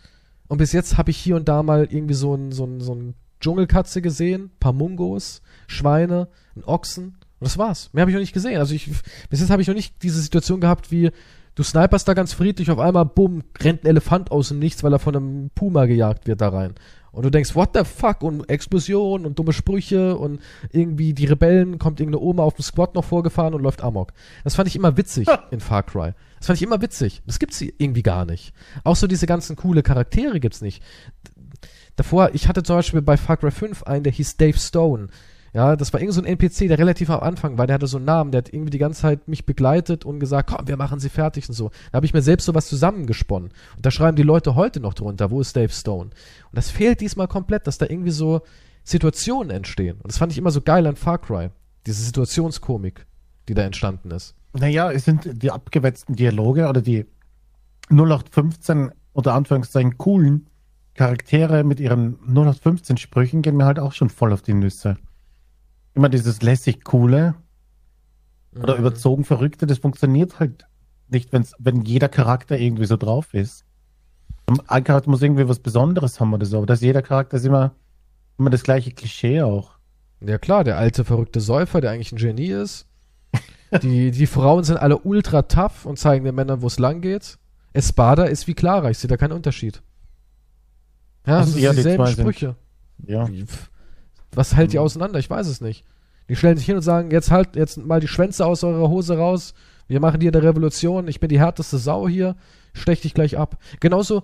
und 0.47 0.57
bis 0.57 0.71
jetzt 0.71 0.97
habe 0.97 1.11
ich 1.11 1.17
hier 1.17 1.35
und 1.35 1.47
da 1.47 1.63
mal 1.63 1.87
irgendwie 1.89 2.13
so 2.13 2.35
ein, 2.35 2.51
so 2.51 2.65
ein, 2.65 2.79
so 2.79 2.93
ein 2.93 3.15
Dschungelkatze 3.39 4.01
gesehen, 4.01 4.51
paar 4.59 4.73
Mungos, 4.73 5.41
Schweine, 5.67 6.27
einen 6.55 6.63
Ochsen 6.63 7.17
und 7.39 7.45
das 7.45 7.57
war's. 7.57 7.89
Mehr 7.93 8.01
habe 8.01 8.11
ich 8.11 8.15
noch 8.15 8.21
nicht 8.21 8.33
gesehen. 8.33 8.59
Also 8.59 8.73
ich, 8.73 8.89
bis 9.29 9.39
jetzt 9.39 9.49
habe 9.49 9.61
ich 9.61 9.67
noch 9.67 9.75
nicht 9.75 10.01
diese 10.03 10.21
Situation 10.21 10.61
gehabt 10.61 10.91
wie, 10.91 11.11
du 11.55 11.63
sniperst 11.63 12.07
da 12.07 12.13
ganz 12.13 12.33
friedlich, 12.33 12.71
auf 12.71 12.79
einmal, 12.79 13.05
bumm, 13.05 13.43
rennt 13.59 13.83
ein 13.83 13.87
Elefant 13.87 14.31
aus 14.31 14.49
dem 14.49 14.59
Nichts, 14.59 14.83
weil 14.83 14.93
er 14.93 14.99
von 14.99 15.15
einem 15.15 15.49
Puma 15.53 15.85
gejagt 15.85 16.27
wird 16.27 16.41
da 16.41 16.49
rein. 16.49 16.75
Und 17.11 17.23
du 17.23 17.31
denkst, 17.31 17.55
what 17.55 17.69
the 17.73 17.83
fuck? 17.83 18.21
Und 18.21 18.49
Explosion 18.49 19.25
und 19.25 19.39
dumme 19.39 19.53
Sprüche 19.53 20.15
und 20.17 20.39
irgendwie 20.71 21.13
die 21.13 21.25
Rebellen, 21.25 21.79
kommt 21.79 21.99
irgendeine 21.99 22.23
Oma 22.23 22.43
auf 22.43 22.55
dem 22.55 22.63
Squad 22.63 22.95
noch 22.95 23.05
vorgefahren 23.05 23.53
und 23.53 23.61
läuft 23.61 23.81
Amok. 23.81 24.13
Das 24.43 24.55
fand 24.55 24.67
ich 24.67 24.75
immer 24.75 24.97
witzig 24.97 25.27
in 25.51 25.59
Far 25.59 25.83
Cry. 25.83 26.13
Das 26.37 26.47
fand 26.47 26.57
ich 26.57 26.63
immer 26.63 26.81
witzig. 26.81 27.21
Das 27.25 27.39
gibt's 27.39 27.61
irgendwie 27.61 28.03
gar 28.03 28.25
nicht. 28.25 28.53
Auch 28.83 28.95
so 28.95 29.07
diese 29.07 29.25
ganzen 29.25 29.55
coole 29.55 29.83
Charaktere 29.83 30.39
gibt's 30.39 30.61
nicht. 30.61 30.83
Davor, 31.95 32.29
ich 32.33 32.47
hatte 32.47 32.61
zum 32.63 32.75
Beispiel 32.75 33.01
bei 33.01 33.17
Far 33.17 33.37
Cry 33.37 33.51
5 33.51 33.83
einen, 33.83 34.03
der 34.03 34.13
hieß 34.13 34.37
Dave 34.37 34.57
Stone. 34.57 35.07
Ja, 35.53 35.75
das 35.75 35.93
war 35.93 35.99
irgend 35.99 36.13
so 36.13 36.21
ein 36.21 36.25
NPC, 36.25 36.67
der 36.67 36.77
relativ 36.77 37.09
am 37.09 37.21
Anfang 37.21 37.57
war, 37.57 37.67
der 37.67 37.75
hatte 37.75 37.87
so 37.87 37.97
einen 37.97 38.05
Namen, 38.05 38.31
der 38.31 38.39
hat 38.39 38.53
irgendwie 38.53 38.69
die 38.69 38.77
ganze 38.77 39.01
Zeit 39.01 39.27
mich 39.27 39.45
begleitet 39.45 40.05
und 40.05 40.19
gesagt, 40.19 40.49
komm, 40.49 40.67
wir 40.67 40.77
machen 40.77 40.99
sie 40.99 41.09
fertig 41.09 41.47
und 41.47 41.55
so. 41.55 41.71
Da 41.91 41.97
habe 41.97 42.05
ich 42.05 42.13
mir 42.13 42.21
selbst 42.21 42.45
sowas 42.45 42.67
zusammengesponnen. 42.67 43.49
Und 43.75 43.85
da 43.85 43.91
schreiben 43.91 44.17
die 44.17 44.23
Leute 44.23 44.55
heute 44.55 44.79
noch 44.79 44.93
drunter, 44.93 45.31
wo 45.31 45.41
ist 45.41 45.55
Dave 45.55 45.69
Stone? 45.69 46.05
Und 46.05 46.13
das 46.51 46.69
fehlt 46.69 47.01
diesmal 47.01 47.27
komplett, 47.27 47.65
dass 47.67 47.77
da 47.77 47.85
irgendwie 47.87 48.11
so 48.11 48.41
Situationen 48.83 49.49
entstehen. 49.49 49.97
Und 49.97 50.07
das 50.07 50.17
fand 50.17 50.31
ich 50.31 50.37
immer 50.37 50.51
so 50.51 50.61
geil 50.61 50.85
an 50.85 50.95
Far 50.95 51.17
Cry. 51.17 51.49
Diese 51.85 52.03
Situationskomik, 52.03 53.05
die 53.47 53.53
da 53.53 53.63
entstanden 53.63 54.11
ist. 54.11 54.35
Naja, 54.53 54.91
es 54.91 55.05
sind 55.05 55.41
die 55.41 55.51
abgewetzten 55.51 56.15
Dialoge 56.15 56.67
oder 56.67 56.81
die 56.81 57.05
0815 57.89 58.91
oder 59.13 59.33
Anführungszeichen 59.33 59.97
coolen 59.97 60.47
Charaktere 60.93 61.63
mit 61.63 61.79
ihren 61.79 62.17
0815 62.27 62.97
Sprüchen 62.97 63.41
gehen 63.41 63.55
mir 63.55 63.65
halt 63.65 63.79
auch 63.79 63.93
schon 63.93 64.09
voll 64.09 64.33
auf 64.33 64.41
die 64.41 64.53
Nüsse 64.53 64.97
immer 65.97 66.09
dieses 66.09 66.41
lässig 66.41 66.83
coole 66.83 67.35
oder 68.55 68.75
mhm. 68.75 68.81
überzogen 68.81 69.25
verrückte, 69.25 69.67
das 69.67 69.79
funktioniert 69.79 70.39
halt 70.39 70.65
nicht, 71.09 71.33
wenn's, 71.33 71.53
wenn 71.59 71.83
jeder 71.83 72.09
Charakter 72.09 72.57
irgendwie 72.57 72.85
so 72.85 72.97
drauf 72.97 73.33
ist. 73.33 73.65
Ein 74.67 74.83
Charakter 74.83 75.09
muss 75.09 75.21
irgendwie 75.21 75.47
was 75.47 75.59
Besonderes 75.59 76.19
haben 76.19 76.33
oder 76.33 76.45
so, 76.45 76.57
aber 76.57 76.65
dass 76.65 76.81
jeder 76.81 77.01
Charakter 77.01 77.37
ist 77.37 77.45
immer, 77.45 77.73
immer 78.37 78.49
das 78.49 78.63
gleiche 78.63 78.91
Klischee 78.91 79.41
auch. 79.41 79.77
Ja 80.21 80.37
klar, 80.37 80.63
der 80.63 80.77
alte 80.77 81.03
verrückte 81.03 81.41
Säufer, 81.41 81.81
der 81.81 81.91
eigentlich 81.91 82.11
ein 82.11 82.17
Genie 82.17 82.51
ist. 82.51 82.87
die, 83.81 84.11
die 84.11 84.27
Frauen 84.27 84.63
sind 84.63 84.77
alle 84.77 84.99
ultra 84.99 85.43
tough 85.43 85.85
und 85.85 85.99
zeigen 85.99 86.25
den 86.25 86.35
Männern, 86.35 86.61
wo 86.61 86.67
es 86.67 86.79
lang 86.79 87.01
geht. 87.01 87.37
Espada 87.73 88.25
ist 88.25 88.47
wie 88.47 88.53
Clara, 88.53 88.89
ich 88.89 88.97
sehe 88.97 89.09
da 89.09 89.17
keinen 89.17 89.33
Unterschied. 89.33 89.81
Ja, 91.25 91.39
das, 91.39 91.53
das 91.53 91.55
sind 91.55 91.77
dieselben 91.77 92.05
die 92.05 92.11
Sprüche. 92.13 92.55
Sind, 92.99 93.09
ja. 93.09 93.27
Was 94.33 94.55
hält 94.55 94.73
die 94.73 94.77
mhm. 94.77 94.83
auseinander? 94.83 95.19
Ich 95.19 95.29
weiß 95.29 95.47
es 95.47 95.61
nicht. 95.61 95.85
Die 96.29 96.35
stellen 96.35 96.57
sich 96.57 96.65
hin 96.65 96.75
und 96.75 96.81
sagen, 96.81 97.11
jetzt 97.11 97.31
halt 97.31 97.55
jetzt 97.55 97.77
mal 97.77 97.99
die 97.99 98.07
Schwänze 98.07 98.45
aus 98.45 98.63
eurer 98.63 98.89
Hose 98.89 99.17
raus. 99.17 99.53
Wir 99.87 99.99
machen 99.99 100.19
hier 100.19 100.31
eine 100.33 100.43
Revolution. 100.43 101.07
Ich 101.07 101.19
bin 101.19 101.29
die 101.29 101.39
härteste 101.39 101.77
Sau 101.77 102.07
hier. 102.07 102.35
Stech 102.73 103.01
dich 103.01 103.13
gleich 103.13 103.37
ab. 103.37 103.57
Genauso, 103.79 104.23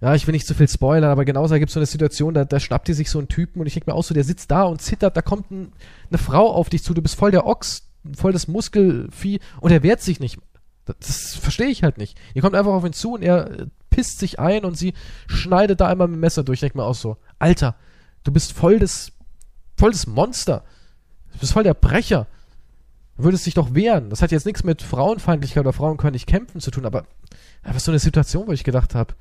ja, 0.00 0.14
ich 0.14 0.26
will 0.26 0.32
nicht 0.32 0.46
zu 0.46 0.54
viel 0.54 0.68
spoilern, 0.68 1.10
aber 1.10 1.24
genauso 1.24 1.56
gibt 1.56 1.68
es 1.68 1.74
so 1.74 1.80
eine 1.80 1.86
Situation, 1.86 2.32
da, 2.32 2.44
da 2.44 2.58
schnappt 2.58 2.88
die 2.88 2.94
sich 2.94 3.10
so 3.10 3.18
einen 3.18 3.28
Typen 3.28 3.60
und 3.60 3.66
ich 3.66 3.74
denke 3.74 3.90
mir 3.90 3.96
auch 3.96 4.04
so, 4.04 4.14
der 4.14 4.24
sitzt 4.24 4.50
da 4.50 4.62
und 4.62 4.80
zittert, 4.80 5.16
da 5.16 5.22
kommt 5.22 5.50
ein, 5.50 5.72
eine 6.08 6.18
Frau 6.18 6.50
auf 6.50 6.70
dich 6.70 6.82
zu, 6.82 6.94
du 6.94 7.02
bist 7.02 7.16
voll 7.16 7.32
der 7.32 7.46
Ochs, 7.46 7.90
voll 8.16 8.32
das 8.32 8.48
Muskelvieh 8.48 9.40
und 9.60 9.72
er 9.72 9.82
wehrt 9.82 10.00
sich 10.00 10.18
nicht. 10.20 10.38
Das, 10.86 10.96
das 11.00 11.34
verstehe 11.34 11.68
ich 11.68 11.82
halt 11.82 11.98
nicht. 11.98 12.18
Ihr 12.32 12.40
kommt 12.40 12.54
einfach 12.54 12.72
auf 12.72 12.84
ihn 12.84 12.94
zu 12.94 13.14
und 13.14 13.22
er 13.22 13.50
äh, 13.50 13.66
pisst 13.90 14.18
sich 14.20 14.38
ein 14.38 14.64
und 14.64 14.78
sie 14.78 14.94
schneidet 15.26 15.80
da 15.80 15.88
einmal 15.88 16.08
mit 16.08 16.16
dem 16.16 16.20
Messer 16.20 16.44
durch. 16.44 16.56
Ich 16.56 16.60
denke 16.60 16.78
mir 16.78 16.84
auch 16.84 16.94
so, 16.94 17.18
Alter, 17.38 17.76
du 18.24 18.32
bist 18.32 18.52
voll 18.52 18.78
das 18.78 19.12
voll 19.80 19.90
das 19.92 20.06
Monster. 20.06 20.62
Du 21.32 21.38
bist 21.40 21.52
voll 21.52 21.64
der 21.64 21.74
Brecher. 21.74 22.26
Du 23.16 23.24
würdest 23.24 23.46
dich 23.46 23.54
doch 23.54 23.74
wehren. 23.74 24.10
Das 24.10 24.22
hat 24.22 24.30
jetzt 24.30 24.46
nichts 24.46 24.62
mit 24.62 24.82
Frauenfeindlichkeit 24.82 25.62
oder 25.62 25.72
Frauen 25.72 25.96
können 25.96 26.12
nicht 26.12 26.26
kämpfen 26.26 26.60
zu 26.60 26.70
tun, 26.70 26.86
aber 26.86 27.04
einfach 27.62 27.80
so 27.80 27.90
eine 27.90 27.98
Situation, 27.98 28.46
wo 28.46 28.52
ich 28.52 28.64
gedacht 28.64 28.94
habe, 28.94 29.14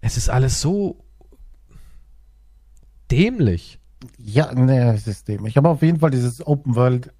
es 0.00 0.16
ist 0.16 0.30
alles 0.30 0.60
so 0.60 1.04
dämlich. 3.10 3.78
Ja, 4.18 4.52
ne, 4.54 4.94
es 4.94 5.06
ist 5.06 5.28
dämlich. 5.28 5.58
Aber 5.58 5.70
auf 5.70 5.82
jeden 5.82 6.00
Fall, 6.00 6.10
dieses 6.10 6.46
Open 6.46 6.74
World 6.74 7.12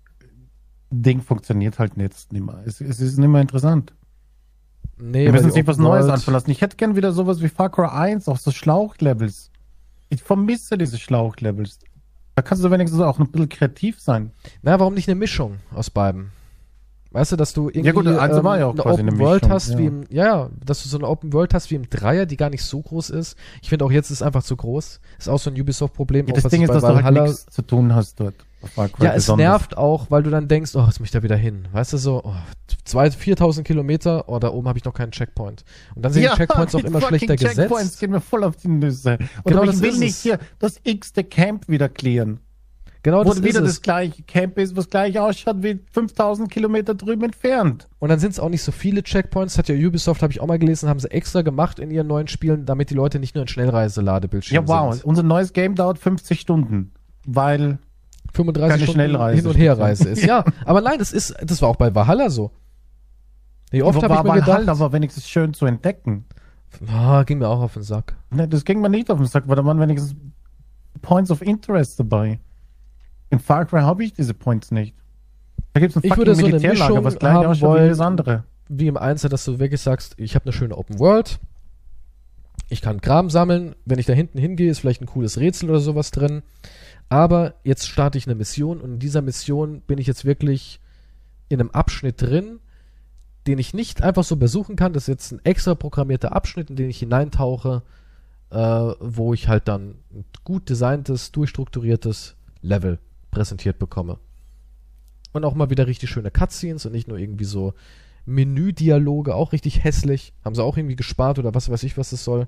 Ding 0.90 1.22
funktioniert 1.22 1.78
halt 1.78 1.92
jetzt 1.96 2.32
nicht 2.32 2.44
mehr. 2.44 2.62
Es, 2.64 2.80
es 2.80 3.00
ist 3.00 3.18
nicht 3.18 3.28
mehr 3.28 3.42
interessant. 3.42 3.94
Nee, 4.96 5.26
Wir 5.26 5.32
müssen 5.32 5.52
sich 5.52 5.66
was 5.66 5.78
Neues 5.78 6.08
anverlassen. 6.08 6.50
Ich 6.50 6.60
hätte 6.60 6.76
gern 6.76 6.96
wieder 6.96 7.12
sowas 7.12 7.40
wie 7.40 7.48
Far 7.48 7.70
Cry 7.70 7.86
1, 7.86 8.28
auch 8.28 8.38
so 8.38 8.50
Schlauchlevels. 8.50 9.50
Ich 10.10 10.22
vermisse 10.22 10.76
diese 10.76 10.98
Schlauchlevels. 10.98 11.78
Da 12.34 12.42
kannst 12.42 12.62
du 12.62 12.70
wenigstens 12.70 13.00
auch 13.00 13.18
ein 13.18 13.30
bisschen 13.30 13.48
kreativ 13.48 14.00
sein. 14.00 14.32
Na, 14.62 14.78
warum 14.78 14.94
nicht 14.94 15.08
eine 15.08 15.14
Mischung 15.14 15.56
aus 15.74 15.90
beiden? 15.90 16.32
Weißt 17.12 17.32
du, 17.32 17.36
dass 17.36 17.52
du 17.52 17.68
irgendwie 17.68 17.86
ja 17.86 17.92
gut, 17.92 18.06
also 18.06 18.40
ähm, 18.40 18.46
ja 18.46 18.70
eine 18.70 18.86
Open 18.86 19.08
eine 19.08 19.18
World 19.18 19.48
hast, 19.48 19.70
ja. 19.70 19.78
wie 19.78 19.86
im, 19.86 20.04
ja, 20.10 20.48
dass 20.64 20.84
du 20.84 20.88
so 20.88 20.96
eine 20.96 21.08
Open 21.08 21.32
World 21.32 21.54
hast 21.54 21.70
wie 21.70 21.74
im 21.74 21.90
Dreier, 21.90 22.24
die 22.24 22.36
gar 22.36 22.50
nicht 22.50 22.62
so 22.62 22.80
groß 22.80 23.10
ist. 23.10 23.36
Ich 23.62 23.68
finde 23.68 23.84
auch 23.84 23.90
jetzt 23.90 24.10
ist 24.10 24.18
es 24.18 24.22
einfach 24.22 24.44
zu 24.44 24.56
groß. 24.56 25.00
Ist 25.18 25.28
auch 25.28 25.38
so 25.38 25.50
ein 25.50 25.60
Ubisoft-Problem. 25.60 26.28
Ja, 26.28 26.34
das 26.34 26.44
Ding 26.44 26.62
ist, 26.62 26.70
dass 26.72 26.82
du 26.82 27.02
halt 27.02 27.22
nichts 27.22 27.46
zu 27.46 27.62
tun 27.62 27.94
hast 27.94 28.20
dort. 28.20 28.34
Ja, 28.98 29.14
es 29.14 29.28
nervt 29.28 29.76
auch, 29.76 30.10
weil 30.10 30.22
du 30.22 30.30
dann 30.30 30.48
denkst, 30.48 30.74
oh, 30.74 30.84
jetzt 30.84 31.00
muss 31.00 31.08
ich 31.08 31.12
da 31.12 31.22
wieder 31.22 31.36
hin. 31.36 31.66
Weißt 31.72 31.92
du 31.92 31.96
so, 31.96 32.22
oh, 32.24 33.10
4000 33.10 33.66
Kilometer, 33.66 34.28
oh, 34.28 34.38
da 34.38 34.50
oben 34.50 34.68
habe 34.68 34.78
ich 34.78 34.84
noch 34.84 34.94
keinen 34.94 35.12
Checkpoint. 35.12 35.64
Und 35.94 36.02
dann 36.04 36.12
sind 36.12 36.22
ja, 36.22 36.30
die 36.34 36.36
Checkpoints 36.36 36.74
auch 36.74 36.84
immer 36.84 37.00
schlechter 37.00 37.36
Checkpoints 37.36 37.40
gesetzt. 37.42 37.58
Checkpoints 37.58 37.98
gehen 37.98 38.10
mir 38.10 38.20
voll 38.20 38.44
auf 38.44 38.56
die 38.56 38.68
Nüsse. 38.68 39.18
Und 39.42 39.52
genau, 39.52 39.64
ich 39.64 39.80
will 39.80 39.96
nicht 39.96 40.16
hier 40.16 40.38
das 40.58 40.80
x-te 40.84 41.24
Camp 41.24 41.68
wieder 41.68 41.88
klären. 41.88 42.40
Genau, 43.02 43.24
Wo 43.24 43.30
das 43.30 43.42
wieder 43.42 43.62
das 43.62 43.80
gleiche 43.80 44.22
Camp 44.24 44.58
ist, 44.58 44.76
was 44.76 44.90
gleich 44.90 45.18
ausschaut 45.18 45.62
wie 45.62 45.80
5000 45.90 46.50
Kilometer 46.50 46.94
drüben 46.94 47.24
entfernt. 47.24 47.88
Und 47.98 48.10
dann 48.10 48.18
sind 48.18 48.32
es 48.32 48.40
auch 48.40 48.50
nicht 48.50 48.62
so 48.62 48.72
viele 48.72 49.02
Checkpoints. 49.02 49.56
Hat 49.56 49.68
ja 49.68 49.74
Ubisoft, 49.74 50.22
habe 50.22 50.32
ich 50.32 50.40
auch 50.40 50.46
mal 50.46 50.58
gelesen, 50.58 50.88
haben 50.88 51.00
sie 51.00 51.10
extra 51.10 51.40
gemacht 51.40 51.78
in 51.78 51.90
ihren 51.90 52.06
neuen 52.06 52.28
Spielen, 52.28 52.66
damit 52.66 52.90
die 52.90 52.94
Leute 52.94 53.18
nicht 53.18 53.34
nur 53.34 53.42
in 53.42 53.48
Schnellreiseladebildschirmen 53.48 54.68
Ja, 54.68 54.74
wow. 54.74 54.92
Sind. 54.92 55.04
Unser 55.04 55.22
neues 55.22 55.54
Game 55.54 55.74
dauert 55.76 55.98
50 55.98 56.40
Stunden, 56.40 56.92
weil 57.24 57.78
35 58.34 58.70
Keine 58.70 58.82
Stunden 58.84 58.92
Schnellreise 58.92 59.36
hin 59.36 59.46
und 59.46 59.56
her 59.56 59.78
Reise 59.78 60.08
ist. 60.10 60.24
ja, 60.24 60.44
aber 60.64 60.80
nein, 60.80 60.98
das 60.98 61.12
ist, 61.12 61.34
das 61.42 61.60
war 61.62 61.68
auch 61.68 61.76
bei 61.76 61.94
Valhalla 61.94 62.30
so. 62.30 62.50
Wie 63.70 63.82
oft 63.82 64.02
habe 64.02 64.14
ich 64.14 64.22
mir 64.22 64.40
gedacht, 64.40 64.78
war 64.78 64.92
wenigstens 64.92 65.28
schön 65.28 65.54
zu 65.54 65.66
entdecken. 65.66 66.24
Ah, 66.88 67.22
ging 67.24 67.38
mir 67.38 67.48
auch 67.48 67.60
auf 67.60 67.74
den 67.74 67.82
Sack. 67.82 68.16
Ne, 68.30 68.48
das 68.48 68.64
ging 68.64 68.80
mir 68.80 68.88
nicht 68.88 69.10
auf 69.10 69.18
den 69.18 69.26
Sack, 69.26 69.44
weil 69.46 69.56
da 69.56 69.64
waren 69.64 69.80
wenigstens 69.80 70.14
Points 71.02 71.30
of 71.30 71.42
Interest 71.42 71.98
dabei. 71.98 72.40
In 73.30 73.38
Far 73.38 73.64
Cry 73.64 73.80
habe 73.80 74.04
ich 74.04 74.12
diese 74.12 74.34
Points 74.34 74.70
nicht. 74.70 74.94
Da 75.72 75.80
gibt 75.80 75.94
es 75.94 76.02
ein 76.02 76.02
ich 76.04 76.16
würde 76.16 76.34
so 76.34 76.46
eine 76.46 76.58
Mischung 76.58 77.04
was 77.04 77.18
gleich 77.18 77.34
haben 77.34 77.60
wollen, 77.60 77.84
wie 77.84 77.88
das 77.90 78.00
andere. 78.00 78.44
Wie 78.68 78.88
im 78.88 78.96
Einzel, 78.96 79.30
dass 79.30 79.44
du 79.44 79.58
wirklich 79.58 79.80
sagst, 79.80 80.14
ich 80.16 80.34
habe 80.34 80.46
eine 80.46 80.52
schöne 80.52 80.76
Open 80.76 80.98
World. 80.98 81.38
Ich 82.68 82.80
kann 82.82 83.00
Kram 83.00 83.30
sammeln. 83.30 83.74
Wenn 83.84 83.98
ich 83.98 84.06
da 84.06 84.12
hinten 84.12 84.38
hingehe, 84.38 84.70
ist 84.70 84.80
vielleicht 84.80 85.00
ein 85.00 85.06
cooles 85.06 85.38
Rätsel 85.38 85.70
oder 85.70 85.80
sowas 85.80 86.10
drin. 86.10 86.42
Aber 87.10 87.54
jetzt 87.64 87.88
starte 87.88 88.16
ich 88.16 88.26
eine 88.26 88.36
Mission 88.36 88.80
und 88.80 88.94
in 88.94 88.98
dieser 89.00 89.20
Mission 89.20 89.82
bin 89.82 89.98
ich 89.98 90.06
jetzt 90.06 90.24
wirklich 90.24 90.80
in 91.48 91.60
einem 91.60 91.70
Abschnitt 91.70 92.22
drin, 92.22 92.60
den 93.48 93.58
ich 93.58 93.74
nicht 93.74 94.02
einfach 94.02 94.22
so 94.22 94.36
besuchen 94.36 94.76
kann. 94.76 94.92
Das 94.92 95.02
ist 95.02 95.08
jetzt 95.08 95.32
ein 95.32 95.44
extra 95.44 95.74
programmierter 95.74 96.32
Abschnitt, 96.32 96.70
in 96.70 96.76
den 96.76 96.88
ich 96.88 97.00
hineintauche, 97.00 97.82
äh, 98.50 98.56
wo 98.56 99.34
ich 99.34 99.48
halt 99.48 99.66
dann 99.66 99.96
ein 100.12 100.24
gut 100.44 100.70
designtes, 100.70 101.32
durchstrukturiertes 101.32 102.36
Level 102.62 103.00
präsentiert 103.32 103.80
bekomme. 103.80 104.20
Und 105.32 105.44
auch 105.44 105.54
mal 105.54 105.70
wieder 105.70 105.88
richtig 105.88 106.10
schöne 106.10 106.30
Cutscenes 106.30 106.86
und 106.86 106.92
nicht 106.92 107.08
nur 107.08 107.18
irgendwie 107.18 107.44
so 107.44 107.74
Menüdialoge, 108.24 109.34
auch 109.34 109.52
richtig 109.52 109.82
hässlich. 109.82 110.32
Haben 110.44 110.54
sie 110.54 110.62
auch 110.62 110.76
irgendwie 110.76 110.96
gespart 110.96 111.40
oder 111.40 111.54
was 111.54 111.68
weiß 111.68 111.82
ich, 111.82 111.98
was 111.98 112.12
es 112.12 112.22
soll. 112.22 112.46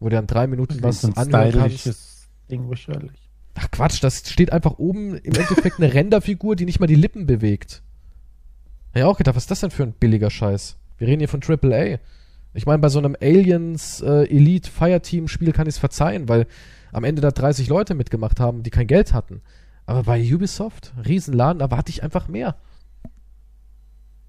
Wo 0.00 0.10
du 0.10 0.16
dann 0.16 0.26
drei 0.26 0.46
Minuten 0.46 0.82
was 0.82 1.02
anhören 1.16 1.52
kannst. 1.52 2.28
Ding 2.50 2.68
wahrscheinlich. 2.68 3.31
Ach 3.54 3.70
Quatsch, 3.70 4.02
das 4.02 4.28
steht 4.30 4.52
einfach 4.52 4.78
oben 4.78 5.16
im 5.16 5.34
Endeffekt 5.34 5.78
eine 5.78 5.92
Renderfigur, 5.92 6.56
die 6.56 6.64
nicht 6.64 6.80
mal 6.80 6.86
die 6.86 6.94
Lippen 6.94 7.26
bewegt. 7.26 7.82
Hab 8.90 8.96
ich 8.96 9.02
auch 9.04 9.18
gedacht, 9.18 9.36
was 9.36 9.44
ist 9.44 9.50
das 9.50 9.60
denn 9.60 9.70
für 9.70 9.82
ein 9.82 9.92
billiger 9.92 10.30
Scheiß? 10.30 10.76
Wir 10.98 11.08
reden 11.08 11.20
hier 11.20 11.28
von 11.28 11.42
AAA. 11.42 11.98
Ich 12.54 12.66
meine, 12.66 12.78
bei 12.78 12.88
so 12.88 12.98
einem 12.98 13.16
Aliens 13.20 14.00
äh, 14.02 14.24
Elite 14.24 14.70
Fireteam 14.70 15.28
Spiel 15.28 15.52
kann 15.52 15.66
ich 15.66 15.74
es 15.74 15.78
verzeihen, 15.78 16.28
weil 16.28 16.46
am 16.92 17.04
Ende 17.04 17.22
da 17.22 17.30
30 17.30 17.68
Leute 17.68 17.94
mitgemacht 17.94 18.40
haben, 18.40 18.62
die 18.62 18.70
kein 18.70 18.86
Geld 18.86 19.14
hatten. 19.14 19.40
Aber 19.86 20.04
bei 20.04 20.22
Ubisoft, 20.22 20.92
Riesenladen, 21.06 21.60
erwarte 21.60 21.90
ich 21.90 22.02
einfach 22.02 22.28
mehr. 22.28 22.56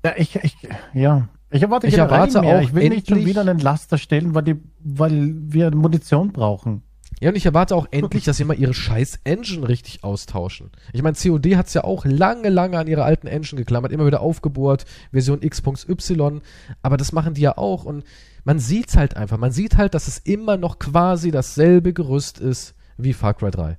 Ja, 0.05 0.13
ich, 0.17 0.35
ich, 0.37 0.55
ja. 0.93 1.29
Ich 1.51 1.61
erwarte, 1.61 1.87
ich 1.87 1.97
erwarte 1.97 2.41
mehr. 2.41 2.57
auch. 2.57 2.61
Ich 2.61 2.73
will 2.73 2.89
nicht 2.89 3.07
schon 3.07 3.25
wieder 3.25 3.41
einen 3.41 3.59
Laster 3.59 3.97
stellen, 3.97 4.33
weil, 4.33 4.43
die, 4.43 4.55
weil 4.79 5.33
wir 5.37 5.73
Munition 5.75 6.31
brauchen. 6.31 6.81
Ja, 7.23 7.29
und 7.29 7.37
ich 7.37 7.45
erwarte 7.45 7.73
auch 7.77 7.87
endlich, 7.89 8.25
dass 8.25 8.35
sie 8.35 8.43
mal 8.43 8.59
ihre 8.59 8.73
scheiß 8.73 9.21
Engine 9.23 9.69
richtig 9.69 10.03
austauschen. 10.03 10.71
Ich 10.91 11.01
meine, 11.01 11.15
COD 11.15 11.55
hat 11.55 11.67
es 11.67 11.73
ja 11.73 11.85
auch 11.85 12.03
lange, 12.03 12.49
lange 12.49 12.77
an 12.77 12.87
ihre 12.87 13.05
alten 13.05 13.27
Engine 13.27 13.61
geklammert, 13.61 13.93
immer 13.93 14.05
wieder 14.05 14.19
aufgebohrt, 14.19 14.83
Version 15.13 15.41
X.Y, 15.41 16.41
aber 16.81 16.97
das 16.97 17.13
machen 17.13 17.33
die 17.33 17.39
ja 17.39 17.57
auch 17.57 17.85
und 17.85 18.03
man 18.43 18.59
sieht's 18.59 18.97
halt 18.97 19.15
einfach. 19.15 19.37
Man 19.37 19.53
sieht 19.53 19.77
halt, 19.77 19.93
dass 19.93 20.09
es 20.09 20.17
immer 20.17 20.57
noch 20.57 20.79
quasi 20.79 21.31
dasselbe 21.31 21.93
Gerüst 21.93 22.39
ist 22.39 22.75
wie 22.97 23.13
Far 23.13 23.35
Cry 23.35 23.51
3. 23.51 23.77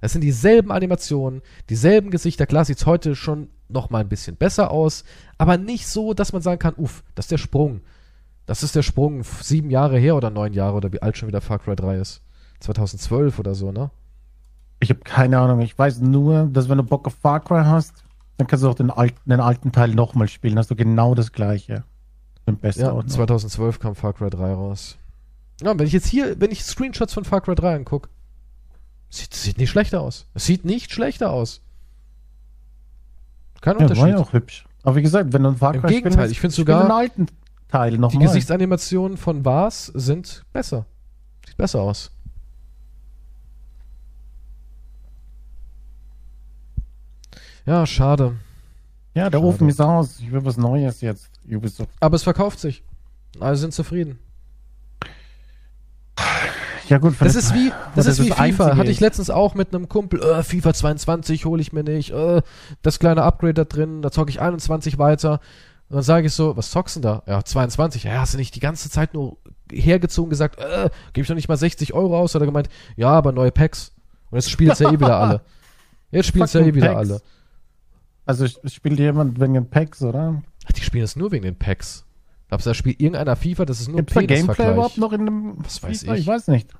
Es 0.00 0.10
sind 0.10 0.22
dieselben 0.22 0.72
Animationen, 0.72 1.42
dieselben 1.68 2.10
Gesichter. 2.10 2.46
Klar 2.46 2.64
sieht's 2.64 2.86
heute 2.86 3.14
schon 3.14 3.50
noch 3.68 3.90
mal 3.90 4.00
ein 4.00 4.08
bisschen 4.08 4.34
besser 4.34 4.72
aus, 4.72 5.04
aber 5.38 5.58
nicht 5.58 5.86
so, 5.86 6.12
dass 6.12 6.32
man 6.32 6.42
sagen 6.42 6.58
kann, 6.58 6.74
uff, 6.74 7.04
das 7.14 7.26
ist 7.26 7.30
der 7.30 7.38
Sprung. 7.38 7.82
Das 8.46 8.64
ist 8.64 8.74
der 8.74 8.82
Sprung 8.82 9.22
sieben 9.22 9.70
Jahre 9.70 9.96
her 9.96 10.16
oder 10.16 10.30
neun 10.30 10.54
Jahre 10.54 10.74
oder 10.74 10.92
wie 10.92 11.02
alt 11.02 11.16
schon 11.16 11.28
wieder 11.28 11.40
Far 11.40 11.60
Cry 11.60 11.76
3 11.76 11.98
ist. 11.98 12.22
2012 12.60 13.38
oder 13.38 13.54
so, 13.54 13.72
ne? 13.72 13.90
Ich 14.80 14.90
habe 14.90 15.00
keine 15.00 15.38
Ahnung. 15.38 15.60
Ich 15.60 15.78
weiß 15.78 16.00
nur, 16.00 16.44
dass 16.52 16.68
wenn 16.68 16.78
du 16.78 16.84
Bock 16.84 17.06
auf 17.06 17.14
Far 17.14 17.40
Cry 17.40 17.62
hast, 17.64 18.04
dann 18.38 18.46
kannst 18.46 18.64
du 18.64 18.68
auch 18.68 18.74
den 18.74 18.90
alten, 18.90 19.28
den 19.28 19.40
alten 19.40 19.72
Teil 19.72 19.94
nochmal 19.94 20.28
spielen. 20.28 20.58
Hast 20.58 20.70
du 20.70 20.76
genau 20.76 21.14
das 21.14 21.32
gleiche. 21.32 21.84
ja, 22.46 22.92
Ordnung. 22.92 23.08
2012 23.08 23.78
kam 23.78 23.94
Far 23.94 24.12
Cry 24.14 24.30
3 24.30 24.52
raus. 24.54 24.96
Ja, 25.62 25.78
wenn 25.78 25.86
ich 25.86 25.92
jetzt 25.92 26.06
hier, 26.06 26.40
wenn 26.40 26.50
ich 26.50 26.64
Screenshots 26.64 27.12
von 27.12 27.24
Far 27.24 27.40
Cry 27.42 27.54
3 27.54 27.74
angucke, 27.76 28.08
Sieht, 29.12 29.34
sieht 29.34 29.58
nicht 29.58 29.70
schlechter 29.70 30.00
aus. 30.00 30.26
Es 30.34 30.46
sieht 30.46 30.64
nicht 30.64 30.92
schlechter 30.92 31.30
aus. 31.32 31.62
Kein 33.60 33.74
Ja, 33.76 33.80
Unterschied. 33.82 34.02
war 34.02 34.08
ja 34.08 34.18
auch 34.18 34.32
hübsch. 34.32 34.64
Aber 34.82 34.96
wie 34.96 35.02
gesagt, 35.02 35.32
wenn 35.32 35.42
du 35.42 35.50
ein 35.50 35.56
Far 35.56 35.74
Im 35.74 35.80
Cry 35.80 35.88
spielen 35.88 36.02
Gegenteil, 36.04 36.22
willst, 36.22 36.32
ich 36.32 36.40
find 36.40 36.52
spiel 36.52 36.64
sogar- 36.64 36.84
den 36.84 36.92
alten 36.92 37.26
Teil 37.68 37.90
Die 37.92 37.98
nochmal. 37.98 38.22
Gesichtsanimationen 38.26 39.16
von 39.18 39.44
Vars 39.44 39.86
sind 39.86 40.44
besser. 40.52 40.86
Sieht 41.46 41.56
besser 41.56 41.80
aus. 41.82 42.10
Ja, 47.66 47.86
schade. 47.86 48.36
Ja, 49.14 49.28
der 49.30 49.38
Schade. 49.38 49.46
Ofen 49.48 49.68
ist 49.68 49.80
aus. 49.80 50.20
Ich 50.20 50.30
will 50.32 50.44
was 50.44 50.56
Neues 50.56 51.00
jetzt. 51.00 51.30
Ubisoft. 51.50 51.90
Aber 52.00 52.16
es 52.16 52.22
verkauft 52.22 52.60
sich. 52.60 52.82
Alle 53.38 53.56
sind 53.56 53.72
zufrieden. 53.74 54.18
Ja 56.88 56.98
gut, 56.98 57.14
Das 57.20 57.36
ist 57.36 57.54
wie, 57.54 57.70
das 57.94 58.06
das 58.06 58.18
ist 58.18 58.24
wie 58.24 58.28
das 58.30 58.38
FIFA. 58.38 58.64
Einzige 58.64 58.76
Hatte 58.76 58.90
ich 58.90 58.98
letztens 59.00 59.30
auch 59.30 59.54
mit 59.54 59.72
einem 59.74 59.88
Kumpel. 59.88 60.20
Äh, 60.20 60.42
FIFA 60.42 60.74
22 60.74 61.44
hole 61.44 61.60
ich 61.62 61.72
mir 61.72 61.84
nicht. 61.84 62.10
Äh, 62.10 62.42
das 62.82 62.98
kleine 62.98 63.22
Upgrade 63.22 63.54
da 63.54 63.64
drin. 63.64 64.02
Da 64.02 64.10
zocke 64.10 64.30
ich 64.30 64.40
21 64.40 64.98
weiter. 64.98 65.40
Und 65.88 65.96
dann 65.96 66.02
sage 66.02 66.26
ich 66.26 66.32
so, 66.32 66.56
was 66.56 66.70
zockst 66.70 66.96
du 66.96 67.00
denn 67.00 67.10
da? 67.10 67.22
Ja, 67.26 67.44
22. 67.44 68.04
Ja, 68.04 68.20
hast 68.20 68.34
du 68.34 68.38
nicht 68.38 68.56
die 68.56 68.60
ganze 68.60 68.90
Zeit 68.90 69.14
nur 69.14 69.36
hergezogen 69.70 70.30
gesagt, 70.30 70.58
äh, 70.58 70.90
gebe 71.12 71.22
ich 71.22 71.28
doch 71.28 71.34
nicht 71.36 71.48
mal 71.48 71.56
60 71.56 71.94
Euro 71.94 72.18
aus? 72.18 72.34
Hat 72.34 72.42
er 72.42 72.46
gemeint, 72.46 72.68
ja, 72.96 73.08
aber 73.10 73.30
neue 73.30 73.52
Packs. 73.52 73.92
Und 74.30 74.38
jetzt 74.38 74.50
spielt 74.50 74.78
ja 74.78 74.90
eh 74.90 74.98
wieder 75.00 75.16
alle. 75.16 75.40
Jetzt 76.12 76.26
spielt 76.26 76.52
ja 76.52 76.60
eh 76.60 76.74
wieder 76.74 76.94
Packs. 76.94 77.10
alle. 77.10 77.20
Also 78.30 78.46
spielt 78.68 78.98
jemand 78.98 79.40
wegen 79.40 79.54
den 79.54 79.68
Packs, 79.68 80.02
oder? 80.02 80.42
Ach, 80.66 80.72
die 80.72 80.82
spielen 80.82 81.04
es 81.04 81.16
nur 81.16 81.32
wegen 81.32 81.44
den 81.44 81.56
Packs. 81.56 82.04
Glaubst 82.48 82.66
du, 82.66 82.70
da 82.70 82.74
spielt 82.74 83.00
irgendeiner 83.00 83.34
FIFA, 83.34 83.64
das 83.64 83.80
ist 83.80 83.88
nur 83.88 83.96
Gibt 83.96 84.10
es 84.10 84.14
da 84.14 84.22
Gameplay 84.22 84.72
überhaupt 84.72 84.98
noch 84.98 85.12
in 85.12 85.26
dem 85.26 85.54
Was 85.64 85.82
weiß 85.82 86.02
FIFA? 86.02 86.14
ich. 86.14 86.20
Ich 86.20 86.26
weiß 86.26 86.48
nicht. 86.48 86.72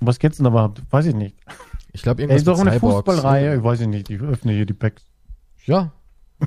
Um 0.00 0.06
Was 0.08 0.18
geht's 0.18 0.38
denn 0.38 0.46
überhaupt? 0.46 0.82
Weiß 0.90 1.06
ich 1.06 1.14
nicht. 1.14 1.36
Ich 1.92 2.02
glaube, 2.02 2.22
irgendwas 2.22 2.40
ist 2.40 2.48
doch 2.48 2.58
eine 2.58 2.72
Cyborgs. 2.72 2.96
Fußballreihe. 3.08 3.56
Ich 3.56 3.62
weiß 3.62 3.80
ich 3.80 3.86
nicht. 3.88 4.10
Ich 4.10 4.20
öffne 4.20 4.52
hier 4.52 4.66
die 4.66 4.72
Packs. 4.72 5.04
Ja. 5.64 5.92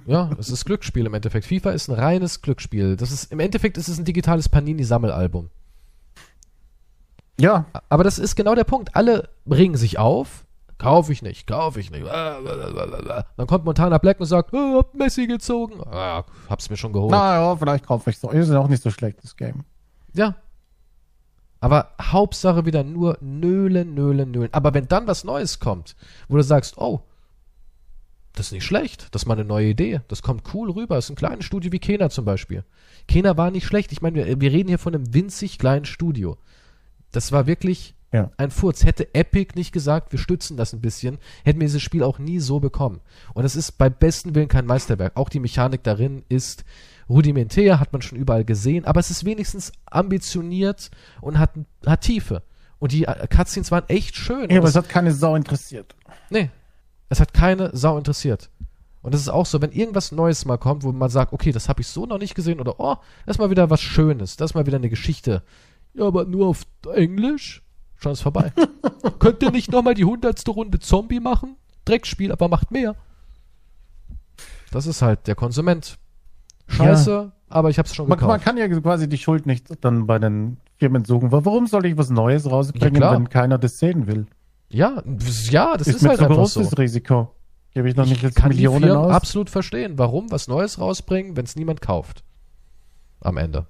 Ja, 0.06 0.30
es 0.38 0.50
ist 0.50 0.66
Glücksspiel 0.66 1.06
im 1.06 1.14
Endeffekt. 1.14 1.46
FIFA 1.46 1.72
ist 1.72 1.88
ein 1.88 1.96
reines 1.96 2.42
Glücksspiel. 2.42 2.98
Das 2.98 3.12
ist, 3.12 3.32
im 3.32 3.40
Endeffekt 3.40 3.78
ist 3.78 3.88
es 3.88 3.98
ein 3.98 4.04
digitales 4.04 4.50
Panini-Sammelalbum. 4.50 5.50
Ja, 7.40 7.66
Aber 7.90 8.04
das 8.04 8.20
ist 8.20 8.36
genau 8.36 8.56
der 8.56 8.64
Punkt. 8.64 8.96
Alle 8.96 9.30
regen 9.50 9.78
sich 9.78 9.98
auf. 10.00 10.45
Kaufe 10.78 11.14
ich 11.14 11.22
nicht, 11.22 11.48
kaufe 11.48 11.80
ich 11.80 11.90
nicht. 11.90 12.06
Dann 12.06 13.48
kommt 13.48 13.64
Montana 13.64 13.98
Black 13.98 14.20
und 14.20 14.26
sagt, 14.26 14.54
oh, 14.54 14.80
hab 14.80 14.94
Messi 14.94 15.26
gezogen. 15.26 15.82
Ah, 15.86 16.26
hab's 16.50 16.70
mir 16.70 16.76
schon 16.76 16.92
geholt. 16.92 17.12
na 17.12 17.36
ja, 17.40 17.56
vielleicht 17.56 17.86
kaufe 17.86 18.10
ich 18.10 18.20
so. 18.20 18.30
Ist 18.30 18.50
ja 18.50 18.60
auch 18.60 18.68
nicht 18.68 18.84
so 18.84 18.92
schlecht, 18.92 19.24
das 19.24 19.38
Game. 19.38 19.64
Ja. 20.14 20.36
Aber 21.62 21.94
Hauptsache 22.02 22.66
wieder 22.66 22.84
nur 22.84 23.18
nölen, 23.22 23.94
nölen, 23.94 24.32
nölen. 24.32 24.50
Aber 24.54 24.74
wenn 24.74 24.88
dann 24.88 25.08
was 25.08 25.24
Neues 25.24 25.60
kommt, 25.60 25.96
wo 26.28 26.36
du 26.36 26.44
sagst, 26.44 26.78
oh, 26.78 27.02
das 28.34 28.48
ist 28.48 28.52
nicht 28.52 28.66
schlecht, 28.66 29.08
das 29.12 29.24
ist 29.24 29.28
mal 29.28 29.36
eine 29.36 29.46
neue 29.46 29.70
Idee, 29.70 30.02
das 30.10 30.22
kommt 30.22 30.54
cool 30.54 30.70
rüber, 30.70 30.96
das 30.96 31.06
ist 31.06 31.12
ein 31.12 31.16
kleines 31.16 31.46
Studio 31.46 31.72
wie 31.72 31.80
Kena 31.80 32.10
zum 32.10 32.26
Beispiel. 32.26 32.66
Kena 33.08 33.38
war 33.38 33.50
nicht 33.50 33.66
schlecht, 33.66 33.94
ich 33.94 34.02
meine, 34.02 34.26
wir, 34.26 34.42
wir 34.42 34.52
reden 34.52 34.68
hier 34.68 34.78
von 34.78 34.94
einem 34.94 35.14
winzig 35.14 35.58
kleinen 35.58 35.86
Studio. 35.86 36.38
Das 37.12 37.32
war 37.32 37.48
wirklich 37.48 37.96
Ja. 38.16 38.32
ein 38.38 38.52
Furz. 38.52 38.84
Hätte 38.84 39.14
Epic 39.14 39.54
nicht 39.56 39.72
gesagt, 39.72 40.12
wir 40.12 40.20
stützen 40.20 40.58
das 40.58 40.74
ein 40.74 40.82
bisschen, 40.82 41.18
hätten 41.44 41.60
wir 41.60 41.68
dieses 41.68 41.82
Spiel 41.82 42.04
auch 42.04 42.18
nie 42.20 42.40
so 42.40 42.60
bekommen. 42.60 43.02
Und 43.34 43.46
es 43.46 43.56
ist 43.56 43.74
bei 43.78 43.90
besten 43.90 44.34
Willen 44.36 44.48
kein 44.48 44.66
Meisterwerk. 44.66 45.16
Auch 45.18 45.30
die 45.30 45.40
Mechanik 45.40 45.84
darin 45.84 46.24
ist 46.30 46.64
rudimentär, 47.10 47.80
hat 47.80 47.94
man 47.94 48.02
schon 48.02 48.18
überall 48.18 48.46
gesehen, 48.46 48.86
aber 48.86 49.00
es 49.00 49.12
ist 49.12 49.26
wenigstens 49.26 49.72
ambitioniert 49.86 50.90
und 51.22 51.38
hat, 51.40 51.52
hat 51.86 52.02
Tiefe. 52.02 52.42
Und 52.80 52.92
die 52.92 53.06
äh, 53.06 53.28
Cutscenes 53.28 53.72
waren 53.72 53.84
echt 53.90 54.16
schön. 54.16 54.50
Ja, 54.50 54.58
aber 54.58 54.66
es- 54.66 54.72
es 54.72 54.76
hat 54.78 54.90
keine 54.90 55.12
Sau 55.14 55.36
interessiert. 55.36 55.96
Nee. 56.30 56.50
Es 57.10 57.20
hat 57.20 57.34
keine 57.34 57.70
Sau 57.76 57.98
interessiert. 57.98 58.50
Und 59.02 59.14
das 59.14 59.22
ist 59.22 59.30
auch 59.30 59.46
so, 59.46 59.62
wenn 59.62 59.72
irgendwas 59.72 60.12
Neues 60.12 60.46
mal 60.46 60.58
kommt, 60.58 60.84
wo 60.84 60.92
man 60.92 61.10
sagt, 61.12 61.32
okay, 61.32 61.52
das 61.52 61.70
habe 61.70 61.82
ich 61.82 61.88
so 61.88 62.08
noch 62.08 62.18
nicht 62.18 62.34
gesehen 62.34 62.60
oder 62.60 62.80
oh, 62.80 62.96
das 63.28 63.36
ist 63.36 63.40
mal 63.40 63.52
wieder 63.52 63.70
was 63.70 63.82
Schönes, 63.82 64.36
das 64.36 64.52
ist 64.52 64.56
mal 64.56 64.66
wieder 64.66 64.78
eine 64.78 64.90
Geschichte. 64.90 65.44
Ja, 65.94 66.06
aber 66.06 66.26
nur 66.26 66.48
auf 66.48 66.64
Englisch? 66.94 67.62
Schon 68.06 68.12
ist 68.14 68.22
vorbei. 68.22 68.54
Könnt 69.20 69.42
ihr 69.42 69.50
nicht 69.50 69.72
nochmal 69.72 69.96
die 69.96 70.06
hundertste 70.06 70.52
Runde 70.52 70.78
Zombie 70.78 71.20
machen? 71.20 71.56
Dreckspiel, 71.86 72.32
aber 72.32 72.50
macht 72.50 72.70
mehr. 72.70 72.96
Das 74.70 74.86
ist 74.86 75.02
halt 75.02 75.26
der 75.26 75.34
Konsument. 75.34 75.98
Scheiße, 76.68 77.32
aber 77.50 77.72
ich 77.72 77.80
hab's 77.80 77.96
schon 77.96 78.08
Man, 78.08 78.20
gekauft. 78.20 78.30
man 78.30 78.42
kann 78.42 78.58
ja 78.58 78.68
quasi 78.80 79.10
die 79.10 79.18
Schuld 79.18 79.48
nicht 79.48 79.84
dann 79.84 80.06
bei 80.06 80.20
den 80.20 80.58
Firmen 80.78 81.04
suchen. 81.04 81.32
Warum 81.32 81.66
soll 81.66 81.88
ich 81.88 81.98
was 81.98 82.12
Neues 82.12 82.48
rausbringen, 82.50 83.02
Ja, 83.02 83.12
wenn 83.14 83.28
keiner 83.30 83.58
das 83.58 83.80
sehen 83.80 84.06
will? 84.06 84.28
ja, 84.70 85.02
ja, 85.50 85.76
das 85.76 85.88
ist, 85.88 85.96
ist 85.96 86.08
halt 86.08 86.18
zu 86.20 86.26
einfach 86.26 86.36
groß 86.38 86.54
so. 86.54 86.60
das 86.62 86.78
Risiko. 86.78 87.32
Gebe 87.74 87.90
ich 87.90 87.96
noch 87.96 88.06
nicht 88.06 88.18
Ich 88.18 88.22
jetzt 88.22 88.36
kann 88.36 88.52
die 88.52 88.58
Millionen 88.58 88.84
Firmen 88.84 89.06
aus? 89.06 89.14
absolut 89.14 89.50
verstehen, 89.50 89.98
warum 89.98 90.30
was 90.32 90.48
Neues 90.48 90.80
rausbringen, 90.80 91.36
wenn 91.36 91.46
es 91.46 91.56
niemand 91.56 91.82
kauft. 91.82 92.24
Am 93.22 93.38
Ende. 93.38 93.66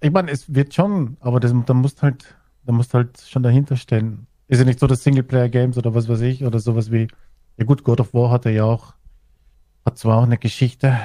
Ich 0.00 0.12
meine, 0.12 0.30
es 0.30 0.54
wird 0.54 0.74
schon, 0.74 1.16
aber 1.18 1.40
das, 1.40 1.52
da 1.66 1.74
musst 1.74 2.02
halt, 2.02 2.36
da 2.66 2.72
musst 2.72 2.94
halt 2.94 3.20
schon 3.20 3.42
dahinter 3.42 3.76
stehen. 3.76 4.26
Ist 4.48 4.58
ja 4.58 4.64
nicht 4.64 4.80
so 4.80 4.86
das 4.86 5.02
Singleplayer-Games 5.02 5.78
oder 5.78 5.94
was 5.94 6.08
weiß 6.08 6.20
ich, 6.20 6.44
oder 6.44 6.58
sowas 6.58 6.92
wie, 6.92 7.08
ja 7.56 7.64
gut, 7.64 7.84
God 7.84 8.00
of 8.00 8.12
War 8.14 8.30
hatte 8.30 8.50
ja 8.50 8.64
auch, 8.64 8.94
hat 9.84 9.98
zwar 9.98 10.18
auch 10.18 10.24
eine 10.24 10.38
Geschichte, 10.38 10.96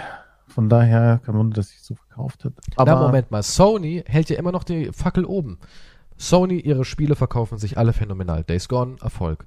von 0.47 0.69
daher 0.69 1.21
kein 1.25 1.35
Wunder, 1.35 1.55
dass 1.55 1.69
sich 1.69 1.81
so 1.81 1.95
verkauft 1.95 2.45
hat. 2.45 2.53
Aber 2.75 2.91
Na, 2.91 3.01
Moment 3.01 3.31
mal. 3.31 3.41
Sony 3.41 4.03
hält 4.05 4.29
ja 4.29 4.38
immer 4.38 4.51
noch 4.51 4.63
die 4.63 4.91
Fackel 4.91 5.25
oben. 5.25 5.59
Sony, 6.17 6.59
ihre 6.59 6.85
Spiele 6.85 7.15
verkaufen 7.15 7.57
sich 7.57 7.77
alle 7.77 7.93
phänomenal. 7.93 8.43
Days 8.43 8.67
Gone, 8.67 8.97
Erfolg. 9.01 9.45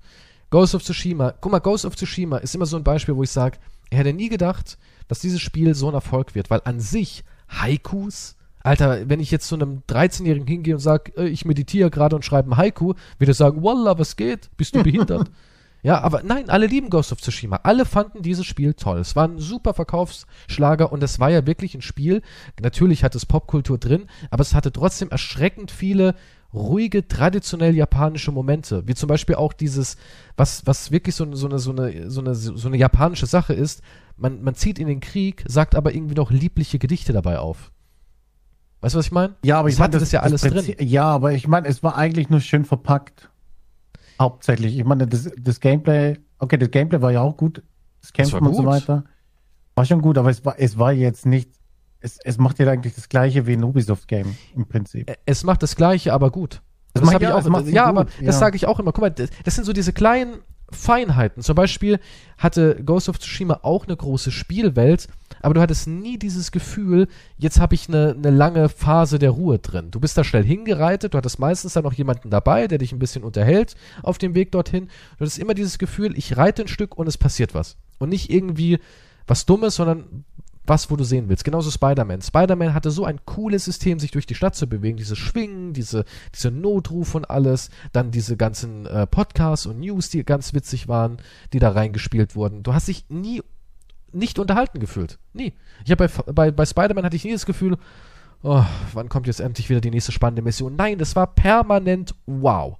Ghost 0.51 0.75
of 0.75 0.83
Tsushima, 0.83 1.35
guck 1.41 1.53
mal, 1.53 1.59
Ghost 1.59 1.85
of 1.85 1.97
Tsushima 1.97 2.39
ist 2.39 2.55
immer 2.55 2.67
so 2.67 2.77
ein 2.77 2.85
Beispiel, 2.85 3.17
wo 3.17 3.23
ich 3.23 3.31
sage, 3.31 3.59
ich 3.91 3.99
hätte 3.99 4.13
nie 4.13 4.29
gedacht, 4.29 4.79
dass 5.09 5.21
dieses 5.21 5.41
Spiel 5.41 5.75
so 5.75 5.89
ein 5.89 5.95
Erfolg 5.95 6.35
wird, 6.35 6.51
weil 6.51 6.63
an 6.65 6.81
sich 6.81 7.25
Haikus, 7.49 8.37
Alter, 8.65 9.09
wenn 9.09 9.21
ich 9.21 9.31
jetzt 9.31 9.47
zu 9.47 9.55
einem 9.55 9.83
13-Jährigen 9.89 10.47
hingehe 10.49 10.75
und 10.75 10.81
sage, 10.81 11.13
äh, 11.17 11.29
ich 11.29 11.45
meditiere 11.45 11.91
gerade 11.91 12.17
und 12.17 12.25
schreibe 12.25 12.51
ein 12.51 12.57
Haiku, 12.57 12.95
wird 13.19 13.29
er 13.29 13.35
sagen, 13.35 13.63
Wallah, 13.63 13.99
was 13.99 14.17
geht? 14.17 14.51
Bist 14.57 14.75
du 14.75 14.83
behindert? 14.83 15.31
Ja, 15.87 16.01
aber 16.01 16.23
nein, 16.23 16.49
alle 16.49 16.67
lieben 16.67 16.89
Ghost 16.89 17.13
of 17.13 17.21
Tsushima. 17.21 17.61
Alle 17.63 17.85
fanden 17.85 18.23
dieses 18.23 18.47
Spiel 18.47 18.73
toll. 18.73 19.01
Es 19.01 19.17
war 19.17 19.29
ein 19.29 19.39
super 19.39 19.75
Verkaufsschlager 19.75 20.91
und 20.91 21.03
es 21.03 21.21
war 21.21 21.29
ja 21.29 21.47
wirklich 21.47 21.75
ein 21.75 21.83
Spiel. 21.83 22.23
Natürlich 22.59 23.05
hat 23.05 23.15
es 23.15 23.27
Popkultur 23.27 23.77
drin, 23.77 24.07
aber 24.31 24.41
es 24.41 24.55
hatte 24.55 24.73
trotzdem 24.73 25.11
erschreckend 25.11 25.71
viele 25.71 26.15
ruhige, 26.55 27.07
traditionell 27.07 27.77
japanische 27.77 28.33
Momente. 28.33 28.89
Wie 28.89 28.95
zum 28.95 29.09
Beispiel 29.09 29.35
auch 29.35 29.53
dieses, 29.53 29.99
was, 30.39 30.67
was 30.67 30.91
wirklich 30.91 31.17
so, 31.17 31.25
eine- 31.25 31.37
so, 31.37 31.49
eine, 31.49 31.59
so, 31.59 31.73
eine, 31.73 32.11
so, 32.11 32.23
eine, 32.23 32.35
so 32.35 32.67
eine 32.67 32.79
japanische 32.79 33.27
Sache 33.27 33.53
ist. 33.53 33.83
Man, 34.17 34.43
man 34.43 34.55
zieht 34.55 34.79
in 34.79 34.87
den 34.87 35.01
Krieg, 35.01 35.45
sagt 35.47 35.75
aber 35.75 35.95
irgendwie 35.95 36.15
noch 36.15 36.31
liebliche 36.31 36.79
Gedichte 36.79 37.13
dabei 37.13 37.39
auf. 37.41 37.73
Weißt 38.85 38.95
du, 38.95 38.99
was 38.99 39.07
ich 39.07 39.13
meine? 39.13 39.35
ja, 39.43 39.59
aber 39.59 39.71
ich 39.71 39.77
meine, 39.79 39.85
hatte 39.85 39.99
das 39.99 40.13
ja 40.13 40.21
alles 40.21 40.43
drin. 40.43 40.75
Ja, 40.79 41.05
aber 41.07 41.33
ich 41.33 41.49
meine, 41.49 41.67
es 41.69 41.83
war 41.83 41.97
eigentlich 41.97 42.29
nur 42.29 42.41
schön 42.41 42.67
verpackt. 42.67 43.31
Hauptsächlich. 44.21 44.79
Ich 44.79 44.85
meine, 44.85 45.07
das, 45.07 45.31
das 45.39 45.59
Gameplay, 45.59 46.19
okay, 46.39 46.59
das 46.59 46.71
Gameplay 46.71 47.01
war 47.01 47.11
ja 47.11 47.23
auch 47.23 47.35
gut. 47.39 47.63
Das 48.03 48.13
Das 48.13 48.13
Kämpfen 48.13 48.47
und 48.47 48.55
so 48.55 48.67
weiter. 48.67 49.05
War 49.75 49.87
schon 49.87 50.03
gut, 50.03 50.19
aber 50.19 50.29
es 50.29 50.45
war, 50.45 50.57
es 50.59 50.79
war 50.79 50.93
jetzt 50.93 51.25
nicht, 51.25 51.49
es, 52.01 52.19
es 52.23 52.37
macht 52.37 52.59
ja 52.59 52.69
eigentlich 52.71 52.95
das 52.95 53.09
gleiche 53.09 53.47
wie 53.47 53.55
ein 53.55 53.65
Ubisoft-Game 53.65 54.37
im 54.55 54.67
Prinzip. 54.67 55.11
es 55.25 55.45
macht 55.45 55.63
das 55.63 55.77
Gleiche, 55.77 56.13
aber 56.13 56.31
gut. 56.31 56.61
Das 56.93 57.03
macht- 57.03 57.15
hab 57.15 57.23
ich 57.23 57.29
auch. 57.29 57.49
macht's 57.49 57.71
Ja, 57.71 57.89
gut, 57.91 57.99
aber 57.99 58.05
das 58.05 58.21
ja. 58.21 58.33
sage 58.33 58.57
ich 58.57 58.67
auch 58.67 58.79
immer. 58.79 58.93
Guck 58.93 59.01
mal, 59.01 59.11
das, 59.11 59.31
das 59.45 59.55
sind 59.55 59.65
so 59.65 59.73
diese 59.73 59.95
kleinen 59.95 60.41
Feinheiten. 60.71 61.43
Zum 61.43 61.55
Beispiel 61.55 61.99
hatte 62.39 62.83
Ghost 62.85 63.09
of 63.09 63.19
Tsushima 63.19 63.61
auch 63.63 63.87
eine 63.87 63.97
große 63.97 64.31
Spielwelt, 64.31 65.09
aber 65.45 65.55
du 65.55 65.61
hattest 65.61 65.87
nie 65.87 66.19
dieses 66.19 66.53
Gefühl, 66.53 67.07
jetzt 67.37 67.61
habe 67.61 67.75
ich 67.75 67.89
eine, 67.89 68.15
eine 68.17 68.31
lange 68.31 68.71
Phase 68.71 69.19
der 69.19 69.31
Ruhe 69.31 69.59
drin. 69.59 69.91
Du 69.91 70.01
bist 70.01 70.17
da 70.17 70.25
schnell 70.25 70.43
hingereitet, 70.45 71.13
du 71.13 71.19
hattest 71.19 71.39
meistens 71.39 71.75
dann 71.75 71.85
noch 71.85 71.93
jemanden 71.93 72.31
dabei, 72.31 72.67
der 72.67 72.79
dich 72.79 72.93
ein 72.93 72.99
bisschen 72.99 73.25
unterhält 73.25 73.75
auf 74.03 74.17
dem 74.17 74.35
Weg 74.35 74.53
dorhin. 74.53 74.87
Du 74.87 75.21
hattest 75.21 75.39
immer 75.39 75.53
dieses 75.53 75.79
Gefühl, 75.79 76.17
ich 76.17 76.39
reite 76.39 76.63
ein 76.63 76.69
Stück 76.69 76.97
und 76.97 77.07
es 77.09 77.19
passiert 77.19 77.55
was. 77.55 77.77
Und 77.99 78.09
nicht 78.09 78.31
irgendwie 78.31 78.79
was 79.27 79.45
Dummes, 79.45 79.75
sondern 79.75 80.25
was, 80.67 80.91
wo 80.91 80.97
du 80.97 81.05
sehen 81.05 81.29
willst. 81.29 81.45
Genauso 81.45 81.71
Spider-Man. 81.71 82.23
Spider-Man 82.23 82.73
hatte 82.73 82.91
so 82.91 83.05
ein 83.05 83.21
cooles 83.27 83.67
System, 83.67 83.99
sich 83.99 84.13
durch 84.13 84.27
die 84.27 84.35
Stadt 84.35 84.57
zu 84.57 84.67
bewegen. 84.67 84.97
Diese 84.97 85.15
Schwingen, 85.17 85.75
diese, 85.75 86.07
diese 86.35 86.51
Notruf 86.51 87.15
und 87.15 87.29
alles. 87.29 87.69
Dann 87.93 88.11
diese 88.11 88.39
ganzen 88.39 88.87
äh, 88.87 89.07
Podcasts 89.07 89.67
und 89.67 89.81
News, 89.81 90.09
die 90.09 90.25
ganz 90.25 90.55
witzig 90.55 90.89
waren, 90.89 91.19
die 91.53 91.59
da 91.59 91.71
reingespielt 91.71 92.35
wurden. 92.35 92.63
Du 92.63 92.73
hast 92.73 92.89
dich 92.89 93.05
nie 93.11 93.43
nicht 94.15 94.39
unterhalten 94.39 94.81
gefühlt. 94.81 95.19
Nie. 95.33 95.53
Ich 95.85 95.91
habe 95.91 96.09
bei, 96.09 96.33
bei, 96.33 96.51
bei 96.51 96.67
Spider-Man 96.67 97.05
hatte 97.05 97.17
ich 97.17 97.25
nie 97.25 97.33
das 97.33 97.47
Gefühl, 97.47 97.77
oh, 98.43 98.65
wann 98.93 99.09
kommt 99.09 99.27
jetzt 99.27 99.41
endlich 99.41 99.71
wieder 99.71 99.81
die 99.81 99.91
nächste 99.91 100.13
spannende 100.13 100.43
Mission? 100.43 100.77
Nein, 100.77 100.99
das 100.99 101.17
war 101.17 101.27
permanent 101.35 102.15
wow. 102.27 102.79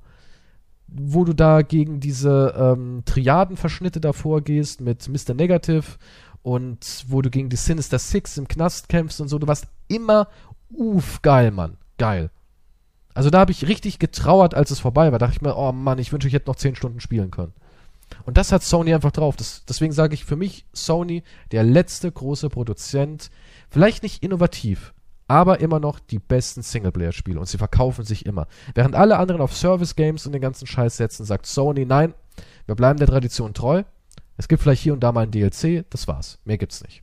Wo 0.87 1.25
du 1.25 1.33
da 1.33 1.63
gegen 1.63 2.01
diese 2.01 2.55
ähm, 2.57 3.03
Triadenverschnitte 3.05 4.01
davor 4.01 4.43
gehst 4.43 4.81
mit 4.81 5.09
Mr. 5.09 5.35
Negative 5.35 5.85
und 6.43 7.05
wo 7.09 7.23
du 7.23 7.31
gegen 7.31 7.49
die 7.49 7.57
Sinister 7.57 7.99
Six 7.99 8.37
im 8.39 8.47
Knast 8.47 8.89
kämpfst 8.89 9.21
und 9.21 9.29
so, 9.29 9.39
du 9.39 9.47
warst 9.47 9.67
immer 9.89 10.29
uff 10.71 11.23
geil, 11.23 11.51
Mann. 11.51 11.79
Geil. 11.99 12.31
Also 13.15 13.31
da 13.31 13.39
habe 13.39 13.53
ich 13.53 13.69
richtig 13.69 13.99
getrauert, 13.99 14.55
als 14.55 14.71
es 14.71 14.81
vorbei 14.81 15.13
war. 15.13 15.19
Da 15.19 15.27
dachte 15.27 15.37
ich 15.37 15.43
mir, 15.43 15.57
oh 15.57 15.73
Mann, 15.73 15.99
ich 15.99 16.13
wünsche, 16.13 16.29
ich 16.29 16.35
hätte 16.35 16.51
noch 16.51 16.57
10 16.57 16.75
Stunden 16.75 17.01
spielen 17.01 17.31
können. 17.31 17.55
Und 18.27 18.37
das 18.37 18.53
hat 18.53 18.63
Sony 18.63 18.95
einfach 18.95 19.13
drauf. 19.13 19.37
Das, 19.37 19.65
deswegen 19.67 19.93
sage 19.93 20.15
ich 20.15 20.25
für 20.25 20.37
mich 20.37 20.67
Sony 20.73 21.23
der 21.53 21.63
letzte 21.63 22.11
große 22.11 22.49
Produzent. 22.49 23.31
Vielleicht 23.69 24.03
nicht 24.03 24.23
innovativ, 24.23 24.95
aber 25.29 25.61
immer 25.61 25.81
noch 25.81 25.99
die 25.99 26.19
besten 26.19 26.63
Singleplayer-Spiele. 26.63 27.39
Und 27.39 27.47
sie 27.47 27.59
verkaufen 27.59 28.05
sich 28.05 28.27
immer. 28.27 28.47
Während 28.75 28.95
alle 28.95 29.19
anderen 29.19 29.41
auf 29.41 29.55
Service-Games 29.55 30.27
und 30.27 30.33
den 30.33 30.43
ganzen 30.43 30.67
Scheiß 30.67 30.97
setzen, 30.97 31.25
sagt 31.25 31.47
Sony, 31.47 31.85
nein, 31.85 32.15
wir 32.67 32.75
bleiben 32.75 32.99
der 32.99 33.09
Tradition 33.09 33.55
treu. 33.55 33.83
Es 34.37 34.49
gibt 34.49 34.63
vielleicht 34.63 34.83
hier 34.83 34.93
und 34.93 35.01
da 35.01 35.13
mal 35.13 35.23
ein 35.23 35.31
DLC, 35.31 35.85
das 35.91 36.09
war's. 36.09 36.39
Mehr 36.45 36.59
gibt's 36.59 36.83
nicht. 36.83 37.03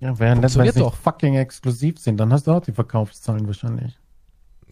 Ja, 0.00 0.16
während 0.18 0.42
wenn 0.42 0.72
sie 0.72 0.78
doch. 0.78 0.94
fucking 0.94 1.34
exklusiv 1.34 1.98
sind, 1.98 2.18
dann 2.18 2.32
hast 2.32 2.46
du 2.46 2.52
auch 2.52 2.60
die 2.60 2.72
Verkaufszahlen 2.72 3.46
wahrscheinlich. 3.46 3.98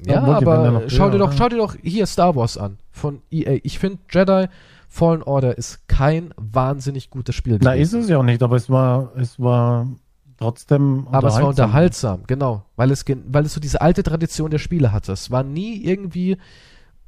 Ja, 0.05 0.15
ja 0.15 0.23
aber 0.23 0.89
schau 0.89 1.11
dir 1.11 1.19
doch, 1.19 1.33
schau 1.33 1.49
dir 1.49 1.57
doch 1.57 1.75
hier 1.83 2.07
Star 2.07 2.37
Wars 2.37 2.59
an 2.59 2.79
von 2.93 3.23
EA. 3.31 3.59
Ich 3.63 3.79
finde 3.79 3.99
Jedi 4.11 4.47
Fallen 4.89 5.23
Order 5.23 5.59
ist 5.59 5.89
kein 5.89 6.33
wahnsinnig 6.37 7.11
gutes 7.11 7.35
Spiel. 7.35 7.59
Na, 7.61 7.75
ist 7.75 7.93
es 7.93 8.09
ja 8.09 8.19
auch 8.19 8.23
nicht, 8.23 8.43
aber 8.43 8.57
es 8.57 8.71
war, 8.71 9.13
es 9.17 9.39
war 9.41 9.87
trotzdem 10.39 11.07
Aber 11.11 11.29
es 11.29 11.35
war 11.35 11.49
unterhaltsam, 11.49 12.23
genau. 12.27 12.65
Weil 12.77 12.91
es, 12.91 13.05
weil 13.27 13.45
es 13.45 13.55
so 13.55 13.61
diese 13.61 13.81
alte 13.81 14.03
Tradition 14.03 14.51
der 14.51 14.59
Spiele 14.59 14.93
hatte. 14.93 15.13
Es 15.13 15.31
war 15.31 15.43
nie 15.43 15.85
irgendwie 15.85 16.37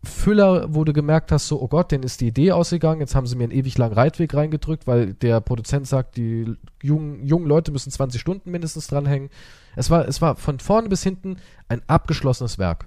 Füller, 0.05 0.73
wo 0.73 0.85
du 0.85 0.93
gemerkt 0.93 1.33
hast, 1.33 1.49
so, 1.49 1.61
oh 1.61 1.67
Gott, 1.67 1.91
denen 1.91 2.05
ist 2.05 2.21
die 2.21 2.29
Idee 2.29 2.53
ausgegangen, 2.53 3.01
jetzt 3.01 3.17
haben 3.17 3.27
sie 3.27 3.35
mir 3.35 3.45
einen 3.45 3.53
ewig 3.53 3.77
langen 3.79 3.95
Reitweg 3.95 4.33
reingedrückt, 4.33 4.87
weil 4.87 5.15
der 5.15 5.41
Produzent 5.41 5.89
sagt, 5.89 6.17
die 6.17 6.55
jungen, 6.81 7.27
jungen 7.27 7.47
Leute 7.47 7.73
müssen 7.73 7.91
20 7.91 8.21
Stunden 8.21 8.51
mindestens 8.53 8.87
dranhängen. 8.87 9.29
Es 9.75 9.91
war, 9.91 10.07
es 10.07 10.23
war 10.23 10.37
von 10.37 10.61
vorne 10.61 10.89
bis 10.89 11.03
hinten 11.03 11.39
ein 11.69 11.83
abgeschlossenes 11.89 12.59
Werk. 12.59 12.87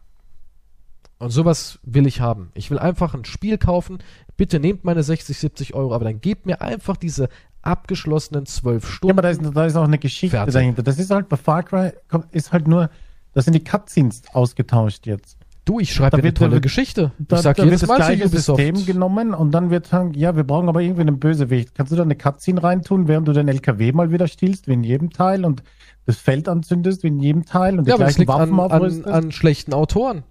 Und 1.22 1.30
sowas 1.30 1.78
will 1.84 2.08
ich 2.08 2.20
haben. 2.20 2.50
Ich 2.56 2.72
will 2.72 2.80
einfach 2.80 3.14
ein 3.14 3.26
Spiel 3.26 3.60
kaufen. 3.60 4.00
Bitte 4.38 4.60
nehmt 4.60 4.84
meine 4.84 5.04
60, 5.04 5.38
70 5.38 5.76
Euro, 5.76 5.94
aber 5.94 6.06
dann 6.06 6.20
gebt 6.20 6.48
mir 6.48 6.62
einfach 6.62 6.98
diese 6.98 7.30
abgeschlossenen 7.62 8.48
zwölf 8.48 8.88
Stunden. 8.88 9.10
Ja, 9.10 9.14
aber 9.14 9.22
da 9.22 9.30
ist, 9.30 9.56
da 9.56 9.66
ist 9.68 9.76
auch 9.76 9.84
eine 9.84 10.00
Geschichte 10.00 10.36
fertig. 10.36 10.56
dahinter. 10.56 10.82
Das 10.82 10.98
ist 10.98 11.12
halt 11.12 11.30
bei 11.30 11.38
Far 11.38 11.62
Cry, 11.62 11.92
ist 12.32 12.52
halt 12.52 12.68
nur, 12.68 12.90
das 13.34 13.46
sind 13.46 13.54
die 13.54 13.64
Cutscenes 13.64 14.24
ausgetauscht 14.34 15.06
jetzt. 15.06 15.38
Du, 15.64 15.80
ich 15.80 15.94
schreibe 15.94 16.18
eine 16.18 16.34
tolle 16.34 16.54
wird, 16.54 16.64
Geschichte. 16.64 17.12
Da, 17.20 17.36
ich 17.36 17.42
sag 17.44 17.58
da 17.58 17.66
jedes 17.66 17.82
wird 17.82 17.92
das 17.92 18.00
Mal 18.00 18.16
gleiche 18.16 18.28
System 18.28 18.84
genommen 18.88 19.36
und 19.36 19.52
dann 19.52 19.70
wird 19.70 19.86
sagen, 19.86 20.16
ja, 20.16 20.36
wir 20.36 20.44
brauchen 20.44 20.70
aber 20.70 20.82
irgendwie 20.82 21.02
einen 21.02 21.20
Bösewicht. 21.20 21.76
Kannst 21.76 21.92
du 21.92 21.96
da 21.96 22.02
eine 22.02 22.16
Cutscene 22.16 22.64
reintun, 22.64 23.08
während 23.08 23.28
du 23.28 23.34
den 23.34 23.48
LKW 23.48 23.92
mal 23.92 24.12
wieder 24.12 24.28
stiehlst, 24.28 24.68
wie 24.68 24.74
in 24.74 24.84
jedem 24.84 25.12
Teil 25.12 25.46
und 25.46 25.62
das 26.08 26.18
Feld 26.18 26.50
anzündest, 26.50 27.04
wie 27.04 27.10
in 27.10 27.20
jedem 27.20 27.46
Teil 27.46 27.78
und 27.78 27.86
die 27.86 27.92
ja, 27.92 27.98
gleichen 27.98 28.28
Waffen 28.28 28.60
an, 28.60 28.72
aufrüstest? 28.72 29.06
An, 29.06 29.14
an 29.26 29.32
schlechten 29.32 29.74
Autoren. 29.76 30.24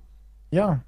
Ja. 0.50 0.82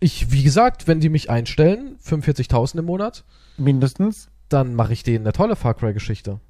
Ich, 0.00 0.30
wie 0.32 0.42
gesagt, 0.42 0.86
wenn 0.86 1.00
die 1.00 1.08
mich 1.08 1.30
einstellen, 1.30 1.96
45.000 2.04 2.78
im 2.78 2.84
Monat. 2.86 3.24
Mindestens. 3.56 4.28
Dann 4.48 4.74
mache 4.74 4.92
ich 4.92 5.02
denen 5.02 5.24
eine 5.24 5.32
tolle 5.32 5.56
Far 5.56 5.74
Cry-Geschichte. 5.74 6.40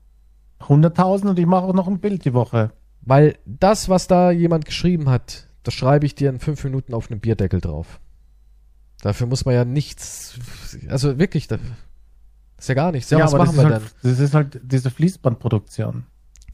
100.000 0.61 1.31
und 1.31 1.39
ich 1.39 1.47
mache 1.47 1.65
auch 1.65 1.75
noch 1.75 1.87
ein 1.87 2.01
Bild 2.01 2.25
die 2.25 2.35
Woche. 2.35 2.73
Weil 3.03 3.37
das, 3.45 3.89
was 3.89 4.07
da 4.07 4.31
jemand 4.31 4.65
geschrieben 4.65 5.09
hat, 5.09 5.49
das 5.63 5.75
schreibe 5.75 6.07
ich 6.07 6.15
dir 6.15 6.31
in 6.31 6.41
fünf 6.41 6.65
Minuten 6.65 6.95
auf 6.95 7.11
einen 7.11 7.21
Bierdeckel 7.21 7.61
drauf. 7.61 8.01
Dafür 9.03 9.27
muss 9.27 9.45
man 9.45 9.55
ja 9.55 9.65
nichts, 9.65 10.39
also 10.89 11.19
wirklich, 11.19 11.47
das 11.47 11.61
ist 12.59 12.69
ja 12.69 12.75
gar 12.75 12.93
nichts. 12.93 13.11
Ja, 13.11 13.19
ja 13.19 13.25
was 13.27 13.35
machen 13.35 13.57
wir 13.57 13.65
halt, 13.65 13.83
denn? 13.83 14.11
Das 14.11 14.19
ist 14.19 14.35
halt 14.35 14.61
diese 14.63 14.91
Fließbandproduktion. 14.91 16.07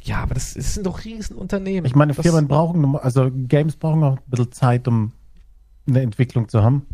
Ja, 0.02 0.18
aber 0.22 0.34
das, 0.34 0.54
das 0.54 0.74
sind 0.74 0.86
doch 0.86 1.04
Riesenunternehmen. 1.04 1.84
Ich 1.84 1.94
meine, 1.94 2.14
Firmen 2.14 2.48
brauchen, 2.48 2.96
also 2.96 3.30
Games 3.30 3.76
brauchen 3.76 4.02
auch 4.02 4.16
ein 4.16 4.22
bisschen 4.26 4.52
Zeit, 4.52 4.88
um 4.88 5.12
eine 5.90 6.02
Entwicklung 6.02 6.48
zu 6.48 6.62
haben. 6.62 6.86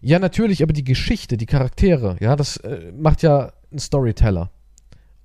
Ja, 0.00 0.18
natürlich, 0.18 0.62
aber 0.62 0.72
die 0.72 0.84
Geschichte, 0.84 1.36
die 1.36 1.46
Charaktere, 1.46 2.16
ja, 2.20 2.36
das 2.36 2.58
äh, 2.58 2.92
macht 2.92 3.22
ja 3.22 3.52
ein 3.72 3.78
Storyteller. 3.78 4.50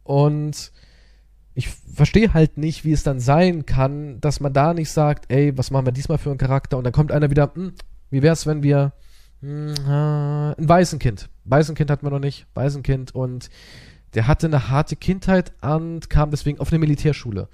Und 0.03 0.71
ich 1.53 1.67
verstehe 1.67 2.33
halt 2.33 2.57
nicht, 2.57 2.85
wie 2.85 2.93
es 2.93 3.03
dann 3.03 3.19
sein 3.19 3.65
kann, 3.65 4.21
dass 4.21 4.39
man 4.39 4.53
da 4.53 4.73
nicht 4.73 4.89
sagt, 4.89 5.31
ey, 5.31 5.57
was 5.57 5.71
machen 5.71 5.85
wir 5.85 5.91
diesmal 5.91 6.17
für 6.17 6.29
einen 6.29 6.39
Charakter? 6.39 6.77
Und 6.77 6.85
dann 6.85 6.93
kommt 6.93 7.11
einer 7.11 7.29
wieder, 7.29 7.51
hm, 7.53 7.73
wie 8.09 8.21
wäre 8.21 8.33
es, 8.33 8.47
wenn 8.47 8.63
wir 8.63 8.93
hm, 9.41 9.73
äh, 9.87 10.53
ein 10.57 10.69
Waisenkind. 10.69 11.29
Waisenkind 11.45 11.91
hatten 11.91 12.05
wir 12.05 12.11
noch 12.11 12.19
nicht, 12.19 12.47
Waisenkind 12.53 13.13
und 13.13 13.49
der 14.13 14.27
hatte 14.27 14.47
eine 14.47 14.69
harte 14.69 14.95
Kindheit 14.95 15.51
und 15.61 16.09
kam 16.09 16.31
deswegen 16.31 16.59
auf 16.59 16.71
eine 16.71 16.79
Militärschule. 16.79 17.47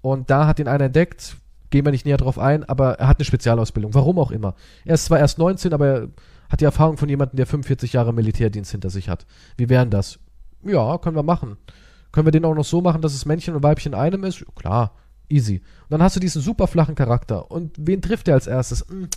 Und 0.00 0.30
da 0.30 0.46
hat 0.46 0.58
ihn 0.58 0.68
einer 0.68 0.84
entdeckt, 0.84 1.36
gehen 1.70 1.84
wir 1.84 1.92
nicht 1.92 2.06
näher 2.06 2.16
drauf 2.16 2.38
ein, 2.38 2.64
aber 2.64 2.94
er 2.94 3.08
hat 3.08 3.18
eine 3.18 3.24
Spezialausbildung, 3.24 3.94
warum 3.94 4.18
auch 4.18 4.30
immer. 4.30 4.54
Er 4.84 4.94
ist 4.94 5.06
zwar 5.06 5.18
erst 5.18 5.38
19, 5.38 5.72
aber 5.72 5.86
er 5.86 6.08
hat 6.48 6.60
die 6.60 6.64
Erfahrung 6.64 6.96
von 6.96 7.08
jemandem, 7.08 7.36
der 7.36 7.46
45 7.46 7.92
Jahre 7.92 8.12
Militärdienst 8.12 8.70
hinter 8.70 8.90
sich 8.90 9.08
hat. 9.08 9.26
Wie 9.56 9.68
wären 9.68 9.90
das? 9.90 10.18
Ja, 10.64 10.98
können 10.98 11.16
wir 11.16 11.22
machen. 11.22 11.56
Können 12.10 12.26
wir 12.26 12.32
den 12.32 12.44
auch 12.44 12.54
noch 12.54 12.64
so 12.64 12.80
machen, 12.80 13.02
dass 13.02 13.14
es 13.14 13.26
Männchen 13.26 13.54
und 13.54 13.62
Weibchen 13.62 13.92
in 13.92 13.98
einem 13.98 14.24
ist? 14.24 14.44
Klar, 14.56 14.94
easy. 15.28 15.56
Und 15.56 15.90
dann 15.90 16.02
hast 16.02 16.16
du 16.16 16.20
diesen 16.20 16.40
super 16.40 16.66
flachen 16.66 16.94
Charakter. 16.94 17.50
Und 17.50 17.76
wen 17.78 18.00
trifft 18.00 18.28
er 18.28 18.34
als 18.34 18.46
erstes? 18.46 18.86
Hm, 18.88 19.08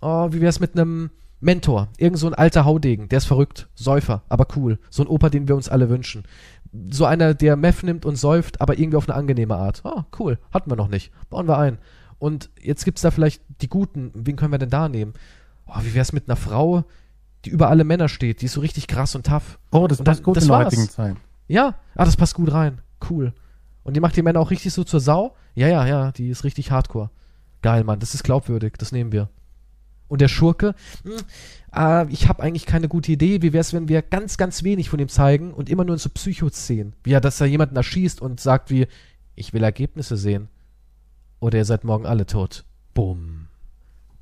oh, 0.00 0.28
wie 0.32 0.40
wär's 0.40 0.58
mit 0.58 0.72
einem 0.74 1.10
Mentor? 1.40 1.88
Irgend 1.96 2.18
so 2.18 2.26
ein 2.26 2.34
alter 2.34 2.64
Haudegen, 2.64 3.08
der 3.08 3.18
ist 3.18 3.26
verrückt, 3.26 3.68
Säufer, 3.74 4.22
aber 4.28 4.48
cool. 4.56 4.78
So 4.90 5.04
ein 5.04 5.08
Opa, 5.08 5.30
den 5.30 5.46
wir 5.46 5.54
uns 5.54 5.68
alle 5.68 5.88
wünschen 5.88 6.24
so 6.90 7.04
einer, 7.04 7.34
der 7.34 7.56
Meth 7.56 7.82
nimmt 7.82 8.04
und 8.04 8.16
säuft, 8.16 8.60
aber 8.60 8.78
irgendwie 8.78 8.96
auf 8.96 9.08
eine 9.08 9.16
angenehme 9.16 9.56
Art. 9.56 9.82
Oh, 9.84 10.02
cool, 10.18 10.38
hatten 10.52 10.70
wir 10.70 10.76
noch 10.76 10.88
nicht. 10.88 11.12
Bauen 11.30 11.46
wir 11.46 11.58
ein. 11.58 11.78
Und 12.18 12.50
jetzt 12.60 12.84
gibt 12.84 12.98
es 12.98 13.02
da 13.02 13.10
vielleicht 13.10 13.42
die 13.60 13.68
Guten. 13.68 14.10
Wen 14.14 14.36
können 14.36 14.52
wir 14.52 14.58
denn 14.58 14.70
da 14.70 14.88
nehmen? 14.88 15.14
Oh, 15.66 15.80
wie 15.82 15.98
es 15.98 16.12
mit 16.12 16.28
einer 16.28 16.36
Frau, 16.36 16.84
die 17.44 17.50
über 17.50 17.68
alle 17.68 17.84
Männer 17.84 18.08
steht, 18.08 18.40
die 18.40 18.46
ist 18.46 18.54
so 18.54 18.60
richtig 18.60 18.86
krass 18.86 19.14
und 19.14 19.26
tough. 19.26 19.58
Oh, 19.70 19.86
das 19.86 20.02
passt 20.02 20.22
gut 20.22 20.36
das 20.36 20.44
in 20.44 20.50
der 20.50 20.58
heutigen 20.58 20.88
Zeit. 20.88 21.16
Ja, 21.46 21.74
ah, 21.94 22.04
das 22.04 22.16
passt 22.16 22.34
gut 22.34 22.52
rein. 22.52 22.80
Cool. 23.08 23.32
Und 23.82 23.94
die 23.94 24.00
macht 24.00 24.16
die 24.16 24.22
Männer 24.22 24.40
auch 24.40 24.50
richtig 24.50 24.72
so 24.72 24.82
zur 24.82 25.00
Sau? 25.00 25.34
Ja, 25.54 25.68
ja, 25.68 25.86
ja, 25.86 26.12
die 26.12 26.30
ist 26.30 26.44
richtig 26.44 26.70
hardcore. 26.70 27.10
Geil, 27.62 27.84
Mann, 27.84 28.00
das 28.00 28.14
ist 28.14 28.24
glaubwürdig, 28.24 28.74
das 28.78 28.92
nehmen 28.92 29.12
wir. 29.12 29.28
Und 30.08 30.20
der 30.20 30.28
Schurke, 30.28 30.74
hm, 31.02 31.16
äh, 31.74 32.06
ich 32.12 32.28
habe 32.28 32.42
eigentlich 32.42 32.66
keine 32.66 32.88
gute 32.88 33.12
Idee. 33.12 33.42
Wie 33.42 33.52
wäre 33.52 33.60
es, 33.60 33.72
wenn 33.72 33.88
wir 33.88 34.02
ganz, 34.02 34.36
ganz 34.36 34.62
wenig 34.62 34.90
von 34.90 35.00
ihm 35.00 35.08
zeigen 35.08 35.52
und 35.52 35.68
immer 35.70 35.84
nur 35.84 35.94
in 35.94 35.98
so 35.98 36.10
Psycho-Szenen? 36.10 36.94
Wie 37.02 37.12
er, 37.12 37.20
dass 37.20 37.40
er 37.40 37.46
jemanden 37.46 37.76
erschießt 37.76 38.20
und 38.20 38.40
sagt 38.40 38.70
wie, 38.70 38.86
ich 39.34 39.52
will 39.52 39.64
Ergebnisse 39.64 40.16
sehen. 40.16 40.48
Oder 41.40 41.58
ihr 41.58 41.64
seid 41.64 41.84
morgen 41.84 42.06
alle 42.06 42.26
tot. 42.26 42.64
Bumm. 42.94 43.48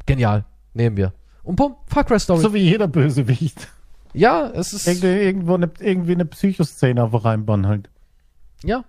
Genial. 0.07 0.45
Nehmen 0.75 0.97
wir. 0.97 1.13
Und 1.43 1.57
bumm, 1.57 1.77
Far 1.87 2.05
Cry 2.05 2.19
Story. 2.19 2.41
So 2.41 2.55
wie 2.55 2.59
jeder 2.59 2.89
Bösewicht. 2.89 3.69
Ja, 4.15 4.51
es 4.51 4.73
ist. 4.73 4.87
Irgendwie, 4.87 5.07
irgendwo 5.07 5.55
eine, 5.55 5.71
irgendwie 5.81 6.13
eine 6.13 6.25
Psychoszene 6.25 7.03
auf 7.03 7.25
reinbauen 7.25 7.67
halt. 7.67 7.89
Ja. 8.63 8.85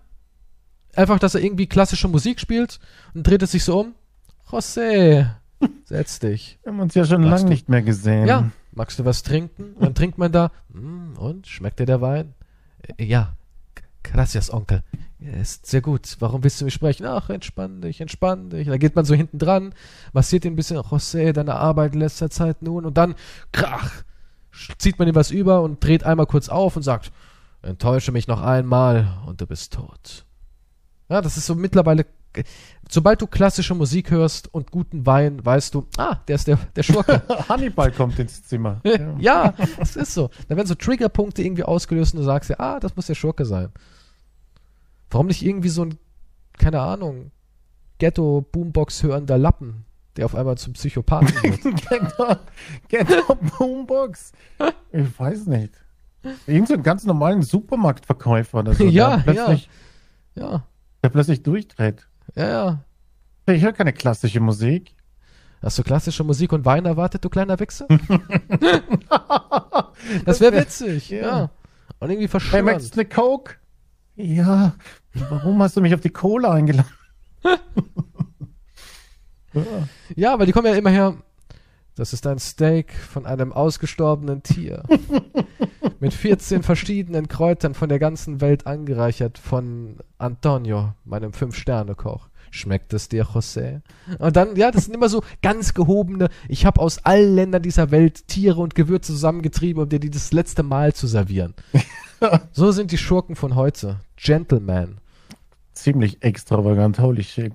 Einfach, 0.96 1.20
dass 1.20 1.36
er 1.36 1.42
irgendwie 1.42 1.68
klassische 1.68 2.08
Musik 2.08 2.40
spielt 2.40 2.80
und 3.14 3.26
dreht 3.26 3.42
es 3.42 3.52
sich 3.52 3.64
so 3.64 3.80
um. 3.80 3.96
José, 4.50 5.28
Setz 5.86 6.20
dich. 6.20 6.60
Wir 6.64 6.72
haben 6.72 6.80
uns 6.80 6.96
ja 6.96 7.06
schon 7.06 7.24
lange 7.24 7.46
nicht 7.46 7.70
mehr 7.70 7.82
gesehen. 7.82 8.28
Ja. 8.28 8.52
Magst 8.72 9.00
du 9.00 9.06
was 9.06 9.24
trinken? 9.24 9.74
Und 9.74 9.84
dann 9.84 9.96
trinkt 9.96 10.18
man 10.18 10.32
da. 10.32 10.52
Hm, 10.72 11.18
und? 11.18 11.48
Schmeckt 11.48 11.80
dir 11.80 11.86
der 11.86 12.02
Wein? 12.02 12.34
Äh, 12.98 13.04
ja. 13.06 13.36
Gracias, 14.04 14.52
Onkel. 14.52 14.84
Ist 15.20 15.66
sehr 15.66 15.82
gut. 15.82 16.18
Warum 16.20 16.44
willst 16.44 16.60
du 16.60 16.66
mich 16.66 16.74
sprechen? 16.74 17.06
Ach, 17.06 17.30
entspann 17.30 17.82
dich, 17.82 18.02
entspann 18.02 18.50
dich. 18.50 18.68
Da 18.68 18.78
geht 18.78 18.96
man 18.96 19.06
so 19.06 19.16
hinten 19.16 19.40
dran, 19.40 19.74
massiert 20.12 20.44
ihn 20.44 20.54
ein 20.54 20.56
bisschen. 20.58 20.78
José, 20.78 21.32
deine 21.32 21.56
Arbeit 21.56 21.94
in 21.94 22.02
letzter 22.02 22.30
Zeit 22.30 22.62
nun. 22.62 22.86
Und 22.86 22.98
dann, 22.98 23.16
krach, 23.54 24.04
zieht 24.78 25.00
man 25.00 25.08
ihm 25.08 25.16
was 25.16 25.32
über 25.32 25.62
und 25.62 25.84
dreht 25.84 26.04
einmal 26.04 26.26
kurz 26.26 26.50
auf 26.50 26.76
und 26.76 26.84
sagt, 26.84 27.12
enttäusche 27.62 28.12
mich 28.12 28.28
noch 28.28 28.42
einmal 28.42 29.18
und 29.26 29.40
du 29.40 29.48
bist 29.48 29.74
tot. 29.74 30.26
Ja, 31.10 31.22
das 31.22 31.38
ist 31.38 31.46
so 31.46 31.56
mittlerweile 31.56 32.06
sobald 32.90 33.22
du 33.22 33.28
klassische 33.28 33.76
Musik 33.76 34.12
hörst 34.12 34.54
und 34.54 34.72
guten 34.72 35.06
Wein, 35.06 35.44
weißt 35.44 35.74
du, 35.74 35.88
ah, 35.98 36.18
der 36.28 36.36
ist 36.36 36.48
der, 36.48 36.58
der 36.76 36.84
Schurke. 36.84 37.22
Hannibal 37.50 37.92
kommt 37.92 38.20
ins 38.20 38.44
Zimmer. 38.44 38.82
ja, 38.84 39.16
ja 39.20 39.54
das 39.78 39.96
ist 39.96 40.14
so. 40.14 40.30
Da 40.48 40.56
werden 40.56 40.68
so 40.68 40.76
Triggerpunkte 40.76 41.42
irgendwie 41.42 41.64
ausgelöst 41.64 42.14
und 42.14 42.20
du 42.20 42.26
sagst 42.26 42.50
ja, 42.50 42.60
ah, 42.60 42.80
das 42.80 42.96
muss 42.96 43.08
der 43.08 43.16
Schurke 43.16 43.46
sein. 43.46 43.70
Warum 45.10 45.28
nicht 45.28 45.44
irgendwie 45.44 45.70
so 45.70 45.86
ein, 45.86 45.98
keine 46.58 46.82
Ahnung, 46.82 47.32
Ghetto-Boombox 48.00 49.04
hörender 49.04 49.38
Lappen, 49.38 49.86
der 50.18 50.26
auf 50.26 50.36
einmal 50.36 50.58
zum 50.58 50.74
Psychopathen 50.74 51.30
wird? 51.44 52.20
Ghetto-Boombox? 52.90 54.32
ich 54.92 55.20
weiß 55.20 55.48
nicht. 55.48 55.74
Irgend 56.48 56.70
so 56.70 56.74
einen 56.76 56.84
ganz 56.84 57.04
normalen 57.04 57.42
Supermarktverkäufer 57.42 58.60
oder 58.60 58.74
so. 58.74 58.86
ja, 58.86 59.18
plötzlich, 59.18 59.70
ja. 60.36 60.52
Ja. 60.52 60.64
Der 61.04 61.10
plötzlich 61.10 61.44
durchdreht. 61.44 62.08
Ja, 62.36 62.48
ja. 62.48 62.84
Ich 63.54 63.64
höre 63.64 63.74
keine 63.74 63.94
klassische 63.94 64.40
Musik. 64.40 64.96
Hast 65.62 65.78
du 65.78 65.84
klassische 65.84 66.24
Musik 66.24 66.52
und 66.52 66.66
Wein 66.66 66.86
erwartet, 66.86 67.24
du 67.24 67.30
kleiner 67.30 67.60
Wichser? 67.60 67.88
das 70.26 70.42
wäre 70.42 70.58
witzig, 70.58 71.10
ja. 71.10 71.22
ja. 71.22 71.50
Und 72.00 72.10
irgendwie 72.10 72.28
verschwunden. 72.28 72.56
Hey, 72.56 72.64
möchtest 72.64 72.94
eine 72.96 73.06
Coke? 73.06 73.56
Ja. 74.16 74.74
Warum 75.14 75.62
hast 75.62 75.78
du 75.78 75.82
mich 75.82 75.94
auf 75.94 76.02
die 76.02 76.10
Cola 76.10 76.52
eingeladen? 76.52 76.92
Ja, 80.16 80.38
weil 80.38 80.46
die 80.46 80.52
kommen 80.52 80.68
ja 80.68 80.76
immer 80.76 80.90
her. 80.90 81.16
Das 81.96 82.12
ist 82.12 82.26
ein 82.26 82.40
Steak 82.40 82.92
von 82.94 83.28
einem 83.28 83.54
ausgestorbenen 83.54 84.42
Tier. 84.42 84.84
Mit 86.00 86.14
14 86.14 86.64
verschiedenen 86.64 87.28
Kräutern 87.28 87.76
von 87.76 87.88
der 87.88 88.00
ganzen 88.00 88.42
Welt 88.42 88.66
angereichert 88.66 89.38
von 89.38 89.98
Antonio, 90.18 90.94
meinem 91.06 91.34
Fünf-Sterne-Koch. 91.34 92.30
Schmeckt 92.50 92.94
es 92.94 93.10
dir, 93.10 93.26
José? 93.26 93.82
Und 94.20 94.36
dann, 94.36 94.56
ja, 94.56 94.72
das 94.72 94.86
sind 94.86 94.96
immer 94.96 95.10
so 95.10 95.24
ganz 95.42 95.74
gehobene. 95.74 96.30
Ich 96.48 96.66
habe 96.66 96.82
aus 96.82 97.04
allen 97.06 97.36
Ländern 97.36 97.62
dieser 97.62 97.92
Welt 97.92 98.28
Tiere 98.28 98.60
und 98.60 98.76
Gewürze 98.76 99.12
zusammengetrieben, 99.12 99.82
um 99.82 99.90
dir 99.90 100.00
die 100.00 100.12
das 100.12 100.34
letzte 100.34 100.64
Mal 100.64 100.94
zu 100.94 101.08
servieren. 101.08 101.54
so 102.52 102.72
sind 102.72 102.92
die 102.92 102.98
Schurken 102.98 103.36
von 103.36 103.56
heute. 103.56 104.00
Gentleman. 104.18 104.98
Ziemlich 105.74 106.24
extravagant, 106.24 107.00
holy 107.00 107.24
shit. 107.24 107.54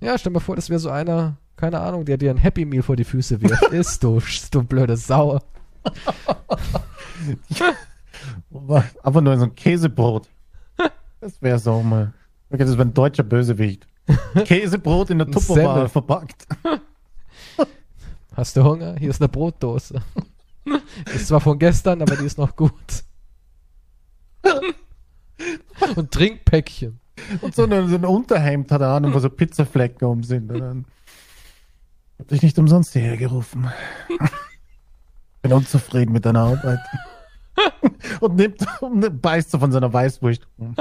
Ja, 0.00 0.16
stell 0.18 0.32
dir 0.32 0.38
mal 0.38 0.40
vor, 0.40 0.56
das 0.56 0.70
wäre 0.70 0.80
so 0.80 0.90
einer, 0.90 1.36
keine 1.60 1.80
Ahnung, 1.80 2.06
der 2.06 2.16
dir 2.16 2.30
ein 2.30 2.38
Happy 2.38 2.64
Meal 2.64 2.82
vor 2.82 2.96
die 2.96 3.04
Füße 3.04 3.42
wirft. 3.42 3.62
Ist 3.72 4.02
du, 4.02 4.20
du 4.50 4.62
blöde 4.62 4.96
Sau. 4.96 5.38
Aber 9.02 9.20
nur 9.20 9.36
so 9.38 9.44
ein 9.44 9.54
Käsebrot. 9.54 10.28
Das 11.20 11.40
wäre 11.42 11.58
so 11.58 11.82
mal. 11.82 12.14
Okay, 12.48 12.64
das 12.64 12.72
wäre 12.72 12.88
ein 12.88 12.94
deutscher 12.94 13.22
Bösewicht. 13.22 13.86
Käsebrot 14.44 15.10
in 15.10 15.18
der 15.18 15.30
Tupperware 15.30 15.88
verpackt. 15.88 16.46
Hast 18.34 18.56
du 18.56 18.64
Hunger? 18.64 18.96
Hier 18.98 19.10
ist 19.10 19.20
eine 19.20 19.28
Brotdose. 19.28 20.00
Ist 21.14 21.28
zwar 21.28 21.40
von 21.40 21.58
gestern, 21.58 22.00
aber 22.00 22.16
die 22.16 22.24
ist 22.24 22.38
noch 22.38 22.56
gut. 22.56 23.04
Und 25.94 26.10
Trinkpäckchen. 26.10 26.98
Und 27.42 27.54
so 27.54 27.64
ein, 27.64 27.88
so 27.88 27.96
ein 27.96 28.04
Unterhemd 28.04 28.72
hat 28.72 28.80
er 28.80 28.88
an, 28.88 29.12
wo 29.12 29.18
so 29.18 29.28
Pizzaflecken 29.28 30.08
um 30.08 30.22
sind. 30.22 30.50
Und 30.50 30.60
dann 30.60 30.84
hab 32.20 32.28
dich 32.28 32.42
nicht 32.42 32.58
umsonst 32.58 32.92
hierher 32.92 33.16
gerufen. 33.16 33.70
Bin 35.42 35.52
unzufrieden 35.52 36.12
mit 36.12 36.24
deiner 36.24 36.40
Arbeit. 36.40 36.80
Und 38.20 38.36
nimmt 38.36 38.66
beißt 39.22 39.50
so 39.50 39.58
von 39.58 39.72
seiner 39.72 39.92
Weißwurst. 39.92 40.46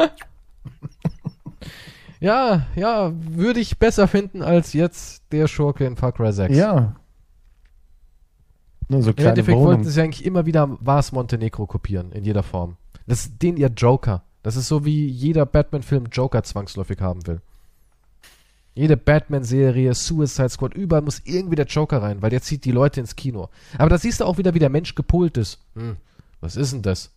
Ja, 2.22 2.68
ja, 2.76 3.14
würde 3.16 3.61
ich 3.61 3.80
besser 3.80 4.06
finden 4.06 4.41
als 4.41 4.74
jetzt 4.74 5.24
der 5.32 5.48
Schurke 5.48 5.86
in 5.86 5.95
Far 5.95 6.11
Cry 6.11 6.34
6. 6.34 6.53
Ja. 6.53 6.98
Nur 8.90 9.03
so 9.03 9.11
Im 9.11 9.16
kleine 9.16 9.30
Endeffekt 9.30 9.57
wollten 9.57 9.82
Wohnung. 9.84 9.90
sie 9.90 10.02
eigentlich 10.02 10.26
immer 10.26 10.45
wieder 10.45 10.78
Vars 10.82 11.14
Montenegro 11.14 11.66
kopieren, 11.66 12.11
in 12.11 12.26
jeder 12.26 12.44
Form. 12.44 12.76
Das 13.07 13.22
ist 13.22 13.41
den 13.41 13.56
ihr 13.56 13.70
Joker. 13.70 14.24
Das 14.44 14.57
ist 14.57 14.68
so, 14.68 14.84
wie 14.84 15.07
jeder 15.07 15.45
Batman-Film 15.45 16.07
Joker 16.11 16.44
zwangsläufig 16.44 16.99
haben 16.99 17.26
will. 17.26 17.41
Jede 18.75 18.97
Batman-Serie, 18.97 19.93
Suicide 19.93 20.49
Squad, 20.49 20.73
überall 20.73 21.01
muss 21.01 21.21
irgendwie 21.25 21.55
der 21.55 21.65
Joker 21.65 22.01
rein, 22.01 22.21
weil 22.21 22.29
der 22.29 22.41
zieht 22.41 22.65
die 22.65 22.71
Leute 22.71 22.99
ins 22.99 23.15
Kino. 23.15 23.49
Aber 23.77 23.89
da 23.89 23.97
siehst 23.97 24.21
du 24.21 24.25
auch 24.25 24.37
wieder, 24.37 24.53
wie 24.53 24.59
der 24.59 24.69
Mensch 24.69 24.95
gepolt 24.95 25.37
ist. 25.37 25.59
Hm, 25.75 25.97
was 26.39 26.55
ist 26.55 26.73
denn 26.73 26.81
das? 26.81 27.11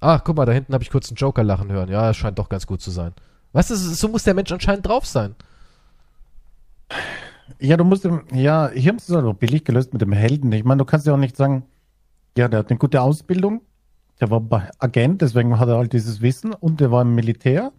Ach, 0.00 0.22
guck 0.22 0.36
mal, 0.36 0.46
da 0.46 0.52
hinten 0.52 0.74
habe 0.74 0.84
ich 0.84 0.90
kurz 0.90 1.08
einen 1.08 1.16
Joker 1.16 1.42
lachen 1.42 1.72
hören. 1.72 1.88
Ja, 1.88 2.14
scheint 2.14 2.38
doch 2.38 2.48
ganz 2.48 2.66
gut 2.66 2.80
zu 2.80 2.90
sein. 2.90 3.12
Weißt 3.52 3.70
du, 3.70 3.76
so 3.76 4.08
muss 4.08 4.22
der 4.22 4.34
Mensch 4.34 4.52
anscheinend 4.52 4.86
drauf 4.86 5.06
sein. 5.06 5.34
Ja, 7.58 7.76
du 7.76 7.84
musst, 7.84 8.06
ja, 8.32 8.70
hier 8.70 8.90
haben 8.90 8.98
sie 8.98 9.12
es 9.12 9.24
auch 9.24 9.34
billig 9.34 9.64
gelöst 9.64 9.92
mit 9.92 10.02
dem 10.02 10.12
Helden. 10.12 10.52
Ich 10.52 10.64
meine, 10.64 10.78
du 10.78 10.84
kannst 10.84 11.06
ja 11.06 11.14
auch 11.14 11.18
nicht 11.18 11.36
sagen, 11.36 11.64
ja, 12.36 12.46
der 12.46 12.60
hat 12.60 12.70
eine 12.70 12.78
gute 12.78 13.00
Ausbildung, 13.00 13.62
der 14.20 14.30
war 14.30 14.70
Agent, 14.78 15.22
deswegen 15.22 15.58
hat 15.58 15.68
er 15.68 15.78
halt 15.78 15.92
dieses 15.92 16.20
Wissen 16.20 16.54
und 16.54 16.80
der 16.80 16.92
war 16.92 17.02
im 17.02 17.14
Militär. 17.14 17.72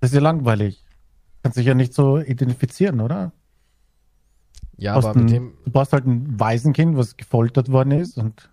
Das 0.00 0.10
ist 0.10 0.14
ja 0.14 0.20
langweilig. 0.20 0.84
Kannst 1.42 1.58
dich 1.58 1.66
ja 1.66 1.74
nicht 1.74 1.92
so 1.94 2.18
identifizieren, 2.18 3.00
oder? 3.00 3.32
Ja, 4.76 4.94
aber 4.94 5.08
mit 5.14 5.24
ein- 5.24 5.26
dem. 5.28 5.52
Du 5.64 5.70
brauchst 5.70 5.92
halt 5.92 6.06
ein 6.06 6.38
Waisenkind, 6.38 6.96
was 6.96 7.16
gefoltert 7.16 7.70
worden 7.70 7.92
ist 7.92 8.16
und 8.18 8.50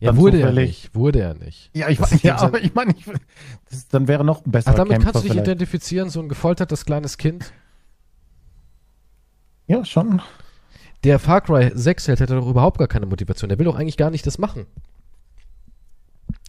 Ja, 0.00 0.16
wurde 0.16 0.40
er 0.40 0.52
nicht. 0.52 0.94
Wurde 0.94 1.20
er 1.20 1.34
nicht. 1.34 1.70
ja, 1.74 1.88
ich 1.88 2.00
weiß, 2.00 2.22
ja, 2.22 2.36
aber 2.38 2.60
ich 2.62 2.74
meine, 2.74 2.94
dann 3.90 4.06
wäre 4.08 4.24
noch 4.24 4.44
ein 4.44 4.50
besserer 4.50 4.72
Ach, 4.74 4.76
damit 4.78 4.92
Kämpfer 4.92 5.04
kannst 5.12 5.16
du 5.16 5.22
dich 5.24 5.32
vielleicht. 5.32 5.48
identifizieren, 5.48 6.10
so 6.10 6.20
ein 6.20 6.28
gefoltertes 6.28 6.84
kleines 6.84 7.18
Kind. 7.18 7.52
Ja, 9.66 9.84
schon. 9.84 10.22
Der 11.04 11.18
Far 11.18 11.40
Cry 11.42 11.70
6 11.74 12.08
Held 12.08 12.20
hätte 12.20 12.34
doch 12.34 12.48
überhaupt 12.48 12.78
gar 12.78 12.88
keine 12.88 13.06
Motivation. 13.06 13.48
Der 13.48 13.58
will 13.58 13.66
doch 13.66 13.76
eigentlich 13.76 13.96
gar 13.96 14.10
nicht 14.10 14.26
das 14.26 14.38
machen. 14.38 14.66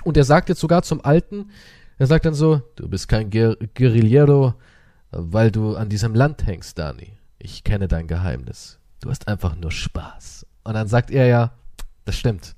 Und 0.04 0.18
er 0.18 0.24
sagt 0.24 0.50
jetzt 0.50 0.62
sogar 0.62 0.82
zum 0.84 1.04
Alten, 1.04 1.50
er 1.98 2.08
sagt 2.08 2.26
dann 2.26 2.34
so, 2.34 2.62
du 2.76 2.88
bist 2.88 3.08
kein 3.10 3.30
Guer 3.30 3.58
Guerillero, 3.76 4.54
weil 5.12 5.52
du 5.52 5.76
an 5.76 5.90
diesem 5.90 6.14
Land 6.14 6.46
hängst, 6.46 6.78
Dani. 6.78 7.14
Ich 7.38 7.64
kenne 7.64 7.88
dein 7.88 8.08
Geheimnis. 8.08 8.80
Du 9.02 9.10
hast 9.10 9.28
einfach 9.28 9.56
nur 9.56 9.72
Spaß. 9.72 10.46
Und 10.64 10.74
dann 10.74 10.88
sagt 10.88 11.10
er 11.10 11.26
ja, 11.28 11.52
das 12.06 12.16
stimmt. 12.16 12.56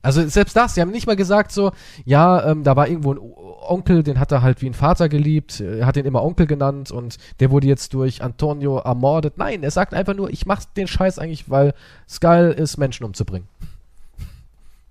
Also 0.00 0.26
selbst 0.28 0.56
das, 0.56 0.74
sie 0.74 0.80
haben 0.80 0.92
nicht 0.92 1.06
mal 1.06 1.16
gesagt 1.16 1.52
so, 1.52 1.72
ja, 2.04 2.50
ähm, 2.50 2.62
da 2.62 2.76
war 2.76 2.88
irgendwo 2.88 3.12
ein 3.12 3.18
Onkel, 3.20 4.02
den 4.02 4.20
hat 4.20 4.30
er 4.32 4.42
halt 4.42 4.62
wie 4.62 4.66
ein 4.66 4.74
Vater 4.74 5.08
geliebt, 5.08 5.60
er 5.60 5.86
hat 5.86 5.96
ihn 5.96 6.06
immer 6.06 6.22
Onkel 6.22 6.46
genannt 6.46 6.90
und 6.90 7.18
der 7.40 7.50
wurde 7.50 7.66
jetzt 7.66 7.92
durch 7.94 8.22
Antonio 8.22 8.78
ermordet. 8.78 9.36
Nein, 9.36 9.62
er 9.62 9.70
sagt 9.70 9.94
einfach 9.94 10.14
nur, 10.14 10.30
ich 10.30 10.46
mach 10.46 10.64
den 10.64 10.86
Scheiß 10.86 11.18
eigentlich, 11.18 11.50
weil 11.50 11.74
es 12.06 12.20
geil 12.20 12.52
ist, 12.52 12.78
Menschen 12.78 13.04
umzubringen. 13.04 13.48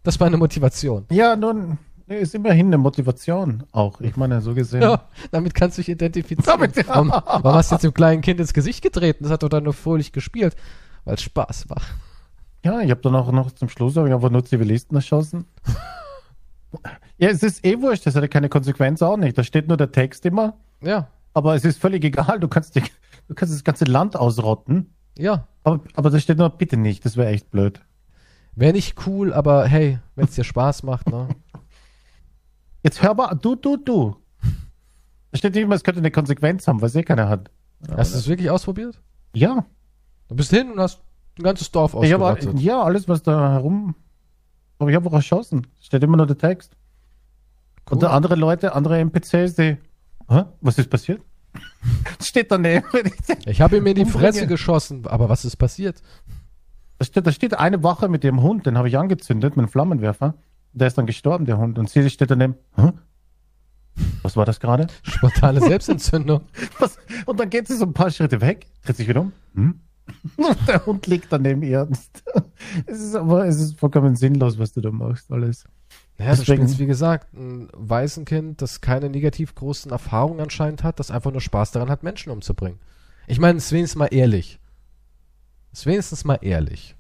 Das 0.04 0.20
war 0.20 0.28
eine 0.28 0.38
Motivation. 0.38 1.06
Ja, 1.10 1.36
nun, 1.36 1.80
ist 2.16 2.34
immerhin 2.36 2.68
eine 2.68 2.78
Motivation 2.78 3.64
auch. 3.72 4.00
Ich 4.00 4.16
meine, 4.16 4.42
so 4.42 4.54
gesehen. 4.54 4.82
Ja, 4.82 5.04
damit 5.32 5.54
kannst 5.54 5.78
du 5.78 5.82
dich 5.82 5.90
identifizieren. 5.90 6.46
Damit, 6.46 6.76
ja. 6.76 6.84
warum, 6.88 7.10
warum 7.10 7.54
hast 7.54 7.72
du 7.72 7.76
jetzt 7.76 7.84
dem 7.84 7.94
kleinen 7.94 8.22
Kind 8.22 8.40
ins 8.40 8.54
Gesicht 8.54 8.82
getreten? 8.82 9.24
Das 9.24 9.32
hat 9.32 9.44
doch 9.44 9.50
dann 9.50 9.66
nur 9.66 9.74
fröhlich 9.74 10.14
gespielt, 10.14 10.56
weil 11.04 11.16
es 11.16 11.22
Spaß 11.24 11.70
war. 11.70 11.82
Ja, 12.64 12.82
ich 12.82 12.92
habe 12.92 13.02
dann 13.02 13.16
auch 13.16 13.32
noch 13.32 13.52
zum 13.52 13.70
Schluss 13.70 13.96
hab 13.98 14.08
ich 14.08 14.14
einfach 14.14 14.30
nur 14.30 14.46
Zivilisten 14.46 14.96
erschossen. 14.96 15.46
ja, 17.18 17.30
es 17.30 17.44
ist 17.44 17.66
eh 17.66 17.82
wurscht, 17.82 18.06
das 18.06 18.16
hat 18.16 18.24
ja 18.24 18.28
keine 18.28 18.50
Konsequenz 18.50 19.02
auch 19.02 19.18
nicht. 19.18 19.38
Da 19.38 19.44
steht 19.44 19.68
nur 19.68 19.78
der 19.78 19.92
Text 19.92 20.26
immer, 20.26 20.58
Ja, 20.82 21.10
aber 21.34 21.56
es 21.56 21.66
ist 21.66 21.80
völlig 21.80 22.04
egal. 22.04 22.40
Du 22.40 22.48
kannst, 22.48 22.76
die, 22.76 22.84
du 23.28 23.36
kannst 23.36 23.54
das 23.54 23.64
ganze 23.64 23.86
Land 23.86 24.16
ausrotten, 24.16 24.94
ja. 25.18 25.48
aber, 25.64 25.82
aber 25.94 26.10
da 26.10 26.20
steht 26.20 26.38
nur 26.38 26.50
bitte 26.50 26.78
nicht. 26.78 27.06
Das 27.06 27.18
wäre 27.18 27.30
echt 27.30 27.52
blöd. 27.52 27.82
Wäre 28.56 28.74
nicht 28.74 29.06
cool, 29.06 29.34
aber 29.34 29.66
hey, 29.66 30.00
wenn 30.16 30.26
es 30.26 30.34
dir 30.34 30.44
Spaß 30.44 30.82
macht, 30.82 31.10
ne? 31.10 31.28
Jetzt 32.84 33.02
hör 33.02 33.14
mal, 33.14 33.34
du, 33.36 33.56
du, 33.56 33.78
du. 33.78 34.16
Da 35.32 35.38
steht 35.38 35.56
nicht 35.56 35.64
immer, 35.64 35.76
es 35.76 35.84
könnte 35.84 36.00
eine 36.00 36.12
Konsequenz 36.12 36.68
haben, 36.68 36.82
was 36.82 36.96
eh 36.96 37.04
keiner 37.04 37.28
hat. 37.30 37.52
Hast 37.96 38.14
du 38.14 38.18
es 38.20 38.28
wirklich 38.28 38.50
ausprobiert? 38.50 39.02
Ja, 39.34 39.66
Du 40.30 40.36
bist 40.36 40.50
hin 40.52 40.72
und 40.74 40.80
hast 40.80 41.00
ein 41.40 41.44
ganzes 41.44 41.72
Dorf 41.72 41.94
ausgerottet. 41.94 42.60
ja 42.60 42.82
alles, 42.84 43.08
was 43.08 43.24
da 43.24 43.52
herum, 43.54 43.96
aber 44.78 44.90
ich 44.90 44.96
habe 44.98 45.08
auch 45.08 45.14
erschossen. 45.14 45.68
Steht 45.80 46.04
immer 46.04 46.18
nur 46.18 46.28
der 46.28 46.38
Text. 46.38 46.76
Und 47.90 48.04
Cool. 48.04 48.10
andere 48.10 48.36
Leute, 48.36 48.74
andere 48.76 49.00
NPCs, 49.00 49.56
die, 49.56 49.78
Hä? 50.30 50.44
was 50.60 50.78
ist 50.78 50.90
passiert? 50.90 51.22
steht 52.22 52.52
daneben. 52.52 52.86
Ich 53.46 53.62
habe 53.62 53.78
ihm 53.78 53.86
in 53.88 53.96
die 53.96 54.02
Umbringe. 54.04 54.20
Fresse 54.34 54.48
geschossen, 54.48 55.08
aber 55.08 55.30
was 55.30 55.46
ist 55.46 55.56
passiert? 55.56 56.02
Da 57.00 57.06
steht, 57.06 57.26
da 57.26 57.32
steht 57.32 57.54
eine 57.58 57.82
Wache 57.84 58.10
mit 58.10 58.24
ihrem 58.26 58.42
Hund, 58.42 58.66
den 58.66 58.78
habe 58.78 58.90
ich 58.90 58.98
angezündet 58.98 59.56
mit 59.56 59.64
einem 59.64 59.70
Flammenwerfer. 59.72 60.34
Der 60.78 60.88
ist 60.88 60.98
dann 60.98 61.06
gestorben, 61.08 61.46
der 61.46 61.58
Hund. 61.58 61.80
Und 61.80 61.90
sie 61.90 62.08
steht 62.10 62.30
daneben. 62.32 62.56
Hä? 62.76 62.92
Was 64.22 64.36
war 64.38 64.46
das 64.46 64.60
gerade? 64.60 64.88
Spontane 65.02 65.60
Selbstentzündung. 65.60 66.42
Was? 66.80 66.98
Und 67.26 67.40
dann 67.40 67.50
geht 67.50 67.68
sie 67.68 67.76
so 67.76 67.86
ein 67.86 67.94
paar 67.94 68.12
Schritte 68.12 68.42
weg, 68.42 68.68
dreht 68.86 68.96
sich 68.98 69.08
wieder 69.08 69.22
um. 69.22 69.32
Hm? 69.56 69.80
Und 70.38 70.68
der 70.68 70.86
Hund 70.86 71.08
liegt 71.08 71.32
daneben 71.32 71.64
ihr. 71.64 71.88
Es 72.86 73.00
ist 73.02 73.16
aber 73.16 73.46
es 73.48 73.60
ist 73.60 73.80
vollkommen 73.80 74.16
sinnlos, 74.16 74.60
was 74.60 74.74
du 74.74 74.82
da 74.82 74.92
machst, 74.92 75.32
alles. 75.32 75.66
Naja, 76.18 76.32
Deswegen- 76.32 76.64
spielst, 76.64 76.80
wie 76.80 76.86
gesagt, 76.86 77.34
ein 77.34 77.70
Waisenkind, 77.74 78.62
das 78.62 78.82
keine 78.82 79.10
negativ 79.10 79.56
großen 79.56 79.92
Erfahrungen 79.92 80.40
anscheinend 80.40 80.84
hat, 80.84 81.00
das 81.00 81.10
einfach 81.12 81.32
nur 81.32 81.42
Spaß 81.42 81.72
daran 81.72 81.90
hat, 81.90 82.04
Menschen 82.04 82.32
umzubringen. 82.32 82.80
Ich 83.28 83.40
meine, 83.40 83.58
es 83.58 83.66
ist 83.66 83.72
wenigstens 83.72 83.98
mal 84.00 84.08
ehrlich. 84.08 84.60
Es 85.72 85.80
ist 85.82 85.86
wenigstens 85.86 86.24
mal 86.26 86.40
ehrlich. 86.42 86.96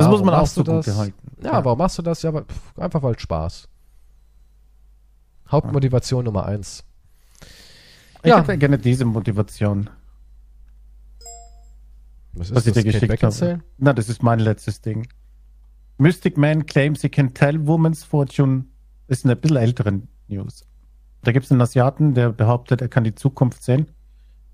Das 0.00 0.06
Warum 0.06 0.20
muss 0.20 0.24
man 0.30 0.34
auch 0.40 0.46
so 0.46 0.64
gut 0.64 0.86
das? 0.86 0.96
halten. 0.96 1.44
Ja, 1.44 1.62
warum 1.62 1.76
machst 1.76 1.98
du 1.98 2.02
das? 2.02 2.22
Ja, 2.22 2.30
aber 2.30 2.44
pff, 2.44 2.78
einfach 2.78 3.02
weil 3.02 3.18
Spaß. 3.18 3.68
Hauptmotivation 5.50 6.24
Nummer 6.24 6.46
eins. 6.46 6.84
Ich 8.22 8.30
Ja. 8.30 8.38
hätte 8.38 8.56
gerne 8.56 8.78
diese 8.78 9.04
Motivation, 9.04 9.90
Was 12.32 12.54
was 12.54 12.66
ich 12.66 12.72
dir 12.72 12.82
Kate 12.84 13.08
geschickt 13.08 13.22
habe. 13.22 13.60
Na, 13.76 13.92
das 13.92 14.08
ist 14.08 14.22
mein 14.22 14.38
letztes 14.38 14.80
Ding. 14.80 15.06
Mystic 15.98 16.38
Man 16.38 16.64
claims 16.64 17.02
he 17.02 17.10
can 17.10 17.34
tell 17.34 17.66
woman's 17.66 18.02
fortune. 18.02 18.64
Das 19.06 19.18
ist 19.18 19.26
eine 19.26 19.36
bisschen 19.36 19.58
ältere 19.58 20.00
News. 20.28 20.64
Da 21.24 21.32
gibt 21.32 21.44
es 21.44 21.52
einen 21.52 21.60
Asiaten, 21.60 22.14
der 22.14 22.30
behauptet, 22.30 22.80
er 22.80 22.88
kann 22.88 23.04
die 23.04 23.14
Zukunft 23.14 23.62
sehen, 23.62 23.90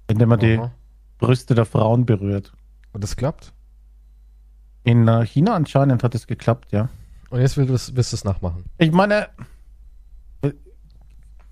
indem 0.09 0.33
er 0.33 0.39
die 0.39 0.59
Aha. 0.59 0.73
Brüste 1.19 1.55
der 1.55 1.67
Frauen 1.67 2.05
berührt. 2.05 2.53
Und 2.93 3.05
das 3.05 3.15
klappt? 3.15 3.53
In 4.87 5.09
äh, 5.09 5.27
China 5.27 5.55
anscheinend 5.55 6.03
hat 6.05 6.15
es 6.15 6.27
geklappt, 6.29 6.71
ja. 6.73 6.89
Und 7.31 7.41
jetzt 7.41 7.57
willst 7.57 7.71
du 7.71 7.75
es- 7.75 7.97
willst 7.97 8.13
du 8.13 8.17
es 8.17 8.25
nachmachen. 8.25 8.65
Ich 8.79 8.93
meine, 8.93 9.29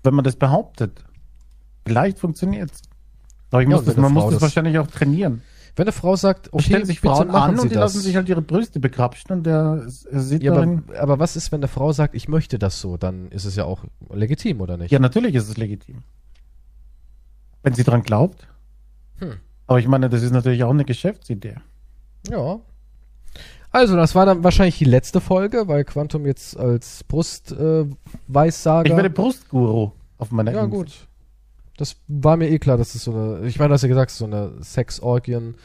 wenn 0.03 0.13
man 0.13 0.23
das 0.23 0.35
behauptet, 0.35 1.03
vielleicht 1.85 2.17
funktioniert 2.19 2.71
es. 2.71 2.81
Aber 3.51 3.61
ich 3.61 3.69
Ja, 3.69 3.75
muss 3.75 3.85
das, 3.85 3.97
man 3.97 4.13
muss 4.13 4.23
das 4.25 4.33
das- 4.35 4.41
wahrscheinlich 4.43 4.77
auch 4.79 4.87
trainieren. 4.87 5.41
Wenn 5.75 5.83
eine 5.83 5.91
Frau 5.91 6.15
sagt, 6.15 6.53
okay, 6.53 6.63
stellen 6.63 6.85
sich 6.85 7.01
Frauen 7.01 7.27
machen 7.27 7.49
an 7.51 7.55
Sie 7.57 7.61
und 7.63 7.69
die 7.71 7.73
das. 7.75 7.93
lassen 7.93 7.99
sich 8.03 8.15
halt 8.15 8.29
ihre 8.29 8.41
Brüste 8.41 8.79
bekrapschen 8.79 9.31
und 9.35 9.43
der 9.43 9.85
er 10.09 10.19
sieht 10.21 10.41
ja, 10.41 10.53
darin. 10.53 10.83
aber, 10.87 10.99
aber 11.01 11.19
was 11.19 11.35
ist, 11.35 11.51
wenn 11.51 11.59
eine 11.59 11.67
Frau 11.67 11.91
sagt, 11.91 12.15
ich 12.15 12.29
möchte 12.29 12.57
das 12.57 12.79
so? 12.79 12.95
Dann 12.95 13.27
ist 13.31 13.43
es 13.43 13.57
ja 13.57 13.65
auch 13.65 13.83
legitim, 14.13 14.61
oder 14.61 14.77
nicht? 14.77 14.91
Ja, 14.91 14.99
natürlich 14.99 15.35
ist 15.35 15.49
es 15.49 15.57
legitim. 15.57 16.03
Wenn 17.63 17.73
sie 17.73 17.83
dran 17.83 18.03
glaubt. 18.03 18.47
Hm. 19.17 19.33
Aber 19.67 19.79
ich 19.79 19.87
meine, 19.89 20.09
das 20.09 20.21
ist 20.23 20.31
natürlich 20.31 20.63
auch 20.63 20.69
eine 20.69 20.85
Geschäftsidee. 20.85 21.55
Ja. 22.29 22.59
Also, 23.75 23.97
das 23.97 24.15
war 24.15 24.25
dann 24.25 24.41
wahrscheinlich 24.41 24.77
die 24.77 24.85
letzte 24.85 25.19
Folge, 25.19 25.67
weil 25.67 25.83
Quantum 25.83 26.25
jetzt 26.25 26.57
als 26.57 27.03
Brustweissager. 27.03 28.85
Äh, 28.85 28.89
Ich 28.89 28.95
werde 28.95 29.09
Brustguru 29.09 29.91
auf 30.17 30.31
meiner 30.31 30.53
Ja, 30.53 30.63
Insel. 30.63 30.77
gut. 30.79 31.07
Das 31.75 31.97
war 32.07 32.37
mir 32.37 32.49
eh 32.49 32.57
klar, 32.57 32.77
dass 32.77 32.95
es 32.95 33.03
so 33.03 33.11
eine. 33.11 33.45
Ich 33.47 33.59
meine, 33.59 33.67
du 33.69 33.73
hast 33.73 33.81
ja 33.81 33.89
gesagt, 33.89 34.11
so 34.11 34.23
eine 34.23 34.53
Sexorgien 34.61 35.55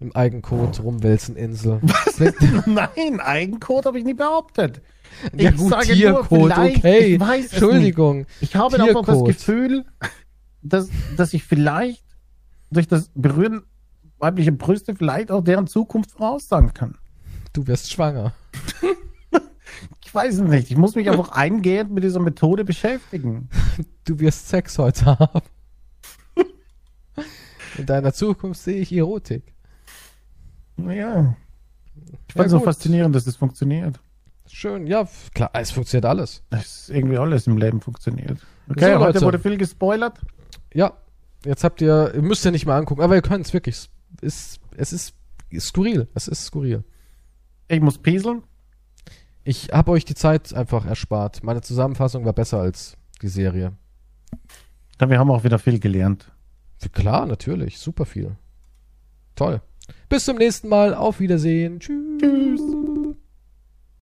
im 0.00 0.14
Eigencode 0.14 0.78
rumwälzen 0.82 1.34
Insel. 1.36 1.80
Nein, 2.66 3.20
Eigencode 3.20 3.86
habe 3.86 3.98
ich 3.98 4.04
nie 4.04 4.12
behauptet. 4.12 4.82
Ja, 5.34 5.48
Ich 5.50 5.56
gut, 5.56 5.70
sage 5.70 5.86
nur, 5.86 5.94
Tiercode, 5.96 6.58
okay. 6.58 7.14
ich 7.14 7.20
weiß 7.20 7.52
Entschuldigung. 7.52 8.26
Ich 8.42 8.54
habe 8.54 8.76
auch 8.76 8.86
das 8.86 9.06
Tiercode. 9.06 9.26
Gefühl, 9.28 9.84
dass, 10.60 10.90
dass 11.16 11.32
ich 11.32 11.42
vielleicht 11.44 12.04
durch 12.70 12.86
das 12.86 13.10
Berühren 13.14 13.62
weiblicher 14.18 14.50
Brüste 14.52 14.94
vielleicht 14.94 15.30
auch 15.30 15.42
deren 15.42 15.66
Zukunft 15.66 16.10
voraussagen 16.10 16.74
kann. 16.74 16.98
Du 17.54 17.66
wirst 17.66 17.90
schwanger. 17.90 18.34
Ich 20.04 20.14
weiß 20.14 20.34
es 20.34 20.40
nicht. 20.40 20.70
Ich 20.70 20.76
muss 20.76 20.94
mich 20.96 21.08
einfach 21.08 21.30
eingehend 21.30 21.90
mit 21.92 22.04
dieser 22.04 22.20
Methode 22.20 22.64
beschäftigen. 22.64 23.48
Du 24.04 24.18
wirst 24.20 24.48
Sex 24.48 24.76
heute 24.78 25.06
haben. 25.18 25.40
In 27.78 27.86
deiner 27.86 28.12
Zukunft 28.12 28.60
sehe 28.60 28.80
ich 28.80 28.92
Erotik. 28.92 29.54
Ja. 30.76 31.34
Ich 32.28 32.34
fand 32.34 32.46
es 32.46 32.52
so 32.52 32.60
faszinierend, 32.60 33.14
dass 33.14 33.26
es 33.26 33.36
funktioniert. 33.36 33.98
Schön, 34.46 34.86
ja, 34.86 35.08
klar, 35.32 35.50
es 35.54 35.70
funktioniert 35.70 36.04
alles. 36.04 36.42
Dass 36.50 36.88
irgendwie 36.88 37.16
alles 37.16 37.46
im 37.46 37.56
Leben 37.56 37.80
funktioniert. 37.80 38.38
Okay, 38.68 38.92
So, 38.94 39.00
heute 39.00 39.14
Leute. 39.14 39.20
wurde 39.22 39.38
viel 39.38 39.56
gespoilert. 39.56 40.20
Ja, 40.72 40.92
jetzt 41.44 41.64
habt 41.64 41.80
ihr, 41.80 42.12
ihr 42.14 42.22
müsst 42.22 42.44
ja 42.44 42.50
nicht 42.50 42.66
mal 42.66 42.76
angucken, 42.78 43.00
aber 43.00 43.14
ihr 43.14 43.22
könnt 43.22 43.46
es 43.46 43.52
wirklich. 43.52 43.76
Es 43.76 43.88
ist, 44.22 44.60
es 44.76 44.92
ist 44.92 45.14
skurril. 45.58 46.08
Es 46.14 46.28
ist 46.28 46.44
skurril. 46.44 46.84
Ich 47.68 47.80
muss 47.80 47.98
pieseln. 47.98 48.42
Ich 49.44 49.70
habe 49.72 49.90
euch 49.90 50.04
die 50.04 50.14
Zeit 50.14 50.54
einfach 50.54 50.86
erspart. 50.86 51.42
Meine 51.42 51.60
Zusammenfassung 51.60 52.24
war 52.24 52.32
besser 52.32 52.60
als 52.60 52.96
die 53.22 53.28
Serie. 53.28 53.72
Ja, 55.00 55.10
wir 55.10 55.18
haben 55.18 55.30
auch 55.30 55.44
wieder 55.44 55.58
viel 55.58 55.78
gelernt. 55.78 56.30
Klar, 56.92 57.26
natürlich. 57.26 57.78
Super 57.78 58.04
viel. 58.04 58.36
Toll. 59.34 59.60
Bis 60.08 60.24
zum 60.24 60.36
nächsten 60.36 60.68
Mal. 60.68 60.94
Auf 60.94 61.20
Wiedersehen. 61.20 61.80
Tschüss. 61.80 62.20
Tschüss. 62.20 63.03